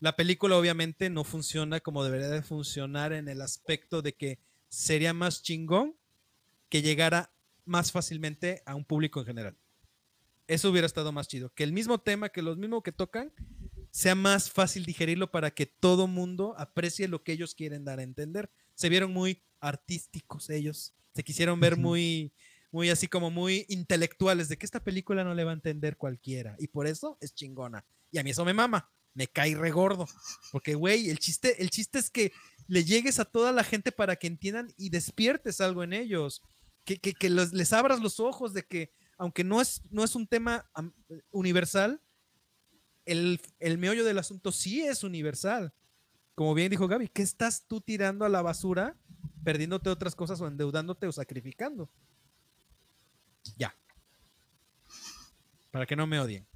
La 0.00 0.14
película 0.14 0.56
obviamente 0.56 1.10
no 1.10 1.24
funciona 1.24 1.80
como 1.80 2.04
debería 2.04 2.28
de 2.28 2.42
funcionar 2.42 3.12
en 3.12 3.28
el 3.28 3.40
aspecto 3.40 4.02
de 4.02 4.14
que 4.14 4.38
sería 4.68 5.12
más 5.12 5.42
chingón 5.42 5.96
que 6.68 6.82
llegara 6.82 7.30
más 7.68 7.92
fácilmente 7.92 8.62
a 8.66 8.74
un 8.74 8.84
público 8.84 9.20
en 9.20 9.26
general. 9.26 9.56
Eso 10.46 10.70
hubiera 10.70 10.86
estado 10.86 11.12
más 11.12 11.28
chido. 11.28 11.52
Que 11.54 11.62
el 11.62 11.72
mismo 11.72 11.98
tema, 11.98 12.30
que 12.30 12.42
los 12.42 12.56
mismos 12.56 12.82
que 12.82 12.92
tocan, 12.92 13.32
sea 13.90 14.14
más 14.14 14.50
fácil 14.50 14.84
digerirlo 14.84 15.30
para 15.30 15.50
que 15.50 15.66
todo 15.66 16.06
mundo 16.06 16.54
aprecie 16.58 17.08
lo 17.08 17.22
que 17.22 17.32
ellos 17.32 17.54
quieren 17.54 17.84
dar 17.84 17.98
a 17.98 18.02
entender. 18.02 18.50
Se 18.74 18.88
vieron 18.88 19.12
muy 19.12 19.42
artísticos 19.60 20.50
ellos. 20.50 20.94
Se 21.14 21.22
quisieron 21.22 21.60
ver 21.60 21.76
muy, 21.76 22.32
muy 22.70 22.90
así 22.90 23.08
como 23.08 23.30
muy 23.30 23.66
intelectuales 23.68 24.48
de 24.48 24.56
que 24.56 24.66
esta 24.66 24.82
película 24.82 25.24
no 25.24 25.34
le 25.34 25.44
va 25.44 25.50
a 25.50 25.54
entender 25.54 25.96
cualquiera. 25.96 26.56
Y 26.58 26.68
por 26.68 26.86
eso 26.86 27.18
es 27.20 27.34
chingona. 27.34 27.84
Y 28.10 28.18
a 28.18 28.22
mí 28.22 28.30
eso 28.30 28.44
me 28.44 28.54
mama. 28.54 28.90
Me 29.14 29.26
cae 29.26 29.54
regordo. 29.54 30.06
Porque, 30.52 30.74
güey, 30.74 31.10
el 31.10 31.18
chiste, 31.18 31.60
el 31.62 31.70
chiste 31.70 31.98
es 31.98 32.08
que 32.08 32.32
le 32.68 32.84
llegues 32.84 33.18
a 33.18 33.24
toda 33.24 33.52
la 33.52 33.64
gente 33.64 33.90
para 33.90 34.16
que 34.16 34.28
entiendan 34.28 34.72
y 34.76 34.90
despiertes 34.90 35.60
algo 35.60 35.82
en 35.82 35.92
ellos. 35.92 36.42
Que, 36.88 36.98
que, 36.98 37.12
que 37.12 37.28
los- 37.28 37.52
les 37.52 37.74
abras 37.74 38.00
los 38.00 38.18
ojos 38.18 38.54
de 38.54 38.62
que, 38.62 38.94
aunque 39.18 39.44
no 39.44 39.60
es, 39.60 39.82
no 39.90 40.02
es 40.04 40.14
un 40.14 40.26
tema 40.26 40.70
universal, 41.30 42.00
el, 43.04 43.42
el 43.58 43.76
meollo 43.76 44.06
del 44.06 44.16
asunto 44.18 44.52
sí 44.52 44.80
es 44.80 45.04
universal. 45.04 45.74
Como 46.34 46.54
bien 46.54 46.70
dijo 46.70 46.88
Gaby, 46.88 47.08
¿qué 47.08 47.20
estás 47.20 47.66
tú 47.66 47.82
tirando 47.82 48.24
a 48.24 48.30
la 48.30 48.40
basura, 48.40 48.96
perdiéndote 49.44 49.90
otras 49.90 50.14
cosas 50.14 50.40
o 50.40 50.46
endeudándote 50.46 51.06
o 51.06 51.12
sacrificando? 51.12 51.90
Ya. 53.58 53.76
Para 55.70 55.84
que 55.84 55.94
no 55.94 56.06
me 56.06 56.18
odien. 56.20 56.46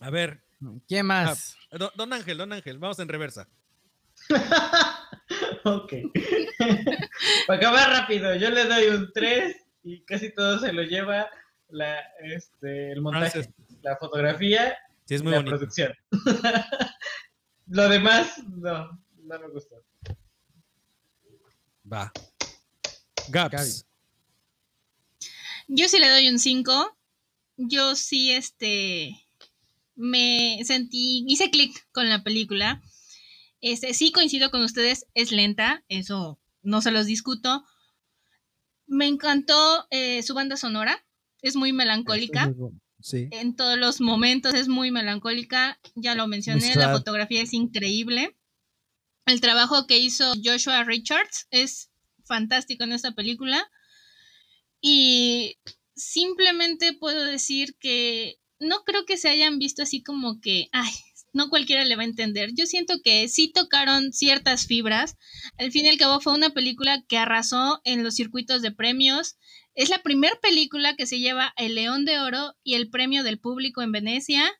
A 0.00 0.10
ver, 0.10 0.42
¿Quién 0.88 1.06
más? 1.06 1.56
don, 1.70 1.90
don 1.94 2.12
Ángel, 2.12 2.38
don 2.38 2.52
Ángel, 2.52 2.78
vamos 2.80 2.98
en 2.98 3.06
reversa. 3.08 3.48
ok. 5.64 5.92
Para 7.46 7.58
acabar 7.58 7.90
rápido, 7.90 8.34
yo 8.36 8.50
le 8.50 8.64
doy 8.64 8.86
un 8.88 9.10
3 9.12 9.56
y 9.84 10.00
casi 10.04 10.32
todo 10.32 10.58
se 10.58 10.72
lo 10.72 10.82
lleva 10.82 11.28
la, 11.68 11.98
este, 12.22 12.92
el 12.92 13.00
montaje, 13.00 13.30
Frances. 13.42 13.54
la 13.82 13.96
fotografía 13.96 14.76
Sí, 15.06 15.16
es 15.16 15.20
y 15.20 15.24
muy 15.24 15.32
la 15.32 15.38
bonito. 15.38 15.56
producción. 15.56 15.92
lo 17.66 17.88
demás, 17.88 18.38
no, 18.48 18.98
no 19.22 19.38
me 19.38 19.48
gustó. 19.48 19.76
Va. 21.90 22.10
Gaps. 23.28 23.52
Gaby. 23.52 23.70
Yo 25.68 25.88
sí 25.88 25.98
le 25.98 26.08
doy 26.10 26.28
un 26.28 26.38
5. 26.38 26.96
Yo 27.56 27.94
sí, 27.94 28.32
este, 28.32 29.10
me 29.94 30.58
sentí, 30.64 31.24
hice 31.28 31.50
clic 31.50 31.86
con 31.92 32.08
la 32.08 32.22
película. 32.22 32.82
Este, 33.64 33.94
sí 33.94 34.12
coincido 34.12 34.50
con 34.50 34.60
ustedes, 34.60 35.06
es 35.14 35.32
lenta, 35.32 35.82
eso 35.88 36.38
no 36.60 36.82
se 36.82 36.90
los 36.90 37.06
discuto. 37.06 37.64
Me 38.86 39.06
encantó 39.06 39.86
eh, 39.88 40.22
su 40.22 40.34
banda 40.34 40.58
sonora, 40.58 41.02
es 41.40 41.56
muy 41.56 41.72
melancólica. 41.72 42.54
Sí. 43.00 43.28
En 43.30 43.56
todos 43.56 43.78
los 43.78 44.02
momentos 44.02 44.52
es 44.52 44.68
muy 44.68 44.90
melancólica, 44.90 45.80
ya 45.94 46.14
lo 46.14 46.26
mencioné, 46.26 46.74
la 46.74 46.92
fotografía 46.92 47.40
es 47.40 47.54
increíble. 47.54 48.36
El 49.24 49.40
trabajo 49.40 49.86
que 49.86 49.96
hizo 49.96 50.34
Joshua 50.44 50.84
Richards 50.84 51.46
es 51.50 51.90
fantástico 52.26 52.84
en 52.84 52.92
esta 52.92 53.12
película. 53.12 53.66
Y 54.82 55.56
simplemente 55.94 56.92
puedo 56.92 57.24
decir 57.24 57.76
que 57.78 58.36
no 58.58 58.84
creo 58.84 59.06
que 59.06 59.16
se 59.16 59.30
hayan 59.30 59.58
visto 59.58 59.82
así 59.82 60.02
como 60.02 60.42
que, 60.42 60.68
ay, 60.72 60.92
no 61.34 61.50
cualquiera 61.50 61.84
le 61.84 61.96
va 61.96 62.02
a 62.02 62.06
entender. 62.06 62.50
Yo 62.54 62.64
siento 62.64 62.94
que 63.02 63.28
sí 63.28 63.52
tocaron 63.52 64.12
ciertas 64.12 64.66
fibras. 64.66 65.16
Al 65.58 65.72
fin 65.72 65.84
y 65.84 65.88
al 65.88 65.98
cabo 65.98 66.20
fue 66.20 66.32
una 66.32 66.50
película 66.50 67.02
que 67.06 67.18
arrasó 67.18 67.80
en 67.84 68.02
los 68.02 68.14
circuitos 68.14 68.62
de 68.62 68.70
premios. 68.70 69.36
Es 69.74 69.90
la 69.90 70.02
primera 70.02 70.38
película 70.40 70.94
que 70.94 71.06
se 71.06 71.18
lleva 71.18 71.52
el 71.56 71.74
León 71.74 72.04
de 72.04 72.20
Oro 72.20 72.54
y 72.62 72.74
el 72.74 72.88
premio 72.88 73.24
del 73.24 73.40
público 73.40 73.82
en 73.82 73.92
Venecia. 73.92 74.50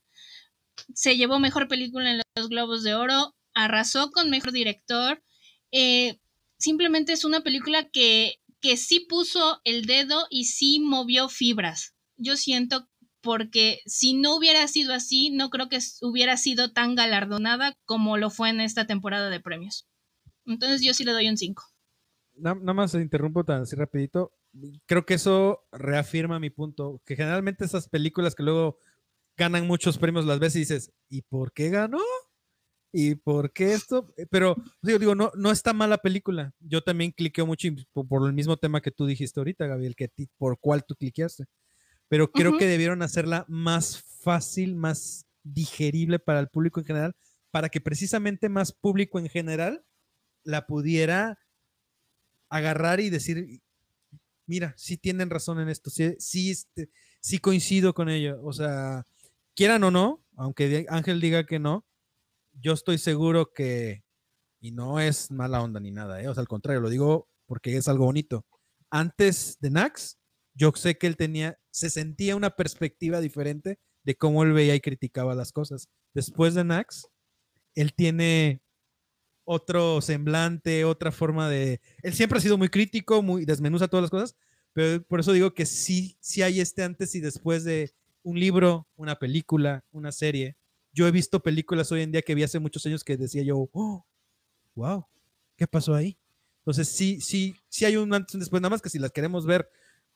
Se 0.94 1.16
llevó 1.16 1.38
mejor 1.38 1.68
película 1.68 2.10
en 2.10 2.20
los 2.36 2.48
Globos 2.48 2.82
de 2.82 2.94
Oro, 2.94 3.36
arrasó 3.54 4.10
con 4.10 4.28
mejor 4.28 4.52
director. 4.52 5.22
Eh, 5.70 6.18
simplemente 6.58 7.12
es 7.12 7.24
una 7.24 7.42
película 7.42 7.88
que, 7.88 8.40
que 8.60 8.76
sí 8.76 9.00
puso 9.00 9.60
el 9.62 9.86
dedo 9.86 10.26
y 10.28 10.46
sí 10.46 10.80
movió 10.80 11.28
fibras. 11.28 11.94
Yo 12.16 12.36
siento 12.36 12.88
porque 13.24 13.80
si 13.86 14.14
no 14.14 14.36
hubiera 14.36 14.68
sido 14.68 14.94
así, 14.94 15.30
no 15.30 15.50
creo 15.50 15.68
que 15.68 15.78
hubiera 16.02 16.36
sido 16.36 16.72
tan 16.72 16.94
galardonada 16.94 17.74
como 17.86 18.18
lo 18.18 18.30
fue 18.30 18.50
en 18.50 18.60
esta 18.60 18.86
temporada 18.86 19.30
de 19.30 19.40
premios. 19.40 19.88
Entonces 20.46 20.82
yo 20.82 20.94
sí 20.94 21.04
le 21.04 21.12
doy 21.12 21.28
un 21.28 21.36
5. 21.36 21.64
Na- 22.36 22.54
Nada 22.54 22.74
más 22.74 22.94
interrumpo 22.94 23.44
tan 23.44 23.62
así 23.62 23.76
rapidito. 23.76 24.32
Creo 24.86 25.04
que 25.06 25.14
eso 25.14 25.66
reafirma 25.72 26.38
mi 26.38 26.50
punto, 26.50 27.00
que 27.04 27.16
generalmente 27.16 27.64
esas 27.64 27.88
películas 27.88 28.34
que 28.34 28.42
luego 28.44 28.78
ganan 29.36 29.66
muchos 29.66 29.98
premios 29.98 30.26
las 30.26 30.38
ves 30.38 30.56
y 30.56 30.60
dices, 30.60 30.92
¿y 31.08 31.22
por 31.22 31.52
qué 31.52 31.70
ganó? 31.70 32.00
¿Y 32.92 33.16
por 33.16 33.52
qué 33.52 33.72
esto? 33.74 34.12
Eh, 34.16 34.26
Pero 34.30 34.56
digo, 34.82 34.98
digo 35.00 35.14
no, 35.16 35.32
no 35.36 35.50
está 35.50 35.72
mala 35.72 35.98
película. 35.98 36.54
Yo 36.60 36.82
también 36.82 37.10
cliqueo 37.12 37.46
mucho 37.46 37.68
por, 37.92 38.06
por 38.06 38.26
el 38.26 38.32
mismo 38.32 38.56
tema 38.56 38.80
que 38.80 38.92
tú 38.92 39.06
dijiste 39.06 39.40
ahorita, 39.40 39.66
Gabriel, 39.66 39.96
que 39.96 40.08
ti- 40.08 40.28
por 40.38 40.58
cuál 40.60 40.84
tú 40.84 40.94
cliqueaste. 40.94 41.44
Pero 42.14 42.30
creo 42.30 42.56
que 42.58 42.68
debieron 42.68 43.02
hacerla 43.02 43.44
más 43.48 44.04
fácil, 44.20 44.76
más 44.76 45.26
digerible 45.42 46.20
para 46.20 46.38
el 46.38 46.46
público 46.46 46.78
en 46.78 46.86
general, 46.86 47.16
para 47.50 47.68
que 47.68 47.80
precisamente 47.80 48.48
más 48.48 48.70
público 48.70 49.18
en 49.18 49.28
general 49.28 49.84
la 50.44 50.64
pudiera 50.68 51.40
agarrar 52.48 53.00
y 53.00 53.10
decir, 53.10 53.60
mira, 54.46 54.74
sí 54.76 54.96
tienen 54.96 55.28
razón 55.28 55.58
en 55.58 55.68
esto, 55.68 55.90
sí, 55.90 56.14
sí, 56.20 56.52
este, 56.52 56.88
sí 57.18 57.38
coincido 57.38 57.94
con 57.94 58.08
ello. 58.08 58.40
O 58.44 58.52
sea, 58.52 59.04
quieran 59.56 59.82
o 59.82 59.90
no, 59.90 60.24
aunque 60.36 60.86
Ángel 60.90 61.20
diga 61.20 61.44
que 61.46 61.58
no, 61.58 61.84
yo 62.52 62.74
estoy 62.74 62.98
seguro 62.98 63.52
que, 63.52 64.04
y 64.60 64.70
no 64.70 65.00
es 65.00 65.32
mala 65.32 65.60
onda 65.60 65.80
ni 65.80 65.90
nada, 65.90 66.22
¿eh? 66.22 66.28
o 66.28 66.34
sea, 66.34 66.42
al 66.42 66.46
contrario, 66.46 66.80
lo 66.80 66.90
digo 66.90 67.28
porque 67.46 67.76
es 67.76 67.88
algo 67.88 68.04
bonito. 68.04 68.46
Antes 68.88 69.58
de 69.58 69.70
Nax, 69.70 70.16
yo 70.54 70.72
sé 70.74 70.96
que 70.96 71.06
él 71.06 71.16
tenía, 71.16 71.58
se 71.70 71.90
sentía 71.90 72.36
una 72.36 72.50
perspectiva 72.50 73.20
diferente 73.20 73.78
de 74.04 74.16
cómo 74.16 74.42
él 74.42 74.52
veía 74.52 74.74
y 74.74 74.80
criticaba 74.80 75.34
las 75.34 75.52
cosas. 75.52 75.88
Después 76.14 76.54
de 76.54 76.64
Nax, 76.64 77.08
él 77.74 77.94
tiene 77.94 78.62
otro 79.44 80.00
semblante, 80.00 80.84
otra 80.84 81.12
forma 81.12 81.48
de... 81.48 81.80
Él 82.02 82.14
siempre 82.14 82.38
ha 82.38 82.42
sido 82.42 82.56
muy 82.56 82.68
crítico, 82.68 83.22
muy 83.22 83.44
desmenuza 83.44 83.88
todas 83.88 84.02
las 84.02 84.10
cosas, 84.10 84.36
pero 84.72 85.02
por 85.04 85.20
eso 85.20 85.32
digo 85.32 85.54
que 85.54 85.66
sí, 85.66 86.16
sí 86.20 86.42
hay 86.42 86.60
este 86.60 86.82
antes 86.82 87.14
y 87.14 87.20
después 87.20 87.64
de 87.64 87.94
un 88.22 88.38
libro, 88.38 88.88
una 88.96 89.18
película, 89.18 89.84
una 89.90 90.12
serie. 90.12 90.56
Yo 90.92 91.06
he 91.06 91.10
visto 91.10 91.42
películas 91.42 91.90
hoy 91.92 92.02
en 92.02 92.12
día 92.12 92.22
que 92.22 92.34
vi 92.34 92.42
hace 92.42 92.58
muchos 92.58 92.84
años 92.86 93.04
que 93.04 93.16
decía 93.16 93.42
yo, 93.42 93.68
oh, 93.72 94.06
wow, 94.74 95.06
¿qué 95.56 95.66
pasó 95.66 95.94
ahí? 95.94 96.18
Entonces 96.60 96.88
sí, 96.88 97.20
sí, 97.20 97.54
sí 97.68 97.84
hay 97.84 97.96
un 97.96 98.12
antes 98.14 98.34
y 98.34 98.36
un 98.36 98.40
después, 98.40 98.62
nada 98.62 98.70
más 98.70 98.80
que 98.80 98.88
si 98.88 98.98
las 98.98 99.12
queremos 99.12 99.44
ver, 99.44 99.68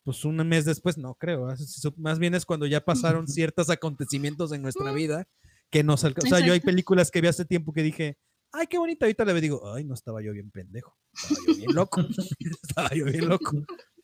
pues 0.09 0.25
un 0.25 0.37
mes 0.37 0.65
después, 0.65 0.97
no 0.97 1.15
creo. 1.17 1.55
Más 1.99 2.19
bien 2.19 2.35
es 2.35 2.47
cuando 2.47 2.65
ya 2.65 2.83
pasaron 2.83 3.29
ciertos 3.29 3.69
acontecimientos 3.69 4.53
en 4.53 4.63
nuestra 4.63 4.91
vida 4.91 5.29
que 5.69 5.85
nos 5.85 6.03
alcanzó. 6.03 6.35
O 6.35 6.39
sea, 6.39 6.47
yo 6.47 6.55
hay 6.55 6.61
películas 6.61 7.11
que 7.11 7.21
vi 7.21 7.29
hace 7.29 7.45
tiempo 7.45 7.75
que 7.75 7.83
dije, 7.83 8.17
ay, 8.51 8.69
qué 8.69 8.79
bonita. 8.79 9.05
Ahorita 9.05 9.27
le 9.27 9.39
digo, 9.39 9.71
ay, 9.71 9.85
no 9.85 9.93
estaba 9.93 10.23
yo 10.23 10.33
bien 10.33 10.51
pendejo. 10.51 10.97
Estaba 11.13 11.45
yo 11.47 11.57
bien 11.57 11.75
loco. 11.75 12.01
estaba 12.63 12.89
yo 12.95 13.05
bien 13.05 13.29
loco. 13.29 13.53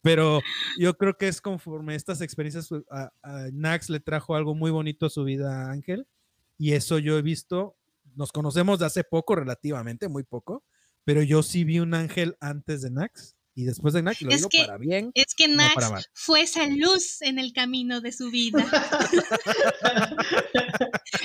Pero 0.02 0.42
yo 0.78 0.92
creo 0.98 1.16
que 1.16 1.26
es 1.26 1.40
conforme 1.40 1.94
estas 1.94 2.20
experiencias, 2.20 2.68
pues, 2.68 2.82
a, 2.90 3.10
a 3.22 3.48
Nax 3.54 3.88
le 3.88 4.00
trajo 4.00 4.34
algo 4.34 4.54
muy 4.54 4.70
bonito 4.70 5.06
a 5.06 5.10
su 5.10 5.24
vida 5.24 5.62
a 5.62 5.72
Ángel. 5.72 6.06
Y 6.58 6.72
eso 6.72 6.98
yo 6.98 7.16
he 7.16 7.22
visto, 7.22 7.78
nos 8.14 8.30
conocemos 8.30 8.78
de 8.78 8.84
hace 8.84 9.04
poco, 9.04 9.36
relativamente, 9.36 10.08
muy 10.08 10.24
poco. 10.24 10.64
Pero 11.04 11.22
yo 11.22 11.42
sí 11.42 11.64
vi 11.64 11.80
un 11.80 11.94
Ángel 11.94 12.36
antes 12.40 12.82
de 12.82 12.90
Nax 12.90 13.36
Y 13.56 13.64
después 13.64 13.94
de 13.94 14.00
Knack, 14.02 14.20
lo 14.22 14.30
Es 14.30 14.36
digo 14.38 14.48
que- 14.48 14.64
para 14.64 14.78
bien. 14.78 15.10
Es 15.14 15.34
que 15.36 15.46
No 15.48 15.62
para 15.74 15.90
mal. 15.90 16.04
fue 16.12 16.42
esa 16.42 16.66
luz 16.66 17.22
en 17.22 17.38
el 17.38 17.52
camino 17.52 18.00
de 18.00 18.10
su 18.12 18.30
vida. 18.30 18.64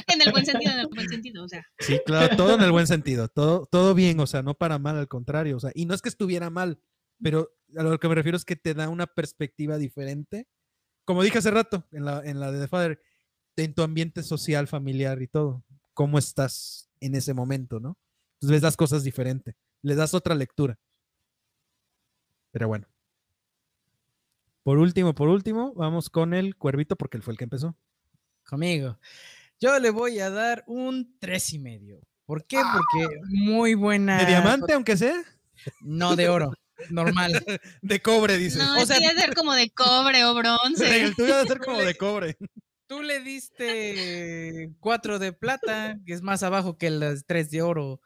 en 0.07 0.21
el 0.21 0.31
buen 0.31 0.45
sentido, 0.45 0.71
en 0.73 0.79
el 0.79 0.87
buen 0.87 1.09
sentido, 1.09 1.43
o 1.43 1.47
sea. 1.49 1.65
Sí, 1.79 1.99
claro, 2.05 2.35
todo 2.35 2.55
en 2.55 2.61
el 2.61 2.71
buen 2.71 2.87
sentido, 2.87 3.27
todo, 3.27 3.67
todo 3.71 3.93
bien, 3.95 4.19
o 4.19 4.27
sea, 4.27 4.41
no 4.43 4.53
para 4.53 4.79
mal, 4.79 4.97
al 4.97 5.07
contrario, 5.07 5.57
o 5.57 5.59
sea, 5.59 5.71
y 5.73 5.85
no 5.85 5.93
es 5.93 6.01
que 6.01 6.09
estuviera 6.09 6.49
mal, 6.49 6.79
pero 7.21 7.51
a 7.75 7.83
lo 7.83 7.99
que 7.99 8.07
me 8.07 8.15
refiero 8.15 8.37
es 8.37 8.45
que 8.45 8.55
te 8.55 8.73
da 8.73 8.89
una 8.89 9.07
perspectiva 9.07 9.77
diferente, 9.77 10.47
como 11.05 11.23
dije 11.23 11.39
hace 11.39 11.51
rato, 11.51 11.87
en 11.91 12.05
la, 12.05 12.21
en 12.23 12.39
la 12.39 12.51
de 12.51 12.59
The 12.61 12.67
Father, 12.67 13.01
en 13.57 13.73
tu 13.73 13.81
ambiente 13.81 14.23
social, 14.23 14.67
familiar 14.67 15.21
y 15.21 15.27
todo, 15.27 15.65
cómo 15.93 16.17
estás 16.19 16.89
en 17.01 17.15
ese 17.15 17.33
momento, 17.33 17.79
¿no? 17.79 17.97
Entonces 18.35 18.51
ves 18.57 18.63
las 18.63 18.77
cosas 18.77 19.03
diferente, 19.03 19.55
le 19.81 19.95
das 19.95 20.13
otra 20.13 20.35
lectura. 20.35 20.79
Pero 22.51 22.67
bueno. 22.67 22.87
Por 24.63 24.77
último, 24.77 25.15
por 25.15 25.29
último, 25.29 25.73
vamos 25.73 26.09
con 26.09 26.33
el 26.33 26.55
cuervito 26.55 26.95
porque 26.95 27.17
él 27.17 27.23
fue 27.23 27.33
el 27.33 27.37
que 27.37 27.45
empezó. 27.45 27.75
conmigo. 28.47 28.99
Yo 29.59 29.77
le 29.79 29.89
voy 29.89 30.19
a 30.19 30.29
dar 30.29 30.63
un 30.67 31.15
tres 31.19 31.53
y 31.53 31.59
medio. 31.59 31.99
¿Por 32.25 32.45
qué? 32.45 32.57
Porque 32.57 33.07
muy 33.29 33.73
buena. 33.73 34.19
¿De 34.19 34.25
diamante, 34.27 34.73
aunque 34.73 34.95
sea? 34.95 35.21
No 35.81 36.15
de 36.15 36.29
oro. 36.29 36.53
Normal. 36.89 37.31
De 37.81 38.01
cobre, 38.01 38.37
dice. 38.37 38.59
No, 38.59 38.81
o 38.81 38.85
sea- 38.85 38.97
que 38.99 39.07
debe 39.07 39.19
ser 39.19 39.33
como 39.35 39.53
de 39.53 39.69
cobre 39.71 40.23
o 40.23 40.33
bronce. 40.33 41.01
El 41.03 41.15
tuyo 41.15 41.35
debe 41.35 41.47
ser 41.47 41.59
como 41.65 41.79
de 41.79 41.95
cobre. 41.95 42.37
Tú 42.87 43.01
le 43.03 43.19
diste 43.19 44.71
cuatro 44.79 45.19
de 45.19 45.33
plata, 45.33 45.99
que 46.05 46.13
es 46.13 46.21
más 46.21 46.41
abajo 46.41 46.77
que 46.77 46.89
las 46.89 47.25
tres 47.25 47.51
de 47.51 47.61
oro. 47.61 47.99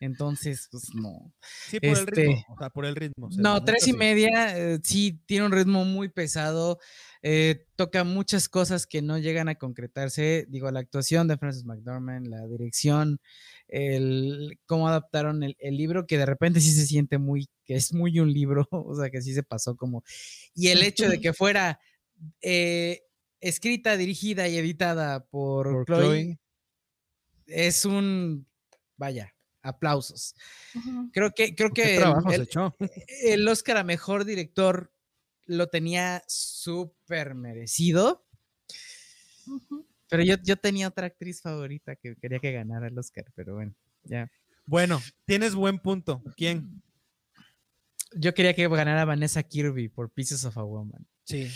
Entonces, 0.00 0.68
pues 0.70 0.94
no. 0.94 1.32
Sí, 1.68 1.80
por 1.80 1.98
el 1.98 2.08
Este, 2.08 2.10
ritmo. 2.10 2.44
O 2.48 2.58
sea, 2.58 2.70
por 2.70 2.84
el 2.86 2.96
ritmo. 2.96 3.28
No, 3.36 3.64
tres 3.64 3.86
y 3.88 3.92
sí. 3.92 3.96
media, 3.96 4.56
eh, 4.58 4.78
sí, 4.82 5.20
tiene 5.26 5.46
un 5.46 5.52
ritmo 5.52 5.84
muy 5.84 6.08
pesado. 6.08 6.78
eh, 7.22 7.66
toca 7.76 8.04
muchas 8.04 8.48
cosas 8.48 8.86
que 8.86 9.02
no 9.02 9.18
llegan 9.18 9.48
a 9.48 9.56
concretarse. 9.56 10.46
Digo, 10.48 10.70
la 10.70 10.80
actuación 10.80 11.26
de 11.28 11.36
Francis 11.38 11.64
McDormand, 11.64 12.28
la 12.28 12.46
dirección, 12.46 13.18
el 13.68 14.58
cómo 14.66 14.88
adaptaron 14.88 15.42
el, 15.42 15.56
el 15.58 15.76
libro, 15.76 16.06
que 16.06 16.18
de 16.18 16.26
repente 16.26 16.60
sí 16.60 16.72
se 16.72 16.86
siente 16.86 17.18
muy, 17.18 17.48
que 17.64 17.74
es 17.76 17.92
muy 17.92 18.20
un 18.20 18.32
libro, 18.32 18.68
o 18.70 18.94
sea, 18.94 19.10
que 19.10 19.22
sí 19.22 19.34
se 19.34 19.42
pasó 19.42 19.76
como. 19.76 20.04
Y 20.54 20.68
el 20.68 20.82
hecho 20.82 21.08
de 21.08 21.20
que 21.20 21.32
fuera 21.32 21.80
eh, 22.42 23.02
escrita, 23.40 23.96
dirigida 23.96 24.48
y 24.48 24.56
editada 24.58 25.24
por, 25.26 25.66
Por 25.72 25.84
Chloe, 25.86 25.98
Chloe. 26.24 26.38
es 27.46 27.84
un, 27.84 28.46
vaya, 28.96 29.34
aplausos. 29.68 30.34
Creo 31.12 31.32
que, 31.32 31.54
creo 31.54 31.70
¿Qué 31.70 31.82
que 31.82 31.94
el- 31.96 32.00
trabajo 32.02 32.28
se 32.30 32.36
el- 32.36 32.42
echó? 32.42 32.76
el 33.24 33.48
Oscar 33.48 33.76
a 33.78 33.84
mejor 33.84 34.24
director 34.24 34.92
lo 35.46 35.68
tenía 35.68 36.22
súper 36.26 37.34
merecido. 37.34 38.26
Pero 40.08 40.22
yo, 40.22 40.36
yo 40.42 40.56
tenía 40.56 40.88
otra 40.88 41.06
actriz 41.06 41.40
favorita 41.42 41.96
que 41.96 42.16
quería 42.16 42.38
que 42.38 42.52
ganara 42.52 42.86
el 42.88 42.98
Oscar, 42.98 43.24
pero 43.34 43.54
bueno, 43.54 43.74
ya. 44.04 44.30
Bueno, 44.66 45.00
tienes 45.24 45.54
buen 45.54 45.78
punto. 45.78 46.22
¿Quién? 46.36 46.82
Yo 48.12 48.34
quería 48.34 48.54
que 48.54 48.66
ganara 48.68 49.04
Vanessa 49.04 49.42
Kirby 49.42 49.88
por 49.88 50.10
Pieces 50.10 50.44
of 50.44 50.56
a 50.58 50.62
Woman. 50.62 51.06
Sí. 51.24 51.48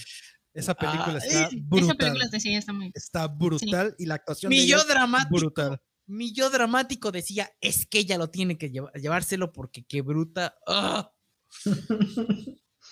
Esa 0.53 0.75
película 0.75 1.19
Ay, 1.23 1.29
está 1.29 1.49
brutal. 1.49 1.79
Esa 1.85 1.95
película 1.95 2.29
de 2.29 2.41
sí 2.41 2.55
está 2.55 2.73
muy. 2.73 2.91
Está 2.95 3.29
brutal 3.29 3.95
y 3.99 4.07
la 4.07 4.15
actuación 4.17 4.51
de 4.51 4.57
Mi 4.57 4.63
ella 4.63 4.77
yo 4.77 4.83
es 4.83 4.89
dramático, 4.89 5.37
brutal. 5.37 5.81
Mi 6.11 6.33
yo 6.33 6.51
dramático 6.51 7.13
decía, 7.13 7.51
es 7.61 7.87
que 7.87 8.01
ella 8.01 8.19
lo 8.19 8.31
tiene 8.31 8.59
que 8.59 8.71
lleva- 8.71 8.93
llevárselo 8.93 9.53
porque 9.53 9.85
qué 9.85 10.03
bruta. 10.03 10.57
¡Ah! 10.67 11.13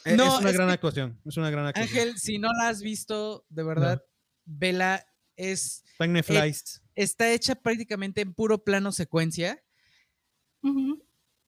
Eh, 0.05 0.17
No, 0.17 0.35
es 0.35 0.41
una 0.41 0.51
es 0.51 0.55
gran 0.57 0.69
que- 0.69 0.75
actuación. 0.75 1.21
Es 1.25 1.37
una 1.37 1.51
gran 1.51 1.67
actuación. 1.67 1.99
Ángel, 1.99 2.19
si 2.19 2.39
no 2.39 2.49
la 2.53 2.69
has 2.69 2.81
visto, 2.83 3.45
de 3.49 3.63
verdad, 3.65 4.03
vela, 4.45 5.05
es, 5.37 5.85
Netflix. 5.99 6.83
está 6.95 7.33
hecha 7.33 7.55
prácticamente 7.57 8.21
en 8.21 8.33
puro 8.35 8.63
plano 8.65 8.93
secuencia. 8.93 9.63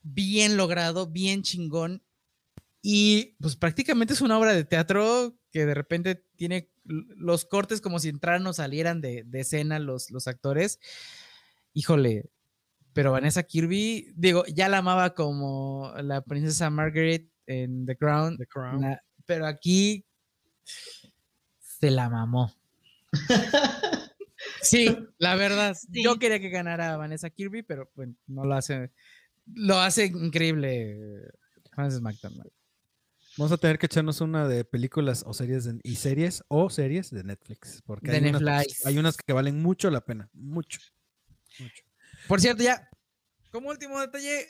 Bien 0.02 0.56
logrado, 0.56 1.06
bien 1.08 1.42
chingón. 1.42 2.02
Y 2.82 3.36
pues 3.40 3.56
prácticamente 3.56 4.14
es 4.14 4.20
una 4.22 4.38
obra 4.38 4.54
de 4.54 4.64
teatro 4.64 5.36
que 5.52 5.66
de 5.66 5.74
repente 5.74 6.24
tiene 6.36 6.70
los 6.84 7.44
cortes 7.44 7.80
como 7.80 7.98
si 7.98 8.08
entraran 8.08 8.46
o 8.46 8.52
salieran 8.54 9.00
de, 9.02 9.22
de 9.24 9.40
escena 9.40 9.78
los, 9.78 10.10
los 10.10 10.26
actores. 10.28 10.78
Híjole, 11.72 12.30
pero 12.92 13.12
Vanessa 13.12 13.42
Kirby, 13.42 14.12
digo, 14.16 14.44
ya 14.46 14.68
la 14.68 14.78
amaba 14.78 15.14
como 15.14 15.92
la 16.02 16.20
princesa 16.22 16.70
Margaret 16.70 17.28
en 17.46 17.86
The 17.86 17.96
Crown, 17.96 18.36
The 18.36 18.46
Crown. 18.46 18.80
la- 18.82 19.02
pero 19.26 19.46
aquí 19.46 20.04
se 21.60 21.90
la 21.90 22.08
mamó. 22.10 22.52
Sí, 24.62 24.94
la 25.18 25.36
verdad. 25.36 25.74
Sí. 25.74 26.02
Yo 26.04 26.18
quería 26.18 26.38
que 26.38 26.50
ganara 26.50 26.96
Vanessa 26.98 27.30
Kirby, 27.30 27.62
pero 27.62 27.88
pues 27.94 28.10
no 28.26 28.44
lo 28.44 28.54
hace. 28.54 28.90
Lo 29.54 29.78
hace 29.78 30.06
increíble 30.06 31.30
Frances 31.74 32.00
McDormand. 32.02 32.50
Vamos 33.38 33.52
a 33.52 33.56
tener 33.56 33.78
que 33.78 33.86
echarnos 33.86 34.20
una 34.20 34.46
de 34.46 34.64
películas 34.64 35.24
o 35.26 35.32
series 35.32 35.64
de- 35.64 35.80
y 35.82 35.96
series 35.96 36.42
o 36.48 36.68
series 36.68 37.10
de 37.10 37.24
Netflix. 37.24 37.82
Porque 37.86 38.10
De 38.10 38.18
hay, 38.18 38.28
unas, 38.28 38.42
Netflix. 38.42 38.86
hay 38.86 38.98
unas 38.98 39.16
que 39.16 39.32
valen 39.32 39.62
mucho 39.62 39.90
la 39.90 40.02
pena. 40.04 40.28
Mucho. 40.34 40.78
Mucho. 41.60 41.82
Por 42.28 42.40
cierto, 42.40 42.62
ya, 42.62 42.88
como 43.50 43.68
último 43.70 44.00
detalle, 44.00 44.46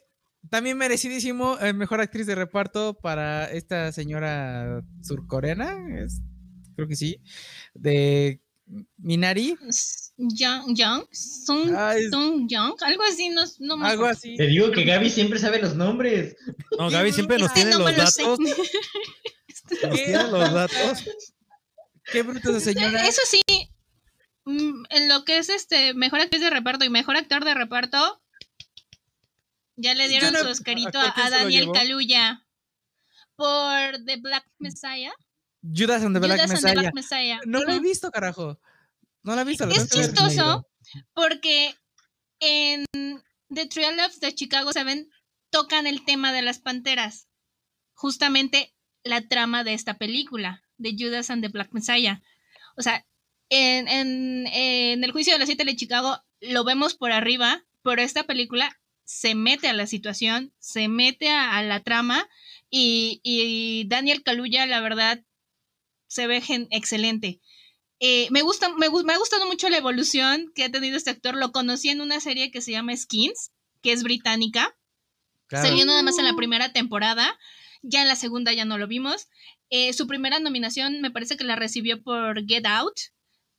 también 0.49 0.77
merecidísimo 0.79 1.59
eh, 1.61 1.73
mejor 1.73 2.01
actriz 2.01 2.27
de 2.27 2.35
reparto 2.35 2.95
para 3.01 3.51
esta 3.51 3.93
señora 3.93 4.83
surcoreana, 5.03 5.77
es- 6.03 6.21
creo 6.77 6.89
que 6.89 6.97
sí, 6.97 7.21
de 7.75 8.41
Minari. 8.99 9.57
S- 9.69 10.13
Young, 10.17 10.75
Young, 10.77 11.05
Sung, 11.13 11.75
Ay, 11.77 12.09
Sung 12.11 12.47
Young, 12.49 12.75
algo 12.83 13.03
así, 13.05 13.29
no, 13.31 13.43
no 13.61 13.77
me 13.79 13.87
algo 13.87 14.05
así. 14.05 14.37
Te 14.37 14.47
digo 14.47 14.71
que 14.71 14.85
Gaby 14.85 15.09
siempre 15.11 15.39
sabe 15.39 15.61
los 15.61 15.75
nombres. 15.75 16.37
No, 16.79 16.91
Gaby 16.91 17.13
siempre 17.13 17.39
nos 17.39 17.53
tiene 17.55 17.73
los 17.77 17.97
datos. 17.97 18.39
Nos 19.83 19.93
tiene 19.95 20.23
los 20.31 20.53
datos. 20.53 21.05
Qué 22.13 22.23
bruta 22.23 22.51
esa 22.51 22.61
señora. 22.61 23.07
Eso 23.07 23.23
sí, 23.27 23.41
en 24.47 25.09
lo 25.09 25.25
que 25.25 25.39
es 25.39 25.49
este 25.49 25.95
mejor 25.95 26.21
actriz 26.21 26.41
de 26.41 26.51
reparto 26.51 26.85
y 26.85 26.91
mejor 26.91 27.17
actor 27.17 27.45
de 27.45 27.55
reparto, 27.55 28.23
ya 29.77 29.95
le 29.95 30.09
dieron 30.09 30.33
no- 30.33 30.41
su 30.41 30.49
Oscarito 30.49 30.99
¿a 30.99 31.31
Daniel? 31.31 31.71
Kaluuya 31.73 32.47
por 33.37 34.05
The 34.05 34.17
Black 34.17 34.47
Messiah. 34.59 35.13
Judas 35.63 36.03
and 36.03 36.15
the 36.15 36.21
Black 36.21 36.41
Judas 36.41 36.51
and 36.51 36.61
the 36.61 36.67
Messiah. 36.67 36.81
Black 36.81 36.95
Messiah. 36.95 37.41
No 37.47 37.65
lo 37.65 37.73
he 37.73 37.81
visto, 37.81 38.11
carajo. 38.11 38.61
No 39.23 39.35
lo 39.35 39.41
he 39.41 39.45
visto. 39.45 39.67
lo 39.67 39.73
Es 39.73 39.89
chistoso 39.89 40.67
porque 41.15 41.75
en 42.41 42.85
The 43.49 43.67
Trial 43.67 43.99
of 44.01 44.19
the 44.21 44.35
Chicago 44.35 44.73
Seven 44.73 45.11
tocan 45.51 45.87
el 45.87 46.05
tema 46.05 46.33
de 46.33 46.43
las 46.43 46.59
panteras. 46.59 47.29
Justamente 47.95 48.75
la 49.05 49.27
trama 49.29 49.65
de 49.65 49.75
esta 49.75 49.99
película, 49.99 50.63
de 50.79 50.97
Judas 50.99 51.31
and 51.31 51.43
the 51.43 51.49
Black 51.49 51.73
Messiah. 51.73 52.23
O 52.77 52.83
sea, 52.83 53.07
en, 53.51 53.87
en- 53.89 54.47
en 54.47 55.05
el 55.05 55.13
juicio 55.13 55.33
de 55.33 55.39
las 55.39 55.49
siete 55.49 55.65
de 55.65 55.77
Chicago 55.77 56.19
lo 56.41 56.65
vemos 56.65 56.95
por 56.95 57.13
arriba, 57.13 57.65
pero 57.83 58.01
esta 58.03 58.25
película 58.25 58.81
se 59.05 59.35
mete 59.35 59.69
a 59.69 59.73
la 59.75 59.87
situación, 59.87 60.55
se 60.59 60.89
mete 60.89 61.29
a, 61.29 61.57
a 61.59 61.63
la 61.63 61.81
trama 61.81 62.29
y, 62.71 63.21
y 63.23 63.85
Daniel 63.89 64.23
Kaluuya, 64.23 64.65
la 64.67 64.81
verdad, 64.81 65.23
se 66.07 66.27
ve 66.27 66.41
gen- 66.41 66.69
excelente. 66.71 67.41
Eh, 67.99 68.29
me, 68.31 68.41
gusta, 68.43 68.69
me, 68.71 68.89
me 69.05 69.13
ha 69.13 69.19
gustado 69.19 69.47
mucho 69.47 69.69
la 69.69 69.77
evolución 69.77 70.51
que 70.55 70.65
ha 70.65 70.71
tenido 70.71 70.97
este 70.97 71.11
actor. 71.11 71.37
Lo 71.37 71.53
conocí 71.53 71.91
en 71.91 72.01
una 72.01 72.19
serie 72.21 72.51
que 72.51 72.63
se 72.63 72.71
llama 72.73 72.97
Skins, 72.97 73.51
que 73.83 73.93
es 73.93 74.03
británica. 74.03 74.75
Claro. 75.49 75.69
Salió 75.69 75.85
nada 75.85 76.03
más 76.03 76.17
en 76.19 76.25
la 76.25 76.35
primera 76.35 76.73
temporada. 76.73 77.39
Ya 77.83 78.01
en 78.03 78.09
la 78.09 78.17
segunda 78.17 78.53
ya 78.55 78.65
no 78.65 78.79
lo 78.79 78.87
vimos. 78.87 79.29
Eh, 79.69 79.93
su 79.93 80.07
primera 80.07 80.39
nominación 80.41 81.01
me 81.03 81.11
parece 81.11 81.37
que 81.37 81.45
la 81.45 81.57
recibió 81.57 82.03
por 82.03 82.47
Get 82.47 82.65
Out. 82.67 82.95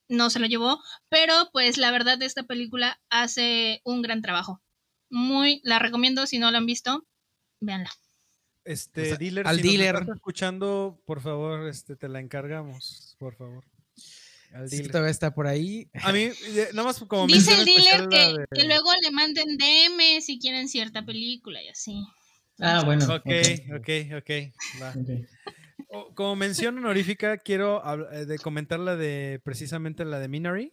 No 0.08 0.30
se 0.30 0.38
lo 0.38 0.46
llevó. 0.46 0.80
Pero 1.08 1.48
pues 1.52 1.78
la 1.78 1.90
verdad 1.90 2.18
de 2.18 2.26
esta 2.26 2.42
película 2.44 3.00
hace 3.10 3.80
un 3.84 4.02
gran 4.02 4.22
trabajo. 4.22 4.62
Muy, 5.10 5.60
la 5.64 5.78
recomiendo 5.78 6.26
si 6.26 6.38
no 6.38 6.50
la 6.50 6.58
han 6.58 6.66
visto. 6.66 7.06
Véanla. 7.60 7.90
Este, 8.64 9.02
O 9.02 9.04
sea, 9.06 9.16
dealer, 9.16 9.46
al 9.46 9.56
si 9.56 9.62
nos 9.62 9.72
dealer. 9.72 9.94
estás 9.96 10.16
escuchando, 10.16 11.00
por 11.04 11.20
favor, 11.20 11.68
este, 11.68 11.96
te 11.96 12.08
la 12.08 12.20
encargamos, 12.20 13.16
por 13.18 13.34
favor. 13.36 13.64
Al 14.54 14.68
Sí, 14.68 14.76
dealer. 14.76 14.92
todavía 14.92 15.10
está 15.10 15.34
por 15.34 15.46
ahí. 15.46 15.88
A 16.02 16.12
mí, 16.12 16.28
nada 16.72 16.84
más 16.84 16.98
como 17.00 17.26
Dice 17.26 17.54
el 17.54 17.64
dealer 17.64 18.08
que, 18.08 18.16
la 18.16 18.32
de- 18.38 18.46
que 18.54 18.64
luego 18.64 18.90
le 19.02 19.10
manden 19.10 19.56
DM 19.56 20.20
si 20.20 20.38
quieren 20.38 20.68
cierta 20.68 21.04
película 21.04 21.62
y 21.62 21.68
así. 21.68 22.04
Ah, 22.60 22.82
bueno. 22.84 23.04
Ok, 23.06 23.26
ok, 23.76 23.88
ok. 24.18 24.30
va. 24.80 24.90
ok. 24.90 25.26
Como 26.14 26.36
mención 26.36 26.78
honorífica, 26.78 27.36
quiero 27.36 27.82
eh, 28.12 28.24
de 28.24 28.38
comentar 28.38 28.80
la 28.80 28.96
de 28.96 29.40
precisamente 29.44 30.06
la 30.06 30.18
de 30.20 30.28
Minari. 30.28 30.72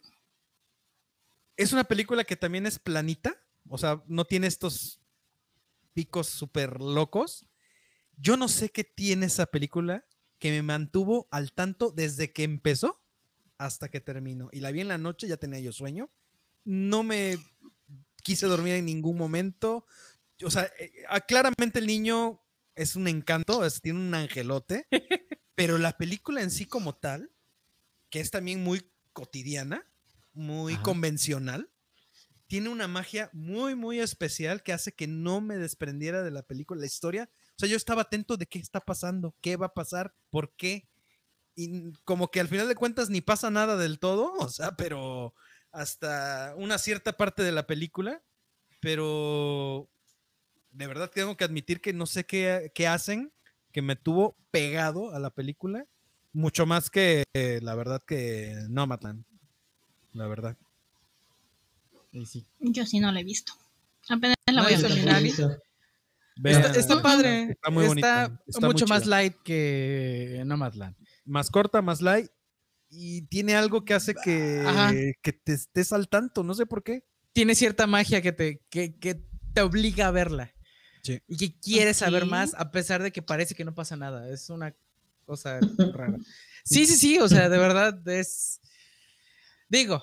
Es 1.58 1.74
una 1.74 1.84
película 1.84 2.24
que 2.24 2.36
también 2.36 2.64
es 2.64 2.78
planita, 2.78 3.36
o 3.68 3.76
sea, 3.76 4.02
no 4.06 4.24
tiene 4.24 4.46
estos 4.46 4.98
picos 5.92 6.26
súper 6.26 6.80
locos. 6.80 7.44
Yo 8.16 8.38
no 8.38 8.48
sé 8.48 8.70
qué 8.70 8.82
tiene 8.82 9.26
esa 9.26 9.44
película 9.44 10.06
que 10.38 10.50
me 10.52 10.62
mantuvo 10.62 11.28
al 11.30 11.52
tanto 11.52 11.90
desde 11.90 12.32
que 12.32 12.44
empezó 12.44 12.98
hasta 13.58 13.90
que 13.90 14.00
terminó. 14.00 14.48
Y 14.52 14.60
la 14.60 14.72
vi 14.72 14.80
en 14.80 14.88
la 14.88 14.96
noche, 14.96 15.28
ya 15.28 15.36
tenía 15.36 15.60
yo 15.60 15.72
sueño. 15.72 16.08
No 16.64 17.02
me 17.02 17.36
quise 18.22 18.46
dormir 18.46 18.74
en 18.74 18.86
ningún 18.86 19.18
momento. 19.18 19.84
O 20.42 20.50
sea, 20.50 20.64
eh, 20.78 20.92
ah, 21.10 21.20
claramente 21.20 21.78
el 21.78 21.86
niño 21.86 22.40
es 22.80 22.96
un 22.96 23.08
encanto, 23.08 23.64
es- 23.64 23.80
tiene 23.80 23.98
un 24.00 24.14
angelote, 24.14 24.86
pero 25.54 25.78
la 25.78 25.96
película 25.98 26.42
en 26.42 26.50
sí 26.50 26.66
como 26.66 26.94
tal, 26.96 27.30
que 28.10 28.20
es 28.20 28.30
también 28.30 28.62
muy 28.62 28.90
cotidiana, 29.12 29.86
muy 30.32 30.74
Ajá. 30.74 30.82
convencional, 30.82 31.70
tiene 32.46 32.68
una 32.68 32.88
magia 32.88 33.30
muy, 33.32 33.74
muy 33.76 34.00
especial 34.00 34.62
que 34.62 34.72
hace 34.72 34.92
que 34.92 35.06
no 35.06 35.40
me 35.40 35.56
desprendiera 35.56 36.22
de 36.22 36.32
la 36.32 36.42
película, 36.42 36.80
la 36.80 36.86
historia. 36.86 37.30
O 37.50 37.54
sea, 37.58 37.68
yo 37.68 37.76
estaba 37.76 38.02
atento 38.02 38.36
de 38.36 38.46
qué 38.46 38.58
está 38.58 38.80
pasando, 38.80 39.36
qué 39.40 39.56
va 39.56 39.66
a 39.66 39.74
pasar, 39.74 40.14
por 40.30 40.56
qué. 40.56 40.88
Y 41.54 41.92
como 42.04 42.30
que 42.30 42.40
al 42.40 42.48
final 42.48 42.66
de 42.68 42.74
cuentas 42.74 43.10
ni 43.10 43.20
pasa 43.20 43.50
nada 43.50 43.76
del 43.76 43.98
todo, 44.00 44.32
o 44.38 44.48
sea, 44.48 44.76
pero 44.76 45.34
hasta 45.72 46.54
una 46.56 46.78
cierta 46.78 47.16
parte 47.16 47.42
de 47.44 47.52
la 47.52 47.66
película, 47.68 48.24
pero 48.80 49.88
de 50.80 50.86
verdad 50.86 51.10
tengo 51.14 51.36
que 51.36 51.44
admitir 51.44 51.82
que 51.82 51.92
no 51.92 52.06
sé 52.06 52.24
qué, 52.24 52.72
qué 52.74 52.88
hacen, 52.88 53.30
que 53.70 53.82
me 53.82 53.96
tuvo 53.96 54.34
pegado 54.50 55.14
a 55.14 55.18
la 55.18 55.28
película, 55.28 55.84
mucho 56.32 56.64
más 56.64 56.88
que 56.88 57.24
eh, 57.34 57.60
la 57.62 57.74
verdad 57.74 58.02
que 58.06 58.54
Nomadland, 58.70 59.24
la 60.14 60.26
verdad. 60.26 60.56
Y 62.12 62.24
sí. 62.24 62.46
Yo 62.60 62.86
sí 62.86 62.98
no 62.98 63.12
la 63.12 63.20
he 63.20 63.24
visto. 63.24 63.52
Apenas 64.08 64.36
la 64.46 64.62
¿No 64.62 64.62
voy 64.62 64.72
a? 64.72 65.20
Hizo. 65.20 65.50
Está, 66.42 66.72
está 66.72 67.02
padre. 67.02 67.50
Está 67.50 67.70
muy 67.70 67.86
bonita, 67.86 68.40
Está, 68.46 68.66
mucho 68.66 68.86
más 68.86 69.04
light 69.04 69.34
que 69.44 70.42
Nomadland. 70.46 70.96
más 71.26 71.50
corta, 71.50 71.82
más 71.82 72.00
light, 72.00 72.30
y 72.88 73.22
tiene 73.26 73.54
algo 73.54 73.84
que 73.84 73.92
hace 73.92 74.14
que, 74.14 74.64
Ajá. 74.66 74.92
que 75.22 75.32
te 75.34 75.52
estés 75.52 75.92
al 75.92 76.08
tanto, 76.08 76.42
no 76.42 76.54
sé 76.54 76.64
por 76.64 76.82
qué. 76.82 77.04
Tiene 77.34 77.54
cierta 77.54 77.86
magia 77.86 78.22
que 78.22 78.32
te, 78.32 78.62
que, 78.70 78.98
que 78.98 79.22
te 79.52 79.60
obliga 79.60 80.06
a 80.06 80.10
verla. 80.10 80.54
Sí. 81.02 81.20
Y 81.28 81.36
que 81.36 81.58
quieres 81.58 81.98
saber 81.98 82.26
más 82.26 82.54
a 82.54 82.70
pesar 82.70 83.02
de 83.02 83.10
que 83.12 83.22
parece 83.22 83.54
que 83.54 83.64
no 83.64 83.74
pasa 83.74 83.96
nada. 83.96 84.28
Es 84.28 84.50
una 84.50 84.74
cosa 85.24 85.58
rara. 85.94 86.18
Sí, 86.64 86.86
sí, 86.86 86.96
sí. 86.96 87.18
O 87.18 87.28
sea, 87.28 87.48
de 87.48 87.58
verdad 87.58 88.06
es. 88.08 88.60
Digo, 89.68 90.02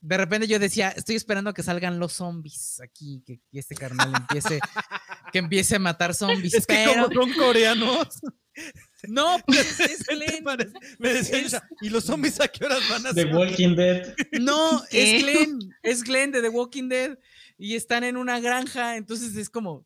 de 0.00 0.16
repente 0.16 0.46
yo 0.46 0.58
decía, 0.58 0.90
estoy 0.90 1.16
esperando 1.16 1.50
a 1.50 1.54
que 1.54 1.62
salgan 1.62 1.98
los 1.98 2.12
zombies 2.14 2.80
aquí, 2.80 3.22
que, 3.26 3.40
que 3.50 3.58
este 3.58 3.74
carnal 3.74 4.12
empiece, 4.14 4.58
que 5.32 5.38
empiece 5.38 5.76
a 5.76 5.78
matar 5.78 6.14
zombies. 6.14 6.54
Es 6.54 6.66
que 6.66 6.74
pero 6.86 7.08
como 7.08 7.14
son 7.26 7.32
coreanos, 7.34 8.08
no, 9.08 9.38
pues 9.46 9.80
es 9.80 10.04
¿qué 10.06 10.16
te 10.16 10.40
Glenn. 10.40 10.72
me 10.98 11.12
decía 11.12 11.38
Es- 11.38 11.46
ella, 11.52 11.68
¿y 11.80 11.88
los 11.90 12.04
zombies 12.04 12.40
a 12.40 12.48
qué 12.48 12.64
horas 12.64 12.80
van 12.90 13.06
a 13.06 13.12
The 13.14 13.22
ser? 13.22 13.34
Walking 13.34 13.74
Dead. 13.76 14.14
No, 14.40 14.82
¿Qué? 14.90 15.16
es 15.16 15.22
Glenn, 15.22 15.74
es 15.82 16.02
Glenn 16.02 16.30
de 16.32 16.42
The 16.42 16.48
Walking 16.48 16.88
Dead 16.88 17.18
y 17.58 17.74
están 17.76 18.02
en 18.04 18.16
una 18.16 18.40
granja, 18.40 18.96
entonces 18.96 19.34
es 19.36 19.48
como 19.50 19.84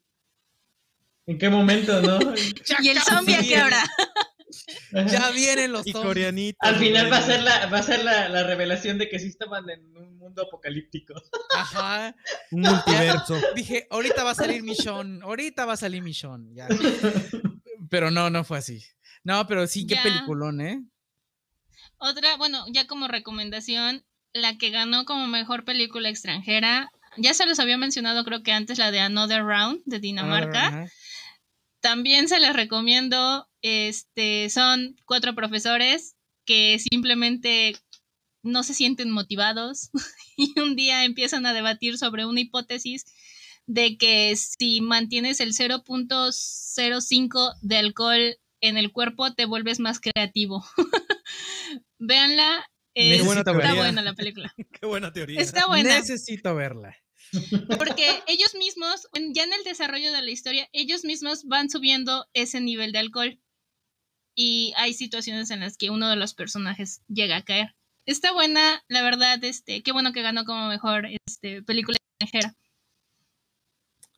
¿En 1.27 1.39
qué 1.39 1.49
momento, 1.49 2.01
no? 2.03 2.19
¿Y 2.83 2.89
el 2.89 2.99
zombie 3.01 3.35
a 3.35 3.43
qué 3.43 3.63
hora? 3.63 3.83
ya 5.09 5.31
vienen 5.33 5.73
los 5.73 5.87
Y 5.87 5.93
coreanitos. 5.93 6.59
Al 6.61 6.77
final 6.77 7.13
va 7.13 7.19
a 7.19 7.23
ser 7.23 7.43
la, 7.43 7.67
va 7.67 7.79
a 7.79 7.83
ser 7.83 8.05
la, 8.05 8.29
la 8.29 8.45
revelación 8.45 8.97
de 8.99 9.09
que 9.09 9.19
sí 9.19 9.27
estaban 9.29 9.69
en 9.69 9.97
un 9.97 10.17
mundo 10.19 10.43
apocalíptico. 10.43 11.15
Ajá. 11.57 12.15
un 12.53 12.63
multiverso. 12.63 13.37
Dije, 13.55 13.87
ahorita 13.91 14.23
va 14.25 14.31
a 14.31 14.35
salir 14.35 14.63
Michonne, 14.63 15.21
ahorita 15.23 15.65
va 15.67 15.73
a 15.75 15.77
salir 15.77 16.03
Michonne, 16.03 16.55
ya. 16.55 16.69
Pero 17.91 18.11
no, 18.11 18.31
no 18.31 18.45
fue 18.45 18.59
así. 18.59 18.83
No, 19.25 19.47
pero 19.47 19.67
sí, 19.67 19.87
qué 19.87 19.97
Ya. 19.97 20.03
peliculón, 20.05 20.61
¿eh? 20.61 20.83
Otra, 21.99 22.37
bueno, 22.37 22.65
ya 22.73 22.87
como 22.87 23.09
recomendación, 23.09 24.05
la 24.33 24.59
que 24.59 24.71
ganó 24.71 25.05
como 25.05 25.27
mejor 25.27 25.65
película 25.65 26.09
extranjera, 26.09 26.91
ya 27.17 27.35
se 27.35 27.47
los 27.47 27.59
había 27.59 27.79
mencionado 27.79 28.25
creo 28.25 28.43
que 28.43 28.53
antes 28.53 28.79
la 28.79 28.91
de 28.91 29.01
Another 29.01 29.43
Round 29.43 29.83
de 29.87 29.99
Dinamarca. 29.99 30.67
Ajá. 30.69 30.87
También 31.87 32.27
se 32.29 32.41
les 32.41 32.53
recomiendo, 32.53 33.49
este, 33.63 34.51
son 34.51 34.97
cuatro 35.05 35.37
profesores 35.37 36.17
que 36.45 36.81
simplemente 36.81 37.77
no 38.43 38.65
se 38.65 38.75
sienten 38.75 39.13
motivados 39.13 39.91
y 40.37 40.59
un 40.59 40.75
día 40.75 41.05
empiezan 41.05 41.47
a 41.47 41.55
debatir 41.55 41.97
sobre 41.97 42.27
una 42.27 42.41
hipótesis 42.41 43.05
de 43.67 43.97
que 43.99 44.35
si 44.37 44.81
mantienes 44.81 45.39
el 45.41 45.53
0.05 45.53 47.55
de 47.63 47.77
alcohol 47.77 48.37
en 48.61 48.79
el 48.79 48.91
cuerpo 48.91 49.33
te 49.35 49.45
vuelves 49.45 49.79
más 49.79 50.01
creativo. 50.01 50.65
Véanla, 51.99 52.69
es- 52.95 53.23
Necesito 53.23 53.51
está 53.53 53.75
buena 53.75 54.03
la 54.03 54.15
película. 54.15 54.53
Qué 54.81 54.87
buena 54.87 55.13
teoría. 55.13 55.41
Está 55.41 55.67
buena. 55.67 55.99
Necesito 56.01 56.55
verla. 56.55 56.97
Porque 57.79 58.23
ellos 58.27 58.55
mismos, 58.55 59.09
ya 59.33 59.45
en 59.45 59.53
el 59.53 59.65
desarrollo 59.65 60.13
de 60.13 60.23
la 60.23 60.31
historia, 60.31 60.69
ellos 60.73 61.05
mismos 61.05 61.45
van 61.45 61.69
subiendo 61.71 62.27
ese 62.35 62.61
nivel 62.61 62.93
de 62.93 62.99
alcohol. 63.01 63.41
Y 64.35 64.73
hay 64.77 64.93
situaciones 64.95 65.51
en 65.51 65.61
las 65.61 65.77
que 65.79 65.91
uno 65.91 66.09
de 66.11 66.17
los 66.17 66.35
personajes 66.35 67.03
llega 67.09 67.37
a 67.37 67.45
caer. 67.45 67.75
Está 68.05 68.33
buena, 68.33 68.83
la 68.89 69.03
verdad, 69.03 69.43
este, 69.43 69.83
qué 69.83 69.93
bueno 69.93 70.13
que 70.13 70.23
ganó 70.23 70.45
como 70.45 70.69
mejor 70.69 71.07
este, 71.27 71.63
película 71.63 71.97
extranjera. 72.21 72.55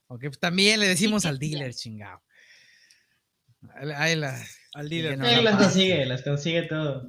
Ok, 0.09 0.23
pues 0.25 0.39
también 0.41 0.81
le 0.81 0.89
decimos 0.89 1.23
Sí, 1.23 1.29
al 1.29 1.39
ya. 1.39 1.49
dealer, 1.49 1.75
chingado. 1.75 2.23
Ahí 3.97 4.17
la- 4.17 4.45
Al 4.75 4.89
dealer. 4.89 5.19
No, 5.19 5.27
Sí, 5.29 5.35
no, 5.37 5.43
las 5.43 5.57
consigue, 5.57 6.07
las 6.07 6.23
consigue 6.23 6.63
todo. 6.63 7.09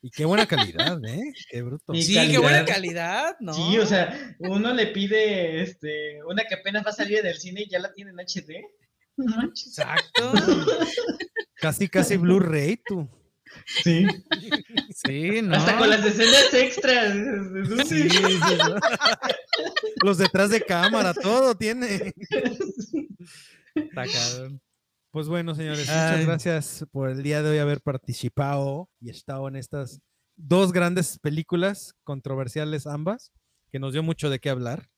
Y 0.00 0.10
qué 0.10 0.24
buena 0.24 0.46
calidad, 0.46 0.98
¿eh? 1.04 1.32
Qué 1.50 1.62
bruto. 1.62 1.92
Y 1.92 2.02
Sí, 2.02 2.14
qué 2.14 2.38
buena 2.38 2.64
calidad. 2.64 3.36
¿no? 3.40 3.52
Sí, 3.52 3.78
o 3.78 3.86
sea, 3.86 4.36
uno 4.38 4.72
le 4.72 4.88
pide 4.88 5.60
este, 5.60 6.22
una 6.24 6.44
que 6.44 6.54
apenas 6.54 6.86
va 6.86 6.90
a 6.90 6.94
salir 6.94 7.22
del 7.22 7.36
cine 7.36 7.62
y 7.62 7.70
ya 7.70 7.80
la 7.80 7.92
tiene 7.92 8.10
en 8.12 8.18
HD. 8.18 8.64
No. 9.20 9.42
Exacto. 9.46 10.32
Casi, 11.56 11.88
casi 11.88 12.16
Blu-ray, 12.16 12.80
tú. 12.86 13.08
Sí. 13.82 14.06
Sí, 14.94 15.42
¿no? 15.42 15.56
Hasta 15.56 15.76
con 15.76 15.90
las 15.90 16.04
escenas 16.04 16.54
extras. 16.54 17.14
Sí, 17.88 18.08
sí, 18.08 18.16
sí. 18.16 18.58
Los 20.04 20.18
detrás 20.18 20.50
de 20.50 20.60
cámara, 20.60 21.14
todo 21.14 21.56
tiene. 21.56 22.14
Está 23.74 24.04
cabrón. 24.06 24.60
Pues 25.10 25.26
bueno, 25.26 25.54
señores, 25.54 25.88
Ay. 25.88 26.10
muchas 26.10 26.26
gracias 26.26 26.86
por 26.92 27.08
el 27.08 27.22
día 27.22 27.42
de 27.42 27.50
hoy 27.50 27.58
haber 27.58 27.80
participado 27.80 28.90
y 29.00 29.08
estado 29.08 29.48
en 29.48 29.56
estas 29.56 30.02
dos 30.36 30.70
grandes 30.70 31.18
películas 31.18 31.94
controversiales 32.04 32.86
ambas, 32.86 33.32
que 33.72 33.78
nos 33.78 33.94
dio 33.94 34.02
mucho 34.02 34.28
de 34.28 34.38
qué 34.38 34.50
hablar, 34.50 34.90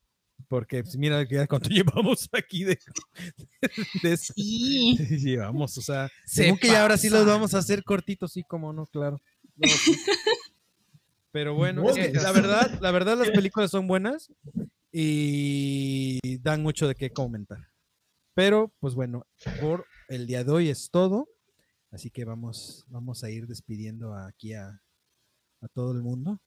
porque 0.49 0.83
pues, 0.83 0.97
mira 0.97 1.25
cuánto 1.47 1.69
llevamos 1.71 2.29
aquí 2.33 2.65
de, 2.65 2.77
de 4.03 4.13
eso. 4.13 4.33
Sí. 4.35 4.97
llevamos, 5.25 5.79
o 5.79 5.83
sea, 5.83 6.09
Se 6.25 6.43
según 6.43 6.59
que 6.59 6.69
ya 6.69 6.83
ahora 6.83 6.97
sí 6.97 7.09
los 7.09 7.25
vamos 7.25 7.55
a 7.55 7.59
hacer 7.59 7.85
cortitos, 7.85 8.33
sí, 8.33 8.43
como 8.43 8.73
no, 8.73 8.87
claro. 8.87 9.23
No, 9.55 9.69
sí. 9.69 9.97
Pero 11.33 11.55
bueno, 11.55 11.89
es 11.89 11.95
que 11.95 12.19
la 12.19 12.33
verdad, 12.33 12.81
la 12.81 12.91
verdad 12.91 13.17
las 13.17 13.31
películas 13.31 13.71
son 13.71 13.87
buenas 13.87 14.33
y 14.91 16.19
dan 16.39 16.65
mucho 16.65 16.89
de 16.89 16.97
qué 16.97 17.11
comentar. 17.11 17.69
Pero, 18.35 18.73
pues 18.81 18.97
bueno, 18.97 19.25
por 19.61 19.87
el 20.11 20.27
día 20.27 20.45
de 20.45 20.53
hoy 20.53 20.69
es 20.69 20.91
todo. 20.91 21.29
Así 21.91 22.11
que 22.11 22.25
vamos, 22.25 22.85
vamos 22.89 23.25
a 23.25 23.31
ir 23.31 23.47
despidiendo 23.47 24.15
aquí 24.15 24.53
a, 24.55 24.81
a 25.61 25.69
todo 25.69 25.93
el 25.93 26.03
mundo. 26.03 26.41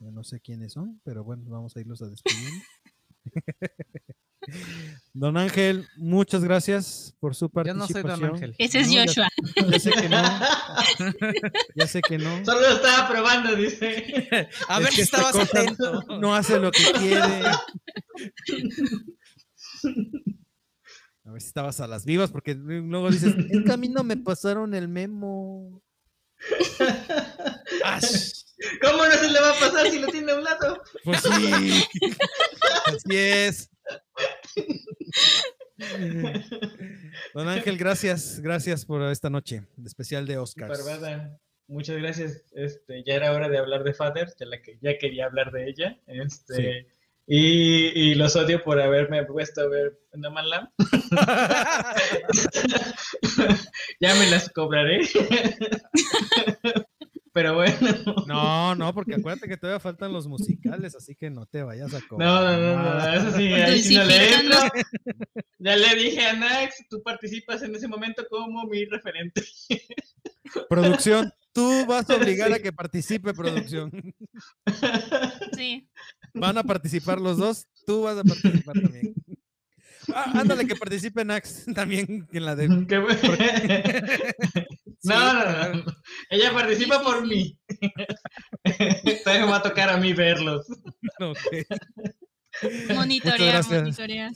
No 0.00 0.22
sé 0.24 0.40
quiénes 0.40 0.72
son, 0.74 1.00
pero 1.04 1.24
bueno, 1.24 1.44
vamos 1.48 1.76
a 1.76 1.80
irlos 1.80 2.02
a 2.02 2.08
despedir. 2.08 2.50
Don 5.12 5.36
Ángel, 5.36 5.86
muchas 5.96 6.42
gracias 6.42 7.14
por 7.20 7.34
su 7.34 7.46
Yo 7.46 7.50
participación. 7.52 7.78
no 7.78 7.86
soy 7.88 8.02
Don 8.02 8.34
Ángel. 8.34 8.54
Ese 8.58 8.80
es 8.80 8.88
No, 8.88 8.94
Joshua. 9.02 9.28
Ya 9.70 9.78
sé 9.78 9.90
que 9.90 10.08
no, 10.08 10.22
ya 11.74 11.86
sé 11.86 12.00
que 12.02 12.18
no. 12.18 12.44
Solo 12.44 12.60
lo 12.60 12.68
estaba 12.76 13.08
probando, 13.08 13.56
dice. 13.56 14.48
A 14.68 14.78
Es 14.78 14.84
ver 14.84 14.88
que 14.90 14.94
si 14.96 15.00
esta 15.02 15.16
estabas 15.18 15.48
atento. 15.54 16.02
No 16.20 16.34
hace 16.34 16.58
lo 16.58 16.70
que 16.70 16.84
quiere. 16.98 17.42
A 21.28 21.32
ver 21.32 21.42
si 21.42 21.48
estabas 21.48 21.80
a 21.80 21.86
las 21.86 22.06
vivas, 22.06 22.30
porque 22.30 22.54
luego 22.54 23.10
dices, 23.10 23.34
es 23.50 23.62
que 23.62 23.72
a 23.72 23.76
mí 23.76 23.90
no 23.90 24.02
me 24.02 24.16
pasaron 24.16 24.72
el 24.74 24.88
memo. 24.88 25.82
¿Cómo 28.80 29.04
no 29.04 29.12
se 29.12 29.28
le 29.28 29.38
va 29.38 29.50
a 29.50 29.60
pasar 29.60 29.90
si 29.90 29.98
lo 29.98 30.06
tiene 30.08 30.32
a 30.32 30.36
un 30.36 30.44
lado? 30.44 30.82
Pues 31.04 31.20
sí. 31.20 31.84
Así 32.86 33.16
es. 33.16 33.70
Don 37.34 37.46
Ángel, 37.46 37.76
gracias, 37.76 38.40
gracias 38.40 38.86
por 38.86 39.02
esta 39.02 39.28
noche, 39.28 39.64
de 39.76 39.86
especial 39.86 40.26
de. 40.26 40.42
Barbada, 40.56 41.38
muchas 41.66 41.98
gracias. 41.98 42.42
Este, 42.52 43.04
ya 43.04 43.16
era 43.16 43.32
hora 43.32 43.50
de 43.50 43.58
hablar 43.58 43.84
de 43.84 43.92
Father, 43.92 44.34
de 44.38 44.46
la 44.46 44.62
que 44.62 44.78
ya 44.80 44.96
quería 44.96 45.26
hablar 45.26 45.52
de 45.52 45.68
ella. 45.68 46.00
Este, 46.06 46.88
Y, 47.30 47.88
y 47.94 48.14
los 48.14 48.36
odio 48.36 48.64
por 48.64 48.80
haberme 48.80 49.22
puesto 49.24 49.60
a 49.60 49.68
ver 49.68 49.98
No 50.14 50.30
Man 50.30 50.48
Land. 50.48 50.68
ya 54.00 54.14
me 54.14 54.30
las 54.30 54.48
cobraré. 54.50 55.00
Pero 57.34 57.54
bueno. 57.54 57.76
No, 58.26 58.74
no, 58.74 58.94
porque 58.94 59.14
acuérdate 59.16 59.46
que 59.46 59.56
todavía 59.58 59.78
faltan 59.78 60.12
los 60.12 60.26
musicales, 60.26 60.96
así 60.96 61.14
que 61.14 61.28
no 61.30 61.44
te 61.46 61.62
vayas 61.62 61.92
a 61.94 61.98
No, 62.00 62.08
cobrar. 62.08 62.58
no, 62.58 62.76
no, 62.76 62.94
no, 62.94 63.12
eso 63.12 63.36
sí, 63.36 63.52
ahí 63.52 63.78
sí 63.80 63.94
no 63.96 64.04
le 64.04 64.34
entro. 64.34 64.58
Ya 65.58 65.76
le 65.76 65.94
dije 65.96 66.26
a 66.26 66.32
Nax, 66.32 66.86
tú 66.88 67.02
participas 67.02 67.62
en 67.62 67.76
ese 67.76 67.86
momento 67.88 68.24
como 68.30 68.64
mi 68.64 68.86
referente. 68.86 69.44
Producción, 70.68 71.30
tú 71.52 71.84
vas 71.86 72.08
a 72.08 72.16
obligar 72.16 72.52
a 72.52 72.58
que 72.58 72.72
participe 72.72 73.34
producción. 73.34 73.90
Sí. 75.54 75.88
Van 76.34 76.58
a 76.58 76.62
participar 76.62 77.20
los 77.20 77.36
dos, 77.38 77.66
tú 77.86 78.02
vas 78.02 78.18
a 78.18 78.24
participar 78.24 78.80
también. 78.80 79.14
Ah, 80.14 80.32
ándale, 80.40 80.66
que 80.66 80.74
participe 80.76 81.22
Nax 81.24 81.66
también 81.74 82.26
en 82.32 82.44
la 82.44 82.56
de. 82.56 82.66
Qué 82.88 82.98
bu- 82.98 84.36
No, 85.04 85.32
no, 85.34 85.74
no. 85.74 85.84
Ella 86.30 86.52
participa 86.52 87.02
por 87.02 87.26
mí. 87.26 87.56
Todavía 89.24 89.44
me 89.46 89.50
va 89.52 89.56
a 89.58 89.62
tocar 89.62 89.90
a 89.90 89.96
mí 89.96 90.12
verlos. 90.12 90.66
Ok. 91.20 91.38
Monitorea, 92.94 93.62
monitorea. 93.62 94.30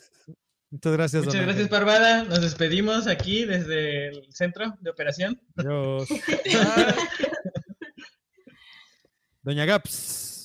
Muchas 0.71 0.93
gracias, 0.93 1.25
Muchas 1.25 1.43
gracias. 1.43 1.69
Parvada. 1.69 2.25
Nos 2.25 2.41
despedimos 2.41 3.07
aquí 3.07 3.45
desde 3.45 4.09
el 4.09 4.27
centro 4.33 4.75
de 4.81 4.91
operación. 4.91 5.41
Adiós. 5.57 6.09
Doña 9.43 9.65
Gaps, 9.65 10.42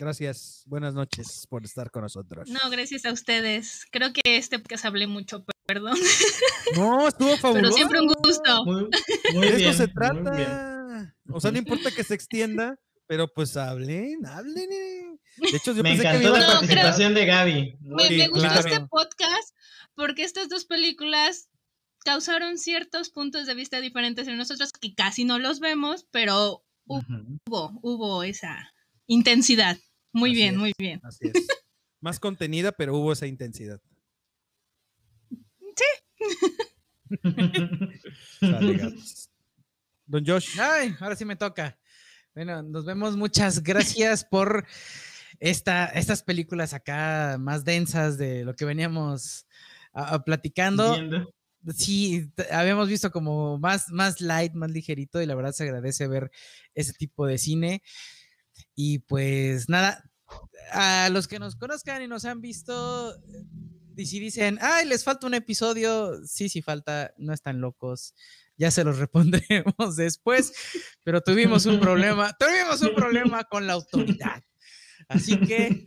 gracias. 0.00 0.62
Buenas 0.66 0.94
noches 0.94 1.46
por 1.48 1.64
estar 1.64 1.90
con 1.90 2.02
nosotros. 2.02 2.48
No, 2.48 2.70
gracias 2.70 3.04
a 3.04 3.12
ustedes. 3.12 3.86
Creo 3.92 4.12
que 4.12 4.36
este 4.36 4.58
podcast 4.58 4.86
hablé 4.86 5.06
mucho, 5.06 5.44
perdón. 5.66 5.96
No, 6.76 7.08
estuvo 7.08 7.36
fabuloso. 7.36 7.62
Pero 7.62 7.72
siempre 7.72 8.00
un 8.00 8.06
gusto. 8.08 8.64
Muy, 8.64 8.88
muy 9.34 9.46
De 9.48 9.56
bien. 9.56 9.70
esto 9.70 9.84
se 9.86 9.92
muy 9.92 10.36
bien. 10.36 10.46
trata. 10.46 11.14
O 11.32 11.40
sea, 11.40 11.50
no 11.50 11.58
importa 11.58 11.90
que 11.90 12.04
se 12.04 12.14
extienda, 12.14 12.78
pero 13.06 13.26
pues 13.32 13.56
hablen, 13.56 14.24
hablen. 14.24 14.68
De 15.36 15.56
hecho, 15.56 15.72
yo 15.72 15.82
Me 15.82 15.90
pensé 15.90 16.06
encantó 16.08 16.30
la 16.32 16.38
No, 16.38 16.44
creo- 16.46 16.58
participación 16.60 17.14
de 17.14 17.26
Gaby. 17.26 17.78
Me, 17.80 18.08
Sí, 18.08 18.16
me 18.18 18.28
gustó 18.28 18.48
claro. 18.48 18.68
este 18.68 18.80
podcast 18.88 19.54
porque 19.96 20.22
estas 20.22 20.48
dos 20.48 20.64
películas 20.64 21.48
causaron 22.04 22.56
ciertos 22.56 23.10
puntos 23.10 23.46
de 23.46 23.54
vista 23.54 23.80
diferentes 23.80 24.28
en 24.28 24.38
nosotros 24.38 24.70
que 24.72 24.94
casi 24.94 25.24
no 25.24 25.38
los 25.40 25.58
vemos, 25.60 26.06
pero 26.12 26.64
hubo, 26.86 27.70
hubo 27.82 28.22
esa 28.22 28.72
intensidad. 29.06 29.76
Muy 30.12 30.30
Así 30.30 30.36
bien, 30.40 30.54
es. 30.54 30.58
muy 30.60 30.72
bien. 30.78 31.00
Así 31.02 31.28
es. 31.32 31.46
Más 32.00 32.18
contenida, 32.18 32.72
pero 32.72 32.96
hubo 32.96 33.12
esa 33.12 33.26
intensidad. 33.26 33.80
Gaps. 38.40 39.30
Don 40.06 40.24
Josh. 40.26 40.58
Ay, 40.58 40.94
ahora 41.00 41.16
sí 41.16 41.24
me 41.24 41.36
toca. 41.36 41.78
Bueno, 42.34 42.62
nos 42.62 42.84
vemos. 42.84 43.16
Muchas 43.16 43.62
gracias 43.62 44.24
por 44.24 44.66
esta, 45.38 45.86
estas 45.86 46.22
películas 46.22 46.74
acá 46.74 47.36
más 47.38 47.64
densas 47.64 48.18
de 48.18 48.44
lo 48.44 48.54
que 48.54 48.64
veníamos 48.64 49.46
a- 49.92 50.14
a 50.14 50.24
platicando. 50.24 50.94
Viendo. 50.94 51.32
Sí, 51.76 52.30
habíamos 52.50 52.88
visto 52.88 53.10
como 53.10 53.58
más, 53.58 53.90
más 53.90 54.20
light, 54.22 54.54
más 54.54 54.70
ligerito 54.70 55.20
y 55.20 55.26
la 55.26 55.34
verdad 55.34 55.52
se 55.52 55.64
agradece 55.64 56.08
ver 56.08 56.30
ese 56.74 56.94
tipo 56.94 57.26
de 57.26 57.36
cine. 57.36 57.82
Y 58.74 59.00
pues 59.00 59.68
nada, 59.68 60.02
a 60.72 61.08
los 61.10 61.28
que 61.28 61.38
nos 61.38 61.56
conozcan 61.56 62.02
y 62.02 62.06
nos 62.08 62.24
han 62.24 62.40
visto, 62.40 63.14
y 63.96 64.06
si 64.06 64.20
dicen, 64.20 64.58
ay, 64.60 64.86
les 64.86 65.04
falta 65.04 65.26
un 65.26 65.34
episodio, 65.34 66.24
sí, 66.26 66.48
sí 66.48 66.62
falta, 66.62 67.12
no 67.18 67.32
están 67.32 67.60
locos, 67.60 68.14
ya 68.56 68.70
se 68.70 68.84
los 68.84 68.98
respondremos 68.98 69.96
después, 69.96 70.52
pero 71.04 71.20
tuvimos 71.20 71.66
un 71.66 71.80
problema, 71.80 72.34
tuvimos 72.38 72.80
un 72.82 72.94
problema 72.94 73.44
con 73.44 73.66
la 73.66 73.72
autoridad. 73.74 74.42
Así 75.08 75.38
que 75.40 75.82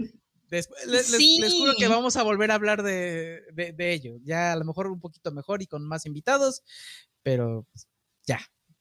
después, 0.49 0.85
les, 0.87 1.09
les- 1.11 1.39
les 1.39 1.53
juro 1.53 1.73
que 1.77 1.87
vamos 1.87 2.17
a 2.17 2.23
volver 2.23 2.51
a 2.51 2.55
hablar 2.55 2.83
de, 2.83 3.41
de- 3.53 3.71
de 3.73 3.93
ello, 3.93 4.17
ya 4.23 4.51
a 4.51 4.55
lo 4.55 4.65
mejor 4.65 4.87
un 4.87 4.99
poquito 4.99 5.31
mejor 5.31 5.61
y 5.61 5.67
con 5.67 5.85
más 5.87 6.05
invitados, 6.05 6.61
pero 7.21 7.65
pues, 7.71 7.87
ya. 8.27 8.39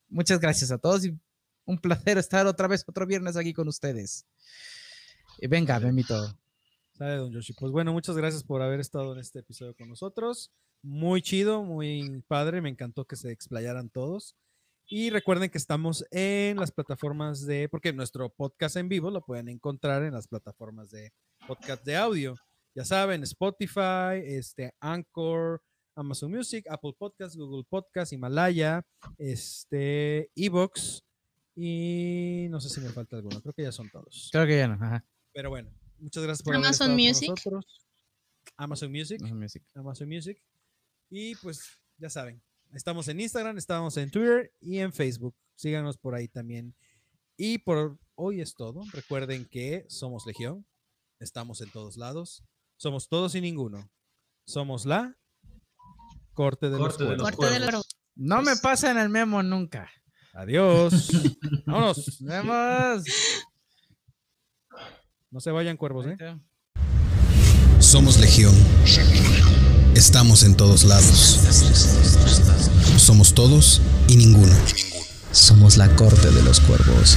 Muchas 0.09 0.41
gracias 0.41 0.71
a 0.71 0.79
todos 0.79 1.07
y 1.07 1.19
un 1.65 1.79
placer 1.79 2.19
estar 2.19 2.47
otra 2.47 2.69
vez 2.69 2.85
otro 2.87 3.07
viernes 3.07 3.37
aquí 3.37 3.53
con 3.53 3.69
ustedes. 3.69 4.27
Y 5.39 5.47
venga, 5.47 5.79
Memito. 5.81 6.39
Sale, 6.93 7.17
don 7.17 7.33
Yoshi. 7.33 7.55
Pues 7.55 7.73
bueno, 7.73 7.93
muchas 7.93 8.17
gracias 8.17 8.45
por 8.45 8.63
haber 8.63 8.81
estado 8.81 9.13
en 9.13 9.21
este 9.21 9.41
episodio 9.41 9.75
con 9.75 9.89
nosotros. 9.89 10.53
Muy 10.83 11.23
chido, 11.23 11.63
muy 11.63 12.23
padre. 12.29 12.61
Me 12.61 12.69
encantó 12.69 13.07
que 13.07 13.17
se 13.17 13.31
explayaran 13.31 13.89
todos. 13.89 14.37
Y 14.87 15.11
recuerden 15.11 15.49
que 15.49 15.59
estamos 15.59 16.05
en 16.11 16.59
las 16.59 16.71
plataformas 16.71 17.47
de, 17.47 17.69
porque 17.69 17.93
nuestro 17.93 18.29
podcast 18.29 18.77
en 18.77 18.89
vivo 18.89 19.11
lo 19.11 19.25
pueden 19.25 19.49
encontrar 19.49 20.03
en 20.03 20.13
las 20.13 20.29
plataformas 20.29 20.91
de 20.91 21.13
podcast 21.47 21.85
de 21.85 21.97
audio. 21.97 22.35
Ya 22.75 22.85
saben, 22.85 23.23
Spotify, 23.23 24.21
este, 24.25 24.75
Anchor, 24.81 25.63
Amazon 25.95 26.31
Music, 26.31 26.67
Apple 26.69 26.93
Podcast, 26.99 27.37
Google 27.37 27.65
Podcast, 27.69 28.13
Himalaya, 28.13 28.83
este, 29.19 30.31
Evox 30.35 31.03
y 31.55 32.47
no 32.51 32.61
sé 32.61 32.69
si 32.69 32.81
me 32.81 32.89
falta 32.89 33.17
alguno. 33.17 33.41
Creo 33.41 33.53
que 33.53 33.63
ya 33.63 33.73
son 33.73 33.91
todos. 33.91 34.31
Creo 34.33 34.47
que 34.47 34.59
ya 34.59 34.69
no. 34.69 34.75
Ajá. 34.75 35.05
Pero 35.33 35.51
bueno, 35.51 35.71
muchas 35.99 36.23
gracias 36.23 36.43
por 36.43 36.55
haber 36.55 36.67
Amazon 36.67 36.89
con 36.89 36.97
Music. 36.97 37.29
nosotros. 37.31 37.83
Amazon 38.57 38.93
Music, 38.93 39.21
Amazon 39.21 39.39
Music. 39.39 39.63
Amazon 39.75 40.09
Music. 40.09 40.43
Y 41.11 41.35
pues 41.37 41.79
ya 41.99 42.11
saben, 42.11 42.43
estamos 42.73 43.09
en 43.09 43.21
Instagram, 43.21 43.59
estamos 43.59 43.97
en 43.97 44.11
Twitter 44.11 44.53
y 44.61 44.79
en 44.79 44.93
Facebook. 44.93 45.35
Síganos 45.55 45.99
por 45.99 46.15
ahí 46.15 46.29
también. 46.29 46.75
Y 47.37 47.59
por 47.59 47.99
hoy 48.15 48.41
es 48.41 48.55
todo. 48.55 48.83
Recuerden 48.93 49.47
que 49.47 49.85
somos 49.89 50.27
Legión, 50.27 50.67
estamos 51.19 51.61
en 51.61 51.71
todos 51.71 51.97
lados, 51.97 52.45
somos 52.77 53.09
todos 53.09 53.35
y 53.35 53.41
ninguno. 53.41 53.91
Somos 54.45 54.87
la 54.87 55.17
corte 56.35 56.69
de 56.71 56.79
Corte 56.79 57.05
de 57.05 57.11
los 57.11 57.21
los 57.21 57.37
cuervos. 57.37 57.37
Corte 57.37 57.61
de 57.61 57.73
los 57.73 57.89
No 58.17 58.43
me 58.43 58.57
pasen 58.57 58.99
el 58.99 59.09
memo 59.09 59.43
nunca. 59.43 59.91
Adiós. 60.33 61.11
Vámonos. 61.67 61.99
Nos 61.99 62.19
vemos. 62.21 63.05
No 65.31 65.41
se 65.41 65.51
vayan 65.51 65.77
cuervos, 65.77 66.07
¿eh? 66.07 66.17
Somos 67.79 68.19
Legión. 68.19 68.55
Estamos 69.95 70.43
en 70.43 70.57
todos 70.57 70.85
lados. 70.85 71.41
Somos 72.97 73.35
todos 73.35 73.83
y 74.09 74.17
ninguno. 74.17 74.55
Somos 75.33 75.77
la 75.77 75.95
corte 75.97 76.31
de 76.31 76.43
los 76.43 76.61
cuervos. 76.61 77.17